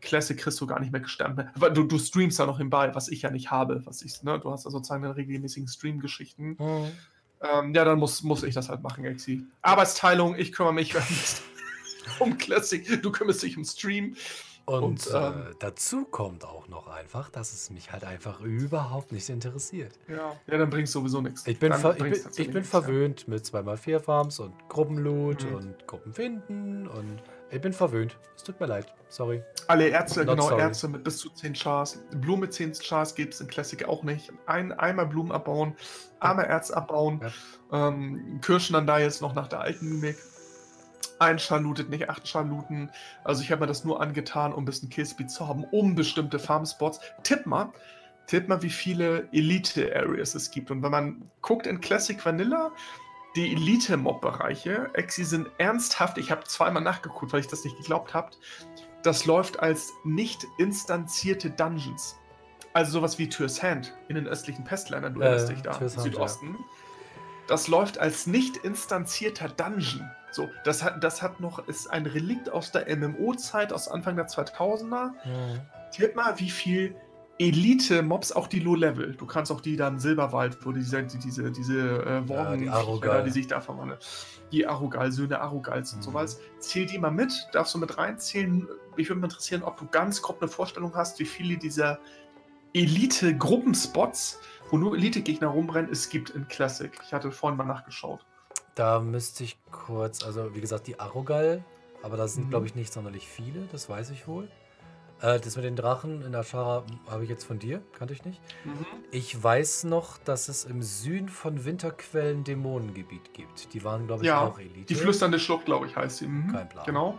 Classic 0.01 0.37
kriegst 0.39 0.61
du 0.61 0.67
gar 0.67 0.81
nicht 0.81 0.93
mehr 0.93 1.01
gestemmt. 1.01 1.45
Weil 1.57 1.73
du, 1.73 1.83
du 1.85 1.99
streamst 1.99 2.39
ja 2.39 2.47
noch 2.47 2.61
im 2.61 2.71
Ball, 2.71 2.95
was 2.95 3.09
ich 3.09 3.23
ja 3.23 3.31
nicht 3.31 3.51
habe, 3.51 3.85
was 3.85 4.03
ich, 4.03 4.23
ne? 4.23 4.39
Du 4.39 4.51
hast 4.51 4.65
ja 4.65 4.71
sozusagen 4.71 5.05
eine 5.05 5.17
regelmäßigen 5.17 5.69
Stream-Geschichten. 5.69 6.57
Mhm. 6.59 6.93
Ähm, 7.41 7.75
ja, 7.75 7.85
dann 7.85 7.99
muss, 7.99 8.23
muss 8.23 8.43
ich 8.43 8.55
das 8.55 8.69
halt 8.69 8.83
machen, 8.83 9.05
Exi. 9.05 9.45
Arbeitsteilung, 9.63 10.37
ich 10.37 10.53
kümmere 10.53 10.73
mich 10.73 10.95
um 12.19 12.39
Classic, 12.39 13.03
du 13.03 13.11
kümmerst 13.11 13.43
dich 13.43 13.57
um 13.57 13.65
Stream. 13.65 14.17
Und, 14.67 14.83
und 14.83 15.07
äh, 15.09 15.17
ähm, 15.17 15.33
äh, 15.51 15.55
dazu 15.59 16.07
kommt 16.07 16.45
auch 16.45 16.69
noch 16.69 16.89
einfach, 16.89 17.29
dass 17.29 17.53
es 17.53 17.71
mich 17.71 17.93
halt 17.93 18.05
einfach 18.05 18.41
überhaupt 18.41 19.13
nicht 19.13 19.29
interessiert. 19.29 19.99
Ja, 20.09 20.33
ja 20.47 20.59
dann 20.59 20.71
bringst 20.71 20.95
du 20.95 21.01
sowieso 21.01 21.21
nichts. 21.21 21.47
Ich 21.47 21.59
bin, 21.59 21.73
ich 21.73 21.83
bin, 21.99 22.15
ich 22.37 22.51
bin 22.51 22.65
verwöhnt 22.65 23.27
ja. 23.27 23.35
mit 23.35 23.45
2x4 23.45 24.01
Farms 24.01 24.41
und 24.41 24.55
Gruppenloot 24.71 25.45
mhm. 25.45 25.55
und 25.55 25.87
Gruppenfinden 25.87 26.89
und 26.89 27.23
ich 27.51 27.61
bin 27.61 27.75
verwöhnt. 27.75 28.17
Es 28.37 28.43
tut 28.43 28.59
mir 28.59 28.67
leid. 28.67 28.93
Sorry. 29.09 29.43
Alle 29.69 29.89
Ärzte, 29.89 30.25
Not 30.25 30.37
genau, 30.37 30.49
sorry. 30.49 30.63
Ärzte 30.63 30.89
mit 30.89 31.05
bis 31.05 31.19
zu 31.19 31.29
10 31.29 31.53
Chars. 31.55 32.03
Blumen 32.17 32.41
mit 32.41 32.55
10 32.55 32.73
Chars 32.73 33.15
gibt 33.15 33.35
es 33.35 33.41
in 33.41 33.49
Classic 33.49 33.87
auch 33.87 34.03
nicht. 34.03 34.33
Ein, 34.47 34.73
einmal 34.73 35.07
Blumen 35.07 35.31
abbauen, 35.31 35.77
einmal 36.21 36.47
Erz 36.47 36.71
abbauen. 36.71 37.21
Ja. 37.71 37.89
Ähm, 37.89 38.41
Kirschen 38.41 38.73
dann 38.73 38.87
da 38.87 38.99
jetzt 38.99 39.21
noch 39.21 39.35
nach 39.35 39.49
der 39.49 39.61
alten 39.61 39.89
Mimik 39.89 40.17
ein 41.25 41.39
Schal 41.39 41.63
lootet, 41.63 41.91
nicht 41.91 42.09
acht 42.09 42.27
Schal 42.27 42.49
looten. 42.49 42.91
Also 43.25 43.43
ich 43.43 43.51
habe 43.51 43.63
mir 43.63 43.67
das 43.67 43.85
nur 43.85 44.01
angetan, 44.01 44.53
um 44.53 44.63
ein 44.63 44.67
bisschen 44.67 44.89
Killspeed 44.89 45.31
zu 45.31 45.49
haben, 45.49 45.65
um 45.65 45.95
bestimmte 45.95 46.39
Farmspots. 46.39 47.01
Tipp 47.23 47.47
mal, 47.47 47.73
tipp 48.27 48.49
mal, 48.49 48.63
wie 48.63 48.71
viele 48.71 49.29
Elite-Areas 49.33 50.35
es 50.35 50.51
gibt. 50.51 50.71
Und 50.71 50.83
wenn 50.83 50.91
man 50.91 51.31
guckt 51.43 51.67
in 51.67 51.81
Classic 51.81 52.25
Vanilla, 52.25 52.73
die 53.37 53.53
Elite-Mob-Bereiche, 53.53 54.91
Exi 54.95 55.25
sind 55.25 55.49
ernsthaft, 55.59 56.19
ich 56.19 56.31
habe 56.31 56.45
zweimal 56.45 56.83
nachgeguckt, 56.83 57.33
weil 57.33 57.41
ich 57.41 57.49
das 57.49 57.65
nicht 57.65 57.77
geglaubt 57.77 58.15
habe, 58.15 58.31
das 59.03 59.27
läuft 59.27 59.61
als 59.61 59.93
nicht 60.05 60.47
instanzierte 60.59 61.51
Dungeons. 61.51 62.17
Also 62.73 62.93
sowas 62.93 63.19
wie 63.19 63.29
Türs 63.29 63.63
Hand 63.63 63.95
in 64.09 64.17
den 64.17 64.27
östlichen 64.27 64.65
Pestländern, 64.65 65.15
du 65.15 65.21
äh, 65.21 65.25
erinnerst 65.25 65.49
dich 65.49 65.63
da, 65.63 65.77
im 65.77 65.89
Südosten. 65.89 66.57
Ja. 66.59 66.65
Das 67.47 67.69
läuft 67.69 67.99
als 67.99 68.27
nicht 68.27 68.57
instanzierter 68.59 69.49
Dungeon. 69.49 70.11
So, 70.35 70.51
das 70.65 70.83
hat, 70.83 71.05
das 71.05 71.23
hat 71.23 71.39
noch, 71.39 71.69
ist 71.69 71.87
ein 71.87 72.07
Relikt 72.07 72.51
aus 72.51 72.73
der 72.73 72.95
MMO-Zeit, 72.97 73.73
aus 73.73 73.87
Anfang 73.87 74.17
der 74.17 74.27
2000er. 74.27 75.11
Mhm. 75.25 75.61
Tipp 75.93 76.17
mal, 76.17 76.41
wie 76.41 76.51
viel 76.51 76.97
Elite-Mobs, 77.39 78.33
auch 78.33 78.49
die 78.49 78.59
Low-Level. 78.59 79.15
Du 79.15 79.27
kannst 79.27 79.53
auch 79.53 79.61
die 79.61 79.77
dann 79.77 80.01
Silberwald, 80.01 80.59
wo 80.67 80.73
diese, 80.73 81.05
diese, 81.05 81.53
diese 81.53 82.05
äh, 82.05 82.29
Worgen, 82.29 82.65
ja, 82.65 82.83
die, 82.83 83.25
die 83.27 83.31
sich 83.31 83.47
da 83.47 83.61
verwandeln. 83.61 84.01
Die 84.51 84.67
Arugal, 84.67 85.13
Söhne 85.13 85.41
Arugals 85.41 85.93
mhm. 85.93 85.99
und 85.99 86.03
sowas. 86.03 86.41
Zähl 86.59 86.87
die 86.87 86.99
mal 86.99 87.13
mit, 87.13 87.33
darfst 87.53 87.73
du 87.75 87.79
mit 87.79 87.97
reinzählen. 87.97 88.67
Mich 88.97 89.09
würde 89.09 89.21
mich 89.21 89.31
interessieren, 89.31 89.63
ob 89.63 89.77
du 89.77 89.87
ganz 89.87 90.21
grob 90.21 90.43
eine 90.43 90.51
Vorstellung 90.51 90.97
hast, 90.97 91.21
wie 91.21 91.27
viele 91.27 91.59
dieser 91.59 92.01
Elite-Gruppenspots, 92.73 94.41
wo 94.71 94.79
nur 94.79 94.97
Elite-Gegner 94.97 95.47
rumrennen, 95.47 95.93
es 95.93 96.09
gibt 96.09 96.31
in 96.31 96.49
Classic. 96.49 96.91
Ich 97.07 97.13
hatte 97.13 97.31
vorhin 97.31 97.57
mal 97.57 97.65
nachgeschaut. 97.65 98.27
Da 98.75 99.01
müsste 99.01 99.45
ich 99.45 99.57
kurz, 99.71 100.25
also 100.25 100.55
wie 100.55 100.61
gesagt, 100.61 100.87
die 100.87 100.99
Arugal, 100.99 101.63
aber 102.03 102.17
da 102.17 102.29
sind, 102.29 102.47
mhm. 102.47 102.51
glaube 102.51 102.67
ich, 102.67 102.75
nicht 102.75 102.93
sonderlich 102.93 103.29
viele, 103.29 103.67
das 103.73 103.89
weiß 103.89 104.11
ich 104.11 104.27
wohl. 104.27 104.49
Äh, 105.21 105.41
das 105.41 105.57
mit 105.57 105.65
den 105.65 105.77
Drachen 105.77 106.23
in 106.23 106.35
Ashara 106.35 106.85
habe 107.09 107.25
ich 107.25 107.31
jetzt 107.31 107.45
von 107.45 107.59
dir, 107.59 107.81
kannte 107.97 108.13
ich 108.13 108.25
nicht. 108.25 108.41
Mhm. 108.65 108.85
Ich 109.11 109.43
weiß 109.43 109.85
noch, 109.85 110.19
dass 110.19 110.49
es 110.49 110.65
im 110.65 110.83
Süden 110.83 111.29
von 111.29 111.65
Winterquellen 111.65 112.45
Dämonengebiet 112.45 113.33
gibt. 113.33 113.73
Die 113.73 113.85
waren, 113.85 114.07
glaube 114.07 114.23
ich, 114.23 114.29
ja, 114.29 114.41
auch 114.41 114.59
Elite. 114.59 114.87
Die 114.87 114.95
flüsternde 114.95 115.39
Schlucht, 115.39 115.65
glaube 115.65 115.87
ich, 115.87 115.97
heißt 115.97 116.19
sie. 116.19 116.27
Mhm. 116.27 116.53
Kein 116.53 116.69
Plan. 116.69 116.85
Genau. 116.85 117.19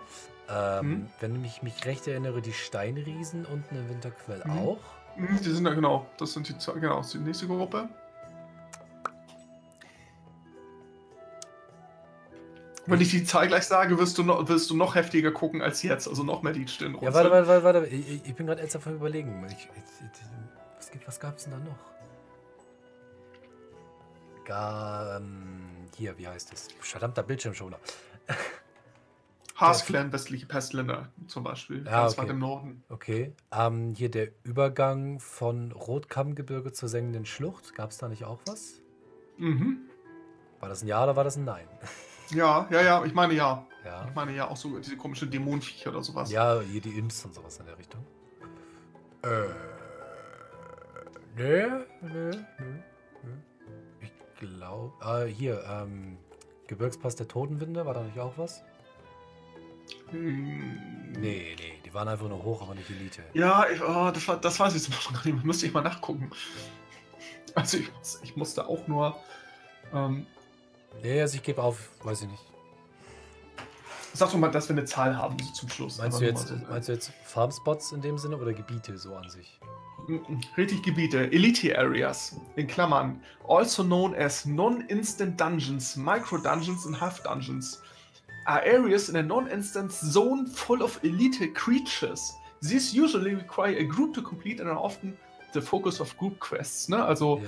Ähm, 0.49 0.89
mhm. 0.89 1.09
Wenn 1.19 1.43
ich 1.45 1.63
mich 1.63 1.85
recht 1.85 2.07
erinnere, 2.07 2.41
die 2.41 2.53
Steinriesen 2.53 3.45
unten 3.45 3.75
in 3.75 3.89
Winterquell 3.89 4.43
mhm. 4.45 4.57
auch. 4.59 4.79
Mhm, 5.15 5.39
die 5.43 5.51
sind 5.51 5.63
da 5.63 5.73
genau. 5.73 6.05
Das 6.17 6.33
sind 6.33 6.47
die, 6.49 6.79
genau, 6.79 7.01
die 7.01 7.17
nächste 7.17 7.47
Gruppe. 7.47 7.89
Wenn 12.87 13.01
ich 13.01 13.09
die 13.09 13.23
Zahl 13.23 13.47
gleich 13.47 13.65
sage, 13.65 13.97
wirst 13.97 14.17
du 14.17 14.23
noch, 14.23 14.47
wirst 14.47 14.69
du 14.69 14.75
noch 14.75 14.95
heftiger 14.95 15.31
gucken 15.31 15.61
als 15.61 15.81
jetzt. 15.81 16.07
Also 16.07 16.23
noch 16.23 16.43
mehr 16.43 16.53
die 16.53 16.67
Stirn 16.67 16.95
Ja, 17.01 17.13
warte, 17.13 17.31
warte, 17.31 17.47
warte, 17.47 17.63
warte. 17.63 17.87
Ich, 17.87 18.25
ich 18.25 18.35
bin 18.35 18.45
gerade 18.45 18.61
ernsthaft 18.61 18.87
am 18.87 18.95
überlegen. 18.95 19.43
Ich, 19.47 19.53
ich, 19.53 19.69
was, 20.77 20.91
was 21.05 21.19
gab 21.19 21.37
es 21.37 21.43
denn 21.45 21.53
da 21.53 21.59
noch? 21.59 21.79
Gar, 24.45 25.17
ähm, 25.17 25.87
hier, 25.95 26.17
wie 26.17 26.27
heißt 26.27 26.53
es? 26.53 26.67
Verdammter 26.79 27.23
Bildschirmschoner. 27.23 27.79
Hasklan, 29.55 30.11
westliche 30.11 30.45
Pestländer 30.45 31.07
zum 31.27 31.43
Beispiel. 31.43 31.85
Ja, 31.85 32.01
ganz 32.01 32.13
okay. 32.13 32.23
weit 32.23 32.29
im 32.29 32.39
Norden. 32.39 32.83
Okay. 32.89 33.33
Ähm, 33.51 33.93
hier 33.95 34.11
der 34.11 34.27
Übergang 34.43 35.19
von 35.19 35.71
Rotkammgebirge 35.71 36.73
zur 36.73 36.89
sengenden 36.89 37.25
Schlucht. 37.25 37.73
Gab 37.73 37.91
es 37.91 37.97
da 37.97 38.09
nicht 38.09 38.25
auch 38.25 38.41
was? 38.45 38.81
Mhm. 39.37 39.79
War 40.59 40.69
das 40.69 40.83
ein 40.83 40.87
Ja 40.87 41.03
oder 41.03 41.15
war 41.15 41.23
das 41.23 41.37
ein 41.37 41.45
Nein? 41.45 41.67
Ja, 42.31 42.67
ja, 42.71 42.81
ja, 42.81 43.05
ich 43.05 43.13
meine 43.13 43.33
ja. 43.33 43.65
ja. 43.83 44.05
Ich 44.07 44.15
meine 44.15 44.33
ja 44.33 44.49
auch 44.49 44.57
so 44.57 44.77
diese 44.79 44.97
komischen 44.97 45.29
Dämonenviecher 45.29 45.91
oder 45.91 46.03
sowas. 46.03 46.31
Ja, 46.31 46.59
hier 46.61 46.81
die 46.81 46.97
Imps 46.97 47.23
und 47.25 47.33
sowas 47.33 47.57
in 47.59 47.65
der 47.65 47.77
Richtung. 47.77 48.05
Äh. 49.23 49.27
Ne, 51.37 51.85
ne, 52.01 52.31
ne, 52.31 52.47
Ich 54.01 54.11
glaube. 54.39 54.93
Äh, 55.03 55.27
hier, 55.27 55.63
ähm. 55.69 56.17
Gebirgspass 56.67 57.15
der 57.15 57.27
Totenwinde, 57.27 57.85
war 57.85 57.93
da 57.93 58.01
nicht 58.01 58.19
auch 58.19 58.37
was? 58.37 58.63
Hm. 60.09 61.11
Nee, 61.19 61.55
nee, 61.57 61.79
die 61.85 61.93
waren 61.93 62.07
einfach 62.07 62.27
nur 62.27 62.43
hoch, 62.43 62.61
aber 62.61 62.75
nicht 62.75 62.89
Elite. 62.89 63.23
Ja, 63.33 63.67
ich, 63.69 63.81
oh, 63.81 64.11
das, 64.11 64.27
war, 64.27 64.37
das 64.37 64.59
weiß 64.59 64.75
ich 64.75 64.87
jetzt 64.87 65.11
noch 65.11 65.23
nicht. 65.23 65.43
Müsste 65.43 65.67
ich 65.67 65.73
mal 65.73 65.81
nachgucken. 65.81 66.31
Also 67.53 67.77
ich, 67.77 67.89
ich 68.23 68.35
musste 68.35 68.67
auch 68.67 68.87
nur 68.87 69.15
ähm, 69.93 70.25
Nee, 71.01 71.21
also 71.21 71.35
ich 71.35 71.43
gebe 71.43 71.61
auf, 71.61 71.89
weiß 72.03 72.23
ich 72.23 72.29
nicht. 72.29 72.43
Sag 74.13 74.31
doch 74.31 74.37
mal, 74.37 74.49
dass 74.49 74.69
wir 74.69 74.75
eine 74.77 74.85
Zahl 74.85 75.17
haben 75.17 75.37
so 75.39 75.51
zum 75.51 75.69
Schluss. 75.69 75.97
Meinst 75.97 76.21
du, 76.21 76.25
jetzt, 76.25 76.47
so 76.47 76.55
meinst 76.69 76.87
du 76.87 76.93
jetzt 76.93 77.11
Farmspots 77.25 77.91
in 77.91 78.01
dem 78.01 78.17
Sinne 78.17 78.37
oder 78.37 78.53
Gebiete 78.53 78.97
so 78.97 79.13
an 79.15 79.29
sich? 79.29 79.59
Richtig 80.57 80.83
Gebiete. 80.83 81.31
Elite 81.31 81.77
Areas, 81.77 82.35
in 82.55 82.67
Klammern, 82.67 83.21
also 83.47 83.83
known 83.83 84.15
as 84.15 84.45
Non-Instant 84.45 85.39
Dungeons, 85.39 85.97
Micro-Dungeons 85.97 86.85
and 86.85 86.99
Half-Dungeons, 86.99 87.81
are 88.45 88.63
areas 88.63 89.09
in 89.09 89.17
a 89.17 89.23
non-instance 89.23 89.99
zone 89.99 90.47
full 90.47 90.81
of 90.81 90.99
elite 91.03 91.53
creatures. 91.53 92.33
These 92.61 92.93
usually 92.93 93.35
require 93.35 93.75
a 93.77 93.83
group 93.83 94.13
to 94.13 94.21
complete 94.21 94.59
and 94.59 94.69
are 94.69 94.77
often 94.77 95.17
the 95.55 95.61
focus 95.61 95.99
of 95.99 96.15
Group 96.17 96.39
Quests, 96.39 96.89
ne? 96.89 97.03
Also 97.03 97.41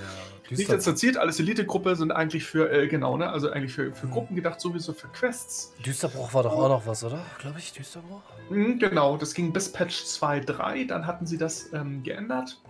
ja, 0.50 0.56
nicht 0.56 0.70
instanziert, 0.70 1.16
alles 1.16 1.38
Elite-Gruppe 1.38 1.94
sind 1.94 2.10
eigentlich 2.10 2.44
für, 2.44 2.70
äh, 2.70 2.88
genau, 2.88 3.16
ne? 3.16 3.30
Also 3.30 3.50
eigentlich 3.50 3.72
für, 3.72 3.92
für 3.92 4.06
mhm. 4.06 4.10
Gruppen 4.10 4.36
gedacht, 4.36 4.60
sowieso 4.60 4.92
für 4.92 5.08
Quests. 5.08 5.74
Düsterbruch 5.84 6.34
war 6.34 6.42
doch 6.42 6.52
auch 6.52 6.68
noch 6.68 6.86
was, 6.86 7.04
oder? 7.04 7.24
Glaube 7.38 7.58
ich, 7.58 7.72
Düsterbruch? 7.72 8.22
Mhm, 8.50 8.78
genau, 8.78 9.16
das 9.16 9.34
ging 9.34 9.52
bis 9.52 9.70
Patch 9.70 10.02
2.3, 10.02 10.86
dann 10.88 11.06
hatten 11.06 11.26
sie 11.26 11.38
das 11.38 11.72
ähm, 11.72 12.02
geändert. 12.02 12.60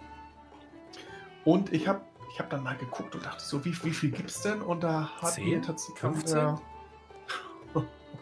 Und 1.45 1.73
ich 1.73 1.89
habe 1.89 2.03
ich 2.33 2.41
hab 2.41 2.51
dann 2.51 2.63
mal 2.63 2.77
geguckt 2.77 3.15
und 3.15 3.25
dachte 3.25 3.43
so, 3.43 3.65
wie, 3.65 3.73
wie 3.85 3.93
viel 3.93 4.15
es 4.27 4.43
denn? 4.43 4.61
Und 4.61 4.85
da 4.85 5.11
hatten 5.23 5.45
wir 5.45 5.63
tatsächlich. 5.63 5.99
15? 5.99 6.39
Äh, 6.39 6.55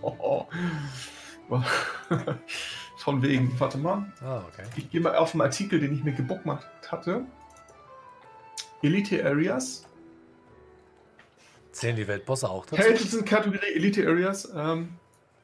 oh, 0.03 0.17
oh. 0.19 0.47
Von 2.99 3.23
wegen, 3.23 3.53
warte 3.61 3.79
mal. 3.79 4.13
Ah, 4.21 4.43
okay. 4.49 4.65
Ich 4.77 4.91
gehe 4.91 5.01
mal 5.01 5.17
auf 5.17 5.33
den 5.33 5.41
Artikel, 5.41 5.81
den 5.81 5.95
ich 5.95 6.03
mir 6.03 6.13
hatte. 6.91 7.25
Elite 8.83 9.25
Areas. 9.25 9.85
Zählen 11.73 11.97
die 11.97 12.09
Weltbosse 12.09 12.49
auch 12.49 12.67
dazu? 12.67 13.23
Kategorie 13.25 13.75
Elite 13.75 14.07
Areas. 14.07 14.51
Ähm, 14.55 14.91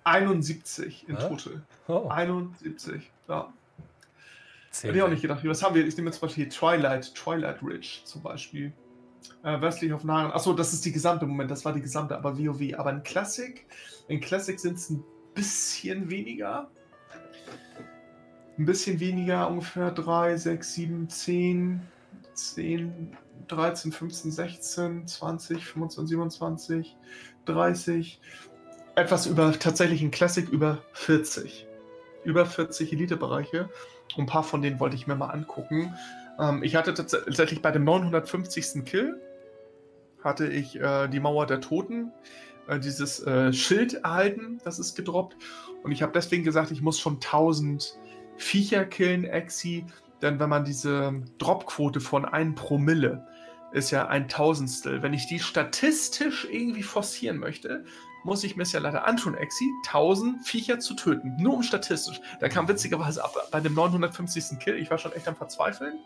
71 0.05 1.09
in 1.09 1.17
ah? 1.17 1.29
total. 1.29 1.63
Oh. 1.89 2.09
71, 2.09 3.11
ja. 3.29 3.53
Hätte 4.81 4.97
ich 4.97 5.03
auch 5.03 5.09
nicht 5.09 5.23
gedacht. 5.23 5.41
Was 5.45 5.63
haben 5.63 5.75
wir? 5.75 5.87
Ich 5.87 5.97
nehme 5.97 6.09
jetzt 6.09 6.19
zum 6.19 6.29
Beispiel 6.29 6.49
Twilight, 6.49 7.15
Twilight 7.15 7.63
Ridge 7.63 8.01
zum 8.05 8.23
Beispiel. 8.23 8.73
Äh, 9.45 9.61
westlich 9.61 9.93
auf 9.93 10.03
Nahen. 10.03 10.33
Achso, 10.33 10.53
das 10.55 10.73
ist 10.73 10.85
die 10.85 10.93
gesamte 10.93 11.27
Moment, 11.27 11.51
das 11.51 11.65
war 11.65 11.73
die 11.73 11.83
gesamte, 11.83 12.17
aber 12.17 12.39
WoW. 12.39 12.75
Aber 12.79 12.91
in 12.91 13.03
Classic, 13.03 13.67
in 14.09 14.21
Classic 14.21 14.59
sind 14.59 14.79
es 14.79 14.91
ein 14.91 15.05
bisschen 15.35 16.11
weniger 16.11 16.71
ein 18.59 18.67
bisschen 18.67 19.01
weniger, 19.01 19.49
ungefähr 19.49 19.91
3, 19.91 20.37
6, 20.37 20.75
7, 20.75 21.09
10, 21.09 21.83
10, 22.35 23.17
13, 23.49 23.93
15, 23.93 24.31
16, 24.31 25.07
20, 25.07 25.65
25, 25.65 26.09
27, 26.09 26.97
30. 27.47 28.21
Etwas 28.95 29.27
über 29.27 29.53
tatsächlich 29.59 30.03
in 30.03 30.11
Classic 30.11 30.49
über 30.49 30.79
40. 30.93 31.67
Über 32.25 32.47
40 32.47 32.93
Elite-Bereiche. 32.93 33.69
Ein 34.17 34.27
paar 34.27 34.45
von 34.45 34.63
denen 34.63 34.79
wollte 34.79 34.97
ich 34.97 35.07
mir 35.07 35.17
mal 35.17 35.31
angucken. 35.31 35.95
Ähm, 36.39 36.63
ich 36.63 36.77
hatte 36.77 36.95
tatsächlich 36.95 37.63
bei 37.63 37.71
dem 37.71 37.85
950. 37.85 38.85
Kill 38.85 39.21
hatte 40.23 40.47
ich 40.47 40.79
äh, 40.81 41.09
die 41.09 41.21
Mauer 41.21 41.47
der 41.47 41.61
Toten, 41.61 42.13
äh, 42.69 42.79
dieses 42.79 43.25
äh, 43.27 43.53
Schild 43.53 43.95
erhalten, 43.95 44.61
das 44.65 44.79
ist 44.79 44.95
gedroppt. 44.95 45.37
Und 45.83 45.91
ich 45.93 46.03
habe 46.03 46.13
deswegen 46.13 46.45
gesagt, 46.45 46.71
ich 46.71 46.81
muss 46.81 47.01
schon 47.01 47.15
1000 47.15 47.99
Viecher 48.43 48.85
killen, 48.85 49.25
Exi, 49.25 49.87
denn 50.21 50.39
wenn 50.39 50.49
man 50.49 50.65
diese 50.65 51.15
Dropquote 51.39 52.01
von 52.01 52.25
1 52.25 52.61
Promille 52.61 53.27
ist 53.73 53.91
ja 53.91 54.09
ein 54.09 54.29
Tausendstel. 54.29 55.03
Wenn 55.03 55.15
ich 55.15 55.27
die 55.27 55.39
statistisch 55.39 56.47
irgendwie 56.51 56.83
forcieren 56.83 57.39
möchte, 57.39 57.85
muss 58.25 58.45
ich 58.45 58.57
mir 58.57 58.65
es 58.65 58.73
ja 58.73 58.81
leider 58.81 59.07
antun, 59.07 59.35
Exi, 59.35 59.71
1000 59.87 60.47
Viecher 60.47 60.79
zu 60.79 60.95
töten. 60.95 61.37
Nur 61.39 61.55
um 61.55 61.63
statistisch. 61.63 62.21
Da 62.41 62.49
kam 62.49 62.69
witzigerweise 62.69 63.25
ab 63.25 63.35
bei 63.51 63.61
dem 63.61 63.75
950. 63.75 64.59
Kill. 64.59 64.77
Ich 64.77 64.91
war 64.91 64.99
schon 64.99 65.13
echt 65.13 65.27
am 65.27 65.37
Verzweifeln. 65.37 65.99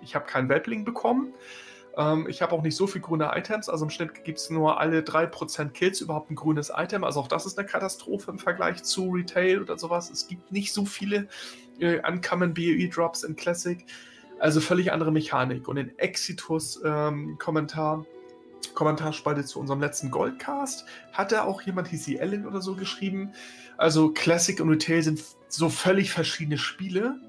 Ich 0.00 0.14
habe 0.14 0.26
keinen 0.26 0.48
Weltling 0.48 0.84
bekommen. 0.84 1.34
Ähm, 1.96 2.26
ich 2.28 2.42
habe 2.42 2.52
auch 2.52 2.62
nicht 2.62 2.76
so 2.76 2.86
viele 2.86 3.02
grüne 3.02 3.30
Items, 3.34 3.68
also 3.68 3.84
im 3.84 3.90
Schnitt 3.90 4.24
gibt 4.24 4.38
es 4.38 4.50
nur 4.50 4.80
alle 4.80 5.00
3% 5.00 5.70
Kills 5.70 6.00
überhaupt 6.00 6.30
ein 6.30 6.36
grünes 6.36 6.72
Item. 6.74 7.04
Also 7.04 7.20
auch 7.20 7.28
das 7.28 7.46
ist 7.46 7.58
eine 7.58 7.66
Katastrophe 7.66 8.30
im 8.30 8.38
Vergleich 8.38 8.82
zu 8.82 9.10
Retail 9.10 9.60
oder 9.60 9.78
sowas. 9.78 10.10
Es 10.10 10.26
gibt 10.26 10.52
nicht 10.52 10.72
so 10.72 10.84
viele 10.84 11.28
äh, 11.80 12.00
Uncommon 12.06 12.54
BOE 12.54 12.88
Drops 12.88 13.22
in 13.22 13.36
Classic. 13.36 13.84
Also 14.38 14.60
völlig 14.60 14.90
andere 14.90 15.12
Mechanik. 15.12 15.68
Und 15.68 15.76
in 15.76 15.96
Exitus 15.98 16.80
ähm, 16.84 17.36
Kommentar, 17.38 18.04
Kommentarspalte 18.74 19.44
zu 19.44 19.60
unserem 19.60 19.80
letzten 19.80 20.10
Goldcast 20.10 20.84
hat 21.12 21.32
da 21.32 21.44
auch 21.44 21.62
jemand, 21.62 21.88
hieß 21.88 22.04
sie 22.04 22.18
Ellen 22.18 22.46
oder 22.46 22.60
so, 22.60 22.74
geschrieben. 22.74 23.32
Also 23.76 24.10
Classic 24.10 24.60
und 24.60 24.68
Retail 24.68 25.02
sind 25.02 25.22
so 25.48 25.68
völlig 25.68 26.10
verschiedene 26.10 26.58
Spiele. 26.58 27.20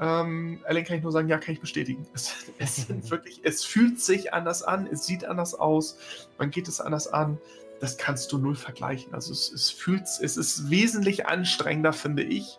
Ähm, 0.00 0.60
Ellen 0.64 0.84
kann 0.84 0.96
ich 0.96 1.02
nur 1.02 1.12
sagen, 1.12 1.28
ja, 1.28 1.38
kann 1.38 1.54
ich 1.54 1.60
bestätigen. 1.60 2.06
Es, 2.14 2.34
es, 2.58 2.88
wirklich, 3.10 3.40
es 3.44 3.64
fühlt 3.64 4.00
sich 4.00 4.32
anders 4.32 4.62
an, 4.62 4.88
es 4.90 5.06
sieht 5.06 5.24
anders 5.24 5.54
aus, 5.54 5.98
man 6.38 6.50
geht 6.50 6.68
es 6.68 6.80
anders 6.80 7.08
an. 7.08 7.38
das 7.80 7.98
kannst 7.98 8.32
du 8.32 8.38
null 8.38 8.56
vergleichen. 8.56 9.14
Also 9.14 9.32
es, 9.32 9.52
es 9.52 9.70
fühlt, 9.70 10.02
es 10.02 10.36
ist 10.36 10.70
wesentlich 10.70 11.26
anstrengender, 11.26 11.92
finde 11.92 12.22
ich, 12.22 12.58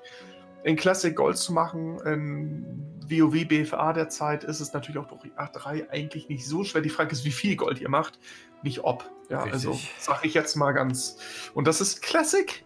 in 0.66 0.76
Classic 0.76 1.16
Gold 1.16 1.38
zu 1.38 1.54
machen. 1.54 2.00
In 2.00 3.00
WoW 3.08 3.48
BFA 3.48 3.94
derzeit 3.94 4.44
ist 4.44 4.60
es 4.60 4.74
natürlich 4.74 4.98
auch 4.98 5.08
durch 5.08 5.32
A3 5.38 5.90
eigentlich 5.92 6.28
nicht 6.28 6.46
so 6.46 6.64
schwer. 6.64 6.82
Die 6.82 6.90
Frage 6.90 7.12
ist, 7.12 7.24
wie 7.24 7.32
viel 7.32 7.56
Gold 7.56 7.80
ihr 7.80 7.90
macht, 7.90 8.20
nicht 8.64 8.84
ob. 8.84 9.10
Ja, 9.30 9.44
Richtig. 9.44 9.54
also 9.54 9.80
sage 10.00 10.28
ich 10.28 10.34
jetzt 10.34 10.56
mal 10.56 10.72
ganz. 10.72 11.18
Und 11.54 11.68
das 11.68 11.82
ist 11.82 12.02
Classic 12.02 12.66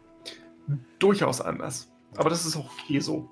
durchaus 0.99 1.41
anders. 1.41 1.91
Aber 2.15 2.29
das 2.29 2.45
ist 2.45 2.55
auch 2.55 2.71
hier 2.87 3.01
so. 3.01 3.29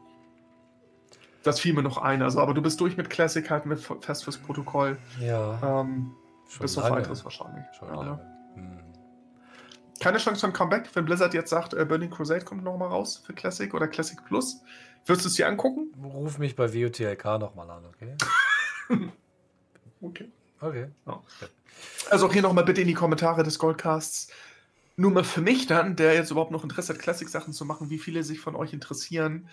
Das 1.43 1.61
fiel 1.61 1.73
mir 1.73 1.83
noch 1.83 1.97
ein. 1.97 2.21
Also, 2.21 2.41
aber 2.41 2.53
du 2.53 2.61
bist 2.61 2.81
durch 2.81 2.97
mit 2.97 3.09
Classic 3.09 3.49
halt 3.49 3.65
mit 3.65 3.79
fest 3.79 4.25
fürs 4.25 4.37
Protokoll. 4.37 4.97
Ja. 5.21 5.81
Ähm, 5.81 6.11
bis 6.59 6.77
auf 6.77 6.89
weiteres 6.89 7.23
wahrscheinlich. 7.23 7.63
Schon 7.79 7.87
ja, 7.87 8.19
hm. 8.55 8.79
Keine 9.99 10.17
Chance 10.19 10.41
für 10.41 10.47
ein 10.47 10.53
Comeback, 10.53 10.89
wenn 10.93 11.05
Blizzard 11.05 11.33
jetzt 11.33 11.49
sagt, 11.49 11.73
äh, 11.73 11.85
Burning 11.85 12.09
Crusade 12.09 12.45
kommt 12.45 12.63
nochmal 12.63 12.89
raus 12.89 13.21
für 13.25 13.33
Classic 13.33 13.73
oder 13.73 13.87
Classic 13.87 14.17
Plus. 14.25 14.61
Würdest 15.05 15.25
du 15.25 15.29
es 15.29 15.35
dir 15.35 15.47
angucken? 15.47 15.93
Ruf 16.03 16.37
mich 16.37 16.55
bei 16.55 16.73
WOTLK 16.73 17.23
nochmal 17.39 17.69
an, 17.69 17.85
okay? 17.85 18.15
okay. 20.01 20.29
Okay. 20.59 20.87
Ja. 21.05 21.21
Also 22.09 22.27
auch 22.27 22.33
hier 22.33 22.41
nochmal 22.41 22.65
bitte 22.65 22.81
in 22.81 22.87
die 22.87 22.93
Kommentare 22.93 23.43
des 23.43 23.59
Goldcasts. 23.59 24.29
Nur 24.95 25.11
mal 25.11 25.23
für 25.23 25.41
mich 25.41 25.67
dann, 25.67 25.95
der 25.95 26.13
jetzt 26.15 26.31
überhaupt 26.31 26.51
noch 26.51 26.63
Interesse 26.63 26.93
hat, 26.93 26.99
Classic-Sachen 26.99 27.53
zu 27.53 27.65
machen, 27.65 27.89
wie 27.89 27.99
viele 27.99 28.23
sich 28.23 28.39
von 28.39 28.55
euch 28.55 28.73
interessieren, 28.73 29.47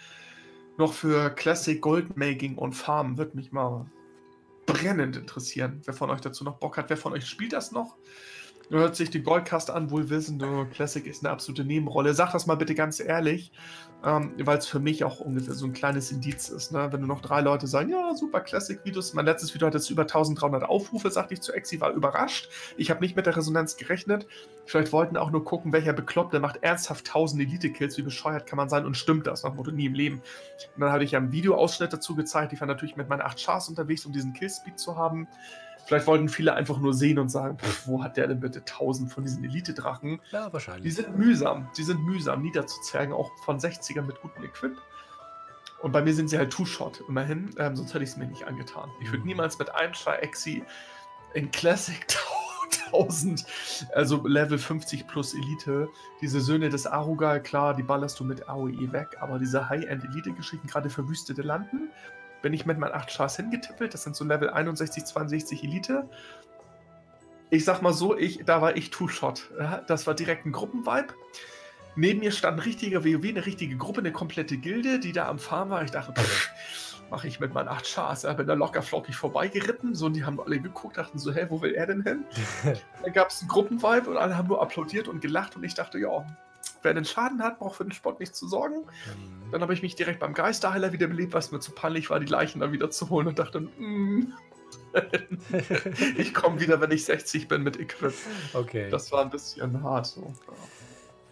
noch 0.79 0.93
für 0.93 1.31
Classic 1.31 1.81
Goldmaking 1.81 2.57
und 2.57 2.73
Farmen, 2.73 3.19
wird 3.19 3.35
mich 3.35 3.53
mal 3.53 3.87
brennend 4.67 5.17
interessieren, 5.17 5.83
wer 5.85 5.95
von 5.95 6.11
euch 6.11 6.21
dazu 6.21 6.45
noch 6.45 6.57
Bock 6.57 6.79
hat. 6.79 6.89
Wer 6.89 6.97
von 6.97 7.13
euch 7.13 7.27
spielt 7.27 7.53
das 7.53 7.73
noch? 7.73 7.97
Hört 8.71 8.97
sich 8.97 9.11
die 9.11 9.23
Goldcast 9.23 9.71
an, 9.71 9.91
wohl 9.91 10.11
wissend, 10.11 10.45
Classic 10.73 11.07
ist 11.07 11.25
eine 11.25 11.33
absolute 11.33 11.65
Nebenrolle. 11.65 12.15
Sag 12.15 12.33
das 12.33 12.47
mal 12.47 12.55
bitte 12.55 12.75
ganz 12.75 13.01
ehrlich, 13.01 13.53
ähm, 14.05 14.35
weil 14.39 14.59
es 14.59 14.67
für 14.67 14.81
mich 14.81 15.05
auch 15.05 15.21
ungefähr 15.21 15.55
so 15.55 15.67
ein 15.67 15.73
kleines 15.73 16.13
Indiz 16.13 16.49
ist. 16.49 16.73
Ne? 16.73 16.89
Wenn 16.91 17.01
du 17.01 17.07
noch 17.07 17.21
drei 17.21 17.41
Leute 17.41 17.67
sagen, 17.67 17.91
ja, 17.91 18.15
super 18.15 18.41
Classic-Videos. 18.41 19.15
Mein 19.15 19.25
letztes 19.25 19.55
Video 19.55 19.67
hat 19.67 19.75
jetzt 19.75 19.91
über 19.91 20.03
1300 20.03 20.65
Aufrufe, 20.65 21.11
sagte 21.11 21.35
ich 21.35 21.41
zu 21.41 21.53
Exi, 21.53 21.81
war 21.81 21.93
überrascht. 21.93 22.49
Ich 22.77 22.91
habe 22.91 23.01
nicht 23.01 23.17
mit 23.17 23.27
der 23.27 23.37
Resonanz 23.37 23.77
gerechnet. 23.77 24.27
Vielleicht 24.67 24.93
wollten 24.93 25.17
auch 25.17 25.31
nur 25.31 25.45
gucken, 25.45 25.73
welcher 25.73 25.93
Bekloppte 25.93 26.41
macht 26.41 26.63
ernsthaft 26.63 27.07
1000 27.07 27.43
Elite-Kills. 27.43 27.97
Wie 27.97 28.03
bescheuert 28.03 28.47
kann 28.47 28.57
man 28.57 28.69
sein 28.69 28.85
und 28.85 28.97
stimmt 28.97 29.27
das? 29.27 29.43
Nach 29.43 29.55
Motto 29.55 29.71
nie 29.71 29.87
im 29.87 29.95
Leben. 29.95 30.17
Und 30.75 30.81
dann 30.81 30.93
habe 30.93 31.05
ich 31.05 31.13
ja 31.13 31.19
einen 31.19 31.33
Videoausschnitt 31.33 31.93
dazu 31.93 32.15
gezeigt. 32.15 32.53
Ich 32.53 32.61
war 32.61 32.69
natürlich 32.69 32.97
mit 32.97 33.09
meinen 33.09 33.23
8 33.23 33.43
Chars 33.43 33.69
unterwegs, 33.69 34.05
um 34.05 34.13
diesen 34.13 34.33
Killspeed 34.33 34.79
zu 34.79 34.97
haben. 34.97 35.29
Vielleicht 35.87 36.07
wollten 36.07 36.29
viele 36.29 36.55
einfach 36.55 36.79
nur 36.79 36.95
sehen 36.95 37.19
und 37.19 37.29
sagen, 37.29 37.59
pff, 37.59 37.87
wo 37.87 38.03
hat 38.03 38.17
der 38.17 38.27
denn 38.27 38.41
bitte 38.41 38.65
tausend 38.65 39.13
von 39.13 39.25
diesen 39.25 39.45
Elite-Drachen? 39.45 40.21
Ja, 40.33 40.53
wahrscheinlich. 40.53 40.85
Die 40.85 40.91
sind 40.91 41.17
mühsam. 41.17 41.69
Die 41.77 41.83
sind 41.83 42.01
mühsam 42.01 42.43
niederzuzergen, 42.43 43.13
auch 43.13 43.31
von 43.45 43.59
60ern 43.59 44.03
mit 44.03 44.21
gutem 44.21 44.45
Equip. 44.45 44.77
Und 45.83 45.93
bei 45.93 46.01
mir 46.01 46.15
sind 46.15 46.29
sie 46.31 46.39
halt 46.39 46.51
Two-Shot, 46.51 47.03
immerhin. 47.09 47.51
Ähm, 47.59 47.77
sonst 47.77 47.93
hätte 47.93 48.05
ich 48.05 48.11
es 48.11 48.17
mir 48.17 48.27
nicht 48.27 48.47
angetan. 48.47 48.91
Ich 49.01 49.09
würde 49.09 49.21
mhm. 49.21 49.27
niemals 49.27 49.59
mit 49.59 49.75
einem 49.75 49.93
Exi 50.23 50.65
in 51.35 51.51
Classic 51.51 52.07
1000, 52.95 53.45
also 53.95 54.27
Level 54.27 54.57
50 54.59 55.07
plus 55.07 55.35
Elite, 55.35 55.89
diese 56.21 56.41
Söhne 56.41 56.69
des 56.69 56.87
Arugal, 56.87 57.43
klar, 57.43 57.75
die 57.75 57.83
ballerst 57.83 58.19
du 58.21 58.25
mit 58.25 58.49
AOE 58.49 58.93
weg, 58.93 59.17
aber 59.21 59.39
diese 59.39 59.69
High-End-Elite-Geschichten, 59.69 60.69
gerade 60.69 60.91
verwüstete 60.91 61.43
Landen, 61.43 61.91
bin 62.45 62.53
ich 62.53 62.67
mit 62.67 62.79
meinen 62.79 62.93
8 62.93 63.09
Chars 63.09 63.37
hingetippelt. 63.37 63.95
Das 63.95 64.03
sind 64.03 64.15
so 64.15 64.23
Level 64.23 64.51
61, 64.51 65.07
62 65.07 65.65
Elite. 65.65 66.07
Ich 67.49 67.65
sag 67.65 67.81
mal 67.81 67.95
so, 67.95 68.15
ich, 68.15 68.45
da 68.45 68.61
war 68.61 68.77
ich 68.77 68.91
Two-Shot. 68.91 69.51
Das 69.87 70.07
war 70.07 70.13
direkt 70.13 70.45
ein 70.45 70.53
Gruppenvibe. 70.53 71.15
Neben 71.97 72.21
mir 72.21 72.33
stand 72.33 72.59
ein 72.59 72.63
richtiger 72.63 73.03
WoW, 73.03 73.25
eine 73.25 73.47
richtige 73.47 73.79
Gruppe, 73.79 74.01
eine 74.01 74.13
komplette 74.13 74.59
Gilde, 74.59 74.99
die 74.99 75.13
da 75.13 75.27
am 75.27 75.39
Farm 75.39 75.71
war. 75.71 75.83
Ich 75.85 75.91
dachte, 75.91 76.13
mache 77.11 77.29
ich 77.29 77.41
mit 77.41 77.55
meinen 77.55 77.69
8 77.69 77.95
Chars. 77.95 78.25
Ich 78.25 78.37
bin 78.37 78.47
da 78.47 78.53
locker 78.53 78.83
flockig 78.83 79.17
vorbeigeritten. 79.17 79.95
So, 79.95 80.05
und 80.05 80.13
die 80.13 80.25
haben 80.27 80.39
alle 80.39 80.61
geguckt, 80.61 80.99
dachten 80.99 81.19
so, 81.19 81.33
hä, 81.33 81.47
wo 81.49 81.63
will 81.63 81.73
er 81.73 81.87
denn 81.87 82.03
hin? 82.03 82.27
Dann 83.03 83.13
gab 83.15 83.31
es 83.31 83.41
einen 83.41 83.49
Gruppenvibe 83.49 84.11
und 84.11 84.19
alle 84.19 84.37
haben 84.37 84.49
nur 84.49 84.61
applaudiert 84.61 85.09
und 85.09 85.23
gelacht. 85.23 85.57
Und 85.57 85.65
ich 85.65 85.73
dachte, 85.73 85.99
ja, 85.99 86.27
wer 86.83 86.91
einen 86.91 87.07
Schaden 87.07 87.43
hat, 87.43 87.59
braucht 87.59 87.77
für 87.77 87.85
den 87.85 87.93
Sport 87.93 88.21
nicht 88.21 88.37
zu 88.37 88.47
sorgen. 88.47 88.81
Mhm. 88.81 89.44
Dann 89.55 89.63
habe 89.63 89.73
ich 89.73 89.83
mich 89.83 89.95
direkt 89.95 90.19
beim 90.19 90.35
Geisterheiler 90.35 90.93
wiederbelebt, 90.93 91.33
was 91.33 91.53
mir 91.53 91.61
zu 91.61 91.71
peinlich 91.71 92.11
war, 92.11 92.19
die 92.19 92.27
Leichen 92.27 92.59
dann 92.59 92.73
wieder 92.73 92.91
zu 92.91 93.09
holen 93.09 93.29
und 93.29 93.39
dachte, 93.39 93.61
mm, 93.61 94.33
ich 96.19 96.35
komme 96.35 96.59
wieder, 96.59 96.81
wenn 96.81 96.91
ich 96.91 97.05
60 97.05 97.47
bin 97.47 97.63
mit 97.63 97.79
Equip. 97.79 98.13
Okay. 98.53 98.91
Das 98.91 99.13
war 99.13 99.23
ein 99.23 99.31
bisschen 99.31 99.81
hart. 99.81 100.07
So. 100.07 100.33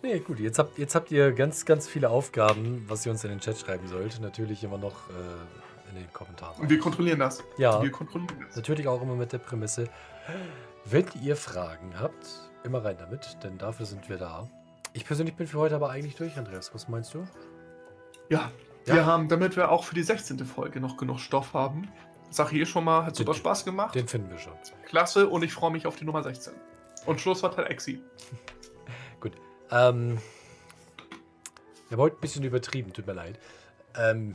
Nee, 0.03 0.21
gut, 0.21 0.39
jetzt 0.39 0.61
habt, 0.61 0.79
jetzt 0.79 0.95
habt 0.95 1.11
ihr 1.11 1.33
ganz, 1.33 1.65
ganz 1.65 1.89
viele 1.89 2.11
Aufgaben, 2.11 2.85
was 2.87 3.05
ihr 3.05 3.11
uns 3.11 3.25
in 3.25 3.31
den 3.31 3.41
Chat 3.41 3.59
schreiben 3.59 3.89
sollt. 3.89 4.21
Natürlich 4.21 4.63
immer 4.63 4.79
noch 4.79 5.11
äh, 5.11 5.91
in 5.91 5.97
den 5.97 6.13
Kommentaren. 6.13 6.61
Und 6.61 6.71
wir 6.71 6.79
kontrollieren 6.79 7.19
das. 7.19 7.43
Ja. 7.59 7.83
Wir 7.83 7.91
kontrollieren 7.91 8.37
das. 8.47 8.55
Natürlich 8.55 8.87
auch 8.87 9.03
immer 9.03 9.17
mit 9.17 9.33
der 9.33 9.39
Prämisse. 9.39 9.89
Wenn 10.85 11.07
ihr 11.21 11.35
Fragen 11.35 11.99
habt, 11.99 12.53
immer 12.63 12.85
rein 12.85 12.99
damit, 13.01 13.39
denn 13.43 13.59
dafür 13.59 13.85
sind 13.85 14.09
wir 14.09 14.19
da. 14.19 14.49
Ich 14.93 15.05
persönlich 15.05 15.35
bin 15.35 15.49
für 15.49 15.59
heute 15.59 15.75
aber 15.75 15.91
eigentlich 15.91 16.15
durch, 16.15 16.37
Andreas. 16.37 16.73
Was 16.73 16.87
meinst 16.87 17.15
du? 17.15 17.27
Ja, 18.33 18.51
ja. 18.87 18.95
wir 18.95 19.07
haben, 19.07 19.29
damit 19.29 19.57
wir 19.57 19.71
auch 19.71 19.85
für 19.85 19.95
die 19.95 20.03
16. 20.03 20.39
Folge 20.47 20.81
noch 20.81 20.97
genug 20.97 21.21
Stoff 21.21 21.53
haben, 21.53 21.93
sag 22.31 22.49
hier 22.49 22.65
schon 22.65 22.85
mal, 22.85 23.05
hat 23.05 23.15
super 23.15 23.33
den, 23.33 23.39
Spaß 23.39 23.67
gemacht. 23.67 23.95
Den 23.95 24.09
finden 24.09 24.31
wir 24.31 24.39
schon. 24.39 24.55
Klasse 24.87 25.29
und 25.29 25.43
ich 25.43 25.53
freue 25.53 25.71
mich 25.71 25.87
auf 25.87 25.97
die 25.97 26.07
Nummer 26.07 26.23
16. 26.23 26.55
Und 27.05 27.21
Schlusswort 27.21 27.59
hat 27.59 27.69
Exi. 27.69 28.01
Gut. 29.21 29.35
Ähm, 29.71 30.19
wir 31.89 31.99
haben 31.99 32.03
heute 32.03 32.17
ein 32.17 32.21
bisschen 32.23 32.43
übertrieben, 32.43 32.95
tut 32.95 33.07
mir 33.07 33.13
leid. 33.13 33.39
Ähm, 33.99 34.33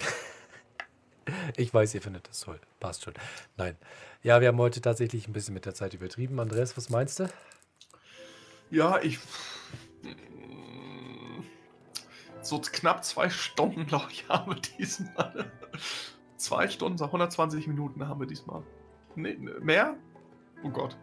ich 1.58 1.74
weiß, 1.74 1.96
ihr 1.96 2.04
findet 2.04 2.30
das 2.30 2.42
toll. 2.42 2.60
Passt 2.80 3.04
schon. 3.04 3.16
Nein. 3.58 3.78
Ja, 4.22 4.42
wir 4.42 4.50
haben 4.50 4.60
heute 4.60 4.80
tatsächlich 4.80 5.28
ein 5.28 5.34
bisschen 5.34 5.56
mit 5.56 5.66
der 5.66 5.74
Zeit 5.74 5.96
übertrieben. 5.96 6.40
Andreas, 6.40 6.78
was 6.78 6.92
meinst 6.92 7.20
du? 7.20 7.30
Ja, 8.70 9.00
ich 9.02 9.18
so 12.48 12.60
knapp 12.60 13.04
zwei 13.04 13.30
Stunden, 13.30 13.86
glaube 13.86 14.08
ich, 14.12 14.26
haben 14.30 14.54
wir 14.54 14.62
diesmal. 14.78 15.52
zwei 16.38 16.68
Stunden, 16.68 17.02
120 17.02 17.68
Minuten 17.68 18.08
haben 18.08 18.20
wir 18.20 18.28
diesmal. 18.28 18.64
Nee, 19.16 19.38
mehr? 19.62 19.96
Oh 20.64 20.70
Gott. 20.70 20.98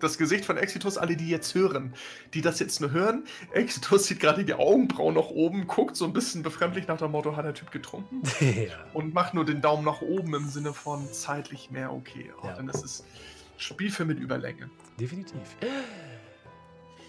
Das 0.00 0.18
Gesicht 0.18 0.44
von 0.44 0.58
Exitus, 0.58 0.98
alle, 0.98 1.16
die 1.16 1.30
jetzt 1.30 1.54
hören, 1.54 1.94
die 2.34 2.42
das 2.42 2.58
jetzt 2.58 2.80
nur 2.80 2.90
hören, 2.90 3.24
Exitus 3.52 4.06
sieht 4.06 4.20
gerade 4.20 4.44
die 4.44 4.52
Augenbrauen 4.52 5.14
nach 5.14 5.30
oben, 5.30 5.66
guckt 5.66 5.96
so 5.96 6.04
ein 6.04 6.12
bisschen 6.12 6.42
befremdlich 6.42 6.88
nach 6.88 6.98
dem 6.98 7.12
Motto, 7.12 7.36
hat 7.36 7.46
der 7.46 7.54
Typ 7.54 7.70
getrunken? 7.70 8.22
Ja. 8.40 8.74
Und 8.92 9.14
macht 9.14 9.34
nur 9.34 9.44
den 9.44 9.62
Daumen 9.62 9.84
nach 9.84 10.02
oben 10.02 10.34
im 10.34 10.48
Sinne 10.48 10.74
von 10.74 11.10
zeitlich 11.12 11.70
mehr 11.70 11.92
okay. 11.92 12.32
Oh, 12.42 12.46
ja. 12.46 12.54
Denn 12.54 12.68
es 12.68 12.82
ist 12.82 13.04
Spielfilm 13.56 14.08
mit 14.08 14.18
Überlänge. 14.18 14.68
Definitiv. 14.98 15.56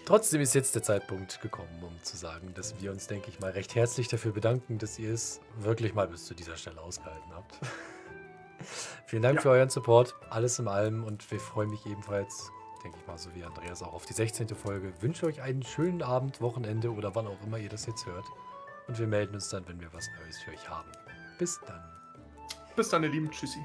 Trotzdem 0.06 0.40
ist 0.40 0.54
jetzt 0.54 0.72
der 0.76 0.84
Zeitpunkt 0.84 1.40
gekommen, 1.40 1.82
um 1.82 1.92
zu 2.04 2.16
sagen, 2.16 2.54
dass 2.54 2.80
wir 2.80 2.92
uns, 2.92 3.08
denke 3.08 3.28
ich 3.28 3.40
mal, 3.40 3.50
recht 3.50 3.74
herzlich 3.74 4.06
dafür 4.06 4.30
bedanken, 4.30 4.78
dass 4.78 5.00
ihr 5.00 5.12
es 5.12 5.40
wirklich 5.58 5.94
mal 5.94 6.06
bis 6.06 6.26
zu 6.26 6.34
dieser 6.34 6.56
Stelle 6.56 6.80
ausgehalten 6.80 7.34
habt. 7.34 7.58
Vielen 9.06 9.22
Dank 9.22 9.38
ja. 9.38 9.42
für 9.42 9.50
euren 9.50 9.68
Support, 9.68 10.14
alles 10.30 10.60
in 10.60 10.68
allem 10.68 11.02
und 11.02 11.28
wir 11.32 11.40
freuen 11.40 11.70
mich 11.70 11.84
ebenfalls, 11.86 12.52
denke 12.84 12.98
ich 13.00 13.06
mal, 13.08 13.18
so 13.18 13.34
wie 13.34 13.42
Andreas 13.42 13.82
auch 13.82 13.94
auf 13.94 14.06
die 14.06 14.12
16. 14.12 14.48
Folge. 14.50 14.92
Wünsche 15.00 15.26
euch 15.26 15.42
einen 15.42 15.64
schönen 15.64 16.02
Abend, 16.02 16.40
Wochenende 16.40 16.92
oder 16.92 17.16
wann 17.16 17.26
auch 17.26 17.42
immer 17.44 17.58
ihr 17.58 17.68
das 17.68 17.86
jetzt 17.86 18.06
hört. 18.06 18.26
Und 18.86 19.00
wir 19.00 19.08
melden 19.08 19.34
uns 19.34 19.48
dann, 19.48 19.66
wenn 19.66 19.80
wir 19.80 19.92
was 19.92 20.08
Neues 20.22 20.38
für 20.38 20.52
euch 20.52 20.68
haben. 20.70 20.88
Bis 21.36 21.58
dann. 21.66 21.82
Bis 22.76 22.88
dann, 22.90 23.02
ihr 23.02 23.08
Lieben. 23.08 23.28
Tschüssi. 23.32 23.58